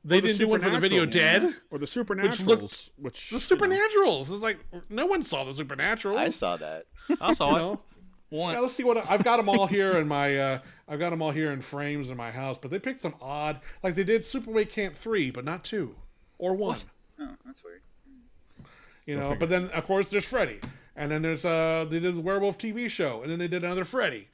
they 0.05 0.19
the 0.21 0.27
didn't 0.27 0.39
do 0.39 0.47
one 0.47 0.59
for 0.61 0.69
the 0.69 0.79
video 0.79 1.05
dead. 1.05 1.55
or 1.71 1.79
the 1.79 1.85
Supernaturals, 1.85 2.45
looked- 2.45 2.89
which 2.97 3.29
The 3.31 3.35
you 3.35 3.39
know, 3.39 3.67
Supernaturals. 3.67 4.21
It's 4.31 4.41
like 4.43 4.59
no 4.89 5.05
one 5.05 5.23
saw 5.23 5.43
the 5.43 5.51
Supernaturals. 5.51 6.17
I 6.17 6.29
saw 6.29 6.55
that. 6.57 6.85
I 7.21 7.33
saw 7.33 7.55
it. 7.55 7.59
know? 7.59 7.79
One. 8.29 8.53
Yeah, 8.53 8.59
let's 8.61 8.73
see 8.73 8.83
what 8.83 8.97
I, 8.97 9.13
I've 9.13 9.23
got 9.23 9.37
them 9.37 9.49
all 9.49 9.67
here 9.67 9.97
in 9.97 10.07
my. 10.07 10.37
Uh, 10.37 10.59
I've 10.87 10.99
got 10.99 11.09
them 11.11 11.21
all 11.21 11.31
here 11.31 11.51
in 11.51 11.61
frames 11.61 12.09
in 12.09 12.17
my 12.17 12.31
house, 12.31 12.57
but 12.59 12.71
they 12.71 12.79
picked 12.79 13.01
some 13.01 13.15
odd, 13.21 13.59
like 13.83 13.93
they 13.95 14.03
did 14.03 14.21
Sleepaway 14.23 14.69
Camp 14.69 14.95
three, 14.95 15.29
but 15.31 15.45
not 15.45 15.63
two 15.63 15.95
or 16.39 16.53
one. 16.55 16.77
Oh, 17.19 17.29
that's 17.45 17.63
weird. 17.63 17.81
You 19.05 19.17
know, 19.17 19.35
but 19.39 19.49
then 19.49 19.69
of 19.69 19.85
course 19.85 20.09
there's 20.09 20.25
Freddy, 20.25 20.59
and 20.95 21.11
then 21.11 21.21
there's 21.21 21.45
uh 21.45 21.85
they 21.89 21.99
did 21.99 22.15
the 22.15 22.21
Werewolf 22.21 22.57
TV 22.57 22.89
show, 22.89 23.21
and 23.21 23.31
then 23.31 23.37
they 23.39 23.47
did 23.47 23.63
another 23.63 23.85
Freddy, 23.85 24.27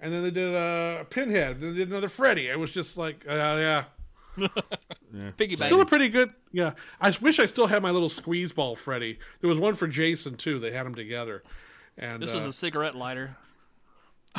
and 0.00 0.12
then 0.12 0.22
they 0.22 0.30
did 0.30 0.54
uh, 0.54 1.04
Pinhead, 1.04 1.52
and 1.52 1.62
then 1.62 1.72
they 1.72 1.78
did 1.78 1.88
another 1.88 2.10
Freddy. 2.10 2.48
It 2.48 2.58
was 2.58 2.70
just 2.72 2.98
like, 2.98 3.24
uh, 3.26 3.32
yeah, 3.32 3.84
Piggyback. 5.36 5.66
still 5.66 5.80
a 5.80 5.86
pretty 5.86 6.08
good. 6.08 6.32
Yeah, 6.52 6.72
I 7.00 7.12
wish 7.20 7.38
I 7.38 7.46
still 7.46 7.66
had 7.66 7.82
my 7.82 7.90
little 7.90 8.08
squeeze 8.08 8.52
ball 8.52 8.76
Freddy. 8.76 9.18
There 9.40 9.48
was 9.48 9.58
one 9.58 9.74
for 9.74 9.86
Jason 9.88 10.36
too. 10.36 10.58
They 10.58 10.72
had 10.72 10.86
them 10.86 10.94
together, 10.94 11.42
and 11.96 12.22
This 12.22 12.32
uh, 12.32 12.36
was 12.36 12.44
a 12.46 12.52
cigarette 12.52 12.94
lighter. 12.94 13.36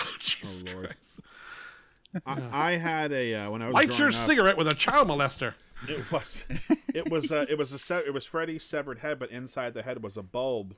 Oh, 0.02 0.16
Jesus 0.20 0.64
Oh, 0.68 0.72
Lord. 0.74 0.96
I, 2.26 2.72
I 2.72 2.78
had 2.78 3.12
a 3.12 3.34
uh, 3.36 3.50
when 3.52 3.62
I 3.62 3.68
was 3.68 3.74
light 3.74 3.98
your 4.00 4.08
up, 4.10 4.14
cigarette 4.14 4.56
with 4.58 4.68
a 4.68 4.74
child 4.74 5.08
molester. 5.10 5.54
It 5.88 6.10
was 6.12 6.44
it 6.94 7.10
was 7.10 7.32
uh, 7.32 7.46
it 7.50 7.58
was 7.58 7.74
a 7.74 7.80
se- 7.80 8.04
it 8.06 8.14
was 8.14 8.26
Freddy's 8.26 8.64
severed 8.64 9.00
head, 9.00 9.20
but 9.20 9.30
inside 9.32 9.74
the 9.74 9.82
head 9.82 10.02
was 10.04 10.16
a 10.16 10.24
bulb 10.24 10.76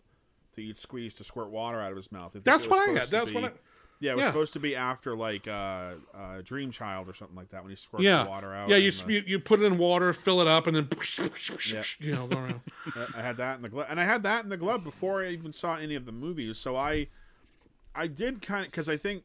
that 0.55 0.61
you'd 0.61 0.79
squeeze 0.79 1.13
to 1.15 1.23
squirt 1.23 1.49
water 1.49 1.79
out 1.81 1.91
of 1.91 1.97
his 1.97 2.11
mouth. 2.11 2.35
That's 2.43 2.67
what 2.67 2.79
I 2.79 2.85
supposed 2.85 2.99
had. 2.99 3.09
That's 3.11 3.33
what 3.33 3.43
I. 3.43 3.51
Yeah, 4.01 4.13
it 4.13 4.15
was 4.15 4.23
Yeah. 4.23 4.29
supposed 4.29 4.53
to 4.53 4.59
be 4.59 4.75
after 4.75 5.15
like 5.15 5.47
uh, 5.47 5.93
uh, 6.13 6.41
Dream 6.43 6.71
Child 6.71 7.07
or 7.07 7.13
something 7.13 7.35
like 7.37 7.49
that 7.51 7.61
when 7.63 7.69
he 7.69 7.75
squirts 7.75 8.03
Yeah, 8.03 8.23
the 8.23 8.29
water 8.29 8.51
out. 8.53 8.67
yeah. 8.67 8.75
You, 8.77 8.91
the- 8.91 9.13
you 9.13 9.23
you 9.27 9.39
put 9.39 9.61
it 9.61 9.65
in 9.65 9.77
water, 9.77 10.11
fill 10.11 10.41
it 10.41 10.47
up, 10.47 10.65
and 10.67 10.75
then 10.75 10.89
Yeah. 11.69 11.83
you 11.99 12.15
know 12.15 12.27
go 12.27 12.37
around. 12.37 12.61
I- 13.15 13.21
had 13.21 13.37
that 13.37 13.57
in 13.57 13.61
the 13.61 13.69
glove, 13.69 13.85
and 13.89 13.99
I 13.99 14.03
had 14.03 14.23
that 14.23 14.43
in 14.43 14.49
the 14.49 14.57
glove 14.57 14.83
before 14.83 15.23
I 15.23 15.27
even 15.29 15.53
saw 15.53 15.77
any 15.77 15.93
of 15.95 16.05
the 16.05 16.11
movies. 16.11 16.57
So 16.57 16.75
I, 16.75 17.07
I 17.95 18.07
did 18.07 18.41
kind 18.41 18.65
of 18.65 18.71
because 18.71 18.89
I 18.89 18.97
think 18.97 19.23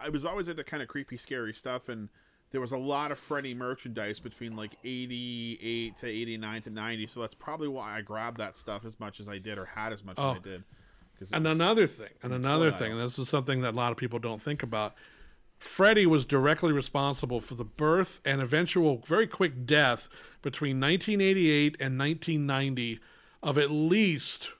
I 0.00 0.08
was 0.08 0.24
always 0.24 0.48
into 0.48 0.64
kind 0.64 0.82
of 0.82 0.88
creepy, 0.88 1.16
scary 1.16 1.54
stuff, 1.54 1.88
and 1.88 2.08
there 2.50 2.60
was 2.60 2.72
a 2.72 2.78
lot 2.78 3.12
of 3.12 3.18
Freddy 3.20 3.54
merchandise 3.54 4.18
between 4.18 4.56
like 4.56 4.72
eighty-eight 4.84 5.96
to 5.98 6.06
eighty-nine 6.08 6.62
to 6.62 6.70
ninety. 6.70 7.06
So 7.06 7.20
that's 7.20 7.34
probably 7.34 7.68
why 7.68 7.96
I 7.96 8.00
grabbed 8.02 8.38
that 8.38 8.56
stuff 8.56 8.84
as 8.84 8.98
much 8.98 9.20
as 9.20 9.28
I 9.28 9.38
did, 9.38 9.58
or 9.58 9.64
had 9.66 9.92
as 9.92 10.02
much 10.02 10.16
Oh. 10.18 10.32
as 10.32 10.36
I 10.38 10.40
did. 10.40 10.64
And 11.32 11.44
was- 11.44 11.52
another 11.52 11.86
thing, 11.86 12.10
and 12.22 12.32
another 12.32 12.70
thing, 12.70 12.92
and 12.92 13.00
this 13.00 13.18
is 13.18 13.28
something 13.28 13.62
that 13.62 13.74
a 13.74 13.76
lot 13.76 13.92
of 13.92 13.98
people 13.98 14.18
don't 14.18 14.40
think 14.40 14.62
about. 14.62 14.94
Freddy 15.58 16.06
was 16.06 16.24
directly 16.24 16.72
responsible 16.72 17.40
for 17.40 17.56
the 17.56 17.64
birth 17.64 18.20
and 18.24 18.40
eventual 18.40 18.98
very 19.06 19.26
quick 19.26 19.66
death 19.66 20.08
between 20.40 20.78
1988 20.78 21.76
and 21.80 21.98
1990 21.98 23.00
of 23.42 23.58
at 23.58 23.70
least 23.70 24.52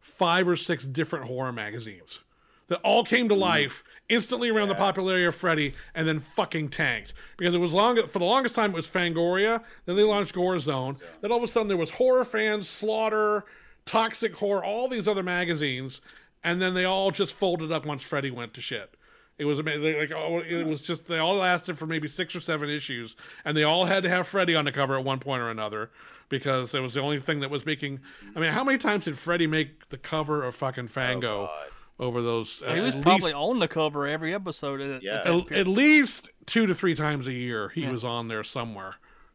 five 0.00 0.48
or 0.48 0.56
six 0.56 0.86
different 0.86 1.26
horror 1.26 1.52
magazines 1.52 2.20
that 2.68 2.80
all 2.82 3.04
came 3.04 3.28
to 3.28 3.34
life 3.34 3.82
instantly 4.08 4.48
around 4.48 4.68
the 4.68 4.74
popularity 4.74 5.26
of 5.26 5.34
Freddy 5.34 5.74
and 5.94 6.06
then 6.06 6.20
fucking 6.20 6.68
tanked. 6.68 7.12
Because 7.36 7.54
it 7.54 7.58
was 7.58 7.72
long 7.72 8.06
for 8.06 8.20
the 8.20 8.24
longest 8.24 8.54
time 8.54 8.70
it 8.70 8.76
was 8.76 8.88
Fangoria 8.88 9.62
then 9.84 9.96
they 9.96 10.04
launched 10.04 10.34
Gore 10.34 10.58
Zone. 10.58 10.96
Then 11.20 11.32
all 11.32 11.38
of 11.38 11.44
a 11.44 11.48
sudden 11.48 11.68
there 11.68 11.76
was 11.76 11.90
horror 11.90 12.24
fans 12.24 12.68
Slaughter 12.68 13.44
Toxic 13.86 14.34
Horror 14.34 14.64
all 14.64 14.88
these 14.88 15.08
other 15.08 15.22
magazines 15.22 16.00
and 16.44 16.60
then 16.60 16.74
they 16.74 16.84
all 16.84 17.10
just 17.10 17.34
folded 17.34 17.70
up 17.72 17.86
once 17.86 18.02
Freddy 18.02 18.30
went 18.30 18.54
to 18.54 18.60
shit 18.60 18.94
it 19.38 19.44
was 19.46 19.58
amazing 19.58 19.98
like 19.98 20.12
oh, 20.12 20.38
it 20.40 20.66
was 20.66 20.80
just 20.80 21.06
they 21.06 21.18
all 21.18 21.36
lasted 21.36 21.78
for 21.78 21.86
maybe 21.86 22.06
six 22.08 22.36
or 22.36 22.40
seven 22.40 22.68
issues 22.68 23.16
and 23.44 23.56
they 23.56 23.62
all 23.64 23.84
had 23.86 24.02
to 24.02 24.08
have 24.08 24.26
Freddy 24.26 24.54
on 24.54 24.64
the 24.64 24.72
cover 24.72 24.98
at 24.98 25.04
one 25.04 25.18
point 25.18 25.42
or 25.42 25.50
another 25.50 25.90
because 26.28 26.74
it 26.74 26.80
was 26.80 26.94
the 26.94 27.00
only 27.00 27.18
thing 27.18 27.40
that 27.40 27.50
was 27.50 27.64
making 27.66 27.98
I 28.36 28.40
mean 28.40 28.52
how 28.52 28.62
many 28.64 28.78
times 28.78 29.06
did 29.06 29.18
Freddy 29.18 29.46
make 29.46 29.88
the 29.88 29.98
cover 29.98 30.44
of 30.44 30.54
fucking 30.54 30.84
oh, 30.84 30.88
Fango 30.88 31.50
over 31.98 32.22
those 32.22 32.58
he 32.60 32.64
at 32.66 32.82
was 32.82 32.94
least- 32.94 33.00
probably 33.02 33.32
on 33.32 33.58
the 33.58 33.68
cover 33.68 34.06
every 34.06 34.32
episode. 34.32 34.80
At, 34.80 35.02
Yeah. 35.02 35.20
at 35.20 35.26
at, 35.26 35.52
at 35.52 35.66
least 35.66 36.30
two 36.46 36.66
to 36.66 36.74
three 36.74 36.94
times 36.94 37.26
a 37.26 37.32
year 37.32 37.68
he 37.70 37.86
was 37.88 38.04
on 38.04 38.28
there 38.28 38.44
somewhere 38.44 38.94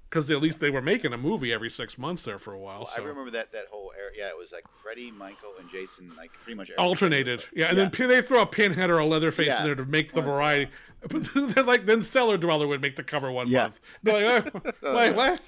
because 0.09 0.29
at 0.31 0.41
least 0.41 0.59
they 0.59 0.69
were 0.69 0.81
making 0.81 1.11
a 1.13 1.17
movie 1.17 1.51
every 1.51 1.69
six 1.69 1.97
months 1.97 2.23
there 2.23 2.39
for 2.39 2.53
a 2.53 2.57
while 2.59 2.79
Well, 2.79 2.91
so. 2.95 3.03
I 3.03 3.05
remember 3.05 3.31
that 3.31 3.51
that 3.51 3.65
whole 3.71 3.91
era. 3.97 4.11
Yeah, 4.15 4.27
it 4.29 4.37
was 4.37 4.53
like 4.53 4.65
Freddy, 4.81 5.11
Michael, 5.11 5.53
and 5.59 5.69
Jason, 5.69 6.11
like 6.17 6.31
pretty 6.43 6.55
much 6.55 6.71
alternated 6.77 7.43
yeah 7.53 7.67
and 7.69 7.77
then 7.77 7.91
they 8.09 8.21
throw 8.21 8.41
a 8.41 8.45
pinhead 8.45 8.89
or 8.89 8.99
a 8.99 9.05
leatherface 9.05 9.47
Yeah. 9.47 9.59
in 9.59 9.65
there 9.65 9.75
to 9.75 9.85
make 9.85 10.11
the 10.13 10.21
variety 10.21 10.71
but 11.09 11.23
then 11.33 11.65
like 11.65 11.85
then 11.85 12.01
cellar 12.01 12.37
dweller 12.37 12.67
would 12.67 12.81
make 12.81 12.95
the 12.95 13.03
cover 13.03 13.31
one 13.31 13.47
Yeah. 13.47 13.63
month 13.63 13.79
They're 14.03 14.41
like, 14.41 14.53
"Oh, 14.83 14.95
wait 14.95 15.15
what 15.15 15.41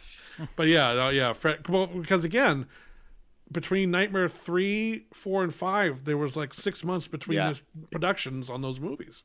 but 0.55 0.67
yeah 0.67 0.93
no, 0.93 1.09
yeah 1.09 1.33
Fred, 1.33 1.67
well, 1.67 1.87
because 1.87 2.23
again 2.23 2.65
between 3.51 3.89
nightmare 3.91 4.27
3 4.27 5.05
4 5.13 5.43
and 5.45 5.53
5 5.53 6.03
there 6.03 6.17
was 6.17 6.35
like 6.35 6.53
six 6.53 6.83
months 6.83 7.07
between 7.07 7.55
productions 7.91 8.49
on 8.49 8.61
those 8.61 8.79
movies 8.79 9.23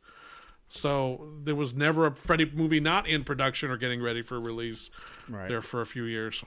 so 0.75 1.29
there 1.45 1.55
was 1.55 1.75
never 1.75 2.07
a 2.07 2.15
freddy 2.15 2.51
movie 2.55 2.81
not 2.81 3.07
in 3.07 3.23
production 3.25 3.71
or 3.71 3.77
getting 3.77 4.01
ready 4.03 4.23
for 4.23 4.41
release 4.41 4.91
Right. 5.29 5.49
there 5.49 5.61
for 5.63 5.81
a 5.83 5.87
few 5.87 6.05
years 6.05 6.43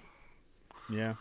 Yeah. 0.89 1.13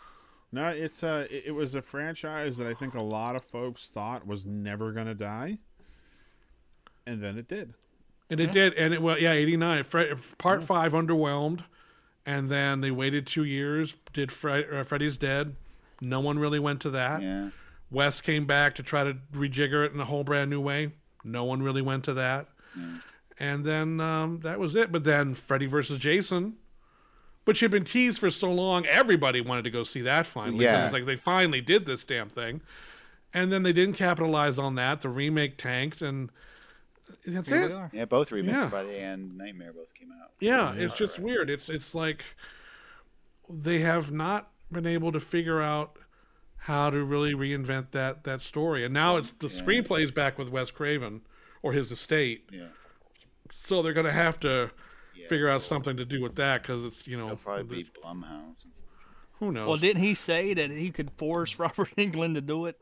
No, 0.51 0.67
it's 0.69 1.03
a 1.03 1.27
it, 1.35 1.43
it 1.47 1.51
was 1.51 1.75
a 1.75 1.81
franchise 1.81 2.55
that 2.57 2.67
I 2.67 2.73
think 2.73 2.93
a 2.93 3.03
lot 3.03 3.35
of 3.35 3.43
folks 3.43 3.87
thought 3.87 4.25
was 4.25 4.45
never 4.45 4.91
gonna 4.93 5.13
die, 5.15 5.57
and 7.05 7.21
then 7.21 7.37
it 7.37 7.47
did. 7.47 7.73
And 8.29 8.39
it 8.39 8.51
did, 8.51 8.73
and 8.75 8.93
it 8.93 9.01
well, 9.01 9.17
yeah, 9.19 9.33
eighty 9.33 9.57
nine. 9.57 9.83
Fred, 9.83 10.17
part 10.37 10.63
five 10.63 10.93
underwhelmed, 10.93 11.63
and 12.25 12.47
then 12.49 12.79
they 12.81 12.91
waited 12.91 13.27
two 13.27 13.43
years. 13.43 13.95
Did 14.13 14.31
Fred, 14.31 14.65
uh, 14.71 14.83
Freddy's 14.83 15.17
Dead? 15.17 15.55
No 15.99 16.21
one 16.21 16.39
really 16.39 16.59
went 16.59 16.79
to 16.81 16.89
that. 16.91 17.21
Yeah. 17.21 17.49
Wes 17.91 18.21
came 18.21 18.45
back 18.45 18.75
to 18.75 18.83
try 18.83 19.03
to 19.03 19.15
rejigger 19.33 19.85
it 19.85 19.93
in 19.93 19.99
a 19.99 20.05
whole 20.05 20.23
brand 20.23 20.49
new 20.49 20.61
way. 20.61 20.93
No 21.23 21.43
one 21.43 21.61
really 21.61 21.81
went 21.81 22.05
to 22.05 22.13
that. 22.13 22.47
And 23.39 23.65
then 23.65 23.99
um, 23.99 24.39
that 24.41 24.59
was 24.59 24.75
it. 24.75 24.91
But 24.91 25.03
then 25.03 25.33
Freddy 25.33 25.65
versus 25.65 25.99
Jason, 25.99 26.55
which 27.45 27.59
had 27.59 27.71
been 27.71 27.83
teased 27.83 28.19
for 28.19 28.29
so 28.29 28.51
long, 28.51 28.85
everybody 28.85 29.41
wanted 29.41 29.63
to 29.65 29.71
go 29.71 29.83
see 29.83 30.01
that 30.01 30.25
finally. 30.25 30.63
Yeah. 30.63 30.81
It 30.81 30.83
was 30.85 30.93
like 30.93 31.05
they 31.05 31.15
finally 31.17 31.61
did 31.61 31.85
this 31.85 32.03
damn 32.05 32.29
thing. 32.29 32.61
And 33.33 33.51
then 33.51 33.63
they 33.63 33.73
didn't 33.73 33.95
capitalize 33.95 34.57
on 34.57 34.75
that. 34.75 35.01
The 35.01 35.09
remake 35.09 35.57
tanked, 35.57 36.01
and 36.01 36.31
that's 37.27 37.49
Here 37.49 37.65
it. 37.65 37.89
Yeah, 37.97 38.05
both 38.05 38.31
remakes, 38.31 38.55
Yeah. 38.55 38.69
Friday 38.69 39.01
and 39.03 39.37
Nightmare, 39.37 39.73
both 39.73 39.93
came 39.93 40.09
out. 40.23 40.31
Yeah, 40.39 40.73
it's 40.73 40.93
just 40.93 41.19
weird. 41.19 41.49
It's 41.49 41.67
it's 41.67 41.93
like 41.93 42.23
they 43.49 43.79
have 43.79 44.13
not 44.13 44.51
been 44.71 44.85
able 44.87 45.11
to 45.11 45.19
figure 45.19 45.61
out 45.61 45.97
how 46.57 46.89
to 46.89 47.03
really 47.03 47.33
reinvent 47.33 47.91
that 47.91 48.23
that 48.23 48.41
story. 48.41 48.85
And 48.85 48.93
now 48.93 49.17
it's 49.17 49.31
the 49.39 49.47
Yeah. 49.47 49.61
screenplay's 49.61 50.11
back 50.11 50.37
with 50.37 50.47
Wes 50.47 50.71
Craven 50.71 51.19
or 51.65 51.73
his 51.73 51.91
estate. 51.91 52.47
Yeah. 52.51 52.67
So 53.51 53.81
they're 53.81 53.93
going 53.93 54.05
to 54.05 54.11
have 54.11 54.39
to 54.41 54.69
Yeah, 55.15 55.27
figure 55.27 55.49
out 55.49 55.63
so 55.63 55.69
something 55.69 55.97
to 55.97 56.05
do 56.05 56.21
with 56.21 56.35
that 56.35 56.63
cuz 56.63 56.83
it's, 56.83 57.07
you 57.07 57.17
know, 57.17 57.25
It'll 57.25 57.37
probably 57.37 57.83
be 57.83 57.89
Blumhouse. 58.03 58.65
who 59.39 59.51
knows. 59.51 59.67
Well, 59.67 59.77
didn't 59.77 60.03
he 60.03 60.13
say 60.13 60.53
that 60.53 60.69
he 60.69 60.91
could 60.91 61.09
force 61.17 61.57
Robert 61.63 61.89
Englund 61.97 62.35
to 62.35 62.41
do 62.41 62.67
it? 62.67 62.77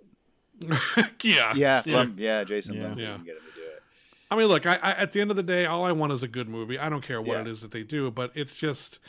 yeah. 1.23 1.53
Yeah, 1.55 1.81
Blum, 1.84 2.15
yeah, 2.18 2.43
Jason 2.43 2.76
Yeah. 2.76 2.81
Blum 2.88 2.99
Yeah. 2.99 3.05
didn't 3.14 3.26
get 3.26 3.38
him 3.38 3.43
to 3.43 3.60
do 3.61 3.68
it. 3.68 3.84
I 4.30 4.35
mean, 4.35 4.47
look, 4.47 4.65
I, 4.65 4.76
I 4.81 4.91
at 4.91 5.11
the 5.11 5.22
end 5.22 5.30
of 5.31 5.38
the 5.38 5.43
day, 5.43 5.65
all 5.65 5.85
I 5.85 5.91
want 5.93 6.11
is 6.11 6.23
a 6.23 6.27
good 6.27 6.49
movie. 6.49 6.77
I 6.77 6.89
don't 6.89 7.01
care 7.03 7.22
what 7.22 7.35
Yeah. 7.35 7.41
it 7.41 7.47
is 7.47 7.61
that 7.61 7.72
they 7.72 7.84
do, 7.84 8.11
but 8.11 8.31
it's 8.35 8.55
just 8.57 8.99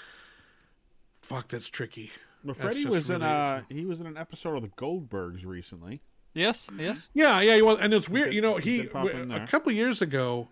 fuck 1.22 1.48
that's 1.48 1.68
tricky. 1.68 2.10
But 2.44 2.58
That's 2.58 2.62
Freddy 2.66 2.82
just 2.82 2.92
was 2.94 3.10
in 3.10 3.22
a 3.22 3.26
uh, 3.26 3.62
he 3.70 3.86
was 3.86 4.00
in 4.00 4.06
an 4.06 4.16
episode 4.18 4.54
of 4.56 4.62
the 4.62 4.68
Goldbergs 4.68 5.44
recently. 5.46 6.02
Yes, 6.34 6.68
yes. 6.76 7.10
Yeah, 7.14 7.40
yeah, 7.40 7.60
well, 7.60 7.76
and 7.76 7.94
it's 7.94 8.08
weird. 8.08 8.34
You 8.34 8.40
know, 8.40 8.56
he 8.56 8.70
he 8.72 8.82
did 8.82 8.92
pop 8.92 9.08
in 9.08 9.30
a 9.30 9.38
there. 9.38 9.46
couple 9.46 9.70
years 9.72 10.02
ago, 10.02 10.48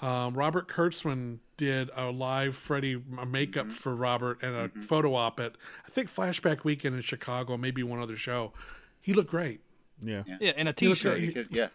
um, 0.00 0.34
Robert 0.34 0.68
Kurtzman 0.68 1.38
did 1.56 1.90
a 1.96 2.10
live 2.10 2.54
Freddy 2.56 2.96
Mm-hmm. 2.96 3.30
makeup 3.30 3.72
for 3.72 3.94
Robert 3.94 4.42
and 4.42 4.54
a 4.54 4.68
photo 4.82 5.14
op 5.14 5.40
at 5.40 5.54
I 5.86 5.90
think 5.90 6.12
Flashback 6.14 6.64
Weekend 6.64 6.94
in 6.96 7.00
Chicago, 7.02 7.56
maybe 7.56 7.82
one 7.82 8.00
other 8.00 8.16
show. 8.16 8.52
He 9.00 9.14
looked 9.14 9.30
great. 9.30 9.60
Yeah. 10.02 10.24
Yeah, 10.40 10.52
and 10.56 10.68
a 10.68 10.74
He 10.78 10.88
looked 10.88 11.00
T-shirt. 11.02 11.20
He 11.20 11.32
could- 11.32 11.48
yeah. 11.50 11.68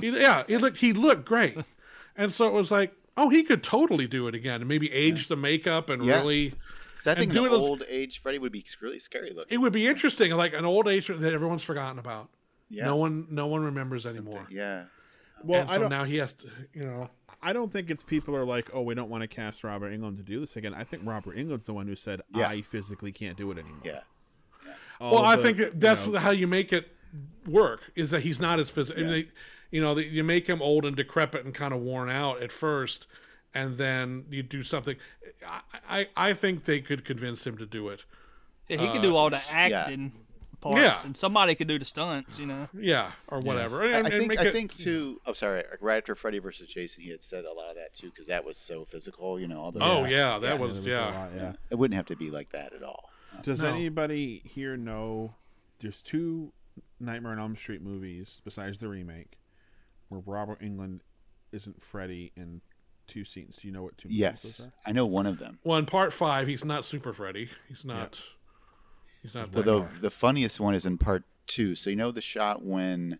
He, 0.00 0.10
yeah, 0.10 0.44
he 0.46 0.56
looked 0.58 0.78
he 0.78 0.92
looked 0.92 1.24
great, 1.26 1.58
and 2.16 2.32
so 2.32 2.46
it 2.46 2.52
was 2.52 2.70
like, 2.70 2.94
oh, 3.16 3.28
he 3.28 3.42
could 3.42 3.62
totally 3.62 4.06
do 4.06 4.26
it 4.28 4.34
again, 4.34 4.60
and 4.60 4.68
maybe 4.68 4.90
age 4.92 5.28
the 5.28 5.36
makeup 5.36 5.90
and 5.90 6.04
Yeah. 6.04 6.18
really. 6.20 6.54
Because 6.92 7.06
I 7.08 7.10
And 7.12 7.20
think 7.20 7.32
do 7.32 7.44
an 7.46 7.52
it 7.52 7.56
as- 7.56 7.62
old 7.62 7.82
age 7.88 8.20
Freddy 8.22 8.38
would 8.38 8.52
be 8.52 8.64
really 8.80 9.00
scary 9.00 9.32
looking. 9.32 9.52
It 9.54 9.58
would 9.58 9.72
be 9.72 9.86
interesting, 9.88 10.30
like 10.32 10.52
an 10.54 10.64
old 10.64 10.86
age 10.88 11.08
that 11.08 11.32
everyone's 11.32 11.64
forgotten 11.64 11.98
about. 11.98 12.28
Yeah. 12.72 12.86
No 12.86 12.96
one, 12.96 13.26
no 13.30 13.46
one 13.46 13.62
remembers 13.62 14.06
anymore. 14.06 14.46
Yeah. 14.50 14.84
Well, 15.44 15.60
and 15.60 15.70
I 15.70 15.74
so 15.74 15.80
don't. 15.80 15.90
now 15.90 16.04
he 16.04 16.16
has 16.16 16.32
to, 16.34 16.48
you 16.72 16.84
know. 16.84 17.10
I 17.42 17.52
don't 17.52 17.70
think 17.70 17.90
it's 17.90 18.02
people 18.02 18.34
are 18.34 18.44
like, 18.44 18.70
oh, 18.72 18.82
we 18.82 18.94
don't 18.94 19.10
want 19.10 19.22
to 19.22 19.28
cast 19.28 19.62
Robert 19.62 19.92
Englund 19.92 20.16
to 20.16 20.22
do 20.22 20.40
this 20.40 20.56
again. 20.56 20.72
I 20.72 20.84
think 20.84 21.02
Robert 21.04 21.36
Englund's 21.36 21.66
the 21.66 21.74
one 21.74 21.86
who 21.86 21.96
said, 21.96 22.22
Yeah. 22.34 22.48
I 22.48 22.62
physically 22.62 23.12
can't 23.12 23.36
do 23.36 23.50
it 23.50 23.58
anymore. 23.58 23.82
Yeah. 23.84 24.00
All 25.00 25.14
well, 25.14 25.24
I 25.24 25.36
the, 25.36 25.42
think 25.42 25.58
you 25.58 25.72
that's 25.74 26.06
know, 26.06 26.18
how 26.18 26.30
you 26.30 26.46
make 26.46 26.72
it 26.72 26.88
work. 27.46 27.92
Is 27.96 28.10
that 28.12 28.22
he's 28.22 28.40
not 28.40 28.60
as 28.60 28.70
physical. 28.70 29.02
Yeah. 29.02 29.24
You 29.70 29.80
know, 29.80 29.94
that 29.94 30.06
you 30.06 30.22
make 30.22 30.46
him 30.46 30.62
old 30.62 30.86
and 30.86 30.94
decrepit 30.94 31.44
and 31.44 31.54
kind 31.54 31.74
of 31.74 31.80
worn 31.80 32.08
out 32.08 32.42
at 32.42 32.52
first, 32.52 33.06
and 33.54 33.76
then 33.76 34.26
you 34.30 34.42
do 34.42 34.62
something. 34.62 34.96
I, 35.46 35.60
I, 35.88 36.08
I 36.16 36.32
think 36.34 36.64
they 36.64 36.80
could 36.80 37.04
convince 37.04 37.46
him 37.46 37.56
to 37.58 37.66
do 37.66 37.88
it. 37.88 38.04
Yeah, 38.68 38.76
he 38.76 38.86
could 38.88 38.98
uh, 38.98 39.02
do 39.02 39.16
all 39.16 39.30
the 39.30 39.42
yeah. 39.48 39.80
acting 39.84 40.12
parts, 40.62 40.80
Yeah. 40.80 40.96
and 41.04 41.16
somebody 41.16 41.54
could 41.54 41.68
do 41.68 41.78
the 41.78 41.84
stunts. 41.84 42.38
You 42.38 42.46
know. 42.46 42.68
Yeah, 42.72 43.12
or 43.28 43.40
whatever. 43.40 43.82
I, 43.82 43.86
And, 43.86 43.94
I 43.94 43.98
and 44.10 44.10
think 44.20 44.28
make 44.28 44.38
I 44.38 44.46
it- 44.46 44.52
think 44.52 44.74
too. 44.76 45.20
Oh, 45.26 45.32
sorry. 45.34 45.64
Right 45.80 45.98
after 45.98 46.14
Freddy 46.14 46.38
versus 46.38 46.68
Jason, 46.68 47.04
he 47.04 47.10
had 47.10 47.22
said 47.22 47.44
a 47.44 47.52
lot 47.52 47.68
of 47.70 47.76
that 47.76 47.92
too, 47.94 48.08
because 48.10 48.26
that 48.28 48.44
was 48.44 48.56
so 48.56 48.84
physical. 48.86 49.38
You 49.38 49.48
know, 49.48 49.58
all 49.60 49.72
the 49.72 49.80
Oh 49.82 50.04
yeah, 50.04 50.38
that 50.38 50.54
Yeah. 50.54 50.58
was 50.58 50.72
was 50.72 50.86
a 50.86 50.88
yeah. 50.88 51.04
lot, 51.06 51.30
yeah. 51.36 51.52
It 51.70 51.74
wouldn't 51.74 51.96
have 51.96 52.06
to 52.06 52.16
be 52.16 52.30
like 52.30 52.50
that 52.50 52.72
at 52.72 52.82
all. 52.82 53.10
Does 53.42 53.62
No. 53.62 53.68
anybody 53.68 54.42
here 54.44 54.76
know 54.76 55.34
there's 55.80 56.00
two 56.02 56.52
Nightmare 57.00 57.32
on 57.32 57.38
Elm 57.38 57.56
Street 57.56 57.82
movies 57.82 58.40
besides 58.44 58.78
the 58.78 58.88
remake 58.88 59.38
where 60.08 60.20
Robert 60.24 60.60
Englund 60.60 61.00
isn't 61.50 61.82
Freddy 61.82 62.32
in 62.36 62.60
two 63.08 63.24
scenes? 63.24 63.56
Do 63.60 63.66
you 63.66 63.72
know 63.72 63.82
what 63.82 63.98
two 63.98 64.08
movies 64.08 64.18
Yes, 64.20 64.42
those 64.42 64.66
are? 64.68 64.72
I 64.86 64.92
know 64.92 65.06
one 65.06 65.26
of 65.26 65.38
them. 65.38 65.58
Well, 65.64 65.78
in 65.78 65.86
part 65.86 66.12
five, 66.12 66.46
he's 66.46 66.64
not 66.64 66.84
Super 66.84 67.12
Freddy. 67.12 67.50
He's 67.68 67.84
not. 67.84 68.20
He's 69.22 69.34
not. 69.34 69.52
Well, 69.54 69.62
that 69.64 69.94
the 69.94 70.00
the 70.02 70.10
funniest 70.10 70.58
one 70.60 70.74
is 70.74 70.84
in 70.86 70.98
part 70.98 71.24
two. 71.46 71.74
So 71.74 71.90
you 71.90 71.96
know 71.96 72.10
the 72.10 72.20
shot 72.20 72.64
when 72.64 73.18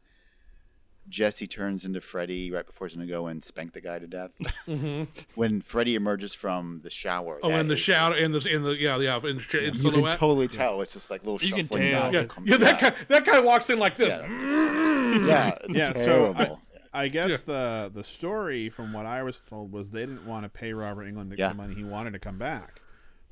Jesse 1.08 1.46
turns 1.46 1.84
into 1.84 2.00
Freddy 2.00 2.50
right 2.50 2.64
before 2.64 2.86
he's 2.86 2.94
going 2.96 3.06
to 3.06 3.12
go 3.12 3.26
and 3.26 3.42
spank 3.42 3.72
the 3.72 3.80
guy 3.80 3.98
to 3.98 4.06
death. 4.06 4.30
Mm-hmm. 4.68 5.02
when 5.34 5.60
Freddy 5.60 5.94
emerges 5.96 6.32
from 6.34 6.80
the 6.84 6.90
shower. 6.90 7.40
Oh, 7.42 7.50
in 7.50 7.68
the 7.68 7.76
shower, 7.76 8.16
in 8.16 8.32
the 8.32 8.38
in 8.48 8.62
the 8.62 8.72
yeah 8.76 8.98
yeah 8.98 9.16
in, 9.18 9.26
in 9.54 9.74
you 9.74 9.90
can 9.90 10.06
totally 10.08 10.48
tell. 10.48 10.80
It's 10.80 10.92
just 10.92 11.10
like 11.10 11.24
little 11.24 11.44
You 11.46 11.54
can 11.54 11.66
shuffling 11.66 11.90
tell. 11.90 12.04
knob 12.04 12.12
yeah, 12.14 12.20
that 12.20 12.28
comes 12.28 12.48
yeah, 12.50 12.56
that 12.58 12.80
guy 12.80 12.94
that 13.08 13.24
guy 13.24 13.40
walks 13.40 13.68
in 13.70 13.78
like 13.78 13.96
this. 13.96 14.08
Yeah. 14.14 14.78
Yeah, 15.12 15.58
it's 15.64 15.76
Yeah, 15.76 15.92
so. 15.92 16.34
I- 16.36 16.56
I 16.94 17.08
guess 17.08 17.42
the 17.44 17.90
the 17.94 18.04
story, 18.04 18.68
from 18.68 18.92
what 18.92 19.06
I 19.06 19.22
was 19.22 19.40
told, 19.40 19.72
was 19.72 19.92
they 19.92 20.00
didn't 20.00 20.26
want 20.26 20.44
to 20.44 20.50
pay 20.50 20.74
Robert 20.74 21.04
Englund 21.10 21.30
the 21.30 21.38
Yeah. 21.38 21.54
money 21.54 21.74
he 21.74 21.84
wanted 21.84 22.12
to 22.12 22.18
come 22.18 22.36
back, 22.36 22.81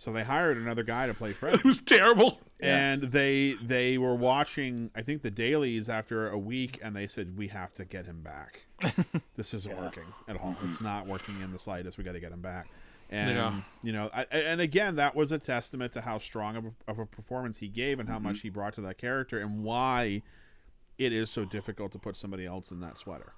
so 0.01 0.15
they 0.15 0.25
hired 0.25 0.57
another 0.57 0.83
guy 0.83 1.07
to 1.07 1.13
play 1.13 1.35
Freddy. 1.35 1.59
It 1.63 1.65
was 1.67 1.83
terrible. 1.83 2.41
and 2.59 3.03
they 3.03 3.55
they 3.63 3.99
were 3.99 4.15
watching 4.15 4.91
I 4.95 5.03
think 5.03 5.21
the 5.21 5.31
dailies 5.31 5.91
after 5.91 6.31
a 6.31 6.39
week 6.39 6.81
and 6.83 6.97
they 6.97 7.07
said 7.07 7.37
we 7.37 7.49
have 7.49 7.75
to 7.75 7.85
get 7.85 8.07
him 8.07 8.23
back. 8.23 8.63
this 9.37 9.53
isn't 9.53 9.77
working 9.77 10.07
at 10.27 10.41
all. 10.41 10.57
It's 10.65 10.77
mm-hmm. 10.77 10.85
not 10.85 11.07
working 11.07 11.43
in 11.43 11.53
the 11.53 11.59
slightest. 11.59 11.99
We 11.99 12.05
got 12.05 12.13
to 12.13 12.21
get 12.21 12.33
him 12.33 12.41
back. 12.41 12.69
And 13.11 13.37
Yeah. 13.37 13.61
you 13.83 13.93
know, 13.93 14.09
I, 14.15 14.23
and 14.31 14.63
again, 14.63 14.97
that 14.97 15.15
was 15.15 15.33
a 15.33 15.39
testament 15.39 15.93
to 15.93 16.01
how 16.01 16.19
strong 16.19 16.57
of 16.57 16.65
a, 16.65 16.73
of 16.89 16.99
a 16.99 17.05
performance 17.05 17.59
he 17.59 17.69
gave 17.69 18.01
and 18.01 18.09
how 18.09 18.19
much 18.19 18.37
mm-hmm. 18.37 18.49
he 18.49 18.51
brought 18.51 18.75
to 18.77 18.81
that 18.81 18.97
character 18.97 19.39
and 19.39 19.63
why 19.63 20.23
it 20.97 21.13
is 21.13 21.29
so 21.29 21.45
difficult 21.45 21.93
to 21.93 21.99
put 21.99 22.17
somebody 22.17 22.47
else 22.47 22.71
in 22.71 22.81
that 22.81 22.97
sweater. 22.97 23.35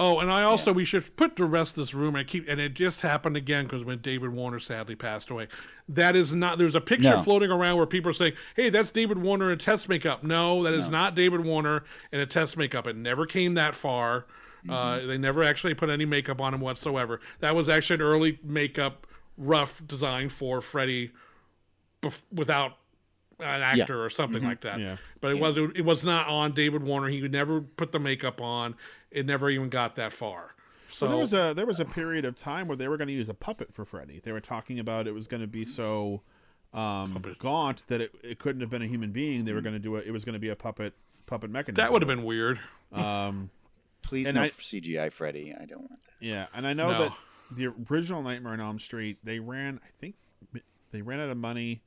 Oh, 0.00 0.20
and 0.20 0.30
I 0.30 0.44
also 0.44 0.72
we 0.72 0.84
should 0.84 1.16
put 1.16 1.34
the 1.34 1.44
rest 1.44 1.76
of 1.76 1.82
this 1.82 1.92
room 1.92 2.14
and 2.14 2.26
keep 2.26 2.48
and 2.48 2.60
it 2.60 2.74
just 2.74 3.00
happened 3.00 3.36
again 3.36 3.64
because 3.64 3.82
when 3.84 3.98
David 3.98 4.30
Warner 4.30 4.60
sadly 4.60 4.94
passed 4.94 5.30
away. 5.30 5.48
That 5.88 6.14
is 6.14 6.32
not 6.32 6.58
there's 6.58 6.76
a 6.76 6.80
picture 6.80 7.10
No. 7.10 7.22
floating 7.22 7.50
around 7.50 7.76
where 7.78 7.86
people 7.86 8.10
are 8.10 8.14
saying, 8.14 8.34
"Hey, 8.54 8.70
that's 8.70 8.90
David 8.90 9.18
Warner 9.18 9.46
in 9.46 9.54
a 9.54 9.56
test 9.56 9.88
makeup." 9.88 10.22
No, 10.22 10.62
that 10.62 10.74
is 10.74 10.88
not 10.88 11.14
David 11.16 11.40
Warner 11.44 11.82
in 12.12 12.20
a 12.20 12.26
test 12.26 12.56
makeup. 12.56 12.86
It 12.86 12.94
never 12.96 13.26
came 13.26 13.54
that 13.54 13.74
far. 13.74 14.26
Uh, 14.68 15.00
they 15.06 15.16
never 15.18 15.42
actually 15.42 15.72
put 15.74 15.88
any 15.88 16.04
makeup 16.04 16.40
on 16.40 16.52
him 16.54 16.60
whatsoever. 16.60 17.20
That 17.40 17.54
was 17.56 17.68
actually 17.68 17.94
an 17.96 18.02
early 18.02 18.38
makeup 18.44 19.06
rough 19.36 19.80
design 19.86 20.28
for 20.28 20.60
Freddy 20.60 21.10
bef- 22.02 22.22
without 22.32 22.72
an 23.40 23.62
actor 23.62 24.04
or 24.04 24.10
something 24.10 24.42
like 24.42 24.60
that. 24.62 24.78
Yeah. 24.80 24.96
But 25.20 25.30
it 25.30 25.38
was 25.38 25.56
it 25.56 25.84
was 25.84 26.04
not 26.04 26.28
on 26.28 26.52
David 26.52 26.82
Warner. 26.82 27.08
He 27.08 27.20
never 27.28 27.60
put 27.60 27.92
the 27.92 27.98
makeup 28.00 28.40
on. 28.40 28.74
It 29.10 29.26
never 29.26 29.48
even 29.50 29.68
got 29.68 29.96
that 29.96 30.12
far. 30.12 30.54
So 30.90 31.06
So 31.06 31.08
there 31.08 31.16
was 31.18 31.32
a 31.32 31.52
there 31.54 31.66
was 31.66 31.80
a 31.80 31.84
period 31.84 32.24
of 32.24 32.36
time 32.38 32.66
where 32.68 32.76
they 32.76 32.88
were 32.88 32.96
going 32.96 33.08
to 33.08 33.14
use 33.14 33.28
a 33.28 33.34
puppet 33.34 33.72
for 33.74 33.84
Freddy. 33.84 34.20
They 34.22 34.32
were 34.32 34.40
talking 34.40 34.78
about 34.78 35.06
it 35.06 35.12
was 35.12 35.26
going 35.26 35.40
to 35.42 35.46
be 35.46 35.64
so 35.64 36.22
um, 36.74 37.22
gaunt 37.38 37.82
that 37.88 38.00
it, 38.00 38.14
it 38.22 38.38
couldn't 38.38 38.60
have 38.60 38.70
been 38.70 38.82
a 38.82 38.86
human 38.86 39.10
being. 39.12 39.44
They 39.44 39.52
were 39.52 39.60
going 39.60 39.74
to 39.74 39.78
do 39.78 39.96
it. 39.96 40.06
It 40.06 40.10
was 40.12 40.24
going 40.24 40.34
to 40.34 40.38
be 40.38 40.48
a 40.50 40.56
puppet 40.56 40.94
puppet 41.26 41.50
mechanism. 41.50 41.82
that 41.84 41.92
would 41.92 42.02
have 42.02 42.08
been 42.08 42.24
weird. 42.24 42.58
Um, 42.92 43.50
Please 44.02 44.30
no 44.32 44.42
I- 44.42 44.48
CGI 44.50 45.12
Freddy. 45.12 45.54
I 45.58 45.64
don't 45.66 45.80
want 45.80 45.90
that. 46.04 46.24
yeah, 46.26 46.46
and 46.54 46.66
I 46.66 46.72
know 46.72 46.90
No. 46.90 46.98
that 47.00 47.12
the 47.50 47.66
original 47.90 48.22
Nightmare 48.22 48.52
on 48.54 48.60
Elm 48.60 48.78
Street 48.78 49.18
they 49.24 49.38
ran. 49.40 49.80
I 49.84 49.88
think 50.00 50.14
they 50.92 51.02
ran 51.02 51.20
out 51.20 51.28
of 51.30 51.36
money, 51.36 51.82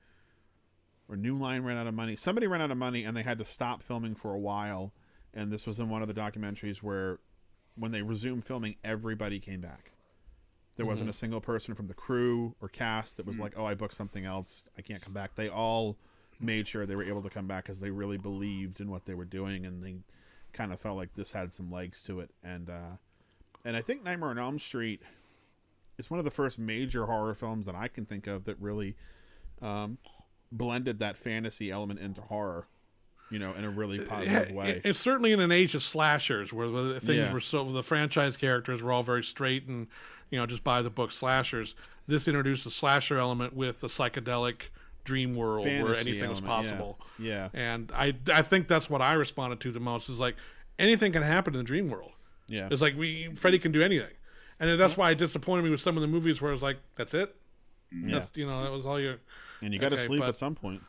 or 1.09 1.15
New 1.15 1.37
Line 1.37 1.63
ran 1.63 1.77
out 1.77 1.87
of 1.87 1.93
money. 1.95 2.15
Somebody 2.15 2.45
ran 2.47 2.61
out 2.61 2.69
of 2.71 2.77
money, 2.77 3.03
and 3.03 3.15
they 3.17 3.23
had 3.23 3.39
to 3.39 3.45
stop 3.45 3.81
filming 3.81 4.13
for 4.15 4.33
a 4.33 4.39
while. 4.39 4.91
And 5.33 5.51
this 5.51 5.65
was 5.65 5.79
in 5.79 5.89
one 5.89 6.01
of 6.01 6.07
the 6.07 6.13
documentaries 6.13 6.77
where, 6.77 7.19
when 7.75 7.91
they 7.91 8.01
resumed 8.01 8.45
filming, 8.45 8.75
everybody 8.83 9.39
came 9.39 9.61
back. 9.61 9.91
There 10.77 10.85
wasn't 10.85 11.09
a 11.09 11.13
single 11.13 11.41
person 11.41 11.75
from 11.75 11.87
the 11.87 11.93
crew 11.93 12.55
or 12.61 12.67
cast 12.67 13.17
that 13.17 13.25
was 13.25 13.39
like, 13.39 13.53
"Oh, 13.55 13.65
I 13.65 13.75
booked 13.75 13.93
something 13.93 14.25
else. 14.25 14.67
I 14.77 14.81
can't 14.81 15.01
come 15.01 15.13
back." 15.13 15.35
They 15.35 15.47
all 15.47 15.97
made 16.39 16.67
sure 16.67 16.85
they 16.85 16.95
were 16.95 17.03
able 17.03 17.21
to 17.21 17.29
come 17.29 17.45
back 17.45 17.65
because 17.65 17.79
they 17.79 17.91
really 17.91 18.17
believed 18.17 18.79
in 18.81 18.89
what 18.89 19.05
they 19.05 19.13
were 19.13 19.25
doing, 19.25 19.65
and 19.65 19.83
they 19.83 19.97
kind 20.53 20.73
of 20.73 20.79
felt 20.79 20.97
like 20.97 21.13
this 21.13 21.33
had 21.33 21.53
some 21.53 21.71
legs 21.71 22.03
to 22.05 22.19
it. 22.19 22.31
And 22.43 22.69
uh, 22.69 22.95
and 23.63 23.77
I 23.77 23.81
think 23.81 24.03
Nightmare 24.03 24.29
on 24.29 24.39
Elm 24.39 24.59
Street 24.59 25.01
is 25.97 26.09
one 26.09 26.19
of 26.19 26.25
the 26.25 26.31
first 26.31 26.57
major 26.57 27.05
horror 27.05 27.33
films 27.33 27.65
that 27.65 27.75
I 27.75 27.87
can 27.87 28.05
think 28.05 28.27
of 28.27 28.45
that 28.45 28.59
really 28.59 28.95
um, 29.61 29.97
blended 30.51 30.99
that 30.99 31.17
fantasy 31.17 31.69
element 31.69 31.99
into 31.99 32.21
horror. 32.21 32.67
You 33.31 33.39
know, 33.39 33.53
in 33.53 33.63
a 33.63 33.69
really 33.69 33.99
uh, 34.01 34.05
positive 34.05 34.49
Yeah, 34.49 34.55
way. 34.55 34.69
it- 34.71 34.81
it's 34.83 34.99
certainly 34.99 35.31
in 35.31 35.39
an 35.39 35.51
age 35.51 35.73
of 35.73 35.81
slashers 35.81 36.51
where 36.53 36.67
the 36.69 36.99
things 36.99 37.17
Yeah. 37.17 37.33
were 37.33 37.39
so 37.39 37.71
the 37.71 37.81
franchise 37.83 38.35
characters 38.37 38.83
were 38.83 38.91
all 38.91 39.03
very 39.03 39.23
straight 39.23 39.67
and 39.67 39.87
you 40.29 40.37
know 40.37 40.45
just 40.45 40.63
by 40.63 40.81
the 40.81 40.89
book 40.89 41.11
slashers. 41.11 41.73
This 42.07 42.27
introduced 42.27 42.65
a 42.65 42.71
slasher 42.71 43.17
element 43.17 43.53
with 43.55 43.79
the 43.81 43.87
psychedelic 43.87 44.63
dream 45.05 45.35
world 45.35 45.65
where 45.65 45.95
anything 45.95 46.29
was 46.29 46.41
element, 46.41 46.43
yeah. 46.43 46.47
possible. 46.71 46.99
Yeah. 47.17 47.49
And 47.53 47.91
I 47.95 48.13
I 48.31 48.41
think 48.41 48.67
that's 48.67 48.89
what 48.89 49.01
I 49.01 49.13
responded 49.13 49.59
to 49.61 49.71
the 49.71 49.79
most 49.79 50.09
is 50.09 50.19
like 50.19 50.35
anything 50.77 51.11
can 51.13 51.23
happen 51.23 51.53
in 51.53 51.59
the 51.59 51.63
dream 51.63 51.89
world. 51.89 52.11
yeah, 52.47 52.67
It's 52.69 52.81
like 52.81 52.97
we 52.97 53.33
Freddy 53.35 53.59
can 53.59 53.71
do 53.71 53.81
anything. 53.81 54.13
And 54.59 54.79
that's 54.79 54.95
why 54.97 55.09
it 55.11 55.17
disappointed 55.17 55.63
me 55.63 55.69
with 55.71 55.79
some 55.81 55.95
of 55.97 56.01
the 56.01 56.07
movies 56.07 56.39
where 56.41 56.51
it's 56.53 56.61
like, 56.61 56.77
that's 56.95 57.13
it? 57.15 57.35
That's 57.91 58.29
you 58.35 58.45
know, 58.45 58.61
that 58.63 58.71
was 58.71 58.85
all 58.85 58.99
you 58.99 59.17
and 59.61 59.73
you 59.73 59.79
got 59.79 59.89
to 59.89 59.95
okay, 59.95 60.05
sleep 60.07 60.19
but- 60.19 60.29
at 60.29 60.37
some 60.37 60.53
point. 60.55 60.81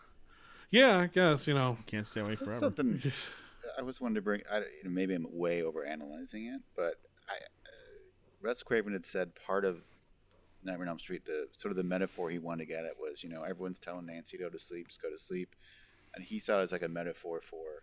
Yeah, 0.72 0.98
I 0.98 1.06
guess, 1.06 1.46
you 1.46 1.54
know. 1.54 1.76
Can't 1.86 2.06
stay 2.06 2.20
away 2.22 2.30
That's 2.30 2.44
forever. 2.44 2.60
something 2.60 3.02
I 3.78 3.82
was 3.82 4.00
wanting 4.00 4.16
to 4.16 4.22
bring. 4.22 4.40
I, 4.50 4.58
you 4.58 4.84
know, 4.84 4.90
maybe 4.90 5.14
I'm 5.14 5.26
way 5.30 5.62
over 5.62 5.84
analyzing 5.84 6.46
it, 6.46 6.62
but 6.74 6.94
I, 7.28 7.34
uh, 7.34 8.00
Russ 8.40 8.62
Craven 8.62 8.92
had 8.92 9.04
said 9.04 9.34
part 9.34 9.64
of 9.64 9.82
Nightmare 10.64 10.86
on 10.86 10.90
Elm 10.90 10.98
Street, 10.98 11.24
the 11.26 11.46
sort 11.52 11.70
of 11.70 11.76
the 11.76 11.84
metaphor 11.84 12.30
he 12.30 12.38
wanted 12.38 12.66
to 12.66 12.72
get 12.72 12.84
at 12.84 12.98
was, 12.98 13.22
you 13.22 13.28
know, 13.28 13.42
everyone's 13.42 13.78
telling 13.78 14.06
Nancy 14.06 14.36
to 14.38 14.42
go 14.44 14.48
to 14.48 14.58
sleep, 14.58 14.88
just 14.88 15.02
go 15.02 15.10
to 15.10 15.18
sleep, 15.18 15.54
and 16.14 16.24
he 16.24 16.38
saw 16.38 16.58
it 16.58 16.62
as 16.62 16.72
like 16.72 16.82
a 16.82 16.88
metaphor 16.88 17.40
for, 17.42 17.82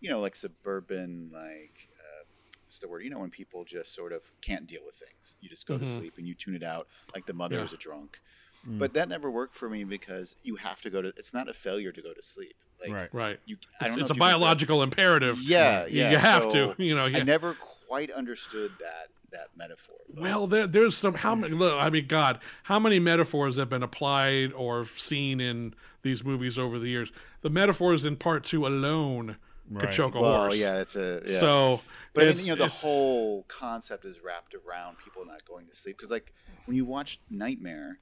you 0.00 0.08
know, 0.08 0.20
like 0.20 0.36
suburban, 0.36 1.30
like 1.32 1.88
uh, 1.98 2.24
what's 2.64 2.78
the 2.78 2.88
word? 2.88 3.02
You 3.02 3.10
know, 3.10 3.18
when 3.18 3.30
people 3.30 3.64
just 3.64 3.94
sort 3.94 4.12
of 4.12 4.22
can't 4.40 4.66
deal 4.66 4.82
with 4.84 4.94
things, 4.94 5.36
you 5.40 5.48
just 5.48 5.66
go 5.66 5.76
to 5.76 5.86
sleep 5.86 6.14
and 6.18 6.26
you 6.28 6.34
tune 6.34 6.54
it 6.54 6.62
out, 6.62 6.86
like 7.14 7.26
the 7.26 7.34
mother 7.34 7.56
Yeah. 7.58 7.64
is 7.64 7.72
a 7.72 7.76
drunk. 7.78 8.20
Mm. 8.68 8.78
But 8.78 8.92
that 8.94 9.08
never 9.08 9.30
worked 9.30 9.54
for 9.54 9.68
me 9.68 9.84
because 9.84 10.36
you 10.42 10.56
have 10.56 10.80
to 10.82 10.90
go 10.90 11.00
to. 11.00 11.08
It's 11.16 11.32
not 11.32 11.48
a 11.48 11.54
failure 11.54 11.92
to 11.92 12.02
go 12.02 12.12
to 12.12 12.22
sleep. 12.22 12.54
Like, 12.80 12.90
Right. 12.92 13.08
Right. 13.14 13.40
You, 13.46 13.56
I 13.80 13.88
don't 13.88 13.96
know 13.96 14.02
it's 14.02 14.10
a 14.10 14.14
you 14.14 14.18
biological 14.20 14.82
imperative. 14.82 15.40
yeah, 15.42 15.86
You- 15.86 16.00
yeah. 16.02 16.10
You 16.12 16.16
have 16.18 16.42
so 16.44 16.74
to, 16.74 16.82
you 16.84 16.94
know. 16.94 17.04
I 17.06 17.22
never 17.22 17.54
quite 17.54 18.10
understood 18.10 18.72
that 18.80 19.08
that 19.30 19.48
metaphor. 19.56 19.96
but- 20.08 20.22
Well, 20.22 20.46
there, 20.46 20.66
there's 20.66 20.96
some. 20.96 21.14
How 21.14 21.34
many? 21.34 21.54
Look, 21.54 21.74
I 21.80 21.90
mean, 21.90 22.06
God, 22.06 22.40
how 22.62 22.78
many 22.78 22.98
metaphors 22.98 23.56
have 23.56 23.68
been 23.68 23.82
applied 23.82 24.52
or 24.52 24.86
seen 24.96 25.40
in 25.40 25.74
these 26.02 26.24
movies 26.24 26.58
over 26.58 26.78
the 26.78 26.88
years? 26.88 27.10
The 27.42 27.50
metaphors 27.50 28.04
in 28.04 28.16
part 28.16 28.44
two 28.44 28.66
alone 28.66 29.36
could 29.76 29.90
choke 29.90 30.14
a 30.14 30.20
well, 30.20 30.42
horse. 30.42 30.56
yeah, 30.56 30.78
it's 30.80 30.96
a 30.96 31.22
yeah. 31.26 31.40
So, 31.40 31.80
but 32.14 32.22
then, 32.22 32.30
it's- 32.32 32.46
you 32.46 32.52
know, 32.52 32.58
the 32.64 32.68
whole 32.70 33.42
concept 33.48 34.04
is 34.04 34.20
wrapped 34.22 34.54
around 34.54 34.96
people 34.98 35.24
not 35.26 35.44
going 35.44 35.66
to 35.66 35.74
sleep 35.74 35.96
because, 35.98 36.10
like, 36.10 36.32
when 36.64 36.76
you 36.76 36.84
watch 36.86 37.20
Nightmare, 37.28 37.98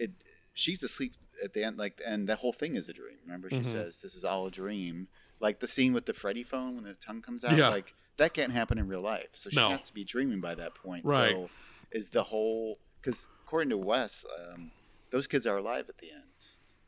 it 0.00 0.10
she's 0.54 0.82
asleep 0.82 1.14
at 1.44 1.52
the 1.52 1.62
end, 1.64 1.78
like, 1.78 2.00
and 2.04 2.28
the 2.28 2.36
whole 2.36 2.52
thing 2.52 2.74
is 2.76 2.88
a 2.88 2.92
dream. 2.92 3.16
Remember, 3.24 3.48
she 3.48 3.56
Mm-hmm. 3.56 3.70
says 3.70 4.02
this 4.02 4.14
is 4.14 4.24
all 4.24 4.46
a 4.46 4.50
dream. 4.50 5.08
Like 5.38 5.60
the 5.60 5.68
scene 5.68 5.92
with 5.94 6.04
the 6.06 6.12
Freddy 6.12 6.42
phone 6.42 6.74
when 6.74 6.84
the 6.84 6.94
tongue 6.94 7.22
comes 7.22 7.44
out, 7.44 7.56
Yeah. 7.56 7.68
like 7.68 7.94
that 8.18 8.34
can't 8.34 8.52
happen 8.52 8.76
in 8.78 8.88
real 8.88 9.00
life. 9.00 9.28
So 9.34 9.48
she 9.50 9.56
No. 9.56 9.70
has 9.70 9.86
to 9.86 9.94
be 9.94 10.04
dreaming 10.04 10.40
by 10.40 10.54
that 10.56 10.74
point. 10.74 11.04
Right. 11.04 11.32
So 11.32 11.50
is 11.92 12.10
the 12.10 12.24
whole 12.24 12.78
because 13.00 13.28
according 13.46 13.70
to 13.70 13.78
Wes, 13.78 14.26
um, 14.52 14.70
those 15.10 15.26
kids 15.26 15.46
are 15.46 15.56
alive 15.56 15.86
at 15.88 15.98
the 15.98 16.10
end. 16.12 16.24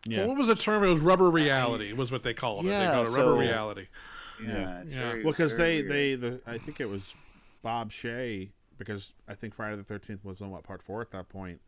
Yeah. 0.05 0.19
Well, 0.19 0.29
what 0.31 0.39
was 0.39 0.49
the 0.49 0.55
term? 0.57 0.83
It 0.85 0.89
was 0.89 1.01
rubber 1.01 1.31
reality. 1.31 1.93
Was 1.95 2.13
what 2.13 2.23
they 2.25 2.35
called 2.35 2.65
it. 2.67 2.69
They 2.69 2.75
Yeah, 2.75 2.93
called 2.93 3.09
it 3.09 3.11
so- 3.13 3.29
rubber 3.31 3.41
reality. 3.41 3.87
Yeah, 4.43 4.81
it's 4.83 4.95
Yeah. 4.95 5.01
very 5.11 5.25
Well, 5.25 5.33
because 5.33 5.57
they 5.57 5.77
weird. 5.83 5.91
they 5.91 6.15
the 6.17 6.41
I 6.47 6.59
think 6.59 6.81
it 6.81 6.87
was 6.91 7.15
Bob 7.63 7.91
Shaye 7.93 8.51
because 8.77 9.15
I 9.29 9.35
think 9.35 9.55
Friday 9.55 9.77
the 9.77 9.85
Thirteenth 9.85 10.25
was 10.25 10.43
on 10.43 10.51
what 10.51 10.65
part 10.65 10.83
four 10.83 11.01
at 11.01 11.11
that 11.13 11.29
point. 11.31 11.61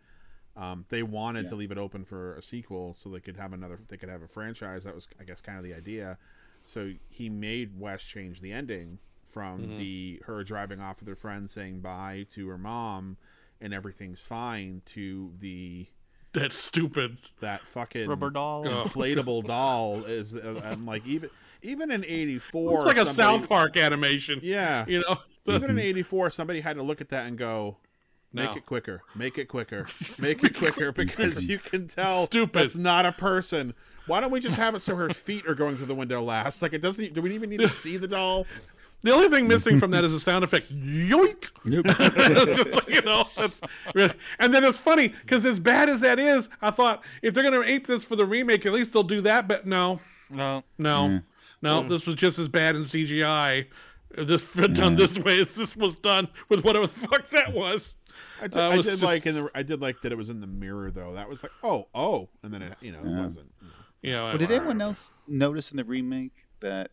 Um, 0.57 0.85
they 0.89 1.03
wanted 1.03 1.45
Yeah. 1.45 1.51
to 1.51 1.57
leave 1.57 1.71
it 1.73 1.79
open 1.79 2.05
for 2.05 2.37
a 2.37 2.43
sequel 2.43 2.97
so 3.03 3.09
they 3.11 3.21
could 3.21 3.37
have 3.37 3.53
another. 3.53 3.79
They 3.89 3.97
could 3.97 4.09
have 4.09 4.23
a 4.23 4.29
franchise. 4.29 4.85
That 4.85 4.95
was, 4.95 5.09
I 5.21 5.25
guess, 5.25 5.41
kind 5.41 5.59
of 5.59 5.65
the 5.65 5.75
idea. 5.75 6.19
So 6.63 6.93
he 7.11 7.29
made 7.29 7.79
Wes 7.79 8.05
change 8.05 8.41
the 8.41 8.53
ending 8.53 8.99
from 9.25 9.63
Mm-hmm. 9.63 9.79
the 9.79 10.23
her 10.27 10.45
driving 10.45 10.81
off 10.81 11.01
with 11.01 11.09
her 11.09 11.17
friend 11.17 11.51
saying 11.51 11.81
bye 11.81 12.27
to 12.31 12.47
her 12.49 12.57
mom 12.59 13.17
and 13.61 13.75
everything's 13.75 14.23
fine 14.23 14.83
to 14.87 15.33
the 15.41 15.89
That 16.35 16.53
stupid. 16.53 17.19
that 17.41 17.67
fucking 17.67 18.09
Rubber 18.09 18.31
doll. 18.31 18.67
Oh. 18.69 18.85
inflatable 18.85 19.45
doll 19.47 20.05
is. 20.05 20.37
Uh, 20.37 20.61
I'm 20.65 20.87
like 20.87 21.05
even 21.07 21.31
even 21.63 21.91
in 21.91 22.05
'84. 22.05 22.75
It's 22.75 22.85
like 22.85 22.97
a 22.97 23.07
somebody- 23.07 23.39
South 23.41 23.49
Park 23.49 23.77
animation. 23.77 24.39
Yeah, 24.43 24.85
You 24.87 25.01
know. 25.01 25.17
even 25.47 25.71
in 25.71 25.79
'84, 25.81 26.31
somebody 26.31 26.61
had 26.61 26.77
to 26.77 26.83
look 26.83 27.01
at 27.01 27.09
that 27.09 27.27
and 27.27 27.37
go, 27.37 27.79
"Make 28.35 28.51
No. 28.51 28.57
it 28.57 28.67
quicker, 28.67 29.03
make 29.15 29.39
it 29.39 29.47
quicker, 29.47 29.87
make 30.19 30.43
it 30.45 30.55
quicker," 30.57 30.93
because 30.93 31.45
you 31.45 31.59
can 31.59 31.87
tell 31.89 32.27
Stupid. 32.27 32.53
that's 32.63 32.77
not 32.77 33.07
a 33.07 33.13
person. 33.13 33.73
Why 34.07 34.21
don't 34.21 34.31
we 34.31 34.41
just 34.41 34.57
have 34.57 34.75
it 34.75 34.83
so 34.83 34.95
her 34.97 35.09
feet 35.11 35.47
are 35.47 35.55
going 35.55 35.77
through 35.79 35.87
the 35.87 35.95
window 35.95 36.23
last? 36.23 36.61
Like 36.61 36.73
it 36.75 36.83
doesn't. 36.83 37.15
Do 37.15 37.23
we 37.23 37.35
even 37.35 37.49
need 37.49 37.61
to 37.61 37.69
see 37.71 37.97
the 37.97 38.09
doll? 38.09 38.47
The 39.03 39.13
only 39.13 39.29
thing 39.29 39.47
missing 39.47 39.79
from 39.79 39.91
that 39.93 40.03
is 40.03 40.15
a 40.15 40.21
sound 40.21 40.45
effect. 40.45 40.75
Yoink! 40.75 41.45
you 42.89 43.03
know, 43.03 43.25
that's, 43.37 43.61
and 44.39 44.53
then 44.55 44.65
it's 44.65 44.79
funny 44.79 45.09
because 45.09 45.45
as 45.45 45.61
bad 45.61 45.89
as 45.91 46.01
that 46.01 46.19
is, 46.19 46.49
I 46.63 46.71
thought 46.71 47.05
if 47.23 47.35
they're 47.35 47.45
gonna 47.45 47.61
ape 47.63 47.87
this 47.87 48.05
for 48.05 48.17
the 48.17 48.25
remake, 48.25 48.65
at 48.67 48.73
least 48.73 48.93
they'll 48.95 49.03
do 49.03 49.21
that. 49.23 49.47
But 49.47 49.67
no, 49.67 50.01
No. 50.31 50.65
no, 50.79 51.21
no. 51.63 51.87
This 51.89 52.07
was 52.07 52.15
just 52.17 52.39
as 52.39 52.49
bad 52.49 52.77
in 52.77 52.83
CGI. 52.83 53.67
This 54.17 54.53
done 54.75 54.97
this 54.97 55.19
way 55.19 55.41
as 55.41 55.55
this 55.55 55.77
was 55.77 55.97
done 55.97 56.29
with 56.49 56.65
whatever 56.65 56.87
the 56.87 56.93
fuck 56.93 57.29
that 57.31 57.53
was. 57.53 57.95
I 58.45 58.47
did, 58.49 58.57
Uh, 58.59 58.69
I 58.69 58.77
did 58.77 58.85
just- 58.85 59.03
like 59.03 59.27
in 59.27 59.35
the. 59.35 59.51
I 59.55 59.63
did 59.63 59.81
like 59.81 60.03
that 60.03 60.13
it 60.13 60.17
was 60.17 60.29
in 60.31 60.41
the 60.41 60.47
mirror 60.47 60.91
though. 60.91 61.15
That 61.15 61.29
was 61.29 61.43
like, 61.43 61.53
oh, 61.63 61.89
oh, 61.95 62.29
and 62.43 62.53
then 62.53 62.63
it, 62.63 62.77
you 62.81 62.93
know, 62.93 62.99
it 63.01 63.25
wasn't. 63.25 63.53
You 64.03 64.13
know, 64.13 64.25
Well, 64.25 64.37
did 64.39 64.51
anyone 64.51 64.81
else 64.83 65.15
notice 65.27 65.71
in 65.71 65.79
the 65.79 65.85
remake 65.85 66.47
that 66.61 66.91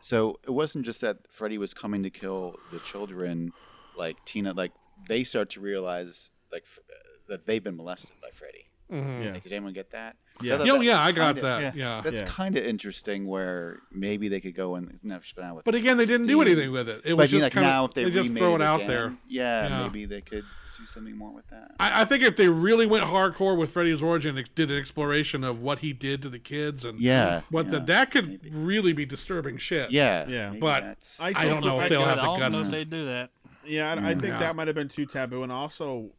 So 0.00 0.40
it 0.44 0.50
wasn't 0.50 0.84
just 0.84 1.00
that 1.02 1.18
Freddy 1.30 1.58
was 1.58 1.72
coming 1.74 2.02
to 2.02 2.10
kill 2.10 2.56
the 2.72 2.80
children, 2.80 3.52
like 3.96 4.16
Tina. 4.24 4.52
Like 4.52 4.72
they 5.06 5.22
start 5.24 5.50
to 5.50 5.60
realize 5.60 6.32
like 6.50 6.64
f- 6.64 6.80
that 7.28 7.46
they've 7.46 7.62
been 7.62 7.76
molested 7.76 8.16
by 8.20 8.30
Freddy. 8.32 8.66
Mhm. 8.90 9.24
Yeah. 9.24 9.32
Like, 9.34 9.42
did 9.42 9.52
anyone 9.52 9.72
get 9.74 9.90
that? 9.92 10.16
So 10.40 10.46
Yeah. 10.46 10.54
I 10.54 10.56
Oh, 10.70 10.78
that 10.78 10.84
yeah, 10.84 11.00
I 11.00 11.12
got 11.12 11.36
kinda- 11.36 11.42
that. 11.42 11.76
Yeah. 11.76 12.00
That's 12.02 12.20
Yeah. 12.22 12.26
kind 12.26 12.56
of 12.58 12.64
interesting. 12.64 13.26
Where 13.26 13.78
maybe 13.92 14.26
they 14.28 14.40
could 14.40 14.54
go 14.56 14.74
and 14.74 14.98
no, 15.04 15.20
she's 15.22 15.38
out 15.38 15.54
with. 15.54 15.64
But 15.64 15.76
again, 15.76 15.96
they 15.98 16.06
didn't 16.06 16.26
do 16.26 16.40
anything 16.42 16.72
with 16.72 16.88
it. 16.88 17.02
It 17.04 17.10
But 17.10 17.16
was 17.16 17.30
I 17.30 17.32
mean, 17.36 17.40
just 17.40 17.42
like 17.44 17.52
kind 17.52 17.66
now, 17.66 17.84
of 17.84 17.90
if 17.90 17.94
they, 17.94 18.04
they 18.04 18.10
just 18.10 18.28
remade 18.30 18.40
throw 18.40 18.54
it 18.56 18.62
out 18.62 18.76
again, 18.80 18.88
there. 18.88 19.16
yeah, 19.28 19.68
Yeah. 19.68 19.82
maybe 19.84 20.04
they 20.06 20.20
could 20.20 20.44
do 20.78 20.86
something 20.86 21.16
more 21.16 21.32
with 21.32 21.46
that. 21.48 21.72
I, 21.80 22.02
I 22.02 22.04
think 22.04 22.22
if 22.22 22.36
they 22.36 22.48
really 22.48 22.86
went 22.86 23.04
hardcore 23.04 23.56
with 23.56 23.70
Freddy's 23.72 24.02
origin, 24.02 24.36
and 24.36 24.54
did 24.54 24.70
an 24.70 24.76
exploration 24.78 25.44
of 25.44 25.60
what 25.60 25.80
he 25.80 25.92
did 25.92 26.22
to 26.22 26.28
the 26.28 26.38
kids 26.38 26.84
and 26.84 27.00
Yeah, 27.00 27.42
what 27.50 27.66
yeah, 27.66 27.78
the, 27.78 27.80
that 27.86 28.10
could 28.10 28.28
maybe. 28.28 28.50
really 28.50 28.92
be 28.92 29.04
disturbing 29.06 29.58
shit. 29.58 29.90
Yeah, 29.90 30.26
Yeah. 30.28 30.48
maybe 30.50 30.60
But 30.60 30.80
that's- 30.82 31.18
I 31.20 31.32
I 31.36 31.44
don't 31.48 31.64
know 31.64 31.80
if 31.80 31.88
they'll 31.88 32.04
have 32.04 32.16
the 32.16 32.22
don't 32.22 32.40
guts. 32.40 32.58
if 32.58 32.70
they 32.70 32.84
do 32.84 33.04
that. 33.06 33.30
Yeah, 33.64 33.90
I, 33.90 33.92
I 33.92 33.96
mm, 34.14 34.20
think 34.20 34.32
Yeah. 34.32 34.38
that 34.40 34.56
might 34.56 34.66
have 34.66 34.74
been 34.76 34.88
too 34.88 35.06
taboo, 35.06 35.42
and 35.42 35.52
also, 35.52 36.10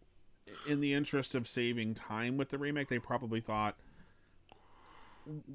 in 0.68 0.80
the 0.80 0.94
interest 0.94 1.36
of 1.36 1.48
saving 1.48 1.94
time 1.96 2.38
with 2.38 2.50
the 2.50 2.58
remake, 2.58 2.88
they 2.88 3.00
probably 3.00 3.42
thought, 3.42 3.76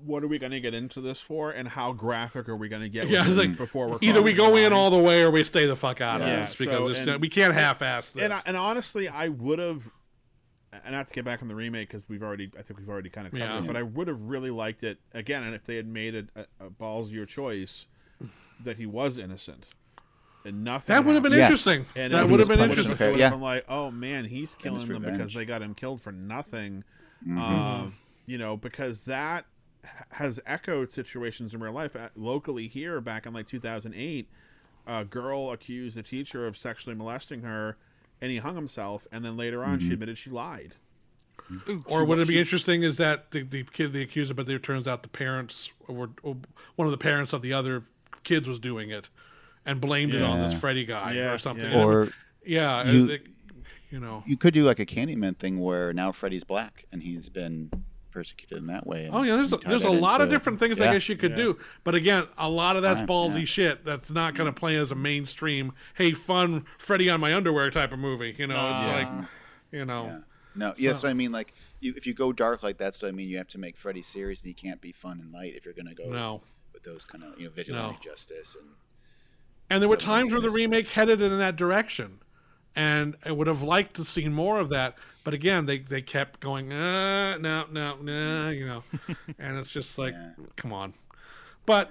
"What 0.05 0.23
are 0.25 0.29
we 0.29 0.39
going 0.39 0.53
to 0.53 0.61
get 0.61 0.75
into 0.75 1.01
this 1.01 1.21
for, 1.21 1.51
and 1.51 1.69
how 1.69 1.93
graphic 1.93 2.49
are 2.49 2.57
we 2.57 2.69
going 2.69 2.83
to 2.83 2.89
get 2.89 3.09
Yeah, 3.09 3.27
with 3.29 3.39
it 3.39 3.49
like, 3.49 3.57
before 3.57 3.89
we're 3.89 3.99
Either 4.01 4.23
we 4.23 4.33
go 4.33 4.57
in 4.57 4.73
all 4.73 4.91
the 4.91 4.99
way 4.99 5.23
or 5.23 5.31
we 5.31 5.45
stay 5.45 5.67
the 5.67 5.77
fuck 5.77 6.01
out 6.01 6.21
Yeah, 6.21 6.27
of 6.29 6.41
this 6.49 6.57
because 6.57 6.79
so- 6.79 6.89
it's, 6.89 7.09
and- 7.09 7.21
we 7.21 7.29
can't 7.29 7.55
half-ass 7.55 8.13
this. 8.13 8.23
And, 8.25 8.33
I, 8.33 8.43
and 8.47 8.57
honestly, 8.57 9.09
I 9.09 9.29
would 9.29 9.59
have, 9.59 9.91
and 10.73 10.93
not 10.93 11.09
to 11.09 11.15
get 11.15 11.25
back 11.25 11.43
on 11.43 11.49
the 11.49 11.55
remake 11.55 11.89
because 11.89 12.09
we've 12.09 12.23
already, 12.23 12.51
I 12.59 12.63
think 12.63 12.79
we've 12.79 12.89
already 12.89 13.11
kind 13.11 13.27
of 13.27 13.33
covered 13.33 13.45
Yeah. 13.45 13.59
it, 13.59 13.67
but 13.67 13.77
I 13.77 13.83
would 13.83 14.09
have 14.09 14.21
really 14.23 14.51
liked 14.51 14.83
it 14.85 14.99
again, 15.13 15.43
and 15.43 15.55
if 15.55 15.65
they 15.65 15.77
had 15.77 15.87
made 15.87 16.15
it 16.15 16.29
a, 16.37 16.47
a 16.67 16.71
ballsier 16.71 17.27
choice, 17.27 17.87
that 18.65 18.77
he 18.79 18.87
was 18.87 19.17
innocent, 19.19 19.67
and 20.45 20.65
nothing. 20.65 20.95
that 20.95 21.05
would 21.05 21.15
have 21.15 21.23
been 21.23 21.33
Yes. 21.33 21.51
interesting. 21.51 21.87
And 21.95 22.13
that 22.13 22.29
would 22.29 22.41
have 22.41 22.49
been 22.49 22.59
interesting. 22.61 22.97
fair, 22.97 23.09
It 23.09 23.13
would 23.13 23.21
yeah. 23.21 23.27
have 23.27 23.35
been 23.35 23.41
like, 23.43 23.65
oh 23.69 23.91
man, 23.91 24.25
he's 24.25 24.55
killing 24.55 24.87
them 24.89 25.03
because 25.03 25.35
they 25.35 25.45
got 25.45 25.63
him 25.63 25.75
killed 25.75 26.01
for 26.01 26.11
nothing. 26.13 26.85
Mm-hmm. 27.27 27.39
Uh, 27.39 27.91
you 28.27 28.39
know, 28.39 28.57
because 28.57 29.05
that 29.05 29.41
h- 29.41 29.45
has 30.11 30.41
echoed 30.47 30.91
situations 30.91 31.55
in 31.55 31.61
real 31.61 31.73
life. 31.73 31.95
Uh, 31.97 32.09
Locally 32.17 32.69
here, 32.69 33.01
back 33.01 33.27
in 33.27 33.33
like 33.33 33.47
2008, 33.47 34.29
a 34.87 35.05
girl 35.05 35.51
accused 35.53 35.97
a 35.99 36.03
teacher 36.03 36.47
of 36.47 36.57
sexually 36.57 36.97
molesting 36.97 37.43
her, 37.43 37.77
and 38.21 38.31
he 38.31 38.39
hung 38.39 38.55
himself. 38.57 39.07
And 39.13 39.25
then 39.25 39.37
later 39.37 39.63
on, 39.65 39.79
Mm-hmm. 39.79 39.89
she 39.89 39.93
admitted 39.95 40.19
she 40.19 40.31
lied. 40.31 40.75
Or 41.87 42.05
would 42.05 42.19
it 42.19 42.29
be 42.29 42.39
interesting 42.39 42.83
is 42.83 42.99
that 42.99 43.31
the, 43.31 43.43
the 43.43 43.65
kid 43.65 43.93
the 43.93 44.03
accuser, 44.03 44.35
but 44.35 44.49
it 44.49 44.63
turns 44.63 44.87
out 44.87 45.03
the 45.03 45.09
parents 45.09 45.71
were 45.87 46.11
one 46.23 46.87
of 46.87 46.91
the 46.91 46.99
parents 46.99 47.33
of 47.33 47.41
the 47.43 47.53
other 47.55 47.85
kids 48.25 48.47
was 48.49 48.59
doing 48.59 48.91
it, 48.91 49.09
and 49.65 49.81
blamed 49.81 50.15
it 50.15 50.23
on 50.23 50.41
this 50.41 50.53
Yeah. 50.53 50.59
Freddy 50.59 50.85
guy 50.85 51.13
Yeah, 51.13 51.33
or 51.33 51.39
something. 51.39 51.71
yeah. 51.71 51.83
or 51.85 52.09
yeah, 52.45 52.91
you- 52.91 53.11
it- 53.13 53.27
you 53.91 53.99
know. 54.01 54.23
you 54.27 54.37
could 54.37 54.53
do 54.53 54.65
like 54.65 54.79
a 54.81 54.85
Candyman 54.85 55.39
thing 55.39 55.59
where 55.61 55.95
now 55.95 56.13
Freddy's 56.13 56.45
black 56.45 56.85
and 56.93 57.03
he's 57.03 57.31
been 57.31 57.71
persecuted 58.19 58.59
in 58.59 58.67
that 58.67 58.87
way. 58.87 59.07
and- 59.07 59.15
Oh 59.15 59.23
yeah, 59.23 59.37
there's 59.37 59.53
a, 59.53 59.57
there's 59.59 59.85
a 59.85 59.89
that 59.89 60.01
lot 60.01 60.21
of 60.21 60.29
different 60.31 60.59
things 60.59 60.81
I 60.81 60.93
guess 60.93 61.09
you 61.09 61.17
could 61.17 61.31
Yeah. 61.33 61.37
do, 61.37 61.59
but 61.85 61.95
again, 61.95 62.27
a 62.37 62.49
lot 62.49 62.77
of 62.77 62.83
that's 62.83 63.01
ballsy 63.03 63.41
yeah. 63.41 63.45
shit. 63.45 63.85
That's 63.85 64.11
not 64.11 64.35
going 64.35 64.53
to 64.53 64.59
play 64.59 64.77
as 64.77 64.91
a 64.91 64.95
mainstream, 64.95 65.73
hey, 65.95 66.13
fun 66.13 66.65
Freddy 66.79 67.09
on 67.11 67.21
my 67.21 67.35
underwear 67.35 67.71
type 67.71 67.93
of 67.93 67.99
movie. 67.99 68.35
You 68.39 68.47
know, 68.47 68.71
it's 68.71 68.81
Nah. 68.81 68.97
like, 68.97 69.09
you 69.73 69.85
know, 69.85 70.05
Yeah. 70.07 70.19
No, 70.55 70.75
yeah, 70.77 70.91
that's 70.91 71.05
what 71.05 71.11
I 71.11 71.15
mean. 71.15 71.31
Like, 71.31 71.55
you, 71.81 71.95
if 71.97 72.05
you 72.07 72.15
go 72.15 72.33
dark 72.33 72.65
like 72.65 72.79
that's 72.79 73.01
what 73.01 73.09
I 73.09 73.13
mean. 73.13 73.29
You 73.29 73.37
have 73.39 73.47
to 73.49 73.59
make 73.59 73.77
Freddy 73.77 74.03
serious, 74.03 74.41
and 74.43 74.49
you 74.49 74.55
can't 74.55 74.81
be 74.81 74.91
fun 74.91 75.21
and 75.21 75.33
light 75.33 75.55
if 75.55 75.65
you're 75.65 75.75
going 75.75 75.87
to 75.87 75.95
go 75.95 76.09
no. 76.11 76.43
with 76.73 76.83
those 76.83 77.05
kind 77.05 77.23
of 77.23 77.39
you 77.39 77.45
know 77.47 77.53
vigilante 77.53 77.99
justice 78.03 78.57
and 78.61 78.71
And 79.71 79.81
there 79.81 79.89
were 79.89 79.97
times 79.97 80.33
where 80.33 80.41
the 80.41 80.51
remake 80.51 80.89
headed 80.89 81.23
in 81.23 81.39
that 81.39 81.55
direction, 81.55 82.19
and 82.77 83.17
I 83.25 83.33
would 83.33 83.47
have 83.47 83.63
liked 83.63 83.95
to 83.97 84.05
see 84.05 84.29
more 84.29 84.59
of 84.61 84.69
that. 84.71 84.97
But 85.25 85.35
again, 85.35 85.67
they 85.67 85.79
they 85.79 86.01
kept 86.03 86.41
going, 86.41 86.73
uh, 86.73 87.37
no, 87.39 87.65
no, 87.71 87.97
no, 87.97 88.49
you 88.51 88.67
know, 88.67 88.83
and 89.39 89.59
it's 89.59 89.71
just 89.71 89.99
like, 89.99 90.15
Yeah. 90.15 90.31
come 90.57 90.73
on. 90.73 90.95
But 91.67 91.91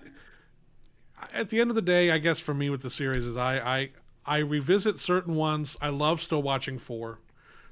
at 1.33 1.49
the 1.49 1.59
end 1.59 1.69
of 1.69 1.75
the 1.75 1.81
day, 1.81 2.11
I 2.11 2.17
guess 2.17 2.39
for 2.39 2.53
me 2.53 2.69
with 2.69 2.81
the 2.81 2.89
series 2.89 3.25
is 3.25 3.37
I 3.37 3.59
I 3.59 3.89
I 4.25 4.37
revisit 4.39 4.99
certain 4.99 5.35
ones. 5.35 5.75
I 5.81 5.89
love 5.89 6.21
still 6.21 6.41
watching 6.41 6.77
four. 6.77 7.19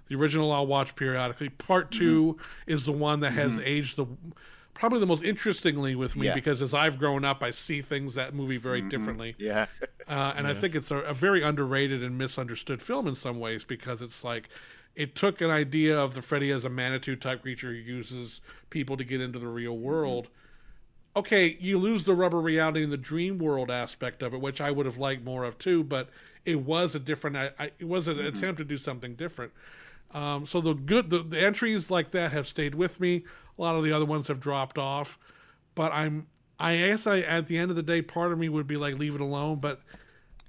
The 0.08 0.16
original 0.16 0.52
I'll 0.52 0.68
watch 0.68 0.96
periodically. 0.96 1.50
Part 1.50 1.90
Mm-hmm. 1.92 2.00
2 2.06 2.38
is 2.68 2.86
the 2.86 2.92
one 2.92 3.22
that 3.22 3.32
has 3.32 3.60
aged 3.60 3.96
the 3.98 4.06
probably 4.76 5.00
the 5.00 5.06
most 5.08 5.24
interestingly 5.24 5.96
with 5.96 6.16
me 6.16 6.28
Yeah. 6.28 6.36
because 6.36 6.62
as 6.62 6.74
I've 6.76 7.00
grown 7.00 7.26
up, 7.26 7.42
I 7.44 7.50
see 7.52 7.82
things 7.82 8.14
that 8.16 8.34
movie 8.36 8.58
very 8.58 8.82
differently. 8.82 9.36
yeah, 9.40 9.66
Uh, 10.08 10.34
and 10.38 10.46
I 10.46 10.54
think 10.54 10.76
it's 10.76 10.92
a, 10.92 10.98
a 10.98 11.14
very 11.16 11.42
underrated 11.42 12.04
and 12.04 12.16
misunderstood 12.16 12.80
film 12.80 13.08
in 13.08 13.16
some 13.16 13.40
ways 13.40 13.66
because 13.66 14.04
it's 14.04 14.24
like 14.24 14.50
it 14.96 15.16
took 15.16 15.42
an 15.42 15.50
idea 15.50 16.00
of 16.00 16.14
the 16.14 16.22
Freddy 16.22 16.52
as 16.52 16.64
a 16.64 16.70
Manitou 16.70 17.16
type 17.16 17.42
creature 17.42 17.70
who 17.72 17.78
uses 17.80 18.42
people 18.70 18.96
to 18.98 19.04
get 19.04 19.20
into 19.20 19.40
the 19.40 19.48
real 19.48 19.76
world. 19.78 20.28
Okay, 21.16 21.58
you 21.60 21.80
lose 21.80 22.06
the 22.06 22.14
rubber 22.14 22.40
reality 22.40 22.84
and 22.84 22.92
the 22.94 22.98
dream 22.98 23.40
world 23.40 23.72
aspect 23.72 24.22
of 24.22 24.34
it, 24.36 24.42
which 24.42 24.62
I 24.62 24.70
would 24.70 24.86
have 24.86 24.98
liked 24.98 25.24
more 25.24 25.44
of 25.44 25.58
too. 25.58 25.84
But 25.84 26.10
it 26.46 26.62
was 26.62 26.94
a 26.94 27.00
different. 27.00 27.36
I, 27.38 27.50
I, 27.58 27.72
it 27.80 27.88
was 27.88 28.08
an 28.08 28.20
attempt 28.20 28.58
to 28.60 28.64
do 28.66 28.78
something 28.78 29.16
different. 29.16 29.52
Um, 30.12 30.46
so 30.46 30.62
the 30.62 30.74
good 30.76 31.10
the, 31.10 31.24
the 31.24 31.40
entries 31.40 31.90
like 31.90 32.12
that 32.12 32.32
have 32.32 32.46
stayed 32.48 32.76
with 32.76 33.00
me. 33.00 33.24
A 33.58 33.62
lot 33.62 33.76
of 33.76 33.84
the 33.84 33.92
other 33.92 34.06
ones 34.06 34.28
have 34.28 34.40
dropped 34.40 34.78
off, 34.78 35.18
but 35.76 35.92
I'm 35.92 36.28
I 36.60 36.78
guess 36.78 37.06
I 37.08 37.20
at 37.20 37.48
the 37.48 37.58
end 37.58 37.70
of 37.70 37.76
the 37.76 37.84
day, 37.84 38.02
part 38.02 38.32
of 38.32 38.40
me 38.40 38.50
would 38.50 38.68
be 38.68 38.78
like 38.78 38.96
leave 38.98 39.16
it 39.16 39.22
alone. 39.22 39.60
But 39.60 39.82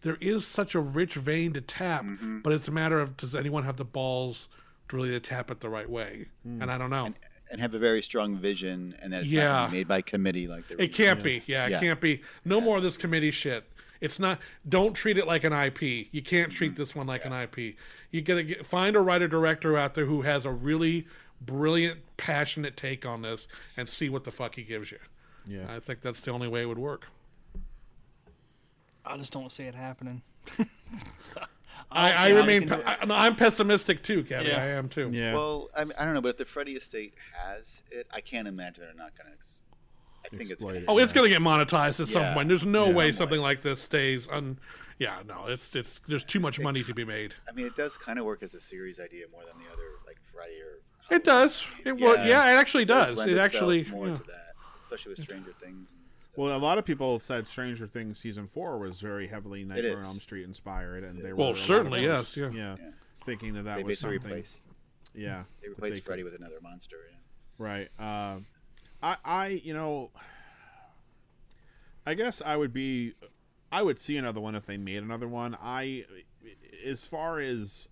there 0.03 0.19
is 0.20 0.47
such 0.47 0.74
a 0.74 0.81
rich 0.81 1.15
vein 1.15 1.53
to 1.55 1.61
tap, 1.61 2.05
Mm-hmm. 2.05 2.41
but 2.41 2.53
it's 2.53 2.69
a 2.69 2.73
matter 2.73 3.01
of 3.01 3.16
does 3.16 3.35
anyone 3.35 3.65
have 3.65 3.77
the 3.77 3.85
balls 3.85 4.49
to 4.89 4.97
really 4.97 5.11
to 5.11 5.20
tap 5.20 5.51
it 5.51 5.61
the 5.61 5.69
right 5.69 5.89
way? 5.89 6.27
And 6.45 6.70
I 6.70 6.78
don't 6.78 6.91
know. 6.91 7.12
and 7.49 7.61
have 7.61 7.74
a 7.74 7.78
very 7.78 8.03
strong 8.03 8.37
vision, 8.37 8.93
and 9.01 9.12
that 9.12 9.23
it's 9.23 9.33
Yeah. 9.33 9.47
not 9.49 9.70
made 9.73 9.87
by 9.87 10.03
committee 10.03 10.49
like 10.49 10.66
the 10.66 10.83
It 10.83 10.93
can't 10.93 11.23
be. 11.23 11.43
Yeah, 11.47 11.66
it 11.66 11.70
Yeah. 11.73 11.81
can't 11.81 12.01
be. 12.01 12.23
No 12.45 12.61
more 12.61 12.77
of 12.77 12.83
this 12.83 12.97
committee 12.97 13.31
shit. 13.31 13.65
It's 14.01 14.19
not. 14.19 14.41
Don't 14.69 14.95
treat 14.95 15.16
it 15.16 15.27
like 15.28 15.45
an 15.45 15.53
IP. 15.53 16.09
You 16.11 16.23
can't 16.23 16.51
treat 16.51 16.73
Mm-hmm. 16.73 16.77
this 16.83 16.95
one 16.97 17.07
like 17.07 17.24
an 17.24 17.33
IP. 17.33 17.77
You 18.11 18.20
gotta 18.23 18.43
get, 18.43 18.66
find 18.66 18.97
a 18.97 19.01
writer 19.01 19.28
director 19.28 19.77
out 19.78 19.95
there 19.95 20.07
who 20.07 20.23
has 20.23 20.45
a 20.45 20.51
really 20.51 21.07
brilliant, 21.42 22.00
passionate 22.16 22.76
take 22.76 23.04
on 23.06 23.22
this, 23.22 23.48
and 23.76 23.88
see 23.88 24.08
what 24.08 24.24
the 24.24 24.30
fuck 24.32 24.54
he 24.54 24.62
gives 24.62 24.90
you. 24.90 24.98
Yeah. 25.46 25.66
I 25.68 25.78
think 25.80 26.00
that's 26.00 26.20
the 26.20 26.30
only 26.32 26.48
way 26.48 26.62
it 26.62 26.66
would 26.66 26.78
work. 26.78 27.06
I 29.04 29.16
just 29.16 29.32
don't 29.32 29.52
see 29.52 29.64
it 29.64 29.74
happening. 29.74 30.22
I, 30.58 30.64
I 31.92 32.26
see 32.28 32.32
how 32.32 32.36
remain. 32.40 32.68
pe- 32.68 32.82
I, 32.84 32.96
I'm 33.10 33.36
pessimistic 33.36 34.02
too, 34.02 34.24
Kevin. 34.24 34.48
Yeah. 34.48 34.56
I 34.62 34.66
am 34.66 34.88
too. 34.88 35.10
Yeah. 35.12 35.34
Well, 35.34 35.68
I, 35.76 35.84
mean, 35.84 35.92
I 35.98 36.04
don't 36.04 36.14
know, 36.14 36.20
but 36.20 36.30
if 36.30 36.36
the 36.38 36.44
Freddy 36.44 36.72
estate 36.72 37.14
has 37.32 37.82
it, 37.90 38.06
I 38.12 38.20
can't 38.20 38.48
imagine 38.48 38.84
they're 38.84 38.94
not 38.94 39.16
gonna. 39.16 39.30
Ex- 39.32 39.62
I 40.24 40.36
think 40.36 40.50
it's 40.50 40.64
gonna. 40.64 40.78
it. 40.78 40.84
Oh, 40.88 40.98
it's 40.98 41.12
gonna 41.12 41.28
get 41.28 41.40
monetized 41.40 42.00
at 42.00 42.08
some 42.08 42.22
Yeah. 42.22 42.34
point. 42.34 42.48
There's 42.48 42.66
no 42.66 42.86
Yeah. 42.86 42.96
way 42.96 43.12
Some 43.12 43.18
something 43.18 43.38
way. 43.40 43.44
like 43.50 43.60
this 43.62 43.80
stays 43.80 44.28
un. 44.28 44.58
Yeah, 44.98 45.18
no, 45.28 45.46
it's 45.46 45.76
it's 45.76 46.00
there's 46.08 46.24
too 46.24 46.40
much 46.40 46.58
money 46.58 46.82
to 46.82 46.94
be 46.94 47.04
made. 47.04 47.34
I 47.48 47.52
mean, 47.52 47.66
it 47.66 47.76
does 47.76 47.96
kind 47.96 48.18
of 48.18 48.24
work 48.24 48.42
as 48.42 48.54
a 48.54 48.60
series 48.60 48.98
idea 48.98 49.26
more 49.30 49.42
than 49.44 49.56
the 49.58 49.72
other, 49.72 49.84
like 50.06 50.16
Freddy 50.22 50.60
or. 50.60 50.80
It 51.11 51.24
does. 51.24 51.65
It 51.85 51.93
would. 51.93 52.20
Yeah, 52.27 52.53
it 52.53 52.57
actually 52.57 52.85
does. 52.85 53.16
lend 53.19 53.31
It 53.31 53.39
actually. 53.39 53.85
more 53.85 54.09
yeah. 54.09 54.15
to 54.15 54.23
that, 54.24 54.55
especially 54.85 55.11
with 55.11 55.23
Stranger 55.23 55.53
Things. 55.53 55.89
And 55.91 55.99
stuff. 56.20 56.37
Well, 56.39 56.57
a 56.57 56.59
lot 56.59 56.78
of 56.78 56.85
people 56.85 57.20
said 57.20 57.47
Stranger 57.47 57.87
Things 57.87 58.19
season 58.19 58.49
four 58.49 58.78
was 58.78 58.99
very 59.01 59.28
heavily 59.28 59.65
Nightmare 59.65 59.99
on. 59.99 60.05
Elm 60.05 60.19
Street 60.20 60.45
inspired, 60.45 61.05
and 61.05 61.23
they 61.23 61.31
were 61.31 61.37
Well, 61.37 61.51
a 61.53 61.57
certainly, 61.57 62.03
yes, 62.05 62.37
yeah. 62.37 62.51
yeah, 62.51 62.77
Yeah. 62.78 62.91
thinking 63.24 63.55
that 63.55 63.65
that 63.65 63.77
they 63.78 63.83
was 63.85 64.01
something. 64.01 64.19
replaced. 64.20 64.65
Yeah, 65.15 65.45
They 65.62 65.69
replaced 65.69 65.97
could- 65.97 66.05
Freddy 66.05 66.23
with 66.24 66.35
another 66.35 66.59
monster. 66.61 66.97
Yeah. 67.11 67.16
Right. 67.65 67.89
Uh, 67.99 68.41
I, 69.03 69.16
I, 69.24 69.47
you 69.65 69.73
know, 69.74 70.11
I 72.05 72.15
guess 72.15 72.43
I 72.45 72.57
would 72.57 72.73
be, 72.73 73.15
I 73.73 73.83
would 73.83 73.99
see 73.99 74.16
another 74.16 74.41
one 74.41 74.55
if 74.55 74.66
they 74.66 74.77
made 74.77 75.03
another 75.03 75.27
one. 75.28 75.57
I, 75.61 76.05
as 76.85 77.07
far 77.07 77.39
as 77.41 77.89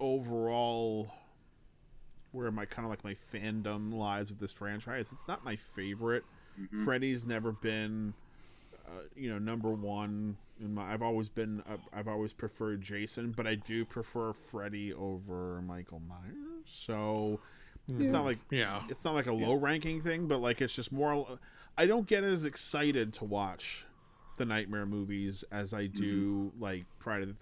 overall, 0.00 1.12
where 2.32 2.50
my 2.50 2.64
kind 2.64 2.84
of 2.86 2.90
like 2.90 3.04
my 3.04 3.14
fandom 3.32 3.92
lies 3.92 4.30
with 4.30 4.38
this 4.38 4.52
franchise, 4.52 5.10
it's 5.12 5.26
not 5.28 5.44
my 5.44 5.56
favorite. 5.56 6.24
Freddy's 6.84 7.24
never 7.26 7.52
been, 7.52 8.12
uh, 8.86 9.02
you 9.16 9.30
know, 9.30 9.38
number 9.38 9.70
one. 9.70 10.36
In 10.60 10.74
my, 10.74 10.92
I've 10.92 11.00
always 11.00 11.30
been, 11.30 11.62
uh, 11.68 11.78
I've 11.92 12.06
always 12.08 12.34
preferred 12.34 12.82
Jason, 12.82 13.32
but 13.32 13.46
I 13.46 13.54
do 13.54 13.84
prefer 13.86 14.34
Freddy 14.34 14.92
over 14.92 15.62
Michael 15.62 16.02
Myers. 16.06 16.66
So 16.86 17.40
it's 17.88 18.10
not 18.10 18.24
like 18.26 18.38
Yeah. 18.50 18.82
it's 18.90 19.04
not 19.04 19.14
like 19.14 19.26
a 19.26 19.32
low 19.32 19.54
ranking 19.54 20.02
thing, 20.02 20.26
but 20.28 20.40
like 20.42 20.60
it's 20.60 20.74
just 20.74 20.92
more. 20.92 21.38
I 21.78 21.86
don't 21.86 22.06
get 22.06 22.24
as 22.24 22.44
excited 22.44 23.14
to 23.14 23.24
watch 23.24 23.86
the 24.36 24.44
Nightmare 24.44 24.84
movies 24.86 25.44
as 25.50 25.72
I 25.72 25.86
do 25.86 26.52
like 26.60 26.84
Friday 26.98 27.24
the 27.24 27.32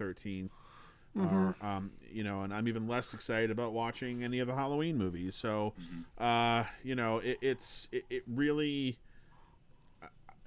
13th 1.16 1.32
Or, 1.60 1.66
um, 1.66 1.90
you 2.12 2.22
know, 2.24 2.42
and 2.42 2.52
I'm 2.54 2.68
even 2.68 2.86
less 2.86 3.12
excited 3.14 3.50
about 3.50 3.72
watching 3.72 4.22
any 4.22 4.38
of 4.38 4.46
the 4.46 4.54
Halloween 4.54 4.96
movies. 4.96 5.34
So, 5.36 5.74
uh, 6.18 6.64
you 6.82 6.94
know, 6.94 7.18
it, 7.18 7.38
it's 7.40 7.88
it, 7.92 8.04
it 8.10 8.22
really. 8.26 8.98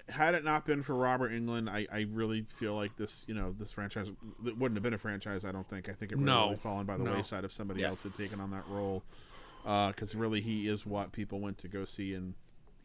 had 0.09 0.35
it 0.35 0.43
not 0.43 0.65
been 0.65 0.81
for 0.83 0.95
Robert 0.95 1.31
Englund, 1.31 1.69
I, 1.69 1.87
I 1.91 2.05
really 2.11 2.41
feel 2.41 2.75
like 2.75 2.97
this, 2.97 3.23
you 3.27 3.33
know, 3.33 3.55
this 3.57 3.71
franchise 3.71 4.07
it 4.45 4.57
wouldn't 4.57 4.75
have 4.75 4.83
been 4.83 4.93
a 4.93 4.97
franchise. 4.97 5.45
I 5.45 5.51
don't 5.51 5.69
think. 5.69 5.87
I 5.87 5.93
think 5.93 6.11
it 6.11 6.15
really 6.17 6.25
No. 6.25 6.43
would 6.47 6.51
have 6.53 6.61
fallen 6.61 6.85
by 6.85 6.97
the 6.97 7.03
No. 7.03 7.13
wayside 7.13 7.45
if 7.45 7.53
somebody 7.53 7.81
Yeah. 7.81 7.89
else 7.89 8.03
had 8.03 8.13
taken 8.15 8.39
on 8.41 8.51
that 8.51 8.67
role. 8.67 9.03
Because 9.63 10.15
really, 10.15 10.41
he 10.41 10.67
is 10.67 10.85
what 10.85 11.11
people 11.11 11.39
went 11.39 11.59
to 11.59 11.67
go 11.67 11.85
see, 11.85 12.13
and 12.15 12.33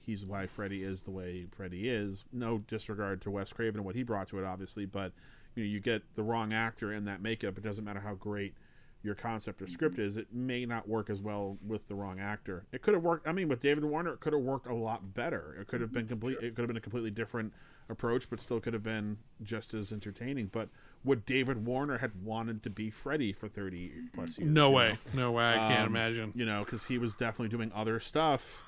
he's 0.03 0.25
why 0.27 0.47
Freddy 0.47 0.83
is 0.85 1.03
the 1.05 1.11
way 1.11 1.47
Freddy 1.51 1.89
is. 1.89 2.25
No 2.33 2.59
disregard 2.59 3.23
to 3.23 3.31
Wes 3.31 3.53
Craven 3.53 3.77
and 3.77 3.85
what 3.85 3.95
he 3.97 4.03
brought 4.03 4.29
to 4.29 4.39
it, 4.39 4.45
obviously, 4.45 4.85
but 4.85 5.13
you 5.57 5.65
know, 5.65 5.69
you 5.69 5.81
get 5.81 6.03
the 6.15 6.23
wrong 6.23 6.53
actor 6.53 6.93
in 6.93 7.05
that 7.07 7.21
makeup. 7.21 7.59
It 7.59 7.65
doesn't 7.65 7.85
matter 7.85 8.01
how 8.01 8.15
great 8.15 8.55
your 9.03 9.15
concept 9.15 9.61
or 9.63 9.67
script 9.67 9.99
is; 9.99 10.17
it 10.17 10.29
may 10.33 10.65
not 10.67 10.89
work 10.89 11.11
as 11.11 11.21
well 11.21 11.59
with 11.67 11.87
the 11.89 11.95
wrong 11.95 12.19
actor. 12.21 12.65
It 12.73 12.83
could 12.83 12.95
have 12.95 13.03
worked. 13.03 13.27
I 13.27 13.33
mean, 13.33 13.49
with 13.49 13.61
David 13.61 13.85
Warner, 13.85 14.13
it 14.15 14.21
could 14.21 14.33
have 14.33 14.43
worked 14.43 14.67
a 14.67 14.75
lot 14.75 15.15
better. 15.15 15.57
It 15.61 15.67
could 15.69 15.81
have 15.81 15.93
been 15.93 16.07
complete. 16.09 16.39
It 16.43 16.55
could 16.55 16.63
have 16.63 16.69
been 16.69 16.77
a 16.77 16.81
completely 16.81 17.11
different 17.11 17.53
approach, 17.89 18.29
but 18.29 18.41
still 18.41 18.59
could 18.59 18.73
have 18.75 18.83
been 18.83 19.17
just 19.45 19.73
as 19.75 19.93
entertaining. 19.93 20.47
But 20.51 20.71
would 21.05 21.25
David 21.25 21.65
Warner 21.65 21.99
had 21.99 22.25
wanted 22.25 22.65
to 22.65 22.71
be 22.71 22.91
Freddy 22.91 23.33
for 23.33 23.49
thirty 23.49 23.93
plus 24.13 24.39
years? 24.39 24.51
No 24.51 24.71
way. 24.71 24.99
know? 25.15 25.23
No 25.23 25.33
way. 25.33 25.51
I 25.53 25.69
can't 25.69 25.83
Um, 25.83 25.95
imagine. 25.95 26.33
You 26.35 26.45
know, 26.47 26.65
because 26.65 26.87
he 26.87 26.99
was 26.99 27.15
definitely 27.15 27.57
doing 27.57 27.71
other 27.73 28.01
stuff 28.01 28.61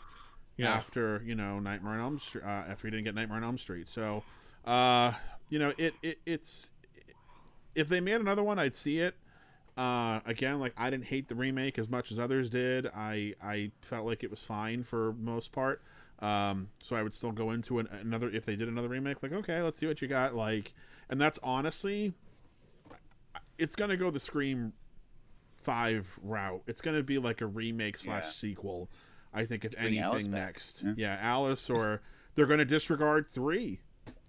Yeah. 0.56 0.72
after 0.72 1.20
you 1.26 1.34
know 1.34 1.58
Nightmare 1.58 1.94
on 1.94 2.00
Elm 2.00 2.18
Street. 2.20 2.44
Uh, 2.44 2.48
after 2.48 2.86
he 2.86 2.92
didn't 2.92 3.04
get 3.04 3.16
Nightmare 3.16 3.38
on 3.38 3.44
Elm 3.44 3.58
Street, 3.58 3.88
so 3.88 4.22
uh, 4.64 5.14
you 5.48 5.58
know 5.58 5.72
it, 5.78 5.94
it 6.00 6.18
it's 6.24 6.70
if 7.74 7.88
they 7.88 8.00
made 8.00 8.20
another 8.20 8.42
one, 8.42 8.58
I'd 8.58 8.74
see 8.74 8.98
it. 9.00 9.14
Uh, 9.76 10.20
again, 10.26 10.58
like 10.58 10.72
I 10.76 10.90
didn't 10.90 11.06
hate 11.06 11.28
the 11.28 11.34
remake 11.36 11.78
as 11.78 11.88
much 11.88 12.10
as 12.10 12.18
others 12.18 12.50
did. 12.50 12.86
I 12.88 13.34
I 13.42 13.70
felt 13.80 14.06
like 14.06 14.24
it 14.24 14.30
was 14.30 14.40
fine 14.42 14.82
for 14.82 15.12
most 15.12 15.52
part. 15.52 15.82
Um, 16.20 16.70
so 16.82 16.96
I 16.96 17.02
would 17.04 17.14
still 17.14 17.30
go 17.30 17.52
into 17.52 17.78
an, 17.78 17.86
another 17.92 18.28
if 18.28 18.44
they 18.44 18.56
did 18.56 18.66
another 18.68 18.88
remake. 18.88 19.22
Like 19.22 19.32
okay, 19.32 19.62
let's 19.62 19.78
see 19.78 19.86
what 19.86 20.02
you 20.02 20.08
got. 20.08 20.34
Like, 20.34 20.74
and 21.08 21.20
that's 21.20 21.38
honestly, 21.44 22.12
it's 23.56 23.76
gonna 23.76 23.96
go 23.96 24.10
the 24.10 24.20
Scream 24.20 24.72
five 25.62 26.18
route. 26.22 26.62
It's 26.66 26.80
gonna 26.80 27.02
be 27.02 27.18
like 27.18 27.40
a 27.40 27.46
remake 27.46 27.98
slash 27.98 28.24
Yeah. 28.24 28.30
sequel. 28.30 28.88
I 29.32 29.44
think 29.44 29.64
if 29.64 29.72
Bring 29.72 29.98
anything 29.98 30.30
next, 30.32 30.82
Yeah. 30.84 30.94
yeah, 30.96 31.18
Alice, 31.20 31.68
or 31.70 32.00
they're 32.34 32.46
gonna 32.46 32.64
disregard 32.64 33.26
three, 33.32 33.80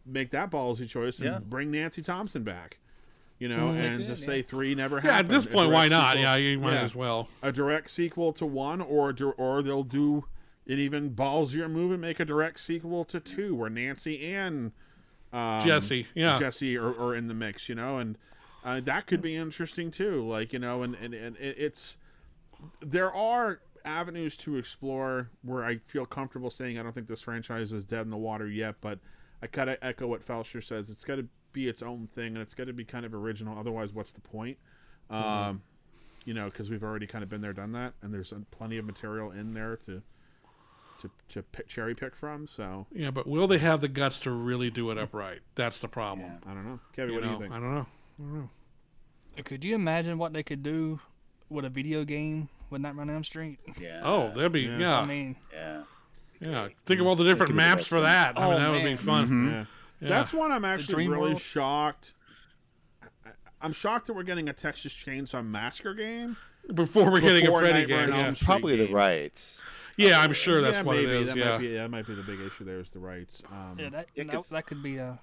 make 0.06 0.32
that 0.32 0.52
ballsy 0.52 0.88
choice, 0.88 1.18
and 1.20 1.26
Yeah. 1.28 1.40
bring 1.40 1.72
Nancy 1.72 2.02
Thompson 2.04 2.44
back. 2.44 2.80
You 3.40 3.48
know, 3.48 3.74
They 3.74 3.88
and 3.88 3.98
could, 4.00 4.06
just 4.08 4.22
yeah. 4.24 4.26
say 4.28 4.42
three 4.42 4.76
never 4.76 4.98
Yeah, 4.98 5.14
happened. 5.14 5.32
at 5.32 5.36
this 5.44 5.46
point, 5.46 5.72
why 5.72 5.88
not? 5.88 6.12
sequel- 6.18 6.22
Yeah, 6.24 6.36
you 6.36 6.60
might 6.60 6.74
yeah. 6.74 6.82
as 6.84 6.94
well. 6.94 7.30
A 7.42 7.52
direct 7.54 7.90
sequel 7.90 8.34
to 8.34 8.46
one, 8.46 8.82
or 8.82 9.14
dir- 9.14 9.32
or 9.32 9.64
they'll 9.64 9.84
do 9.84 10.26
an 10.68 10.78
even 10.78 11.12
ballsier 11.12 11.70
move 11.72 11.92
and 11.92 12.02
make 12.02 12.20
a 12.20 12.26
direct 12.26 12.60
sequel 12.60 13.06
to 13.06 13.20
two, 13.20 13.56
where 13.56 13.70
Nancy 13.70 14.34
and 14.34 14.74
um, 15.32 15.62
Jesse, 15.62 16.08
yeah. 16.16 16.38
Jesse 16.38 16.76
are, 16.78 16.90
are 17.00 17.16
in 17.16 17.28
the 17.28 17.34
mix. 17.34 17.70
You 17.70 17.76
know, 17.76 17.98
and 17.98 18.18
uh, 18.66 18.82
that 18.82 19.08
could 19.08 19.22
be 19.22 19.36
interesting 19.38 19.90
too. 19.90 20.28
Like 20.28 20.52
you 20.52 20.60
know, 20.60 20.84
and 20.84 20.94
and, 20.96 21.14
and 21.14 21.38
it's 21.40 21.96
there 22.82 23.14
are 23.14 23.62
avenues 23.86 24.36
to 24.36 24.58
explore 24.58 25.30
where 25.44 25.64
I 25.64 25.78
feel 25.88 26.06
comfortable 26.06 26.50
saying 26.52 26.78
I 26.78 26.84
don't 26.84 26.94
think 26.94 27.08
this 27.08 27.22
franchise 27.22 27.72
is 27.72 27.86
dead 27.86 28.02
in 28.02 28.10
the 28.10 28.18
water 28.18 28.48
yet, 28.48 28.76
but 28.82 29.00
I 29.42 29.48
kind 29.48 29.70
of 29.70 29.78
echo 29.82 30.08
what 30.08 30.28
Felsher 30.28 30.62
says. 30.62 30.90
It's 30.90 31.06
got 31.06 31.16
to 31.16 31.28
be 31.54 31.68
its 31.68 31.82
own 31.82 32.08
thing, 32.08 32.28
and 32.34 32.38
it's 32.38 32.54
got 32.54 32.68
to 32.68 32.74
be 32.74 32.86
kind 32.86 33.06
of 33.06 33.14
original. 33.14 33.58
Otherwise, 33.58 33.92
what's 33.94 34.12
the 34.12 34.22
point? 34.22 34.58
Um, 35.10 35.62
you 36.26 36.34
know, 36.34 36.46
because 36.46 36.70
we've 36.70 36.84
already 36.84 37.08
kind 37.08 37.24
of 37.24 37.30
been 37.30 37.42
there, 37.42 37.54
done 37.54 37.72
that, 37.72 37.94
and 38.02 38.14
there's 38.14 38.32
uh, 38.32 38.38
plenty 38.52 38.78
of 38.78 38.86
material 38.86 39.32
in 39.32 39.54
there 39.54 39.78
to 39.88 40.02
to 41.02 41.10
to 41.30 41.42
pick, 41.44 41.68
cherry 41.68 41.96
pick 41.96 42.16
from. 42.16 42.46
So 42.48 42.86
Yeah, 42.92 43.10
but 43.12 43.26
will 43.26 43.48
they 43.48 43.58
have 43.60 43.82
the 43.82 43.88
guts 43.88 44.20
to 44.22 44.32
really 44.32 44.70
do 44.70 44.92
it 44.92 44.98
upright? 44.98 45.40
That's 45.56 45.80
the 45.82 45.88
problem. 45.88 46.40
I 46.46 46.54
don't 46.54 46.66
know, 46.66 46.80
Kevin. 46.96 47.14
You 47.16 47.20
what 47.22 47.26
know, 47.26 47.38
do 47.38 47.44
you 47.46 47.50
think? 47.50 47.54
I 47.54 47.60
don't 47.60 47.74
know. 47.76 47.86
I 48.20 48.22
don't 48.24 48.34
know. 48.36 48.50
Could 49.46 49.64
you 49.64 49.76
imagine 49.76 50.18
what 50.18 50.34
they 50.34 50.44
could 50.44 50.62
do 50.64 51.00
with 51.50 51.64
a 51.64 51.70
video 51.70 52.04
game 52.04 52.50
with 52.70 52.82
Nightmare 52.82 53.04
on 53.04 53.10
Elm 53.10 53.24
Street? 53.24 53.58
Yeah. 53.80 54.02
Oh, 54.04 54.30
that'd 54.36 54.52
be 54.52 54.62
Yeah. 54.64 54.78
yeah, 54.78 55.00
I 55.00 55.06
mean, 55.06 55.38
Yeah. 55.54 55.84
yeah. 56.42 56.68
Think 56.86 57.00
of 57.00 57.08
all 57.08 57.16
the 57.16 57.24
different 57.24 57.48
could 57.48 57.54
be 57.56 57.64
the 57.64 57.70
maps 57.70 57.88
for 57.88 57.96
one. 57.96 58.04
that. 58.04 58.38
I 58.38 58.42
mean, 58.44 58.54
Oh, 58.54 58.60
that 58.60 58.70
would 58.72 58.78
be 58.84 58.84
man. 58.84 58.98
fun. 58.98 59.48
Yeah. 59.52 59.66
Yeah. 60.02 60.10
That's 60.10 60.34
one 60.34 60.52
I'm 60.52 60.66
actually 60.66 60.96
Dream 60.96 61.12
really 61.12 61.30
World. 61.30 61.42
shocked. 61.42 62.14
I- 63.26 63.30
I'm 63.62 63.74
shocked 63.74 64.08
that 64.08 64.14
we're 64.14 64.24
getting 64.24 64.48
a 64.50 64.54
Texas 64.54 64.94
Chainsaw 64.94 65.46
Massacre 65.46 65.94
game. 65.94 66.38
Before 66.74 67.12
we're 67.12 67.20
getting 67.22 67.48
a 67.48 67.52
Freddy 67.60 67.80
Nightmare 67.80 68.06
game. 68.06 68.14
on 68.14 68.20
Yeah. 68.20 68.26
Elm 68.28 68.36
Street 68.36 68.46
Probably 68.46 68.76
the 68.78 68.94
rights. 68.94 69.62
yeah, 69.98 70.22
I'm 70.22 70.34
sure 70.34 70.62
that's 70.62 70.78
yeah, 70.78 70.84
what 70.84 70.96
maybe 70.98 71.12
it 71.12 71.16
is. 71.22 71.28
that 71.28 71.38
yeah. 71.38 71.50
might 71.52 71.58
be 71.60 71.74
that 71.74 71.92
might 71.92 72.08
be 72.08 72.16
the 72.16 72.22
big 72.24 72.40
issue. 72.42 72.64
There 72.64 72.80
is 72.80 72.92
the 72.92 73.00
rights. 73.00 73.42
Um, 73.52 73.76
yeah, 73.80 73.90
that, 73.90 74.08
Yeah, 74.16 74.24
that, 74.26 74.34
'cause- 74.34 74.50
that 74.50 74.66
could 74.68 74.82
be 74.84 74.98
a 74.98 75.20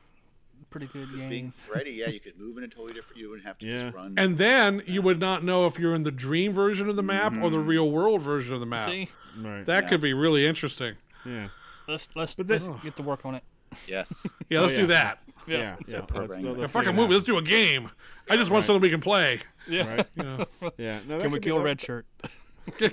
pretty 0.70 0.86
good 0.88 1.08
Just 1.08 1.20
game. 1.22 1.30
being 1.30 1.50
Freddy, 1.52 1.92
yeah, 1.92 2.08
you 2.08 2.18
could 2.20 2.38
move 2.38 2.58
in 2.58 2.64
a 2.64 2.68
totally 2.68 2.92
different. 2.94 3.18
You 3.20 3.28
wouldn't 3.30 3.46
have 3.46 3.58
to 3.58 3.66
Yeah. 3.66 3.84
just 3.84 3.96
run. 3.96 4.14
And 4.18 4.36
then 4.38 4.82
you 4.86 5.00
would 5.02 5.20
not 5.20 5.44
know 5.44 5.66
if 5.66 5.78
you're 5.78 5.94
in 5.94 6.02
the 6.02 6.10
dream 6.10 6.52
version 6.52 6.88
of 6.90 6.96
the 6.96 7.02
map 7.02 7.32
or 7.40 7.48
the 7.48 7.58
real 7.60 7.90
world 7.90 8.20
version 8.22 8.52
of 8.54 8.60
the 8.60 8.66
map. 8.66 8.88
See, 8.90 9.08
right. 9.38 9.64
That 9.64 9.84
Yeah. 9.84 9.90
could 9.90 10.00
be 10.00 10.12
really 10.12 10.44
interesting. 10.46 10.96
yeah. 11.24 11.48
let's 11.88 12.10
let's, 12.16 12.34
But 12.34 12.48
let's 12.48 12.68
get 12.82 12.96
to 12.96 13.02
work 13.02 13.24
on 13.24 13.36
it. 13.36 13.44
Yes. 13.86 14.26
Yeah, 14.48 14.60
oh, 14.60 14.62
let's 14.62 14.74
Oh, 14.74 14.76
do 14.76 14.86
that. 14.88 15.18
Yeah. 15.46 15.58
Yeah. 15.58 15.76
So 15.82 15.96
Let's- 15.98 16.06
programming 16.12 16.44
they'll- 16.44 16.60
it. 16.60 16.64
A 16.64 16.68
fucking 16.68 16.94
movie. 16.94 17.14
Let's 17.14 17.26
do 17.26 17.38
a 17.38 17.42
game. 17.42 17.90
I 18.30 18.36
just 18.36 18.50
want 18.50 18.62
Right. 18.62 18.66
something 18.66 18.82
we 18.82 18.90
can 18.90 19.00
play. 19.00 19.40
Yeah. 19.68 19.94
Right. 19.96 20.06
You 20.16 20.22
know. 20.22 20.46
Yeah. 20.78 20.98
No, 21.08 21.20
Can 21.20 21.30
we 21.30 21.40
kill 21.40 21.58
that- 21.58 21.64
Red 21.64 21.80
Shirt? 21.80 22.06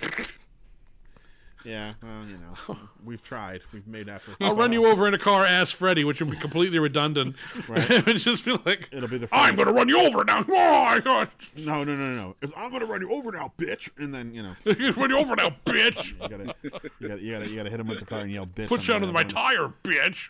Yeah. 1.66 1.94
Well, 2.04 2.26
you 2.28 2.38
know, 2.38 2.78
we've 3.06 3.22
tried. 3.24 3.62
We've 3.72 3.88
made 3.88 4.10
efforts. 4.10 4.36
I'll 4.42 4.54
run 4.54 4.74
you 4.74 4.86
over 4.86 5.08
in 5.08 5.14
a 5.14 5.18
car 5.18 5.46
as 5.46 5.72
Freddy, 5.72 6.04
which 6.04 6.20
would 6.22 6.30
be 6.30 6.36
completely 6.36 6.78
redundant. 6.78 7.38
Right. 7.70 7.90
it 7.92 8.06
would 8.06 8.18
just 8.18 8.44
be 8.44 8.52
like, 8.66 8.90
It'll 8.92 9.08
be 9.08 9.18
the. 9.18 9.30
I'm 9.32 9.56
going 9.56 9.70
to 9.70 9.74
run 9.74 9.88
you 9.88 9.98
over 9.98 10.26
now. 10.26 10.40
Oh, 10.46 10.84
my 10.86 11.00
God. 11.00 11.30
No, 11.56 11.86
no, 11.86 11.96
no, 11.96 12.10
no, 12.10 12.16
no. 12.16 12.36
It's, 12.42 12.52
I'm 12.58 12.70
gonna 12.70 12.86
run 12.86 13.00
you 13.00 13.14
over 13.14 13.32
now, 13.32 13.54
bitch. 13.58 13.90
And 13.98 14.14
then 14.14 14.34
you 14.34 14.44
know, 14.44 14.56
run 14.98 15.10
you 15.10 15.18
over 15.18 15.38
now, 15.38 15.56
bitch. 15.66 16.12
you 16.12 16.18
gotta, 16.28 16.54
you 16.64 16.70
gotta, 17.08 17.22
you 17.24 17.32
gotta, 17.32 17.50
you 17.50 17.56
gotta 17.56 17.70
hit 17.70 17.80
him 17.80 17.88
with 17.88 18.00
the 18.00 18.06
car 18.06 18.20
and 18.20 18.32
yell, 18.32 18.46
bitch. 18.46 18.68
Put 18.68 18.86
you 18.88 18.94
under 18.96 19.08
my 19.14 19.22
other 19.22 19.30
tire, 19.30 19.74
bitch. 19.86 20.30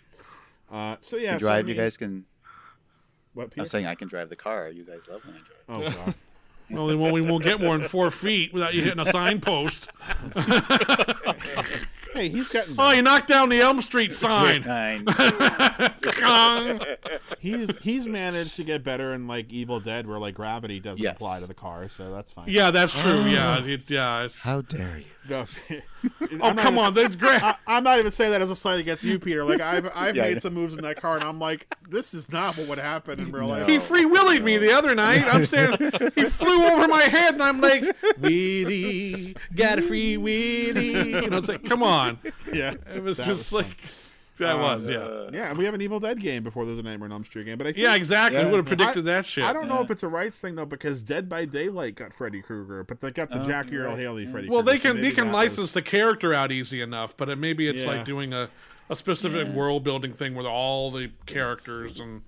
One. 0.74 0.82
Uh, 0.94 0.98
so 1.02 1.18
yeah, 1.18 1.34
You 1.34 1.40
so, 1.40 1.48
I 1.48 1.62
drive. 1.62 1.70
you 1.70 1.76
guys 1.76 1.98
can. 1.98 2.26
What? 3.34 3.52
I'm 3.58 3.66
saying 3.68 3.86
I 3.88 3.96
can 3.96 4.08
drive 4.08 4.30
the 4.30 4.36
car. 4.36 4.70
You 4.70 4.84
guys 4.84 5.08
love 5.10 5.22
when 5.26 5.36
I 5.36 5.40
drive. 5.40 5.96
Oh 5.98 6.04
god. 6.06 6.16
Well, 6.72 6.88
then 6.88 7.00
we 7.12 7.20
won't 7.22 7.44
get 7.44 7.60
more 7.60 7.78
than 7.78 7.86
four 7.88 8.10
feet 8.10 8.54
without 8.54 8.74
you 8.74 8.82
hitting 8.82 9.06
a 9.06 9.12
signpost. 9.12 9.90
hey, 12.14 12.30
he's 12.30 12.50
gotten. 12.52 12.76
Oh, 12.80 12.92
you 12.92 13.02
knocked 13.02 13.28
down 13.28 13.50
the 13.50 13.60
Elm 13.60 13.82
Street 13.82 14.14
sign. 14.14 14.62
Nine. 14.66 15.06
He's 17.40 17.76
he's 17.78 18.06
managed 18.08 18.56
to 18.56 18.64
get 18.64 18.82
better 18.84 19.14
in 19.14 19.28
like 19.28 19.52
Evil 19.52 19.82
Dead, 19.82 20.08
where 20.08 20.18
like 20.20 20.36
gravity 20.36 20.80
doesn't 20.80 21.04
Yes. 21.04 21.16
apply 21.16 21.42
to 21.42 21.48
the 21.48 21.54
car, 21.54 21.90
so 21.90 22.06
that's 22.06 22.32
fine. 22.32 22.46
yeah, 22.48 22.72
that's 22.72 23.00
true. 23.00 23.24
Yeah, 23.26 23.64
it, 23.64 23.90
yeah. 23.90 24.24
it's- 24.26 24.40
How 24.40 24.62
dare 24.62 25.00
you? 25.00 25.06
No. 25.30 25.46
Oh, 26.42 26.54
come 26.54 26.78
on. 26.78 26.94
That's 26.94 27.16
great. 27.16 27.42
I, 27.42 27.56
I'm 27.66 27.86
not 27.86 27.98
even 27.98 28.12
saying 28.12 28.32
that 28.32 28.42
as 28.42 28.50
a 28.50 28.56
slight 28.58 28.78
against 28.78 29.06
you, 29.06 29.20
Peter. 29.20 29.46
Like 29.46 29.62
I've 29.62 29.90
I've 29.96 30.18
Yeah, 30.18 30.24
made 30.24 30.42
some 30.42 30.54
moves 30.54 30.74
in 30.74 30.82
that 30.82 30.98
car, 31.02 31.16
and 31.16 31.24
I'm 31.24 31.40
like, 31.40 31.66
this 31.90 32.14
is 32.14 32.30
not 32.30 32.58
what 32.58 32.68
would 32.68 32.78
happen 32.78 33.22
in 33.22 33.32
real 33.32 33.48
life. 33.48 33.68
He 33.68 33.80
free 33.80 34.04
willied 34.04 34.44
me 34.44 34.58
the 34.58 34.74
other 34.74 34.94
night. 34.96 35.24
I'm 35.26 35.46
saying 35.46 35.78
he 36.16 36.24
flew 36.26 36.66
over 36.66 36.90
my 36.90 37.04
head, 37.04 37.36
and 37.36 37.44
I'm 37.44 37.62
like, 37.62 37.84
"Willie, 38.20 39.36
got 39.56 39.80
a 39.80 39.82
free 39.82 40.18
Willie." 40.18 41.12
You 41.24 41.30
know, 41.30 41.38
it's 41.38 41.48
like, 41.48 41.64
come 41.64 41.84
on. 41.84 42.20
yeah, 42.52 42.74
It 42.94 43.02
was 43.02 43.18
just 43.18 43.30
was 43.30 43.54
like 43.54 43.78
that 44.38 44.56
uh, 44.56 44.58
was, 44.58 44.88
yeah, 44.88 45.30
yeah. 45.32 45.50
And 45.50 45.58
we 45.58 45.66
have 45.66 45.74
an 45.74 45.82
Evil 45.82 46.00
Dead 46.00 46.20
game 46.20 46.44
before 46.44 46.66
there's 46.66 46.80
a 46.80 46.84
Nightmare 46.84 47.06
on 47.08 47.12
Elm 47.12 47.26
Street 47.26 47.46
game, 47.46 47.58
but 47.58 47.68
I 47.68 47.72
think, 47.74 47.84
yeah, 47.84 47.96
exactly. 47.96 48.40
Yeah. 48.40 48.50
Would 48.50 48.58
have 48.58 48.66
predicted 48.66 49.06
that 49.06 49.26
shit. 49.26 49.44
I 49.44 49.54
don't 49.54 49.68
know 49.68 49.82
if 49.82 49.92
it's 49.92 50.04
a 50.04 50.08
rights 50.08 50.40
thing 50.40 50.56
though, 50.56 50.66
because 50.66 51.04
Dead 51.04 51.30
by 51.30 51.46
Daylight 51.46 51.96
got 51.96 52.14
Freddy 52.14 52.42
Krueger, 52.42 52.84
but 52.84 53.00
they 53.02 53.12
got 53.12 53.30
the 53.30 53.42
Oh, 53.42 53.48
Jackie 53.48 53.78
Earle 53.78 53.92
right. 53.92 54.00
Haley 54.00 54.24
Yeah. 54.26 54.32
Freddy. 54.32 54.50
Well, 54.50 54.64
Krueger, 54.64 54.78
they 54.78 54.84
so 54.84 54.94
can 54.94 55.02
they 55.02 55.12
can 55.12 55.32
license 55.32 55.58
was- 55.58 55.74
the 55.74 55.82
character 55.82 56.34
out 56.34 56.52
easy 56.52 56.82
enough, 56.82 57.16
but 57.18 57.30
it, 57.30 57.38
maybe 57.38 57.68
it's 57.68 57.82
Yeah. 57.82 57.88
like 57.88 58.06
doing 58.06 58.34
a, 58.34 58.50
a 58.90 58.96
specific 58.96 59.48
Yeah. 59.48 59.54
world 59.54 59.84
building 59.84 60.14
thing 60.14 60.34
with 60.36 60.46
all 60.46 60.92
the 60.92 61.12
characters 61.26 62.00
and 62.00 62.22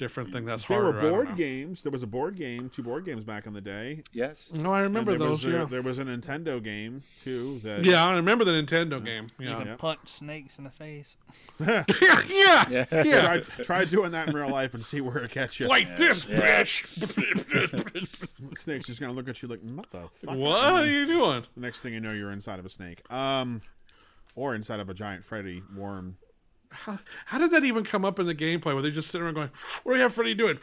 different 0.00 0.32
thing. 0.32 0.44
That's 0.44 0.64
There 0.64 0.82
harder. 0.82 1.00
were 1.02 1.10
board 1.10 1.36
games. 1.36 1.82
There 1.82 1.92
was 1.92 2.02
a 2.02 2.06
board 2.06 2.34
game, 2.34 2.68
two 2.70 2.82
board 2.82 3.04
games 3.04 3.22
back 3.22 3.46
in 3.46 3.52
the 3.52 3.60
day. 3.60 4.02
Yes. 4.12 4.52
No, 4.54 4.72
I 4.72 4.78
And 4.82 4.88
remember 4.88 5.12
there 5.12 5.18
those. 5.20 5.44
Was 5.44 5.54
a, 5.54 5.56
yeah, 5.58 5.64
There 5.66 5.82
was 5.82 5.98
a 5.98 6.04
Nintendo 6.04 6.60
game 6.62 7.02
too. 7.22 7.60
That 7.62 7.84
yeah, 7.84 8.04
I 8.04 8.12
remember 8.14 8.44
the 8.44 8.50
Nintendo 8.52 9.04
game. 9.04 9.28
You 9.38 9.50
Yeah, 9.50 9.58
can 9.58 9.66
Yeah. 9.68 9.76
punch 9.76 10.08
snakes 10.08 10.58
in 10.58 10.64
the 10.64 10.70
face. 10.70 11.16
yeah, 11.60 11.84
yeah, 12.28 12.64
Yeah. 12.68 12.84
yeah. 12.90 13.22
Try, 13.22 13.40
try 13.64 13.84
doing 13.84 14.10
that 14.12 14.28
in 14.28 14.34
real 14.34 14.50
life 14.50 14.74
and 14.74 14.84
see 14.84 15.00
where 15.00 15.18
it 15.18 15.30
gets 15.32 15.60
you. 15.60 15.68
Like 15.68 15.94
this, 15.96 16.26
Yeah. 16.26 16.62
bitch. 16.62 16.86
Snake's 18.58 18.86
just 18.86 19.00
gonna 19.00 19.12
look 19.12 19.28
at 19.28 19.42
you 19.42 19.48
like, 19.48 19.60
what 19.60 19.90
the 19.90 20.08
fuck? 20.08 20.36
what 20.36 20.60
are 20.82 20.86
you 20.86 21.06
doing? 21.06 21.44
The 21.54 21.60
next 21.60 21.80
thing 21.80 21.92
you 21.94 22.00
know, 22.00 22.12
you're 22.12 22.32
inside 22.32 22.58
of 22.58 22.66
a 22.66 22.70
snake. 22.70 23.02
Um, 23.12 23.62
or 24.34 24.54
inside 24.54 24.80
of 24.80 24.88
a 24.88 24.94
giant 24.94 25.24
Freddy 25.24 25.62
worm. 25.76 26.16
How 26.70 27.38
did 27.38 27.50
that 27.50 27.64
even 27.64 27.84
come 27.84 28.04
up 28.04 28.18
in 28.18 28.26
the 28.26 28.34
gameplay? 28.34 28.72
Where 28.74 28.82
they 28.82 28.90
just 28.90 29.10
sitting 29.10 29.24
around 29.24 29.34
going, 29.34 29.50
"What 29.82 29.92
do 29.92 29.96
we 29.96 30.00
have 30.00 30.14
Freddy 30.14 30.34
doing?" 30.34 30.58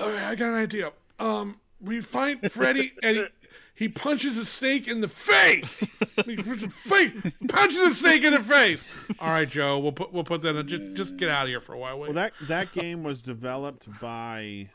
Okay, 0.00 0.24
I 0.24 0.34
got 0.34 0.48
an 0.48 0.54
idea. 0.54 0.92
Um, 1.18 1.60
we 1.80 2.00
find 2.00 2.50
Freddy 2.52 2.92
and 3.02 3.16
he, 3.16 3.26
he 3.74 3.88
punches 3.88 4.36
a 4.36 4.44
snake 4.44 4.88
in 4.88 5.00
the 5.00 5.08
face. 5.08 5.78
he 6.26 6.36
punches, 6.36 6.72
face, 6.74 7.12
punches 7.48 7.78
a 7.78 7.94
snake 7.94 8.24
in 8.24 8.34
the 8.34 8.42
face. 8.42 8.84
All 9.20 9.30
right, 9.30 9.48
Joe, 9.48 9.78
we'll 9.78 9.92
put 9.92 10.12
we'll 10.12 10.24
put 10.24 10.42
that. 10.42 10.56
In. 10.56 10.66
Just 10.66 10.94
just 10.94 11.16
get 11.16 11.28
out 11.28 11.44
of 11.44 11.48
here 11.48 11.60
for 11.60 11.74
a 11.74 11.78
while. 11.78 11.98
Wait. 11.98 12.08
Well, 12.08 12.14
that 12.14 12.32
that 12.48 12.72
game 12.72 13.02
was 13.02 13.22
developed 13.22 13.88
by 14.00 14.70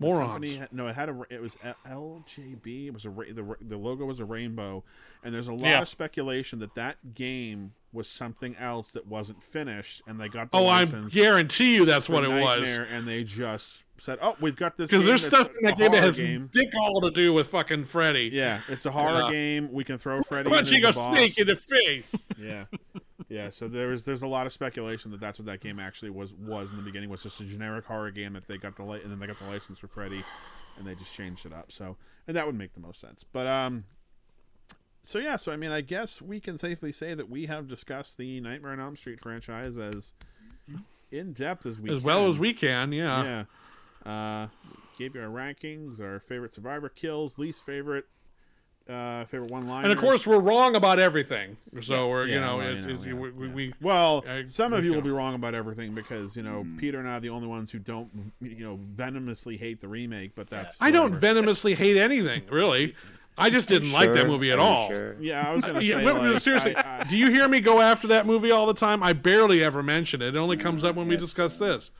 Morons. 0.00 0.32
company 0.32 0.62
no, 0.72 0.86
it 0.88 0.94
had 0.96 1.08
a. 1.08 1.20
It 1.30 1.40
was 1.40 1.56
LJN. 1.86 2.86
It 2.88 2.92
was 2.94 3.04
a 3.04 3.08
the 3.10 3.56
the 3.60 3.76
logo 3.76 4.04
was 4.04 4.20
a 4.20 4.24
rainbow, 4.24 4.82
and 5.22 5.34
there's 5.34 5.48
a 5.48 5.52
lot 5.52 5.62
Yeah. 5.62 5.82
of 5.82 5.88
speculation 5.88 6.58
that 6.60 6.74
that 6.74 7.14
game 7.14 7.74
was 7.92 8.08
something 8.08 8.56
else 8.56 8.90
that 8.92 9.06
wasn't 9.06 9.42
finished, 9.42 10.02
and 10.06 10.18
they 10.20 10.28
got 10.28 10.50
the 10.50 10.58
oh, 10.58 10.66
I 10.66 10.84
guarantee 10.84 11.76
you 11.76 11.84
that's 11.84 12.08
what 12.08 12.24
it 12.24 12.28
was. 12.42 12.68
And 12.68 13.06
they 13.06 13.22
just 13.24 13.83
said, 13.98 14.18
"Oh, 14.22 14.36
we've 14.40 14.56
got 14.56 14.76
this." 14.76 14.90
Because 14.90 15.04
there's 15.04 15.24
stuff 15.26 15.48
in 15.48 15.64
that 15.66 15.78
game 15.78 15.92
that 15.92 16.02
has 16.02 16.16
game. 16.16 16.48
dick 16.52 16.68
all 16.80 17.00
to 17.02 17.10
do 17.10 17.32
with 17.32 17.48
fucking 17.48 17.84
Freddy. 17.84 18.30
Yeah, 18.32 18.60
it's 18.68 18.86
a 18.86 18.90
horror 18.90 19.22
Yeah. 19.22 19.30
game. 19.30 19.72
We 19.72 19.84
can 19.84 19.98
throw 19.98 20.22
Freddy 20.22 20.50
Punching 20.50 20.84
a 20.84 20.92
snake 20.92 21.38
in 21.38 21.46
the 21.48 21.56
face. 21.56 22.14
Yeah, 22.38 22.64
yeah. 23.28 23.50
So 23.50 23.68
there's 23.68 24.04
there's 24.04 24.22
a 24.22 24.26
lot 24.26 24.46
of 24.46 24.52
speculation 24.52 25.10
that 25.12 25.20
that's 25.20 25.38
what 25.38 25.46
that 25.46 25.60
game 25.60 25.78
actually 25.78 26.10
was 26.10 26.32
was 26.34 26.70
in 26.72 26.76
the 26.76 26.82
beginning 26.82 27.08
was 27.08 27.22
just 27.22 27.40
a 27.40 27.44
generic 27.44 27.84
horror 27.86 28.10
game 28.10 28.32
that 28.34 28.46
they 28.48 28.58
got 28.58 28.76
the 28.76 28.82
li- 28.84 29.00
and 29.02 29.10
then 29.10 29.18
they 29.20 29.26
got 29.26 29.38
the 29.38 29.46
license 29.46 29.78
for 29.78 29.86
Freddy, 29.88 30.24
and 30.76 30.86
they 30.86 30.94
just 30.94 31.12
changed 31.14 31.46
it 31.46 31.52
up. 31.52 31.70
So 31.72 31.96
and 32.26 32.36
that 32.36 32.46
would 32.46 32.56
make 32.56 32.74
the 32.74 32.80
most 32.80 33.00
sense. 33.00 33.24
But 33.32 33.46
um, 33.46 33.84
so 35.04 35.18
yeah. 35.20 35.36
So 35.36 35.52
I 35.52 35.56
mean, 35.56 35.70
I 35.70 35.80
guess 35.80 36.20
we 36.20 36.40
can 36.40 36.58
safely 36.58 36.90
say 36.92 37.14
that 37.14 37.30
we 37.30 37.46
have 37.46 37.68
discussed 37.68 38.18
the 38.18 38.40
Nightmare 38.40 38.72
on 38.72 38.80
Elm 38.80 38.96
Street 38.96 39.20
franchise 39.20 39.78
as 39.78 40.12
in 41.12 41.32
depth 41.32 41.64
as 41.66 41.78
we 41.78 41.90
as 41.90 42.00
well 42.00 42.26
as 42.28 42.38
we 42.38 42.52
can, 42.52 42.90
yeah. 42.92 43.22
Yeah. 43.22 43.44
Uh, 44.04 44.48
gave 44.98 45.14
you 45.14 45.22
our 45.22 45.28
rankings, 45.28 46.00
our 46.00 46.20
favorite 46.20 46.54
survivor 46.54 46.88
kills, 46.88 47.38
least 47.38 47.64
favorite, 47.64 48.04
uh, 48.88 49.24
favorite 49.24 49.50
one 49.50 49.66
line. 49.66 49.84
And 49.84 49.92
of 49.92 49.98
course, 49.98 50.26
we're 50.26 50.38
wrong 50.40 50.76
about 50.76 50.98
everything. 51.00 51.56
So 51.82 52.04
Yes. 52.06 52.10
we're, 52.10 52.26
you 52.28 52.40
know, 52.40 52.58
well, 52.58 52.66
it, 52.68 52.74
you 52.76 52.80
know, 52.82 52.88
it's- 52.90 53.06
yeah, 53.06 53.12
we, 53.14 53.30
we, 53.30 53.48
we- 53.48 53.74
Well, 53.80 54.24
I- 54.28 54.44
some 54.46 54.72
of 54.72 54.80
we 54.82 54.88
you 54.88 54.94
will 54.94 55.02
be 55.02 55.10
wrong 55.10 55.34
about 55.34 55.54
everything 55.54 55.94
because 55.94 56.36
you 56.36 56.42
know 56.42 56.66
Peter 56.78 56.98
and 57.00 57.08
I 57.08 57.14
are 57.16 57.20
the 57.20 57.30
only 57.30 57.48
ones 57.48 57.70
who 57.70 57.78
don't 57.78 58.08
you 58.40 58.64
know 58.64 58.78
venomously 58.94 59.56
hate 59.56 59.80
the 59.80 59.88
remake, 59.88 60.32
but 60.34 60.48
that's 60.48 60.76
I 60.80 60.90
don't 60.90 61.14
venomously 61.14 61.74
hate 61.74 61.96
anything, 61.96 62.42
really. 62.50 62.94
I 63.36 63.50
just 63.50 63.66
didn't 63.68 63.90
like 63.90 64.12
that 64.12 64.28
movie 64.28 64.52
at 64.52 64.60
all. 64.60 64.86
sure? 64.88 65.16
Yeah, 65.20 65.48
I 65.48 65.52
was 65.52 65.64
gonna 65.64 65.80
say 65.84 66.04
but- 66.04 66.22
like, 66.22 66.40
seriously, 66.40 66.76
I- 66.76 67.00
I- 67.00 67.04
do 67.04 67.16
you 67.16 67.30
hear 67.32 67.48
me 67.48 67.58
go 67.60 67.80
after 67.80 68.06
that 68.08 68.26
movie 68.26 68.52
all 68.52 68.66
the 68.66 68.74
time? 68.74 69.02
I 69.02 69.12
barely 69.12 69.64
ever 69.64 69.82
mention 69.82 70.22
it. 70.22 70.36
It 70.36 70.38
only 70.38 70.56
comes 70.56 70.84
up 70.84 70.94
when 70.94 71.08
we 71.08 71.14
yes, 71.16 71.24
discuss 71.24 71.56
this. 71.56 71.90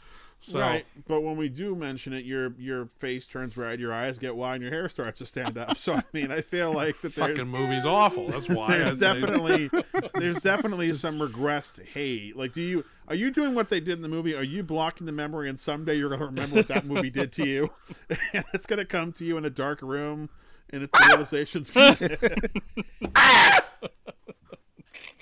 So 0.46 0.60
Right, 0.60 0.84
but 1.08 1.22
when 1.22 1.38
we 1.38 1.48
do 1.48 1.74
mention 1.74 2.12
it, 2.12 2.26
your 2.26 2.52
your 2.58 2.84
face 2.84 3.26
turns 3.26 3.56
red, 3.56 3.80
your 3.80 3.94
eyes 3.94 4.18
get 4.18 4.36
wide, 4.36 4.56
and 4.56 4.62
your 4.62 4.72
hair 4.72 4.90
starts 4.90 5.20
to 5.20 5.26
stand 5.26 5.56
up. 5.56 5.78
So 5.78 5.94
I 5.94 6.02
mean, 6.12 6.30
I 6.30 6.42
feel 6.42 6.70
like 6.74 7.00
that 7.00 7.14
there's 7.14 7.30
fucking 7.30 7.48
movie's 7.50 7.86
awful. 7.86 8.28
That's 8.28 8.46
why. 8.46 8.76
there's 8.76 8.96
definitely 8.96 9.70
there's 10.14 10.42
definitely 10.42 10.92
some 10.92 11.18
regressed 11.18 11.82
hate. 11.86 12.36
Like, 12.36 12.52
do 12.52 12.60
you 12.60 12.84
are 13.08 13.14
you 13.14 13.30
doing 13.30 13.54
what 13.54 13.70
they 13.70 13.80
did 13.80 13.94
in 13.94 14.02
the 14.02 14.08
movie? 14.08 14.34
Are 14.34 14.42
you 14.42 14.62
blocking 14.62 15.06
the 15.06 15.12
memory, 15.12 15.48
and 15.48 15.58
someday 15.58 15.94
you're 15.94 16.10
going 16.10 16.20
to 16.20 16.26
remember 16.26 16.56
what 16.56 16.68
that 16.68 16.84
movie 16.84 17.08
did 17.10 17.32
to 17.32 17.48
you, 17.48 17.70
and 18.34 18.44
it's 18.52 18.66
going 18.66 18.80
to 18.80 18.84
come 18.84 19.12
to 19.14 19.24
you 19.24 19.38
in 19.38 19.46
a 19.46 19.50
dark 19.50 19.80
room, 19.80 20.28
and 20.68 20.82
it's 20.82 20.98
the 20.98 21.06
realization's 21.08 21.70
gonna. 21.70 22.18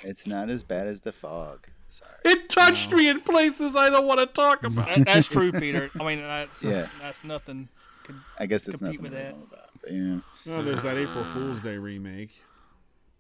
It's 0.05 0.27
not 0.27 0.51
as 0.51 0.65
bad 0.65 0.89
as 0.89 1.03
the 1.03 1.13
fog. 1.13 1.69
Sorry. 1.93 2.11
It 2.25 2.49
touched 2.49 2.91
me 2.93 3.09
in 3.11 3.21
places 3.21 3.77
I 3.77 3.91
don't 3.91 4.07
want 4.07 4.19
to 4.21 4.27
talk 4.27 4.65
about. 4.65 4.87
That, 4.89 5.05
that's 5.05 5.29
true, 5.37 5.53
Peter. 5.53 5.91
I 6.01 6.05
mean, 6.07 6.21
that's 6.23 6.63
Yeah. 6.63 6.87
that's 7.01 7.23
nothing. 7.23 7.69
Could, 8.05 8.17
I 8.39 8.47
guess 8.47 8.63
that's 8.65 8.79
compete 8.79 9.03
nothing 9.03 9.13
with 9.13 9.21
that. 9.21 9.35
about. 9.35 9.93
Yeah. 10.47 10.55
Oh, 10.57 10.63
there's 10.63 10.83
that 10.83 10.97
April 10.97 11.25
Fool's 11.35 11.61
Day 11.61 11.77
remake. 11.77 12.31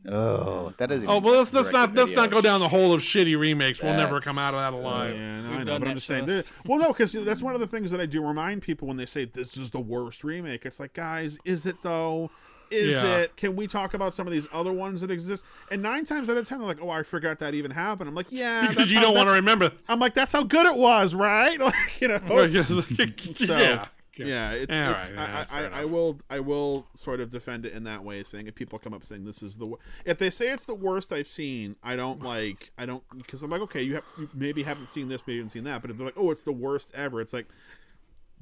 Oh, 0.09 0.73
that 0.78 0.90
is. 0.90 1.05
Oh 1.05 1.19
well, 1.20 1.36
let's, 1.39 1.53
let's 1.53 1.70
not 1.70 1.94
let's 1.94 2.11
not 2.11 2.31
go 2.31 2.40
down 2.40 2.59
the 2.61 2.69
hole 2.69 2.93
of 2.93 3.01
shitty 3.03 3.39
remakes. 3.39 3.81
We'll 3.82 3.94
never 3.97 4.20
come 4.20 4.36
out 4.39 4.53
of 4.53 4.59
that 4.61 4.73
alive. 4.73 5.15
Yeah, 5.15 5.43
no, 5.43 5.51
We've 5.51 5.57
I 5.57 5.59
know, 5.59 5.65
done 5.65 5.81
but 5.81 5.89
I'm 5.89 5.89
that 5.90 5.94
just 5.94 6.07
saying. 6.09 6.24
stuff. 6.24 6.55
there- 6.65 6.70
Well, 6.70 6.78
no, 6.81 6.89
because 6.89 7.12
that's 7.12 7.43
one 7.43 7.55
of 7.55 7.61
the 7.61 7.69
things 7.69 7.90
that 7.93 8.01
I 8.01 8.07
do 8.07 8.27
remind 8.27 8.62
people 8.62 8.89
when 8.89 8.97
they 8.97 9.07
say 9.07 9.27
this 9.27 9.57
is 9.57 9.70
the 9.70 9.78
worst 9.81 10.24
remake. 10.24 10.66
It's 10.66 10.81
like, 10.81 10.94
guys, 10.94 11.39
is 11.44 11.66
it 11.66 11.77
though? 11.82 12.31
Is 12.73 12.94
Yeah. 12.94 13.19
it? 13.19 13.36
Can 13.36 13.55
we 13.57 13.66
talk 13.66 13.94
about 13.94 14.15
some 14.15 14.27
of 14.27 14.32
these 14.32 14.47
other 14.53 14.73
ones 14.73 15.01
that 15.03 15.11
exist? 15.11 15.44
And 15.70 15.82
nine 15.82 16.05
times 16.05 16.28
out 16.31 16.36
of 16.36 16.49
ten, 16.49 16.59
they're 16.59 16.66
like, 16.66 16.81
"Oh, 16.82 16.90
I 16.90 17.03
forgot 17.03 17.39
that 17.40 17.55
even 17.55 17.70
happened." 17.70 18.09
I'm 18.09 18.15
like, 18.15 18.27
"Yeah," 18.31 18.66
Because 18.69 18.90
you 18.90 18.99
how- 18.99 19.05
don't 19.07 19.16
want 19.16 19.28
to 19.28 19.35
remember. 19.35 19.73
I'm 19.89 20.01
like, 20.01 20.15
"That's 20.15 20.32
how 20.32 20.43
good 20.43 20.66
it 20.66 20.77
was, 20.77 21.15
right?" 21.15 21.59
Like, 21.61 22.01
you 22.01 22.09
know. 22.09 22.19
So, 23.35 23.59
yeah. 23.59 23.86
yeah, 24.16 24.51
it's, 24.53 24.65
it's 24.70 25.12
right, 25.12 25.12
yeah, 25.15 25.44
I, 25.51 25.62
I, 25.65 25.81
I 25.81 25.85
will 25.86 26.19
I 26.28 26.40
will 26.40 26.86
sort 26.94 27.20
of 27.20 27.31
defend 27.31 27.65
it 27.65 27.73
in 27.73 27.85
that 27.85 28.05
way, 28.05 28.23
saying 28.24 28.47
if 28.47 28.55
people 28.55 28.78
come 28.78 28.93
up 28.93 29.05
saying 29.07 29.24
this 29.24 29.43
is 29.43 29.57
the 29.57 29.65
wor-, 29.66 29.78
if 30.05 30.19
they 30.19 30.28
say 30.31 30.51
it's 30.51 30.66
the 30.66 30.74
worst 30.74 31.12
I've 31.12 31.27
seen, 31.27 31.77
I 31.82 31.97
don't 31.97 32.23
like 32.23 32.73
I 32.77 32.85
don't 32.86 33.03
because 33.16 33.43
I'm 33.43 33.51
like 33.51 33.62
okay 33.62 33.82
you, 33.82 33.94
have, 33.94 34.05
you 34.19 34.28
maybe 34.35 34.62
haven't 34.65 34.89
seen 34.89 35.09
this, 35.09 35.23
maybe 35.27 35.36
you 35.36 35.40
haven't 35.40 35.51
seen 35.53 35.65
that, 35.65 35.81
but 35.81 35.90
if 35.90 35.97
they're 35.97 36.07
like 36.07 36.16
oh 36.19 36.31
it's 36.31 36.43
the 36.44 36.53
worst 36.53 36.90
ever, 36.94 37.20
it's 37.23 37.32
like 37.32 37.47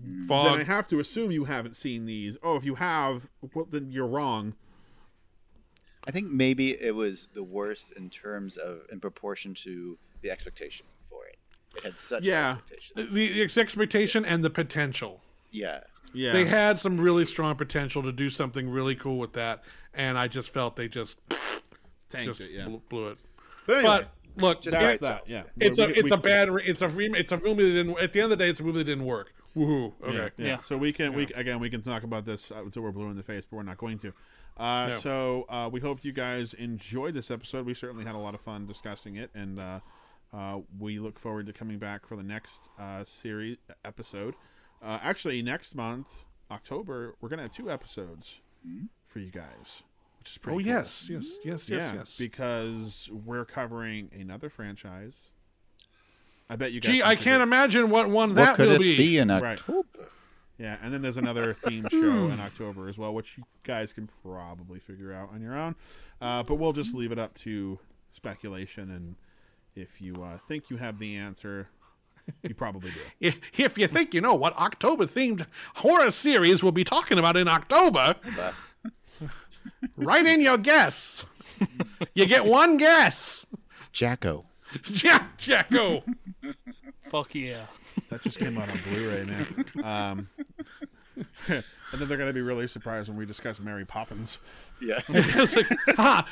then 0.04 0.60
I 0.60 0.62
have 0.64 0.88
to 0.88 1.00
assume 1.00 1.30
you 1.30 1.44
haven't 1.44 1.76
seen 1.76 2.06
these. 2.06 2.36
Oh, 2.42 2.56
if 2.56 2.64
you 2.64 2.76
have, 2.76 3.28
well 3.54 3.66
then 3.70 3.90
you're 3.90 4.06
wrong. 4.06 4.54
I 6.04 6.10
think 6.10 6.30
maybe 6.30 6.70
it 6.80 6.94
was 6.94 7.28
the 7.34 7.42
worst 7.42 7.92
in 7.92 8.08
terms 8.10 8.56
of 8.56 8.80
in 8.90 9.00
proportion 9.00 9.54
to 9.54 9.98
the 10.22 10.30
expectation 10.30 10.86
for 11.08 11.26
it. 11.26 11.36
It 11.76 11.84
had 11.84 11.98
such 11.98 12.24
Yeah. 12.24 12.52
expectations. 12.58 13.12
The, 13.12 13.32
the 13.46 13.60
expectation 13.60 14.24
and 14.24 14.42
the 14.42 14.50
potential. 14.50 15.20
Yeah. 15.50 15.80
Yeah, 16.12 16.32
They 16.32 16.44
had 16.44 16.80
some 16.80 16.98
really 16.98 17.24
strong 17.24 17.54
potential 17.54 18.02
to 18.02 18.10
do 18.10 18.30
something 18.30 18.68
really 18.68 18.96
cool 18.96 19.18
with 19.18 19.32
that, 19.34 19.62
and 19.94 20.18
I 20.18 20.26
just 20.26 20.50
felt 20.52 20.74
they 20.74 20.88
just 20.88 21.16
tanked 22.08 22.36
just 22.38 22.50
it. 22.50 22.54
Yeah, 22.56 22.64
blew, 22.66 22.82
blew 22.88 23.08
it. 23.10 23.18
but 23.66 23.76
anyway, 23.76 24.06
But 24.36 24.42
look, 24.42 24.62
Just 24.62 24.76
it's- 24.76 24.98
that's 24.98 25.22
that. 25.24 25.28
Yeah, 25.28 25.44
it's 25.60 25.78
We- 25.78 25.84
a 25.84 25.86
we- 25.86 25.94
it's 25.94 26.02
we- 26.04 26.10
a 26.10 26.16
bad 26.16 26.48
it's 26.64 26.82
a 26.82 26.88
re- 26.88 27.12
it's 27.16 27.30
a 27.30 27.36
movie 27.36 27.62
that 27.64 27.72
didn't. 27.84 27.98
At 28.00 28.12
the 28.12 28.20
end 28.22 28.24
of 28.32 28.38
the 28.38 28.44
day, 28.44 28.48
it's 28.50 28.58
a 28.58 28.64
movie 28.64 28.78
that 28.78 28.84
didn't 28.84 29.04
work. 29.04 29.32
Woohoo! 29.56 29.92
Okay. 30.02 30.14
Yeah, 30.16 30.28
yeah. 30.36 30.46
Yeah. 30.46 30.58
So 30.60 30.76
we 30.76 30.92
can 30.92 31.12
we 31.14 31.24
again 31.34 31.58
we 31.60 31.70
can 31.70 31.82
talk 31.82 32.02
about 32.02 32.24
this 32.24 32.50
uh, 32.50 32.62
until 32.64 32.82
we're 32.82 32.92
blue 32.92 33.10
in 33.10 33.16
the 33.16 33.22
face, 33.22 33.46
but 33.46 33.56
we're 33.56 33.62
not 33.64 33.78
going 33.78 33.98
to. 34.00 34.12
Uh, 34.56 34.88
No. 34.90 34.96
So 34.98 35.46
uh, 35.48 35.68
we 35.72 35.80
hope 35.80 36.04
you 36.04 36.12
guys 36.12 36.52
enjoyed 36.54 37.14
this 37.14 37.30
episode. 37.30 37.66
We 37.66 37.74
certainly 37.74 38.04
had 38.04 38.14
a 38.14 38.18
lot 38.18 38.34
of 38.34 38.40
fun 38.40 38.66
discussing 38.66 39.16
it, 39.16 39.30
and 39.34 39.58
uh, 39.58 39.80
uh, 40.32 40.58
we 40.78 40.98
look 40.98 41.18
forward 41.18 41.46
to 41.46 41.52
coming 41.52 41.78
back 41.78 42.06
for 42.06 42.16
the 42.16 42.22
next 42.22 42.68
uh, 42.78 43.04
series 43.04 43.56
episode. 43.84 44.34
Uh, 44.82 44.98
actually, 45.02 45.42
next 45.42 45.74
month, 45.74 46.08
October, 46.50 47.16
we're 47.20 47.28
gonna 47.28 47.42
have 47.42 47.52
two 47.52 47.70
episodes 47.70 48.34
for 49.08 49.18
you 49.18 49.30
guys, 49.30 49.82
which 50.18 50.30
is 50.30 50.38
pretty. 50.38 50.56
Oh 50.56 50.58
cool. 50.62 50.66
yes, 50.66 51.08
yes, 51.10 51.24
yes, 51.44 51.68
yes, 51.68 51.92
yes. 51.94 52.16
because 52.18 53.08
we're 53.26 53.44
covering 53.44 54.10
another 54.18 54.48
franchise. 54.48 55.32
I 56.50 56.56
bet 56.56 56.72
you 56.72 56.80
guys. 56.80 56.90
Gee, 56.92 56.98
can 56.98 57.06
I 57.08 57.14
can't 57.14 57.42
imagine 57.42 57.88
what 57.90 58.10
one 58.10 58.30
What 58.30 58.34
that 58.34 58.56
could 58.56 58.68
will 58.68 58.74
it 58.74 58.78
be, 58.80 59.18
in 59.18 59.28
Right. 59.28 59.58
October? 59.58 60.10
Yeah, 60.58 60.76
and 60.82 60.92
then 60.92 61.00
there's 61.00 61.16
another 61.16 61.54
theme 61.64 61.86
show 61.90 61.96
in 62.28 62.40
October 62.40 62.88
as 62.88 62.98
well, 62.98 63.14
which 63.14 63.38
you 63.38 63.44
guys 63.62 63.92
can 63.94 64.10
probably 64.22 64.80
figure 64.80 65.12
out 65.12 65.30
on 65.32 65.40
your 65.40 65.56
own. 65.56 65.76
Uh, 66.20 66.42
but 66.42 66.56
we'll 66.56 66.72
just 66.74 66.92
leave 66.94 67.12
it 67.12 67.18
up 67.18 67.38
to 67.38 67.78
speculation, 68.12 68.90
and 68.90 69.14
if 69.76 70.02
you 70.02 70.22
uh, 70.22 70.36
think 70.48 70.68
you 70.68 70.76
have 70.76 70.98
the 70.98 71.16
answer, 71.16 71.68
you 72.42 72.54
probably 72.54 72.90
do. 72.90 73.00
If, 73.20 73.38
if 73.56 73.78
you 73.78 73.86
think 73.86 74.12
you 74.12 74.20
know 74.20 74.34
what 74.34 74.54
October 74.58 75.06
themed 75.06 75.46
horror 75.76 76.10
series 76.10 76.62
we'll 76.64 76.72
be 76.72 76.84
talking 76.84 77.18
about 77.18 77.36
in 77.36 77.46
October, 77.48 78.16
write 79.96 80.26
in 80.26 80.40
your 80.40 80.58
guess. 80.58 81.24
you 82.14 82.26
get 82.26 82.44
one 82.44 82.76
guess. 82.76 83.46
Jacko. 83.92 84.44
Jack 84.82 85.36
Jacko. 85.38 86.02
Fuck 87.02 87.34
yeah. 87.34 87.66
That 88.08 88.22
just 88.22 88.38
came 88.38 88.58
out 88.58 88.68
on 88.68 88.78
Blu-ray, 88.88 89.24
man. 89.24 89.64
Um, 89.82 90.28
and 91.48 92.00
then 92.00 92.08
they're 92.08 92.16
going 92.18 92.28
to 92.28 92.34
be 92.34 92.40
really 92.40 92.68
surprised 92.68 93.08
when 93.08 93.16
we 93.18 93.26
discuss 93.26 93.58
Mary 93.60 93.84
Poppins. 93.84 94.38
Yeah. 94.80 95.00
It's 95.08 95.56
like, 95.56 95.66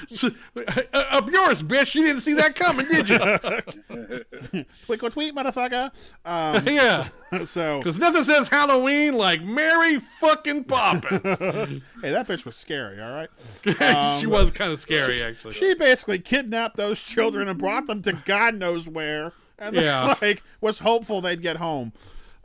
so- 0.08 0.30
uh, 0.56 1.04
up 1.10 1.30
yours, 1.30 1.62
bitch. 1.62 1.94
You 1.94 2.04
didn't 2.04 2.20
see 2.22 2.32
that 2.34 2.54
coming, 2.54 2.86
did 2.86 3.08
you? 3.10 4.64
Twinkle 4.86 5.10
tweet, 5.10 5.34
motherfucker. 5.34 5.90
Um, 6.24 6.66
yeah. 6.66 7.08
so, 7.44 7.78
Because 7.78 7.98
nothing 7.98 8.24
says 8.24 8.48
Halloween 8.48 9.14
like 9.14 9.42
Mary 9.42 9.98
fucking 10.20 10.64
Poppins. 10.64 11.22
hey, 11.38 12.10
that 12.10 12.26
bitch 12.26 12.44
was 12.44 12.56
scary. 12.56 13.00
All 13.02 13.10
right. 13.12 13.28
she 14.18 14.26
was 14.26 14.50
kind 14.52 14.72
of 14.72 14.80
scary, 14.80 15.22
actually. 15.22 15.54
She 15.54 15.74
basically 15.74 16.18
kidnapped 16.18 16.76
those 16.76 17.00
children 17.02 17.48
and 17.48 17.58
brought 17.58 17.86
them 17.86 18.00
to 18.02 18.12
God 18.12 18.54
knows 18.54 18.86
where, 18.88 19.32
and 19.58 19.76
Yeah. 19.76 20.14
like 20.22 20.42
was 20.60 20.78
hopeful 20.78 21.20
they'd 21.20 21.42
get 21.42 21.56
home. 21.56 21.92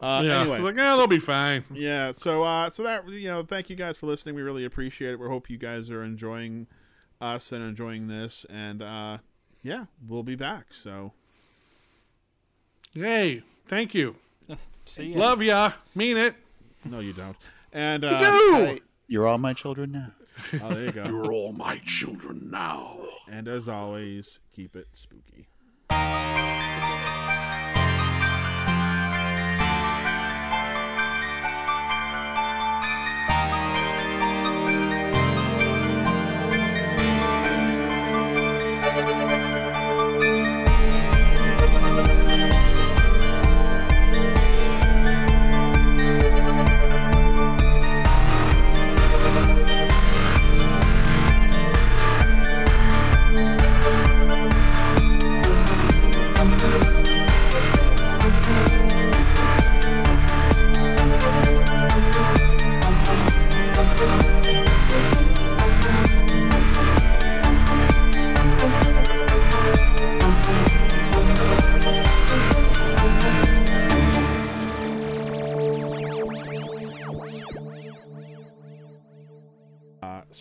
Uh, 0.04 0.22
yeah. 0.24 0.42
Anyway, 0.42 0.60
Like, 0.60 0.76
yeah, 0.76 0.96
they'll 0.98 1.08
be 1.08 1.20
fine. 1.20 1.64
yeah. 1.74 2.12
So, 2.12 2.44
uh, 2.44 2.70
so 2.70 2.84
that 2.84 3.08
you 3.08 3.28
know, 3.30 3.44
thank 3.44 3.70
you 3.70 3.76
guys 3.76 3.98
for 3.98 4.06
listening. 4.08 4.36
We 4.36 4.42
really 4.42 4.66
appreciate 4.66 5.14
it. 5.14 5.20
We 5.20 5.28
hope 5.28 5.50
you 5.50 5.58
guys 5.58 5.90
are 5.90 6.04
enjoying 6.04 6.68
us 7.22 7.52
and 7.52 7.64
enjoying 7.64 8.08
this, 8.08 8.46
and 8.50 8.82
uh, 8.82 9.20
yeah, 9.62 9.86
we'll 10.08 10.24
be 10.24 10.36
back. 10.36 10.68
So, 10.84 11.14
Yay. 12.94 13.42
Thank 13.66 13.94
you. 13.94 14.16
See 14.86 15.14
ya. 15.14 15.20
Love 15.20 15.42
ya. 15.42 15.72
Mean 15.96 16.18
it. 16.18 16.36
no, 16.86 17.00
you 17.00 17.14
don't. 17.14 17.38
And 17.72 18.04
uh, 18.04 18.20
Do. 18.20 18.52
Tight. 18.66 18.84
You're 19.08 19.26
all 19.26 19.38
my 19.38 19.54
children 19.54 19.92
now. 19.92 20.12
Oh, 20.62 20.74
there 20.74 20.86
you 20.86 20.92
go. 20.92 21.06
You're 21.06 21.32
all 21.32 21.54
my 21.54 21.78
children 21.86 22.50
now. 22.52 22.98
and 23.32 23.48
as 23.48 23.68
always, 23.70 24.40
keep 24.54 24.76
it 24.76 24.88
spooky. 24.94 25.48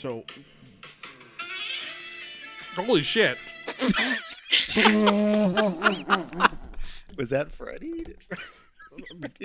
So 0.03 0.24
Holy 2.74 3.03
shit. 3.03 3.39
Was 7.16 7.31
that 7.31 7.53
Freddy? 7.53 8.05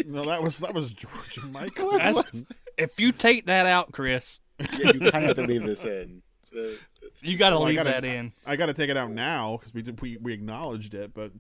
no, 0.06 0.26
that 0.26 0.42
was 0.42 0.58
that 0.60 0.74
was 0.74 0.92
George 0.92 1.38
and 1.42 1.52
Michael. 1.54 1.92
That's, 1.98 2.44
if 2.78 3.00
you 3.00 3.12
take 3.12 3.46
that 3.46 3.66
out, 3.66 3.92
Chris, 3.92 4.40
yeah, 4.60 4.92
you 4.94 5.00
kind 5.12 5.26
of 5.30 5.30
have 5.30 5.36
to 5.36 5.44
leave 5.44 5.64
this 5.64 5.84
in. 5.86 6.22
So 6.44 6.76
you 7.24 7.38
got 7.38 7.50
to 7.52 7.58
Well, 7.58 7.66
leave 7.66 7.76
gotta- 7.76 7.90
that 7.92 8.04
in. 8.04 8.32
I 8.46 8.56
got 8.56 8.68
to 8.68 8.74
take 8.74 8.90
it 8.90 8.98
out 8.98 9.12
now 9.12 9.58
because 9.58 9.74
we 9.74 9.82
did 9.82 10.00
we, 10.02 10.18
we 10.18 10.34
acknowledged 10.34 10.94
it, 10.94 11.14
but 11.14 11.32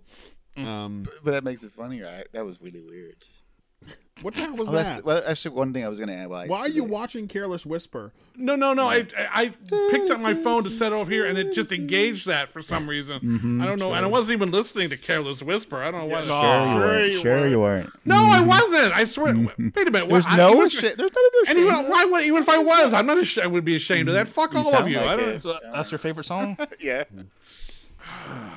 um, 0.58 1.06
But 1.24 1.32
that 1.32 1.44
makes 1.44 1.64
it 1.64 1.72
funnier. 1.72 2.08
I, 2.08 2.24
that 2.34 2.46
was 2.46 2.62
really 2.62 2.82
weird. 2.82 3.26
What 4.24 4.34
the 4.34 4.42
hell 4.42 4.56
was 4.56 4.70
Oh, 4.70 4.72
that's, 4.72 4.90
that? 4.96 5.06
well, 5.06 5.22
actually, 5.28 5.56
one 5.56 5.74
thing 5.74 5.86
I 5.86 5.90
was 5.90 6.00
gonna 6.00 6.14
add. 6.14 6.28
Well, 6.30 6.40
I 6.40 6.48
Why 6.48 6.60
are 6.62 6.64
said 6.64 6.76
you 6.76 6.84
watching 6.84 7.28
Careless 7.28 7.66
Whisper? 7.66 8.12
No, 8.36 8.56
no, 8.56 8.74
no. 8.74 8.88
I, 8.90 9.06
I 9.18 9.28
I 9.44 9.54
picked 9.92 10.10
up 10.12 10.20
my 10.20 10.34
phone 10.34 10.64
to 10.64 10.70
set 10.72 10.92
over 10.94 11.10
here, 11.12 11.26
and 11.26 11.38
it 11.38 11.54
just 11.54 11.72
engaged 11.72 12.26
that 12.28 12.50
for 12.50 12.62
some 12.64 12.88
reason. 12.90 13.20
Mhm, 13.20 13.62
I 13.64 13.66
don't 13.68 13.80
know, 13.80 13.94
and 13.94 14.04
I 14.06 14.08
wasn't 14.08 14.36
even 14.38 14.52
listening 14.52 14.90
to 14.90 14.98
Careless 14.98 15.42
Whisper. 15.44 15.84
I 15.84 15.92
don't 15.92 16.02
know 16.02 16.06
why. 16.08 16.24
Sure, 16.24 16.66
you 16.72 16.76
weren't. 16.76 17.12
you 17.14 17.20
Sure, 17.22 17.48
you 17.48 17.60
weren't. 17.60 17.90
No, 18.06 18.16
I 18.16 18.42
wasn't. 18.42 18.94
I 18.96 19.04
swear. 19.06 19.36
Wait 19.36 19.58
a 19.58 19.92
minute. 19.92 19.94
There's 20.10 20.26
what- 20.28 20.36
no 20.38 20.56
even- 20.56 20.70
shame. 20.70 20.82
There's 20.98 20.98
nothing 20.98 21.14
to 21.14 21.46
And 21.50 21.58
shame. 21.58 21.68
even, 21.68 21.90
why 21.90 22.06
would, 22.06 22.24
even 22.26 22.42
if 22.42 22.50
I 22.50 22.58
was, 22.58 22.94
I'm 22.94 23.06
not. 23.06 23.18
Ashamed, 23.20 23.46
I 23.46 23.48
would 23.48 23.66
be 23.66 23.76
ashamed 23.76 24.08
of 24.10 24.16
that. 24.16 24.28
Fuck 24.28 24.54
You 24.54 24.60
all 24.60 24.76
of 24.76 24.88
you. 24.88 24.98
like 24.98 25.08
I 25.08 25.18
don't. 25.18 25.30
it. 25.30 25.42
So 25.42 25.58
that's 25.74 25.92
your 25.92 26.00
favorite 26.00 26.24
song? 26.26 26.58
yeah. 26.80 27.04